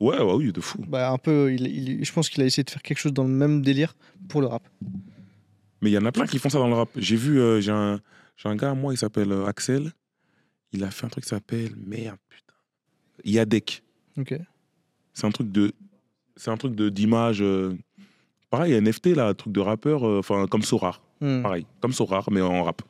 [0.00, 2.64] Ouais ouais oui de fou bah, un peu, il, il- je pense qu'il a essayé
[2.64, 3.94] de faire quelque chose dans le même délire
[4.28, 4.66] pour le rap.
[5.80, 6.88] Mais il y en a plein qui font ça dans le rap.
[6.96, 8.00] J'ai vu, euh, j'ai un,
[8.36, 9.92] j'ai un gars, moi, il s'appelle Axel.
[10.72, 11.74] Il a fait un truc qui s'appelle.
[11.76, 12.52] Merde, putain.
[13.24, 13.82] Yadek.
[14.18, 14.34] Ok.
[15.14, 15.72] C'est un truc de.
[16.36, 17.42] C'est un truc de d'image.
[17.42, 17.76] euh,
[18.50, 21.02] pareil, NFT, là, un truc de rappeur, euh, enfin, comme Sorar.
[21.20, 21.42] Hmm.
[21.42, 22.82] Pareil, comme Sorar, mais en rap.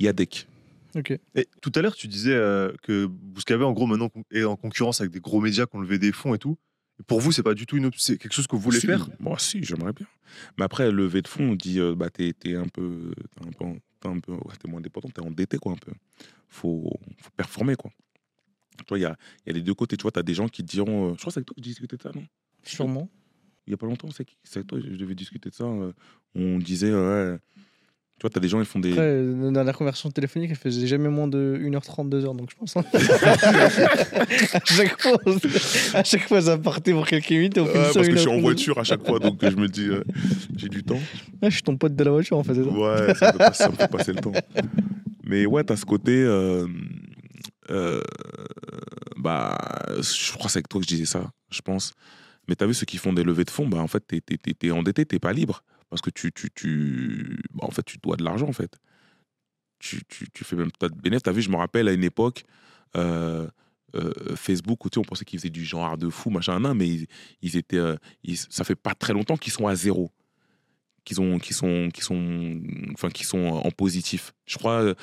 [0.00, 0.48] Yadek.
[0.96, 1.12] Ok.
[1.34, 5.00] Et tout à l'heure, tu disais euh, que Bouscapé, en gros, maintenant est en concurrence
[5.00, 6.56] avec des gros médias qui ont levé des fonds et tout.
[7.00, 8.78] Et pour vous, c'est pas du tout une op- c'est quelque chose que vous voulez
[8.80, 9.08] Si, faire?
[9.18, 10.06] Moi, si, j'aimerais bien.
[10.58, 13.10] Mais après, lever de fonds, on dit, euh, bah, t'es t'es un peu.
[13.40, 15.92] T'es un peu, un peu ouais, t'es moins dépendant, t'es endetté, quoi, un peu.
[16.54, 16.88] Faut,
[17.20, 17.90] faut performer, quoi.
[18.78, 19.16] Tu vois, il y a,
[19.46, 19.96] y a les deux côtés.
[19.96, 21.10] Tu vois, t'as des gens qui diront.
[21.10, 22.24] euh, je crois que c'est avec toi que j'ai discuté de ça, non?
[22.62, 23.08] Sûrement.
[23.66, 24.26] Il y a pas longtemps, c'est
[24.56, 25.64] avec toi, je devais discuter de ça.
[25.64, 25.92] euh,
[26.34, 27.38] on disait, ouais.
[28.16, 28.92] Tu vois, t'as des gens, ils font des.
[28.92, 32.56] Après, euh, dans la conversation téléphonique, elle faisait jamais moins de 1h30, 2h, donc je
[32.56, 32.76] pense.
[32.76, 32.84] hein.
[34.54, 35.18] à, chaque fois,
[35.94, 37.56] à chaque fois, ça partait pour quelques minutes.
[37.56, 39.38] et au Ouais, final, ça, parce que je suis en voiture à chaque fois, donc
[39.44, 40.04] je me dis, euh,
[40.56, 41.00] j'ai du temps.
[41.42, 42.54] Ah, je suis ton pote de la voiture, en fait.
[42.54, 44.32] c'est ça Ouais, ça me, fait passer, ça me fait passer le temps.
[45.24, 46.12] Mais ouais, t'as ce côté.
[46.22, 46.66] euh,
[47.70, 48.00] euh,
[49.16, 49.58] bah,
[49.98, 51.92] je crois que c'est avec toi que je disais ça, je pense.
[52.48, 54.36] Mais t'as vu ceux qui font des levées de fonds, bah en fait, t'es, t'es,
[54.36, 55.62] t'es- t'es endetté, t'es pas libre.
[55.94, 58.78] Parce que tu, tu, tu, bah, en fait, tu dois de l'argent, en fait.
[59.78, 61.22] Tu, tu, tu fais même pas de bénéfice.
[61.22, 62.42] T'as vu, je me rappelle à une époque,
[62.96, 63.46] euh,
[63.94, 67.06] euh, Facebook, on pensait qu'ils faisaient du genre de fou, machin, nan, mais ils,
[67.42, 67.78] ils étaient.
[67.78, 67.94] euh,
[68.50, 70.10] ça fait pas très longtemps qu'ils sont à zéro
[71.04, 72.60] qu'ils ont qui sont qui sont
[72.94, 74.32] enfin sont en positif.
[74.46, 74.94] Je crois euh,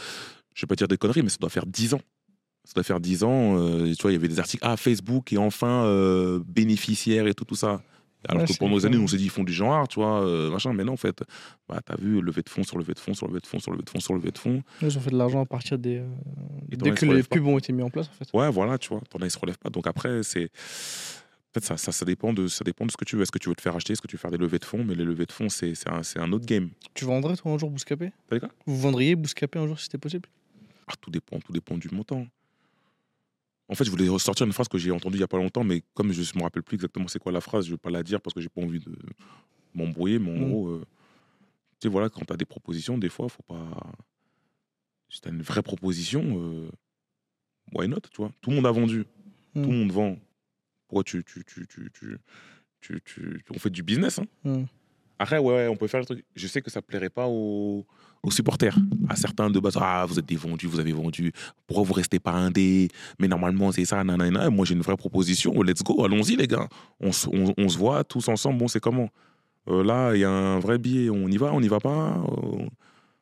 [0.56, 2.02] je vais pas dire des conneries mais ça doit faire 10 ans.
[2.66, 5.32] Ça doit faire 10 ans euh, tu vois il y avait des articles ah Facebook
[5.32, 7.82] est enfin euh, bénéficiaire et tout tout ça.
[8.28, 10.22] Alors Ouais, que pendant des années on s'est dit ils font du genre tu vois
[10.24, 11.24] euh, machin mais non en fait
[11.68, 13.72] bah t'as vu levée de fonds sur levée de fonds sur levée de fonds sur
[13.72, 14.62] levée de fonds sur levée de fonds.
[14.82, 15.98] Ils ont fait de l'argent à partir des.
[15.98, 16.08] euh,
[16.70, 18.30] dès que les pubs ont été mis en place, en fait.
[18.38, 20.50] Ouais voilà tu vois t'en as ils se relèvent pas donc après c'est
[21.52, 23.24] en fait, ça, ça, ça, dépend de, ça dépend de ce que tu veux.
[23.24, 24.64] Est-ce que tu veux te faire acheter Est-ce que tu veux faire des levées de
[24.64, 24.86] fonds?
[24.86, 26.70] Mais les levées de fonds, c'est c'est un, c'est un autre game.
[26.94, 28.14] Tu vendrais, toi, un jour, Bouscapé?
[28.66, 30.30] Vous vendriez Bouscapé un jour, si c'était possible?
[30.88, 32.26] Ah, tout dépend, tout dépend du montant.
[33.72, 35.64] En fait, je voulais ressortir une phrase que j'ai entendue il y a pas longtemps,
[35.64, 37.80] mais comme je ne me rappelle plus exactement c'est quoi la phrase, je ne vais
[37.80, 38.94] pas la dire parce que j'ai pas envie de
[39.74, 40.20] m'embrouiller.
[40.20, 40.50] Mais en Mm.
[40.50, 40.86] gros, euh,
[41.80, 43.94] tu sais, voilà, quand tu as des propositions, des fois, faut pas.
[45.10, 46.70] Si tu as une vraie proposition, euh,
[47.74, 48.32] why not, tu vois?
[48.42, 49.06] Tout le monde a vendu,
[49.56, 49.62] Mm.
[49.64, 50.18] tout le monde vend.
[50.90, 51.24] Pourquoi tu.
[51.24, 52.18] tu, tu, tu, tu,
[52.82, 54.66] tu, tu- on fait du business, hein Hmm.
[55.22, 56.26] Après, ouais, ouais, on peut faire le truc.
[56.36, 57.86] Je sais que ça plairait pas aux,
[58.24, 58.76] aux supporters.
[59.10, 61.32] À certains de base, ah, vous êtes des vendus, vous avez vendu.
[61.68, 62.88] Pourquoi vous restez pas indé
[63.20, 64.50] Mais normalement, c'est ça, nanana.
[64.50, 65.62] Moi, j'ai une vraie proposition.
[65.62, 66.68] Let's go, allons-y, les gars.
[67.00, 68.58] On, se- on, on se voit tous ensemble.
[68.60, 69.10] Bon, c'est comment?
[69.70, 71.10] Euh, Là, il y a un vrai billet.
[71.10, 72.18] On y va, on n'y va pas?
[72.28, 72.66] Euh,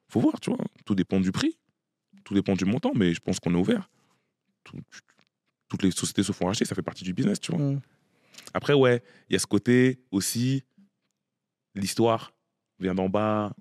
[0.07, 0.59] Faut voir, tu vois.
[0.85, 1.57] Tout dépend du prix.
[2.23, 3.89] Tout dépend du montant, mais je pense qu'on est ouvert.
[4.63, 4.77] Tout-
[5.67, 7.61] toutes les sociétés se font racheter, ça fait partie du business, tu vois.
[7.61, 7.79] Hmm.
[8.53, 10.63] Après, ouais, il y a ce côté aussi,
[11.75, 12.33] l'histoire
[12.79, 13.53] vient d'en bas,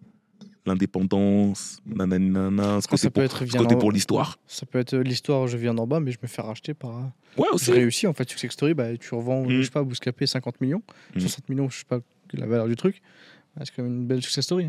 [0.67, 3.11] l'indépendance, nanana, ce côté,
[3.59, 4.39] côté pour l'histoire.
[4.47, 7.11] Ça peut être l'histoire, je viens d'en bas, mais je me fais racheter par.
[7.37, 7.67] Ouais, aussi.
[7.67, 9.51] J'ai réussi en fait, Success Story, bah, tu revends, Mm.
[9.51, 10.83] je sais pas, Bouscapé 50 millions,
[11.15, 11.21] Mm.
[11.21, 12.01] 60 millions, je sais pas
[12.33, 13.01] la valeur du truc.
[13.57, 14.69] Ah, C'est quand même une belle Success Story.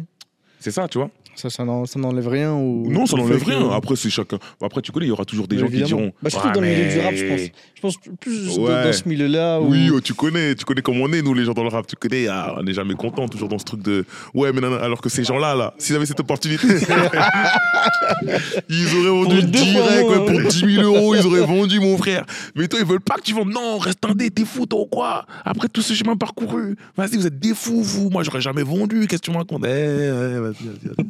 [0.60, 1.10] C'est ça, tu vois.
[1.36, 2.52] Ça, ça n'en- ça n'enlève rien.
[2.52, 3.70] Au, non, ça n'enlève que- rien.
[3.72, 4.38] Après, c'est chacun.
[4.62, 6.12] Après, tu connais, il y aura toujours des gens qui diront.
[6.22, 7.40] Bah, surtout Ouais, dans le milieu mais- du rap, je pense.
[7.76, 8.84] Je pense plus dans- Ouais.
[8.84, 9.62] dans ce milieu-là.
[9.62, 9.70] Où...
[9.72, 11.88] Oui, oh, tu connais, tu connais comment on est, nous, les gens dans le rap.
[11.88, 14.04] Tu connais, ah, on n'est jamais content, toujours dans ce truc de.
[14.34, 16.68] Ouais, mais non, alors que ces gens-là, là, s'ils avaient cette opportunité,
[18.70, 20.44] ils auraient vendu direct, ouais, pour hein.
[20.50, 22.26] 10 000 euros, ils auraient vendu, mon frère.
[22.56, 23.52] Mais toi, ils veulent pas que tu vendes.
[23.54, 25.26] Non, reste indé, t'es fou, toi, ou quoi?
[25.46, 28.10] Après tout ce chemin parcouru, vas-y, vous êtes des fous, vous.
[28.10, 29.08] Moi, j'aurais jamais vendu.
[29.08, 29.64] Qu'est-ce que tu me racontes?
[29.66, 31.08] Eh, ouais, vas-y, vas-y, vas-y.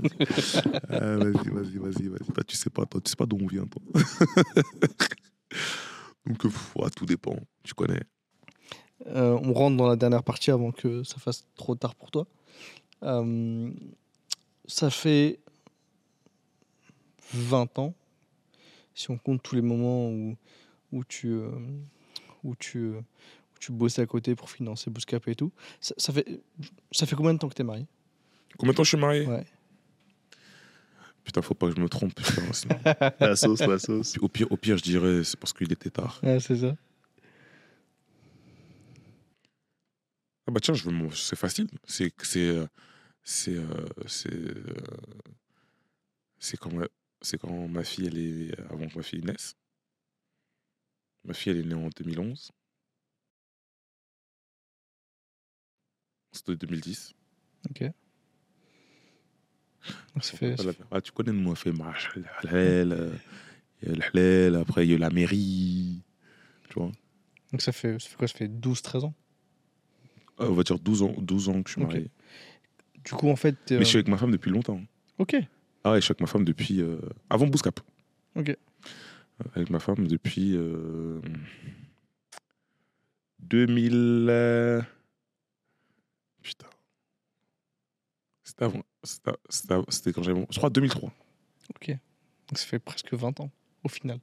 [0.90, 2.34] Vas-y, vas-y, vas-y, vas-y.
[2.34, 3.82] Toi, tu sais pas, toi, tu sais pas d'où on vient, toi.
[6.26, 7.35] Donc, euh, ouais, tout dépend.
[7.64, 8.01] Tu connais.
[9.08, 12.27] Euh, on rentre dans la dernière partie avant que ça fasse trop tard pour toi.
[13.03, 13.72] Euh,
[14.66, 15.40] ça fait
[17.34, 17.93] 20 ans,
[18.93, 20.35] si on compte tous les moments où,
[20.92, 21.51] où, tu, euh,
[22.43, 25.51] où, tu, euh, où tu bossais à côté pour financer Bouscap et tout.
[25.80, 26.42] Ça, ça fait,
[26.92, 27.85] ça fait combien de temps que tu es marié?
[28.58, 29.45] Combien de temps je suis marié Ouais.
[31.24, 32.14] Putain, faut pas que je me trompe.
[32.16, 32.80] putain, sinon-
[33.19, 34.18] La sauce, la sauce.
[34.19, 36.19] Au pire, au pire, je dirais c'est parce qu'il était tard.
[36.24, 36.76] Ouais, c'est ça.
[40.48, 41.68] Ah bah tiens, je veux c'est facile.
[41.86, 42.66] C'est c'est euh,
[43.24, 44.64] c'est euh, c'est euh,
[46.40, 46.88] c'est quand ma-
[47.22, 49.56] c'est quand ma fille elle est avant que ma fille naisse.
[51.26, 52.52] Ma fille elle est née en 2011.
[56.32, 57.14] C'était 2010.
[57.69, 57.82] Ok.
[57.82, 57.94] Donc, ça fait, ça fait-
[60.91, 61.77] Ah, tu connais, nous on fait le
[62.49, 63.11] halal, euh,
[63.82, 64.19] il y a le
[64.51, 66.01] halal, après il y a la mairie.
[66.69, 66.91] Tu vois
[67.51, 69.14] donc ça fait, ça fait quoi Ça fait 12-13 ans?
[70.38, 72.11] Ah, On va dire 12 ans, 12 ans que je suis marié.
[73.03, 73.56] Du coup, en fait.
[73.72, 74.80] Mais je suis euh, avec ma femme depuis longtemps.
[75.17, 75.35] Ok.
[75.83, 76.80] Ah ouais, je suis avec ma femme depuis.
[76.82, 76.99] euh,
[77.30, 77.80] avant Bouscap.
[78.35, 78.56] Ok.
[79.56, 80.56] Avec ma femme depuis.
[80.56, 81.19] euh,
[83.40, 84.27] 2000.
[84.30, 84.82] euh,
[86.43, 86.67] Putain.
[88.43, 88.83] C'était avant.
[89.49, 90.45] C'était quand j'avais.
[90.49, 91.11] Je crois 2003.
[91.75, 91.88] Ok.
[91.89, 93.51] Donc ça fait presque 20 ans,
[93.83, 94.19] au final.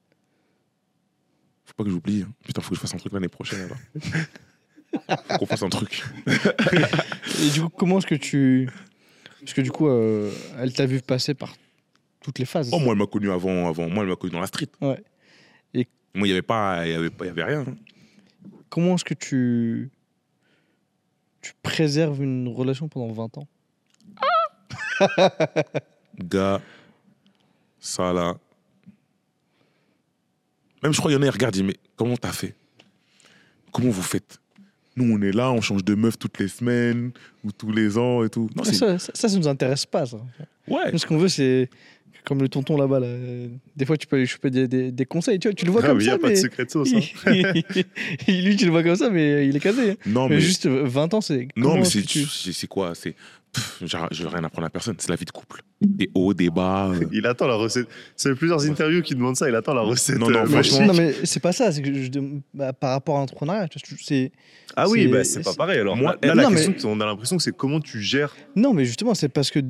[1.65, 2.23] Faut pas que j'oublie.
[2.23, 2.33] hein.
[2.45, 3.79] Putain, faut que je fasse un truc l'année prochaine alors.
[5.29, 6.05] faut qu'on fasse un truc.
[6.27, 8.69] Et du coup, comment est-ce que tu.
[9.41, 11.55] Parce que du coup, euh, elle t'a vu passer par
[12.21, 12.71] toutes les phases.
[12.73, 13.89] Oh, moi, elle m'a connu avant, avant.
[13.89, 14.69] Moi, elle m'a connu dans la street.
[14.81, 15.03] Ouais.
[15.75, 16.87] Et- Moi, il n'y avait pas.
[16.87, 17.61] Il y avait, pas- il y avait rien.
[17.69, 17.77] hein.
[18.69, 19.91] Comment est-ce que tu.
[21.43, 23.47] Tu préserves une relation pendant 20 ans?
[26.19, 26.61] Gars,
[27.79, 28.35] ça là.
[30.83, 32.55] Même je crois qu'il y en a, ils regardent, ils disent, mais comment t'as fait?
[33.73, 34.39] Comment vous faites?
[34.97, 37.13] Nous, on est là, on change de meuf toutes les semaines
[37.45, 38.49] ou tous les ans et tout.
[38.57, 40.17] Non, ça, ça, ça, ça nous intéresse pas, ça.
[40.69, 40.91] Ouais.
[40.93, 41.69] Nous, ce qu'on veut, c'est.
[42.25, 43.07] Comme le tonton là-bas, là.
[43.77, 45.39] des fois, tu peux aller choper des, des- des conseils.
[45.39, 46.65] Tu, vois, tu le vois Ah, comme mais il n'y ça, a pas de secret
[46.65, 46.93] de sauce.
[46.93, 46.99] hein.
[48.27, 49.93] Lui, tu le vois comme ça, mais il est casé.
[49.93, 49.97] hein.
[50.07, 50.41] Non, Mais mais.
[50.41, 51.47] juste euh, 20 ans, c'est.
[51.55, 52.27] Non, mais c'est tu-
[52.67, 52.97] quoi?
[52.97, 53.15] C'est.
[53.81, 54.95] Je veux rien apprendre à personne.
[54.99, 55.63] C'est la vie de couple.
[55.81, 56.89] Des hauts, des bas.
[56.91, 57.05] euh.
[57.13, 57.87] Il attend la recette.
[58.17, 59.49] Fait plusieurs interviews qui demandent ça.
[59.49, 60.19] Il attend la recette.
[60.19, 61.71] Non, non, euh, Mais- franchement- Non, mais c'est pas ça.
[61.73, 64.33] C'est que je dem- bah, par rapport à l'entrepreneuriat, tu vois, c'est.
[64.77, 65.79] Ah oui, c'est- bah, c'est pas pareil.
[65.79, 68.01] Alors, Moi- là, là, Non, la mais- question, on a l'impression que c'est comment tu
[68.01, 68.35] gères.
[68.57, 69.61] Non, mais justement, c'est parce que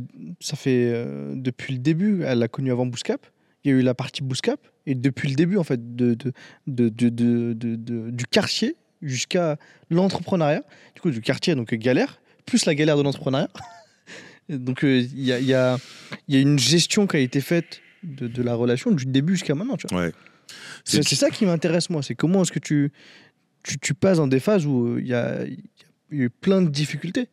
[0.40, 3.26] ça fait euh, depuis le début, elle l'a connu avant Bouscap.
[3.64, 4.60] Il y a eu la partie Bouscap.
[4.86, 6.32] Et depuis le début, en fait, de, de,
[6.68, 9.56] de, de- de- de- de- du quartier jusqu'à
[9.90, 10.62] l'entrepreneuriat,
[10.94, 13.48] du coup, du quartier, donc galère, plus la galère de l'entrepreneuriat.
[14.48, 15.78] Donc, euh, il y, a, y, a,
[16.28, 19.54] y a une gestion qui a été faite de, de la relation du début jusqu'à
[19.54, 19.76] maintenant.
[19.76, 20.06] Tu vois.
[20.06, 20.12] Ouais.
[20.84, 22.02] C'est c'est ça qui m'intéresse, moi.
[22.02, 22.92] C'est comment est-ce que tu,
[23.64, 26.62] tu, tu passes dans des phases où euh, il y, a, y a eu plein
[26.62, 27.28] de difficultés.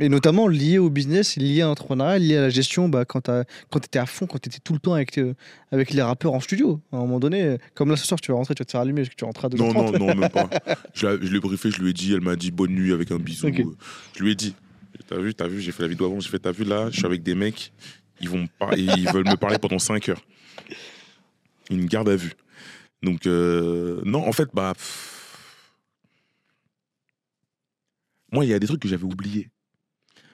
[0.00, 3.76] Et notamment liées au business, liées à l'entrepreneuriat, liées à la gestion, bah, quand tu
[3.78, 5.34] étais à fond, quand tu étais tout le temps avec, euh,
[5.72, 6.80] avec les rappeurs en studio.
[6.92, 8.82] À un moment donné, comme là ce soir, tu vas rentrer, tu vas te faire
[8.82, 10.48] allumer, parce que tu rentres à 2 Non, non, non, même pas.
[10.94, 13.10] Je l'ai je l'ai briefé, je lui ai dit, elle m'a dit bonne nuit avec
[13.10, 13.48] un bisou.
[14.16, 14.54] Je lui ai dit,
[15.06, 16.96] t'as vu, t'as vu, j'ai fait la vidéo avant, j'ai fait, t'as vu là, je
[16.96, 17.72] suis avec des mecs,
[18.20, 20.22] ils vont ils veulent me parler pendant 5 heures.
[21.70, 22.32] Une garde à vue.
[23.02, 24.74] Donc, euh, non, en fait, bah.
[28.32, 29.50] Moi, il y a des trucs que j'avais oubliés.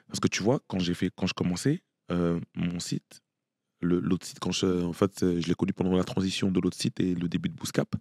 [0.08, 3.22] Parce que tu vois, quand j'ai fait, quand je commençais, euh, mon site,
[3.80, 6.76] l'autre site, quand je, en fait, euh, je l'ai connu pendant la transition de l'autre
[6.76, 7.94] site et le début de Bouscap.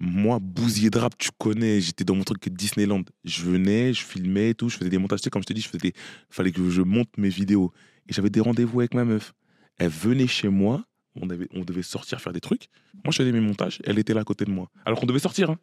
[0.00, 3.02] Moi, Bousier de rap, tu connais, j'étais dans mon truc Disneyland.
[3.24, 5.20] Je venais, je filmais et tout, je faisais des montages.
[5.20, 5.92] Tu sais, comme je te dis, je faisais
[6.30, 7.70] fallait que je monte mes vidéos.
[8.08, 9.34] Et j'avais des rendez-vous avec ma meuf.
[9.76, 10.84] Elle venait chez moi,
[11.14, 12.68] on, on devait sortir faire des trucs.
[13.04, 14.70] Moi, je faisais mes montages, elle était là à côté de moi.
[14.86, 15.50] Alors qu'on devait sortir.
[15.50, 15.58] hein.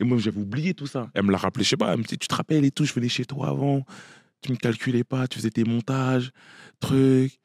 [0.00, 1.10] Et moi, j'avais oublié tout ça.
[1.14, 2.84] Elle me l'a rappelé, je sais pas, elle me dit, tu te rappelles et tout,
[2.84, 3.84] je venais chez toi avant,
[4.42, 6.30] tu me calculais pas, tu faisais tes montages,
[6.80, 7.38] trucs.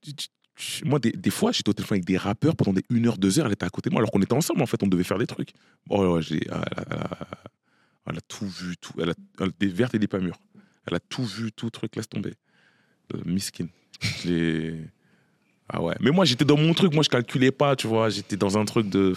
[0.00, 0.12] Tu-
[0.84, 3.46] Moi, des, fois, j'étais au téléphone avec des rappeurs pendant des 1 heure, 2 heures,
[3.46, 5.18] elle était à côté de moi, alors qu'on était ensemble, en fait, on devait faire
[5.18, 5.52] des trucs.
[5.88, 6.64] Oh, j'ai- ah,
[8.06, 8.92] elle, a, tout vu, tout.
[9.00, 9.14] Elle a,
[9.60, 10.40] des vertes et des pas mûres.
[10.86, 12.34] Elle a tout vu, tout truc, laisse tomber.
[13.14, 13.68] Euh, miskin.
[15.68, 15.94] Ah ouais.
[16.00, 18.08] Mais moi, j'étais dans mon truc, moi, je calculais pas, tu vois.
[18.08, 19.14] J'étais dans un truc de.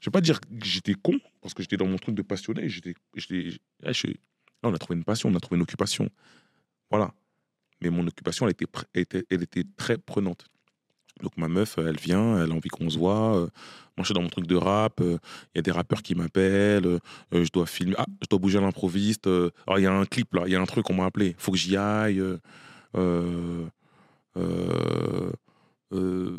[0.00, 2.68] Je vais pas dire que j'étais con, parce que j'étais dans mon truc de passionné.
[2.68, 2.94] J'étais.
[3.80, 3.92] là,
[4.62, 6.10] on a trouvé une passion, on a trouvé une occupation.
[6.90, 7.12] Voilà.
[7.90, 8.54] Mon occupation, elle
[9.02, 10.46] était, très prenante.
[11.22, 13.36] Donc ma meuf, elle vient, elle a envie qu'on se voit.
[13.36, 13.40] euh,
[13.96, 15.00] Moi, je suis dans mon truc de rap.
[15.00, 15.18] euh,
[15.54, 16.86] Il y a des rappeurs qui m'appellent.
[16.86, 16.98] euh,
[17.34, 17.94] euh, je dois filmer.
[17.98, 19.26] Ah, je dois bouger à l'improviste.
[19.26, 21.34] euh, il y a un clip là, il y a un truc, on m'a appelé.
[21.38, 22.20] faut que j'y aille.
[22.20, 22.38] euh,
[22.96, 23.66] euh,
[24.36, 25.32] euh,
[25.92, 26.36] euh,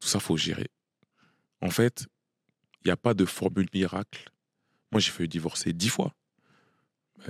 [0.00, 0.68] tout ça, faut gérer.
[1.60, 2.06] En fait,
[2.84, 4.30] il n'y a pas de formule miracle.
[4.92, 6.12] Moi, j'ai failli divorcer dix fois.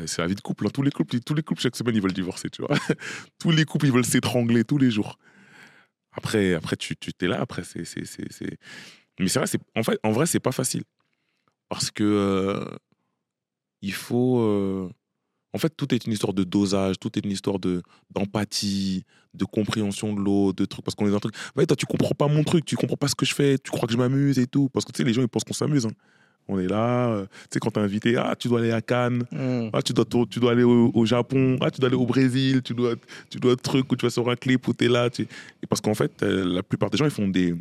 [0.07, 0.67] C'est la vie de couple.
[0.67, 0.71] hein.
[0.73, 2.77] Tous les couples, tous les couples chaque semaine, ils veulent divorcer, tu vois.
[3.39, 5.19] tous les couples, ils veulent s'étrangler tous les jours.
[6.13, 7.41] Après, après tu, t'es là.
[7.41, 7.85] Après, c'est,
[9.21, 10.83] Mais c'est vrai, en fait, en vrai, c'est pas facile
[11.69, 12.65] parce que euh,
[13.83, 14.41] il faut.
[14.41, 14.89] euh,
[15.55, 19.45] En fait, tout est une histoire de dosage, tout est une histoire de d'empathie, de
[19.47, 20.85] compréhension de l'autre, de trucs.
[20.85, 21.37] Parce qu'on est dans un truc.
[21.57, 23.71] Ouais, toi, tu comprends pas mon truc, tu comprends pas ce que je fais, tu
[23.73, 24.69] crois que je m'amuse et tout.
[24.71, 25.87] Parce que tu sais, les gens, ils pensent qu'on s'amuse.
[25.87, 25.93] hein.
[26.47, 29.25] On est là, euh, tu sais, quand t'es invité, ah, tu dois aller à Cannes,
[29.33, 29.71] Mmh.
[29.73, 32.61] ah, tu dois, tu dois aller au, au Japon, ah, tu dois aller au Brésil,
[32.63, 32.95] tu dois,
[33.31, 35.09] tu dois truc où tu vas sur un clip où t'es là.
[35.09, 35.23] Tu...
[35.23, 37.55] Et parce qu'en fait, euh, la plupart des gens, ils font des,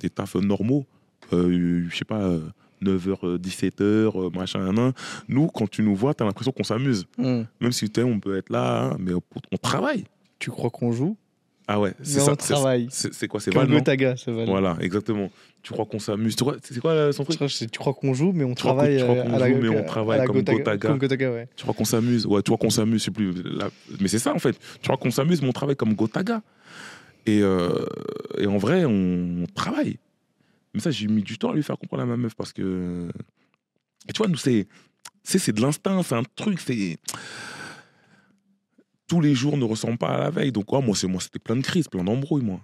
[0.00, 0.84] des tafs normaux.
[1.32, 2.36] Euh, je sais pas,
[2.82, 4.92] 9h, 17h, machin, nan, nan.
[5.28, 7.06] Nous, quand tu nous vois, t'as l'impression qu'on s'amuse.
[7.18, 7.42] Mmh.
[7.60, 10.04] Même si tu on peut être là, hein, mais on, on travaille.
[10.38, 11.16] Tu crois qu'on joue?
[11.68, 12.32] Ah ouais, c'est ça.
[12.32, 14.46] on c'est- quoi C'est Val, Gotaga, c'est Val.
[14.46, 15.30] Voilà, exactement.
[15.62, 18.30] Tu crois qu'on s'amuse Tu crois- C'est quoi euh, son truc Tu crois qu'on joue,
[18.32, 20.96] mais on travaille tu crois euh, qu'on joue, mais on travaille comme Gotaga.
[21.56, 22.24] Tu crois qu'on s'amuse?
[22.26, 23.34] Ouais, tu crois qu'on s'amuse, c'est plus.
[24.00, 24.56] Mais c'est ça en fait.
[24.80, 26.40] Tu crois qu'on s'amuse, mais on travaille comme Gotaga.
[27.26, 27.84] Et, euh,
[28.38, 29.98] et en vrai, on, travaille.
[30.72, 33.08] Mais ça, j'ai mis du temps à lui faire comprendre à ma meuf parce que.
[34.08, 34.68] Et tu vois, nous, c'est.
[35.24, 36.98] C'est c'est de l'instinct, c'est un truc, c'est.
[39.06, 40.52] Tous les jours ne ressemblent pas à la veille.
[40.52, 42.60] Donc, ouais, moi, c'est- moi, c'était plein de crises, plein d'embrouilles, moi.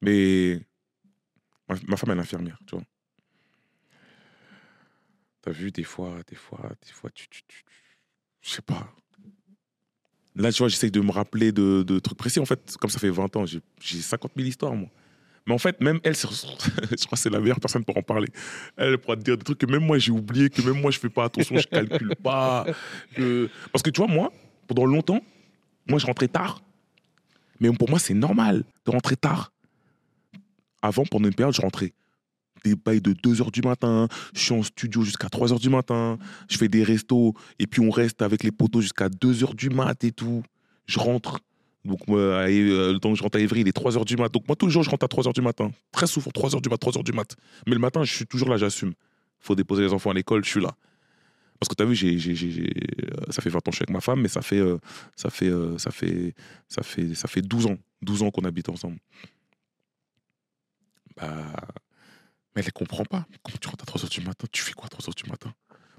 [0.00, 0.60] Mais.
[1.86, 2.84] Ma, femme, est infirmière, tu vois.
[5.40, 7.28] T'as vu, des fois, des fois, des fois, tu.
[7.28, 7.64] tu, tu-
[8.42, 8.92] je sais pas.
[10.34, 12.40] Là, tu vois, j'essaye de me rappeler de, trucs précis.
[12.40, 14.88] En fait, comme ça fait 20 ans, j'ai j'ai 50 000 histoires, moi.
[15.46, 18.28] Mais en fait, même elle, je crois que c'est la meilleure personne pour en parler.
[18.76, 20.98] Elle pourra te dire des trucs que même moi, j'ai oublié, que même moi, je
[20.98, 22.64] fais pas attention, je calcule pas.
[23.72, 24.32] Parce que tu vois, moi,
[24.68, 25.20] pendant longtemps,
[25.86, 26.62] moi, je rentrais tard.
[27.60, 29.52] Mais pour moi, c'est normal de rentrer tard.
[30.82, 31.92] Avant, pendant une période, je rentrais
[32.64, 36.56] des bails de 2h du matin, je suis en studio jusqu'à 3h du matin, je
[36.56, 40.12] fais des restos, et puis on reste avec les potos jusqu'à 2h du mat et
[40.12, 40.42] tout.
[40.86, 41.40] Je rentre.
[41.84, 44.32] Donc, euh, le temps que je rentre à Évry, il est 3h du mat.
[44.32, 45.72] Donc, moi, tous les jours, je rentre à 3h du matin.
[45.90, 47.36] Très souvent, 3h du mat, 3h du mat.
[47.66, 48.92] Mais le matin, je suis toujours là, j'assume.
[49.40, 50.70] faut déposer les enfants à l'école, je suis là.
[51.62, 52.72] Parce que tu as vu, j'ai, j'ai- j'ai- j'ai-
[53.04, 54.78] euh, ça fait 20 ans que je suis avec ma femme, mais ça fait, euh,
[55.14, 56.34] ça fait, euh, ça fait,
[56.68, 58.96] ça fait, ça fait 12 ans, 12 ans qu'on habite ensemble.
[61.16, 61.28] Bah,
[62.56, 63.26] mais elle ne comprend pas.
[63.44, 64.46] Comment tu rentres à 3h du matin?
[64.50, 65.52] Tu fais quoi à 3h du matin?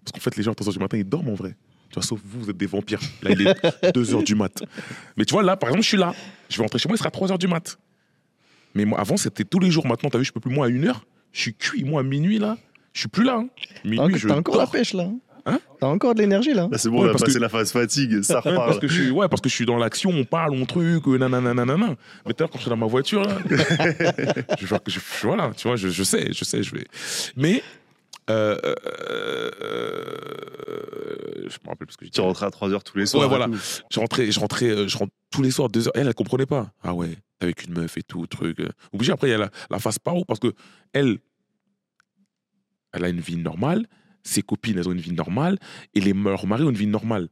[0.03, 1.55] Parce qu'en fait, les gens à 3h du matin, ils dorment en vrai.
[1.89, 2.99] Tu vois, sauf vous, vous êtes des vampires.
[3.21, 3.53] Là, il est
[3.95, 4.61] 2h du mat.
[5.15, 6.13] Mais tu vois, là, par exemple, je suis là.
[6.49, 7.79] Je vais rentrer chez moi, il sera 3h du mat.
[8.75, 9.87] Mais moi, avant, c'était tous les jours.
[9.87, 10.93] Maintenant, tu as vu, je peux plus, moi, à 1h.
[11.31, 12.57] Je suis cuit, moi, à minuit, là.
[12.91, 13.37] Je suis plus là.
[13.37, 13.47] hein.
[13.55, 14.71] T'as Minuit, encore- je T'as encore la dors.
[14.71, 15.03] pêche là.
[15.03, 16.69] hein Hein T'as encore de l'énergie là.
[16.71, 18.79] Là, c'est bon, Ouais, on a parce passé que- la phase fatigue, ça Ouais, parce
[18.79, 21.17] que je suis, ouais, parce que je suis dans l'action, on parle, on truc, euh,
[21.17, 21.95] nanana, nanana.
[22.25, 23.37] Mais tout à l'heure, quand je suis dans ma voiture, là,
[24.59, 24.65] je,
[25.27, 26.85] voilà, tu vois, je, je sais, je sais, je vais.
[27.35, 27.61] Mais,
[28.29, 28.75] euh, euh,
[30.43, 33.23] euh, je me rappelle plus ce que je Tu rentrais à 3h tous les soirs.
[33.23, 33.47] Ouais, voilà.
[33.91, 35.93] Je rentrais, je rentrais, euh, je rentre tous les soirs, deux heures.
[35.95, 36.71] Elle, elle comprenait pas.
[36.83, 38.59] Ah ouais, avec une meuf et tout, truc.
[38.59, 38.69] euh.
[38.93, 40.53] Obligé, après, il y a la, la phase paro parce que
[40.93, 41.17] elle,
[42.93, 43.87] elle a une vie normale,
[44.23, 45.59] ses copines, elles ont une vie normale,
[45.93, 47.29] et leurs maris ont une vie normale.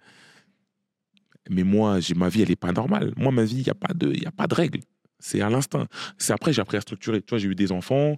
[1.49, 3.13] Mais moi, ma vie, elle est pas normale.
[3.17, 4.81] Moi, ma vie, il n'y a pas de, il a pas de règles.
[5.19, 5.87] C'est à l'instinct.
[6.17, 7.21] C'est après, j'ai appris à structurer.
[7.21, 8.17] Tu vois, j'ai eu des enfants.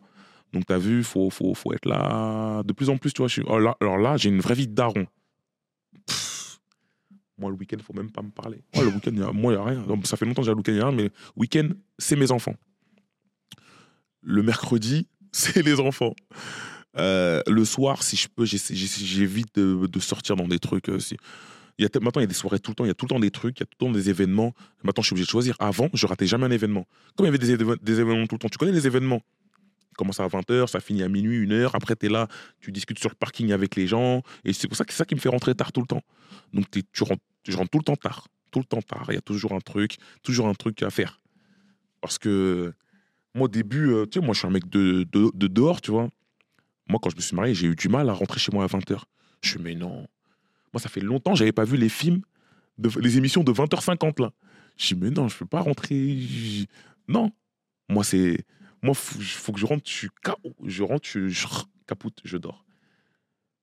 [0.51, 2.63] Donc, tu as vu, faut, faut, faut être là.
[2.63, 5.05] De plus en plus, tu vois, oh alors là, j'ai une vraie vie de daron.
[7.37, 8.61] Moi, le week-end, faut même pas me parler.
[8.75, 9.81] Moi, le week-end, il moi, il n'y a rien.
[9.81, 12.15] Donc, ça fait longtemps que j'ai le week-end, il y a rien, mais week-end, c'est
[12.15, 12.55] mes enfants.
[14.21, 16.13] Le mercredi, c'est les enfants.
[16.97, 20.89] Euh, le soir, si je peux, j'évite de, de sortir dans des trucs.
[20.89, 21.17] euh, si-
[21.79, 23.09] Il maintenant, il y a des soirées tout le temps, il y a tout le
[23.09, 24.53] temps des trucs, il y a tout le temps des événements.
[24.83, 25.55] Maintenant, je suis obligé de choisir.
[25.59, 26.85] Avant, je ratais jamais un événement.
[27.15, 27.51] Comme il y avait des,
[27.99, 29.21] événements tout le temps, tu connais les événements?
[29.89, 31.71] Ça commence à 20h, ça finit à minuit, 1h.
[31.73, 32.27] Après, tu es là,
[32.59, 34.21] tu discutes sur le parking avec les gens.
[34.43, 36.01] Et c'est pour ça que c'est ça qui me fait rentrer tard tout le temps.
[36.53, 38.27] Donc, tu rentres, je rentre tout le temps tard.
[38.51, 39.05] Tout le temps tard.
[39.09, 41.19] Il y a toujours un truc, toujours un truc à faire.
[42.01, 42.73] Parce que
[43.33, 45.81] moi, au début, euh, tu sais, moi, je suis un mec de, de, de dehors,
[45.81, 46.09] tu vois.
[46.87, 48.67] Moi, quand je me suis marié, j'ai eu du mal à rentrer chez moi à
[48.67, 48.99] 20h.
[49.41, 50.07] Je suis, mais non.
[50.73, 52.21] Moi, ça fait longtemps j'avais pas vu les films,
[52.77, 54.31] les émissions de 20h50, là.
[54.77, 56.17] Je dis, mais non, je peux pas rentrer.
[57.07, 57.31] Non.
[57.89, 58.45] Moi, c'est.
[58.81, 60.53] Moi, faut, que je rentre, je suis KO.
[60.65, 61.47] Je rentre, je, je
[62.23, 62.65] je dors.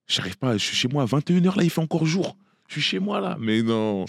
[0.07, 2.37] J'arrive pas, je suis chez moi à 21h, là, il fait encore jour.
[2.69, 3.37] Je suis chez moi, là.
[3.39, 4.07] Mais non.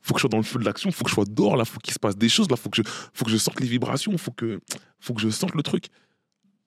[0.00, 1.64] Faut que je sois dans le feu de l'action, faut que je sois dehors, là,
[1.64, 3.66] faut qu'il se passe des choses, là, faut que je, faut que je sente les
[3.66, 4.60] vibrations, faut que,
[5.00, 5.86] faut que je sente le truc.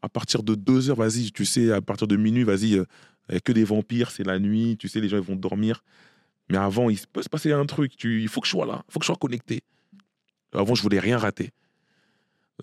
[0.02, 2.86] À partir de 2 heures, vas-y, tu sais, à partir de minuit, vas-y, euh,
[3.30, 5.36] il y a que des vampires, c'est la nuit, tu sais, les gens ils vont
[5.36, 5.84] dormir.
[6.50, 8.84] Mais avant, il peut se passer un truc, tu, il faut que je sois là,
[8.88, 9.64] il faut que je sois connecté.
[10.54, 11.52] Avant, je voulais rien rater.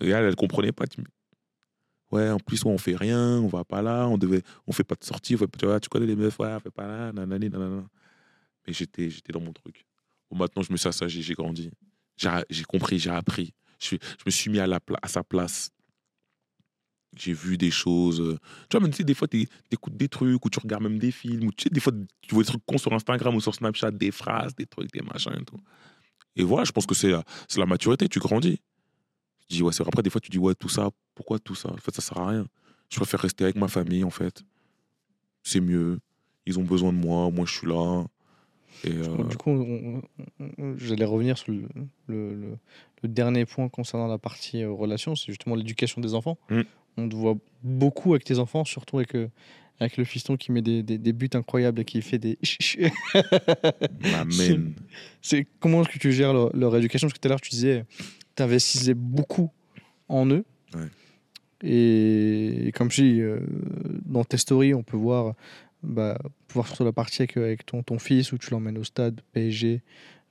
[0.01, 0.85] Et elle, elle comprenait pas.
[2.11, 4.83] Ouais, en plus, ouais, on fait rien, on va pas là, on devait, on fait
[4.83, 7.11] pas de sortie, on tu, vois, tu connais les meufs, ouais, on fait pas là,
[7.11, 7.83] nanani, nanana.
[8.65, 9.85] Mais j'étais, j'étais dans mon truc.
[10.31, 11.71] Maintenant, je me suis assagi, j'ai grandi.
[12.17, 13.53] J'ai, compris, j'ai appris.
[13.79, 15.71] Je, me suis mis à, la à sa place.
[17.15, 18.19] J'ai vu des choses.
[18.21, 18.37] euh,
[18.69, 20.99] Tu vois, même tu sais, des fois, tu écoutes des trucs ou tu regardes même
[20.99, 21.47] des films.
[21.47, 23.91] Ou tu sais, des fois, tu vois des trucs cons sur Instagram ou sur Snapchat,
[23.91, 25.59] des phrases, des trucs, des machins et tout.
[26.35, 28.59] Et voilà, je pense que c'est la, c'est la maturité, tu grandis.
[29.47, 29.89] Tu dis, ouais, c'est vrai.
[29.89, 31.69] Après, des fois, tu dis, ouais, tout ça, pourquoi tout ça?
[31.71, 32.45] En fait, ça sert à rien.
[32.89, 34.43] Je préfère rester avec ma famille, en fait.
[35.43, 35.99] C'est mieux.
[36.45, 38.05] Ils ont besoin de moi, moi, je suis là.
[38.83, 40.01] Et, euh, Du coup,
[40.77, 41.63] j'allais revenir sur le,
[42.07, 42.57] le- le-
[43.03, 46.37] le dernier point concernant la partie euh, relation, c'est justement l'éducation des enfants.
[46.49, 46.61] Mm.
[46.97, 49.27] On te voit beaucoup avec tes enfants, surtout avec, euh,
[49.79, 52.37] avec le fiston qui met des, des- des buts incroyables et qui fait des.
[54.15, 54.73] Amen.
[55.21, 57.07] c'est comment est-ce que tu gères leur, leur éducation?
[57.07, 57.85] Parce que tout à l'heure, tu disais,
[58.35, 59.51] tu investissais beaucoup
[60.07, 60.45] en eux.
[60.73, 60.87] Ouais.
[61.63, 63.39] Et, et comme je dis, euh,
[64.05, 65.33] dans tes stories, on peut voir,
[65.83, 68.77] bah, on peut voir sur la partie avec, avec ton, ton fils où tu l'emmènes
[68.77, 69.81] au stade PSG,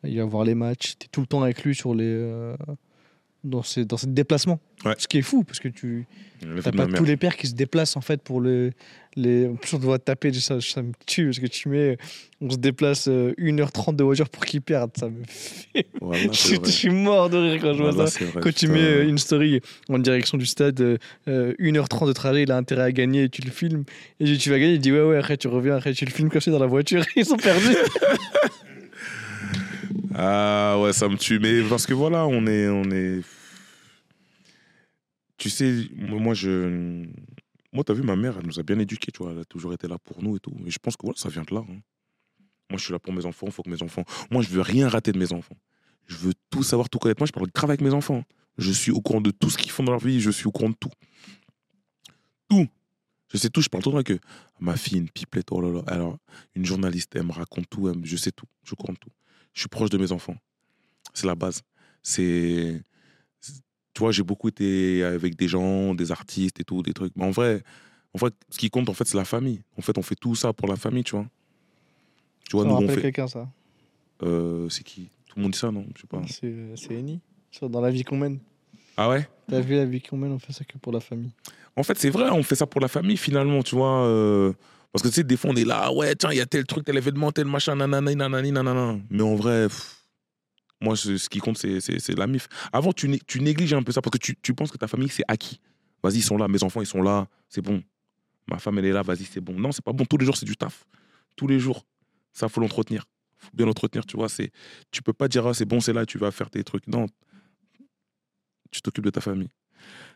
[0.05, 2.57] il va voir les matchs, tu es tout le temps avec lui sur les, euh,
[3.45, 4.61] dans, ses, dans ses déplacements.
[4.85, 4.95] Ouais.
[4.99, 6.07] Ce qui est fou, parce que tu
[6.45, 8.73] n'as pas tous les pères qui se déplacent en fait pour le,
[9.17, 9.47] les.
[9.47, 11.97] En plus, on doit taper, ça, ça me tue parce que tu mets.
[12.41, 14.91] On se déplace euh, 1h30 de voiture pour qu'ils perdent.
[14.97, 15.87] Ça me fait.
[16.33, 18.25] Je, suis mort de rire quand je vois ça.
[18.25, 22.13] vrai, Quand tu mets euh, une story en direction du stade, euh, euh, 1h30 de
[22.13, 23.85] trajet, il a intérêt à gagner et tu le filmes.
[24.21, 26.29] Et tu vas gagner, il dit ouais, ouais, après tu reviens, après tu le filmes
[26.29, 27.77] caché dans la voiture, ils sont perdus.
[30.15, 31.39] Ah ouais, ça me tue.
[31.39, 33.23] Mais parce que voilà, on est, on est.
[35.37, 37.05] Tu sais, moi je,
[37.73, 39.75] moi t'as vu ma mère, elle nous a bien éduqués, tu vois, elle a toujours
[39.75, 40.55] été là pour nous et tout.
[40.65, 41.61] Et je pense que voilà, ça vient de là.
[41.69, 41.81] hein.
[42.71, 44.05] Moi je suis là pour mes enfants, il faut que mes enfants.
[44.31, 45.57] Moi je veux rien rater de mes enfants.
[46.07, 47.21] Je veux tout savoir, tout connaître.
[47.21, 48.23] Moi je parle grave avec mes enfants.
[48.59, 50.21] Je suis au courant de tout ce qu'ils font dans leur vie.
[50.21, 50.91] Je suis au courant de tout.
[52.49, 52.69] Tout.
[53.33, 53.61] Je sais tout.
[53.61, 54.13] Je parle tout avec.
[54.61, 55.49] Ma fille, une pipelette.
[55.51, 55.83] Oh là là.
[55.89, 56.19] Alors,
[56.55, 57.93] une journaliste, elle me raconte tout.
[58.05, 58.47] je sais tout.
[58.65, 59.11] Je de tout.
[59.55, 60.37] Je suis proche de mes enfants.
[61.15, 61.63] C'est la base.
[62.03, 62.83] C'est.
[63.95, 67.13] Tu vois, j'ai beaucoup été avec des gens, des artistes et tout, des trucs.
[67.17, 67.63] Mais en vrai,
[68.13, 69.63] en fait, ce qui compte, en fait, c'est la famille.
[69.79, 71.27] En fait, on fait tout ça pour la famille, tu vois.
[72.49, 73.03] Tu vois, Ça nous, on fait.
[73.03, 73.49] quelqu'un, ça?
[74.25, 75.09] Euh, c'est qui?
[75.29, 75.87] Tout le monde dit ça, non?
[75.95, 76.23] Je sais pas.
[76.27, 76.45] C'est
[76.93, 77.21] euh, Eni.
[77.53, 78.41] Sur- Dans la vie qu'on mène.
[78.97, 79.29] Ah ouais?
[79.47, 81.31] T'as vu la vie qu'on mène, on fait ça que pour la famille.
[81.77, 84.05] En fait, c'est vrai, on fait ça pour la famille finalement, tu vois.
[84.07, 84.53] euh,
[84.95, 86.47] parce que tu sais, des fois, on est là, ah ouais, tiens, il y a
[86.47, 88.97] tel truc, tel événement, tel machin, nanani, nanani, nanana.
[89.11, 89.67] Mais en vrai,
[90.81, 92.47] moi, ce qui compte, c'est- la mif.
[92.73, 94.87] Avant, tu, né- tu négliges un peu ça parce que tu, tu penses que ta
[94.87, 95.61] famille, c'est acquis.
[96.01, 97.83] Vas-y, ils sont là, mes enfants, ils sont là, c'est bon.
[98.49, 99.55] Ma femme, elle est là, vas-y, c'est bon.
[99.59, 100.05] Non, c'est pas bon.
[100.05, 100.85] Tous les jours, c'est du taf.
[101.35, 101.85] Tous les jours.
[102.33, 103.05] Ça, faut l'entretenir.
[103.37, 104.29] faut bien l'entretenir, tu vois.
[104.93, 106.87] Tu peux pas dire, ah, c'est bon, c'est là, tu vas faire tes trucs.
[106.87, 107.07] Non.
[108.71, 109.51] Tu t'occupes de ta famille.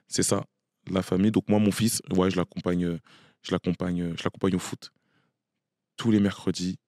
[0.07, 0.45] C'est ça
[0.91, 1.31] la famille.
[1.31, 2.99] Donc moi, mon fils, ouais, je l'accompagne, euh,
[3.49, 4.93] je l'accompagne, euh, je l'accompagne au foot
[5.97, 6.79] tous les mercredis.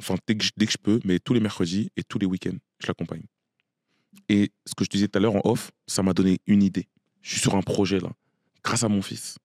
[0.00, 2.26] Enfin, dès que, je, dès que je peux, mais tous les mercredis et tous les
[2.26, 3.24] week-ends, je l'accompagne.
[4.28, 6.88] Et ce que je disais tout à l'heure en off, ça m'a donné une idée.
[7.22, 8.10] Je suis sur un projet là,
[8.64, 9.38] grâce à mon fils.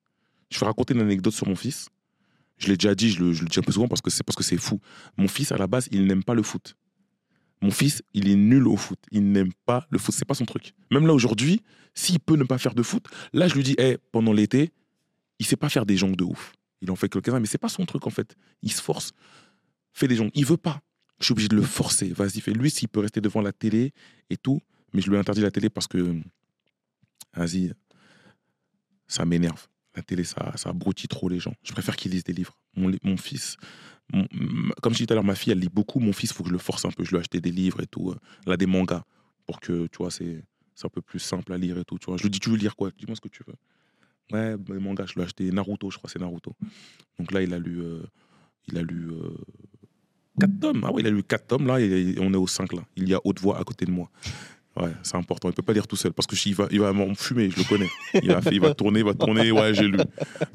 [0.50, 1.90] Je vais raconter une anecdote sur mon fils.
[2.58, 4.24] Je l'ai déjà dit, je le, je le dis un peu souvent parce que c'est
[4.24, 4.80] parce que c'est fou.
[5.18, 6.78] Mon fils, à la base, il n'aime pas le foot.
[7.62, 9.00] Mon fils, il est nul au foot.
[9.12, 10.14] Il n'aime pas le foot.
[10.14, 10.74] C'est pas son truc.
[10.92, 11.62] Même là aujourd'hui,
[11.96, 14.72] s'il peut ne pas faire de foot, là je lui dis, hey, pendant l'été,
[15.44, 16.54] il sait pas faire des jongles de ouf.
[16.82, 18.36] Il en fait quelques-uns, mais c'est pas son truc en fait.
[18.62, 19.12] Il se force,
[19.94, 20.32] fait des jongles.
[20.36, 20.82] Il veut pas.
[21.20, 22.08] Je suis obligé de le forcer.
[22.14, 22.54] Vas-y, fais.
[22.54, 23.92] Lui, s'il peut rester devant la télé
[24.30, 24.62] et tout,
[24.94, 26.20] mais je lui ai interdit la télé parce que,
[27.36, 27.74] vas-y,
[29.08, 29.68] ça m'énerve.
[29.96, 31.54] La télé, ça, ça abrutit trop les gens.
[31.64, 32.58] Je préfère qu'il lise des livres.
[32.76, 33.58] Mon, mon fils,
[34.12, 36.00] comme je disais tout à l'heure, ma fille, elle lit beaucoup.
[36.00, 37.04] Mon fils, il faut que je le force un peu.
[37.04, 38.12] Je lui ai acheté des livres et tout.
[38.12, 39.04] euh, Là, des mangas
[39.46, 40.44] pour que, tu vois, c'est
[40.84, 42.00] un peu plus simple à lire et tout.
[42.00, 42.18] Tu vois.
[42.18, 42.90] Je lui dis, tu veux lire quoi?
[42.98, 43.56] Dis-moi ce que tu veux.
[44.32, 46.56] Ouais, des mangas, je lui ai acheté Naruto, je crois, c'est Naruto.
[47.20, 48.04] Donc là, il a lu, euh,
[48.68, 49.36] il a lu euh,
[50.40, 50.84] quatre tomes.
[50.84, 52.84] Ah oui, il a lu quatre tomes, là, on est au 5, là.
[52.96, 54.10] Il y a haute voix à côté de moi.
[54.76, 55.50] Ouais, c'est important.
[55.50, 57.58] Il peut pas lire tout seul parce que il va, il va m'en fumer, je
[57.58, 57.90] le connais.
[58.16, 59.52] Il va, il va tourner, il va tourner.
[59.52, 60.00] Ouais, j'ai lu.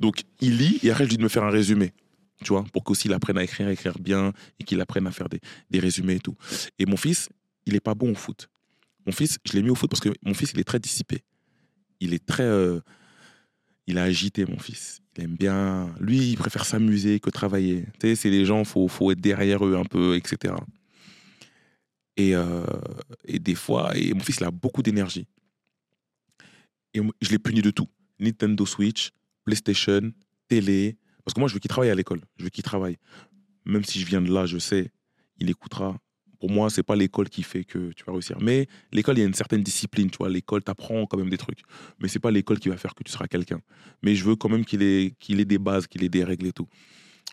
[0.00, 1.92] Donc il lit et après je lui dis de me faire un résumé,
[2.42, 5.12] tu vois, pour qu'aussi il apprenne à écrire, à écrire bien et qu'il apprenne à
[5.12, 6.34] faire des, des résumés et tout.
[6.80, 7.28] Et mon fils,
[7.64, 8.48] il est pas bon au foot.
[9.06, 11.22] Mon fils, je l'ai mis au foot parce que mon fils, il est très dissipé.
[12.00, 12.80] Il est très, euh,
[13.88, 15.00] il a agité mon fils.
[15.16, 15.92] Il aime bien.
[15.98, 17.86] Lui, il préfère s'amuser que travailler.
[17.98, 20.54] Tu sais, c'est les gens, faut, faut être derrière eux un peu, etc.
[22.16, 22.64] Et, euh,
[23.24, 25.26] et des fois, et mon fils, il a beaucoup d'énergie.
[26.92, 27.88] Et je l'ai puni de tout.
[28.18, 29.10] Nintendo Switch,
[29.44, 30.12] PlayStation,
[30.48, 30.98] télé.
[31.24, 32.20] Parce que moi, je veux qu'il travaille à l'école.
[32.36, 32.98] Je veux qu'il travaille.
[33.64, 34.92] Même si je viens de là, je sais,
[35.38, 35.96] il écoutera.
[36.38, 38.38] Pour moi, c'est pas l'école qui fait que tu vas réussir.
[38.40, 40.10] Mais l'école, il y a une certaine discipline.
[40.10, 41.62] Tu vois, l'école t'apprend quand même des trucs.
[42.00, 43.60] Mais c'est pas l'école qui va faire que tu seras quelqu'un.
[44.02, 46.46] Mais je veux quand même qu'il ait, qu'il ait des bases, qu'il ait des règles
[46.46, 46.68] et tout.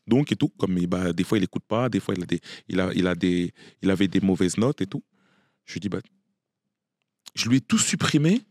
[0.07, 2.39] Donc, et tout, comme bah, des fois, il écoute pas, des fois, il, a des,
[2.67, 5.03] il, a, il, a des, il avait des mauvaises notes et tout.
[5.65, 5.99] Je lui dis, bah,
[7.35, 8.41] je lui ai tout supprimé,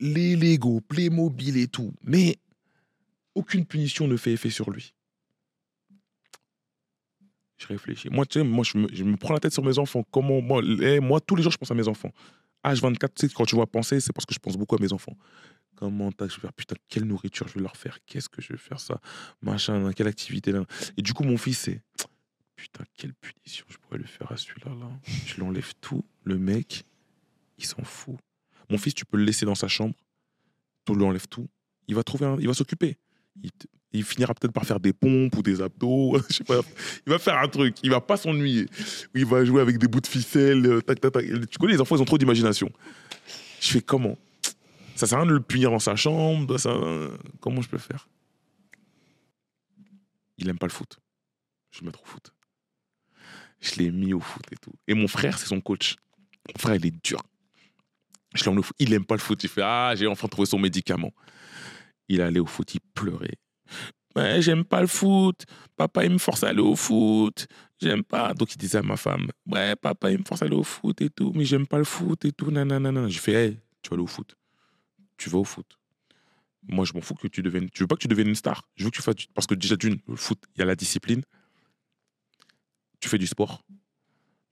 [0.00, 1.92] les Lego, Playmobil et tout.
[2.02, 2.38] Mais
[3.34, 4.94] aucune punition ne fait effet sur lui.
[7.58, 8.08] Je réfléchis.
[8.10, 10.04] Moi, tu sais, moi, je me, je me prends la tête sur mes enfants.
[10.10, 12.12] Comment, moi, eh, moi, tous les jours, je pense à mes enfants.
[12.64, 14.92] H24, tu sais, quand tu vois penser, c'est parce que je pense beaucoup à mes
[14.92, 15.16] enfants.
[15.76, 17.98] Comment je vais faire, putain, quelle nourriture je vais leur faire?
[18.06, 19.00] Qu'est-ce que je vais faire ça?
[19.42, 20.64] Machin, quelle activité là
[20.96, 21.82] Et du coup, mon fils, c'est,
[22.56, 24.90] putain, quelle punition je pourrais lui faire à celui-là là.
[25.26, 26.04] Je lui enlève tout.
[26.24, 26.84] Le mec,
[27.58, 28.16] il s'en fout.
[28.70, 29.94] Mon fils, tu peux le laisser dans sa chambre.
[30.84, 31.48] Tu lui enlèves tout.
[31.86, 32.98] Il va trouver, un- il va s'occuper.
[33.92, 36.18] Il finira peut-être par faire des pompes ou des abdos.
[36.28, 36.60] je sais pas.
[37.06, 37.76] Il va faire un truc.
[37.82, 38.66] Il va pas s'ennuyer.
[39.14, 40.66] Il va jouer avec des bouts de ficelle.
[40.66, 40.80] euh.
[41.50, 42.70] Tu connais, les enfants, ils ont trop d'imagination.
[43.60, 44.18] Je fais comment?
[44.94, 46.58] Ça sert à rien de le punir dans sa chambre.
[46.58, 46.74] Ça...
[47.40, 48.08] Comment je peux faire?
[50.36, 50.98] Il aime pas le foot.
[51.70, 52.32] Je le mettre au foot.
[53.60, 54.72] Je l'ai mis au foot et tout.
[54.86, 55.96] Et mon frère, c'est son coach.
[56.48, 57.20] Mon frère, il est dur.
[58.78, 59.42] Il aime pas le foot.
[59.42, 61.12] Il fait Ah, j'ai enfin trouvé son médicament.
[62.08, 63.36] Il allait au foot, il pleurait.
[64.16, 65.44] Ouais, j'aime pas le foot.
[65.76, 67.46] Papa, il me force à aller au foot.
[67.80, 68.34] J'aime pas.
[68.34, 71.00] Donc, il disait à ma femme Ouais, papa, il me force à aller au foot
[71.00, 72.50] et tout, mais j'aime pas le foot et tout.
[72.50, 73.08] Nanana.
[73.08, 74.36] J'ai fait Hey, tu vas aller au foot.
[75.16, 75.78] Tu vas au foot.
[76.66, 77.70] Moi, je m'en fous que tu deviennes.
[77.70, 78.62] Tu veux pas que tu deviennes une star.
[78.76, 79.26] Je veux que tu fasses.
[79.34, 81.22] Parce que déjà, d'une, le foot, il y a la discipline.
[83.00, 83.62] Tu fais du sport.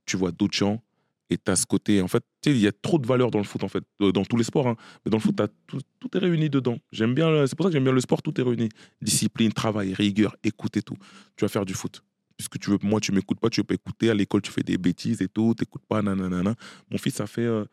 [0.05, 0.83] Tu vois d'autres gens.
[1.31, 2.01] Et tu as ce côté.
[2.03, 3.83] En fait, il y a trop de valeur dans le foot, en fait.
[4.01, 4.69] euh, Dans tous les sports.
[4.69, 4.77] hein.
[5.05, 5.81] Mais dans le foot, tout,
[6.15, 6.79] est réuni dedans.
[6.93, 7.47] J'aime bien.
[7.47, 8.23] C'est pour ça que j'aime bien le sport.
[8.23, 8.69] Tout est réuni.
[9.03, 10.97] Discipline, travail, rigueur, écoute et tout.
[11.37, 12.03] Tu vas faire du foot.
[12.37, 14.11] Puisque tu veux, moi, tu m'écoutes pas, tu veux pas écouter.
[14.11, 15.55] À l'école, tu fais des bêtises et tout.
[15.55, 16.55] T'écoutes pas, nanana.
[16.91, 17.41] Mon fils a fait.
[17.43, 17.65] euh,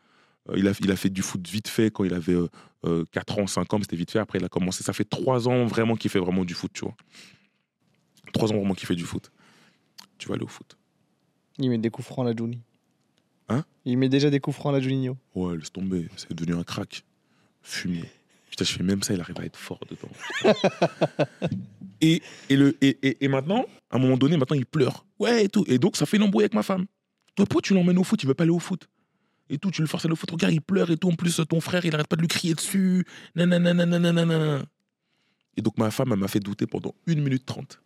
[0.50, 2.36] euh, il, a, il a fait du foot vite fait quand il avait
[2.84, 4.18] euh, 4 ans, 5 ans, c'était vite fait.
[4.18, 4.82] Après, il a commencé.
[4.82, 6.94] Ça fait 3 ans vraiment qu'il fait vraiment du foot, tu vois.
[8.32, 9.30] 3 ans vraiment qu'il fait du foot.
[10.18, 10.76] Tu vas aller au foot.
[11.58, 12.60] Il met des coups francs la Junie.
[13.48, 15.16] Hein Il met déjà des coups francs à la Juninho.
[15.34, 16.08] Ouais, laisse tomber.
[16.16, 17.04] C'est devenu un crack.
[17.62, 18.04] Fumier.
[18.50, 20.54] Putain, je fais même ça, il arrive à être fort dedans.
[22.00, 25.04] et, et, le, et, et, et maintenant, à un moment donné, maintenant, il pleure.
[25.18, 25.64] Ouais, et tout.
[25.66, 26.86] Et donc, ça fait une embrouille avec ma femme.
[27.34, 28.22] Toi, pourquoi tu l'emmènes au foot?
[28.22, 28.88] Il veut pas aller au foot.
[29.50, 30.30] Et tout, tu le forces à aller au foot.
[30.30, 31.08] Regarde, il pleure et tout.
[31.08, 33.04] En plus, ton frère, il arrête pas de lui crier dessus.
[33.34, 34.62] Nanana, nanana, nanana.
[35.56, 37.80] Et donc, ma femme, elle m'a fait douter pendant 1 minute 30.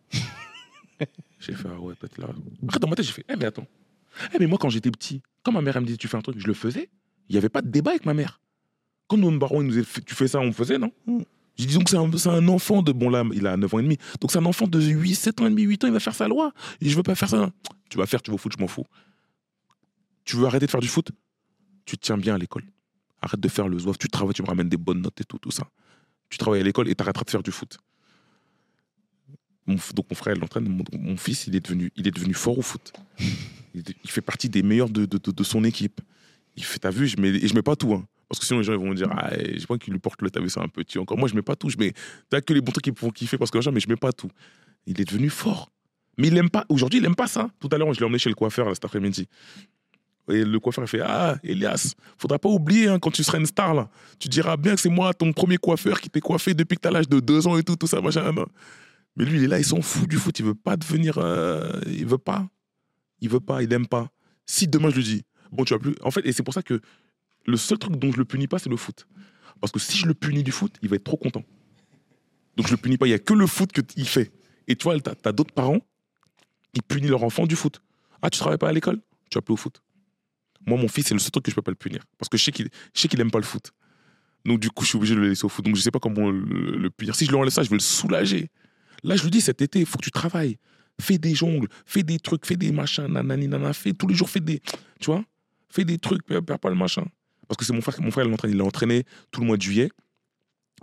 [1.39, 2.29] j'ai fait, ah ouais, peut-être là.
[2.63, 3.67] Après, dans ma tête, j'ai fait, eh, mais attends.
[4.33, 6.21] Eh, mais moi, quand j'étais petit, quand ma mère, elle me disait, tu fais un
[6.21, 6.89] truc, je le faisais.
[7.29, 8.41] Il n'y avait pas de débat avec ma mère.
[9.07, 10.91] Quand nos ils nous disaient, tu fais ça, on le faisait, non?
[11.05, 11.19] Mm.
[11.57, 12.91] J'ai dit, donc c'est un, c'est un enfant de.
[12.91, 13.97] Bon, là, il a 9 ans et demi.
[14.21, 16.15] Donc, c'est un enfant de 8, 7 ans et demi, 8 ans, il va faire
[16.15, 16.53] sa loi.
[16.79, 17.51] Et je veux pas faire ça.
[17.89, 18.85] Tu vas faire, tu vas au foot, je m'en fous.
[20.23, 21.11] Tu veux arrêter de faire du foot?
[21.85, 22.63] Tu te tiens bien à l'école.
[23.21, 23.97] Arrête de faire le zouave.
[23.97, 25.67] Tu travailles, tu me ramènes des bonnes notes et tout, tout ça.
[26.29, 27.77] Tu travailles à l'école et t'arrêteras de faire du foot.
[29.93, 30.83] Donc, mon frère, l'entraîne.
[30.93, 32.93] Mon, fils, il est, devenu, il est devenu fort au foot.
[33.73, 36.01] Il, fait partie des meilleurs de, de, de- son équipe.
[36.55, 37.93] Il fait, t'as vu, je mets, et je mets pas tout.
[37.93, 38.05] Hein.
[38.27, 40.21] Parce que sinon, les gens ils vont me dire, ah, je crois qu'il lui porte
[40.21, 41.17] le, t'as vu, c'est un petit encore.
[41.17, 41.69] Moi, je mets pas tout.
[41.69, 41.93] Je mets,
[42.29, 44.11] t'as que les bons trucs qui font kiffer parce que machin, mais je mets pas
[44.11, 44.29] tout.
[44.85, 45.71] Il est devenu fort.
[46.17, 47.49] Mais il aime pas, aujourd'hui, il aime pas ça.
[47.59, 49.27] Tout à l'heure, je l'ai emmené chez le coiffeur cet après-midi.
[50.29, 53.45] Et le coiffeur, il fait Ah, Elias, faudra pas oublier, hein, quand tu seras une
[53.45, 53.87] star,
[54.19, 56.91] tu diras bien que c'est moi, ton premier coiffeur qui t'est coiffé depuis que t'as
[56.91, 58.33] l'âge de deux ans et tout, tout ça, machin.
[59.19, 61.17] Mais lui, il est là, il s'en fout du foot, il veut pas devenir.
[61.17, 62.49] euh, il veut pas.
[63.19, 64.09] Il veut pas, il aime pas.
[64.45, 65.93] Si demain je lui dis, bon, tu vas plus.
[66.01, 66.79] En fait, et c'est pour ça que
[67.45, 69.07] le seul truc dont je le punis pas, c'est le foot.
[69.59, 71.43] Parce que si je le punis du foot, il va être trop content.
[72.55, 74.31] Donc je le punis pas, il y a que le foot qu'il fait.
[74.69, 75.79] Et tu vois, t'as as, d'autres parents,
[76.73, 77.81] ils punissent leur enfant du foot.
[78.21, 79.01] Ah, tu travailles pas à l'école?
[79.29, 79.81] Tu vas plus au foot.
[80.65, 82.03] Moi, mon fils, c'est le seul truc que je peux pas le punir.
[82.17, 83.71] Parce que je sais qu'il qu'il aime pas le foot.
[84.45, 85.65] Donc, du coup, je suis obligé de le laisser au foot.
[85.65, 87.15] Donc, je sais pas comment le, le punir.
[87.15, 88.49] Si je lui enlève ça, je vais le soulager.
[89.03, 90.57] Là, je lui dis, cet été, il faut que tu travailles.
[91.01, 94.29] Fais des jongles, fais des trucs, fais des machins, nanani, nanana, fais tous les jours,
[94.29, 94.59] fais des.
[94.99, 95.23] Tu vois
[95.69, 97.05] Fais des trucs, perds pas le machin.
[97.47, 98.49] Parce que c'est mon frère, mon frère, il.
[98.49, 99.89] Il l'a entraîné tout le mois de juillet.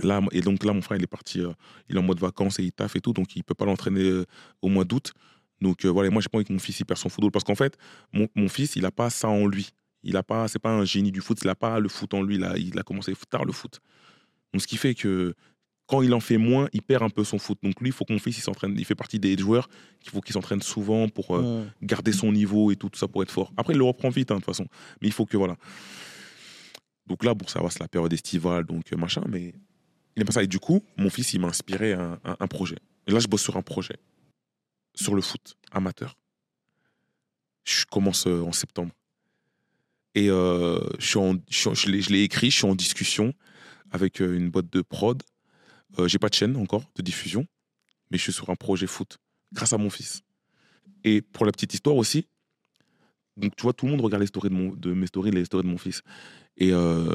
[0.03, 1.53] Là, et donc là, mon frère, il est parti, euh,
[1.89, 4.03] il est en mode vacances et il taffe et tout, donc il peut pas l'entraîner
[4.03, 4.27] euh,
[4.63, 5.13] au mois d'août.
[5.61, 7.45] Donc euh, voilà, moi, j'ai pas envie que mon fils il perd son football parce
[7.45, 7.79] qu'en fait,
[8.13, 9.71] mon, fils, il a pas ça en lui.
[10.03, 12.23] Il a pas, c'est pas un génie du foot, il a pas le foot en
[12.23, 12.39] lui.
[12.39, 13.81] Là, il a commencé tard le foot.
[14.53, 15.35] Donc ce qui fait que
[15.87, 17.59] quand il en fait moins, il perd un peu son foot.
[17.63, 18.75] Donc lui, il faut que mon fils il s'entraîne.
[18.77, 19.69] Il fait partie des joueurs
[20.01, 21.43] qu'il faut qu'il s'entraîne souvent pour euh,
[21.83, 23.53] garder son niveau et tout, tout ça pour être fort.
[23.57, 24.67] Après, il le reprend vite, hein, de toute façon.
[25.01, 25.57] Mais il faut que, voilà.
[27.07, 29.55] Donc là, bon, ça va, c'est la période estivale, donc euh, machin, mais
[30.17, 30.43] il aime pas ça.
[30.43, 32.77] Et du coup, mon fils, il m'a inspiré un, un- un projet.
[33.07, 33.97] Et là, je bosse sur un projet,
[34.97, 36.17] sur le foot amateur.
[37.65, 38.93] Je commence euh, en septembre.
[40.17, 43.33] Et euh, je, suis en- je, suis en- je l'ai- écrit, je suis en discussion
[43.93, 45.23] avec une boîte de prod.
[45.99, 47.47] Euh, J'ai pas de chaîne encore de diffusion,
[48.11, 49.19] mais je suis sur un projet foot
[49.53, 50.23] grâce à mon fils.
[51.05, 52.27] Et pour la petite histoire aussi,
[53.37, 55.71] donc tu vois, tout le monde regarde les stories de, mes stories, les stories de
[55.71, 56.03] mon fils.
[56.57, 57.07] Et euh,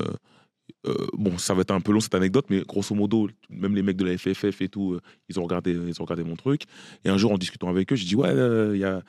[0.85, 3.81] euh, bon, ça va être un peu long cette anecdote, mais grosso modo, même les
[3.81, 6.63] mecs de la FFF et tout, ils ont regardé, ils ont regardé mon truc.
[7.03, 8.33] Et un jour, en discutant avec eux, j'ai dit ouais,
[8.73, 9.01] il y a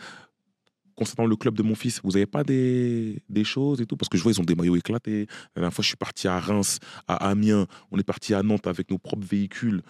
[0.97, 3.97] concernant le club de mon fils, vous n'avez pas des, des choses et tout?
[3.97, 5.27] Parce que je vois, ils ont des maillots éclatés.
[5.55, 8.67] La dernière fois, je suis parti à Reims, à Amiens, on est parti à Nantes
[8.67, 9.83] avec nos propres véhicules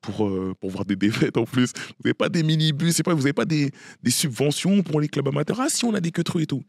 [0.00, 1.72] pour, euh, pour voir des défaites en plus.
[1.74, 3.70] Vous n'avez pas des minibus, pas, vous n'avez pas des,
[4.02, 5.60] des subventions pour les clubs amateurs?
[5.60, 6.62] Ah si, on a des queues et tout.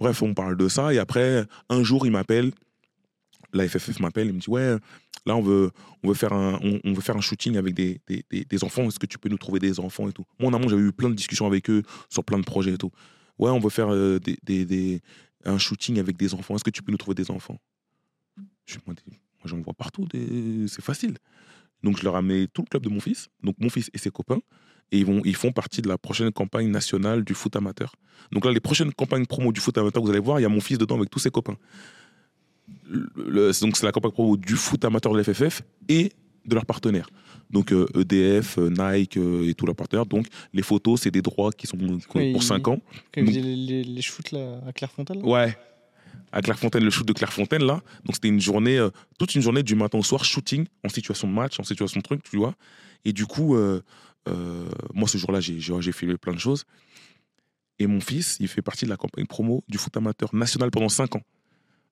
[0.00, 0.92] Bref, on parle de ça.
[0.94, 2.52] Et après, un jour, il m'appelle.
[3.52, 4.76] La FFF m'appelle, il me dit Ouais,
[5.24, 5.70] là, on veut,
[6.02, 8.86] on veut, faire, un, on, veut faire un shooting avec des, des- des enfants.
[8.86, 10.24] Est-ce que tu peux nous trouver des enfants et tout?
[10.38, 12.78] Moi, en amont, j'avais eu plein de discussions avec eux sur plein de projets et
[12.78, 12.90] tout.
[13.38, 15.00] Ouais, on veut faire euh, des, des,
[15.44, 16.54] un shooting avec des enfants.
[16.56, 17.58] Est-ce que tu peux nous trouver des enfants?
[18.86, 18.96] Moi,
[19.44, 20.06] j'en vois partout.
[20.12, 21.16] C'est facile.
[21.82, 23.98] Donc, je leur ai amené tout le club de mon fils, donc mon fils et
[23.98, 24.40] ses copains.
[24.90, 27.94] Et ils, vont, ils font partie de la prochaine campagne nationale du foot amateur.
[28.32, 30.48] Donc là, les prochaines campagnes promo du foot amateur, vous allez voir, il y a
[30.48, 31.56] mon fils dedans avec tous ses copains.
[32.90, 36.12] Donc c'est la campagne promo du foot amateur de l'FFF et
[36.48, 37.08] de leurs partenaires.
[37.50, 40.06] Donc euh, EDF, euh, Nike euh, et tous leurs partenaires.
[40.06, 41.78] Donc les photos, c'est des droits qui sont
[42.14, 42.80] Oui, pour 5 ans.
[43.12, 45.26] Quand faisaient les, les, shoots là, à Clairefontaine là?
[45.26, 45.58] Ouais.
[46.32, 47.80] À Clairefontaine, le shoot de Clairefontaine, là.
[48.04, 48.86] Donc, c'était une journée,
[49.18, 52.02] toute une journée du matin au soir, shooting, en situation de match, en situation de
[52.02, 52.54] truc, tu vois.
[53.06, 53.56] Et du coup,
[54.92, 56.64] moi, ce jour-là, j'ai, filmé plein de choses.
[57.78, 60.90] Et mon fils, il fait partie de la campagne promo du foot amateur national pendant
[60.90, 61.22] 5 ans,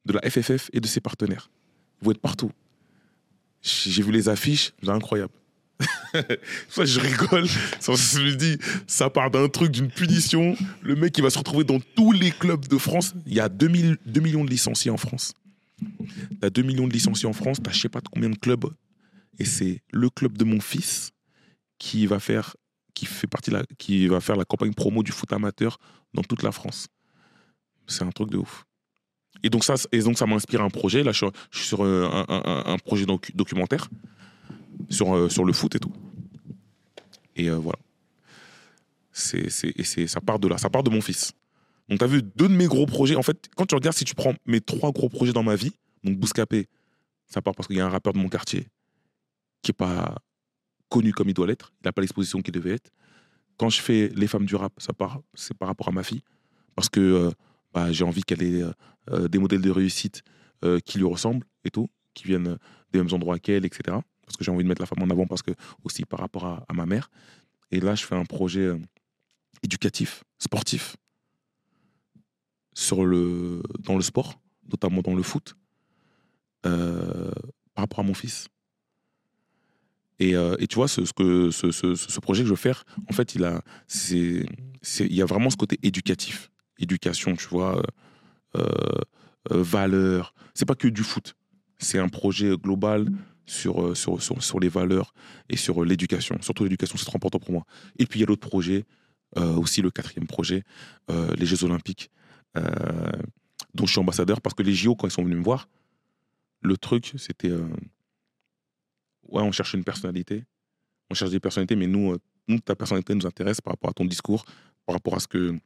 [0.05, 1.49] de la FFF et de ses partenaires.
[2.03, 2.51] Ils vont être partout.
[3.66, 5.32] J'ai vu les affiches, c'est incroyable.
[6.68, 7.49] Ça, je rigole.
[7.81, 10.56] Ça, je me dis, ça part d'un truc, d'une punition.
[10.82, 13.15] Le mec, il va se retrouver dans tous les clubs de France.
[13.26, 15.34] Il y a 2, millions de licenciés en France.
[16.40, 18.66] T'as 2 millions de licenciés en France, t'as je sais pas de combien de clubs.
[19.38, 21.12] Et c'est le club de mon fils
[21.78, 22.56] qui va faire,
[22.94, 25.78] qui fait partie la, qui va faire la campagne promo du foot amateur
[26.15, 26.86] dans toute la France.
[27.88, 28.65] C'est un truc de ouf.
[29.42, 31.02] Et donc ça, et donc ça m'a inspiré un projet.
[31.02, 33.88] Là, je suis, sur euh, un, projet docu- documentaire
[34.88, 35.92] sur, euh, sur le foot et tout.
[37.36, 37.78] Et euh, voilà.
[39.12, 39.49] C'est,
[40.06, 41.33] ça part de là, ça part de mon fils.
[41.88, 43.17] Donc, tu as vu deux de mes gros projets.
[43.17, 45.72] En fait, quand tu regardes, si tu prends mes trois gros projets dans ma vie,
[46.04, 46.69] donc Bouscapé,
[47.26, 48.67] ça part parce qu'il y a un rappeur de mon quartier
[49.62, 50.17] qui n'est pas
[50.88, 51.72] connu comme il doit l'être.
[51.83, 52.90] Il n'a pas l'exposition qu'il devait être.
[53.56, 56.22] Quand je fais Les femmes du rap, ça part, c'est par rapport à ma fille.
[56.74, 57.33] Parce que
[57.72, 58.65] bah, j'ai envie qu'elle ait
[59.10, 60.22] des modèles de réussite
[60.65, 62.56] euh, qui lui ressemblent et tout, qui viennent euh,
[62.92, 63.99] des mêmes endroits qu'elle, etc.
[64.24, 65.51] Parce que j'ai envie de mettre la femme en avant, parce que
[65.85, 67.10] aussi par rapport à, ma mère.
[67.71, 68.78] Et là, je fais un projet euh,
[69.62, 70.97] éducatif, sportif,
[72.72, 74.40] sur le, dans le sport,
[74.71, 75.56] notamment dans le foot,
[76.65, 77.31] euh,
[77.74, 78.49] par rapport à mon fils.
[80.19, 83.12] Et, euh, et tu vois, ce, que, ce, ce, projet que je veux faire, en
[83.12, 84.47] fait, il, a, c'est,
[85.01, 86.51] il y a vraiment ce côté éducatif.
[86.78, 87.83] Éducation, tu vois, euh, euh,
[89.51, 90.35] valeurs.
[90.55, 91.35] C'est pas que du foot.
[91.78, 93.06] C'est un projet global
[93.47, 95.15] sur, euh, sur, sur, sur les valeurs
[95.49, 96.37] et sur euh, l'éducation.
[96.42, 97.65] Surtout l'éducation, c'est trop important pour moi.
[97.99, 98.85] Et puis il y a l'autre projet,
[99.39, 100.65] euh, aussi le quatrième projet,
[101.10, 102.10] euh, les Jeux Olympiques,
[102.56, 102.62] euh,
[103.74, 105.69] dont je suis ambassadeur, parce que les JO, quand ils sont venus me voir,
[106.62, 107.51] le truc, c'était...
[107.51, 107.69] euh,
[109.28, 110.44] ouais, on cherche une personnalité,
[111.10, 113.92] on cherche des personnalités, mais nous, euh, nous, ta personnalité nous intéresse par rapport à
[113.92, 114.44] ton discours,
[114.87, 115.56] par rapport à ce que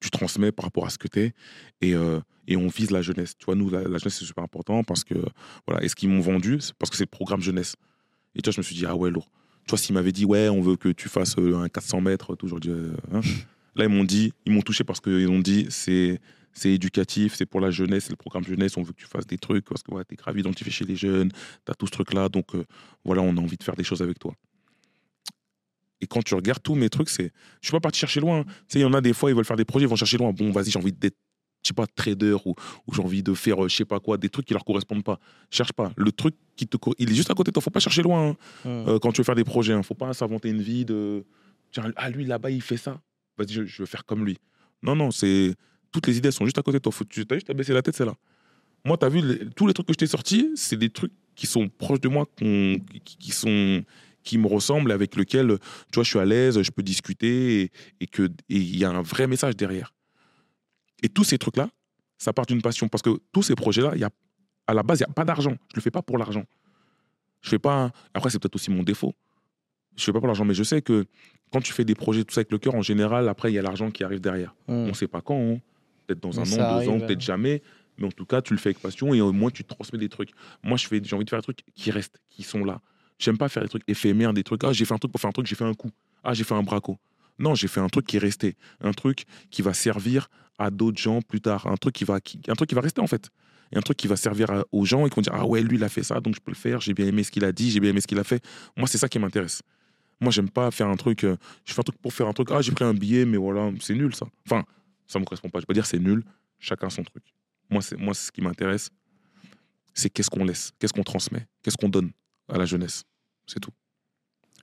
[0.00, 1.32] tu transmets, par rapport à ce que tu es,
[1.80, 3.36] et, euh, et on vise la jeunesse.
[3.38, 5.14] Tu vois, nous, la, la jeunesse, c'est super important, parce que,
[5.66, 7.76] voilà, et ce qu'ils m'ont vendu, c'est parce que c'est le programme jeunesse.
[8.34, 9.30] Et tu vois, je me suis dit, ah ouais, lourd.
[9.66, 12.34] Tu vois, s'ils m'avaient dit, ouais, on veut que tu fasses euh, un 400 mètres,
[12.36, 13.20] tout, j'aurais dit, euh, hein.
[13.76, 16.20] Là, ils m'ont dit, ils m'ont touché parce qu'ils ont dit, c'est
[16.54, 19.26] c'est éducatif, c'est pour la jeunesse, c'est le programme jeunesse, on veut que tu fasses
[19.26, 21.86] des trucs, parce que ouais, tu es grave identifié chez les jeunes, tu as tout
[21.86, 22.64] ce truc-là, donc euh,
[23.04, 24.34] voilà, on a envie de faire des choses avec toi.
[26.04, 27.32] Et quand tu regardes tous mes trucs, c'est.
[27.62, 28.44] Je suis pas parti chercher loin.
[28.44, 29.96] Tu sais, il y en a des fois, ils veulent faire des projets, ils vont
[29.96, 30.32] chercher loin.
[30.32, 31.16] Bon, vas-y, j'ai envie d'être,
[31.62, 32.54] je sais pas, trader ou,
[32.86, 35.02] ou j'ai envie de faire, euh, je sais pas quoi, des trucs qui leur correspondent
[35.02, 35.18] pas.
[35.50, 35.92] Cherche pas.
[35.96, 36.76] Le truc qui te.
[36.98, 38.28] Il est juste à côté de toi, faut pas chercher loin.
[38.30, 38.36] hein.
[38.66, 38.88] Hum.
[38.88, 39.72] Euh, quand tu veux faire des projets.
[39.72, 39.82] Hein.
[39.82, 41.24] Faut pas s'inventer une vie de.
[41.72, 43.00] Tiens, ah, lui, là-bas, il fait ça.
[43.38, 44.36] Vas-y, je, je veux faire comme lui.
[44.82, 45.54] Non, non, c'est.
[45.90, 46.92] Toutes les idées sont juste à côté de toi.
[46.92, 47.04] Faut...
[47.04, 48.14] Tu as juste à baisser la tête, c'est là.
[48.84, 51.12] Moi, tu as vu, les- tous les trucs que je t'ai sortis, c'est des trucs
[51.34, 53.82] qui sont proches de moi, qui sont
[54.24, 55.58] qui me ressemblent, avec lesquels,
[55.92, 58.90] tu vois, je suis à l'aise, je peux discuter et, et que il y a
[58.90, 59.92] un vrai message derrière.
[61.02, 61.68] Et tous ces trucs-là,
[62.18, 62.88] ça part d'une passion.
[62.88, 64.10] Parce que tous ces projets-là, il y a,
[64.66, 65.50] à la base, il n'y a pas d'argent.
[65.50, 66.44] Je ne le fais pas pour l'argent.
[67.42, 67.92] Je fais pas.
[68.14, 69.14] Après, c'est peut-être aussi mon défaut.
[69.96, 71.04] Je fais pas pour l'argent, mais je sais que
[71.52, 73.58] quand tu fais des projets tout ça avec le cœur, en général, après, il y
[73.58, 74.54] a l'argent qui arrive derrière.
[74.66, 74.76] Hum.
[74.76, 75.58] On ne sait pas quand, hein.
[76.06, 77.06] peut-être dans Mais un an, deux arrive, ans, euh.
[77.06, 77.62] peut-être jamais.
[77.98, 80.08] Mais en tout cas, tu le fais avec passion et au moins tu transmets des
[80.08, 80.30] trucs.
[80.62, 82.80] Moi, j'ai envie de faire des trucs qui restent, qui sont là.
[83.18, 84.64] J'aime pas faire des trucs éphémères, des trucs.
[84.64, 85.90] Ah, j'ai fait un truc pour faire un truc, j'ai fait un coup.
[86.22, 86.98] Ah, j'ai fait un braco.
[87.38, 88.56] Non, j'ai fait un truc qui est resté.
[88.80, 91.66] Un truc qui va servir à d'autres gens plus tard.
[91.66, 93.30] Un truc qui va, qui- un truc qui va rester en fait.
[93.72, 95.76] Et un truc qui va servir aux gens et qui vont dire Ah ouais, lui,
[95.76, 96.80] il a fait ça, donc je peux le faire.
[96.80, 98.44] J'ai bien aimé ce qu'il a dit, j'ai bien aimé ce qu'il a fait.
[98.76, 99.62] Moi, c'est ça qui m'intéresse.
[100.20, 101.24] Moi, j'aime pas faire un truc.
[101.24, 102.48] euh, je fais un truc pour faire un truc.
[102.52, 104.26] Ah, j'ai pris un billet, mais voilà, c'est nul ça.
[104.46, 104.64] Enfin,
[105.08, 105.60] ça me correspond pas.
[105.60, 106.22] Je peux dire c'est nul.
[106.60, 107.24] Chacun son truc.
[107.68, 108.90] Moi, c'est moi, ce qui m'intéresse.
[109.92, 112.10] C'est qu'est-ce qu'on laisse, qu'est-ce qu'on transmet, qu'est-ce qu'on donne
[112.48, 113.04] à la jeunesse.
[113.46, 113.72] C'est tout.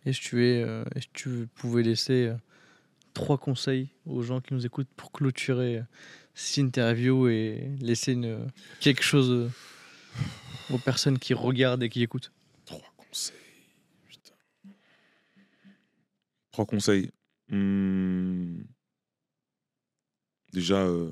[0.06, 2.36] Est-ce que tu, es, euh, est-ce que tu pouvais laisser euh,
[3.14, 5.84] trois conseils aux gens qui nous écoutent pour clôturer euh,
[6.34, 9.50] cette interview et laisser une, quelque chose, euh,
[10.72, 12.32] aux personnes qui regardent et qui écoutent?
[12.66, 13.36] Trois conseils.
[14.08, 14.34] Putain.
[16.52, 17.12] Trois conseils.
[17.50, 18.64] Hmm.
[20.54, 21.12] Déjà, euh,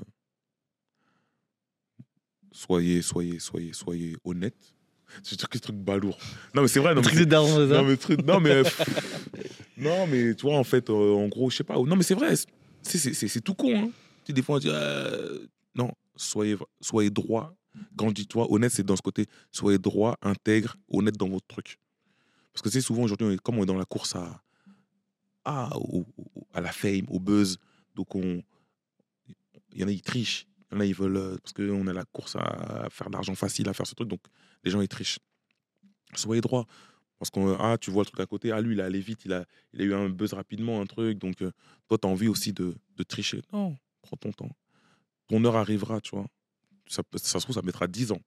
[2.52, 4.74] soyez, soyez, soyez, soyez honnête.
[5.22, 6.18] C'est ce truc balourd.
[6.54, 6.94] Non, mais c'est vrai.
[6.94, 7.30] Non, mais Truc c'est- c'est
[7.74, 8.62] non, mais, truc- non, mais,
[9.76, 11.74] non, mais tu vois, en fait, euh, en gros, je sais pas.
[11.76, 12.34] Non, mais c'est vrai.
[12.82, 13.74] C'est, c'est, c'est, c'est tout con.
[13.76, 13.90] Hein.
[14.24, 15.38] Tu des fois, on dit, euh,
[15.74, 17.54] non, soyez, soyez droit.
[17.96, 21.46] Quand je dis toi, honnête, c'est dans ce côté, soyez droit, intègre, honnête dans votre
[21.46, 21.78] truc.
[22.52, 24.42] Parce que tu sais, souvent, aujourd'hui, comme on est dans la course à,
[25.44, 26.04] à, au-
[26.52, 27.58] à la fame, au buzz,
[27.94, 28.42] donc on.
[29.72, 30.46] Il y en a, ils trichent.
[30.70, 31.16] Il y en a, ils veulent.
[31.16, 34.08] euh, Parce qu'on a la course à faire de l'argent facile, à faire ce truc,
[34.08, 34.20] donc
[34.64, 35.18] les gens, ils trichent.
[36.14, 36.66] Soyez droit.
[37.20, 39.26] Parce qu'on ah, tu vois le truc à côté, ah, lui, il a allé vite,
[39.26, 39.44] il a,
[39.74, 41.52] eu un buzz rapidement, un truc, donc euh,
[41.86, 42.74] toi, tu as envie aussi de,
[43.06, 43.42] tricher.
[43.52, 44.56] Non, prends ton temps.
[45.28, 46.26] Ton heure arrivera, tu vois.
[46.86, 48.22] Ça se trouve, ça mettra 10 ans,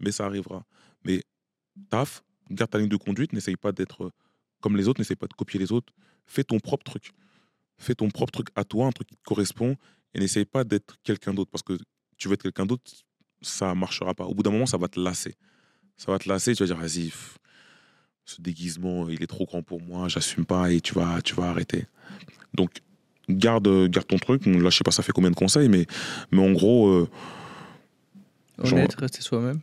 [0.00, 0.64] mais ça arrivera.
[1.04, 1.22] Mais
[1.90, 4.10] taf, garde ta ligne de conduite, n'essaye pas d'être euh,
[4.62, 5.92] comme les autres, n'essaye pas de copier les autres.
[6.24, 7.12] Fais ton propre truc.
[7.76, 9.76] Fais ton propre truc à toi, un truc qui te correspond,
[10.14, 11.76] et n'essaye pas d'être quelqu'un d'autre, parce que
[12.16, 12.90] tu veux être quelqu'un d'autre,
[13.42, 14.24] ça marchera pas.
[14.24, 15.34] Au bout d'un moment, ça va te lasser.
[15.96, 17.12] Ça va te lasser, tu vas dire, vas-y,
[18.24, 21.44] ce déguisement, il est trop grand pour moi, j'assume pas, et tu vas, tu vas
[21.50, 21.86] arrêter.
[22.54, 22.70] Donc,
[23.28, 24.46] garde, garde ton truc.
[24.46, 25.86] Là, je sais pas, ça fait combien de conseils, mais,
[26.30, 27.08] mais en gros, euh,
[28.62, 29.60] Genre- Honnête, rester soi-même.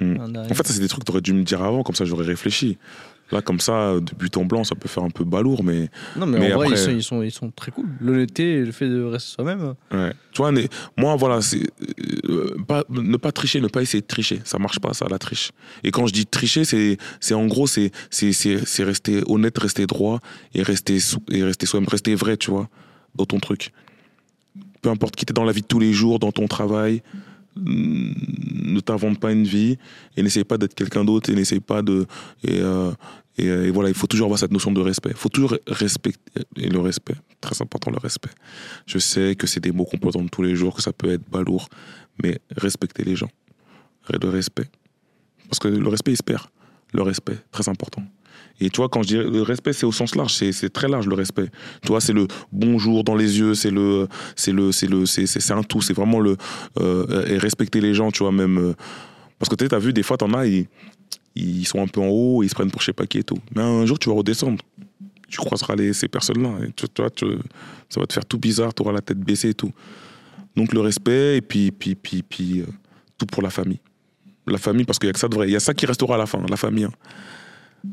[0.00, 0.16] Hmm.
[0.18, 2.04] En fait, ça, c'est des trucs que tu aurais dû me dire avant, comme ça,
[2.04, 2.78] j'aurais réfléchi.
[3.32, 6.26] Là, comme ça, de but en blanc, ça peut faire un peu balourd, mais non,
[6.26, 7.86] mais, mais en vrai, après- ils, sont, ils, sont, ils sont très cool.
[8.00, 9.74] L'honnêteté, et le fait de rester soi-même.
[9.90, 10.12] Ouais.
[10.32, 10.52] Tu vois,
[10.98, 11.62] moi, voilà, c'est
[12.28, 14.40] euh, pas, ne pas tricher, ne pas essayer de tricher.
[14.44, 15.52] Ça marche pas, ça, la triche.
[15.82, 19.56] Et quand je dis tricher, c'est, c'est en gros, c'est, c'est, c'est, c'est rester honnête,
[19.58, 20.20] rester droit
[20.54, 20.98] et rester,
[21.30, 22.68] et rester soi-même, rester vrai, tu vois,
[23.14, 23.72] dans ton truc.
[24.82, 27.02] Peu importe qui t'es dans la vie de tous les jours, dans ton travail,
[27.56, 29.78] ne t'invente pas une vie
[30.16, 32.06] et n'essaye pas d'être quelqu'un d'autre et n'essaye pas de.
[32.42, 32.90] Et, euh,
[33.40, 35.10] euh, et voilà, il faut toujours avoir cette notion de respect.
[35.10, 37.14] Il faut toujours respecter et le respect.
[37.40, 38.30] Très important, le respect.
[38.86, 41.12] Je sais que c'est des mots qu'on peut entendre tous les jours, que ça peut
[41.12, 41.68] être balourd,
[42.22, 43.30] mais respectez les gens.
[44.10, 44.68] Le respect.
[45.48, 46.44] Parce que le respect, il se perd.
[46.92, 48.02] Le respect, très important.
[48.60, 51.06] Et tu vois, quand je dis le respect, c'est au sens large, c'est très large
[51.08, 51.48] le respect.
[51.82, 55.50] Tu vois, c'est le bonjour dans les yeux, c'est le, c'est le, c'est le, c'est
[55.52, 55.80] un tout.
[55.80, 56.36] C'est vraiment le
[56.80, 58.58] euh, et respecter les gens, tu vois même.
[58.58, 58.74] euh,
[59.38, 60.66] parce que tu as vu des fois, t'en as, ils,
[61.34, 63.24] ils sont un peu en haut, ils se prennent pour je sais pas qui et
[63.24, 63.38] tout.
[63.56, 64.62] Mais un jour, tu vas redescendre.
[65.28, 66.50] Tu croiseras les, ces personnes-là.
[66.76, 67.26] Tu, tu vois, tu-
[67.88, 69.72] ça va te faire tout bizarre, tu auras la tête baissée et tout.
[70.54, 72.66] Donc le respect et puis, puis, puis, puis euh,
[73.18, 73.80] tout pour la famille.
[74.46, 75.48] La famille, parce qu'il y a que ça de vrai.
[75.48, 76.84] Il y a ça qui restera à la fin, la famille.
[76.84, 76.92] hein.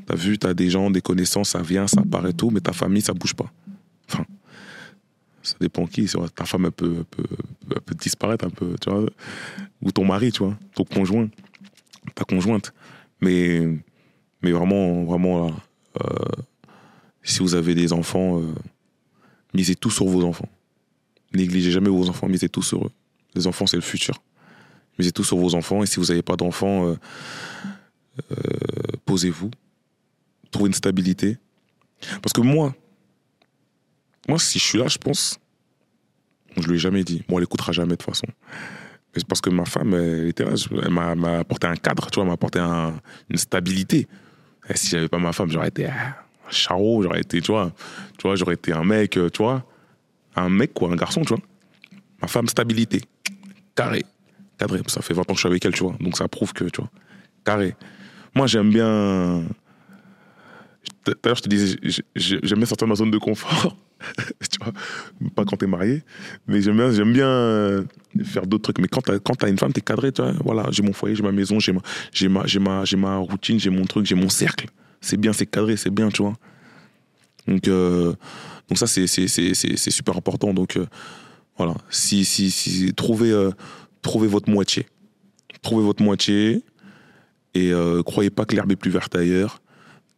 [0.06, 2.74] T'as vu, t'as des gens, des connaissances, ça vient, ça part et tout, mais ta
[2.74, 3.52] famille, ça bouge pas.
[4.10, 4.26] Enfin,
[5.42, 6.08] ça dépend qui.
[6.36, 9.06] Ta femme, elle peut, peut, peut disparaître un peu, tu vois.
[9.82, 11.28] Ou ton mari, tu vois, ton conjoint,
[12.16, 12.74] ta conjointe.
[13.22, 13.68] Mais,
[14.42, 15.54] mais vraiment, vraiment, là,
[16.02, 16.42] euh,
[17.24, 18.54] si vous avez des enfants, euh,
[19.54, 20.50] misez tout sur vos enfants.
[21.34, 22.92] Négligez jamais vos enfants, misez tout sur eux.
[23.36, 24.22] Les enfants, c'est le futur.
[24.98, 25.84] Misez tout sur vos enfants.
[25.84, 26.96] Et si vous n'avez pas d'enfants, euh,
[28.32, 28.36] euh,
[29.06, 29.52] posez-vous.
[30.52, 31.38] Trouvez une stabilité.
[32.22, 32.74] Parce que moi,
[34.28, 35.40] moi, si je suis là, je pense,
[36.58, 37.24] je lui ai jamais dit.
[37.28, 38.28] Bon, elle écoutera jamais de toute façon.
[38.28, 40.46] Mais c'est parce que ma femme, elle était
[40.90, 43.00] m'a apporté un cadre, tu vois, elle m'a apporté un-
[43.30, 44.08] une stabilité.
[44.70, 46.16] Et si j'avais pas ma femme, j'aurais été ah,
[46.48, 47.74] un charreau, j'aurais été, tu vois,
[48.18, 49.66] tu vois, j'aurais été un mec, euh, tu vois,
[50.36, 51.42] un mec quoi, un garçon, tu vois.
[52.22, 53.02] Ma femme, stabilité,
[53.76, 54.06] carré,
[54.58, 54.82] cadré.
[54.88, 56.66] Ça fait 20 ans que je suis avec elle, tu vois, donc ça prouve que,
[56.66, 56.90] tu vois,
[57.44, 57.76] carré.
[58.36, 59.44] Moi, j'aime bien.
[61.04, 63.18] Tout à l'heure, je te disais, j'ai- j'ai- j'aime bien sortir de ma zone de
[63.18, 63.76] confort.
[64.50, 64.74] tu vois,
[65.36, 66.04] pas quand t'es marié,
[66.48, 66.78] mais j'aime
[67.14, 67.84] bien, euh,
[68.24, 68.80] faire d'autres trucs.
[68.80, 70.34] Mais quand t'as, une femme, t'es cadré, tu vois.
[70.44, 71.82] Voilà, j'ai mon foyer, j'ai ma maison, j'ai ma,
[72.30, 74.68] ma, ma, ma routine, j'ai mon truc, j'ai mon cercle.
[75.02, 76.36] C'est bien, c'est cadré, c'est bien, tu vois.
[77.48, 78.14] Donc, euh,
[78.68, 80.54] donc ça, c'est, super important.
[80.54, 80.86] Donc, euh,
[81.58, 81.76] voilà.
[81.90, 83.34] Si, si, si, trouvez,
[84.02, 84.88] trouvez votre moitié.
[85.62, 86.64] Trouvez votre moitié
[87.54, 87.72] et
[88.06, 89.62] croyez pas que l'herbe est plus verte ailleurs.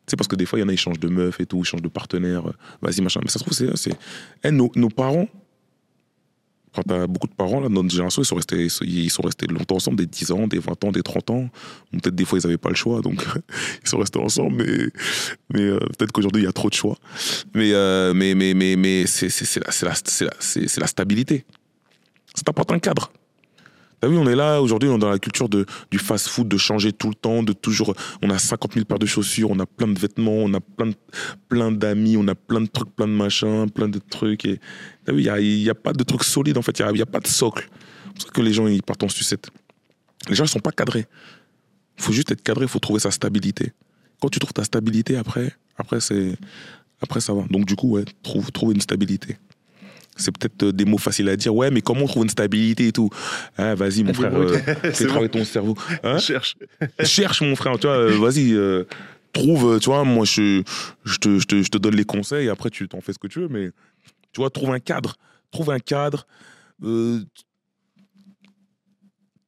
[0.08, 1.60] C'est parce que des fois, il y en a, ils changent de meuf et tout,
[1.60, 2.48] ils changent de partenaire.
[2.48, 3.19] euh, Vas-y, machin.
[3.24, 3.76] Mais ça se trouve, c'est.
[3.78, 3.94] c'est...
[4.44, 5.28] Eh, nos, parents,
[6.74, 9.76] quand t'as beaucoup de parents, là, notre génération, ils sont, restés, ils sont restés longtemps
[9.76, 11.50] ensemble, des 10 ans, des 20 ans, des 30 ans.
[11.92, 13.24] Peut-être des fois, ils n'avaient pas le choix, donc
[13.84, 14.66] ils sont restés ensemble,
[15.53, 16.98] mais, euh, peut-être qu'aujourd'hui, il y a trop de choix.
[17.53, 20.32] Mais, euh, mais, mais, mais, mais c'est, la, la, la,
[20.78, 21.46] la stabilité.
[22.34, 23.12] Ça t'apporte un cadre.
[24.01, 27.10] T'as vu, on est là, aujourd'hui, dans la culture de, du fast-food, de changer tout
[27.10, 27.94] le temps, de toujours.
[28.24, 30.90] On a 50 000 paires de chaussures, on a plein de vêtements, on a plein,
[31.50, 34.46] plein d'amis, on a plein de trucs, plein de machins, plein de trucs.
[34.46, 34.60] Et
[35.06, 36.90] t'as vu, il n'y a, il a pas de trucs solides, en fait, il n'y
[36.90, 37.69] a, il a pas de socle.
[38.06, 39.51] C'est pour ça que les gens, ils partent en sucette.
[40.28, 41.06] Les gens, ils sont pas cadrés.
[41.98, 43.72] faut juste être cadré, il faut trouver sa stabilité.
[44.19, 46.35] Quand tu trouves ta stabilité, après, après, c'est,
[47.01, 47.44] après ça va.
[47.51, 49.38] Donc, du coup, ouais, trouve, trouve une stabilité.
[50.22, 51.54] C'est peut-être euh, des mots faciles à dire.
[51.56, 53.10] Ouais, mais comment on trouve une stabilité et tout?
[53.58, 54.58] Ah, Vas-y, mon frère, euh,
[54.94, 55.76] fais travailler ton cerveau.
[56.04, 56.20] Hein?
[56.20, 56.56] Cherche.
[57.04, 58.86] cherche mon frère, tu vois, euh, vas-y, euh,
[59.34, 60.64] trouve, tu vois, moi je,
[61.04, 63.28] je, te, je, te, je te donne les conseils, après tu t'en fais ce que
[63.28, 63.72] tu veux, mais
[64.32, 65.16] tu vois, trouve un cadre,
[65.52, 66.26] trouve un cadre,
[66.84, 67.22] euh,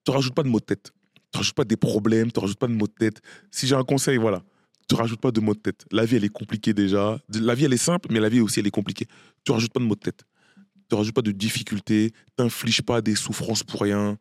[0.03, 0.91] te rajoute pas de mots de tête,
[1.31, 3.21] te rajoute pas des problèmes, te rajoute pas de mots de tête.
[3.51, 4.43] Si j'ai un conseil, voilà,
[4.87, 5.85] te rajoute pas de mots de tête.
[5.91, 8.59] La vie elle est compliquée déjà, la vie elle est simple, mais la vie aussi
[8.59, 9.07] elle est compliquée.
[9.43, 10.23] Tu rajoutes pas de mots de tête,
[10.93, 14.19] te rajoute pas de difficultés, t'infliges pas des souffrances pour rien.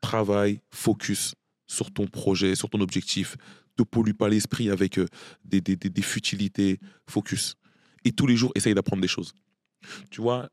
[0.00, 1.34] Travail, focus
[1.66, 3.36] sur ton projet, sur ton objectif.
[3.76, 5.06] Te pollue pas l'esprit avec euh,
[5.44, 6.80] des futilités.
[7.06, 7.56] Focus.
[8.04, 9.34] Et tous les jours, essaye d'apprendre des choses.
[10.10, 10.48] Tu vois,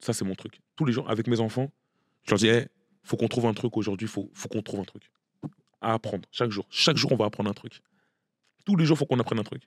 [0.00, 0.60] ça c'est mon truc.
[0.76, 1.70] Tous les jours, avec mes enfants,
[2.24, 2.66] je leur dis, hey,
[3.02, 5.10] faut qu'on trouve un truc aujourd'hui, faut, faut qu'on trouve un truc.
[5.82, 6.66] À apprendre, chaque jour.
[6.70, 7.82] Chaque jour, on va apprendre un truc.
[8.64, 9.62] Tous les jours, faut qu'on apprenne un truc.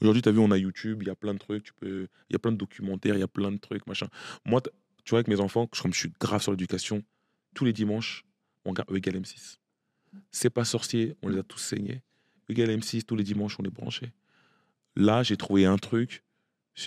[0.00, 2.06] Aujourd'hui, tu as vu, on a YouTube, il y a plein de trucs, tu peux,
[2.30, 4.06] il y a plein de documentaires, il y a plein de trucs, machin.
[4.44, 4.60] Moi,
[5.04, 7.02] tu vois, avec mes enfants, comme je suis grave sur l'éducation,
[7.54, 8.24] tous les dimanches,
[8.64, 9.56] on regarde E égale M6.
[10.30, 12.02] C'est pas sorcier, on les a tous saignés.
[12.48, 14.12] E égale M6, tous les dimanches, on est branchés.
[14.96, 16.22] Là, j'ai trouvé un truc.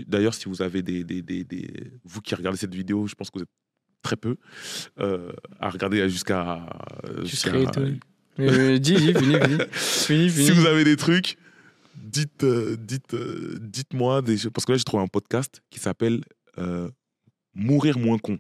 [0.08, 3.29] D'ailleurs, si vous avez des, des, des, des- Vous qui regardez cette vidéo, je pense
[3.29, 3.49] que vous êtes
[4.01, 4.38] très peu
[4.99, 6.65] euh, à regarder jusqu'à.
[7.17, 7.99] Tu jusqu'à- serais étonné.
[8.79, 9.58] Dis, dis, finis, finis.
[9.72, 10.45] Finis, finis.
[10.45, 11.38] si vous avez des trucs,
[11.95, 14.51] dites, euh, dites, euh, dites-moi des choses.
[14.53, 16.22] Parce que là, j'ai trouvé un podcast qui s'appelle
[16.57, 16.90] euh,
[17.53, 18.40] Mourir moins con.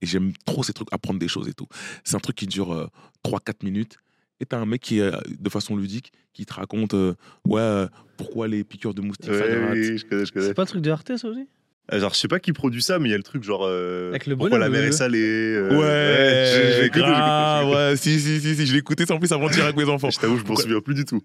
[0.00, 1.66] Et j'aime trop ces trucs, apprendre des choses et tout.
[2.04, 2.88] C'est un truc qui dure
[3.24, 3.96] 3-4 minutes.
[4.40, 7.14] Et t'as un mec qui, euh, de façon ludique, qui te raconte euh,
[7.44, 9.72] ouais, euh, pourquoi les piqûres de moustiques, ça Ouais, gratte.
[9.74, 10.46] oui, je connais, je connais.
[10.46, 11.48] C'est pas le truc de Arte, ça aussi?
[11.92, 13.64] Euh, Genre, je sais pas qui produit ça, mais il y a le truc genre.
[13.66, 15.18] euh, Avec le pourquoi la mer est salée.
[15.56, 17.74] euh, Ouais, je- je l'ai écouté, écouté, écouté.
[17.74, 20.10] ouais, si, si, si, si, je l'ai écouté sans plus avant-hier avec mes enfants.
[20.10, 20.62] Je t'avoue, je m'en Ouais.
[20.62, 21.20] souviens plus du tout.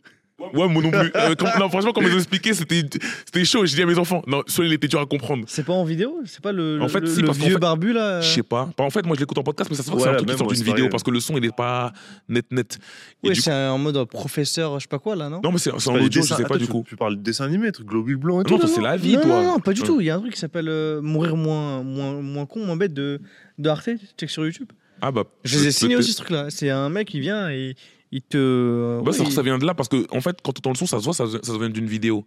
[0.53, 1.11] Ouais, moi non plus.
[1.15, 2.83] Euh, quand- non, franchement, quand ils m'ont expliqué, c'était
[3.25, 3.65] c'était chaud.
[3.65, 5.45] J'ai dit à mes enfants, non, soit il était dur à comprendre.
[5.47, 6.21] C'est pas en vidéo?
[6.25, 8.21] C'est pas le, En fait, le, si, le parce vieux fait- barbu là?
[8.21, 8.69] Je sais pas.
[8.77, 10.13] Bah, en fait, moi, je l'écoute en podcast, mais ça se voit que Ouais, c'est
[10.13, 11.93] un truc qui sort d'une vidéo parce que le son, il est pas
[12.29, 12.77] net, net.
[13.23, 15.41] Et Oui, du c'est en mode professeur, je sais pas quoi là, non?
[15.43, 16.83] Non, mais c'est en audio, je sais pas Attends, du tu- coup.
[16.87, 18.53] Tu parles de dessin animé, truc globule blanc et tout.
[18.55, 19.29] Non, là, c'est la vie, non, toi.
[19.41, 19.87] non, non, pas du Ouais.
[19.87, 20.01] tout.
[20.01, 22.93] Il y a un truc qui s'appelle euh, Mourir moins, moins, moins con, moins bête
[22.93, 23.19] de,
[23.57, 23.89] de Arte.
[24.19, 24.67] Check sur YouTube.
[25.01, 25.23] Ah bah.
[25.43, 26.45] Je les ai signés aussi ce truc-là.
[26.49, 27.75] C'est un mec qui vient et
[28.13, 29.01] il te.
[29.03, 30.99] Bah, ça, vient de là parce que, en fait, quand tu entends le son, ça
[30.99, 32.23] se voit, ça, ça vient d'une vidéo.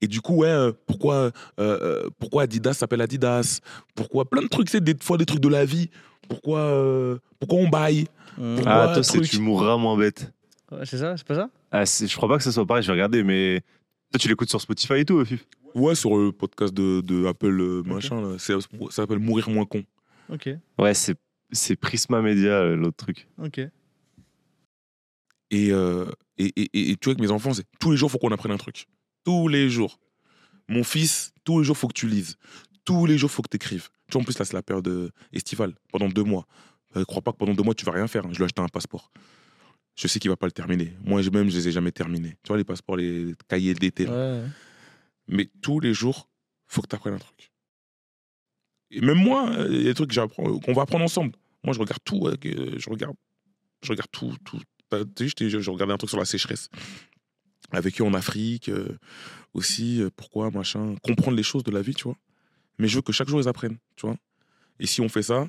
[0.00, 3.60] Et du coup, ouais, euh, pourquoi, euh, euh, pourquoi Adidas s'appelle Adidas?
[3.94, 5.90] Pourquoi plein de trucs, c'est des fois des trucs de la vie.
[6.28, 8.06] Pourquoi, euh, pourquoi on baille?
[8.34, 9.30] Pourquoi Ah, toi, c'est truc?
[9.30, 10.32] tu mourras moins bête.
[10.72, 11.50] Ouais, c'est ça, c'est pas ça?
[11.70, 13.62] Ah, je crois pas que ça soit pareil, je vais regarder, mais.
[14.12, 17.82] Toi, tu l'écoutes sur Spotify et tout, Fif Ouais, sur le podcast de, de Apple
[17.86, 19.84] machin, là, c'est- ça s'appelle Mourir moins con.
[20.32, 21.14] Ok, Ouais, c'est
[21.52, 23.28] c'est Prisma Media, l'autre truc.
[23.40, 23.60] ok.
[25.50, 26.06] Et, euh,
[26.38, 28.30] et, et, et- et tu vois, avec mes enfants, c'est tous les jours, faut qu'on
[28.32, 28.86] apprenne un truc.
[29.24, 29.98] Tous les jours.
[30.68, 32.36] Mon fils, tous les jours, faut que tu lises.
[32.84, 33.88] Tous les jours, faut que tu écrives.
[34.08, 36.46] Tu vois, en plus, là, c'est la période euh, estivale, pendant deux mois.
[36.96, 38.24] Euh, crois pas que pendant deux mois, tu vas rien faire.
[38.26, 38.30] hein.
[38.32, 39.10] Je lui ai acheté un passeport.
[39.96, 40.92] Je sais qu'il va pas le terminer.
[41.04, 42.36] Moi, je- même, je les ai jamais terminés.
[42.42, 44.06] Tu vois, les passeports, les cahiers d'été.
[44.08, 44.44] Ouais.
[45.28, 46.28] Mais tous les jours,
[46.68, 47.50] faut que tu apprennes un truc.
[48.92, 51.32] Et même moi, il y a des trucs qu'on va apprendre ensemble.
[51.62, 52.28] Moi, je regarde tout.
[52.42, 53.14] je regarde,
[53.84, 54.34] je regarde tout.
[54.44, 54.60] tout.
[55.14, 56.68] Tu je regardais un truc sur la sécheresse.
[57.70, 58.98] Avec eux en Afrique euh,
[59.54, 60.02] aussi.
[60.02, 60.96] euh, pourquoi, machin.
[61.02, 62.16] Comprendre les choses de la vie, tu vois.
[62.78, 64.16] Mais je veux que chaque jour, ils apprennent, tu vois.
[64.80, 65.46] Et si on fait ça,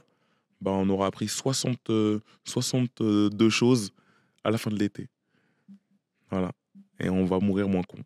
[0.60, 3.92] bah, on aura appris 60, euh, 62 choses
[4.44, 5.08] à la fin de l'été.
[6.30, 6.52] Voilà.
[7.00, 7.98] Et on va mourir moins con.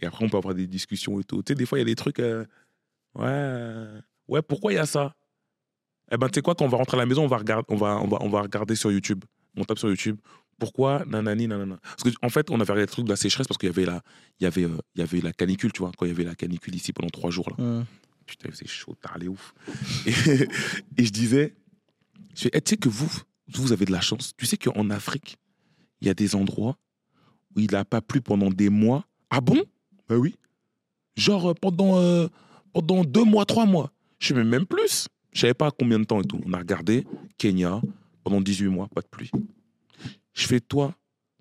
[0.00, 1.42] Et après, on peut avoir des discussions et tout.
[1.42, 2.18] Tu sais, des fois, il y a des trucs.
[2.18, 3.86] ouais,
[4.28, 5.16] ouais, pourquoi il y a ça?
[6.10, 7.76] Eh ben, tu sais quoi, quand on va rentrer à la maison, on va, on,
[7.76, 9.24] va, on, va, on va regarder sur YouTube.
[9.58, 10.18] On tape sur YouTube.
[10.58, 13.46] Pourquoi nanani, nanana Parce qu'en en fait, on avait regardé le truc de la sécheresse
[13.46, 14.02] parce qu'il y avait la,
[14.40, 16.24] il y avait, euh, il y avait la canicule, tu vois, quand il y avait
[16.24, 17.48] la canicule ici pendant trois jours.
[17.50, 17.64] Là.
[17.64, 17.84] Hum.
[18.26, 19.54] Putain, c'est chaud, t'as les ouf.
[20.06, 20.10] Et,
[20.98, 21.54] et je disais,
[22.34, 23.10] je fais, Eh, tu sais que vous,
[23.54, 24.32] vous avez de la chance.
[24.36, 25.38] Tu sais qu'en Afrique,
[26.00, 26.76] il y a des endroits
[27.56, 29.06] où il n'a pas plu pendant des mois.
[29.30, 29.62] Ah bon?
[30.08, 30.34] Ben oui.
[31.16, 32.28] Genre euh, pendant, euh,
[32.72, 33.92] pendant deux mois, trois mois.
[34.18, 35.08] Je sais même, même plus.
[35.32, 36.40] Je savais pas combien de temps et tout.
[36.44, 37.06] On a regardé
[37.38, 37.80] Kenya,
[38.28, 39.30] pendant 18 mois, pas de pluie.
[40.34, 40.94] Je fais, toi,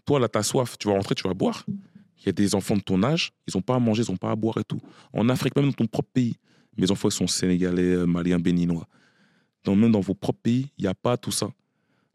[0.05, 1.65] toi là, t'as soif, tu vas rentrer, tu vas boire.
[2.19, 4.17] Il y a des enfants de ton âge, ils n'ont pas à manger, ils n'ont
[4.17, 4.79] pas à boire et tout.
[5.13, 6.35] En Afrique, même dans ton propre pays,
[6.77, 8.87] mes enfants sont sénégalais, euh, maliens, béninois.
[9.63, 11.49] Dans, même dans vos propres pays, il n'y a pas tout ça.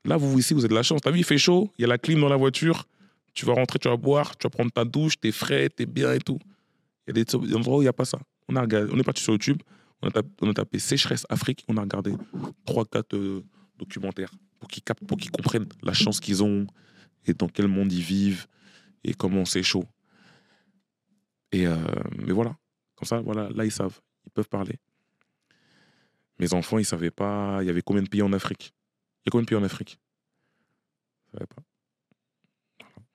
[0.05, 1.01] Là, vous ici, vous avez de la chance.
[1.01, 2.87] Ta vie, il fait chaud, il y a la clim dans la voiture.
[3.35, 6.13] Tu vas rentrer, tu vas boire, tu vas prendre ta douche, t'es frais, t'es bien
[6.13, 6.39] et tout.
[7.07, 8.19] Il y a des endroits où il n'y a pas ça.
[8.49, 9.63] On, a regardé, on est parti sur YouTube,
[10.03, 12.13] on a, tapé, on a tapé sécheresse Afrique, on a regardé
[12.67, 13.43] 3-4
[13.79, 14.33] documentaires.
[14.63, 16.69] Pour qu'ils captent, pour qu'ils comprennent la chance qu'ils ont
[17.27, 18.47] et dans quel monde ils vivent
[19.03, 19.85] et comment c'est chaud.
[21.51, 21.77] Et euh,
[22.17, 22.57] mais voilà,
[22.95, 24.79] comme ça, voilà, là ils savent, ils peuvent parler.
[26.39, 28.73] Mes enfants, ils savaient pas, il y avait combien de pays en Afrique?
[29.25, 29.99] Il y a combien de pays en Afrique?
[31.27, 31.63] Ils savaient pas.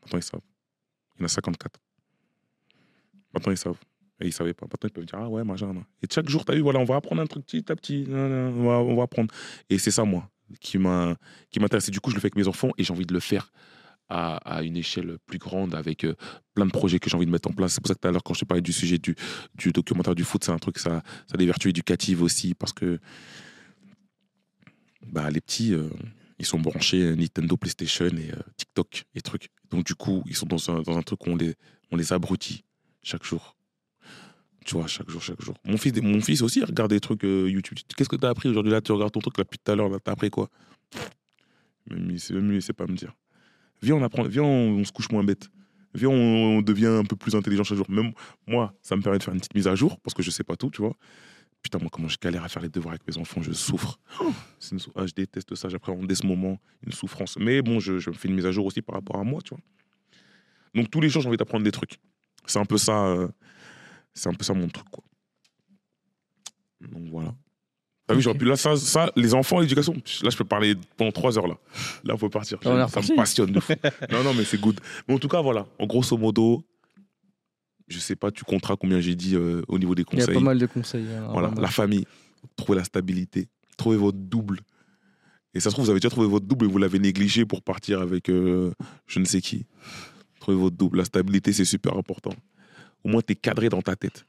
[0.01, 0.41] Maintenant ils savent.
[1.15, 1.79] Il y en a 54.
[3.33, 3.79] Maintenant ils savent.
[4.19, 4.65] Et ils savaient pas.
[4.65, 5.73] Maintenant ils peuvent dire ah ouais machin.
[6.03, 8.05] Et chaque jour, tu as vu, voilà, on va apprendre un truc petit à petit.
[8.09, 9.33] On va, on va apprendre.
[9.69, 10.77] Et c'est ça moi qui.
[10.77, 13.51] Et du coup, je le fais avec mes enfants et j'ai envie de le faire
[14.09, 16.15] à, une échelle plus grande avec euh,
[16.53, 17.73] plein de projets que j'ai envie de mettre en place.
[17.73, 19.15] C'est pour ça que tout à l'heure, quand je te parlais du sujet du,
[19.73, 22.99] documentaire du foot, c'est un truc, ça, a des vertus éducatives aussi parce que
[25.05, 25.89] bah, les petits, euh,
[26.39, 29.49] ils sont branchés Nintendo, PlayStation et euh, TikTok et trucs.
[29.69, 31.55] Donc, du coup, ils sont dans un, dans un truc où on les,
[31.91, 32.63] on les abrutit
[33.03, 33.56] chaque jour.
[34.67, 35.55] Tu vois, chaque jour, chaque jour.
[35.65, 37.77] Mon fils, mon fils aussi regarde des trucs euh, YouTube.
[37.95, 39.75] Qu'est-ce que tu as appris aujourd'hui Là, tu regardes ton truc là depuis tout à
[39.75, 39.87] l'heure.
[39.87, 40.49] Là, t'as appris quoi?
[41.89, 43.15] Même lui, même lui, sait pas me dire.
[43.81, 44.23] Viens, on apprend.
[44.23, 45.49] Viens, on, on se couche moins bête.
[45.93, 47.89] Viens, on, on devient un peu plus intelligent chaque jour.
[47.89, 48.11] Même
[48.45, 50.43] moi, ça me permet de faire une petite mise à jour parce que je sais
[50.43, 50.97] pas tout, tu vois.
[51.63, 53.97] Putain, moi, comment je galère à faire les devoirs avec mes enfants, je souffre.
[54.71, 57.37] Une sou- ah, je déteste ça, j'appréhende dès ce moment une souffrance.
[57.39, 59.41] Mais bon, je, je me fais une mise à jour aussi par rapport à moi,
[59.41, 59.63] tu vois.
[60.75, 61.99] Donc tous les jours, j'ai envie d'apprendre des trucs.
[62.45, 63.27] C'est un peu ça, euh,
[64.17, 65.03] c'est un peu ça mon truc, quoi.
[66.81, 67.33] Donc voilà.
[68.05, 71.11] T'as vu, j'aurais pu là, ça, ça, les enfants, l'éducation, là, je peux parler pendant
[71.11, 71.57] trois heures là.
[72.05, 72.57] Là, on peut partir.
[72.63, 73.73] On ça me passionne de fou.
[74.11, 74.79] non, non, mais c'est good.
[75.07, 75.67] Mais en tout cas, voilà.
[75.77, 76.63] En grosso modo,
[77.89, 80.25] je sais pas, tu compteras combien j'ai dit euh, au niveau des Il y a
[80.25, 80.35] conseils.
[80.35, 81.05] pas mal de conseils.
[81.11, 82.05] hein, Voilà, la famille,
[82.55, 84.61] trouvez la stabilité, trouvez votre double.
[85.53, 87.61] Et ça se trouve, vous avez déjà trouvé votre double et vous l'avez négligé pour
[87.61, 88.71] partir avec euh,
[89.05, 89.65] je ne sais qui.
[90.39, 90.99] Trouvez votre double.
[90.99, 92.31] La stabilité, c'est super important.
[93.03, 94.25] Au moins, tu es cadré dans ta tête.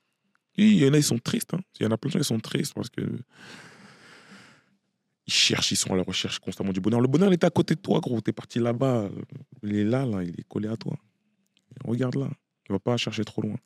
[0.57, 1.55] Il y en a, ils sont tristes.
[1.55, 1.61] hein.
[1.79, 3.03] Il y en a plein de gens, ils sont tristes parce que.
[5.27, 7.01] Ils cherchent, ils sont à la recherche constamment du bonheur.
[7.01, 8.21] Le bonheur, il est à côté de toi, gros.
[8.21, 9.11] Tu es parti là-bas.
[9.63, 10.23] Il est là, là.
[10.23, 10.97] Il est collé à toi.
[11.85, 12.31] Regarde là.
[12.69, 13.57] Il va pas chercher trop loin.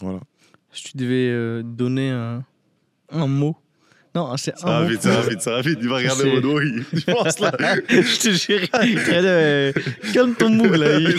[0.00, 0.20] Voilà.
[0.70, 3.56] Si tu devais euh, donner un mot.
[4.14, 4.90] Non, c'est Ça un va mot.
[4.90, 5.78] vite, ça va vite, ça va vite.
[5.80, 7.50] Il va regarder dos, il il pense là.
[7.88, 8.60] je te jure.
[8.72, 9.72] Regarde, euh,
[10.12, 10.98] Calme ton moule là.
[10.98, 11.16] Il-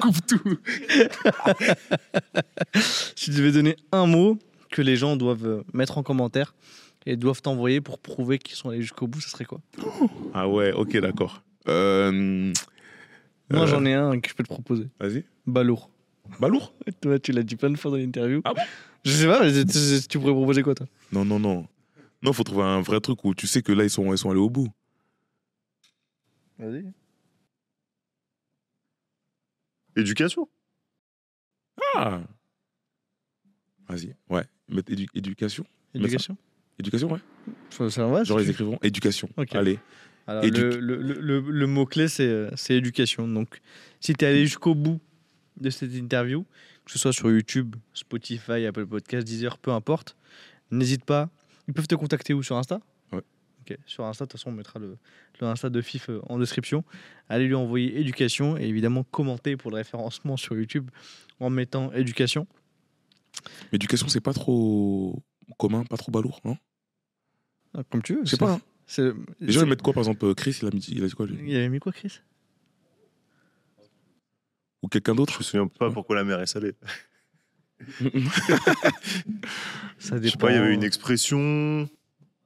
[0.00, 0.58] Coupe tout.
[3.16, 4.38] si tu devais donner un mot
[4.70, 6.54] que les gens doivent mettre en commentaire
[7.06, 9.60] et doivent t'envoyer pour prouver qu'ils sont allés jusqu'au bout, ce serait quoi?
[10.34, 11.42] Ah ouais, ok, d'accord.
[11.68, 12.52] Euh,
[13.50, 13.66] Moi, Euh.
[13.66, 14.88] j'en ai un que je peux te proposer.
[15.00, 15.24] Vas-y.
[15.46, 15.90] Balourd.
[16.38, 16.72] Balourd?
[17.00, 18.42] Toi, tu l'as dit plein de fois dans l'interview.
[18.44, 18.62] Ah bon?
[19.04, 19.52] Je sais pas, mais
[20.08, 21.66] tu- pourrais proposer quoi, toi Non, non, non.
[22.22, 24.30] Non, faut trouver un vrai truc où tu sais que là, ils sont, ils sont
[24.30, 24.68] allés au bout.
[26.58, 26.92] Vas-y.
[29.96, 30.48] Éducation?
[31.96, 32.20] Ah
[33.88, 34.44] Vas-y, ouais.
[34.68, 35.64] Mettre édu- éducation?
[35.94, 36.36] Éducation?
[36.78, 37.20] Éducation, ouais.
[37.70, 39.28] Ça, ça va Genre, ils écrivront éducation.
[39.36, 39.54] Ok.
[39.54, 39.78] Allez.
[40.26, 43.26] Alors, Éduc- le, le- le- le- le mot-clé, c'est euh, c'est éducation.
[43.26, 43.60] Donc,
[44.00, 45.00] si tu es allé jusqu'au bout
[45.56, 46.44] de cette interview,
[46.88, 50.16] que ce soit sur YouTube, Spotify, Apple Podcast, Deezer, peu importe,
[50.70, 51.28] n'hésite pas.
[51.68, 52.42] Ils peuvent te contacter où?
[52.42, 52.80] Sur Insta?
[53.12, 53.20] Ouais.
[53.60, 54.96] Ok, sur Insta, de toute façon, on mettra le,
[55.40, 56.82] le Insta de FIF euh, en description.
[57.28, 60.90] Allez lui envoyer éducation et évidemment commenter pour le référencement sur YouTube
[61.40, 62.46] en mettant éducation.
[63.70, 65.22] Mais éducation, c'est pas trop
[65.58, 66.56] commun, pas trop balourd, non?
[67.74, 68.20] Ah, Comme tu veux.
[68.24, 68.52] Je sais c'est- pas.
[68.54, 69.14] hein.
[69.40, 71.12] Les gens, ils mettent quoi, par exemple, euh, Chris, il a, mis, il a dit
[71.12, 71.36] quoi, lui?
[71.46, 72.20] Il avait mis quoi, Chris?
[74.82, 76.74] Ou quelqu'un Je d'autre me souviens pas pourquoi la mer est salée.
[79.98, 81.88] Ça Je sais pas, il y avait une expression.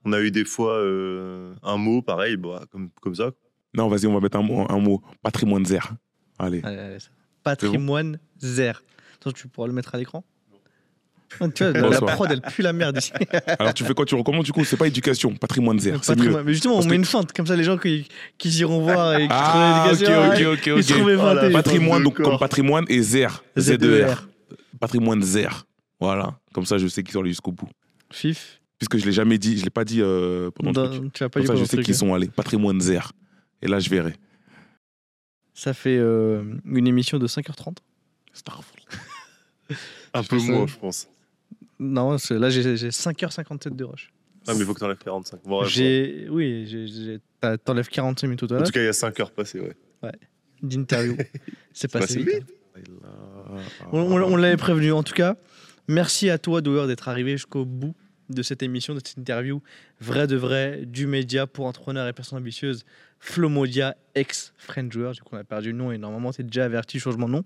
[0.05, 3.31] On a eu des fois euh, un mot pareil, bah, comme, comme ça.
[3.75, 5.03] Non, vas-y, on va mettre un mot, un mot.
[5.23, 5.95] patrimoine zère.
[6.39, 6.61] Allez.
[6.65, 7.11] Allez, allez, ça.
[7.43, 8.83] Patrimoine zère.
[9.17, 10.25] Attends, tu pourras le mettre à l'écran?
[11.55, 13.13] Tu vois, la, prod, elle pue la merde ici.
[13.59, 14.65] Alors, tu fais quoi Tu recommandes, du coup?
[14.65, 16.03] C'est pas éducation, patrimoine zère.
[16.05, 16.17] C'est mieux.
[16.19, 18.07] Patrimoine- Mais justement, on Parce met que- une feinte, comme ça les gens qui,
[18.39, 20.99] qui iront voir et qui Ah, trouvent ok, l'éducation, ok, ouais, ok, ils se ok.
[20.99, 21.41] trouvaient Voilà.
[21.43, 21.53] feintés.
[21.53, 23.29] Patrimoine, donc comme patrimoine et ZER.
[23.57, 23.79] ZER.
[23.81, 24.29] Z-E-R.
[24.81, 25.67] Patrimoine ZER.
[26.01, 26.39] Voilà.
[26.53, 27.69] Comme ça, je sais qu'ils sont allés jusqu'au bout.
[28.13, 31.13] Fif, Puisque je l'ai jamais dit, je l'ai pas dit euh, pendant le dans- truc.
[31.13, 31.99] tu vas pas Comme dit ça, je le sais truc, qu'ils hein.
[31.99, 32.27] sont allés.
[32.29, 33.13] Patrimoine ZER.
[33.63, 34.15] Et là, je verrai.
[35.55, 37.77] Ça fait euh, une émission de 5h30.
[40.15, 41.09] Un Je peu moins, je pense.
[41.83, 44.13] Non, là j'ai j'ai 5h57 de rush.
[44.47, 45.41] Ah, mais il faut que t'enlèves 45.
[45.45, 47.19] Bon, ouais, J'ai, oui,
[47.65, 48.55] t'enlèves 45 minutes au bon.
[48.55, 50.11] En total tout cas, il y a 5 heures passées, ouais.
[50.63, 51.17] d'interview.
[51.73, 52.47] C'est passé passé vite.
[52.77, 53.57] hein.
[53.93, 54.93] On, on- on l'avait prévenu.
[54.93, 55.37] En tout cas,
[55.89, 57.95] merci à toi, Doer, d'être arrivé jusqu'au bout
[58.31, 59.63] de cette émission, de cette interview.
[60.01, 62.85] Vrai de vrai, du média pour entrepreneurs et personnes ambitieuses.
[63.21, 65.13] Flomodia, ex-French Joueur.
[65.13, 67.33] Du coup, on a perdu le nom et normalement, tu es déjà averti, changement de
[67.35, 67.45] nom.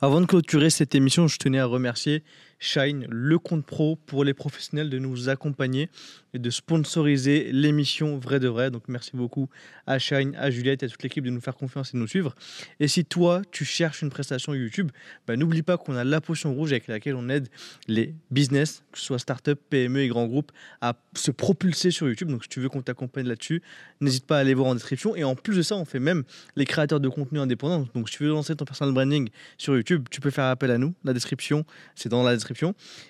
[0.00, 2.22] Avant de clôturer cette émission, je tenais à remercier
[2.58, 5.88] Shine, le compte pro pour les professionnels, de nous accompagner
[6.34, 8.70] et de sponsoriser l'émission Vrai de Vrai.
[8.70, 9.48] Donc merci beaucoup
[9.86, 12.08] à Shine, à Juliette et à toute l'équipe de nous faire confiance et de nous
[12.08, 12.34] suivre.
[12.80, 14.90] Et si toi, tu cherches une prestation YouTube,
[15.26, 17.48] bah, n'oublie pas qu'on a la potion rouge avec laquelle on aide
[17.86, 22.28] les business, que ce soit start-up, PME et grands groupes, à se propulser sur YouTube.
[22.28, 23.62] Donc si tu veux qu'on t'accompagne là-dessus,
[24.00, 25.14] n'hésite pas à aller voir en description.
[25.14, 26.24] Et en plus de ça, on fait même
[26.56, 27.88] les créateurs de contenu indépendants.
[27.94, 30.78] Donc si tu veux lancer ton personal branding sur YouTube, tu peux faire appel à
[30.78, 30.92] nous.
[31.04, 32.47] La description, c'est dans la description.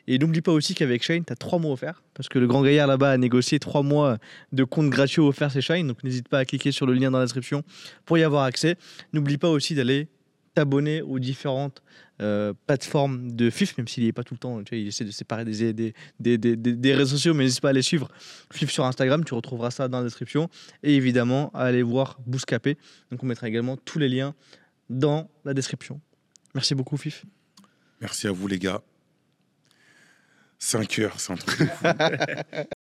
[0.06, 2.02] Et n'oublie pas aussi qu'avec Shine, tu as trois mois offerts.
[2.14, 4.18] Parce que le grand gaillard là-bas a négocié trois mois
[4.52, 5.88] de compte gratuit offert chez Shine.
[5.88, 7.62] Donc n'hésite pas à cliquer sur le lien dans la description
[8.04, 8.76] pour y avoir accès.
[9.12, 10.08] N'oublie pas aussi d'aller
[10.54, 11.82] t'abonner aux différentes
[12.20, 14.60] euh, plateformes de FIF, même s'il n'y est pas tout le temps.
[14.64, 17.60] Tu vois, il essaie de séparer des, des, des, des, des réseaux sociaux, mais n'hésite
[17.60, 18.08] pas à les suivre.
[18.52, 20.48] FIF sur Instagram, tu retrouveras ça dans la description.
[20.82, 22.76] Et évidemment, à aller voir Bouscapé.
[23.12, 24.34] Donc on mettra également tous les liens
[24.90, 26.00] dans la description.
[26.54, 27.24] Merci beaucoup, FIF.
[28.00, 28.82] Merci à vous, les gars.
[30.58, 31.70] 5 heures, c'est un truc.